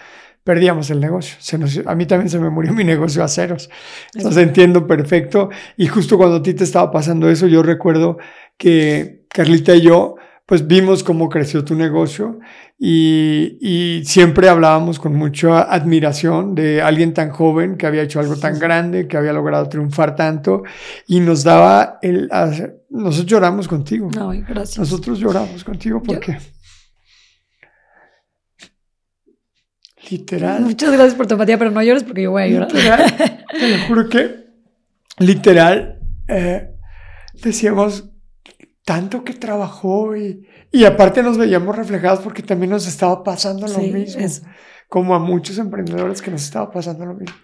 perdíamos 0.44 0.90
el 0.92 1.00
negocio. 1.00 1.38
a 1.86 1.96
mí 1.96 2.06
también 2.06 2.30
se 2.30 2.40
me 2.40 2.50
murió 2.50 2.74
mi 2.76 2.84
negocio 2.84 3.24
a 3.24 3.28
ceros. 3.28 3.70
Entonces 4.14 4.44
entiendo 4.44 4.86
perfecto. 4.86 5.50
Y 5.78 5.88
justo 5.88 6.18
cuando 6.18 6.38
a 6.38 6.44
ti 6.44 6.54
te 6.54 6.64
estaba 6.64 6.92
pasando 6.92 7.30
eso, 7.30 7.48
yo 7.48 7.64
recuerdo 7.64 8.18
que 8.58 9.26
Carlita 9.30 9.76
y 9.76 9.82
yo 9.82 10.16
pues 10.52 10.68
vimos 10.68 11.02
cómo 11.02 11.30
creció 11.30 11.64
tu 11.64 11.76
negocio 11.76 12.42
y, 12.78 14.02
siempre 14.04 14.50
hablábamos 14.50 15.00
con 15.00 15.16
mucha 15.16 15.62
admiración 15.62 16.56
de 16.56 16.82
alguien 16.82 17.14
tan 17.14 17.30
joven 17.30 17.78
que 17.78 17.88
había 17.88 18.02
hecho 18.02 18.20
algo 18.20 18.36
tan 18.36 18.60
grande, 18.60 19.08
que 19.08 19.16
había 19.16 19.32
logrado 19.32 19.70
triunfar 19.70 20.14
tanto 20.14 20.64
y 21.08 21.22
nos 21.22 21.46
daba 21.46 22.00
el... 22.02 22.30
Nosotros 22.90 23.26
lloramos 23.28 23.70
contigo. 23.70 24.10
No, 24.14 24.32
gracias. 24.46 24.78
Nosotros 24.78 25.20
lloramos 25.20 25.64
contigo 25.64 26.04
porque... 26.04 26.38
Literal. 30.10 30.64
Muchas 30.64 30.92
gracias 30.92 31.16
por 31.16 31.28
tu 31.28 31.36
empatía, 31.36 31.58
pero 31.58 31.72
no 31.72 31.82
llores 31.82 32.04
porque 32.04 32.24
yo 32.24 32.32
voy 32.32 32.44
a 32.44 32.48
llorar. 32.48 32.74
Literal, 32.74 33.46
te 33.58 33.70
lo 33.70 33.88
juro 33.88 34.10
que, 34.10 34.36
literal, 35.18 36.02
eh, 36.28 36.72
decíamos, 37.42 38.11
tanto 38.92 39.24
que 39.24 39.32
trabajó 39.32 40.18
y, 40.18 40.46
y 40.70 40.84
aparte 40.84 41.24
nos 41.24 41.38
veíamos 41.38 41.74
reflejados 41.74 42.20
porque 42.20 42.44
también 42.44 42.72
nos 42.72 42.86
estaba 42.86 43.24
pasando 43.24 43.66
lo 43.66 43.78
mismo, 43.78 44.22
como 44.90 45.16
a 45.16 45.20
muchos 45.20 45.58
emprendedores 45.60 46.22
que 46.22 46.30
nos 46.30 46.44
estaba 46.44 46.70
pasando 46.70 47.06
lo 47.06 47.14
mismo. 47.14 47.38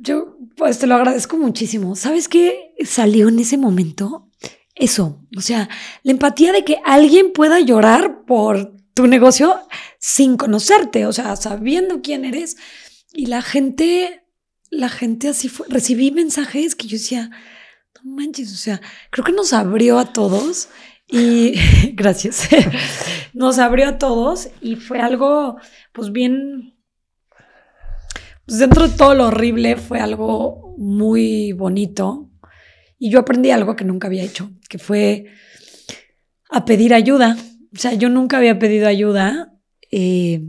Yo 0.00 0.38
Pues 0.56 0.78
te 0.78 0.86
lo 0.86 0.94
agradezco 0.94 1.36
muchísimo. 1.36 1.94
¿Sabes 1.94 2.26
qué 2.26 2.72
salió 2.86 3.28
en 3.28 3.38
ese 3.38 3.58
momento? 3.58 4.30
Eso, 4.74 5.20
o 5.36 5.42
sea, 5.42 5.68
la 6.04 6.12
empatía 6.12 6.52
de 6.52 6.64
que 6.64 6.78
alguien 6.86 7.34
pueda 7.34 7.60
llorar 7.60 8.24
por 8.24 8.72
tu 8.94 9.06
negocio 9.06 9.54
sin 9.98 10.38
conocerte, 10.38 11.04
o 11.04 11.12
sea, 11.12 11.36
sabiendo 11.36 12.00
quién 12.00 12.24
eres. 12.24 12.56
Y 13.12 13.26
la 13.26 13.42
gente, 13.42 14.24
la 14.70 14.88
gente 14.88 15.28
así 15.28 15.50
fue. 15.50 15.66
Recibí 15.68 16.12
mensajes 16.12 16.74
que 16.74 16.88
yo 16.88 16.96
decía, 16.96 17.30
manches, 18.04 18.52
o 18.52 18.56
sea, 18.56 18.80
creo 19.10 19.24
que 19.24 19.32
nos 19.32 19.52
abrió 19.52 19.98
a 19.98 20.12
todos 20.12 20.68
y 21.08 21.54
gracias, 21.94 22.48
nos 23.32 23.58
abrió 23.58 23.88
a 23.88 23.98
todos 23.98 24.48
y 24.60 24.76
fue 24.76 25.00
algo, 25.00 25.56
pues 25.92 26.12
bien, 26.12 26.74
pues 28.46 28.58
dentro 28.58 28.88
de 28.88 28.96
todo 28.96 29.14
lo 29.14 29.26
horrible 29.28 29.76
fue 29.76 30.00
algo 30.00 30.74
muy 30.78 31.52
bonito 31.52 32.30
y 32.98 33.10
yo 33.10 33.20
aprendí 33.20 33.50
algo 33.50 33.76
que 33.76 33.84
nunca 33.84 34.06
había 34.06 34.22
hecho, 34.22 34.50
que 34.68 34.78
fue 34.78 35.26
a 36.50 36.64
pedir 36.64 36.94
ayuda. 36.94 37.36
O 37.74 37.78
sea, 37.78 37.94
yo 37.94 38.08
nunca 38.08 38.36
había 38.36 38.58
pedido 38.58 38.86
ayuda 38.86 39.54
eh, 39.90 40.42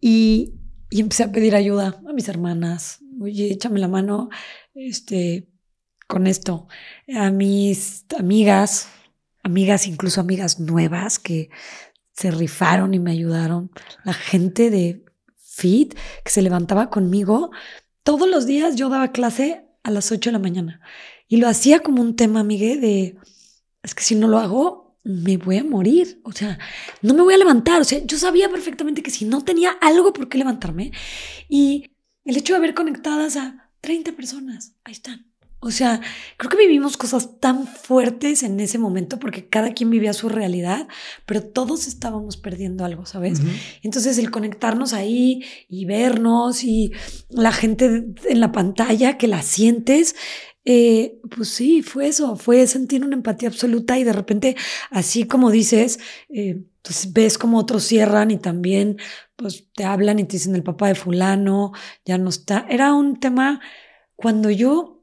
y, 0.00 0.54
y, 0.88 1.00
empecé 1.00 1.24
a 1.24 1.32
pedir 1.32 1.54
ayuda 1.54 2.00
a 2.08 2.12
mis 2.12 2.28
hermanas. 2.28 3.00
Oye, 3.20 3.52
échame 3.52 3.78
la 3.78 3.88
mano 3.88 4.30
este, 4.74 5.49
con 6.10 6.26
esto. 6.26 6.66
A 7.14 7.30
mis 7.30 8.04
amigas, 8.18 8.88
amigas, 9.42 9.86
incluso 9.86 10.20
amigas 10.20 10.60
nuevas 10.60 11.18
que 11.18 11.48
se 12.12 12.30
rifaron 12.30 12.92
y 12.92 12.98
me 12.98 13.12
ayudaron. 13.12 13.70
La 14.04 14.12
gente 14.12 14.68
de 14.68 15.04
FIT 15.38 15.94
que 16.24 16.30
se 16.30 16.42
levantaba 16.42 16.90
conmigo. 16.90 17.50
Todos 18.02 18.28
los 18.28 18.44
días 18.44 18.76
yo 18.76 18.90
daba 18.90 19.12
clase 19.12 19.64
a 19.82 19.90
las 19.90 20.12
8 20.12 20.28
de 20.28 20.32
la 20.32 20.38
mañana 20.38 20.80
y 21.28 21.38
lo 21.38 21.48
hacía 21.48 21.80
como 21.80 22.02
un 22.02 22.16
tema, 22.16 22.42
Miguel, 22.42 22.80
de, 22.80 23.16
es 23.82 23.94
que 23.94 24.02
si 24.02 24.16
no 24.16 24.26
lo 24.26 24.38
hago, 24.38 24.98
me 25.04 25.36
voy 25.36 25.58
a 25.58 25.64
morir. 25.64 26.20
O 26.24 26.32
sea, 26.32 26.58
no 27.02 27.14
me 27.14 27.22
voy 27.22 27.34
a 27.34 27.38
levantar. 27.38 27.80
O 27.80 27.84
sea, 27.84 28.04
yo 28.04 28.18
sabía 28.18 28.50
perfectamente 28.50 29.02
que 29.02 29.12
si 29.12 29.24
no 29.24 29.44
tenía 29.44 29.70
algo 29.80 30.12
por 30.12 30.28
qué 30.28 30.38
levantarme. 30.38 30.90
Y 31.48 31.92
el 32.24 32.36
hecho 32.36 32.52
de 32.52 32.58
haber 32.58 32.74
conectadas 32.74 33.36
a 33.36 33.70
30 33.80 34.12
personas, 34.12 34.74
ahí 34.84 34.92
están. 34.92 35.29
O 35.62 35.70
sea, 35.70 36.00
creo 36.38 36.48
que 36.48 36.56
vivimos 36.56 36.96
cosas 36.96 37.38
tan 37.38 37.66
fuertes 37.66 38.42
en 38.42 38.58
ese 38.60 38.78
momento 38.78 39.18
porque 39.18 39.46
cada 39.46 39.74
quien 39.74 39.90
vivía 39.90 40.14
su 40.14 40.30
realidad, 40.30 40.88
pero 41.26 41.42
todos 41.42 41.86
estábamos 41.86 42.38
perdiendo 42.38 42.82
algo, 42.82 43.04
¿sabes? 43.04 43.42
Entonces 43.82 44.16
el 44.16 44.30
conectarnos 44.30 44.94
ahí 44.94 45.44
y 45.68 45.84
vernos 45.84 46.64
y 46.64 46.92
la 47.28 47.52
gente 47.52 48.06
en 48.26 48.40
la 48.40 48.52
pantalla 48.52 49.18
que 49.18 49.28
la 49.28 49.42
sientes, 49.42 50.16
eh, 50.64 51.20
pues 51.34 51.50
sí, 51.50 51.82
fue 51.82 52.08
eso, 52.08 52.36
fue 52.36 52.66
sentir 52.66 53.04
una 53.04 53.16
empatía 53.16 53.50
absoluta 53.50 53.98
y 53.98 54.04
de 54.04 54.14
repente, 54.14 54.56
así 54.90 55.24
como 55.24 55.50
dices, 55.50 55.98
eh, 56.30 56.64
pues 56.80 57.12
ves 57.12 57.36
como 57.36 57.58
otros 57.58 57.84
cierran 57.84 58.30
y 58.30 58.38
también 58.38 58.96
pues 59.36 59.66
te 59.74 59.84
hablan 59.84 60.18
y 60.18 60.24
te 60.24 60.32
dicen 60.36 60.54
el 60.54 60.62
papá 60.62 60.88
de 60.88 60.94
fulano, 60.94 61.72
ya 62.06 62.16
no 62.16 62.30
está. 62.30 62.66
Era 62.70 62.94
un 62.94 63.20
tema 63.20 63.60
cuando 64.16 64.50
yo 64.50 64.99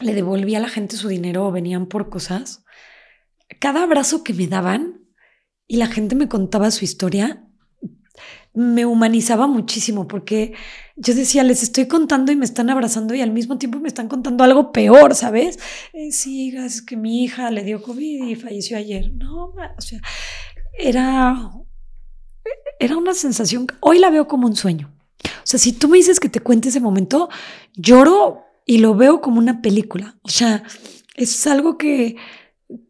le 0.00 0.14
devolvía 0.14 0.58
a 0.58 0.62
la 0.62 0.68
gente 0.68 0.96
su 0.96 1.08
dinero 1.08 1.46
o 1.46 1.52
venían 1.52 1.86
por 1.86 2.10
cosas, 2.10 2.64
cada 3.60 3.82
abrazo 3.82 4.24
que 4.24 4.34
me 4.34 4.46
daban 4.46 5.00
y 5.66 5.76
la 5.76 5.86
gente 5.86 6.14
me 6.14 6.28
contaba 6.28 6.70
su 6.70 6.84
historia, 6.84 7.46
me 8.54 8.86
humanizaba 8.86 9.46
muchísimo 9.46 10.08
porque 10.08 10.54
yo 10.96 11.14
decía, 11.14 11.42
les 11.44 11.62
estoy 11.62 11.86
contando 11.88 12.32
y 12.32 12.36
me 12.36 12.46
están 12.46 12.70
abrazando 12.70 13.14
y 13.14 13.20
al 13.20 13.30
mismo 13.30 13.58
tiempo 13.58 13.78
me 13.80 13.88
están 13.88 14.08
contando 14.08 14.44
algo 14.44 14.72
peor, 14.72 15.14
¿sabes? 15.14 15.58
Eh, 15.92 16.10
sí, 16.10 16.56
es 16.56 16.80
que 16.80 16.96
mi 16.96 17.22
hija 17.22 17.50
le 17.50 17.64
dio 17.64 17.82
COVID 17.82 18.28
y 18.28 18.34
falleció 18.34 18.78
ayer. 18.78 19.12
No, 19.12 19.54
o 19.76 19.80
sea, 19.80 20.00
era, 20.78 21.52
era 22.78 22.96
una 22.96 23.12
sensación, 23.12 23.66
hoy 23.80 23.98
la 23.98 24.08
veo 24.08 24.26
como 24.26 24.46
un 24.46 24.56
sueño. 24.56 24.90
O 25.22 25.48
sea, 25.48 25.60
si 25.60 25.72
tú 25.72 25.88
me 25.88 25.98
dices 25.98 26.18
que 26.18 26.30
te 26.30 26.40
cuente 26.40 26.70
ese 26.70 26.80
momento, 26.80 27.28
lloro 27.74 28.45
y 28.66 28.78
lo 28.78 28.94
veo 28.94 29.20
como 29.20 29.38
una 29.38 29.62
película. 29.62 30.16
O 30.22 30.28
sea, 30.28 30.64
es 31.14 31.46
algo 31.46 31.78
que, 31.78 32.16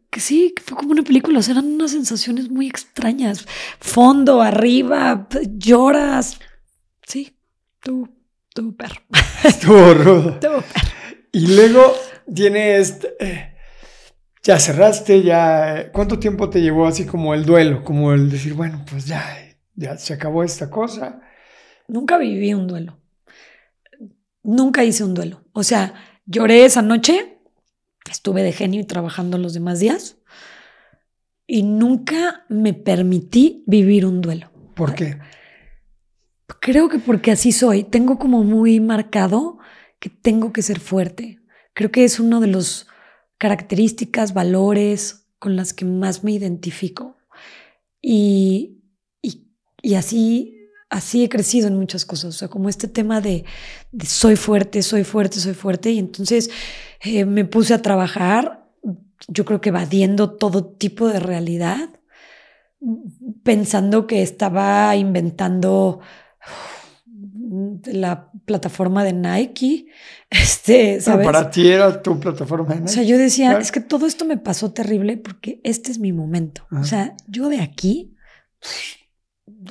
que 0.09 0.19
sí, 0.19 0.53
que 0.55 0.63
fue 0.63 0.75
como 0.75 0.91
una 0.91 1.03
película. 1.03 1.39
O 1.39 1.41
sea, 1.41 1.53
eran 1.53 1.67
unas 1.67 1.91
sensaciones 1.91 2.49
muy 2.49 2.67
extrañas. 2.67 3.45
Fondo, 3.79 4.41
arriba, 4.41 5.27
lloras. 5.55 6.39
Sí, 7.05 7.37
tú, 7.81 8.09
tú, 8.53 8.75
perro. 8.75 9.01
Estuvo 9.43 9.93
rudo. 9.93 10.39
Y 11.31 11.55
luego 11.55 11.93
tienes. 12.33 13.07
Eh, 13.19 13.53
ya 14.41 14.59
cerraste, 14.59 15.21
ya. 15.21 15.91
¿Cuánto 15.93 16.17
tiempo 16.17 16.49
te 16.49 16.59
llevó 16.59 16.87
así 16.87 17.05
como 17.05 17.35
el 17.35 17.45
duelo? 17.45 17.83
Como 17.83 18.13
el 18.13 18.31
decir, 18.31 18.55
bueno, 18.55 18.83
pues 18.89 19.05
ya, 19.05 19.23
ya 19.75 19.95
se 19.97 20.15
acabó 20.15 20.43
esta 20.43 20.71
cosa. 20.71 21.21
Nunca 21.87 22.17
viví 22.17 22.53
un 22.55 22.65
duelo. 22.65 22.97
Nunca 24.47 24.85
hice 24.85 25.03
un 25.03 25.13
duelo. 25.13 25.43
O 25.51 25.61
sea, 25.61 25.93
lloré 26.25 26.63
esa 26.63 26.81
noche, 26.81 27.37
estuve 28.09 28.43
de 28.43 28.53
genio 28.53 28.79
y 28.79 28.85
trabajando 28.85 29.37
los 29.37 29.53
demás 29.53 29.81
días, 29.81 30.19
y 31.45 31.63
nunca 31.63 32.45
me 32.47 32.73
permití 32.73 33.65
vivir 33.67 34.05
un 34.05 34.21
duelo. 34.21 34.49
¿Por 34.73 34.95
qué? 34.95 35.19
Creo 36.61 36.87
que 36.87 36.97
porque 36.97 37.31
así 37.31 37.51
soy. 37.51 37.83
Tengo 37.83 38.17
como 38.17 38.45
muy 38.45 38.79
marcado 38.79 39.57
que 39.99 40.09
tengo 40.09 40.53
que 40.53 40.61
ser 40.61 40.79
fuerte. 40.79 41.39
Creo 41.73 41.91
que 41.91 42.05
es 42.05 42.17
uno 42.17 42.39
de 42.39 42.47
los 42.47 42.87
características, 43.37 44.33
valores 44.33 45.27
con 45.39 45.57
las 45.57 45.73
que 45.73 45.83
más 45.83 46.23
me 46.23 46.31
identifico. 46.31 47.17
Y, 48.01 48.81
y, 49.21 49.95
así, 49.95 50.56
así 50.89 51.23
he 51.23 51.29
crecido 51.29 51.67
en 51.67 51.77
muchas 51.77 52.05
cosas. 52.05 52.35
O 52.35 52.37
sea, 52.37 52.47
como 52.47 52.69
este 52.69 52.87
tema 52.87 53.21
de, 53.21 53.45
soy 54.05 54.35
fuerte, 54.35 54.81
soy 54.81 55.03
fuerte, 55.03 55.39
soy 55.39 55.53
fuerte. 55.53 55.91
Y 55.91 55.99
entonces 55.99 56.49
eh, 57.01 57.25
me 57.25 57.45
puse 57.45 57.73
a 57.73 57.81
trabajar, 57.81 58.67
yo 59.27 59.45
creo 59.45 59.61
que 59.61 59.69
evadiendo 59.69 60.31
todo 60.31 60.65
tipo 60.65 61.07
de 61.07 61.19
realidad, 61.19 61.89
pensando 63.43 64.07
que 64.07 64.21
estaba 64.21 64.95
inventando 64.95 65.99
la 67.85 68.31
plataforma 68.45 69.03
de 69.03 69.13
Nike. 69.13 69.87
Este, 70.29 70.99
¿sabes? 70.99 71.25
para 71.25 71.49
ti 71.49 71.69
era 71.69 72.01
tu 72.01 72.19
plataforma 72.19 72.73
de 72.73 72.81
Nike. 72.81 72.91
O 72.91 72.93
sea, 72.93 73.03
yo 73.03 73.17
decía, 73.17 73.57
es 73.59 73.71
que 73.71 73.79
todo 73.79 74.05
esto 74.05 74.25
me 74.25 74.35
pasó 74.35 74.73
terrible 74.73 75.15
porque 75.15 75.61
este 75.63 75.89
es 75.89 75.99
mi 75.99 76.11
momento. 76.11 76.67
O 76.69 76.83
sea, 76.83 77.15
yo 77.27 77.47
de 77.47 77.61
aquí, 77.61 78.13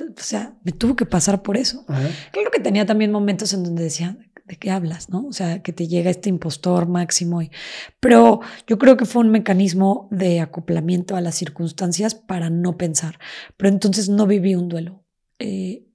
o 0.01 0.23
sea, 0.23 0.57
me 0.63 0.71
tuvo 0.71 0.95
que 0.95 1.05
pasar 1.05 1.41
por 1.41 1.57
eso. 1.57 1.85
Claro 1.85 2.51
que 2.51 2.59
tenía 2.59 2.85
también 2.85 3.11
momentos 3.11 3.53
en 3.53 3.63
donde 3.63 3.83
decía, 3.83 4.17
¿de 4.45 4.55
qué 4.55 4.71
hablas? 4.71 5.09
¿No? 5.09 5.25
O 5.27 5.33
sea, 5.33 5.61
que 5.61 5.73
te 5.73 5.87
llega 5.87 6.09
este 6.09 6.29
impostor 6.29 6.87
máximo. 6.87 7.41
Y, 7.41 7.51
pero 7.99 8.39
yo 8.65 8.77
creo 8.77 8.95
que 8.97 9.05
fue 9.05 9.21
un 9.21 9.29
mecanismo 9.29 10.07
de 10.09 10.39
acoplamiento 10.39 11.15
a 11.15 11.21
las 11.21 11.35
circunstancias 11.35 12.15
para 12.15 12.49
no 12.49 12.77
pensar. 12.77 13.19
Pero 13.57 13.69
entonces 13.69 14.09
no 14.09 14.25
viví 14.25 14.55
un 14.55 14.69
duelo. 14.69 15.03
Eh, 15.39 15.85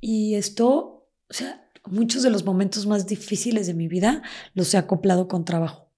y 0.00 0.34
esto, 0.34 1.08
o 1.28 1.34
sea, 1.34 1.68
muchos 1.86 2.22
de 2.22 2.30
los 2.30 2.44
momentos 2.44 2.86
más 2.86 3.06
difíciles 3.06 3.66
de 3.66 3.74
mi 3.74 3.88
vida 3.88 4.22
los 4.54 4.72
he 4.74 4.78
acoplado 4.78 5.28
con 5.28 5.44
trabajo. 5.44 5.90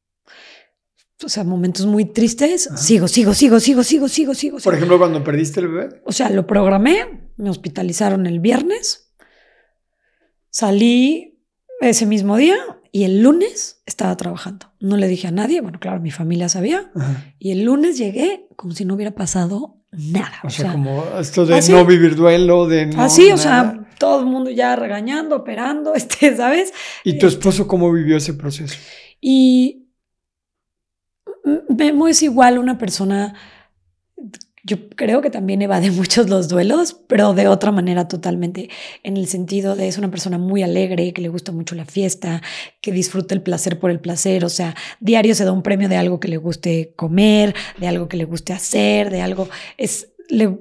O 1.25 1.29
sea, 1.29 1.45
momentos 1.45 1.87
muy 1.87 2.05
tristes, 2.07 2.69
sigo, 2.77 3.07
sigo, 3.09 3.33
sigo, 3.35 3.61
sigo, 3.61 3.83
sigo, 3.83 4.09
sigo, 4.09 4.35
sigo. 4.35 4.59
Por 4.59 4.75
ejemplo, 4.75 4.99
cuando 4.99 5.23
perdiste 5.23 5.61
el 5.61 5.69
bebé. 5.69 6.03
O 6.05 6.13
sea, 6.13 6.29
lo 6.29 6.47
programé, 6.47 7.24
me 7.37 7.51
hospitalizaron 7.51 8.27
el 8.27 8.41
viernes, 8.41 9.13
salí 10.51 11.41
ese 11.81 12.07
mismo 12.07 12.37
día 12.37 12.57
y 12.93 13.05
el 13.05 13.23
lunes 13.23 13.83
estaba 13.87 14.17
trabajando. 14.17 14.73
No 14.79 14.97
le 14.97 15.09
dije 15.09 15.27
a 15.27 15.33
nadie, 15.33 15.61
bueno, 15.61 15.81
claro, 15.81 16.01
mi 16.01 16.11
familia 16.11 16.49
sabía. 16.49 16.93
Y 17.39 17.51
el 17.51 17.65
lunes 17.65 17.99
llegué 17.99 18.47
como 18.57 18.73
si 18.73 18.85
no 18.85 18.95
hubiera 18.95 19.15
pasado 19.15 19.83
nada. 19.91 20.41
O, 20.45 20.51
sea, 20.51 20.73
como 20.73 21.05
esto 21.19 21.45
de 21.45 21.61
no 21.71 21.85
vivir 21.85 22.15
duelo, 22.15 22.67
de 22.67 22.87
no. 22.87 23.03
Así, 23.03 23.33
o 23.33 23.37
sea, 23.37 23.85
todo 23.99 24.21
el 24.21 24.27
mundo 24.27 24.51
ya 24.51 24.77
regañando, 24.77 25.37
operando, 25.37 25.95
este, 25.97 26.37
¿sabes? 26.37 26.73
¿Y 27.03 27.19
tu 27.19 27.27
esposo 27.27 27.67
cómo 27.67 27.93
vivió 27.93 28.17
ese 28.17 28.35
proceso? 28.35 28.77
Y 29.21 29.89
Memo 31.69 32.09
es 32.09 32.23
igual 32.23 32.59
una 32.59 32.79
persona, 32.79 33.35
yo 34.65 34.89
creo 34.89 35.21
que 35.21 35.31
también 35.31 35.63
evade 35.63 35.91
muchos 35.93 36.29
los 36.29 36.49
duelos, 36.49 36.97
pero 37.07 37.35
de 37.35 37.47
otra 37.49 37.71
manera 37.71 38.09
totalmente, 38.09 38.71
en 39.03 39.17
el 39.17 39.27
sentido 39.27 39.77
de 39.77 39.89
es 39.89 39.99
una 39.99 40.11
persona 40.11 40.39
muy 40.39 40.63
alegre, 40.63 41.13
que 41.13 41.23
le 41.23 41.29
gusta 41.29 41.53
mucho 41.53 41.75
la 41.75 41.85
fiesta, 41.85 42.43
que 42.81 42.91
disfruta 42.91 43.35
el 43.35 43.43
placer 43.43 43.79
por 43.79 43.91
el 43.91 44.01
placer, 44.01 44.45
o 44.45 44.49
sea, 44.49 44.75
diario 45.01 45.35
se 45.35 45.45
da 45.45 45.53
un 45.53 45.63
premio 45.63 45.89
de 45.89 45.97
algo 45.97 46.19
que 46.19 46.29
le 46.29 46.39
guste 46.39 46.95
comer, 46.97 47.55
de 47.79 47.87
algo 47.87 48.09
que 48.09 48.17
le 48.17 48.25
guste 48.25 48.53
hacer, 48.53 49.11
de 49.11 49.21
algo, 49.21 49.49
es, 49.77 50.13
le, 50.29 50.59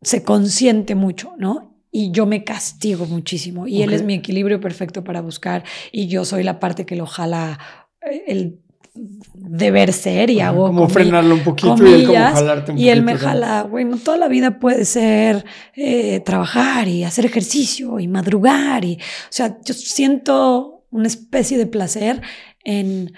se 0.00 0.24
consiente 0.24 0.94
mucho, 0.94 1.34
¿no? 1.38 1.70
y 1.94 2.10
yo 2.10 2.24
me 2.24 2.42
castigo 2.42 3.04
muchísimo 3.04 3.68
y 3.68 3.82
él 3.82 3.92
es 3.92 4.02
mi 4.02 4.14
equilibrio 4.14 4.60
perfecto 4.60 5.04
para 5.04 5.20
buscar 5.20 5.62
y 5.92 6.06
yo 6.08 6.24
soy 6.24 6.42
la 6.42 6.58
parte 6.58 6.86
que 6.86 6.96
lo 6.96 7.04
jala 7.04 7.58
eh, 8.00 8.24
el 8.28 8.62
deber 8.94 9.92
ser 9.92 10.28
y 10.30 10.40
hago 10.40 10.66
como 10.66 10.88
frenarlo 10.88 11.34
un 11.34 11.44
poquito 11.44 11.86
y 11.86 11.92
él 11.94 12.06
como 12.06 12.18
jalarte 12.18 12.72
un 12.72 12.78
y 12.78 12.90
él 12.90 13.02
me 13.02 13.16
jala, 13.16 13.62
bueno, 13.62 13.96
toda 13.96 14.18
la 14.18 14.28
vida 14.28 14.58
puede 14.58 14.84
ser 14.84 15.44
eh, 15.74 16.20
trabajar 16.20 16.88
y 16.88 17.04
hacer 17.04 17.24
ejercicio 17.24 17.98
y 17.98 18.08
madrugar 18.08 18.84
y, 18.84 18.96
o 18.96 19.30
sea, 19.30 19.58
yo 19.64 19.72
siento 19.72 20.84
una 20.90 21.06
especie 21.06 21.56
de 21.56 21.66
placer 21.66 22.20
en 22.64 23.12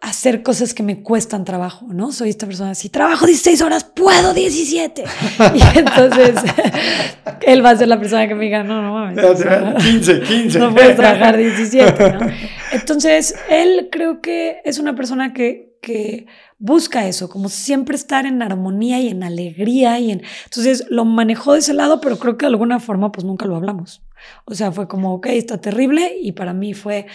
hacer 0.00 0.42
cosas 0.42 0.74
que 0.74 0.82
me 0.82 1.02
cuestan 1.02 1.44
trabajo, 1.44 1.86
¿no? 1.90 2.12
Soy 2.12 2.30
esta 2.30 2.46
persona, 2.46 2.74
si 2.74 2.88
trabajo 2.88 3.26
16 3.26 3.60
horas, 3.62 3.84
puedo 3.84 4.32
17. 4.32 5.04
Y 5.54 5.78
entonces 5.78 6.36
él 7.42 7.64
va 7.64 7.70
a 7.70 7.76
ser 7.76 7.88
la 7.88 7.98
persona 7.98 8.28
que 8.28 8.34
me 8.34 8.44
diga, 8.44 8.62
no, 8.62 8.82
no 8.82 8.94
mames. 8.94 9.24
o 9.24 9.36
sea, 9.36 9.74
15, 9.76 10.20
15. 10.20 10.58
no 10.58 10.74
puedes 10.74 10.96
trabajar 10.96 11.36
17, 11.36 12.12
¿no? 12.12 12.20
Entonces, 12.72 13.34
él 13.48 13.88
creo 13.90 14.20
que 14.20 14.60
es 14.64 14.78
una 14.78 14.94
persona 14.94 15.32
que, 15.32 15.76
que 15.80 16.26
busca 16.58 17.06
eso, 17.06 17.28
como 17.28 17.48
siempre 17.48 17.96
estar 17.96 18.26
en 18.26 18.42
armonía 18.42 19.00
y 19.00 19.08
en 19.08 19.22
alegría 19.22 19.98
y 19.98 20.10
en... 20.10 20.22
Entonces, 20.44 20.86
lo 20.90 21.04
manejó 21.04 21.54
de 21.54 21.60
ese 21.60 21.72
lado, 21.72 22.00
pero 22.00 22.18
creo 22.18 22.36
que 22.36 22.44
de 22.46 22.50
alguna 22.50 22.78
forma, 22.78 23.10
pues 23.10 23.24
nunca 23.24 23.46
lo 23.46 23.56
hablamos. 23.56 24.02
O 24.44 24.54
sea, 24.54 24.72
fue 24.72 24.88
como, 24.88 25.14
ok, 25.14 25.26
está 25.26 25.60
terrible 25.60 26.16
y 26.20 26.32
para 26.32 26.52
mí 26.52 26.74
fue, 26.74 27.06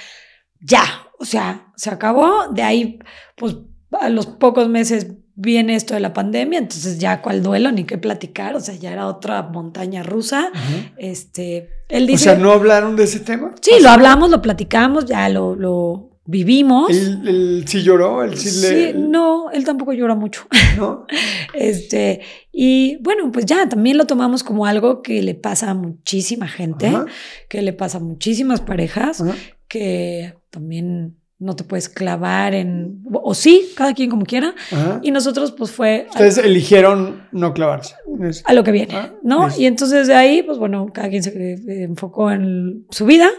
ya, 0.64 0.84
o 1.19 1.26
sea, 1.26 1.72
se 1.76 1.90
acabó, 1.90 2.48
de 2.52 2.64
ahí, 2.64 2.99
pues 3.35 3.56
a 3.91 4.10
los 4.10 4.26
pocos 4.26 4.69
meses 4.69 5.07
viene 5.35 5.76
esto 5.76 5.94
de 5.94 5.99
la 5.99 6.14
pandemia, 6.14 6.60
entonces 6.60 6.99
ya 6.99 7.22
cuál 7.22 7.41
duelo, 7.44 7.72
ni 7.72 7.84
qué 7.85 7.98
platicar, 7.98 8.56
o 8.56 8.60
sea, 8.60 8.76
ya 8.76 8.91
era 8.91 9.07
otra 9.07 9.41
montaña 9.44 10.03
rusa. 10.03 10.52
Este, 10.98 11.69
él 11.90 12.03
O 12.03 12.07
dice... 12.07 12.23
sea, 12.26 12.35
¿no 12.35 12.52
hablaron 12.52 12.95
de 12.95 13.03
ese 13.06 13.19
tema? 13.19 13.53
Sí, 13.61 13.72
lo 13.81 13.90
hablamos, 13.90 14.30
lo 14.30 14.41
platicamos, 14.41 15.06
ya 15.06 15.27
lo, 15.30 15.56
lo 15.56 16.11
vivimos. 16.26 16.90
¿Él, 16.91 17.22
él 17.27 17.65
sí 17.68 17.81
lloró? 17.84 18.23
¿Él 18.23 18.38
sí, 18.38 18.49
Sí, 18.49 18.68
le...? 18.68 18.94
no, 18.94 19.49
él 19.52 19.64
tampoco 19.65 19.94
llora 19.94 20.15
mucho. 20.15 20.45
¿No? 20.77 21.06
Este, 21.53 22.22
y 22.52 22.98
bueno, 23.02 23.31
pues 23.31 23.45
ya 23.45 23.69
también 23.69 23.98
lo 23.98 24.06
tomamos 24.06 24.44
como 24.44 24.65
algo 24.65 25.02
que 25.03 25.22
le 25.22 25.35
pasa 25.35 25.69
a 25.69 25.73
muchísima 25.76 26.48
gente, 26.48 26.88
Ajá, 26.88 27.06
que 27.48 27.61
le 27.61 27.73
pasa 27.73 27.99
a 27.99 28.02
muchísimas 28.02 28.60
parejas, 28.61 29.22
ajá. 29.22 29.35
que 29.68 30.34
también 30.54 31.18
no 31.40 31.58
te 31.58 31.66
puedes 31.66 31.90
clavar 31.90 32.54
en, 32.54 33.04
o 33.12 33.34
sí, 33.34 33.72
cada 33.76 33.94
quien 33.94 34.10
como 34.10 34.24
quiera. 34.26 34.54
ajá. 34.72 35.00
Y 35.04 35.12
nosotros 35.12 35.52
pues 35.52 35.72
fue 35.72 36.06
a, 36.08 36.12
Ustedes 36.12 36.38
eligieron 36.38 37.24
no 37.34 37.54
clavarse. 37.54 37.96
Es- 38.22 38.44
a 38.46 38.54
lo 38.54 38.64
que 38.64 38.72
viene, 38.72 38.94
Ah, 38.96 39.12
¿no? 39.24 39.50
Y 39.58 39.66
entonces 39.66 40.08
de 40.08 40.14
ahí, 40.16 40.42
pues 40.44 40.58
bueno, 40.58 40.86
cada 40.94 41.10
quien 41.10 41.22
se 41.24 41.34
enfocó 41.84 42.32
en 42.32 42.86
su 42.92 43.06
vida, 43.06 43.30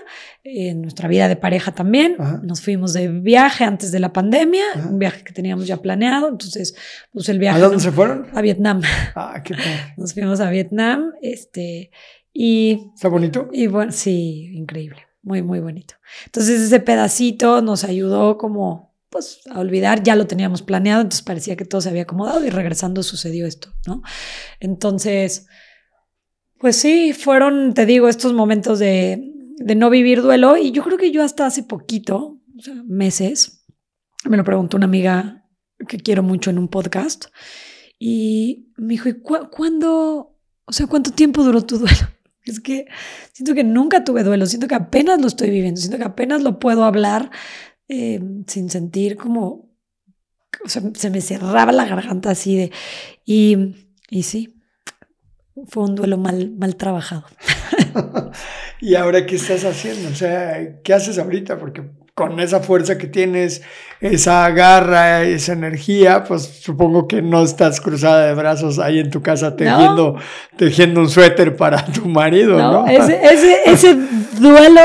en 0.42 0.82
nuestra 0.82 1.08
vida 1.08 1.28
de 1.28 1.36
pareja 1.36 1.72
también. 1.72 2.16
Ajá. 2.18 2.40
Nos 2.42 2.60
fuimos 2.60 2.92
de 2.92 3.08
viaje 3.08 3.64
antes 3.64 3.90
de 3.90 4.00
la 4.00 4.12
pandemia, 4.12 4.64
Ajá. 4.74 4.88
un 4.88 4.98
viaje 4.98 5.24
que 5.24 5.32
teníamos 5.32 5.66
ya 5.66 5.78
planeado, 5.78 6.28
entonces 6.28 6.74
pues 7.10 7.28
el 7.30 7.36
¿A 7.36 7.40
viaje 7.40 7.60
dónde 7.60 7.76
no- 7.76 7.82
se 7.82 7.92
fueron? 7.92 8.26
a 8.34 8.42
Vietnam. 8.42 8.82
Ah, 9.14 9.40
qué 9.42 9.54
padre. 9.54 9.94
Nos 9.96 10.12
fuimos 10.12 10.40
a 10.40 10.50
Vietnam, 10.50 11.12
este, 11.22 11.90
y, 12.34 12.90
¿Está 12.94 13.08
bonito? 13.08 13.48
y 13.52 13.68
bueno, 13.68 13.92
sí, 13.92 14.50
increíble, 14.52 14.98
muy, 15.24 15.42
muy 15.42 15.60
bonito. 15.60 15.94
Entonces 16.26 16.60
ese 16.60 16.80
pedacito 16.80 17.62
nos 17.62 17.82
ayudó 17.84 18.38
como, 18.38 18.94
pues, 19.10 19.40
a 19.50 19.58
olvidar, 19.60 20.02
ya 20.02 20.16
lo 20.16 20.26
teníamos 20.26 20.62
planeado, 20.62 21.00
entonces 21.02 21.22
parecía 21.22 21.56
que 21.56 21.64
todo 21.64 21.80
se 21.80 21.88
había 21.88 22.02
acomodado 22.02 22.44
y 22.44 22.50
regresando 22.50 23.02
sucedió 23.02 23.46
esto, 23.46 23.72
¿no? 23.86 24.02
Entonces, 24.60 25.46
pues 26.58 26.76
sí, 26.76 27.12
fueron, 27.12 27.74
te 27.74 27.86
digo, 27.86 28.08
estos 28.08 28.32
momentos 28.32 28.78
de, 28.78 29.32
de 29.56 29.74
no 29.74 29.90
vivir 29.90 30.22
duelo 30.22 30.56
y 30.56 30.70
yo 30.72 30.82
creo 30.82 30.98
que 30.98 31.10
yo 31.10 31.22
hasta 31.22 31.46
hace 31.46 31.62
poquito, 31.62 32.40
o 32.56 32.62
sea, 32.62 32.74
meses, 32.86 33.64
me 34.24 34.36
lo 34.36 34.44
preguntó 34.44 34.76
una 34.76 34.86
amiga 34.86 35.46
que 35.88 35.98
quiero 35.98 36.22
mucho 36.22 36.50
en 36.50 36.58
un 36.58 36.68
podcast 36.68 37.26
y 37.98 38.72
me 38.76 38.94
dijo, 38.94 39.08
¿y 39.08 39.20
cu- 39.20 39.48
cuándo, 39.50 40.36
o 40.64 40.72
sea, 40.72 40.86
cuánto 40.86 41.10
tiempo 41.10 41.42
duró 41.44 41.62
tu 41.62 41.78
duelo? 41.78 42.08
Es 42.44 42.60
que 42.60 42.86
siento 43.32 43.54
que 43.54 43.64
nunca 43.64 44.04
tuve 44.04 44.22
duelo, 44.22 44.46
siento 44.46 44.68
que 44.68 44.74
apenas 44.74 45.20
lo 45.20 45.26
estoy 45.26 45.50
viviendo, 45.50 45.80
siento 45.80 45.98
que 45.98 46.04
apenas 46.04 46.42
lo 46.42 46.58
puedo 46.58 46.84
hablar 46.84 47.30
eh, 47.88 48.20
sin 48.46 48.68
sentir 48.70 49.16
como, 49.16 49.70
o 50.64 50.68
sea, 50.68 50.82
se 50.94 51.10
me 51.10 51.20
cerraba 51.20 51.72
la 51.72 51.86
garganta 51.86 52.30
así 52.30 52.56
de, 52.56 52.72
y, 53.24 53.74
y 54.10 54.24
sí, 54.24 54.60
fue 55.68 55.84
un 55.84 55.94
duelo 55.94 56.18
mal, 56.18 56.52
mal 56.52 56.76
trabajado. 56.76 57.24
¿Y 58.80 58.94
ahora 58.96 59.24
qué 59.24 59.36
estás 59.36 59.64
haciendo? 59.64 60.10
O 60.10 60.14
sea, 60.14 60.82
¿qué 60.82 60.92
haces 60.92 61.18
ahorita? 61.18 61.58
Porque 61.58 61.82
con 62.14 62.38
esa 62.38 62.60
fuerza 62.60 62.96
que 62.96 63.08
tienes, 63.08 63.62
esa 64.00 64.48
garra, 64.50 65.24
esa 65.24 65.52
energía, 65.52 66.22
pues 66.22 66.42
supongo 66.60 67.08
que 67.08 67.22
no 67.22 67.42
estás 67.42 67.80
cruzada 67.80 68.26
de 68.26 68.34
brazos 68.34 68.78
ahí 68.78 69.00
en 69.00 69.10
tu 69.10 69.20
casa 69.20 69.56
tejiendo, 69.56 70.16
tejiendo 70.56 71.00
un 71.00 71.10
suéter 71.10 71.56
para 71.56 71.84
tu 71.84 72.06
marido, 72.06 72.56
¿no? 72.56 72.72
¿no? 72.72 72.86
Ese, 72.86 73.20
ese, 73.24 73.56
ese 73.66 73.98
duelo 74.38 74.80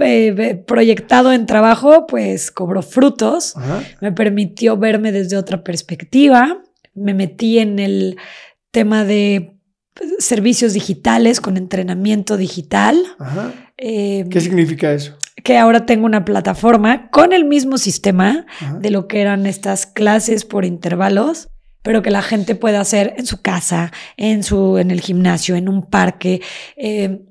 eh, 0.00 0.34
eh, 0.38 0.54
proyectado 0.54 1.32
en 1.32 1.46
trabajo, 1.46 2.06
pues 2.06 2.52
cobró 2.52 2.82
frutos. 2.82 3.56
Ajá, 3.56 3.82
me 4.00 4.12
permitió 4.12 4.76
verme 4.76 5.10
desde 5.10 5.36
otra 5.36 5.64
perspectiva. 5.64 6.62
Me 6.94 7.12
metí 7.12 7.58
en 7.58 7.80
el 7.80 8.16
tema 8.70 9.04
de 9.04 9.58
servicios 10.18 10.74
digitales 10.74 11.40
con 11.40 11.56
entrenamiento 11.56 12.36
digital, 12.36 13.02
ajá. 13.18 13.52
eh, 13.76 14.24
¿Qué 14.30 14.40
significa 14.40 14.92
eso? 14.92 15.16
Que 15.48 15.56
ahora 15.56 15.86
tengo 15.86 16.04
una 16.04 16.26
plataforma 16.26 17.08
con 17.08 17.32
el 17.32 17.46
mismo 17.46 17.78
sistema 17.78 18.44
Ajá. 18.60 18.74
de 18.80 18.90
lo 18.90 19.08
que 19.08 19.22
eran 19.22 19.46
estas 19.46 19.86
clases 19.86 20.44
por 20.44 20.66
intervalos, 20.66 21.48
pero 21.80 22.02
que 22.02 22.10
la 22.10 22.20
gente 22.20 22.54
puede 22.54 22.76
hacer 22.76 23.14
en 23.16 23.24
su 23.24 23.40
casa, 23.40 23.90
en, 24.18 24.42
su, 24.42 24.76
en 24.76 24.90
el 24.90 25.00
gimnasio, 25.00 25.56
en 25.56 25.70
un 25.70 25.86
parque. 25.86 26.42
Eh, 26.76 27.22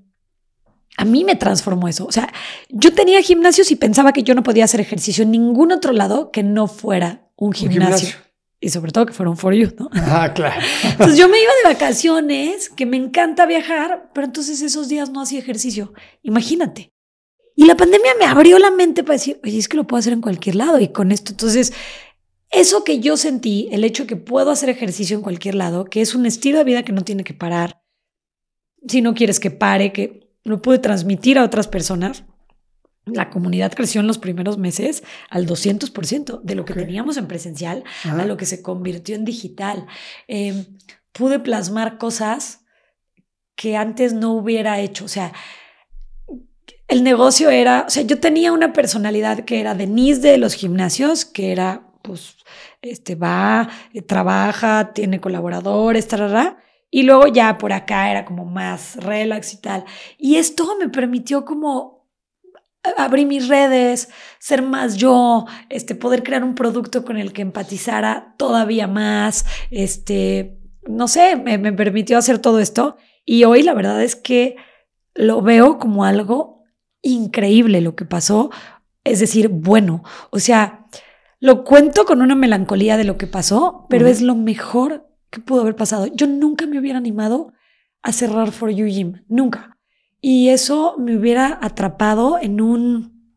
a 0.97 1.05
mí 1.05 1.25
me 1.25 1.35
transformó 1.35 1.87
eso. 1.87 2.07
O 2.07 2.11
sea, 2.11 2.33
yo 2.69 2.91
tenía 2.91 3.21
gimnasios 3.21 3.69
y 3.69 3.75
pensaba 3.75 4.13
que 4.13 4.23
yo 4.23 4.33
no 4.33 4.41
podía 4.41 4.63
hacer 4.63 4.81
ejercicio 4.81 5.23
en 5.23 5.29
ningún 5.29 5.71
otro 5.71 5.93
lado 5.93 6.31
que 6.31 6.41
no 6.41 6.65
fuera 6.65 7.29
un 7.35 7.49
Un 7.49 7.53
gimnasio. 7.53 8.15
Y 8.59 8.69
sobre 8.69 8.91
todo 8.91 9.05
que 9.05 9.13
fuera 9.13 9.29
un 9.29 9.37
for 9.37 9.53
you, 9.53 9.71
¿no? 9.77 9.91
Ah, 9.93 10.33
claro. 10.33 10.59
Entonces 10.83 11.19
yo 11.19 11.29
me 11.29 11.39
iba 11.39 11.51
de 11.63 11.71
vacaciones, 11.71 12.69
que 12.69 12.87
me 12.87 12.97
encanta 12.97 13.45
viajar, 13.45 14.09
pero 14.15 14.25
entonces 14.25 14.63
esos 14.63 14.89
días 14.89 15.11
no 15.11 15.21
hacía 15.21 15.37
ejercicio. 15.37 15.93
Imagínate. 16.23 16.96
Y 17.57 17.65
la 17.65 17.75
pandemia 17.75 18.11
me 18.19 18.25
abrió 18.25 18.59
la 18.59 18.69
mente 18.69 19.03
para 19.03 19.15
decir, 19.15 19.39
oye, 19.43 19.57
es 19.57 19.67
que 19.67 19.77
lo 19.77 19.87
puedo 19.87 19.97
hacer 19.97 20.13
en 20.13 20.21
cualquier 20.21 20.55
lado. 20.55 20.79
Y 20.79 20.89
con 20.89 21.11
esto, 21.11 21.31
entonces, 21.31 21.73
eso 22.51 22.83
que 22.83 22.99
yo 22.99 23.17
sentí, 23.17 23.67
el 23.71 23.83
hecho 23.83 24.03
de 24.03 24.07
que 24.07 24.15
puedo 24.15 24.51
hacer 24.51 24.69
ejercicio 24.69 25.17
en 25.17 25.23
cualquier 25.23 25.55
lado, 25.55 25.85
que 25.85 26.01
es 26.01 26.13
un 26.13 26.27
estilo 26.27 26.59
de 26.59 26.63
vida 26.65 26.83
que 26.83 26.91
no 26.91 27.03
tiene 27.03 27.23
que 27.23 27.33
parar, 27.33 27.81
si 28.87 29.01
no 29.01 29.15
quieres 29.15 29.39
que 29.39 29.49
pare, 29.49 29.91
que 29.91 30.29
lo 30.43 30.61
pude 30.61 30.77
transmitir 30.77 31.39
a 31.39 31.43
otras 31.43 31.67
personas. 31.67 32.25
La 33.05 33.31
comunidad 33.31 33.73
creció 33.73 34.01
en 34.01 34.07
los 34.07 34.19
primeros 34.19 34.59
meses 34.59 35.01
al 35.31 35.47
200% 35.47 36.41
de 36.43 36.55
lo 36.55 36.63
que 36.63 36.75
teníamos 36.75 37.17
en 37.17 37.27
presencial 37.27 37.83
Ajá. 38.03 38.21
a 38.21 38.25
lo 38.25 38.37
que 38.37 38.45
se 38.45 38.61
convirtió 38.61 39.15
en 39.15 39.25
digital. 39.25 39.87
Eh, 40.27 40.67
pude 41.11 41.39
plasmar 41.39 41.97
cosas 41.97 42.65
que 43.55 43.75
antes 43.75 44.13
no 44.13 44.33
hubiera 44.33 44.79
hecho. 44.79 45.05
O 45.05 45.07
sea, 45.09 45.33
el 46.87 47.03
negocio 47.03 47.49
era, 47.49 47.85
o 47.87 47.89
sea, 47.89 48.03
yo 48.03 48.19
tenía 48.19 48.53
una 48.53 48.73
personalidad 48.73 49.43
que 49.45 49.59
era 49.59 49.75
Denise 49.75 50.21
de 50.21 50.37
los 50.37 50.53
gimnasios, 50.53 51.25
que 51.25 51.51
era, 51.51 51.89
pues, 52.01 52.37
este, 52.81 53.15
va, 53.15 53.69
eh, 53.93 54.01
trabaja, 54.01 54.93
tiene 54.93 55.19
colaboradores, 55.19 56.07
tarara, 56.07 56.57
y 56.89 57.03
luego 57.03 57.27
ya 57.27 57.57
por 57.57 57.73
acá 57.73 58.09
era 58.09 58.23
como 58.23 58.45
más 58.45 58.95
relax 58.97 59.53
y 59.53 59.57
tal. 59.57 59.83
Y 60.17 60.37
esto 60.37 60.77
me 60.79 60.87
permitió 60.87 61.43
como 61.43 62.07
abrir 62.95 63.27
mis 63.27 63.49
redes, 63.49 64.09
ser 64.39 64.61
más 64.61 64.95
yo, 64.95 65.45
este, 65.69 65.95
poder 65.95 66.23
crear 66.23 66.43
un 66.43 66.55
producto 66.55 67.03
con 67.03 67.17
el 67.17 67.33
que 67.33 67.41
empatizara 67.41 68.33
todavía 68.37 68.87
más, 68.87 69.45
este, 69.71 70.59
no 70.87 71.09
sé, 71.09 71.35
me, 71.35 71.57
me 71.57 71.73
permitió 71.73 72.17
hacer 72.17 72.39
todo 72.39 72.59
esto. 72.59 72.95
Y 73.25 73.43
hoy 73.43 73.63
la 73.63 73.73
verdad 73.73 74.01
es 74.01 74.15
que 74.15 74.55
lo 75.15 75.41
veo 75.41 75.79
como 75.79 76.05
algo 76.05 76.56
increíble 77.01 77.81
lo 77.81 77.95
que 77.95 78.05
pasó, 78.05 78.49
es 79.03 79.19
decir, 79.19 79.49
bueno, 79.49 80.03
o 80.31 80.39
sea, 80.39 80.87
lo 81.39 81.63
cuento 81.63 82.05
con 82.05 82.21
una 82.21 82.35
melancolía 82.35 82.97
de 82.97 83.03
lo 83.03 83.17
que 83.17 83.27
pasó, 83.27 83.85
pero 83.89 84.07
es 84.07 84.21
lo 84.21 84.35
mejor 84.35 85.07
que 85.29 85.39
pudo 85.39 85.61
haber 85.61 85.75
pasado. 85.75 86.07
Yo 86.07 86.27
nunca 86.27 86.65
me 86.65 86.79
hubiera 86.79 86.97
animado 86.97 87.53
a 88.01 88.11
cerrar 88.11 88.51
For 88.51 88.69
You 88.69 88.87
Gym, 88.87 89.23
nunca. 89.27 89.77
Y 90.19 90.49
eso 90.49 90.95
me 90.97 91.15
hubiera 91.15 91.59
atrapado 91.61 92.39
en 92.41 92.59
un, 92.59 93.35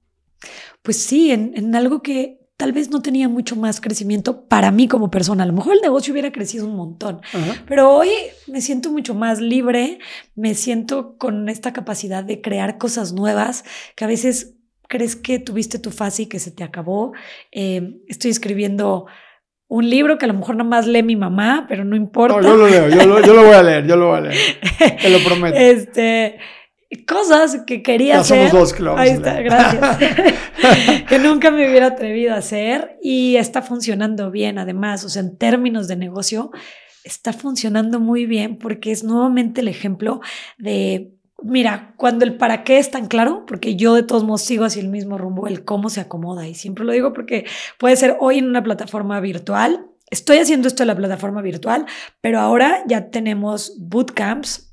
pues 0.82 1.02
sí, 1.02 1.30
en, 1.30 1.52
en 1.54 1.74
algo 1.74 2.02
que 2.02 2.39
tal 2.60 2.72
vez 2.72 2.90
no 2.90 3.00
tenía 3.00 3.26
mucho 3.26 3.56
más 3.56 3.80
crecimiento 3.80 4.44
para 4.44 4.70
mí 4.70 4.86
como 4.86 5.10
persona. 5.10 5.44
A 5.44 5.46
lo 5.46 5.54
mejor 5.54 5.72
el 5.76 5.80
negocio 5.80 6.12
hubiera 6.12 6.30
crecido 6.30 6.66
un 6.66 6.76
montón, 6.76 7.22
pero 7.66 7.90
hoy 7.90 8.10
me 8.48 8.60
siento 8.60 8.92
mucho 8.92 9.14
más 9.14 9.40
libre, 9.40 9.98
me 10.34 10.54
siento 10.54 11.16
con 11.16 11.48
esta 11.48 11.72
capacidad 11.72 12.22
de 12.22 12.42
crear 12.42 12.76
cosas 12.76 13.14
nuevas 13.14 13.64
que 13.96 14.04
a 14.04 14.08
veces 14.08 14.56
crees 14.88 15.16
que 15.16 15.38
tuviste 15.38 15.78
tu 15.78 15.90
fase 15.90 16.24
y 16.24 16.26
que 16.26 16.38
se 16.38 16.50
te 16.50 16.62
acabó. 16.62 17.14
Eh, 17.50 18.02
estoy 18.08 18.30
escribiendo 18.30 19.06
un 19.66 19.88
libro 19.88 20.18
que 20.18 20.26
a 20.26 20.28
lo 20.28 20.34
mejor 20.34 20.62
más 20.62 20.86
lee 20.86 21.02
mi 21.02 21.16
mamá, 21.16 21.64
pero 21.66 21.86
no 21.86 21.96
importa. 21.96 22.42
No, 22.42 22.42
yo 22.42 22.56
lo 22.56 22.68
leo, 22.68 22.88
yo 22.90 23.06
lo, 23.06 23.24
yo 23.24 23.32
lo, 23.32 23.42
voy 23.42 23.54
a 23.54 23.62
leer, 23.62 23.86
yo 23.86 23.96
lo 23.96 24.08
voy 24.08 24.18
a 24.18 24.20
leer. 24.20 24.36
Te 25.00 25.08
lo 25.08 25.18
prometo. 25.20 25.56
Este, 25.56 26.38
cosas 27.06 27.62
que 27.66 27.82
quería 27.82 28.14
ya 28.14 28.20
hacer. 28.20 28.50
Somos 28.50 28.72
dos 28.72 28.72
que 28.72 28.88
Ahí 28.96 29.10
está, 29.10 29.40
gracias. 29.40 29.98
que 31.08 31.18
nunca 31.18 31.50
me 31.50 31.68
hubiera 31.68 31.86
atrevido 31.86 32.34
a 32.34 32.38
hacer 32.38 32.98
y 33.02 33.36
está 33.36 33.62
funcionando 33.62 34.30
bien, 34.30 34.58
además, 34.58 35.04
o 35.04 35.08
sea, 35.08 35.22
en 35.22 35.36
términos 35.36 35.88
de 35.88 35.96
negocio, 35.96 36.50
está 37.04 37.32
funcionando 37.32 38.00
muy 38.00 38.26
bien 38.26 38.56
porque 38.58 38.90
es 38.90 39.04
nuevamente 39.04 39.60
el 39.60 39.68
ejemplo 39.68 40.20
de 40.58 41.14
Mira, 41.42 41.94
cuando 41.96 42.24
el 42.24 42.36
para 42.36 42.64
qué 42.64 42.78
es 42.78 42.90
tan 42.90 43.06
claro, 43.06 43.44
porque 43.46 43.76
yo 43.76 43.94
de 43.94 44.02
todos 44.02 44.24
modos 44.24 44.42
sigo 44.42 44.64
hacia 44.64 44.82
el 44.82 44.88
mismo 44.88 45.16
rumbo, 45.16 45.46
el 45.46 45.64
cómo 45.64 45.88
se 45.88 46.00
acomoda. 46.00 46.46
Y 46.46 46.54
siempre 46.54 46.84
lo 46.84 46.92
digo 46.92 47.12
porque 47.12 47.46
puede 47.78 47.96
ser 47.96 48.16
hoy 48.20 48.38
en 48.38 48.46
una 48.46 48.62
plataforma 48.62 49.20
virtual. 49.20 49.86
Estoy 50.10 50.38
haciendo 50.38 50.68
esto 50.68 50.82
en 50.82 50.88
la 50.88 50.96
plataforma 50.96 51.40
virtual, 51.40 51.86
pero 52.20 52.40
ahora 52.40 52.82
ya 52.86 53.10
tenemos 53.10 53.76
bootcamps, 53.78 54.69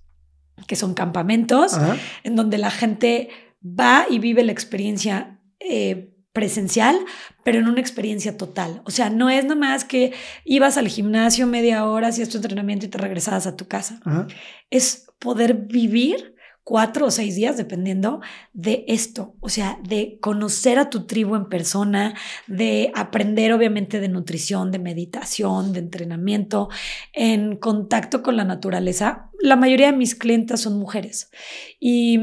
que 0.66 0.76
son 0.76 0.94
campamentos, 0.94 1.78
en 2.24 2.36
donde 2.36 2.58
la 2.58 2.72
gente 2.72 3.30
va 3.64 4.06
y 4.10 4.20
vive 4.20 4.44
la 4.44 4.52
experiencia 4.52 5.40
eh, 5.60 6.14
presencial, 6.34 6.98
pero 7.44 7.60
en 7.60 7.68
una 7.68 7.80
experiencia 7.80 8.38
total. 8.38 8.82
O 8.86 8.92
sea, 8.92 9.10
no 9.10 9.30
es 9.30 9.46
nomás 9.46 9.86
que 9.86 10.14
ibas 10.46 10.78
al 10.78 10.88
gimnasio 10.88 11.48
media 11.48 11.86
hora, 11.86 12.10
hacías 12.10 12.30
tu 12.30 12.38
entrenamiento 12.38 12.86
y 12.86 12.90
te 12.90 12.98
regresabas 12.98 13.48
a 13.48 13.56
tu 13.56 13.68
casa. 13.68 14.00
Es 14.70 15.08
poder 15.20 15.56
vivir 15.56 16.36
cuatro 16.68 17.06
o 17.06 17.12
seis 17.12 17.36
días, 17.36 17.56
dependiendo 17.56 18.20
de 18.52 18.84
esto, 18.90 19.36
o 19.40 19.48
sea, 19.48 19.80
de 19.88 20.18
conocer 20.20 20.80
a 20.80 20.90
tu 20.90 21.08
tribu 21.08 21.38
en 21.38 21.48
persona, 21.48 22.14
de 22.46 22.92
aprender 22.94 23.54
obviamente 23.54 24.02
de 24.02 24.10
nutrición, 24.10 24.70
de 24.70 24.78
meditación, 24.78 25.72
de 25.72 25.80
entrenamiento, 25.80 26.68
en 27.14 27.56
contacto 27.56 28.22
con 28.22 28.36
la 28.36 28.44
naturaleza. 28.44 29.32
La 29.40 29.56
mayoría 29.56 29.94
de 29.94 29.98
mis 29.98 30.14
clientes 30.14 30.60
son 30.60 30.78
mujeres. 30.78 31.32
Y 31.80 32.20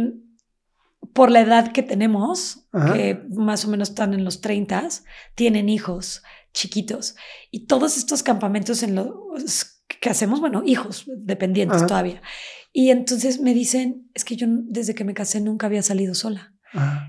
por 1.15 1.31
la 1.31 1.41
edad 1.41 1.73
que 1.73 1.83
tenemos, 1.83 2.67
que 2.93 3.23
más 3.31 3.65
o 3.65 3.69
menos 3.69 3.89
están 3.89 4.13
en 4.13 4.27
los 4.27 4.43
30, 4.43 4.89
tienen 5.35 5.71
hijos 5.71 6.23
chiquitos. 6.53 7.17
Y 7.51 7.61
todos 7.61 7.97
estos 7.97 8.23
campamentos 8.23 8.83
en 8.83 8.95
los 8.95 9.81
que 9.89 10.11
hacemos, 10.11 10.41
bueno, 10.41 10.63
hijos 10.67 11.05
dependientes 11.07 11.87
todavía. 11.87 12.21
Y 12.77 12.91
entonces 12.91 13.41
me 13.41 13.55
dicen, 13.55 14.11
es 14.15 14.25
que 14.25 14.35
yo 14.35 14.49
desde 14.51 14.97
que 14.97 15.05
me 15.05 15.15
casé 15.15 15.41
nunca 15.41 15.69
había 15.69 15.81
salido 15.83 16.13
sola. 16.13 16.53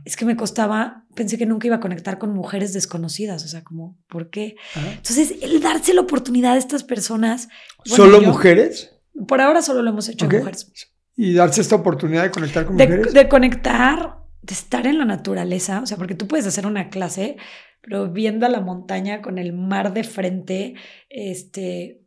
Es 0.06 0.16
que 0.16 0.26
me 0.26 0.36
costaba, 0.36 1.06
pensé 1.16 1.40
que 1.40 1.48
nunca 1.48 1.66
iba 1.66 1.78
a 1.78 1.80
conectar 1.80 2.20
con 2.20 2.36
mujeres 2.36 2.72
desconocidas, 2.72 3.44
o 3.44 3.48
sea, 3.48 3.64
como, 3.64 3.98
¿por 4.08 4.30
qué? 4.30 4.58
Entonces, 4.76 5.34
el 5.42 5.60
darse 5.62 5.96
la 5.96 6.02
oportunidad 6.02 6.54
a 6.54 6.58
estas 6.58 6.84
personas. 6.84 7.50
¿Solo 7.84 8.22
mujeres? 8.22 8.96
Por 9.28 9.42
ahora 9.42 9.64
solo 9.64 9.82
lo 9.82 9.90
hemos 9.90 10.08
hecho 10.08 10.26
mujeres. 10.26 10.72
Y 11.16 11.34
darse 11.34 11.62
esta 11.62 11.78
oportunidad 11.78 12.22
de 12.22 12.30
conectar 12.30 12.68
con 12.68 12.78
de, 12.78 12.86
mujeres. 12.86 13.14
De 13.16 13.28
conectar, 13.28 14.18
de 14.44 14.54
estar 14.54 14.86
en 14.86 15.00
la 15.00 15.06
naturaleza, 15.06 15.82
o 15.82 15.88
sea, 15.88 15.98
porque 15.98 16.14
tú 16.14 16.28
puedes 16.28 16.46
hacer 16.46 16.68
una 16.68 16.90
clase, 16.90 17.38
pero 17.82 18.12
viendo 18.12 18.46
a 18.46 18.50
la 18.50 18.62
montaña 18.62 19.24
con 19.24 19.40
el 19.40 19.52
mar 19.52 19.96
de 19.96 20.04
frente, 20.04 20.76
este, 21.10 22.04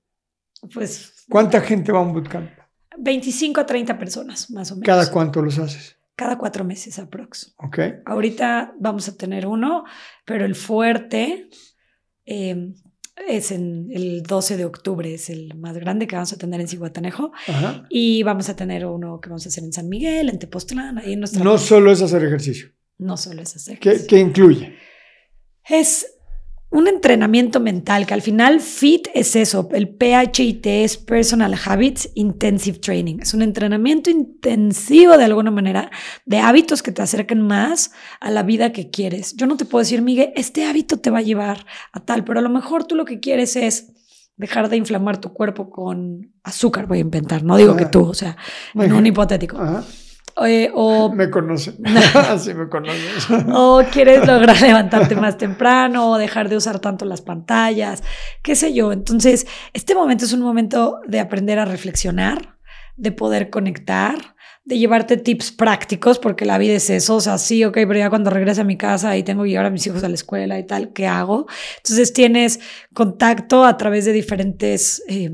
pues... 0.72 1.24
¿Cuánta 1.28 1.60
gente 1.60 1.90
va 1.90 1.98
a 1.98 2.02
un 2.02 2.12
bootcamp? 2.12 2.57
25 2.98 3.60
a 3.60 3.66
30 3.66 3.98
personas, 3.98 4.50
más 4.50 4.70
o 4.70 4.76
menos. 4.76 4.86
¿Cada 4.86 5.10
cuánto 5.10 5.42
los 5.42 5.58
haces? 5.58 5.96
Cada 6.16 6.36
cuatro 6.36 6.64
meses 6.64 6.98
aprox. 6.98 7.54
Ok. 7.58 7.78
Ahorita 8.04 8.74
vamos 8.80 9.08
a 9.08 9.16
tener 9.16 9.46
uno, 9.46 9.84
pero 10.24 10.44
el 10.44 10.56
fuerte 10.56 11.48
em, 12.24 12.74
es 13.26 13.52
en 13.52 13.88
el 13.92 14.22
12 14.22 14.56
de 14.56 14.64
octubre, 14.64 15.14
es 15.14 15.30
el 15.30 15.54
más 15.54 15.76
grande 15.76 16.06
que 16.06 16.16
vamos 16.16 16.32
a 16.32 16.36
tener 16.36 16.60
en 16.60 16.68
Cihuatanejo. 16.68 17.32
Y 17.88 18.22
vamos 18.24 18.48
a 18.48 18.56
tener 18.56 18.84
uno 18.84 19.20
que 19.20 19.28
vamos 19.28 19.46
a 19.46 19.48
hacer 19.48 19.62
en 19.62 19.72
San 19.72 19.88
Miguel, 19.88 20.28
en 20.28 20.38
Tepoztlán, 20.38 20.98
ahí 20.98 21.12
en 21.12 21.20
nuestra... 21.20 21.44
No 21.44 21.56
solo 21.56 21.92
es 21.92 22.02
hacer 22.02 22.24
ejercicio. 22.24 22.68
No 22.98 23.16
solo 23.16 23.42
es 23.42 23.54
hacer 23.54 23.74
ejercicio. 23.74 24.06
¿Qué, 24.08 24.16
¿Qué 24.16 24.20
incluye? 24.20 24.76
Es 25.68 26.17
un 26.70 26.86
entrenamiento 26.86 27.60
mental, 27.60 28.06
que 28.06 28.12
al 28.12 28.20
final 28.20 28.60
FIT 28.60 29.08
es 29.14 29.36
eso, 29.36 29.68
el 29.72 29.88
PHIT 29.88 30.66
es 30.66 30.98
Personal 30.98 31.54
Habits 31.64 32.10
Intensive 32.14 32.78
Training. 32.78 33.20
Es 33.20 33.32
un 33.32 33.40
entrenamiento 33.40 34.10
intensivo 34.10 35.16
de 35.16 35.24
alguna 35.24 35.50
manera 35.50 35.90
de 36.26 36.40
hábitos 36.40 36.82
que 36.82 36.92
te 36.92 37.00
acerquen 37.00 37.40
más 37.40 37.92
a 38.20 38.30
la 38.30 38.42
vida 38.42 38.72
que 38.72 38.90
quieres. 38.90 39.34
Yo 39.36 39.46
no 39.46 39.56
te 39.56 39.64
puedo 39.64 39.82
decir, 39.82 40.02
Miguel, 40.02 40.32
este 40.36 40.66
hábito 40.66 40.98
te 40.98 41.10
va 41.10 41.18
a 41.18 41.22
llevar 41.22 41.64
a 41.92 42.00
tal, 42.00 42.24
pero 42.24 42.38
a 42.38 42.42
lo 42.42 42.50
mejor 42.50 42.84
tú 42.84 42.94
lo 42.94 43.06
que 43.06 43.18
quieres 43.18 43.56
es 43.56 43.92
dejar 44.36 44.68
de 44.68 44.76
inflamar 44.76 45.18
tu 45.20 45.32
cuerpo 45.32 45.70
con 45.70 46.32
azúcar, 46.42 46.86
voy 46.86 46.98
a 46.98 47.00
inventar, 47.00 47.42
no 47.42 47.56
digo 47.56 47.76
que 47.76 47.86
tú, 47.86 48.04
o 48.04 48.14
sea, 48.14 48.36
en 48.74 48.92
un 48.92 49.06
hipotético. 49.06 49.58
Eh, 50.46 50.70
o, 50.74 51.12
me 51.12 51.30
conoce. 51.30 51.74
Así 52.14 52.54
me 52.54 52.68
conoce. 52.68 52.98
o 53.52 53.82
quieres 53.90 54.26
lograr 54.26 54.60
levantarte 54.62 55.16
más 55.16 55.36
temprano 55.36 56.10
o 56.10 56.18
dejar 56.18 56.48
de 56.48 56.56
usar 56.56 56.78
tanto 56.80 57.04
las 57.04 57.22
pantallas, 57.22 58.02
qué 58.42 58.54
sé 58.54 58.72
yo. 58.72 58.92
Entonces, 58.92 59.46
este 59.72 59.94
momento 59.94 60.24
es 60.24 60.32
un 60.32 60.40
momento 60.40 61.00
de 61.06 61.20
aprender 61.20 61.58
a 61.58 61.64
reflexionar, 61.64 62.56
de 62.96 63.12
poder 63.12 63.50
conectar, 63.50 64.36
de 64.64 64.78
llevarte 64.78 65.16
tips 65.16 65.52
prácticos, 65.52 66.18
porque 66.18 66.44
la 66.44 66.58
vida 66.58 66.74
es 66.74 66.90
eso, 66.90 67.16
o 67.16 67.20
sea, 67.20 67.38
sí, 67.38 67.64
ok, 67.64 67.74
pero 67.74 67.96
ya 67.96 68.10
cuando 68.10 68.28
regrese 68.28 68.60
a 68.60 68.64
mi 68.64 68.76
casa 68.76 69.16
y 69.16 69.22
tengo 69.22 69.44
que 69.44 69.50
llevar 69.50 69.66
a 69.66 69.70
mis 69.70 69.86
hijos 69.86 70.04
a 70.04 70.08
la 70.08 70.14
escuela 70.14 70.58
y 70.58 70.66
tal, 70.66 70.92
¿qué 70.92 71.06
hago? 71.06 71.46
Entonces 71.78 72.12
tienes 72.12 72.60
contacto 72.92 73.64
a 73.64 73.76
través 73.78 74.04
de 74.04 74.12
diferentes, 74.12 75.02
eh, 75.08 75.30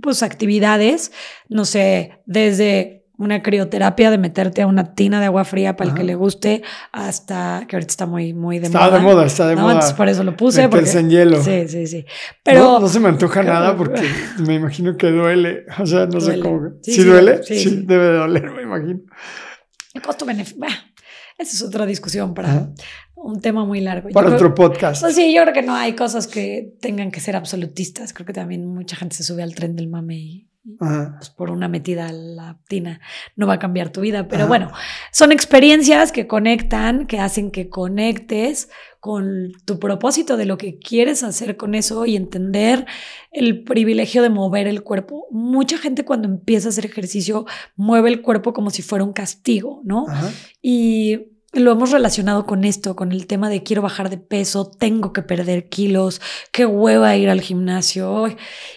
pues, 0.00 0.22
actividades, 0.22 1.10
no 1.48 1.64
sé, 1.64 2.20
desde 2.26 2.95
una 3.18 3.42
crioterapia 3.42 4.10
de 4.10 4.18
meterte 4.18 4.62
a 4.62 4.66
una 4.66 4.94
tina 4.94 5.20
de 5.20 5.26
agua 5.26 5.44
fría 5.44 5.76
para 5.76 5.90
el 5.90 5.96
que 5.96 6.04
le 6.04 6.14
guste, 6.14 6.62
hasta 6.92 7.64
que 7.68 7.76
ahorita 7.76 7.90
está 7.90 8.06
muy, 8.06 8.34
muy 8.34 8.58
de 8.58 8.68
moda. 8.68 8.84
Está 8.84 8.96
de 8.96 9.02
moda, 9.02 9.26
está 9.26 9.48
de 9.48 9.56
moda. 9.56 9.96
por 9.96 10.08
eso 10.08 10.24
lo 10.24 10.36
puse. 10.36 10.62
Meterse 10.62 11.00
en 11.00 11.10
hielo. 11.10 11.42
Sí, 11.42 11.68
sí, 11.68 11.86
sí. 11.86 12.04
Pero, 12.42 12.80
no, 12.80 12.88
se 12.88 13.00
me 13.00 13.08
antoja 13.08 13.42
nada 13.44 13.76
porque 13.76 14.02
me 14.38 14.54
imagino 14.54 14.96
que 14.96 15.10
duele. 15.10 15.64
O 15.78 15.86
sea, 15.86 16.06
no 16.06 16.20
sé 16.20 16.40
cómo. 16.40 16.72
Sí, 16.82 17.02
duele? 17.04 17.42
Sí, 17.42 17.82
debe 17.84 18.06
de 18.06 18.18
doler, 18.18 18.50
me 18.50 18.62
imagino. 18.62 19.00
El 19.94 20.02
costo-beneficio. 20.02 20.64
Esa 21.38 21.56
es 21.56 21.62
otra 21.62 21.84
discusión 21.84 22.32
para 22.32 22.70
un 23.16 23.40
tema 23.40 23.64
muy 23.64 23.80
largo. 23.80 24.10
Para 24.10 24.34
otro 24.34 24.54
podcast. 24.54 25.02
Pues 25.02 25.16
sí, 25.16 25.34
yo 25.34 25.42
creo 25.42 25.54
que 25.54 25.62
no 25.62 25.74
hay 25.74 25.94
cosas 25.94 26.26
que 26.26 26.74
tengan 26.80 27.10
que 27.10 27.20
ser 27.20 27.34
absolutistas. 27.34 28.12
Creo 28.12 28.26
que 28.26 28.32
también 28.32 28.66
mucha 28.66 28.96
gente 28.96 29.16
se 29.16 29.24
sube 29.24 29.42
al 29.42 29.54
tren 29.54 29.74
del 29.74 29.88
mame 29.88 30.16
y 30.16 30.46
pues 30.78 31.30
por 31.30 31.50
una 31.52 31.68
metida 31.68 32.08
a 32.08 32.12
la 32.12 32.58
tina 32.66 33.00
no 33.36 33.46
va 33.46 33.54
a 33.54 33.58
cambiar 33.58 33.90
tu 33.90 34.00
vida. 34.00 34.26
Pero 34.28 34.48
bueno, 34.48 34.72
son 35.12 35.32
experiencias 35.32 36.10
que 36.12 36.26
conectan, 36.26 37.06
que 37.06 37.20
hacen 37.20 37.50
que 37.50 37.68
conectes 37.68 38.68
con 38.98 39.52
tu 39.64 39.78
propósito 39.78 40.36
de 40.36 40.44
lo 40.44 40.58
que 40.58 40.78
quieres 40.78 41.22
hacer 41.22 41.56
con 41.56 41.76
eso 41.76 42.04
y 42.04 42.16
entender 42.16 42.84
el 43.30 43.62
privilegio 43.62 44.22
de 44.22 44.30
mover 44.30 44.66
el 44.66 44.82
cuerpo. 44.82 45.28
Mucha 45.30 45.78
gente 45.78 46.04
cuando 46.04 46.26
empieza 46.26 46.68
a 46.68 46.70
hacer 46.70 46.86
ejercicio 46.86 47.46
mueve 47.76 48.10
el 48.10 48.20
cuerpo 48.20 48.52
como 48.52 48.70
si 48.70 48.82
fuera 48.82 49.04
un 49.04 49.12
castigo, 49.12 49.82
¿no? 49.84 50.06
Y 50.60 51.35
lo 51.60 51.72
hemos 51.72 51.90
relacionado 51.90 52.46
con 52.46 52.64
esto, 52.64 52.96
con 52.96 53.12
el 53.12 53.26
tema 53.26 53.48
de 53.48 53.62
quiero 53.62 53.82
bajar 53.82 54.10
de 54.10 54.18
peso, 54.18 54.70
tengo 54.70 55.12
que 55.12 55.22
perder 55.22 55.68
kilos, 55.68 56.20
qué 56.52 56.66
hueva 56.66 57.16
ir 57.16 57.28
al 57.28 57.40
gimnasio. 57.40 58.26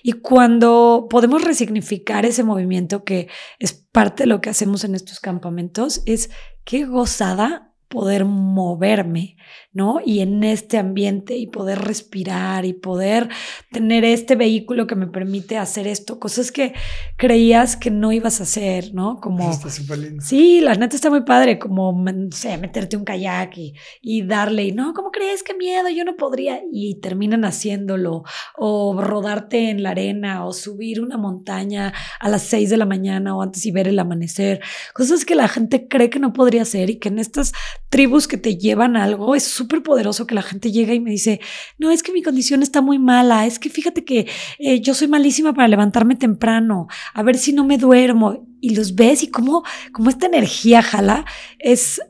Y 0.03 0.13
cuando 0.13 1.07
podemos 1.09 1.43
resignificar 1.43 2.25
ese 2.25 2.43
movimiento 2.43 3.03
que 3.03 3.27
es 3.59 3.73
parte 3.73 4.23
de 4.23 4.27
lo 4.27 4.41
que 4.41 4.49
hacemos 4.49 4.83
en 4.83 4.95
estos 4.95 5.19
campamentos, 5.19 6.01
es 6.05 6.29
qué 6.63 6.85
gozada 6.85 7.68
poder 7.89 8.23
moverme, 8.23 9.35
¿no? 9.73 9.99
Y 10.05 10.19
en 10.19 10.43
este 10.43 10.77
ambiente 10.77 11.35
y 11.37 11.47
poder 11.47 11.79
respirar 11.79 12.63
y 12.65 12.73
poder 12.73 13.29
tener 13.71 14.05
este 14.05 14.35
vehículo 14.35 14.87
que 14.87 14.95
me 14.95 15.07
permite 15.07 15.57
hacer 15.57 15.87
esto, 15.87 16.19
cosas 16.19 16.51
que 16.51 16.73
creías 17.17 17.75
que 17.75 17.89
no 17.89 18.11
ibas 18.11 18.39
a 18.39 18.43
hacer, 18.43 18.93
¿no? 18.93 19.19
Como... 19.19 19.49
Está 19.49 19.69
súper 19.69 19.97
lindo. 19.97 20.23
Sí, 20.23 20.61
la 20.61 20.75
neta 20.75 20.95
está 20.95 21.09
muy 21.09 21.21
padre, 21.21 21.57
como, 21.57 21.91
no 21.91 22.31
sé, 22.31 22.57
meterte 22.57 22.95
un 22.95 23.03
kayak 23.03 23.57
y, 23.57 23.73
y 24.01 24.21
darle, 24.21 24.65
y 24.65 24.71
no, 24.71 24.93
¿cómo 24.93 25.09
crees? 25.11 25.41
Qué 25.41 25.55
miedo, 25.55 25.89
yo 25.89 26.05
no 26.05 26.15
podría. 26.15 26.61
Y 26.71 26.99
terminan 27.01 27.43
haciéndolo, 27.43 28.23
o 28.55 29.01
rodarte 29.01 29.71
en 29.71 29.81
la 29.81 29.89
arena, 29.89 30.45
o 30.45 30.53
subir 30.53 31.01
una 31.01 31.17
montaña 31.17 31.91
a 32.19 32.29
las 32.29 32.43
seis 32.43 32.69
de 32.69 32.77
la 32.77 32.85
mañana 32.85 33.35
o 33.35 33.41
antes 33.41 33.65
y 33.65 33.71
ver 33.71 33.87
el 33.87 33.97
amanecer, 33.97 34.61
cosas 34.93 35.25
que 35.25 35.33
la 35.35 35.47
gente 35.47 35.87
cree 35.87 36.11
que 36.11 36.19
no 36.19 36.33
podría 36.33 36.61
hacer 36.61 36.89
y 36.91 36.99
que 36.99 37.09
en 37.09 37.19
estas 37.19 37.53
tribus 37.89 38.27
que 38.27 38.37
te 38.37 38.57
llevan 38.57 38.95
algo, 38.95 39.35
es 39.35 39.43
súper 39.43 39.81
poderoso 39.81 40.27
que 40.27 40.35
la 40.35 40.41
gente 40.41 40.71
llega 40.71 40.93
y 40.93 40.99
me 40.99 41.11
dice, 41.11 41.39
no, 41.77 41.91
es 41.91 42.03
que 42.03 42.11
mi 42.11 42.21
condición 42.21 42.61
está 42.61 42.81
muy 42.81 42.99
mala, 42.99 43.45
es 43.45 43.59
que 43.59 43.69
fíjate 43.69 44.03
que 44.05 44.27
eh, 44.59 44.79
yo 44.81 44.93
soy 44.93 45.07
malísima 45.07 45.53
para 45.53 45.67
levantarme 45.67 46.15
temprano, 46.15 46.87
a 47.13 47.23
ver 47.23 47.37
si 47.37 47.53
no 47.53 47.65
me 47.65 47.77
duermo. 47.77 48.45
Y 48.61 48.75
los 48.75 48.95
ves 48.95 49.23
y 49.23 49.29
cómo, 49.29 49.63
cómo 49.93 50.09
esta 50.09 50.25
energía 50.25 50.81
jala, 50.81 51.23
es 51.59 52.01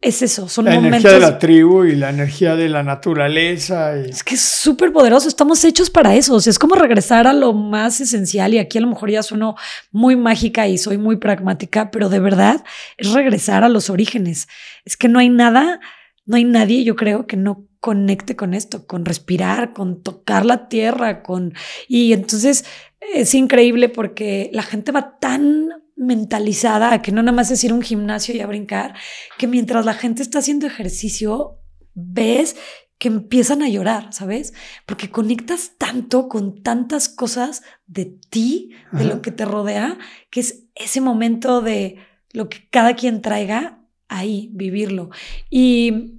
es 0.00 0.22
eso, 0.22 0.48
son 0.48 0.66
la 0.66 0.74
momentos. 0.74 1.00
energía 1.00 1.12
de 1.12 1.20
la 1.20 1.38
tribu 1.38 1.84
y 1.84 1.96
la 1.96 2.10
energía 2.10 2.54
de 2.54 2.68
la 2.68 2.84
naturaleza. 2.84 3.96
Es 3.96 4.22
que 4.22 4.36
es 4.36 4.40
súper 4.40 4.92
poderoso, 4.92 5.26
estamos 5.26 5.64
hechos 5.64 5.90
para 5.90 6.14
eso. 6.14 6.36
O 6.36 6.40
sea, 6.40 6.52
es 6.52 6.58
como 6.58 6.76
regresar 6.76 7.26
a 7.26 7.32
lo 7.32 7.52
más 7.52 8.00
esencial. 8.00 8.54
Y 8.54 8.58
aquí 8.58 8.78
a 8.78 8.80
lo 8.80 8.86
mejor 8.86 9.10
ya 9.10 9.24
sueno 9.24 9.56
muy 9.90 10.14
mágica 10.14 10.68
y 10.68 10.78
soy 10.78 10.98
muy 10.98 11.16
pragmática, 11.16 11.90
pero 11.90 12.08
de 12.08 12.20
verdad 12.20 12.64
es 12.96 13.12
regresar 13.12 13.64
a 13.64 13.68
los 13.68 13.90
orígenes. 13.90 14.46
Es 14.84 14.96
que 14.96 15.08
no 15.08 15.18
hay 15.18 15.30
nada, 15.30 15.80
no 16.26 16.36
hay 16.36 16.44
nadie, 16.44 16.84
yo 16.84 16.94
creo, 16.94 17.26
que 17.26 17.36
no 17.36 17.66
conecte 17.80 18.36
con 18.36 18.54
esto, 18.54 18.86
con 18.86 19.04
respirar, 19.04 19.72
con 19.72 20.02
tocar 20.02 20.46
la 20.46 20.68
tierra, 20.68 21.24
con. 21.24 21.54
Y 21.88 22.12
entonces 22.12 22.64
es 23.00 23.34
increíble 23.34 23.88
porque 23.88 24.48
la 24.52 24.62
gente 24.62 24.92
va 24.92 25.18
tan 25.18 25.70
mentalizada 25.98 26.92
a 26.92 27.02
que 27.02 27.12
no 27.12 27.22
nada 27.22 27.36
más 27.36 27.50
es 27.50 27.62
ir 27.64 27.72
a 27.72 27.74
un 27.74 27.82
gimnasio 27.82 28.34
y 28.34 28.40
a 28.40 28.46
brincar, 28.46 28.94
que 29.36 29.46
mientras 29.46 29.84
la 29.84 29.94
gente 29.94 30.22
está 30.22 30.38
haciendo 30.38 30.66
ejercicio, 30.66 31.58
ves 31.94 32.56
que 32.98 33.08
empiezan 33.08 33.62
a 33.62 33.68
llorar, 33.68 34.12
¿sabes? 34.12 34.54
Porque 34.86 35.10
conectas 35.10 35.72
tanto 35.78 36.28
con 36.28 36.62
tantas 36.62 37.08
cosas 37.08 37.62
de 37.86 38.06
ti, 38.30 38.70
de 38.92 39.04
lo 39.04 39.22
que 39.22 39.30
te 39.30 39.44
rodea, 39.44 39.98
que 40.30 40.40
es 40.40 40.64
ese 40.74 41.00
momento 41.00 41.60
de 41.60 41.98
lo 42.32 42.48
que 42.48 42.68
cada 42.70 42.94
quien 42.94 43.22
traiga 43.22 43.80
ahí, 44.08 44.50
vivirlo. 44.52 45.10
Y 45.48 46.14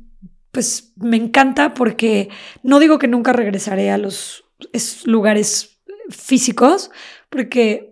pues 0.52 0.94
me 0.96 1.18
encanta 1.18 1.74
porque 1.74 2.30
no 2.64 2.80
digo 2.80 2.98
que 2.98 3.08
nunca 3.08 3.34
regresaré 3.34 3.92
a 3.92 3.98
los 3.98 4.46
lugares 5.06 5.82
físicos, 6.10 6.92
porque 7.30 7.89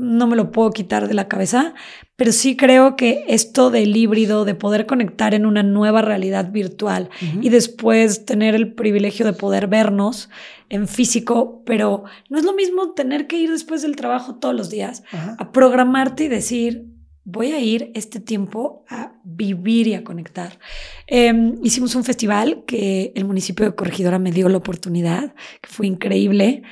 no 0.00 0.26
me 0.26 0.34
lo 0.34 0.50
puedo 0.50 0.70
quitar 0.70 1.08
de 1.08 1.14
la 1.14 1.28
cabeza, 1.28 1.74
pero 2.16 2.32
sí 2.32 2.56
creo 2.56 2.96
que 2.96 3.24
esto 3.28 3.70
del 3.70 3.94
híbrido, 3.94 4.46
de 4.46 4.54
poder 4.54 4.86
conectar 4.86 5.34
en 5.34 5.44
una 5.44 5.62
nueva 5.62 6.00
realidad 6.00 6.50
virtual 6.50 7.10
y 7.40 7.50
después 7.50 8.24
tener 8.24 8.54
el 8.54 8.72
privilegio 8.72 9.26
de 9.26 9.34
poder 9.34 9.66
vernos 9.66 10.30
en 10.70 10.88
físico, 10.88 11.62
pero 11.66 12.04
no 12.30 12.38
es 12.38 12.44
lo 12.44 12.54
mismo 12.54 12.92
tener 12.94 13.26
que 13.26 13.38
ir 13.38 13.50
después 13.50 13.82
del 13.82 13.96
trabajo 13.96 14.36
todos 14.36 14.54
los 14.54 14.70
días 14.70 15.02
a 15.12 15.52
programarte 15.52 16.24
y 16.24 16.28
decir, 16.28 16.86
voy 17.24 17.52
a 17.52 17.60
ir 17.60 17.90
este 17.94 18.20
tiempo 18.20 18.84
a 18.88 19.12
vivir 19.22 19.86
y 19.86 19.94
a 19.94 20.02
conectar. 20.02 20.58
Em, 21.06 21.56
hicimos 21.62 21.94
un 21.94 22.04
festival 22.04 22.64
que 22.66 23.12
el 23.14 23.26
municipio 23.26 23.66
de 23.66 23.74
Corregidora 23.74 24.18
me 24.18 24.32
dio 24.32 24.48
la 24.48 24.56
oportunidad, 24.56 25.34
que 25.60 25.68
fue 25.68 25.86
increíble, 25.86 26.62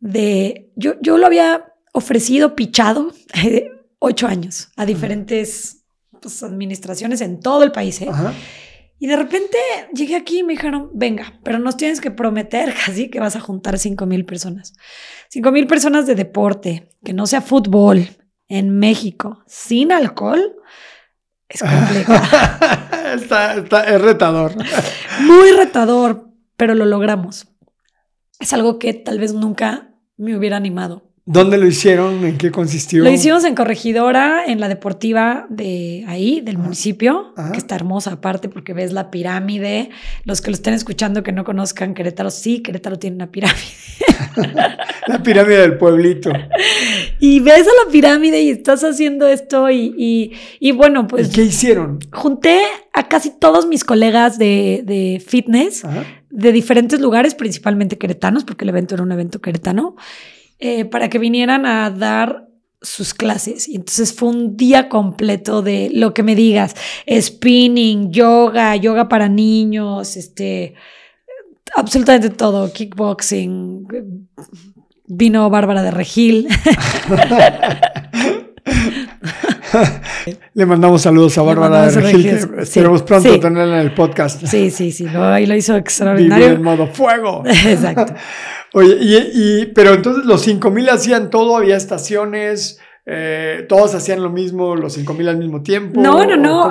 de, 0.00 0.70
yo, 0.76 0.94
yo 1.00 1.16
lo 1.16 1.26
había 1.26 1.64
ofrecido, 1.92 2.54
pichado, 2.54 3.12
ocho 3.98 4.26
años 4.26 4.68
a 4.76 4.86
diferentes 4.86 5.84
pues, 6.20 6.42
administraciones 6.42 7.20
en 7.20 7.40
todo 7.40 7.62
el 7.62 7.72
país. 7.72 8.00
¿eh? 8.02 8.08
Y 8.98 9.06
de 9.06 9.16
repente 9.16 9.56
llegué 9.92 10.16
aquí 10.16 10.40
y 10.40 10.42
me 10.42 10.54
dijeron, 10.54 10.90
venga, 10.92 11.38
pero 11.44 11.58
nos 11.58 11.76
tienes 11.76 12.00
que 12.00 12.10
prometer 12.10 12.74
casi 12.86 13.08
que 13.08 13.20
vas 13.20 13.36
a 13.36 13.40
juntar 13.40 13.78
cinco 13.78 14.06
mil 14.06 14.24
personas. 14.24 14.74
Cinco 15.28 15.52
mil 15.52 15.66
personas 15.66 16.06
de 16.06 16.14
deporte, 16.14 16.88
que 17.04 17.12
no 17.12 17.26
sea 17.26 17.40
fútbol, 17.40 18.08
en 18.48 18.78
México, 18.78 19.44
sin 19.46 19.92
alcohol, 19.92 20.56
es 21.48 21.62
complicado. 21.62 22.22
está, 23.14 23.84
es 23.84 24.00
retador. 24.00 24.52
Muy 25.20 25.52
retador, 25.52 26.30
pero 26.56 26.74
lo 26.74 26.84
logramos. 26.84 27.48
Es 28.38 28.52
algo 28.52 28.78
que 28.78 28.94
tal 28.94 29.18
vez 29.18 29.32
nunca 29.32 29.94
me 30.16 30.36
hubiera 30.36 30.56
animado. 30.56 31.07
¿Dónde 31.30 31.58
lo 31.58 31.66
hicieron? 31.66 32.24
¿En 32.24 32.38
qué 32.38 32.50
consistió? 32.50 33.04
Lo 33.04 33.10
hicimos 33.10 33.44
en 33.44 33.54
Corregidora, 33.54 34.46
en 34.46 34.60
la 34.60 34.68
deportiva 34.68 35.44
de 35.50 36.02
ahí, 36.08 36.40
del 36.40 36.56
municipio, 36.56 37.34
que 37.52 37.58
está 37.58 37.74
hermosa 37.74 38.12
aparte 38.12 38.48
porque 38.48 38.72
ves 38.72 38.94
la 38.94 39.10
pirámide. 39.10 39.90
Los 40.24 40.40
que 40.40 40.50
lo 40.50 40.54
estén 40.54 40.72
escuchando 40.72 41.22
que 41.22 41.32
no 41.32 41.44
conozcan 41.44 41.92
Querétaro, 41.92 42.30
sí, 42.30 42.60
Querétaro 42.60 42.98
tiene 42.98 43.16
una 43.16 43.30
pirámide. 43.30 43.60
la 45.06 45.22
pirámide 45.22 45.58
del 45.58 45.76
pueblito. 45.76 46.32
Y 47.20 47.40
ves 47.40 47.66
a 47.68 47.84
la 47.84 47.92
pirámide 47.92 48.40
y 48.40 48.48
estás 48.48 48.82
haciendo 48.82 49.26
esto 49.26 49.70
y, 49.70 50.32
y, 50.58 50.72
bueno, 50.72 51.06
pues... 51.08 51.28
¿Y 51.28 51.32
qué 51.32 51.42
hicieron? 51.42 51.98
Junté 52.10 52.58
a 52.94 53.06
casi 53.06 53.38
todos 53.38 53.66
mis 53.66 53.84
colegas 53.84 54.38
de, 54.38 54.80
de 54.82 55.22
fitness 55.24 55.84
de 56.30 56.52
diferentes 56.52 57.00
lugares, 57.00 57.34
principalmente 57.34 57.98
queretanos, 57.98 58.44
porque 58.44 58.64
el 58.64 58.70
evento 58.70 58.94
era 58.94 59.02
un 59.02 59.12
evento 59.12 59.40
queretano. 59.40 59.96
Eh, 60.60 60.84
para 60.84 61.08
que 61.08 61.18
vinieran 61.18 61.66
a 61.66 61.88
dar 61.90 62.48
sus 62.80 63.14
clases. 63.14 63.68
Y 63.68 63.76
entonces 63.76 64.12
fue 64.12 64.28
un 64.28 64.56
día 64.56 64.88
completo 64.88 65.62
de 65.62 65.90
lo 65.92 66.14
que 66.14 66.22
me 66.22 66.34
digas, 66.34 66.74
spinning, 67.08 68.10
yoga, 68.10 68.74
yoga 68.76 69.08
para 69.08 69.28
niños, 69.28 70.16
este, 70.16 70.74
absolutamente 71.76 72.30
todo, 72.30 72.72
kickboxing. 72.72 73.86
Vino 75.06 75.48
Bárbara 75.48 75.82
de 75.82 75.90
Regil. 75.90 76.48
Le 80.54 80.66
mandamos 80.66 81.02
saludos 81.02 81.36
a 81.38 81.42
Bárbara 81.42 81.86
de 81.86 82.00
Regil, 82.00 82.22
que 82.22 82.62
esperemos 82.62 83.02
pronto 83.02 83.38
tenerla 83.40 83.80
en 83.80 83.86
el 83.86 83.94
podcast. 83.94 84.44
Sí, 84.46 84.70
sí, 84.70 84.92
sí, 84.92 85.06
ahí 85.14 85.46
lo 85.46 85.54
hizo 85.54 85.76
extraordinario. 85.76 86.46
Vivir 86.46 86.58
en 86.58 86.62
modo 86.62 86.86
fuego. 86.86 87.42
Exacto. 87.46 88.14
Oye, 88.74 89.30
y, 89.32 89.66
pero 89.66 89.94
entonces 89.94 90.24
los 90.24 90.42
5000 90.42 90.90
hacían 90.90 91.30
todo, 91.30 91.56
había 91.56 91.76
estaciones, 91.76 92.80
eh, 93.10 93.64
todos 93.70 93.94
hacían 93.94 94.22
lo 94.22 94.28
mismo, 94.28 94.76
los 94.76 94.92
5000 94.92 95.28
al 95.28 95.38
mismo 95.38 95.62
tiempo. 95.62 95.98
No, 95.98 96.26
no, 96.26 96.36
no. 96.36 96.70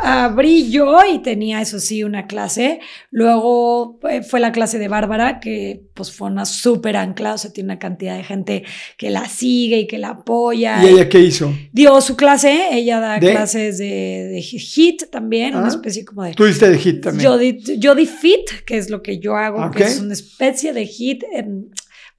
abrí 0.00 0.70
yo 0.70 1.00
y 1.12 1.18
tenía, 1.18 1.60
eso 1.60 1.80
sí, 1.80 2.04
una 2.04 2.28
clase. 2.28 2.78
Luego 3.10 3.98
eh, 4.08 4.22
fue 4.22 4.38
la 4.38 4.52
clase 4.52 4.78
de 4.78 4.86
Bárbara, 4.86 5.40
que 5.40 5.82
pues 5.94 6.12
fue 6.12 6.28
una 6.28 6.44
súper 6.44 6.96
ancla, 6.96 7.34
o 7.34 7.38
sea, 7.38 7.52
tiene 7.52 7.72
una 7.72 7.80
cantidad 7.80 8.16
de 8.16 8.22
gente 8.22 8.62
que 8.96 9.10
la 9.10 9.28
sigue 9.28 9.80
y 9.80 9.86
que 9.88 9.98
la 9.98 10.10
apoya. 10.10 10.80
¿Y 10.84 10.90
ella 10.90 11.08
qué 11.08 11.18
hizo? 11.18 11.52
Dio 11.72 12.00
su 12.00 12.14
clase, 12.14 12.68
ella 12.70 13.00
da 13.00 13.18
clases 13.18 13.78
de, 13.78 14.28
de 14.30 14.40
HIT 14.40 15.10
también, 15.10 15.56
una 15.56 15.66
ah. 15.66 15.70
especie 15.70 16.04
como 16.04 16.22
de. 16.22 16.34
¿Tú 16.34 16.44
diste 16.44 16.70
de 16.70 16.78
HIT 16.78 17.02
también? 17.02 17.24
Yo 17.24 17.36
di, 17.36 17.58
yo 17.78 17.96
di 17.96 18.06
FIT, 18.06 18.64
que 18.64 18.78
es 18.78 18.90
lo 18.90 19.02
que 19.02 19.18
yo 19.18 19.36
hago, 19.36 19.72
que 19.72 19.82
es 19.82 19.98
una 19.98 20.12
especie 20.12 20.72
de 20.72 20.82
HIT. 20.82 21.24
En, 21.32 21.72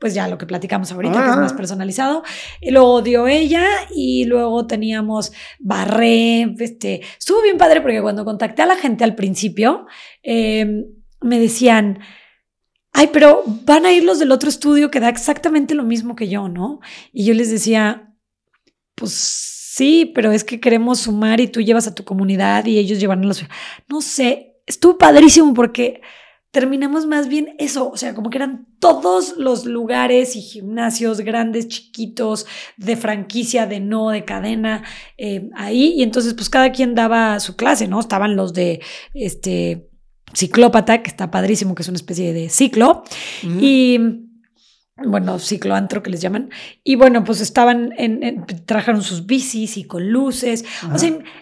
pues 0.03 0.13
ya 0.13 0.27
lo 0.27 0.37
que 0.37 0.45
platicamos 0.45 0.91
ahorita, 0.91 1.23
que 1.23 1.29
es 1.29 1.37
más 1.37 1.53
ah. 1.53 1.55
personalizado. 1.55 2.23
Y 2.59 2.71
luego 2.71 3.01
dio 3.01 3.25
ella 3.25 3.65
y 3.95 4.25
luego 4.25 4.67
teníamos 4.67 5.31
Barré, 5.61 6.41
este, 6.59 6.99
estuvo 7.17 7.41
bien 7.41 7.57
padre 7.57 7.79
porque 7.79 8.01
cuando 8.01 8.25
contacté 8.25 8.63
a 8.63 8.65
la 8.65 8.75
gente 8.75 9.05
al 9.05 9.15
principio, 9.15 9.85
em, 10.21 10.87
me 11.21 11.39
decían, 11.39 11.99
ay, 12.91 13.11
pero 13.13 13.43
van 13.45 13.85
a 13.85 13.93
ir 13.93 14.03
los 14.03 14.19
del 14.19 14.33
otro 14.33 14.49
estudio 14.49 14.91
que 14.91 14.99
da 14.99 15.07
exactamente 15.07 15.73
lo 15.73 15.85
mismo 15.85 16.17
que 16.17 16.27
yo, 16.27 16.49
¿no? 16.49 16.81
Y 17.13 17.23
yo 17.23 17.33
les 17.33 17.49
decía, 17.49 18.13
pues 18.95 19.13
sí, 19.13 20.11
pero 20.13 20.33
es 20.33 20.43
que 20.43 20.59
queremos 20.59 20.99
sumar 20.99 21.39
y 21.39 21.47
tú 21.47 21.61
llevas 21.61 21.87
a 21.87 21.95
tu 21.95 22.03
comunidad 22.03 22.65
y 22.65 22.77
ellos 22.77 22.99
llevan 22.99 23.23
a 23.23 23.27
la 23.27 23.35
No 23.87 24.01
sé, 24.01 24.57
estuvo 24.65 24.97
padrísimo 24.97 25.53
porque 25.53 26.01
terminamos 26.53 27.07
más 27.07 27.27
bien 27.27 27.55
eso, 27.57 27.89
o 27.89 27.97
sea, 27.97 28.13
como 28.13 28.29
que 28.29 28.37
eran 28.37 28.67
todos 28.77 29.37
los 29.37 29.65
lugares 29.65 30.35
y 30.35 30.41
gimnasios 30.41 31.21
grandes, 31.21 31.67
chiquitos, 31.67 32.45
de 32.77 32.95
franquicia, 32.95 33.65
de 33.65 33.79
no, 33.79 34.11
de 34.11 34.23
cadena, 34.23 34.83
eh, 35.17 35.49
ahí, 35.55 35.95
y 35.97 36.03
entonces 36.03 36.35
pues 36.35 36.51
cada 36.51 36.71
quien 36.71 36.93
daba 36.93 37.39
su 37.39 37.55
clase, 37.55 37.87
¿no? 37.87 37.99
Estaban 37.99 38.35
los 38.35 38.53
de, 38.53 38.81
este, 39.15 39.89
ciclópata, 40.31 41.01
que 41.01 41.09
está 41.09 41.31
padrísimo, 41.31 41.73
que 41.73 41.81
es 41.81 41.89
una 41.89 41.97
especie 41.97 42.33
de 42.33 42.49
ciclo, 42.49 43.03
y 43.59 43.97
bueno, 45.05 45.39
cicloantro 45.39 46.03
que 46.03 46.09
les 46.09 46.21
llaman. 46.21 46.49
Y 46.83 46.95
bueno, 46.95 47.23
pues 47.23 47.41
estaban 47.41 47.93
en, 47.97 48.45
trajeron 48.65 49.01
sus 49.01 49.25
bicis 49.25 49.77
y 49.77 49.85
con 49.85 50.09
luces. 50.09 50.65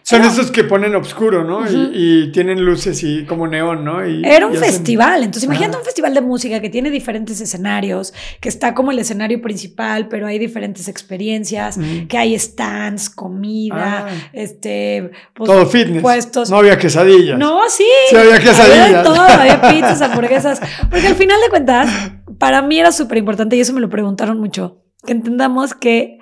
Son 0.04 0.24
esos 0.24 0.52
que 0.52 0.64
ponen 0.64 0.96
oscuro, 0.96 1.44
¿no? 1.44 1.66
y, 1.70 2.32
tienen 2.32 2.64
luces 2.64 3.04
y 3.04 3.26
como 3.26 3.48
neón, 3.48 3.84
¿no? 3.84 4.02
era 4.02 4.48
un 4.48 4.56
festival. 4.56 5.24
Entonces, 5.24 5.44
imagínate 5.44 5.78
un 5.78 5.84
festival 5.84 6.14
de 6.14 6.22
música 6.22 6.60
que 6.62 6.70
tiene 6.70 6.90
diferentes 6.90 7.42
escenarios, 7.42 8.14
que 8.40 8.50
está 8.50 8.74
como 8.74 8.92
el 8.92 9.00
escenario 9.00 9.42
principal, 9.42 10.08
pero 10.08 10.28
hay 10.28 10.40
diferentes 10.40 10.88
experiencias, 10.88 11.80
que 12.08 12.18
hay 12.18 12.38
stands, 12.38 13.10
comida, 13.10 14.08
ah. 14.08 14.30
este, 14.34 15.12
pues, 15.34 15.50
todo 15.50 15.66
fitness. 15.66 16.02
Puestos. 16.02 16.50
No 16.50 16.58
había 16.58 16.78
quesadillas. 16.78 17.38
No, 17.38 17.62
sí. 17.70 17.86
Sí 18.10 18.16
había 18.16 18.40
quesadillas. 18.40 18.88
Había 18.88 19.04
todo, 19.04 19.22
había 19.22 19.62
pizzas, 19.70 20.02
hamburguesas. 20.02 20.62
Porque 20.90 21.08
al 21.08 21.16
final 21.16 21.40
de 21.42 21.50
cuentas, 21.50 21.90
para 22.38 22.62
mí 22.62 22.80
era 22.80 22.92
súper 22.92 23.18
importante 23.18 23.56
y 23.56 23.60
eso 23.60 23.74
me 23.74 23.82
lo 23.82 23.90
preguntaron 23.90 24.40
mucho, 24.40 24.84
que 25.06 25.14
entendamos 25.14 25.74
que 25.74 26.20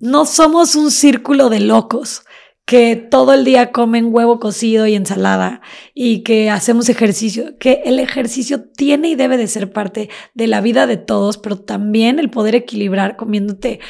no 0.00 0.26
somos 0.26 0.74
un 0.74 0.90
círculo 0.90 1.48
de 1.48 1.60
locos, 1.60 2.24
que 2.64 2.96
todo 2.96 3.34
el 3.34 3.44
día 3.44 3.72
comen 3.72 4.12
huevo 4.12 4.38
cocido 4.38 4.86
y 4.86 4.94
ensalada 4.94 5.60
y 5.94 6.22
que 6.22 6.50
hacemos 6.50 6.88
ejercicio, 6.88 7.58
que 7.58 7.82
el 7.84 7.98
ejercicio 7.98 8.64
tiene 8.64 9.08
y 9.08 9.14
debe 9.14 9.36
de 9.36 9.48
ser 9.48 9.72
parte 9.72 10.08
de 10.34 10.46
la 10.46 10.60
vida 10.60 10.86
de 10.86 10.96
todos, 10.96 11.38
pero 11.38 11.58
también 11.58 12.18
el 12.18 12.30
poder 12.30 12.54
equilibrar 12.54 13.16
comiéndote 13.16 13.80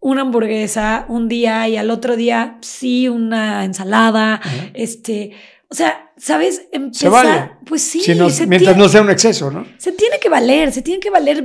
una 0.00 0.22
hamburguesa 0.22 1.04
un 1.08 1.28
día 1.28 1.68
y 1.68 1.76
al 1.76 1.90
otro 1.90 2.16
día 2.16 2.58
sí 2.62 3.08
una 3.08 3.64
ensalada, 3.64 4.40
este, 4.72 5.32
o 5.68 5.74
sea, 5.74 6.05
¿sabes? 6.16 6.68
Empezar, 6.72 7.00
se 7.00 7.08
vale. 7.08 7.50
Pues 7.64 7.82
sí. 7.82 8.02
mientras 8.46 8.76
no 8.76 8.88
sea 8.88 9.02
un 9.02 9.10
exceso, 9.10 9.50
¿no? 9.50 9.66
Se 9.78 9.92
tiene 9.92 10.18
que 10.18 10.28
valer, 10.28 10.72
se 10.72 10.82
tiene 10.82 11.00
que 11.00 11.10
valer 11.10 11.44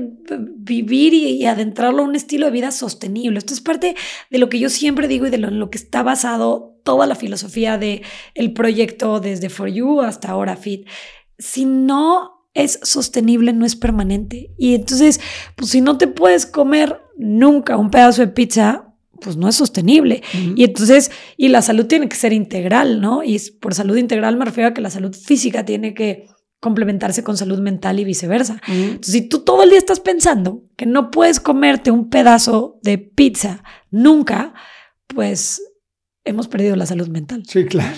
vivir 0.57 1.13
y, 1.13 1.45
adentrarlo 1.45 2.03
a 2.03 2.05
un 2.05 2.15
estilo 2.15 2.45
de 2.45 2.51
vida 2.51 2.71
sostenible. 2.71 3.37
Esto 3.37 3.53
es 3.53 3.61
parte 3.61 3.95
de 4.29 4.37
lo 4.37 4.49
que 4.49 4.59
yo 4.59 4.69
siempre 4.69 5.07
digo 5.07 5.27
y 5.27 5.29
de 5.29 5.37
lo, 5.37 5.69
que 5.69 5.77
está 5.77 6.03
basado 6.03 6.79
toda 6.83 7.05
la 7.05 7.15
filosofía 7.15 7.77
del 7.77 8.01
el 8.33 8.53
proyecto 8.53 9.19
desde 9.19 9.49
For 9.49 9.69
You 9.69 10.01
hasta 10.01 10.29
ahora 10.29 10.55
Fit. 10.55 10.87
Si 11.37 11.65
no 11.65 12.47
es 12.53 12.79
sostenible, 12.83 13.53
no 13.53 13.65
es 13.65 13.75
permanente. 13.75 14.51
Y 14.57 14.75
entonces, 14.75 15.19
pues 15.55 15.71
si 15.71 15.81
no 15.81 15.97
te 15.97 16.07
puedes 16.07 16.45
comer 16.45 17.01
nunca 17.17 17.77
un 17.77 17.89
pedazo 17.89 18.21
de 18.21 18.27
pizza, 18.27 18.90
pues 19.21 19.37
no 19.37 19.47
es 19.47 19.55
sostenible. 19.55 20.21
Y 20.55 20.63
entonces, 20.63 21.11
y 21.37 21.49
la 21.49 21.61
salud 21.61 21.85
tiene 21.85 22.09
que 22.09 22.15
ser 22.15 22.33
integral, 22.33 22.99
¿no? 22.99 23.23
Y 23.23 23.39
por 23.59 23.73
salud 23.73 23.95
integral 23.95 24.37
me 24.37 24.45
refiero 24.45 24.69
a 24.69 24.73
que 24.73 24.81
la 24.81 24.89
salud 24.89 25.15
física 25.15 25.65
tiene 25.65 25.93
que 25.93 26.27
complementarse 26.59 27.23
con 27.23 27.37
salud 27.37 27.59
mental 27.59 27.99
y 27.99 28.05
viceversa. 28.05 28.61
Entonces, 28.67 29.13
si 29.13 29.27
tú 29.27 29.39
todo 29.39 29.63
el 29.63 29.69
día 29.69 29.79
estás 29.79 29.99
pensando 29.99 30.63
que 30.77 30.85
no 30.85 31.09
puedes 31.09 31.39
comerte 31.39 31.91
un 31.91 32.09
pedazo 32.09 32.79
de 32.83 32.97
pizza 32.97 33.63
nunca, 33.89 34.53
pues 35.07 35.61
hemos 36.23 36.47
perdido 36.47 36.75
la 36.75 36.85
salud 36.85 37.07
mental. 37.07 37.43
Sí, 37.47 37.65
claro. 37.65 37.97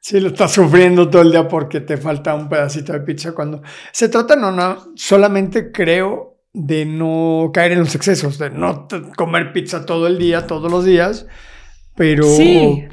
Sí, 0.00 0.20
lo 0.20 0.28
estás 0.28 0.52
sufriendo 0.52 1.10
todo 1.10 1.22
el 1.22 1.32
día 1.32 1.48
porque 1.48 1.80
te 1.80 1.96
falta 1.96 2.34
un 2.34 2.48
pedacito 2.48 2.92
de 2.92 3.00
pizza 3.00 3.32
cuando 3.32 3.62
se 3.92 4.08
trata, 4.08 4.36
no, 4.36 4.52
no, 4.52 4.92
solamente 4.94 5.70
creo 5.72 6.37
de 6.58 6.84
no 6.84 7.52
caer 7.54 7.72
en 7.72 7.78
los 7.78 7.94
excesos, 7.94 8.36
de 8.36 8.50
no 8.50 8.88
comer 9.16 9.52
pizza 9.52 9.86
todo 9.86 10.08
el 10.08 10.18
día, 10.18 10.48
todos 10.48 10.70
los 10.70 10.84
días, 10.84 11.26
pero 11.94 12.26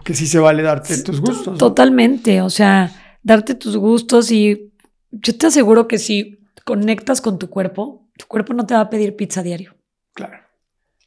que 0.03 0.14
sí 0.14 0.27
se 0.27 0.38
vale 0.38 0.61
darte 0.61 1.02
tus 1.02 1.19
gustos. 1.19 1.58
Totalmente, 1.58 2.44
o 2.44 2.50
sea, 2.52 2.92
darte 3.24 3.56
tus 3.56 3.76
gustos 3.76 4.30
y 4.30 4.72
yo 5.10 5.35
te 5.35 5.48
aseguro 5.48 5.88
que 5.88 5.98
si 5.98 6.40
conectas 6.64 7.22
con 7.22 7.40
tu 7.40 7.50
cuerpo, 7.50 8.08
tu 8.18 8.27
cuerpo 8.27 8.53
no 8.53 8.68
te 8.68 8.76
va 8.76 8.82
a 8.82 8.90
pedir 8.90 9.16
pizza 9.16 9.42
diario. 9.42 9.76
Claro. 10.14 10.38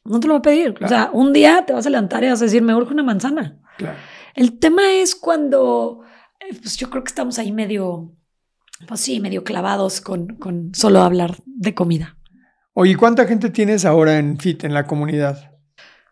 No 0.03 0.19
te 0.19 0.27
lo 0.27 0.33
va 0.33 0.39
a 0.39 0.43
pedir. 0.43 0.75
O 0.81 0.87
sea, 0.87 1.11
un 1.13 1.31
día 1.31 1.63
te 1.65 1.71
vas 1.71 1.85
a 1.85 1.89
levantar 1.89 2.23
y 2.25 2.29
vas 2.29 2.41
a 2.41 2.45
decir, 2.45 2.61
me 2.61 2.75
urge 2.75 2.93
una 2.93 3.03
manzana. 3.03 3.61
Claro. 3.77 3.97
El 4.35 4.59
tema 4.59 4.91
es 4.91 5.15
cuando, 5.15 6.01
eh, 6.41 6.57
pues 6.61 6.75
yo 6.75 6.89
creo 6.89 7.03
que 7.03 7.09
estamos 7.09 7.39
ahí 7.39 7.53
medio, 7.53 8.11
pues 8.85 8.99
sí, 8.99 9.21
medio 9.21 9.45
clavados 9.45 10.01
con, 10.01 10.35
con 10.35 10.73
solo 10.75 11.01
hablar 11.01 11.37
de 11.45 11.73
comida. 11.73 12.17
Oye, 12.79 12.95
¿cuánta 12.95 13.25
gente 13.25 13.49
tienes 13.49 13.83
ahora 13.83 14.19
en 14.19 14.39
FIT, 14.39 14.63
en 14.63 14.73
la 14.73 14.87
comunidad? 14.87 15.51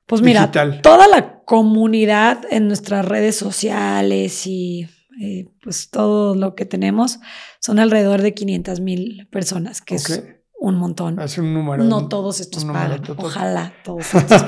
Pues 0.06 0.22
mira, 0.22 0.52
toda 0.82 1.08
la 1.08 1.40
comunidad 1.46 2.42
en 2.50 2.68
nuestras 2.68 3.06
redes 3.06 3.38
sociales 3.38 4.46
y 4.46 4.90
eh, 5.22 5.48
pues 5.64 5.90
todo 5.90 6.36
lo 6.36 6.56
que 6.56 6.66
tenemos 6.66 7.22
son 7.62 7.80
alrededor 7.80 8.22
de 8.22 8.34
500 8.34 8.82
mil 8.82 9.30
personas, 9.32 9.80
que 9.80 9.96
es 9.96 10.26
un 10.60 10.76
montón. 10.76 11.20
Es 11.20 11.38
un 11.38 11.54
número. 11.54 11.84
No 11.84 12.08
todos 12.08 12.40
estos 12.40 12.66
pagan. 12.66 13.02
Ojalá 13.18 13.74
todos 13.84 14.14
estos 14.14 14.44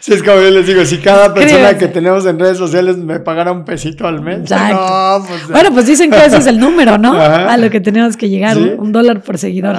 sí, 0.00 0.14
es 0.14 0.22
como 0.22 0.40
yo 0.40 0.50
les 0.50 0.66
digo, 0.66 0.84
si 0.86 0.98
cada 0.98 1.34
persona 1.34 1.76
que 1.76 1.88
tenemos 1.88 2.24
en 2.26 2.38
redes 2.38 2.56
sociales 2.56 2.96
me 2.96 3.20
pagara 3.20 3.52
un 3.52 3.64
pesito 3.64 4.06
al 4.06 4.22
mes. 4.22 4.50
No, 4.50 5.24
pues, 5.26 5.48
bueno, 5.48 5.70
pues 5.72 5.86
dicen 5.86 6.10
que 6.10 6.24
ese 6.24 6.38
es 6.38 6.46
el 6.46 6.58
número, 6.58 6.96
¿no? 6.96 7.12
A 7.12 7.56
lo 7.56 7.68
que 7.70 7.80
tenemos 7.80 8.16
que 8.16 8.28
llegar, 8.28 8.56
un, 8.56 8.90
dólar 8.92 9.22
por 9.22 9.38
seguidor. 9.38 9.76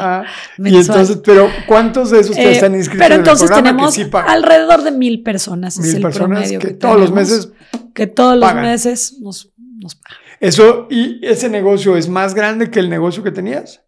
Y 0.58 0.76
entonces, 0.78 1.20
pero 1.24 1.50
¿cuántos 1.68 2.12
de 2.12 2.22
esos 2.22 2.38
eh, 2.38 2.52
están 2.52 2.76
inscritos 2.76 3.08
pero 3.08 3.16
entonces 3.16 3.50
en 3.50 3.58
el 3.58 3.64
tenemos 3.64 3.98
alrededor 4.28 4.84
de 4.84 4.92
mil 4.92 5.24
personas. 5.24 5.78
Mil 5.80 5.90
es 5.90 5.96
el 5.96 6.02
personas 6.02 6.30
promedio 6.30 6.60
que, 6.60 6.74
todos 6.74 7.00
los 7.00 7.12
meses. 7.12 7.50
Que 7.94 8.08
todos 8.08 8.38
los 8.38 8.54
meses 8.54 9.18
nos, 9.20 9.52
nos 9.58 9.96
pagan. 9.96 10.18
Eso, 10.40 10.88
¿y 10.90 11.26
ese 11.26 11.50
negocio 11.50 11.98
es 11.98 12.08
más 12.08 12.34
grande 12.34 12.72
que 12.72 12.80
el 12.80 12.90
negocio 12.90 13.24
que 13.24 13.32
tenías? 13.32 13.82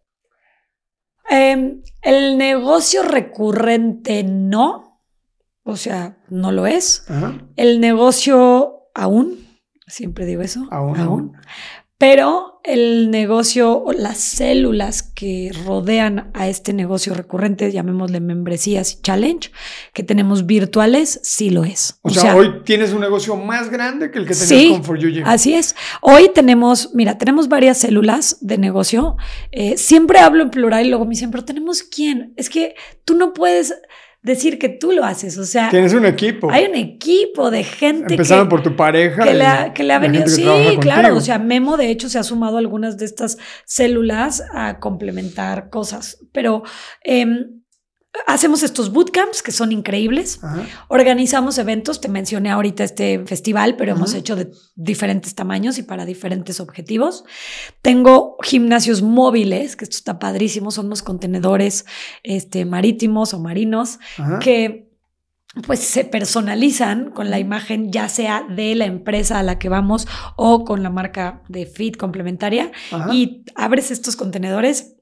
Em, 1.28 1.82
el 2.02 2.38
negocio 2.38 3.02
recurrente 3.02 4.22
no, 4.24 5.00
o 5.62 5.76
sea, 5.76 6.18
no 6.28 6.52
lo 6.52 6.66
es. 6.66 7.06
El 7.56 7.80
negocio 7.80 8.88
aún, 8.94 9.46
siempre 9.86 10.26
digo 10.26 10.42
eso, 10.42 10.66
aún, 10.70 10.98
aún. 10.98 11.36
Pero 11.98 12.53
el 12.64 13.10
negocio 13.10 13.78
o 13.84 13.92
las 13.92 14.18
células 14.18 15.02
que 15.02 15.52
rodean 15.66 16.30
a 16.32 16.48
este 16.48 16.72
negocio 16.72 17.12
recurrente, 17.12 17.70
llamémosle 17.70 18.20
membresías 18.20 18.94
y 18.94 19.02
challenge, 19.02 19.52
que 19.92 20.02
tenemos 20.02 20.46
virtuales, 20.46 21.20
sí 21.22 21.50
lo 21.50 21.64
es. 21.64 21.98
O, 22.00 22.08
sea, 22.08 22.34
hoy 22.34 22.62
tienes 22.64 22.92
un 22.94 23.00
negocio 23.00 23.36
más 23.36 23.70
grande 23.70 24.10
que 24.10 24.18
el 24.18 24.26
que 24.26 24.34
tenías 24.34 24.72
con 24.72 24.84
For 24.84 24.98
You 24.98 25.22
Así 25.26 25.52
es. 25.52 25.76
Hoy 26.00 26.30
tenemos, 26.34 26.94
mira, 26.94 27.18
tenemos 27.18 27.48
varias 27.48 27.78
células 27.78 28.38
de 28.40 28.56
negocio. 28.56 29.16
Eh, 29.52 29.76
siempre 29.76 30.18
hablo 30.18 30.42
en 30.42 30.50
plural 30.50 30.86
y 30.86 30.88
luego 30.88 31.04
me 31.04 31.10
dicen, 31.10 31.30
pero 31.30 31.44
tenemos 31.44 31.82
quién. 31.82 32.32
Es 32.36 32.48
que 32.48 32.74
tú 33.04 33.14
no 33.14 33.34
puedes 33.34 33.74
decir 34.24 34.58
que 34.58 34.68
tú 34.68 34.90
lo 34.90 35.04
haces. 35.04 35.38
O 35.38 35.44
sea, 35.44 35.68
tienes 35.68 35.94
un 35.94 36.06
equipo. 36.06 36.50
Hay 36.50 36.64
un 36.64 36.74
equipo 36.74 37.50
de 37.52 37.62
gente. 37.62 38.14
Empezaron 38.14 38.48
por 38.48 38.62
tu 38.62 38.74
pareja. 38.74 39.22
Que, 39.22 39.34
le 39.34 39.44
ha, 39.44 39.72
que 39.72 39.84
le 39.84 39.92
ha 39.92 39.98
venido. 40.00 40.26
Sí, 40.26 40.44
claro. 40.80 41.14
O 41.14 41.20
sea, 41.20 41.38
Memo, 41.38 41.76
de 41.76 41.90
hecho, 41.90 42.08
se 42.08 42.18
ha 42.18 42.24
sumado 42.24 42.56
a 42.56 42.58
algunas 42.58 42.96
de 42.98 43.04
estas 43.04 43.38
células 43.66 44.42
a 44.52 44.80
complementar 44.80 45.70
cosas. 45.70 46.18
Pero 46.32 46.64
eh, 47.04 47.26
Hacemos 48.26 48.62
estos 48.62 48.92
bootcamps 48.92 49.42
que 49.42 49.50
son 49.50 49.72
increíbles. 49.72 50.40
Organizamos 50.88 51.58
eventos. 51.58 52.00
Te 52.00 52.08
mencioné 52.08 52.50
ahorita 52.50 52.84
este 52.84 53.24
festival, 53.26 53.76
pero 53.76 53.92
hemos 53.92 54.14
hecho 54.14 54.36
de 54.36 54.52
diferentes 54.76 55.34
tamaños 55.34 55.78
y 55.78 55.82
para 55.82 56.06
diferentes 56.06 56.60
objetivos. 56.60 57.24
Tengo 57.82 58.36
gimnasios 58.42 59.02
móviles, 59.02 59.74
que 59.74 59.84
esto 59.84 59.96
está 59.96 60.18
padrísimo. 60.20 60.70
Son 60.70 60.86
unos 60.86 61.02
contenedores 61.02 61.86
este, 62.22 62.64
marítimos 62.64 63.34
o 63.34 63.40
marinos 63.40 63.98
que 64.40 64.94
pues 65.66 65.80
se 65.80 66.04
personalizan 66.04 67.10
con 67.10 67.30
la 67.30 67.38
imagen 67.38 67.92
ya 67.92 68.08
sea 68.08 68.44
de 68.48 68.74
la 68.74 68.86
empresa 68.86 69.38
a 69.38 69.42
la 69.42 69.58
que 69.58 69.68
vamos 69.68 70.08
o 70.36 70.64
con 70.64 70.82
la 70.82 70.90
marca 70.90 71.42
de 71.48 71.66
Fit 71.66 71.96
complementaria 71.96 72.72
y 73.12 73.44
abres 73.54 73.92
estos 73.92 74.16
contenedores 74.16 74.96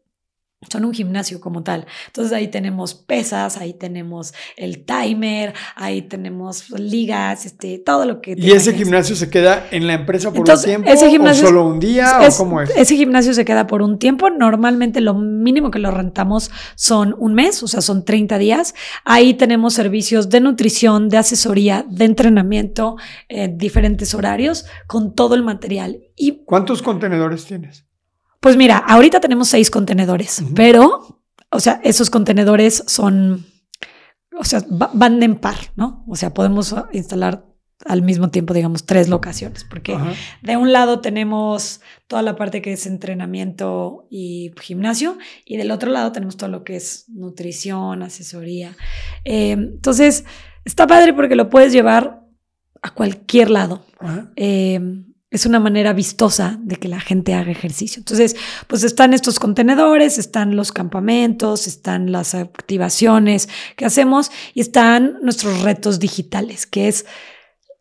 son 0.71 0.85
un 0.85 0.95
gimnasio 0.95 1.41
como 1.41 1.63
tal. 1.63 1.87
Entonces 2.07 2.33
ahí 2.33 2.49
tenemos 2.49 2.95
pesas, 2.95 3.57
ahí 3.57 3.75
tenemos 3.75 4.33
el 4.57 4.85
timer, 4.85 5.55
ahí 5.75 6.03
tenemos 6.03 6.71
ligas, 6.71 7.47
este, 7.47 7.79
todo 7.79 8.05
lo 8.05 8.21
que... 8.21 8.35
¿Y 8.37 8.53
ese 8.53 8.73
gimnasio 8.75 9.17
se 9.17 9.29
queda 9.29 9.67
en 9.71 9.87
la 9.87 9.95
empresa 9.95 10.33
por 10.33 10.49
un 10.49 10.63
tiempo 10.63 10.89
ese 10.89 11.11
gimnasio, 11.11 11.45
o 11.45 11.47
solo 11.49 11.67
un 11.67 11.81
día 11.81 12.21
o 12.21 12.37
cómo 12.37 12.61
es? 12.61 12.71
Ese 12.77 12.97
gimnasio 12.97 13.35
se 13.35 13.45
queda 13.45 13.67
por 13.67 13.83
un 13.83 13.99
tiempo. 13.99 14.31
Normalmente 14.31 15.01
lo 15.01 15.15
mínimo 15.15 15.71
que 15.71 15.79
lo 15.79 15.91
rentamos 15.91 16.51
son 16.75 17.15
un 17.19 17.35
mes, 17.35 17.63
o 17.63 17.69
sea, 17.69 17.81
son 17.81 18.05
30 18.05 18.39
días. 18.39 18.75
Ahí 19.05 19.35
tenemos 19.35 19.75
servicios 19.75 20.29
de 20.29 20.41
nutrición, 20.41 21.09
de 21.09 21.19
asesoría, 21.19 21.85
de 21.89 22.05
entrenamiento, 22.05 22.97
en 23.29 23.59
diferentes 23.59 24.15
horarios, 24.15 24.67
con 24.87 25.15
todo 25.15 25.35
el 25.35 25.43
material. 25.43 26.01
Y, 26.17 26.45
¿Cuántos 26.45 26.83
contenedores 26.83 27.45
tienes? 27.45 27.87
Pues 28.43 28.57
mira, 28.57 28.79
ahorita 28.79 29.21
tenemos 29.21 29.47
seis 29.47 29.71
contenedores, 29.71 30.43
pero, 30.57 31.23
o 31.49 31.61
sea, 31.61 31.81
esos 31.85 32.11
contenedores 32.11 32.83
son, 32.89 33.47
o 34.37 34.43
sea, 34.43 34.65
van 34.69 35.23
en 35.23 35.37
par, 35.37 35.55
¿no? 35.77 36.05
O 36.09 36.17
sea, 36.17 36.35
podemos 36.35 36.75
instalar 36.93 37.47
al 37.85 38.03
mismo 38.03 38.31
tiempo, 38.31 38.53
digamos, 38.53 38.85
tres 38.85 39.09
locaciones, 39.09 39.63
porque 39.63 39.97
de 40.43 40.57
un 40.57 40.73
lado 40.73 40.99
tenemos 40.99 41.83
toda 42.09 42.23
la 42.23 42.35
parte 42.35 42.63
que 42.63 42.73
es 42.73 42.85
entrenamiento 42.87 44.09
y 44.11 44.51
gimnasio, 44.61 45.19
y 45.45 45.57
del 45.57 45.71
otro 45.71 45.93
lado 45.93 46.11
tenemos 46.11 46.37
todo 46.37 46.51
lo 46.51 46.65
que 46.65 46.75
es 46.75 47.05
nutrición, 47.11 48.03
asesoría. 48.03 48.77
Eh, 49.25 49.53
entonces, 49.53 50.25
está 50.65 50.89
padre 50.89 51.15
porque 51.15 51.37
lo 51.37 51.49
puedes 51.49 51.73
llevar 51.73 52.25
a 52.83 52.91
cualquier 52.93 53.51
lado 53.51 53.85
es 55.33 55.47
una 55.47 55.59
manera 55.59 55.95
vistosa 55.95 56.59
de 56.63 56.77
que 56.77 56.89
la 56.89 57.01
gente 57.01 57.33
haga 57.35 57.51
ejercicio. 57.51 58.01
Entonces, 58.01 58.37
pues 58.67 58.85
están 58.85 59.15
estos 59.15 59.39
contenedores, 59.39 60.19
están 60.19 60.55
los 60.57 60.73
campamentos, 60.73 61.67
están 61.67 62.13
las 62.13 62.35
activaciones 62.35 63.49
que 63.75 63.87
hacemos 63.87 64.31
y 64.53 64.61
están 64.61 65.19
nuestros 65.23 65.63
retos 65.63 65.99
digitales, 65.99 66.67
que 66.67 66.87
es 66.87 67.07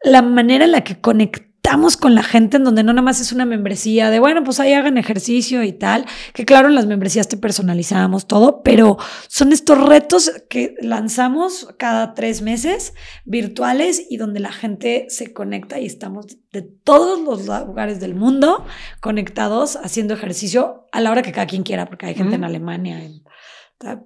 la 0.02 0.22
manera 0.22 0.64
en 0.64 0.72
la 0.72 0.86
que 0.86 1.00
conectamos 1.00 1.51
conectamos 1.72 1.96
con 1.96 2.16
la 2.16 2.24
gente 2.24 2.58
en 2.58 2.66
donde 2.66 2.84
no 2.84 2.92
nada 2.92 3.02
más 3.02 3.22
es 3.22 3.32
una 3.32 3.46
membresía 3.46 4.10
de, 4.10 4.20
bueno, 4.20 4.44
pues 4.44 4.60
ahí 4.60 4.74
hagan 4.74 4.98
ejercicio 4.98 5.64
y 5.64 5.72
tal, 5.72 6.06
que 6.34 6.44
claro, 6.44 6.68
en 6.68 6.76
las 6.76 6.86
membresías 6.86 7.30
te 7.30 7.38
personalizamos 7.38 8.28
todo, 8.28 8.62
pero 8.62 8.98
son 9.30 9.54
estos 9.54 9.82
retos 9.82 10.34
que 10.50 10.76
lanzamos 10.82 11.74
cada 11.78 12.14
tres 12.14 12.42
meses 12.42 12.94
virtuales 13.24 14.06
y 14.10 14.18
donde 14.18 14.42
la 14.42 14.52
gente 14.52 15.06
se 15.08 15.32
conecta 15.32 15.80
y 15.80 15.86
estamos 15.86 16.26
de 16.52 16.62
todos 16.62 17.22
los 17.22 17.48
lugares 17.66 18.02
del 18.02 18.16
mundo 18.16 18.66
conectados 19.00 19.78
haciendo 19.78 20.14
ejercicio 20.14 20.90
a 20.92 21.00
la 21.00 21.10
hora 21.10 21.22
que 21.22 21.32
cada 21.32 21.48
quien 21.48 21.64
quiera, 21.64 21.86
porque 21.86 22.06
hay 22.08 22.16
gente 22.16 22.36
en 22.36 22.44
Alemania. 22.44 23.00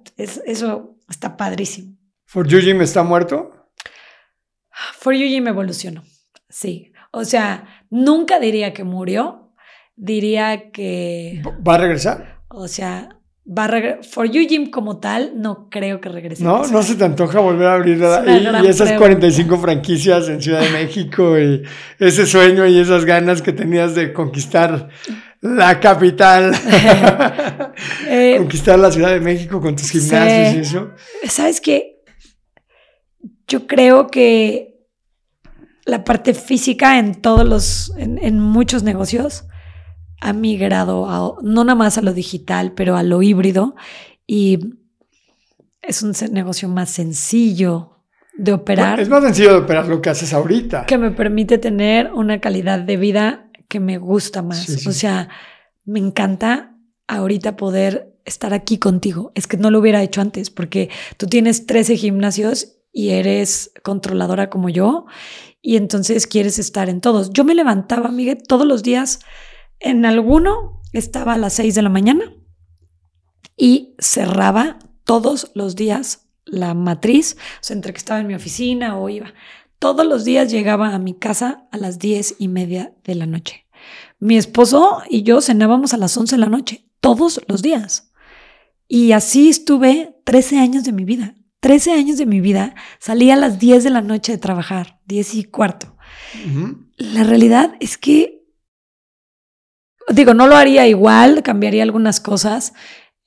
eso 0.06 0.96
está 1.08 1.36
padrísimo. 1.36 1.96
¿For 2.26 2.46
You 2.46 2.60
Gym 2.60 2.80
está 2.80 3.02
muerto? 3.02 3.50
For 5.00 5.14
You 5.14 5.26
Gym 5.26 5.48
evolucionó, 5.48 6.04
sí. 6.48 6.92
O 7.16 7.24
sea, 7.24 7.64
nunca 7.88 8.38
diría 8.38 8.74
que 8.74 8.84
murió, 8.84 9.50
diría 9.96 10.70
que... 10.70 11.40
¿Va 11.66 11.76
a 11.76 11.78
regresar? 11.78 12.42
O 12.48 12.68
sea, 12.68 13.08
va 13.46 13.64
a 13.64 13.68
regresar. 13.68 14.04
For 14.04 14.30
You 14.30 14.46
Gym 14.46 14.70
como 14.70 14.98
tal, 14.98 15.32
no 15.40 15.70
creo 15.70 15.98
que 15.98 16.10
regrese. 16.10 16.44
No, 16.44 16.66
no 16.66 16.82
se 16.82 16.94
te 16.94 17.04
antoja 17.04 17.40
volver 17.40 17.68
a 17.68 17.72
abrir 17.72 17.98
y, 17.98 18.66
esas 18.66 18.92
45 18.92 19.56
franquicias 19.56 20.28
en 20.28 20.42
Ciudad 20.42 20.60
de 20.60 20.68
México 20.68 21.38
y 21.38 21.62
ese 21.98 22.26
sueño 22.26 22.66
y 22.66 22.78
esas 22.78 23.06
ganas 23.06 23.40
que 23.40 23.54
tenías 23.54 23.94
de 23.94 24.12
conquistar 24.12 24.90
la 25.40 25.80
capital. 25.80 26.52
Eh, 28.08 28.36
conquistar 28.38 28.78
la 28.78 28.90
Ciudad 28.90 29.10
de 29.10 29.20
México 29.20 29.60
con 29.60 29.76
tus 29.76 29.90
gimnasios 29.90 30.54
y 30.54 30.58
eso. 30.60 30.92
¿Sabes 31.28 31.60
qué? 31.60 32.02
Yo 33.46 33.66
creo 33.66 34.06
que 34.06 34.75
la 35.86 36.04
parte 36.04 36.34
física 36.34 36.98
en 36.98 37.14
todos 37.14 37.46
los, 37.46 37.92
en, 37.96 38.40
muchos 38.40 38.82
negocios 38.82 39.44
ha 40.20 40.32
migrado 40.32 41.08
a, 41.08 41.36
no 41.42 41.64
nada 41.64 41.76
más 41.76 41.96
a 41.96 42.02
lo 42.02 42.12
digital, 42.12 42.72
pero 42.72 42.96
a 42.96 43.02
lo 43.02 43.22
híbrido 43.22 43.76
y 44.26 44.58
es 45.80 46.02
un 46.02 46.12
negocio 46.32 46.68
más 46.68 46.90
sencillo 46.90 48.02
de 48.36 48.52
operar. 48.52 48.98
es 48.98 49.08
más 49.08 49.22
sencillo 49.22 49.52
de 49.52 49.58
operar 49.58 49.86
lo 49.86 50.02
que 50.02 50.10
haces 50.10 50.32
ahorita. 50.32 50.86
Que 50.86 50.98
me 50.98 51.12
permite 51.12 51.56
tener 51.58 52.12
una 52.12 52.40
calidad 52.40 52.80
de 52.80 52.96
vida 52.96 53.48
que 53.68 53.78
me 53.78 53.98
gusta 53.98 54.42
más. 54.42 54.86
O 54.86 54.92
sea, 54.92 55.28
me 55.84 56.00
encanta 56.00 56.74
ahorita 57.06 57.56
poder 57.56 58.16
estar 58.24 58.52
aquí 58.52 58.78
contigo. 58.78 59.30
Es 59.36 59.46
que 59.46 59.56
no 59.56 59.70
lo 59.70 59.78
hubiera 59.78 60.02
hecho 60.02 60.20
antes 60.20 60.50
porque 60.50 60.90
tú 61.16 61.26
tienes 61.26 61.66
13 61.66 61.96
gimnasios 61.96 62.76
y 62.92 63.10
eres 63.10 63.72
controladora 63.82 64.50
como 64.50 64.68
yo 64.68 65.06
y 65.66 65.76
entonces 65.76 66.28
quieres 66.28 66.60
estar 66.60 66.88
en 66.88 67.00
todos. 67.00 67.30
Yo 67.32 67.42
me 67.42 67.56
levantaba, 67.56 68.12
Miguel, 68.12 68.38
todos 68.46 68.64
los 68.64 68.84
días. 68.84 69.18
En 69.80 70.06
alguno 70.06 70.80
estaba 70.92 71.32
a 71.32 71.38
las 71.38 71.54
6 71.54 71.74
de 71.74 71.82
la 71.82 71.88
mañana 71.88 72.32
y 73.56 73.96
cerraba 73.98 74.78
todos 75.02 75.50
los 75.54 75.74
días 75.74 76.28
la 76.44 76.74
matriz, 76.74 77.36
o 77.60 77.64
sea, 77.64 77.74
entre 77.74 77.92
que 77.92 77.98
estaba 77.98 78.20
en 78.20 78.28
mi 78.28 78.36
oficina 78.36 78.96
o 78.96 79.08
iba. 79.08 79.34
Todos 79.80 80.06
los 80.06 80.24
días 80.24 80.52
llegaba 80.52 80.94
a 80.94 81.00
mi 81.00 81.14
casa 81.14 81.66
a 81.72 81.78
las 81.78 81.98
diez 81.98 82.36
y 82.38 82.46
media 82.46 82.94
de 83.02 83.16
la 83.16 83.26
noche. 83.26 83.66
Mi 84.20 84.36
esposo 84.36 85.02
y 85.10 85.24
yo 85.24 85.40
cenábamos 85.40 85.92
a 85.92 85.96
las 85.96 86.16
11 86.16 86.36
de 86.36 86.40
la 86.40 86.48
noche, 86.48 86.86
todos 87.00 87.40
los 87.48 87.60
días. 87.62 88.12
Y 88.86 89.10
así 89.10 89.48
estuve 89.48 90.16
13 90.22 90.60
años 90.60 90.84
de 90.84 90.92
mi 90.92 91.04
vida. 91.04 91.34
13 91.60 91.92
años 91.92 92.18
de 92.18 92.26
mi 92.26 92.40
vida 92.40 92.74
salía 92.98 93.34
a 93.34 93.38
las 93.38 93.58
10 93.58 93.84
de 93.84 93.90
la 93.90 94.02
noche 94.02 94.32
de 94.32 94.38
trabajar, 94.38 95.00
10 95.06 95.34
y 95.34 95.44
cuarto. 95.44 95.96
La 96.96 97.24
realidad 97.24 97.74
es 97.80 97.98
que, 97.98 98.44
digo, 100.08 100.34
no 100.34 100.46
lo 100.46 100.56
haría 100.56 100.86
igual, 100.86 101.42
cambiaría 101.42 101.82
algunas 101.82 102.20
cosas, 102.20 102.74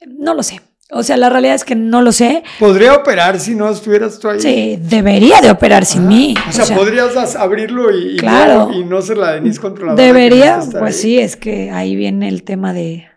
no 0.08 0.34
lo 0.34 0.44
sé. 0.44 0.62
O 0.92 1.04
sea, 1.04 1.18
la 1.18 1.30
realidad 1.30 1.54
es 1.54 1.66
que 1.66 1.76
no 1.76 2.02
lo 2.02 2.12
sé. 2.12 2.42
¿Podría 2.58 2.96
operar 2.96 3.40
si 3.40 3.54
no 3.54 3.70
estuvieras 3.70 4.18
tú 4.18 4.28
ahí? 4.28 4.40
Sí, 4.40 4.80
debería 4.82 5.40
de 5.40 5.52
operar 5.52 5.86
sin 5.86 6.08
mí. 6.08 6.34
O 6.48 6.52
sea, 6.52 6.76
podrías 6.76 7.36
abrirlo 7.36 7.96
y, 7.96 8.18
claro, 8.18 8.72
y 8.74 8.84
no 8.86 9.00
ser 9.02 9.18
la 9.18 9.34
Denise 9.34 9.60
controladora. 9.60 10.04
Debería, 10.04 10.62
pues 10.80 11.00
sí, 11.00 11.20
es 11.20 11.36
que 11.36 11.70
ahí 11.70 11.96
viene 11.96 12.28
el 12.28 12.42
tema 12.42 12.74
de 12.74 13.08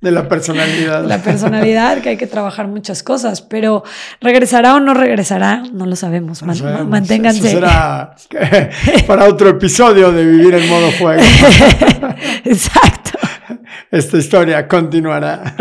de 0.00 0.10
la 0.10 0.28
personalidad. 0.28 1.04
La 1.04 1.18
personalidad, 1.18 1.98
que 2.02 2.10
hay 2.10 2.16
que 2.16 2.26
trabajar 2.26 2.68
muchas 2.68 3.02
cosas, 3.02 3.40
pero 3.40 3.82
regresará 4.20 4.74
o 4.74 4.80
no 4.80 4.92
regresará, 4.92 5.62
no 5.72 5.86
lo 5.86 5.96
sabemos. 5.96 6.42
manténganse. 6.42 7.48
será 7.48 8.14
para 9.06 9.24
otro 9.24 9.48
episodio 9.48 10.12
de 10.12 10.24
Vivir 10.24 10.54
en 10.54 10.68
modo 10.68 10.90
fuego. 10.92 11.22
Exacto. 12.44 13.18
Esta 13.90 14.18
historia 14.18 14.68
continuará. 14.68 15.54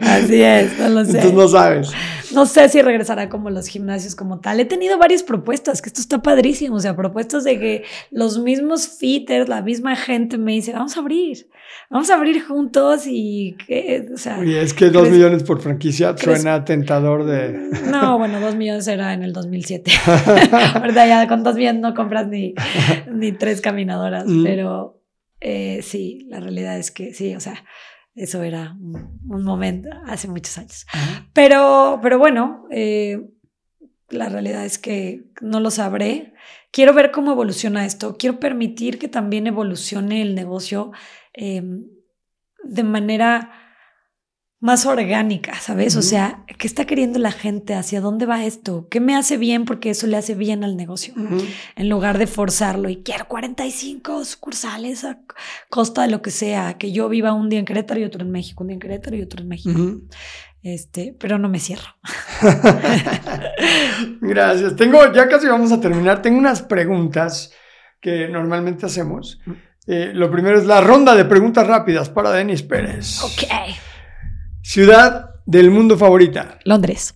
Así 0.00 0.42
es, 0.42 0.78
no 0.78 0.88
lo 0.88 1.04
sé. 1.04 1.10
Entonces 1.10 1.32
no 1.34 1.48
sabes. 1.48 1.90
No 2.34 2.46
sé 2.46 2.68
si 2.68 2.82
regresará 2.82 3.28
como 3.28 3.50
los 3.50 3.68
gimnasios 3.68 4.14
como 4.14 4.40
tal. 4.40 4.60
He 4.60 4.64
tenido 4.64 4.98
varias 4.98 5.22
propuestas, 5.22 5.80
que 5.80 5.88
esto 5.88 6.00
está 6.00 6.22
padrísimo. 6.22 6.76
O 6.76 6.80
sea, 6.80 6.96
propuestas 6.96 7.44
de 7.44 7.58
que 7.58 7.84
los 8.10 8.38
mismos 8.38 8.88
fitters, 8.88 9.48
la 9.48 9.62
misma 9.62 9.96
gente 9.96 10.38
me 10.38 10.52
dice, 10.52 10.72
vamos 10.72 10.96
a 10.96 11.00
abrir, 11.00 11.48
vamos 11.90 12.10
a 12.10 12.14
abrir 12.14 12.42
juntos 12.42 13.04
y 13.06 13.56
que, 13.66 14.08
o 14.12 14.16
sea. 14.16 14.38
Oye, 14.38 14.62
es 14.62 14.74
que 14.74 14.90
dos 14.90 15.08
millones 15.10 15.42
por 15.42 15.60
franquicia 15.60 16.16
suena 16.16 16.64
tentador 16.64 17.24
de. 17.24 17.70
No, 17.90 18.18
bueno, 18.18 18.40
dos 18.40 18.56
millones 18.56 18.88
era 18.88 19.12
en 19.14 19.22
el 19.22 19.32
2007. 19.32 19.90
¿Verdad? 20.80 21.04
Ya 21.14 21.28
con 21.28 21.44
dos 21.44 21.54
millones 21.54 21.82
no 21.82 21.94
compras 21.94 22.28
ni, 22.28 22.54
ni 23.12 23.32
tres 23.32 23.60
caminadoras, 23.60 24.26
mm. 24.26 24.42
pero 24.42 25.02
eh, 25.40 25.80
sí, 25.82 26.26
la 26.30 26.40
realidad 26.40 26.78
es 26.78 26.90
que 26.90 27.12
sí, 27.12 27.34
o 27.36 27.40
sea 27.40 27.62
eso 28.14 28.42
era 28.42 28.76
un, 28.80 29.44
momento 29.44 29.88
hace 30.06 30.28
muchos 30.28 30.56
años. 30.58 30.86
Pero, 31.32 31.98
pero 32.02 32.18
bueno, 32.18 32.66
eh, 32.70 33.20
la 34.08 34.28
realidad 34.28 34.64
es 34.64 34.78
que 34.78 35.24
no 35.40 35.60
lo 35.60 35.70
sabré. 35.70 36.34
Quiero 36.70 36.94
ver 36.94 37.10
cómo 37.10 37.32
evoluciona 37.32 37.84
esto. 37.84 38.16
Quiero 38.16 38.38
permitir 38.38 38.98
que 38.98 39.08
también 39.08 39.46
evolucione 39.46 40.22
el 40.22 40.34
negocio 40.34 40.92
em, 41.32 41.86
de 42.62 42.84
manera 42.84 43.63
más 44.64 44.86
orgánica, 44.86 45.56
¿sabes? 45.60 45.94
O 45.94 46.00
sea, 46.00 46.42
¿qué 46.56 46.66
está 46.66 46.86
queriendo 46.86 47.18
la 47.18 47.32
gente? 47.32 47.74
¿Hacia 47.74 48.00
dónde 48.00 48.24
va 48.24 48.46
esto? 48.46 48.88
¿Qué 48.90 48.98
me 48.98 49.14
hace 49.14 49.36
bien? 49.36 49.66
Porque 49.66 49.90
eso 49.90 50.06
le 50.06 50.16
hace 50.16 50.34
bien 50.34 50.64
al 50.64 50.74
negocio. 50.74 51.12
En 51.76 51.90
lugar 51.90 52.16
de 52.16 52.26
forzarlo 52.26 52.88
y 52.88 53.02
quiero 53.02 53.28
45 53.28 54.24
sucursales 54.24 55.04
a 55.04 55.18
costa 55.68 56.00
de 56.04 56.08
lo 56.08 56.22
que 56.22 56.30
sea, 56.30 56.78
que 56.78 56.92
yo 56.92 57.10
viva 57.10 57.34
un 57.34 57.50
día 57.50 57.58
en 57.58 57.66
Querétaro 57.66 58.00
y 58.00 58.04
otro 58.04 58.22
en 58.22 58.30
México, 58.30 58.64
un 58.64 58.68
día 58.68 58.74
en 58.76 58.80
Querétaro 58.80 59.14
y 59.16 59.20
otro 59.20 59.42
en 59.42 59.48
México. 59.48 59.78
Este, 60.62 61.14
pero 61.20 61.38
no 61.38 61.50
me 61.50 61.60
cierro. 61.60 61.98
Gracias. 64.22 64.76
Tengo, 64.76 65.12
ya 65.12 65.28
casi 65.28 65.46
vamos 65.46 65.72
a 65.72 65.80
terminar. 65.82 66.22
Tengo 66.22 66.38
unas 66.38 66.62
preguntas 66.62 67.52
que 68.00 68.28
normalmente 68.28 68.86
hacemos. 68.86 69.42
Eh, 69.86 70.12
lo 70.14 70.30
primero 70.30 70.58
es 70.58 70.64
la 70.64 70.80
ronda 70.80 71.14
de 71.14 71.26
preguntas 71.26 71.66
rápidas 71.66 72.08
para 72.08 72.30
Denis 72.30 72.62
Pérez. 72.62 73.22
Ok. 73.22 73.44
Ciudad 74.64 75.42
del 75.44 75.70
mundo 75.70 75.98
favorita. 75.98 76.58
Londres. 76.64 77.14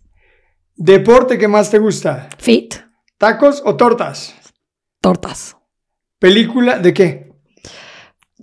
Deporte 0.77 1.39
que 1.39 1.49
más 1.49 1.71
te 1.71 1.79
gusta. 1.79 2.29
Fit. 2.37 2.75
¿Tacos 3.17 3.63
o 3.65 3.75
tortas? 3.75 4.35
Tortas. 5.01 5.57
¿Película 6.19 6.79
de 6.79 6.93
qué? 6.93 7.33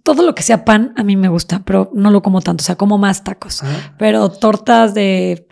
Todo 0.01 0.24
lo 0.24 0.34
que 0.34 0.42
sea 0.42 0.66
pan 0.66 0.92
a 0.98 1.03
mí 1.03 1.16
me 1.17 1.30
gusta, 1.30 1.61
pero 1.64 1.92
no 1.93 2.09
lo 2.09 2.24
como 2.24 2.42
tanto, 2.42 2.64
o 2.64 2.66
sea, 2.66 2.77
como 2.77 2.98
más 2.98 3.24
tacos. 3.24 3.61
Pero 4.00 4.30
tortas 4.30 4.95
de, 4.95 5.48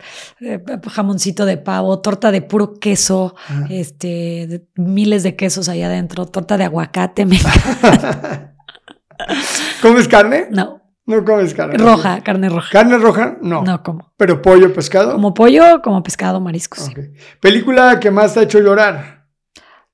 jamoncito 0.90 1.46
de 1.46 1.56
pavo, 1.56 2.00
torta 2.00 2.32
de 2.32 2.42
puro 2.42 2.74
queso, 2.74 3.36
este, 3.70 4.66
miles 4.74 5.22
de 5.22 5.36
quesos 5.36 5.68
ahí 5.68 5.82
adentro, 5.82 6.26
torta 6.26 6.58
de 6.58 6.64
aguacate, 6.64 7.24
me 7.24 7.38
¿Comes 9.80 10.08
carne? 10.08 10.48
No. 10.50 10.83
No 11.06 11.22
comes 11.24 11.52
carne. 11.52 11.76
Roja, 11.76 12.22
carne 12.22 12.48
roja. 12.48 12.70
¿Carne 12.70 12.98
roja? 12.98 13.36
No. 13.42 13.62
No 13.62 13.82
como. 13.82 14.12
¿Pero 14.16 14.40
pollo, 14.40 14.72
pescado? 14.72 15.12
Como 15.12 15.34
pollo, 15.34 15.82
como 15.82 16.02
pescado, 16.02 16.40
mariscos. 16.40 16.90
¿Película 17.40 18.00
que 18.00 18.10
más 18.10 18.32
te 18.32 18.40
ha 18.40 18.42
hecho 18.44 18.58
llorar? 18.60 19.26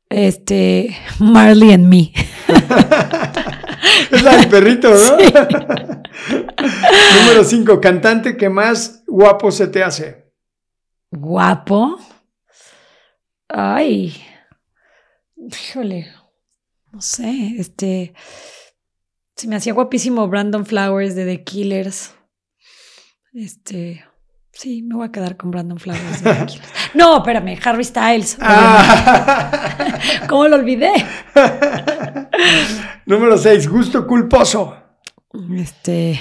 Este, 0.08 0.96
Marley 1.18 1.72
and 1.72 1.86
Me. 1.86 2.12
es 4.10 4.22
la 4.22 4.36
del 4.36 4.48
perrito, 4.48 4.90
¿no? 4.90 5.16
Número 7.20 7.44
5. 7.44 7.80
Cantante 7.80 8.36
que 8.36 8.48
más 8.48 9.02
guapo 9.06 9.50
se 9.50 9.66
te 9.66 9.82
hace. 9.82 10.32
¿Guapo? 11.10 11.98
Ay. 13.48 14.14
Híjole. 15.36 16.06
No 16.92 17.00
sé, 17.00 17.54
este. 17.58 18.14
Se 19.40 19.48
me 19.48 19.56
hacía 19.56 19.72
guapísimo 19.72 20.28
Brandon 20.28 20.66
Flowers 20.66 21.14
de 21.14 21.24
The 21.24 21.44
Killers. 21.44 22.14
Este. 23.32 24.04
Sí, 24.52 24.82
me 24.82 24.96
voy 24.96 25.06
a 25.06 25.12
quedar 25.12 25.38
con 25.38 25.50
Brandon 25.50 25.78
Flowers 25.78 26.22
de 26.22 26.34
The 26.34 26.46
Killers. 26.46 26.68
No, 26.92 27.16
espérame, 27.16 27.58
Harry 27.64 27.84
Styles. 27.84 28.36
Ah. 28.38 29.98
¿Cómo 30.28 30.46
lo 30.46 30.56
olvidé? 30.56 30.92
Número 33.06 33.38
6, 33.38 33.66
gusto 33.70 34.06
culposo. 34.06 34.76
Este. 35.56 36.20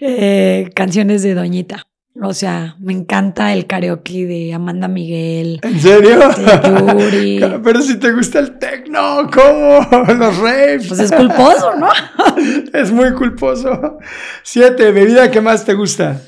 eh, 0.00 0.70
canciones 0.72 1.24
de 1.24 1.34
Doñita. 1.34 1.82
O 2.22 2.34
sea, 2.34 2.76
me 2.78 2.92
encanta 2.92 3.52
el 3.52 3.66
karaoke 3.66 4.26
de 4.26 4.52
Amanda 4.52 4.88
Miguel. 4.88 5.58
¿En 5.62 5.80
serio? 5.80 6.18
De 6.18 7.00
Yuri. 7.00 7.40
Pero 7.64 7.80
si 7.80 7.98
te 7.98 8.12
gusta 8.12 8.40
el 8.40 8.58
techno, 8.58 9.30
¿cómo? 9.32 9.80
Los 10.14 10.38
raves. 10.38 10.86
Pues 10.86 11.00
es 11.00 11.12
culposo, 11.12 11.76
¿no? 11.76 11.88
es 12.78 12.92
muy 12.92 13.12
culposo. 13.14 13.98
Siete, 14.42 14.92
bebida 14.92 15.30
que 15.30 15.40
más 15.40 15.64
te 15.64 15.72
gusta. 15.74 16.20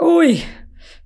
Uy, 0.00 0.42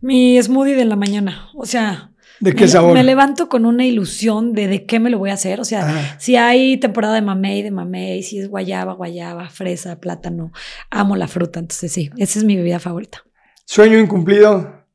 mi 0.01 0.41
smoothie 0.43 0.75
de 0.75 0.85
la 0.85 0.97
mañana. 0.97 1.49
O 1.55 1.65
sea, 1.65 2.11
¿De 2.41 2.55
qué 2.55 2.65
me, 2.65 2.69
sabor? 2.69 2.93
Me 2.93 3.05
levanto 3.05 3.49
con 3.49 3.65
una 3.65 3.87
ilusión 3.87 4.53
de 4.53 4.69
de 4.69 4.85
qué 4.85 5.01
me 5.01 5.09
lo 5.09 5.19
voy 5.19 5.31
a 5.31 5.35
hacer. 5.35 5.61
O 5.61 5.65
sea, 5.65 5.89
Ajá. 5.89 6.17
si 6.19 6.37
hay 6.37 6.77
temporada 6.77 7.15
de 7.15 7.23
mamey, 7.23 7.63
de 7.63 7.71
mamey, 7.71 8.23
si 8.23 8.39
es 8.39 8.49
guayaba, 8.49 8.93
guayaba, 8.93 9.49
fresa, 9.49 9.99
plátano. 9.99 10.53
Amo 10.91 11.17
la 11.17 11.29
fruta. 11.29 11.59
Entonces, 11.59 11.91
sí, 11.91 12.11
esa 12.19 12.39
es 12.39 12.45
mi 12.45 12.57
bebida 12.57 12.79
favorita. 12.79 13.26
Sueño 13.67 13.99
incumplido. 13.99 14.87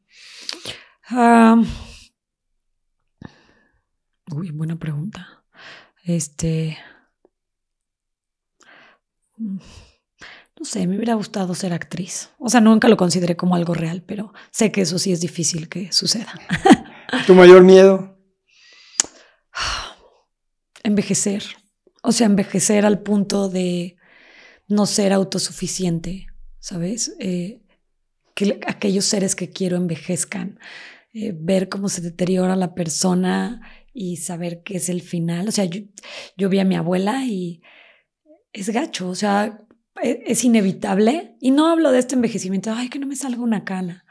Ah, 1.10 1.62
uy, 4.34 4.50
buena 4.52 4.78
pregunta. 4.80 5.44
Este. 6.06 6.78
No 9.38 10.66
sé, 10.66 10.88
me 10.88 10.96
hubiera 10.96 11.16
gustado 11.16 11.54
ser 11.54 11.74
actriz. 11.74 12.30
O 12.40 12.50
sea, 12.50 12.62
nunca 12.62 12.88
lo 12.88 12.96
consideré 12.96 13.36
como 13.36 13.56
algo 13.56 13.74
real, 13.74 14.04
pero 14.08 14.34
sé 14.52 14.72
que 14.72 14.82
eso 14.82 14.98
sí 15.00 15.12
es 15.12 15.20
difícil 15.20 15.68
que 15.68 15.92
suceda. 15.92 16.34
¿Tu 17.28 17.36
mayor 17.36 17.64
miedo? 17.64 18.18
Envejecer. 20.84 21.44
O 22.04 22.14
sea, 22.14 22.26
envejecer 22.26 22.86
al 22.86 23.02
punto 23.02 23.50
de 23.50 23.98
no 24.68 24.86
ser 24.86 25.12
autosuficiente, 25.12 26.28
¿sabes? 26.60 27.16
Eh, 27.20 27.61
que 28.42 28.60
aquellos 28.66 29.06
seres 29.06 29.36
que 29.36 29.50
quiero 29.50 29.78
envejezcan. 29.78 30.60
Eh, 31.14 31.34
ver 31.36 31.68
cómo 31.68 31.90
se 31.90 32.02
deteriora 32.02 32.56
la 32.56 32.74
persona 32.74 33.62
y 33.94 34.18
saber 34.18 34.64
que 34.64 34.78
es 34.78 34.88
el 34.90 35.02
final. 35.02 35.48
O 35.50 35.52
sea, 35.52 35.66
yo, 35.66 35.82
yo 36.38 36.48
vi 36.50 36.60
a 36.60 36.66
mi 36.66 36.76
abuela 36.76 37.26
y 37.26 37.62
es 38.54 38.70
gacho, 38.70 39.10
o 39.10 39.16
sea, 39.16 39.62
e- 40.02 40.24
es 40.26 40.44
inevitable. 40.46 41.36
Y 41.42 41.52
no 41.52 41.68
hablo 41.68 41.92
de 41.92 42.00
este 42.00 42.16
envejecimiento, 42.16 42.72
ay, 42.74 42.90
que 42.90 43.00
no 43.00 43.08
me 43.08 43.16
salga 43.16 43.42
una 43.42 43.66
cana. 43.66 44.06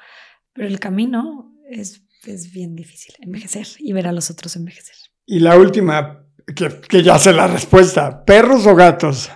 Pero 0.53 0.69
el 0.69 0.79
camino 0.79 1.55
es, 1.71 2.03
es 2.27 2.53
bien 2.53 2.77
difícil, 2.77 3.15
envejecer 3.21 3.67
y 3.79 3.93
ver 3.93 4.07
a 4.07 4.13
los 4.13 4.31
otros 4.31 4.57
envejecer. 4.57 4.97
Y 5.25 5.41
la 5.41 5.57
última, 5.57 6.27
que, 6.55 6.81
que 6.87 7.03
ya 7.03 7.19
sé 7.19 7.33
la 7.33 7.47
respuesta. 7.47 8.25
¿Perros 8.25 8.67
o 8.67 8.75
gatos? 8.75 9.31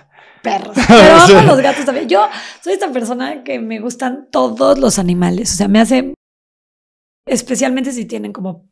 Perros. 0.45 0.77
Pero 0.87 1.39
amo 1.39 1.41
los 1.47 1.61
gatos 1.61 1.83
también. 1.85 2.07
Yo 2.07 2.27
soy 2.63 2.73
esta 2.73 2.91
persona 2.91 3.43
que 3.43 3.59
me 3.59 3.79
gustan 3.79 4.27
todos 4.31 4.77
los 4.79 4.99
animales. 4.99 5.51
O 5.53 5.55
sea, 5.57 5.67
me 5.67 5.79
hace. 5.79 6.13
Especialmente 7.27 7.91
si 7.91 8.05
tienen 8.05 8.31
como 8.31 8.69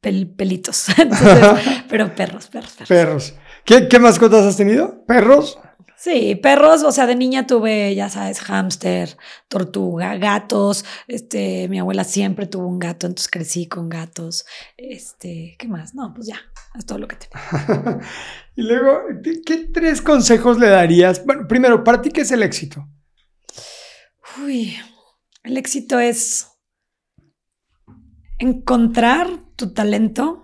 pel- 0.00 0.34
pelitos. 0.36 0.88
Entonces, 0.98 1.82
pero 1.88 2.14
perros, 2.14 2.46
perros, 2.48 2.72
perros. 2.72 2.88
Perros. 2.88 3.34
¿Qué, 3.64 3.88
qué 3.88 3.98
mascotas 3.98 4.44
has 4.44 4.56
tenido? 4.56 5.04
¿Perros? 5.06 5.58
Sí, 6.04 6.34
perros, 6.34 6.82
o 6.82 6.92
sea, 6.92 7.06
de 7.06 7.16
niña 7.16 7.46
tuve, 7.46 7.94
ya 7.94 8.10
sabes, 8.10 8.38
hámster, 8.40 9.16
tortuga, 9.48 10.18
gatos. 10.18 10.84
Este, 11.08 11.66
mi 11.70 11.78
abuela 11.78 12.04
siempre 12.04 12.46
tuvo 12.46 12.66
un 12.66 12.78
gato, 12.78 13.06
entonces 13.06 13.30
crecí 13.30 13.68
con 13.68 13.88
gatos. 13.88 14.44
Este, 14.76 15.56
¿qué 15.58 15.66
más? 15.66 15.94
No, 15.94 16.12
pues 16.12 16.26
ya, 16.26 16.36
es 16.74 16.84
todo 16.84 16.98
lo 16.98 17.08
que 17.08 17.16
tenía. 17.16 18.00
y 18.54 18.62
luego, 18.64 19.00
¿qué, 19.22 19.40
qué 19.40 19.56
tres 19.72 20.02
consejos 20.02 20.58
le 20.58 20.68
darías? 20.68 21.24
Bueno, 21.24 21.48
primero, 21.48 21.82
¿para 21.82 22.02
ti 22.02 22.10
qué 22.10 22.20
es 22.20 22.32
el 22.32 22.42
éxito? 22.42 22.86
Uy, 24.44 24.76
el 25.42 25.56
éxito 25.56 25.98
es 25.98 26.48
encontrar 28.38 29.30
tu 29.56 29.72
talento, 29.72 30.43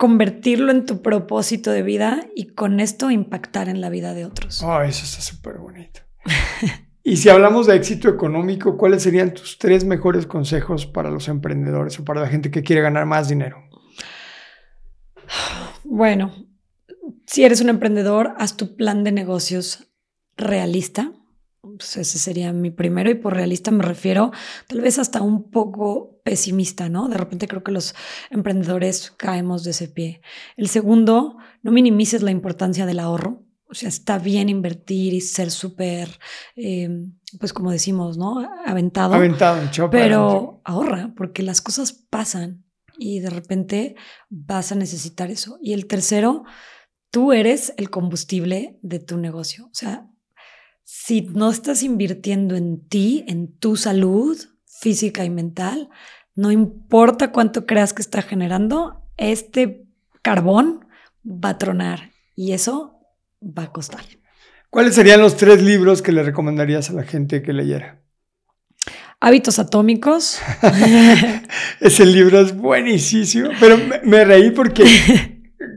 convertirlo 0.00 0.72
en 0.72 0.86
tu 0.86 1.02
propósito 1.02 1.70
de 1.70 1.82
vida 1.82 2.26
y 2.34 2.54
con 2.54 2.80
esto 2.80 3.10
impactar 3.10 3.68
en 3.68 3.82
la 3.82 3.90
vida 3.90 4.14
de 4.14 4.24
otros. 4.24 4.62
Oh, 4.62 4.80
eso 4.80 5.04
está 5.04 5.20
súper 5.20 5.58
bonito. 5.58 6.00
y 7.02 7.18
si 7.18 7.28
hablamos 7.28 7.66
de 7.66 7.76
éxito 7.76 8.08
económico, 8.08 8.78
¿cuáles 8.78 9.02
serían 9.02 9.34
tus 9.34 9.58
tres 9.58 9.84
mejores 9.84 10.24
consejos 10.24 10.86
para 10.86 11.10
los 11.10 11.28
emprendedores 11.28 12.00
o 12.00 12.04
para 12.06 12.22
la 12.22 12.28
gente 12.28 12.50
que 12.50 12.62
quiere 12.62 12.80
ganar 12.80 13.04
más 13.04 13.28
dinero? 13.28 13.62
Bueno, 15.84 16.32
si 17.26 17.44
eres 17.44 17.60
un 17.60 17.68
emprendedor, 17.68 18.32
haz 18.38 18.56
tu 18.56 18.76
plan 18.76 19.04
de 19.04 19.12
negocios 19.12 19.92
realista. 20.34 21.12
Pues 21.62 21.96
ese 21.98 22.18
sería 22.18 22.52
mi 22.52 22.70
primero 22.70 23.10
y 23.10 23.14
por 23.14 23.34
realista 23.34 23.70
me 23.70 23.82
refiero 23.82 24.32
tal 24.66 24.80
vez 24.80 24.98
hasta 24.98 25.20
un 25.20 25.50
poco 25.50 26.20
pesimista, 26.24 26.88
¿no? 26.88 27.08
De 27.08 27.18
repente 27.18 27.48
creo 27.48 27.62
que 27.62 27.72
los 27.72 27.94
emprendedores 28.30 29.10
caemos 29.10 29.62
de 29.64 29.72
ese 29.72 29.88
pie. 29.88 30.22
El 30.56 30.68
segundo, 30.68 31.36
no 31.62 31.70
minimices 31.70 32.22
la 32.22 32.30
importancia 32.30 32.86
del 32.86 32.98
ahorro. 32.98 33.44
O 33.68 33.74
sea, 33.74 33.88
está 33.88 34.18
bien 34.18 34.48
invertir 34.48 35.14
y 35.14 35.20
ser 35.20 35.50
súper, 35.50 36.18
eh, 36.56 36.88
pues 37.38 37.52
como 37.52 37.70
decimos, 37.70 38.18
¿no? 38.18 38.40
Aventado. 38.66 39.14
Aventado. 39.14 39.90
Pero 39.90 40.60
ahorra, 40.64 41.12
porque 41.14 41.42
las 41.42 41.60
cosas 41.60 41.92
pasan 41.92 42.64
y 42.98 43.20
de 43.20 43.30
repente 43.30 43.96
vas 44.28 44.72
a 44.72 44.74
necesitar 44.74 45.30
eso. 45.30 45.58
Y 45.62 45.72
el 45.72 45.86
tercero, 45.86 46.44
tú 47.10 47.32
eres 47.32 47.72
el 47.76 47.90
combustible 47.90 48.78
de 48.82 48.98
tu 48.98 49.18
negocio. 49.18 49.66
O 49.66 49.74
sea, 49.74 50.09
si 50.92 51.20
no 51.20 51.52
estás 51.52 51.84
invirtiendo 51.84 52.56
en 52.56 52.84
ti, 52.88 53.24
en 53.28 53.56
tu 53.56 53.76
salud 53.76 54.36
física 54.66 55.24
y 55.24 55.30
mental, 55.30 55.88
no 56.34 56.50
importa 56.50 57.30
cuánto 57.30 57.64
creas 57.64 57.92
que 57.92 58.02
está 58.02 58.22
generando, 58.22 59.08
este 59.16 59.86
carbón 60.20 60.86
va 61.24 61.50
a 61.50 61.58
tronar 61.58 62.10
y 62.34 62.54
eso 62.54 62.98
va 63.40 63.64
a 63.64 63.72
costar. 63.72 64.00
¿Cuáles 64.68 64.96
serían 64.96 65.20
los 65.20 65.36
tres 65.36 65.62
libros 65.62 66.02
que 66.02 66.10
le 66.10 66.24
recomendarías 66.24 66.90
a 66.90 66.94
la 66.94 67.04
gente 67.04 67.40
que 67.40 67.52
leyera? 67.52 68.00
Hábitos 69.20 69.60
atómicos. 69.60 70.40
Ese 71.80 72.04
libro 72.04 72.40
es 72.40 72.56
buenísimo, 72.56 73.50
pero 73.60 73.78
me, 73.78 74.00
me 74.02 74.24
reí 74.24 74.50
porque 74.50 74.84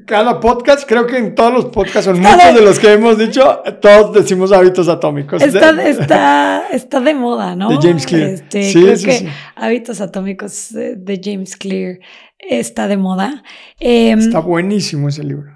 cada 0.05 0.39
podcast, 0.39 0.87
creo 0.87 1.05
que 1.05 1.17
en 1.17 1.35
todos 1.35 1.53
los 1.53 1.65
podcasts, 1.65 2.07
o 2.07 2.11
en 2.11 2.17
Está 2.17 2.31
muchos 2.35 2.53
de- 2.53 2.59
de 2.59 2.65
los 2.65 2.79
que 2.79 2.93
hemos 2.93 3.17
dicho, 3.17 3.61
todos 3.81 4.13
decimos 4.13 4.51
hábitos 4.51 4.87
atómicos. 4.87 5.41
Está, 5.41 5.73
De- 5.73 5.89
está, 5.89 6.67
está 6.71 6.99
de 7.01 7.13
moda, 7.13 7.55
¿no? 7.55 7.69
De 7.69 7.77
James 7.85 8.05
Clear. 8.05 8.29
Este, 8.29 8.63
Sí, 8.63 8.81
creo 8.81 8.95
sí, 8.97 9.05
que 9.05 9.11
sí. 9.19 9.27
Hábitos 9.55 9.99
Atómicos 10.01 10.73
eh, 10.75 10.95
de 10.97 11.21
James 11.23 11.55
Clear 11.57 11.99
está 12.39 12.87
de 12.87 12.97
moda. 12.97 13.43
Em, 13.79 14.19
Está 14.19 14.39
buenísimo 14.39 15.09
ese 15.09 15.23
libro. 15.23 15.51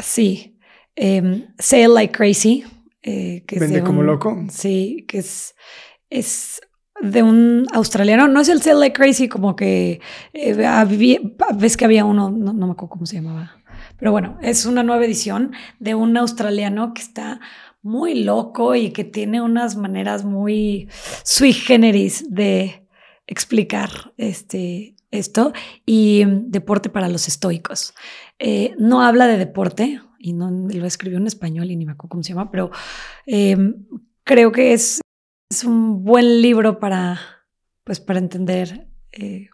Sí. 0.00 0.58
Em, 0.96 1.46
Sail 1.58 1.92
Like 1.94 2.12
Crazy. 2.16 2.64
eh, 3.02 3.44
que 3.46 3.58
Vende 3.58 3.80
de 3.80 3.82
como 3.84 4.02
loco. 4.02 4.44
Sí, 4.50 5.04
que 5.08 5.18
es, 5.18 5.54
es 6.08 6.60
de 7.02 7.22
un 7.22 7.66
australiano. 7.72 8.28
No 8.28 8.40
es 8.40 8.48
el 8.48 8.62
Sail 8.62 8.80
Like 8.80 8.96
Crazy, 8.96 9.28
como 9.28 9.54
que 9.56 10.00
eh, 10.32 10.88
ves 11.54 11.76
que 11.76 11.84
había 11.84 12.04
uno, 12.04 12.30
no, 12.30 12.52
no 12.52 12.66
me 12.66 12.72
acuerdo 12.72 12.90
cómo 12.90 13.06
se 13.06 13.16
llamaba. 13.16 13.56
Pero 13.98 14.12
bueno, 14.12 14.38
es 14.40 14.64
una 14.64 14.82
nueva 14.82 15.04
edición 15.04 15.52
de 15.78 15.94
un 15.94 16.16
australiano 16.16 16.94
que 16.94 17.02
está 17.02 17.40
muy 17.82 18.22
loco 18.22 18.74
y 18.74 18.90
que 18.90 19.04
tiene 19.04 19.42
unas 19.42 19.76
maneras 19.76 20.24
muy 20.24 20.88
sui 21.24 21.52
generis 21.52 22.24
de 22.32 22.86
explicar 23.26 24.12
este, 24.16 24.94
esto 25.10 25.52
y 25.84 26.24
mm, 26.24 26.50
deporte 26.50 26.88
para 26.88 27.08
los 27.08 27.28
estoicos. 27.28 27.94
Eh, 28.38 28.74
no 28.78 29.02
habla 29.02 29.26
de 29.26 29.38
deporte 29.38 30.00
y 30.18 30.32
no 30.32 30.50
lo 30.50 30.86
escribió 30.86 31.18
en 31.18 31.26
español 31.26 31.70
y 31.70 31.76
ni 31.76 31.84
me 31.84 31.92
acuerdo 31.92 32.10
cómo 32.10 32.22
se 32.22 32.30
llama, 32.30 32.50
pero 32.50 32.70
eh, 33.26 33.56
creo 34.24 34.52
que 34.52 34.72
es, 34.72 35.00
es 35.52 35.64
un 35.64 36.02
buen 36.02 36.40
libro 36.40 36.78
para, 36.78 37.20
pues, 37.84 38.00
para 38.00 38.18
entender 38.18 38.86
eh, 39.12 39.48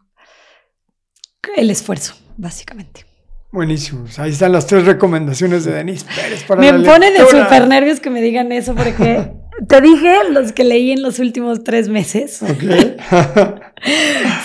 el 1.57 1.71
esfuerzo, 1.71 2.15
básicamente. 2.37 3.05
Buenísimo. 3.51 4.05
Ahí 4.19 4.31
están 4.31 4.53
las 4.53 4.69
tres 4.69 4.87
recomendaciones 4.87 5.65
de 5.65 5.73
Denise 5.73 6.07
Pérez 6.15 6.45
para 6.45 6.61
Me 6.61 6.71
la 6.71 6.93
pone 6.93 7.11
de 7.11 7.19
súper 7.27 7.67
nervios 7.67 7.99
que 7.99 8.11
me 8.11 8.23
digan 8.23 8.53
eso 8.53 8.77
porque 8.77 9.33
te 9.69 9.81
dije 9.81 10.15
los 10.31 10.53
que 10.53 10.63
leí 10.63 10.93
en 10.93 11.03
los 11.03 11.19
últimos 11.19 11.65
tres 11.65 11.89
meses. 11.89 12.43
Ok. 12.43 12.63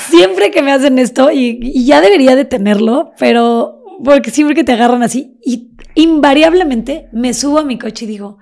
Siempre 0.10 0.50
que 0.50 0.64
me 0.64 0.72
hacen 0.72 0.98
esto, 0.98 1.32
y, 1.32 1.60
y 1.62 1.86
ya 1.86 2.02
debería 2.02 2.36
de 2.36 2.46
tenerlo, 2.46 3.12
pero 3.20 3.84
porque 4.04 4.32
siempre 4.32 4.56
que 4.56 4.64
te 4.64 4.72
agarran 4.72 5.04
así, 5.04 5.38
y 5.46 5.72
invariablemente 5.94 7.10
me 7.12 7.34
subo 7.34 7.60
a 7.60 7.64
mi 7.64 7.78
coche 7.78 8.06
y 8.06 8.08
digo, 8.08 8.40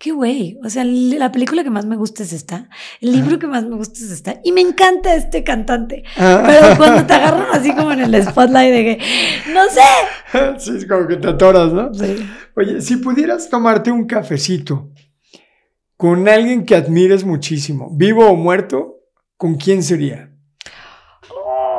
qué 0.00 0.12
güey. 0.12 0.58
O 0.64 0.70
sea, 0.70 0.82
la 0.84 1.30
película 1.30 1.62
que 1.62 1.68
más 1.68 1.84
me 1.84 1.94
gusta 1.94 2.22
es 2.22 2.32
esta. 2.32 2.70
El 3.02 3.12
libro 3.12 3.38
que 3.38 3.46
más 3.46 3.64
me 3.64 3.76
gusta 3.76 4.00
es 4.00 4.10
esta. 4.10 4.40
Y 4.42 4.50
me 4.50 4.62
encanta 4.62 5.14
este 5.14 5.44
cantante. 5.44 6.02
Ah. 6.16 6.42
Pero 6.46 6.76
cuando 6.78 7.06
te 7.06 7.12
agarran 7.12 7.46
así 7.52 7.72
como 7.74 7.92
en 7.92 8.00
el 8.00 8.24
spotlight 8.24 8.72
de 8.72 8.84
que, 8.84 9.52
no 9.52 9.60
sé. 9.68 9.80
Sí, 10.58 10.76
es 10.78 10.86
como 10.86 11.06
que 11.06 11.16
te 11.16 11.28
atoras, 11.28 11.72
¿no? 11.72 11.92
Sí. 11.92 12.16
Oye, 12.56 12.80
si 12.80 12.96
pudieras 12.96 13.50
tomarte 13.50 13.92
un 13.92 14.06
cafecito 14.06 14.90
con 15.96 16.26
alguien 16.28 16.64
que 16.64 16.76
admires 16.76 17.24
muchísimo, 17.24 17.90
vivo 17.92 18.26
o 18.26 18.36
muerto, 18.36 19.00
¿con 19.36 19.56
quién 19.56 19.82
sería? 19.82 20.32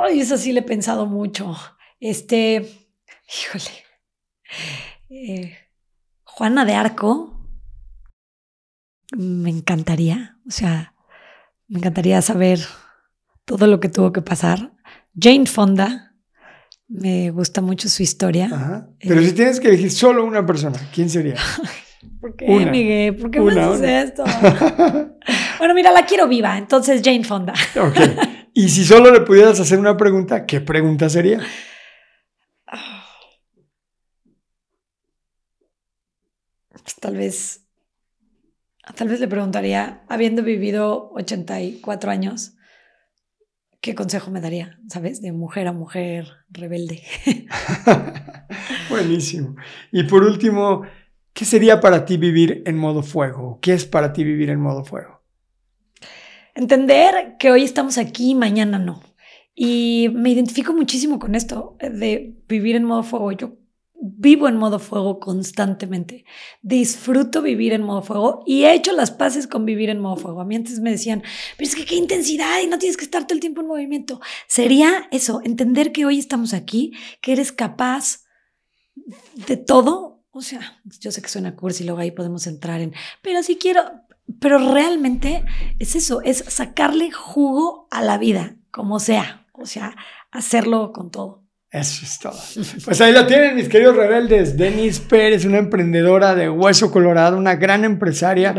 Ay, 0.03 0.19
eso 0.19 0.37
sí 0.37 0.51
le 0.51 0.59
he 0.59 0.63
pensado 0.63 1.07
mucho. 1.07 1.55
Este, 1.99 2.67
híjole. 3.27 3.71
Eh, 5.09 5.57
Juana 6.23 6.65
de 6.65 6.73
Arco, 6.73 7.30
me 9.11 9.49
encantaría, 9.49 10.37
o 10.47 10.51
sea, 10.51 10.93
me 11.67 11.79
encantaría 11.79 12.21
saber 12.21 12.59
todo 13.45 13.67
lo 13.67 13.79
que 13.79 13.89
tuvo 13.89 14.11
que 14.11 14.21
pasar. 14.21 14.73
Jane 15.19 15.45
Fonda, 15.45 16.15
me 16.87 17.31
gusta 17.31 17.61
mucho 17.61 17.89
su 17.89 18.03
historia. 18.03 18.87
Pero 18.99 19.21
si 19.21 19.33
tienes 19.33 19.59
que 19.59 19.67
elegir 19.67 19.91
solo 19.91 20.25
una 20.25 20.45
persona, 20.45 20.79
¿quién 20.93 21.09
sería? 21.09 21.35
¿Por 22.19 22.35
qué, 22.35 22.47
Miguel? 22.47 23.15
¿Por 23.15 23.31
qué 23.31 23.39
me 23.39 23.61
haces 23.61 24.09
esto? 24.09 24.23
bueno, 25.59 25.73
mira, 25.73 25.91
la 25.91 26.05
quiero 26.05 26.27
viva, 26.27 26.57
entonces 26.57 27.01
Jane 27.03 27.23
Fonda. 27.23 27.53
Y 28.53 28.69
si 28.69 28.83
solo 28.83 29.11
le 29.11 29.21
pudieras 29.21 29.59
hacer 29.59 29.79
una 29.79 29.95
pregunta, 29.97 30.45
¿qué 30.45 30.61
pregunta 30.61 31.09
sería? 31.09 31.39
Pues 36.69 36.95
tal 36.99 37.15
vez 37.15 37.60
Tal 38.95 39.07
vez 39.07 39.19
le 39.19 39.27
preguntaría, 39.27 40.01
habiendo 40.09 40.43
vivido 40.43 41.11
84 41.13 42.11
años, 42.11 42.55
¿qué 43.79 43.95
consejo 43.95 44.31
me 44.31 44.41
daría? 44.41 44.79
¿Sabes? 44.89 45.21
De 45.21 45.31
mujer 45.31 45.67
a 45.67 45.73
mujer 45.73 46.27
rebelde. 46.49 47.03
Buenísimo. 48.89 49.55
Y 49.91 50.03
por 50.03 50.23
último, 50.23 50.83
¿qué 51.33 51.45
sería 51.45 51.79
para 51.79 52.05
ti 52.05 52.17
vivir 52.17 52.63
en 52.65 52.77
modo 52.77 53.03
fuego? 53.03 53.59
¿Qué 53.61 53.73
es 53.73 53.85
para 53.85 54.13
ti 54.13 54.23
vivir 54.23 54.49
en 54.49 54.59
modo 54.59 54.83
fuego? 54.83 55.21
Entender 56.53 57.37
que 57.39 57.51
hoy 57.51 57.63
estamos 57.63 57.97
aquí 57.97 58.31
y 58.31 58.35
mañana 58.35 58.77
no. 58.77 59.01
Y 59.55 60.09
me 60.13 60.29
identifico 60.29 60.73
muchísimo 60.73 61.19
con 61.19 61.35
esto 61.35 61.77
de 61.79 62.35
vivir 62.47 62.75
en 62.75 62.83
modo 62.83 63.03
fuego. 63.03 63.31
Yo 63.31 63.60
vivo 64.01 64.47
en 64.47 64.57
modo 64.57 64.79
fuego 64.79 65.19
constantemente. 65.19 66.25
Disfruto 66.61 67.41
vivir 67.41 67.71
en 67.71 67.83
modo 67.83 68.01
fuego 68.01 68.43
y 68.47 68.63
he 68.63 68.73
hecho 68.73 68.93
las 68.93 69.11
paces 69.11 69.47
con 69.47 69.63
vivir 69.63 69.89
en 69.89 69.99
modo 69.99 70.17
fuego. 70.17 70.41
A 70.41 70.45
mí 70.45 70.55
antes 70.55 70.79
me 70.79 70.89
decían, 70.89 71.23
pero 71.55 71.69
es 71.69 71.75
que 71.75 71.85
qué 71.85 71.95
intensidad 71.95 72.59
y 72.61 72.67
no 72.67 72.79
tienes 72.79 72.97
que 72.97 73.05
estar 73.05 73.25
todo 73.27 73.35
el 73.35 73.39
tiempo 73.39 73.61
en 73.61 73.67
movimiento. 73.67 74.19
Sería 74.47 75.07
eso, 75.11 75.41
entender 75.43 75.91
que 75.91 76.05
hoy 76.05 76.17
estamos 76.17 76.53
aquí, 76.53 76.93
que 77.21 77.33
eres 77.33 77.51
capaz 77.51 78.23
de 79.47 79.57
todo. 79.57 80.23
O 80.31 80.41
sea, 80.41 80.81
yo 80.99 81.11
sé 81.11 81.21
que 81.21 81.29
suena 81.29 81.55
cursi 81.55 81.83
y 81.83 81.85
luego 81.85 82.01
ahí 82.01 82.11
podemos 82.11 82.47
entrar 82.47 82.81
en, 82.81 82.93
pero 83.21 83.43
si 83.43 83.57
quiero, 83.57 83.83
pero 84.39 84.73
realmente 84.73 85.45
es 85.77 85.95
eso, 85.95 86.21
es 86.21 86.43
sacarle 86.47 87.11
jugo 87.11 87.87
a 87.91 88.01
la 88.01 88.17
vida, 88.17 88.55
como 88.71 88.99
sea. 88.99 89.45
O 89.53 89.67
sea, 89.67 89.95
hacerlo 90.31 90.91
con 90.91 91.11
todo. 91.11 91.40
Eso 91.71 92.03
es 92.03 92.19
todo. 92.19 92.37
Pues 92.83 92.99
ahí 92.99 93.13
lo 93.13 93.25
tienen, 93.25 93.55
mis 93.55 93.69
queridos 93.69 93.95
rebeldes. 93.95 94.57
Denise 94.57 95.01
Pérez, 95.07 95.45
una 95.45 95.57
emprendedora 95.57 96.35
de 96.35 96.49
Hueso 96.49 96.91
Colorado, 96.91 97.37
una 97.37 97.55
gran 97.55 97.85
empresaria 97.85 98.53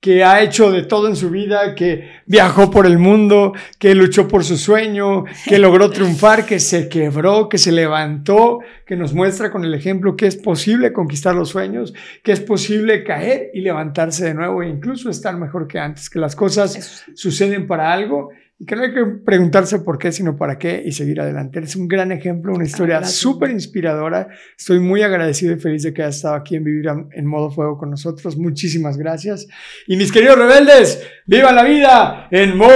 que 0.00 0.24
ha 0.24 0.42
hecho 0.42 0.70
de 0.70 0.82
todo 0.82 1.08
en 1.08 1.16
su 1.16 1.30
vida, 1.30 1.74
que 1.74 2.10
viajó 2.24 2.70
por 2.70 2.86
el 2.86 2.98
mundo, 2.98 3.52
que 3.78 3.94
luchó 3.94 4.28
por 4.28 4.44
su 4.44 4.56
sueño, 4.56 5.24
que 5.46 5.58
logró 5.58 5.90
triunfar, 5.90 6.46
que 6.46 6.58
se 6.58 6.88
quebró, 6.88 7.50
que 7.50 7.58
se 7.58 7.70
levantó, 7.70 8.60
que 8.86 8.96
nos 8.96 9.12
muestra 9.12 9.50
con 9.50 9.64
el 9.64 9.74
ejemplo 9.74 10.16
que 10.16 10.26
es 10.26 10.36
posible 10.36 10.92
conquistar 10.92 11.34
los 11.34 11.50
sueños, 11.50 11.92
que 12.22 12.32
es 12.32 12.40
posible 12.40 13.04
caer 13.04 13.50
y 13.52 13.60
levantarse 13.60 14.24
de 14.24 14.34
nuevo 14.34 14.62
e 14.62 14.68
incluso 14.68 15.10
estar 15.10 15.36
mejor 15.36 15.66
que 15.66 15.78
antes, 15.78 16.08
que 16.08 16.18
las 16.18 16.34
cosas 16.34 17.04
suceden 17.14 17.66
para 17.66 17.92
algo 17.92 18.30
y 18.64 18.66
que 18.66 18.76
no 18.76 18.82
hay 18.82 18.94
que 18.94 19.04
preguntarse 19.04 19.80
por 19.80 19.98
qué, 19.98 20.10
sino 20.10 20.38
para 20.38 20.56
qué 20.58 20.82
y 20.82 20.92
seguir 20.92 21.20
adelante. 21.20 21.60
Es 21.60 21.76
un 21.76 21.86
gran 21.86 22.12
ejemplo, 22.12 22.54
una 22.54 22.64
historia 22.64 23.04
súper 23.04 23.50
inspiradora. 23.50 24.28
Estoy 24.56 24.80
muy 24.80 25.02
agradecido 25.02 25.52
y 25.52 25.60
feliz 25.60 25.82
de 25.82 25.92
que 25.92 26.02
hayas 26.02 26.16
estado 26.16 26.36
aquí 26.36 26.56
en 26.56 26.64
Vivir 26.64 26.86
en 27.12 27.26
Modo 27.26 27.50
Fuego 27.50 27.76
con 27.76 27.90
nosotros. 27.90 28.38
Muchísimas 28.38 28.96
gracias. 28.96 29.46
Y 29.86 29.98
mis 29.98 30.10
queridos 30.10 30.38
rebeldes, 30.38 31.06
viva 31.26 31.52
la 31.52 31.62
vida 31.62 32.28
en 32.30 32.56
modo 32.56 32.72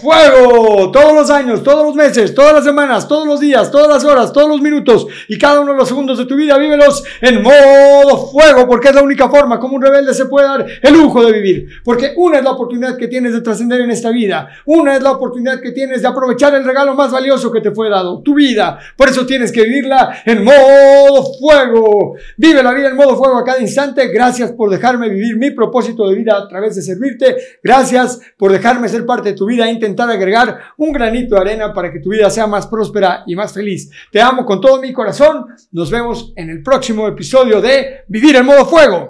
fuego. 0.00 0.90
Todos 0.90 1.14
los 1.14 1.30
años, 1.30 1.62
todos 1.62 1.84
los 1.84 1.94
meses, 1.94 2.34
todas 2.34 2.52
las 2.52 2.64
semanas, 2.64 3.08
todos 3.08 3.26
los 3.26 3.40
días, 3.40 3.70
todas 3.70 3.88
las 3.88 4.04
horas, 4.04 4.32
todos 4.32 4.48
los 4.48 4.60
minutos 4.60 5.06
y 5.28 5.38
cada 5.38 5.60
uno 5.60 5.72
de 5.72 5.78
los 5.78 5.88
segundos 5.88 6.18
de 6.18 6.26
tu 6.26 6.36
vida, 6.36 6.58
vívelos 6.58 7.02
en 7.20 7.42
modo 7.42 8.26
fuego, 8.30 8.66
porque 8.66 8.88
es 8.88 8.94
la 8.94 9.02
única 9.02 9.28
forma 9.28 9.58
como 9.58 9.76
un 9.76 9.82
rebelde 9.82 10.14
se 10.14 10.26
puede 10.26 10.46
dar 10.46 10.66
el 10.82 10.92
lujo 10.92 11.24
de 11.24 11.32
vivir. 11.32 11.68
Porque 11.84 12.12
una 12.16 12.38
es 12.38 12.44
la 12.44 12.52
oportunidad 12.52 12.96
que 12.96 13.08
tienes 13.08 13.32
de 13.32 13.40
trascender 13.40 13.80
en 13.80 13.90
esta 13.90 14.10
vida. 14.10 14.48
Una 14.66 14.96
es 14.96 15.02
la 15.02 15.12
oportunidad 15.12 15.60
que 15.60 15.72
tienes 15.72 16.02
de 16.02 16.08
aprovechar 16.08 16.54
el 16.54 16.64
regalo 16.64 16.94
más 16.94 17.10
valioso 17.10 17.50
que 17.50 17.60
te 17.60 17.70
fue 17.70 17.88
dado, 17.88 18.22
tu 18.22 18.34
vida. 18.34 18.78
Por 18.96 19.08
eso 19.08 19.26
tienes 19.26 19.52
que 19.52 19.62
vivirla 19.64 20.22
en 20.24 20.44
modo 20.44 21.24
fuego. 21.38 22.14
Vive 22.36 22.62
la 22.62 22.72
vida 22.72 22.88
en 22.88 22.96
modo 22.96 23.16
fuego 23.16 23.38
a 23.38 23.44
cada 23.44 23.60
instante. 23.60 24.08
Gracias 24.08 24.52
por 24.52 24.70
dejarme 24.70 25.08
vivir 25.08 25.36
mi 25.36 25.50
propósito 25.50 26.08
de 26.08 26.16
vida 26.16 26.36
a 26.36 26.48
través 26.48 26.76
de 26.76 26.82
servirte. 26.82 27.36
Gracias 27.62 28.20
por 28.36 28.52
dejarme 28.52 28.88
ser 28.88 29.06
parte 29.06 29.30
de 29.30 29.36
tu 29.36 29.46
vida 29.64 29.70
intentar 29.70 30.10
agregar 30.10 30.58
un 30.76 30.92
granito 30.92 31.34
de 31.34 31.40
arena 31.40 31.72
para 31.72 31.92
que 31.92 32.00
tu 32.00 32.10
vida 32.10 32.30
sea 32.30 32.46
más 32.46 32.66
próspera 32.66 33.24
y 33.26 33.34
más 33.34 33.52
feliz. 33.52 33.90
Te 34.10 34.20
amo 34.20 34.44
con 34.44 34.60
todo 34.60 34.80
mi 34.80 34.92
corazón. 34.92 35.46
Nos 35.72 35.90
vemos 35.90 36.32
en 36.36 36.50
el 36.50 36.62
próximo 36.62 37.06
episodio 37.08 37.60
de 37.60 38.04
Vivir 38.08 38.36
en 38.36 38.46
modo 38.46 38.66
fuego. 38.66 38.98